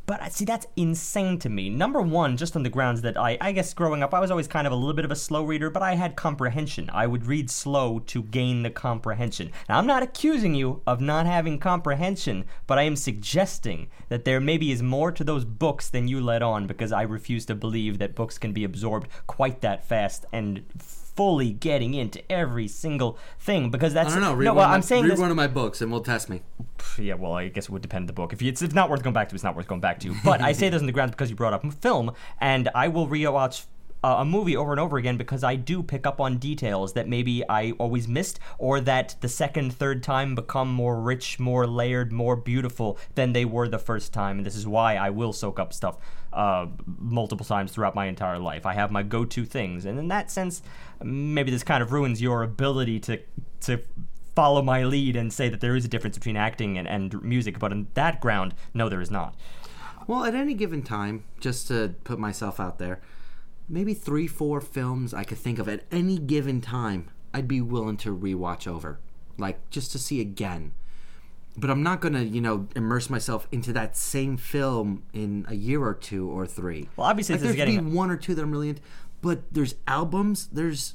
But 0.07 0.21
I 0.21 0.29
see 0.29 0.45
that's 0.45 0.67
insane 0.77 1.39
to 1.39 1.49
me. 1.49 1.71
Number 1.71 2.03
one, 2.03 2.37
just 2.37 2.55
on 2.55 2.63
the 2.63 2.69
grounds 2.69 3.01
that 3.03 3.17
I, 3.17 3.39
I 3.41 3.53
guess 3.53 3.73
growing 3.73 4.03
up, 4.03 4.13
I 4.13 4.21
was 4.21 4.31
always 4.31 4.49
kind 4.49 4.67
of 4.67 4.73
a 4.73 4.77
little 4.77 4.93
bit 4.93 5.05
of 5.05 5.11
a 5.11 5.17
slow 5.17 5.43
reader, 5.43 5.71
but 5.71 5.83
I 5.83 5.95
had 5.95 6.17
comprehension. 6.17 6.91
I 6.93 7.07
would 7.07 7.27
read 7.27 7.51
slow 7.51 7.99
to 8.01 8.23
gain 8.23 8.63
the 8.63 8.71
comprehension. 8.71 9.53
Now, 9.69 9.79
I'm 9.79 9.87
not 9.87 10.03
accusing 10.03 10.55
you 10.55 10.83
of 10.87 11.01
not 11.01 11.27
having 11.27 11.59
comprehension, 11.59 12.45
but 12.67 12.79
I 12.79 12.83
am 12.83 12.97
suggesting 12.97 13.89
that 14.11 14.25
there 14.25 14.41
maybe 14.41 14.71
is 14.71 14.83
more 14.83 15.13
to 15.13 15.25
those 15.25 15.45
books 15.45 15.89
than 15.89 16.09
you 16.09 16.21
let 16.21 16.43
on 16.43 16.67
because 16.67 16.93
I 16.93 17.03
refuse 17.03 17.47
to 17.47 17.55
believe 17.55 17.99
that 17.99 18.15
books 18.15 18.37
can 18.37 18.53
be 18.53 18.65
absorbed 18.65 19.09
quite 19.27 19.63
that 19.63 19.87
fast 19.87 20.27
and 20.33 20.65
fully 21.17 21.53
getting 21.53 21.95
into 21.95 22.21
every 22.31 22.69
single 22.69 23.19
thing 23.39 23.71
because 23.71 23.95
that's 23.95 24.11
I 24.13 24.15
don't 24.15 24.23
know. 24.23 24.35
Read, 24.35 24.45
no, 24.45 24.55
well, 24.55 24.69
my, 24.69 24.75
I'm 24.75 24.83
saying 24.83 25.05
read 25.05 25.13
this, 25.13 25.21
one 25.21 25.31
of 25.31 25.37
my 25.37 25.47
books 25.47 25.81
and 25.81 25.91
we'll 25.91 26.03
test 26.03 26.29
me. 26.29 26.43
yeah, 26.99 27.15
well, 27.15 27.33
I 27.33 27.49
guess 27.49 27.65
it 27.65 27.71
would 27.71 27.83
depend 27.83 28.03
on 28.03 28.07
the 28.07 28.13
book. 28.13 28.33
If 28.33 28.43
it's, 28.43 28.63
it's 28.63 28.75
not 28.75 28.91
worth 28.91 29.03
going 29.03 29.15
back 29.15 29.29
to, 29.31 29.35
it's 29.35 29.45
not 29.45 29.57
worth 29.57 29.69
going 29.69 29.81
back 29.81 30.01
to. 30.01 30.15
But 30.25 30.41
I 30.41 30.53
say 30.53 30.69
this 30.71 30.81
on 30.81 30.87
the 30.87 30.93
grounds 30.93 31.13
because 31.13 31.31
you 31.31 31.37
brought 31.37 31.53
up 31.53 31.65
film, 31.75 32.13
and 32.41 32.69
I 32.75 32.89
will 32.89 33.07
rewatch 33.07 33.65
uh, 34.03 34.17
a 34.19 34.25
movie 34.25 34.57
over 34.57 34.71
and 34.71 34.81
over 34.81 34.97
again 34.97 35.17
because 35.17 35.45
I 35.45 35.57
do 35.57 35.83
pick 35.83 36.07
up 36.07 36.21
on 36.21 36.39
details 36.39 36.95
that 36.95 37.09
maybe 37.09 37.47
I 37.49 37.73
always 37.73 38.09
missed, 38.09 38.41
or 38.59 38.81
that 38.81 39.17
the 39.21 39.29
second, 39.29 39.73
third 39.75 40.03
time 40.03 40.35
become 40.35 40.73
more 40.73 41.01
rich, 41.01 41.39
more 41.39 41.67
layered, 41.67 42.13
more 42.13 42.37
beautiful 42.37 42.99
than 43.15 43.33
they 43.33 43.45
were 43.45 43.69
the 43.69 43.79
first 43.79 44.13
time. 44.13 44.39
And 44.39 44.47
this 44.47 44.57
is 44.57 44.67
why 44.67 44.97
I 44.97 45.11
will 45.11 45.33
soak 45.33 45.59
up 45.59 45.73
stuff 45.73 45.99
uh, 46.33 46.67
multiple 46.87 47.45
times 47.45 47.73
throughout 47.73 47.95
my 47.95 48.07
entire 48.07 48.39
life. 48.39 48.65
I 48.65 48.75
have 48.75 48.91
my 48.91 49.03
go-to 49.03 49.45
things, 49.45 49.85
and 49.85 49.99
in 49.99 50.09
that 50.09 50.31
sense, 50.31 50.63
maybe 51.03 51.51
this 51.51 51.63
kind 51.63 51.83
of 51.83 51.93
ruins 51.93 52.23
your 52.23 52.43
ability 52.43 53.01
to 53.01 53.21
to 53.63 53.81
follow 54.35 54.63
my 54.63 54.85
lead 54.85 55.17
and 55.17 55.33
say 55.33 55.49
that 55.49 55.61
there 55.61 55.77
is 55.77 55.85
a 55.85 55.89
difference 55.89 56.17
between 56.17 56.37
acting 56.37 56.79
and, 56.79 56.89
and 56.89 57.23
music, 57.23 57.59
but 57.59 57.73
on 57.73 57.89
that 57.95 58.21
ground, 58.21 58.55
no, 58.73 58.89
there 58.89 59.01
is 59.01 59.11
not. 59.11 59.35
Well, 60.07 60.25
at 60.25 60.35
any 60.35 60.55
given 60.55 60.83
time, 60.83 61.25
just 61.41 61.69
to 61.69 61.95
put 62.05 62.19
myself 62.19 62.59
out 62.59 62.79
there, 62.79 63.01
maybe 63.71 63.95
three, 63.95 64.27
four 64.27 64.61
films 64.61 65.15
I 65.15 65.25
could 65.25 65.39
think 65.39 65.59
of 65.59 65.69
at 65.69 65.85
any 65.91 66.19
given 66.19 66.61
time 66.61 67.11
I'd 67.33 67.49
be 67.49 67.61
willing 67.61 67.97
to 67.99 68.17
rewatch 68.17 68.67
over. 68.67 68.99
Like, 69.39 69.71
just 69.71 69.93
to 69.93 69.99
see 69.99 70.21
again. 70.21 70.73
But 71.57 71.71
I'm 71.71 71.83
not 71.83 72.01
to, 72.15 72.25
you 72.25 72.41
know, 72.41 72.69
immerse 72.77 73.09
myself 73.09 73.47
into 73.53 73.73
that 73.73 73.97
same 73.97 74.37
film 74.37 75.05
in 75.13 75.47
a 75.49 75.55
year 75.55 75.83
or 75.83 75.95
two 75.95 76.29
or 76.29 76.47
three. 76.47 76.89
Well, 76.97 77.07
obviously 77.07 77.35
like, 77.35 77.41
this 77.43 77.51
is 77.51 77.57
there's 77.57 77.69
getting- 77.69 77.91
be 77.91 77.97
one 77.97 78.11
or 78.11 78.17
two 78.17 78.35
that 78.35 78.43
I'm 78.43 78.51
really 78.51 78.71
into. 78.71 78.83
But 79.23 79.53
there's 79.53 79.75
albums, 79.87 80.49
there's 80.53 80.95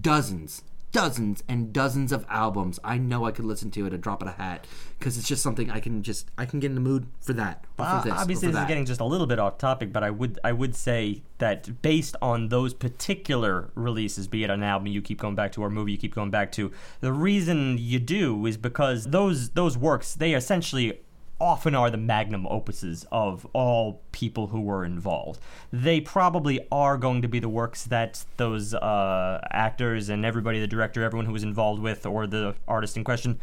dozens 0.00 0.62
dozens 0.92 1.42
and 1.48 1.72
dozens 1.72 2.12
of 2.12 2.26
albums. 2.28 2.78
I 2.82 2.98
know 2.98 3.24
I 3.24 3.30
could 3.30 3.44
listen 3.44 3.70
to 3.72 3.84
it 3.84 3.88
at 3.88 3.94
a 3.94 3.98
drop 3.98 4.22
of 4.22 4.28
a 4.28 4.32
hat 4.32 4.66
because 4.98 5.16
it's 5.16 5.28
just 5.28 5.42
something 5.42 5.70
I 5.70 5.80
can 5.80 6.02
just 6.02 6.30
I 6.36 6.44
can 6.46 6.60
get 6.60 6.68
in 6.68 6.74
the 6.74 6.80
mood 6.80 7.06
for 7.20 7.32
that. 7.34 7.64
Or 7.78 7.84
for 7.84 7.90
Uh, 7.90 8.02
this, 8.02 8.12
obviously, 8.12 8.48
this 8.48 8.60
is 8.60 8.66
getting 8.66 8.84
just 8.84 9.00
a 9.00 9.04
little 9.04 9.26
bit 9.26 9.38
off 9.38 9.58
topic, 9.58 9.92
but 9.92 10.02
I 10.02 10.10
would 10.10 10.38
I 10.44 10.52
would 10.52 10.74
say 10.74 11.22
that 11.38 11.80
based 11.82 12.16
on 12.20 12.48
those 12.48 12.74
particular 12.74 13.70
releases, 13.74 14.28
be 14.28 14.44
it 14.44 14.50
an 14.50 14.62
album 14.62 14.88
you 14.88 15.00
keep 15.02 15.20
going 15.20 15.34
back 15.34 15.52
to 15.52 15.62
or 15.62 15.68
a 15.68 15.70
movie 15.70 15.92
you 15.92 15.98
keep 15.98 16.14
going 16.14 16.30
back 16.30 16.52
to, 16.52 16.72
the 17.00 17.12
reason 17.12 17.76
you 17.78 17.98
do 17.98 18.46
is 18.46 18.56
because 18.56 19.06
those 19.06 19.50
those 19.50 19.78
works 19.78 20.14
they 20.14 20.34
essentially 20.34 21.00
often 21.40 21.74
are 21.74 21.90
the 21.90 21.96
magnum 21.96 22.44
opuses 22.44 23.06
of 23.10 23.46
all 23.52 24.02
people 24.12 24.48
who 24.48 24.60
were 24.60 24.84
involved. 24.84 25.40
They 25.72 26.00
probably 26.00 26.60
are 26.70 26.96
going 26.96 27.22
to 27.22 27.28
be 27.28 27.38
the 27.38 27.48
works 27.48 27.84
that 27.84 28.24
those 28.36 28.74
uh, 28.74 29.40
actors 29.50 30.08
and 30.08 30.24
everybody, 30.24 30.60
the 30.60 30.66
director, 30.66 31.02
everyone 31.02 31.26
who 31.26 31.32
was 31.32 31.42
involved 31.42 31.82
with, 31.82 32.04
or 32.06 32.26
the 32.26 32.54
artist 32.68 32.96
in 32.96 33.04
question, 33.04 33.38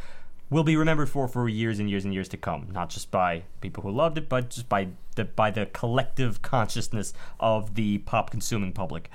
will 0.49 0.63
be 0.63 0.77
remembered 0.77 1.09
for 1.09 1.27
for 1.27 1.49
years 1.49 1.79
and 1.79 1.89
years 1.89 2.05
and 2.05 2.13
years 2.13 2.29
to 2.29 2.37
come. 2.37 2.67
Not 2.71 2.89
just 2.89 3.11
by 3.11 3.43
people 3.61 3.83
who 3.83 3.91
loved 3.91 4.17
it, 4.17 4.29
but 4.29 4.49
just 4.49 4.69
by 4.69 4.89
the 5.15 5.25
by 5.25 5.51
the 5.51 5.65
collective 5.67 6.41
consciousness 6.41 7.13
of 7.39 7.75
the 7.75 7.99
pop 7.99 8.29
consuming 8.31 8.71
public. 8.71 9.09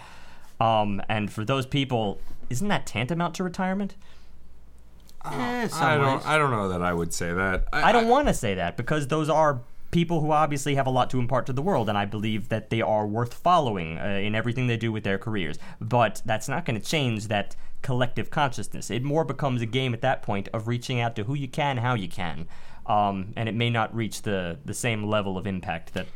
Um, 0.61 1.03
and 1.09 1.33
for 1.33 1.45
those 1.45 1.67
people, 1.67 2.21
isn't 2.51 2.69
that 2.69 2.87
tantamount 2.87 3.35
to 3.37 3.45
retirement? 3.45 3.97
Eh, 5.25 5.69
I 5.73 5.97
don't. 5.97 6.27
I 6.27 6.39
don't 6.39 6.51
know 6.51 6.69
that 6.69 6.83
I 6.83 6.93
would 6.93 7.13
say 7.13 7.33
that. 7.33 7.65
I 7.73 7.93
don't 7.93 8.09
want 8.09 8.29
to 8.29 8.35
say 8.35 8.55
that 8.55 8.77
because 8.77 9.09
those 9.09 9.29
are 9.29 9.61
people 9.93 10.21
who 10.21 10.33
obviously 10.33 10.75
have 10.75 10.87
a 10.87 10.91
lot 10.91 11.11
to 11.11 11.19
impart 11.21 11.47
to 11.47 11.53
the 11.53 11.63
world, 11.63 11.89
and 11.89 11.97
I 11.97 12.07
believe 12.07 12.49
that 12.49 12.71
they 12.71 12.81
are 12.81 13.07
worth 13.07 13.35
following 13.35 13.99
uh, 13.99 14.05
in 14.05 14.35
everything 14.35 14.67
they 14.67 14.77
do 14.77 14.91
with 14.91 15.05
their 15.05 15.19
careers. 15.19 15.59
But 15.81 16.23
that's 16.25 16.49
not 16.49 16.65
going 16.65 16.81
to 16.81 16.85
change 16.85 17.29
that 17.29 17.55
collective 17.83 18.31
consciousness. 18.31 18.91
It 18.91 19.05
more 19.05 19.25
becomes 19.25 19.63
a 19.63 19.67
game 19.67 19.95
at 19.95 20.01
that 20.01 20.23
point 20.23 20.49
of 20.53 20.67
reaching 20.67 21.01
out 21.01 21.15
to 21.17 21.25
who 21.25 21.35
you 21.35 21.49
can, 21.49 21.77
how 21.77 21.95
you 21.95 22.09
can, 22.09 22.49
um, 22.87 23.33
and 23.37 23.49
it 23.49 23.55
may 23.55 23.71
not 23.71 23.95
reach 23.95 24.23
the 24.23 24.59
the 24.65 24.75
same 24.75 25.05
level 25.05 25.39
of 25.39 25.47
impact 25.47 25.95
that 25.95 26.07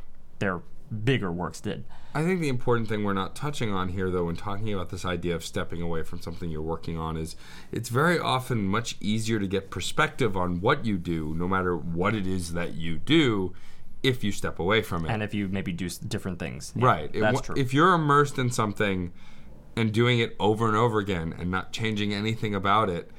their 0.41 0.61
bigger 1.05 1.33
works 1.33 1.61
did. 1.61 1.85
I 2.15 2.25
think 2.25 2.41
the 2.41 2.49
important 2.49 2.89
thing 2.89 3.05
we're 3.05 3.13
not 3.13 3.35
touching 3.37 3.73
on 3.73 3.89
here, 3.91 4.11
though, 4.11 4.25
when 4.25 4.37
talking 4.37 4.73
about 4.73 4.91
this 4.91 5.05
idea 5.05 5.35
of 5.35 5.45
stepping 5.45 5.83
away 5.83 6.03
from 6.03 6.21
something 6.21 6.51
you're 6.51 6.63
working 6.63 6.97
on, 6.97 7.17
is 7.17 7.37
it's 7.71 7.89
very 7.89 8.19
often 8.19 8.67
much 8.67 8.97
easier 9.01 9.39
to 9.39 9.47
get 9.47 9.71
perspective 9.71 10.37
on 10.37 10.61
what 10.61 10.85
you 10.85 10.97
do, 10.97 11.35
no 11.35 11.47
matter 11.47 11.77
what 11.77 12.15
it 12.15 12.27
is 12.27 12.53
that 12.55 12.75
you 12.75 12.99
do, 12.99 13.53
if 14.03 14.23
you 14.25 14.33
step 14.33 14.59
away 14.59 14.83
from 14.83 15.05
it. 15.05 15.11
And 15.11 15.23
if 15.23 15.35
you 15.35 15.49
maybe 15.49 15.73
do 15.73 15.89
different 15.89 16.39
things, 16.39 16.73
Yeah, 16.77 16.87
right. 16.87 17.13
That's 17.13 17.35
wa- 17.35 17.41
true. 17.41 17.55
If 17.59 17.75
you're 17.75 17.93
immersed 17.93 18.39
in 18.39 18.51
something 18.51 19.13
and 19.77 19.93
doing 19.93 20.21
it 20.21 20.35
over 20.41 20.69
and 20.69 20.77
over 20.77 20.99
again 20.99 21.35
and 21.39 21.51
not 21.51 21.73
changing 21.73 22.15
anything 22.15 22.55
about 22.55 22.89
it, 22.89 23.11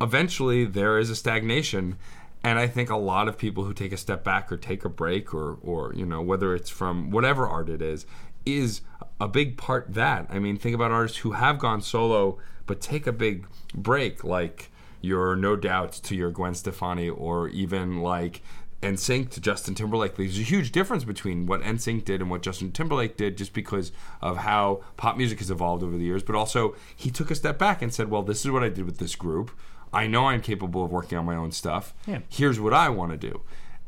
eventually 0.00 0.64
there 0.64 0.98
is 0.98 1.10
a 1.10 1.16
stagnation. 1.16 1.98
And 2.46 2.60
I 2.60 2.68
think 2.68 2.90
a 2.90 2.96
lot 2.96 3.26
of 3.26 3.36
people 3.36 3.64
who 3.64 3.74
take 3.74 3.90
a 3.90 3.96
step 3.96 4.22
back 4.22 4.52
or 4.52 4.56
take 4.56 4.84
a 4.84 4.88
break 4.88 5.34
or, 5.34 5.58
or 5.62 5.92
you 5.96 6.06
know, 6.06 6.22
whether 6.22 6.54
it's 6.54 6.70
from 6.70 7.10
whatever 7.10 7.44
art 7.44 7.68
it 7.68 7.82
is, 7.82 8.06
is 8.46 8.82
a 9.20 9.26
big 9.26 9.56
part 9.56 9.94
that. 9.94 10.28
I 10.30 10.38
mean, 10.38 10.56
think 10.56 10.72
about 10.72 10.92
artists 10.92 11.18
who 11.18 11.32
have 11.32 11.58
gone 11.58 11.80
solo 11.80 12.38
but 12.64 12.80
take 12.80 13.04
a 13.08 13.12
big 13.12 13.48
break, 13.74 14.22
like 14.22 14.70
your 15.00 15.34
No 15.34 15.56
Doubts 15.56 15.98
to 15.98 16.14
your 16.14 16.30
Gwen 16.30 16.54
Stefani, 16.54 17.08
or 17.08 17.48
even 17.48 18.00
like 18.00 18.42
NSYNC 18.80 19.30
to 19.30 19.40
Justin 19.40 19.74
Timberlake. 19.74 20.14
There's 20.14 20.38
a 20.38 20.42
huge 20.42 20.70
difference 20.70 21.02
between 21.02 21.46
what 21.46 21.62
NSYNC 21.62 22.04
did 22.04 22.20
and 22.20 22.30
what 22.30 22.42
Justin 22.42 22.70
Timberlake 22.70 23.16
did 23.16 23.36
just 23.36 23.54
because 23.54 23.90
of 24.22 24.36
how 24.36 24.84
pop 24.96 25.16
music 25.16 25.40
has 25.40 25.50
evolved 25.50 25.82
over 25.82 25.96
the 25.96 26.04
years. 26.04 26.22
But 26.22 26.36
also, 26.36 26.76
he 26.94 27.10
took 27.10 27.32
a 27.32 27.34
step 27.34 27.58
back 27.58 27.82
and 27.82 27.92
said, 27.92 28.08
Well, 28.08 28.22
this 28.22 28.44
is 28.44 28.52
what 28.52 28.62
I 28.62 28.68
did 28.68 28.84
with 28.84 28.98
this 28.98 29.16
group. 29.16 29.50
I 29.92 30.06
know 30.06 30.26
I'm 30.26 30.42
capable 30.42 30.84
of 30.84 30.90
working 30.90 31.16
on 31.18 31.24
my 31.24 31.36
own 31.36 31.52
stuff. 31.52 31.94
Yeah. 32.06 32.20
Here's 32.28 32.60
what 32.60 32.74
I 32.74 32.88
want 32.88 33.12
to 33.12 33.16
do. 33.16 33.42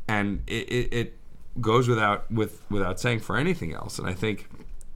And 0.07 0.43
it, 0.47 0.71
it, 0.71 0.93
it 0.93 1.17
goes 1.61 1.87
without 1.87 2.31
with 2.31 2.61
without 2.69 2.99
saying 2.99 3.19
for 3.19 3.37
anything 3.37 3.73
else. 3.73 3.99
And 3.99 4.07
I 4.07 4.13
think 4.13 4.49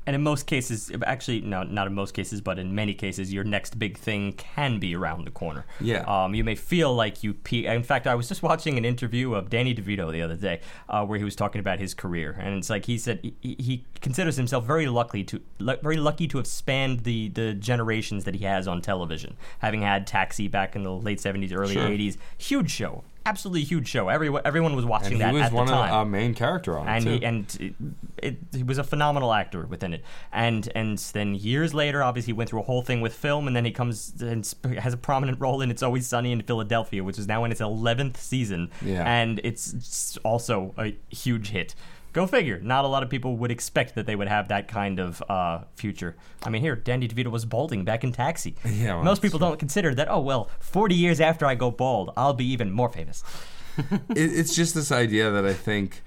And 0.06 0.16
in 0.16 0.22
most 0.22 0.48
cases, 0.48 0.92
actually, 1.06 1.42
no, 1.42 1.64
not 1.64 1.88
in 1.88 1.94
most 1.94 2.14
cases, 2.14 2.42
but 2.42 2.60
in 2.60 2.76
many 2.76 2.94
cases, 2.94 3.32
your 3.32 3.44
next 3.46 3.80
big 3.80 3.98
thing 3.98 4.34
can 4.34 4.78
be 4.80 4.96
around 4.96 5.26
the 5.26 5.32
corner. 5.32 5.66
Yeah. 5.80 6.02
Um, 6.02 6.36
you 6.36 6.44
may 6.44 6.56
feel 6.56 6.94
like 6.94 7.24
you 7.24 7.34
pe- 7.34 7.66
In 7.66 7.84
fact, 7.84 8.06
I 8.06 8.16
was 8.16 8.28
just 8.28 8.44
watching 8.44 8.78
an 8.78 8.84
interview 8.84 9.34
of 9.34 9.50
Danny 9.50 9.74
DeVito 9.74 10.12
the 10.12 10.22
other 10.22 10.36
day, 10.36 10.60
uh, 10.90 11.06
where 11.06 11.18
he 11.18 11.24
was 11.24 11.36
talking 11.36 11.60
about 11.60 11.80
his 11.80 11.94
career, 11.94 12.36
and 12.40 12.56
it's 12.58 12.70
like 12.70 12.86
he 12.86 12.98
said 12.98 13.20
he, 13.42 13.56
he 13.60 13.86
considers 14.02 14.36
himself 14.36 14.66
very 14.66 14.88
lucky 14.88 15.24
to 15.24 15.42
very 15.82 15.98
lucky 15.98 16.28
to 16.28 16.38
have 16.38 16.48
spanned 16.48 17.02
the 17.02 17.30
the 17.30 17.54
generations 17.54 18.26
that 18.26 18.36
he 18.36 18.44
has 18.44 18.68
on 18.68 18.82
television, 18.82 19.38
having 19.60 19.84
had 19.84 20.06
Taxi 20.06 20.48
back 20.50 20.76
in 20.76 20.84
the 20.84 20.92
late 20.92 21.22
seventies, 21.22 21.54
early 21.54 21.76
Sure. 21.76 21.88
eighties, 21.88 22.18
huge 22.38 22.70
show, 22.72 23.04
absolutely 23.26 23.64
huge 23.64 23.88
show. 23.88 24.10
Everyone 24.10 24.42
everyone 24.46 24.76
was 24.76 24.86
watching 24.86 25.14
and 25.14 25.22
that 25.22 25.30
he 25.30 25.36
was 25.36 25.44
at 25.44 25.54
one 25.54 25.68
the 25.68 25.74
of 25.74 25.80
time 25.80 25.90
the 25.90 25.96
uh, 25.98 26.06
main 26.06 26.34
character 26.34 26.78
on 26.78 26.88
it 26.88 26.92
and 26.92 27.04
too. 27.06 27.12
he, 27.12 27.26
and 27.26 27.58
it, 27.60 27.74
it, 28.18 28.38
he 28.56 28.64
was 28.64 28.78
a 28.78 28.84
phenomenal 28.84 29.34
actor 29.34 29.66
within 29.66 29.94
it. 29.94 30.04
And 30.32 30.70
and 30.76 30.98
then 30.98 31.36
years 31.36 31.74
later, 31.74 32.04
obviously, 32.04 32.34
he 32.34 32.38
went 32.38 32.50
through 32.50 32.62
a 32.62 32.64
whole 32.64 32.82
thing 32.82 33.02
with 33.02 33.14
film, 33.14 33.48
and 33.48 33.56
then 33.56 33.66
he 33.66 33.72
comes 33.72 34.14
and 34.22 34.52
has 34.80 34.94
a 34.94 34.98
prominent 34.98 35.40
role 35.40 35.62
in 35.62 35.72
It's 35.72 35.84
Always 35.84 36.08
Sunny 36.08 36.32
in 36.32 36.42
Philadelphia, 36.42 37.04
which 37.04 37.18
is 37.18 37.28
now 37.28 37.44
in 37.44 37.52
its 37.52 37.62
eleventh 37.62 38.20
season. 38.22 38.72
Yeah. 38.82 39.04
and 39.04 39.40
it's 39.44 40.18
also 40.24 40.74
a 40.78 40.96
huge 41.14 41.50
hit. 41.50 41.76
Go 42.14 42.28
figure. 42.28 42.60
Not 42.60 42.86
a 42.86 42.88
lot 42.88 43.02
of 43.04 43.10
people 43.10 43.38
would 43.38 43.52
expect 43.52 43.96
that 43.96 44.06
they 44.06 44.16
would 44.16 44.28
have 44.28 44.48
that 44.50 44.68
kind 44.68 45.00
of 45.00 45.22
uh, 45.28 45.64
future. 45.76 46.16
I 46.44 46.50
mean, 46.50 46.62
here, 46.62 46.76
Danny 46.76 47.08
DeVito 47.08 47.28
was 47.32 47.44
balding 47.44 47.84
back 47.84 48.04
in 48.04 48.12
Taxi. 48.12 48.56
Yeah, 48.74 48.96
well, 48.96 49.04
Most 49.04 49.22
people 49.22 49.40
don't 49.40 49.60
consider 49.60 49.94
that. 49.96 50.10
Oh 50.10 50.20
well, 50.20 50.50
forty 50.60 50.96
years 50.96 51.22
after 51.22 51.46
I 51.46 51.56
go 51.56 51.70
bald, 51.72 52.12
I'll 52.18 52.34
be 52.34 52.46
even 52.46 52.72
more 52.72 52.90
famous. 52.90 53.24
it, 53.78 53.98
it's 54.16 54.56
just 54.56 54.74
this 54.76 54.92
idea 54.92 55.30
that 55.32 55.46
I 55.46 55.54
think 55.54 56.02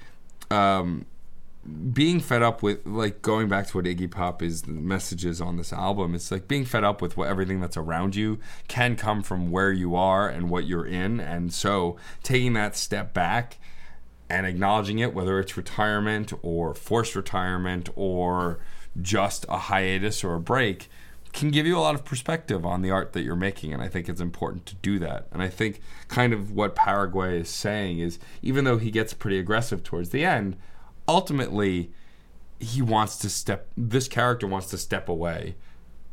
um, 0.51 1.07
being 1.93 2.21
fed 2.21 2.43
up 2.43 2.63
with, 2.63 2.85
like 2.87 3.23
going 3.23 3.49
back 3.49 3.67
to 3.69 3.77
what 3.77 3.87
Iggy 3.87 4.11
Pop 4.11 4.43
is, 4.43 4.63
the 4.63 4.73
messages 4.73 5.41
on 5.41 5.57
this 5.57 5.73
album, 5.73 6.15
it's 6.15 6.31
like 6.31 6.49
being 6.49 6.65
fed 6.65 6.85
up 6.85 7.03
with 7.03 7.17
what 7.17 7.29
everything 7.29 7.61
that's 7.61 7.77
around 7.77 8.15
you 8.15 8.39
can 8.69 8.97
come 8.97 9.23
from 9.23 9.51
where 9.51 9.73
you 9.73 9.97
are 9.97 10.29
and 10.29 10.51
what 10.51 10.67
you're 10.67 10.87
in. 10.87 11.21
And 11.21 11.53
so 11.53 11.97
taking 12.23 12.53
that 12.55 12.77
step 12.77 13.13
back 13.15 13.59
and 14.29 14.47
acknowledging 14.47 14.99
it, 14.99 15.15
whether 15.15 15.39
it's 15.39 15.57
retirement 15.57 16.33
or 16.43 16.75
forced 16.75 17.15
retirement 17.15 17.89
or 17.95 18.59
just 19.01 19.45
a 19.49 19.59
hiatus 19.59 20.25
or 20.25 20.35
a 20.35 20.41
break, 20.41 20.89
can 21.33 21.51
give 21.51 21.67
you 21.67 21.77
a 21.77 21.81
lot 21.81 21.95
of 21.95 22.05
perspective 22.05 22.65
on 22.65 22.81
the 22.81 22.91
art 22.91 23.13
that 23.13 23.23
you're 23.23 23.37
making. 23.37 23.73
And 23.73 23.83
I 23.83 23.89
think 23.89 24.09
it's 24.09 24.21
important 24.21 24.65
to 24.67 24.75
do 24.77 24.99
that. 25.01 25.27
And 25.31 25.43
I 25.43 25.49
think 25.49 25.81
kind 26.09 26.33
of 26.33 26.51
what 26.51 26.75
Paraguay 26.75 27.41
is 27.41 27.51
saying 27.51 27.99
is 27.99 28.19
even 28.43 28.65
though 28.65 28.79
he 28.79 28.91
gets 28.91 29.13
pretty 29.13 29.39
aggressive 29.39 29.83
towards 29.83 30.11
the 30.11 30.25
end, 30.25 30.57
ultimately 31.07 31.93
he 32.59 32.81
wants 32.81 33.19
to 33.19 33.29
step, 33.29 33.69
this 33.77 34.09
character 34.09 34.47
wants 34.47 34.69
to 34.71 34.79
step 34.79 35.09
away. 35.09 35.57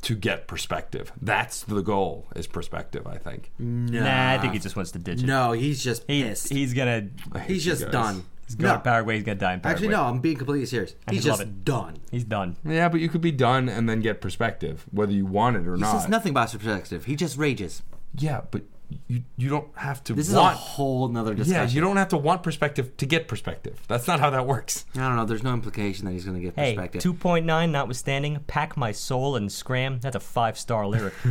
To 0.03 0.15
get 0.15 0.47
perspective, 0.47 1.11
that's 1.21 1.63
the 1.63 1.81
goal. 1.81 2.27
Is 2.35 2.45
perspective, 2.47 3.07
I 3.07 3.17
think. 3.17 3.51
Nah, 3.57 4.31
I 4.33 4.37
think 4.37 4.53
he 4.53 4.59
just 4.59 4.75
wants 4.75 4.91
to 4.91 4.99
ditch 4.99 5.23
it. 5.23 5.25
No, 5.25 5.53
he's 5.53 5.83
just 5.83 6.03
He, 6.07 6.23
pissed. 6.23 6.49
he's 6.51 6.73
gonna 6.73 7.07
He's 7.47 7.63
just 7.63 7.83
guys. 7.83 7.91
done. 7.91 8.25
He's 8.45 8.55
going 8.55 8.71
No. 8.73 8.77
to 8.77 8.83
Paraguay. 8.83 9.15
He's 9.15 9.23
going 9.23 9.37
to 9.37 9.45
die 9.45 9.53
in 9.53 9.61
Paraguay. 9.61 9.85
Actually, 9.87 9.95
no, 9.95 10.03
I'm 10.03 10.19
being 10.19 10.35
completely 10.35 10.65
serious. 10.65 10.95
I 11.07 11.13
He's 11.13 11.23
just 11.23 11.63
done. 11.63 11.99
He's 12.11 12.25
done. 12.25 12.57
Yeah, 12.65 12.89
but 12.89 12.99
you 12.99 13.07
could 13.07 13.21
be 13.21 13.31
done 13.31 13.69
and 13.69 13.87
then 13.87 14.01
get 14.01 14.19
perspective, 14.19 14.83
whether 14.91 15.13
you 15.13 15.25
want 15.25 15.55
it 15.55 15.65
or 15.65 15.75
He 15.75 15.81
not. 15.81 16.01
says 16.01 16.09
nothing 16.09 16.31
about 16.31 16.51
perspective. 16.51 17.05
He 17.05 17.15
just 17.15 17.37
rages. 17.37 17.81
Yeah, 18.17 18.41
but 18.51 18.63
you 19.07 19.23
you 19.37 19.49
don't 19.49 19.67
have 19.75 20.03
to 20.05 20.13
This 20.13 20.27
is 20.29 20.33
a 20.33 20.39
want. 20.39 20.57
whole 20.57 21.07
nother 21.07 21.33
yeah, 21.33 21.67
you 21.67 21.81
don't 21.81 21.97
have 21.97 22.09
to 22.09 22.17
want 22.17 22.43
perspective 22.43 22.95
to 22.97 23.05
get 23.05 23.27
perspective. 23.27 23.79
That's 23.87 24.07
not 24.07 24.19
how 24.19 24.29
that 24.31 24.45
works. 24.45 24.85
I 24.95 24.99
don't 24.99 25.15
know. 25.15 25.25
There's 25.25 25.43
no 25.43 25.53
implication 25.53 26.05
that 26.05 26.11
he's 26.11 26.25
going 26.25 26.35
to 26.37 26.41
get 26.41 26.55
Hey, 26.55 26.75
perspective. 26.75 27.03
2.9 27.03 27.69
notwithstanding, 27.71 28.39
pack 28.47 28.75
my 28.77 28.91
soul 28.91 29.35
and 29.35 29.51
scram. 29.51 29.99
That's 30.01 30.15
a 30.15 30.19
five 30.19 30.57
star 30.57 30.87
lyric. 30.87 31.13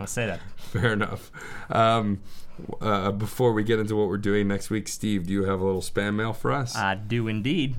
I'll 0.00 0.06
say 0.06 0.26
that. 0.26 0.40
Fair 0.56 0.92
enough. 0.92 1.30
Um, 1.70 2.20
uh, 2.80 3.10
before 3.10 3.52
we 3.52 3.64
get 3.64 3.78
into 3.80 3.96
what 3.96 4.08
we're 4.08 4.16
doing 4.18 4.46
next 4.48 4.70
week, 4.70 4.86
Steve, 4.88 5.26
do 5.26 5.32
you 5.32 5.44
have 5.44 5.60
a 5.60 5.64
little 5.64 5.80
spam 5.82 6.14
mail 6.14 6.32
for 6.32 6.52
us? 6.52 6.76
I 6.76 6.94
do 6.94 7.26
indeed. 7.28 7.76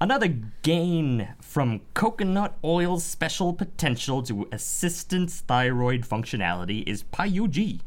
Another 0.00 0.28
gain 0.62 1.34
from 1.40 1.80
coconut 1.92 2.56
oil's 2.62 3.04
special 3.04 3.52
potential 3.52 4.22
to 4.22 4.48
assistance 4.52 5.40
thyroid 5.40 6.02
functionality 6.02 6.86
is 6.86 7.02
Pyuji. 7.02 7.80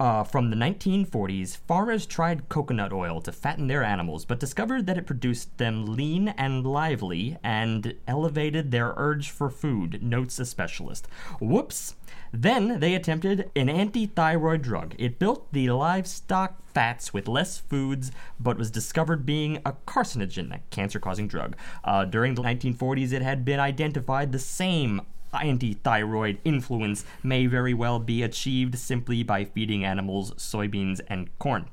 Uh, 0.00 0.24
from 0.24 0.50
the 0.50 0.56
1940s, 0.56 1.56
farmers 1.56 2.04
tried 2.04 2.48
coconut 2.48 2.92
oil 2.92 3.20
to 3.20 3.30
fatten 3.30 3.68
their 3.68 3.84
animals, 3.84 4.24
but 4.24 4.40
discovered 4.40 4.86
that 4.86 4.98
it 4.98 5.06
produced 5.06 5.56
them 5.58 5.86
lean 5.86 6.28
and 6.28 6.66
lively 6.66 7.36
and 7.44 7.94
elevated 8.08 8.70
their 8.70 8.92
urge 8.96 9.30
for 9.30 9.48
food, 9.48 10.02
notes 10.02 10.38
a 10.40 10.44
specialist. 10.44 11.06
Whoops! 11.40 11.94
Then 12.32 12.80
they 12.80 12.94
attempted 12.94 13.48
an 13.54 13.68
anti 13.68 14.06
thyroid 14.06 14.62
drug. 14.62 14.96
It 14.98 15.20
built 15.20 15.52
the 15.52 15.70
livestock 15.70 16.56
fats 16.72 17.14
with 17.14 17.28
less 17.28 17.58
foods, 17.58 18.10
but 18.40 18.58
was 18.58 18.72
discovered 18.72 19.24
being 19.24 19.58
a 19.64 19.74
carcinogen, 19.86 20.52
a 20.52 20.60
cancer 20.70 20.98
causing 20.98 21.28
drug. 21.28 21.56
Uh, 21.84 22.04
during 22.04 22.34
the 22.34 22.42
1940s, 22.42 23.12
it 23.12 23.22
had 23.22 23.44
been 23.44 23.60
identified 23.60 24.32
the 24.32 24.40
same 24.40 25.02
anti-thyroid 25.34 26.38
influence 26.44 27.04
may 27.22 27.46
very 27.46 27.74
well 27.74 27.98
be 27.98 28.22
achieved 28.22 28.78
simply 28.78 29.22
by 29.22 29.44
feeding 29.44 29.84
animals 29.84 30.32
soybeans 30.34 31.00
and 31.08 31.36
corn. 31.38 31.68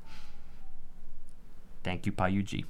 Thank 1.82 2.06
you, 2.06 2.12
Payuji. 2.12 2.64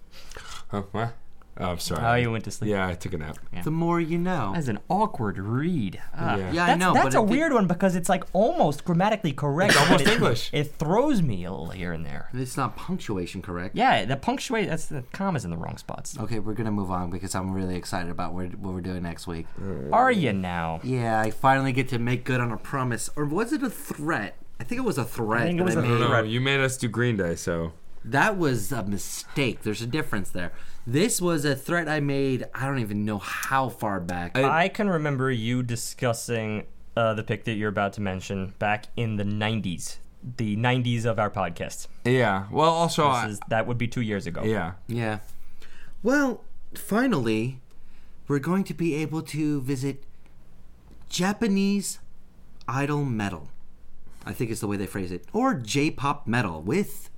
Oh, 0.72 0.86
what? 0.92 1.14
Oh, 1.58 1.66
I'm 1.72 1.78
sorry. 1.78 2.02
Oh, 2.04 2.14
you 2.14 2.30
went 2.30 2.44
to 2.44 2.50
sleep. 2.50 2.70
Yeah, 2.70 2.86
I 2.88 2.94
took 2.94 3.12
a 3.12 3.18
nap. 3.18 3.36
The 3.62 3.70
more 3.70 4.00
you 4.00 4.16
know. 4.18 4.52
That's 4.54 4.68
an 4.68 4.78
awkward 4.88 5.38
read. 5.38 6.00
Ah, 6.16 6.36
Yeah. 6.36 6.52
Yeah, 6.52 6.64
I 6.64 6.66
that's, 6.68 6.80
know, 6.80 6.94
That's 6.94 7.14
but 7.14 7.14
a 7.14 7.22
it 7.22 7.26
did- 7.26 7.30
weird 7.30 7.52
one 7.52 7.66
because 7.66 7.94
it's 7.94 8.08
like 8.08 8.24
almost 8.32 8.84
grammatically 8.84 9.32
correct. 9.32 9.72
It's 9.74 9.80
almost 9.82 10.06
English. 10.06 10.50
It 10.52 10.72
throws 10.78 11.20
me 11.20 11.44
a 11.44 11.50
little 11.50 11.68
here 11.70 11.92
and 11.92 12.06
there. 12.06 12.30
It's 12.32 12.56
not 12.56 12.74
punctuation 12.76 13.42
correct. 13.42 13.76
Yeah, 13.76 14.04
the 14.06 14.16
punctuate. 14.16 14.68
That's 14.68 14.86
the 14.86 15.02
commas 15.12 15.44
in 15.44 15.50
the 15.50 15.58
wrong 15.58 15.76
spots. 15.76 16.18
Okay, 16.18 16.38
we're 16.38 16.54
gonna 16.54 16.70
move 16.72 16.90
on 16.90 17.10
because 17.10 17.34
I'm 17.34 17.52
really 17.52 17.76
excited 17.76 18.10
about 18.10 18.32
what, 18.32 18.54
what 18.58 18.72
we're 18.72 18.80
doing 18.80 19.02
next 19.02 19.26
week. 19.26 19.46
Are 19.92 20.10
you 20.10 20.32
now? 20.32 20.80
Yeah, 20.82 21.20
I 21.20 21.30
finally 21.30 21.72
get 21.72 21.88
to 21.90 21.98
make 21.98 22.24
good 22.24 22.40
on 22.40 22.50
a 22.50 22.56
promise, 22.56 23.10
or 23.14 23.26
was 23.26 23.52
it 23.52 23.62
a 23.62 23.70
threat? 23.70 24.36
I 24.58 24.64
think 24.64 24.78
it 24.78 24.84
was 24.84 24.96
a 24.96 25.04
threat. 25.04 25.42
I 25.42 25.46
think 25.46 25.60
it 25.60 25.64
was 25.64 25.76
I 25.76 25.80
a 25.80 25.82
made. 25.82 26.00
No, 26.00 26.10
Right. 26.12 26.24
you 26.26 26.40
made 26.40 26.60
us 26.60 26.76
do 26.76 26.88
Green 26.88 27.16
Day, 27.16 27.34
so 27.34 27.72
That 28.04 28.36
was 28.36 28.72
a 28.72 28.82
mistake. 28.82 29.62
There's 29.62 29.82
a 29.82 29.86
difference 29.86 30.30
there. 30.30 30.52
This 30.86 31.20
was 31.20 31.44
a 31.44 31.54
threat 31.54 31.88
I 31.88 32.00
made. 32.00 32.46
I 32.54 32.66
don't 32.66 32.80
even 32.80 33.04
know 33.04 33.18
how 33.18 33.68
far 33.68 34.00
back. 34.00 34.36
I 34.36 34.68
can 34.68 34.88
remember 34.88 35.30
you 35.30 35.62
discussing 35.62 36.66
uh, 36.96 37.14
the 37.14 37.22
pick 37.22 37.44
that 37.44 37.52
you're 37.52 37.68
about 37.68 37.92
to 37.94 38.00
mention 38.00 38.54
back 38.58 38.86
in 38.96 39.16
the 39.16 39.24
90s, 39.24 39.98
the 40.36 40.56
90s 40.56 41.04
of 41.04 41.18
our 41.18 41.30
podcast. 41.30 41.86
yeah. 42.04 42.46
Well, 42.50 42.70
also, 42.70 43.06
I, 43.06 43.28
is, 43.28 43.40
that 43.48 43.66
would 43.66 43.78
be 43.78 43.86
two 43.86 44.00
years 44.00 44.26
ago. 44.26 44.42
yeah. 44.42 44.72
yeah. 44.88 45.20
Well, 46.02 46.42
finally, 46.74 47.60
we're 48.26 48.40
going 48.40 48.64
to 48.64 48.74
be 48.74 48.94
able 48.96 49.22
to 49.22 49.60
visit 49.60 50.02
Japanese 51.08 52.00
idol 52.66 53.04
metal. 53.04 53.50
I 54.26 54.32
think 54.32 54.50
is 54.50 54.60
the 54.60 54.66
way 54.66 54.76
they 54.76 54.86
phrase 54.86 55.12
it, 55.12 55.24
or 55.32 55.54
J-pop 55.54 56.26
metal 56.26 56.60
with 56.62 57.10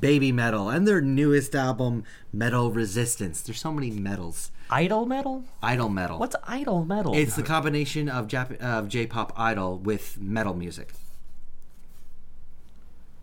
Baby 0.00 0.32
Metal 0.32 0.68
and 0.68 0.86
their 0.86 1.00
newest 1.00 1.54
album, 1.54 2.04
Metal 2.32 2.70
Resistance. 2.72 3.40
There's 3.40 3.60
so 3.60 3.72
many 3.72 3.90
metals. 3.90 4.50
Idol 4.68 5.06
metal? 5.06 5.44
Idol 5.62 5.88
metal. 5.88 6.18
What's 6.18 6.34
idol 6.46 6.84
metal? 6.84 7.14
It's 7.14 7.36
the 7.36 7.42
combination 7.44 8.08
of 8.08 8.26
Jap- 8.26 8.58
of 8.60 8.88
J-pop 8.88 9.32
idol 9.36 9.78
with 9.78 10.18
metal 10.20 10.54
music. 10.54 10.92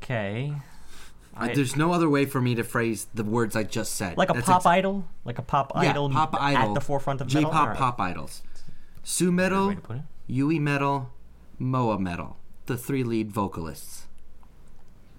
okay. 0.02 0.54
Uh, 1.36 1.46
I- 1.46 1.54
There's 1.54 1.76
no 1.76 1.92
other 1.94 2.10
way 2.10 2.26
for 2.26 2.40
me 2.40 2.56
to 2.56 2.64
phrase 2.64 3.08
the 3.14 3.24
words 3.24 3.56
I 3.56 3.64
just 3.64 3.96
said. 3.96 4.18
like 4.18 4.30
a 4.30 4.34
That's 4.34 4.46
pop 4.46 4.58
ex- 4.58 4.66
idol? 4.68 5.06
Like 5.26 5.40
a 5.40 5.42
pop 5.42 5.72
Yeah, 5.76 5.90
idol 5.92 6.10
pop 6.10 6.36
idol 6.40 6.70
at 6.70 6.74
the 6.76 6.82
forefront 6.82 7.22
of 7.22 7.28
metal? 7.28 7.42
J-pop 7.50 7.62
Alright. 7.62 7.78
pop 7.78 8.00
idols. 8.00 8.44
Su 9.04 9.32
metal, 9.32 9.68
way 9.70 9.76
to 9.76 9.82
put 9.82 9.96
it. 9.98 10.02
Yui 10.28 10.60
metal, 10.60 11.10
Moa 11.60 12.00
metal. 12.00 12.38
The 12.68 12.78
three 12.78 13.04
lead 13.04 13.32
vocalists. 13.32 14.06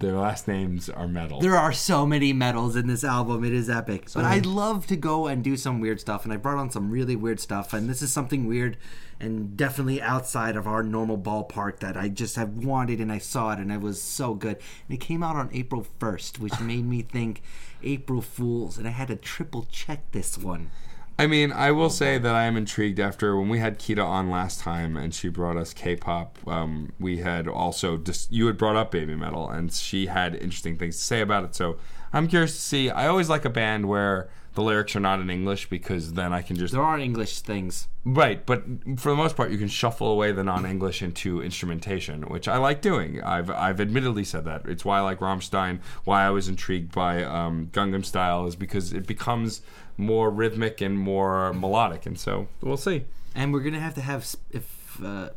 Their 0.05 0.19
last 0.19 0.47
names 0.47 0.87
are 0.87 1.07
metal. 1.07 1.39
There 1.39 1.57
are 1.57 1.73
so 1.73 2.05
many 2.05 2.31
metals 2.31 2.75
in 2.75 2.85
this 2.85 3.03
album. 3.03 3.43
It 3.43 3.53
is 3.53 3.71
epic. 3.71 4.07
But 4.13 4.23
I 4.23 4.37
love 4.37 4.85
to 4.85 4.95
go 4.95 5.25
and 5.25 5.43
do 5.43 5.57
some 5.57 5.79
weird 5.79 5.99
stuff, 5.99 6.25
and 6.25 6.31
I 6.31 6.37
brought 6.37 6.59
on 6.59 6.69
some 6.69 6.91
really 6.91 7.15
weird 7.15 7.39
stuff. 7.39 7.73
And 7.73 7.89
this 7.89 8.03
is 8.03 8.13
something 8.13 8.45
weird 8.45 8.77
and 9.19 9.57
definitely 9.57 9.99
outside 10.03 10.55
of 10.55 10.67
our 10.67 10.83
normal 10.83 11.17
ballpark 11.17 11.79
that 11.79 11.97
I 11.97 12.09
just 12.09 12.35
have 12.35 12.49
wanted, 12.49 12.99
and 12.99 13.11
I 13.11 13.17
saw 13.17 13.53
it, 13.53 13.59
and 13.59 13.71
it 13.71 13.81
was 13.81 13.99
so 13.99 14.35
good. 14.35 14.57
And 14.87 14.95
it 14.95 15.01
came 15.01 15.23
out 15.23 15.37
on 15.37 15.49
April 15.53 15.87
1st, 15.99 16.37
which 16.37 16.59
made 16.59 16.85
me 16.85 17.01
think 17.01 17.41
April 17.81 18.21
Fools, 18.21 18.77
and 18.77 18.87
I 18.87 18.91
had 18.91 19.07
to 19.07 19.15
triple 19.15 19.65
check 19.71 20.11
this 20.11 20.37
one. 20.37 20.69
I 21.17 21.27
mean, 21.27 21.53
I 21.53 21.71
will 21.71 21.89
say 21.89 22.17
that 22.17 22.35
I 22.35 22.43
am 22.43 22.57
intrigued 22.57 22.99
after 22.99 23.37
when 23.37 23.47
we 23.47 23.59
had 23.59 23.79
Kita 23.79 24.03
on 24.03 24.29
last 24.29 24.59
time 24.59 24.97
and 24.97 25.13
she 25.13 25.29
brought 25.29 25.55
us 25.55 25.73
K-pop. 25.73 26.37
Um, 26.45 26.91
we 26.99 27.17
had 27.17 27.47
also 27.47 27.95
just 27.97 28.31
you 28.33 28.47
had 28.47 28.57
brought 28.57 28.75
up 28.75 28.91
baby 28.91 29.15
metal 29.15 29.49
and 29.49 29.71
she 29.71 30.07
had 30.07 30.35
interesting 30.35 30.77
things 30.77 30.97
to 30.97 31.03
say 31.03 31.21
about 31.21 31.45
it. 31.45 31.55
So 31.55 31.77
I'm 32.11 32.27
curious 32.27 32.53
to 32.53 32.61
see. 32.61 32.89
I 32.89 33.07
always 33.07 33.29
like 33.29 33.45
a 33.45 33.49
band 33.49 33.87
where 33.87 34.29
the 34.55 34.61
lyrics 34.61 34.95
are 34.95 35.01
not 35.01 35.19
in 35.19 35.29
English 35.29 35.69
because 35.69 36.13
then 36.13 36.33
I 36.33 36.41
can 36.41 36.55
just 36.55 36.73
There 36.73 36.81
aren't 36.81 37.03
English 37.03 37.41
things. 37.41 37.87
right. 38.05 38.45
But 38.45 38.63
for 38.97 39.09
the 39.09 39.15
most 39.15 39.35
part, 39.35 39.51
you 39.51 39.57
can 39.57 39.67
shuffle 39.67 40.07
away 40.07 40.31
the 40.31 40.43
non-English 40.45 41.01
into 41.01 41.41
instrumentation, 41.41 42.23
which 42.23 42.47
I 42.47 42.57
like 42.57 42.81
doing. 42.81 43.21
I've 43.21 43.49
I've 43.49 43.79
admittedly 43.81 44.23
said 44.23 44.45
that. 44.45 44.65
It's 44.65 44.83
why 44.85 44.99
I 44.99 45.01
like 45.01 45.19
Rammstein. 45.19 45.79
Why 46.05 46.25
I 46.25 46.29
was 46.29 46.47
intrigued 46.47 46.93
by 46.93 47.23
um, 47.23 47.69
Gangnam 47.73 48.03
Style 48.05 48.47
is 48.47 48.55
because 48.55 48.93
it 48.93 49.05
becomes 49.07 49.61
more 49.97 50.29
rhythmic 50.29 50.81
and 50.81 50.97
more 50.97 51.53
melodic, 51.53 52.05
and 52.05 52.19
so 52.19 52.47
we'll 52.61 52.77
see. 52.77 53.05
And 53.33 53.51
we're 53.53 53.61
gonna 53.61 53.79
have 53.79 53.95
to 53.95 54.01
have 54.01 54.25
if 54.51 54.99
uh, 55.03 55.29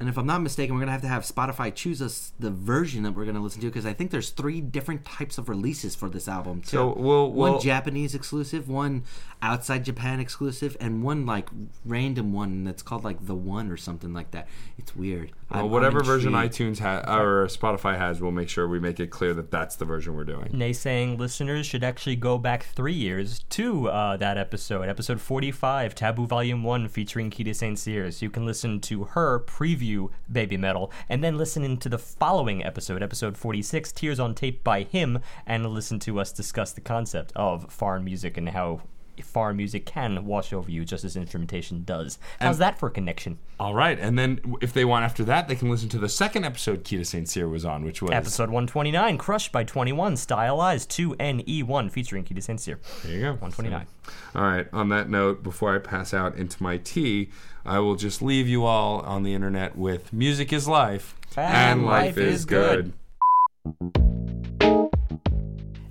and 0.00 0.08
if 0.08 0.16
I'm 0.18 0.26
not 0.26 0.40
mistaken, 0.42 0.74
we're 0.74 0.80
gonna 0.80 0.90
have 0.92 1.02
to 1.02 1.08
have 1.08 1.22
Spotify 1.22 1.72
choose 1.72 2.02
us 2.02 2.32
the 2.40 2.50
version 2.50 3.04
that 3.04 3.12
we're 3.12 3.24
gonna 3.24 3.40
listen 3.42 3.60
to 3.60 3.66
because 3.68 3.86
I 3.86 3.92
think 3.92 4.10
there's 4.10 4.30
three 4.30 4.60
different 4.60 5.04
types 5.04 5.38
of 5.38 5.48
releases 5.48 5.94
for 5.94 6.08
this 6.08 6.26
album 6.26 6.60
too. 6.62 6.68
So 6.68 6.94
we'll- 6.96 7.30
one 7.32 7.52
we'll- 7.52 7.60
Japanese 7.60 8.14
exclusive, 8.14 8.68
one 8.68 9.04
outside 9.40 9.84
Japan 9.84 10.18
exclusive, 10.18 10.76
and 10.80 11.04
one 11.04 11.24
like 11.26 11.48
random 11.84 12.32
one 12.32 12.64
that's 12.64 12.82
called 12.82 13.04
like 13.04 13.26
the 13.26 13.34
one 13.36 13.70
or 13.70 13.76
something 13.76 14.12
like 14.12 14.32
that. 14.32 14.48
It's 14.76 14.96
weird. 14.96 15.30
Well, 15.54 15.68
whatever 15.68 16.02
version 16.02 16.32
iTunes 16.32 16.78
has 16.78 17.04
or 17.06 17.46
Spotify 17.46 17.98
has, 17.98 18.20
we'll 18.20 18.30
make 18.30 18.48
sure 18.48 18.66
we 18.66 18.80
make 18.80 19.00
it 19.00 19.08
clear 19.10 19.34
that 19.34 19.50
that's 19.50 19.76
the 19.76 19.84
version 19.84 20.14
we're 20.14 20.24
doing. 20.24 20.48
Naysaying 20.48 21.18
listeners 21.18 21.66
should 21.66 21.84
actually 21.84 22.16
go 22.16 22.38
back 22.38 22.64
three 22.64 22.94
years 22.94 23.44
to 23.50 23.88
uh, 23.88 24.16
that 24.16 24.38
episode, 24.38 24.88
episode 24.88 25.20
45, 25.20 25.94
Taboo 25.94 26.26
Volume 26.26 26.62
1, 26.62 26.88
featuring 26.88 27.30
Kita 27.30 27.54
St. 27.54 27.78
Cyr. 27.78 28.10
So 28.10 28.24
you 28.24 28.30
can 28.30 28.46
listen 28.46 28.80
to 28.80 29.04
her 29.04 29.40
preview 29.40 30.10
Baby 30.30 30.56
Metal, 30.56 30.90
and 31.08 31.22
then 31.22 31.36
listen 31.36 31.64
into 31.64 31.88
the 31.88 31.98
following 31.98 32.64
episode, 32.64 33.02
episode 33.02 33.36
46, 33.36 33.92
Tears 33.92 34.18
on 34.18 34.34
Tape 34.34 34.64
by 34.64 34.84
HIM, 34.84 35.20
and 35.46 35.66
listen 35.66 35.98
to 36.00 36.18
us 36.18 36.32
discuss 36.32 36.72
the 36.72 36.80
concept 36.80 37.32
of 37.36 37.70
foreign 37.70 38.04
music 38.04 38.36
and 38.36 38.48
how 38.50 38.80
foreign 39.22 39.56
music 39.56 39.86
can 39.86 40.24
wash 40.24 40.52
over 40.52 40.70
you 40.70 40.84
just 40.84 41.04
as 41.04 41.16
instrumentation 41.16 41.84
does. 41.84 42.18
How's 42.40 42.58
that 42.58 42.78
for 42.78 42.88
a 42.88 42.90
connection? 42.90 43.38
All 43.60 43.74
right, 43.74 43.98
and 43.98 44.18
then 44.18 44.56
if 44.60 44.72
they 44.72 44.84
want 44.84 45.04
after 45.04 45.24
that, 45.24 45.48
they 45.48 45.54
can 45.54 45.70
listen 45.70 45.88
to 45.90 45.98
the 45.98 46.08
second 46.08 46.44
episode 46.44 46.84
Kita 46.84 47.06
St. 47.06 47.28
Cyr 47.28 47.48
was 47.48 47.64
on, 47.64 47.84
which 47.84 48.02
was 48.02 48.12
Episode 48.12 48.50
129, 48.50 49.18
Crushed 49.18 49.52
by 49.52 49.64
21, 49.64 50.16
Stylized 50.16 50.90
2NE1, 50.90 51.90
featuring 51.90 52.24
Kita 52.24 52.42
St. 52.42 52.60
Cyr. 52.60 52.78
There 53.04 53.12
you 53.12 53.20
go. 53.20 53.30
129. 53.32 53.86
All 54.34 54.42
right. 54.42 54.66
On 54.72 54.88
that 54.88 55.08
note, 55.08 55.42
before 55.42 55.74
I 55.74 55.78
pass 55.78 56.12
out 56.12 56.36
into 56.36 56.62
my 56.62 56.78
tea, 56.78 57.30
I 57.64 57.78
will 57.78 57.96
just 57.96 58.22
leave 58.22 58.48
you 58.48 58.64
all 58.64 59.00
on 59.00 59.22
the 59.22 59.34
internet 59.34 59.76
with 59.76 60.12
"Music 60.12 60.52
is 60.52 60.66
life, 60.66 61.14
And 61.36 61.86
life 61.86 62.18
is 62.18 62.44
good." 62.44 62.92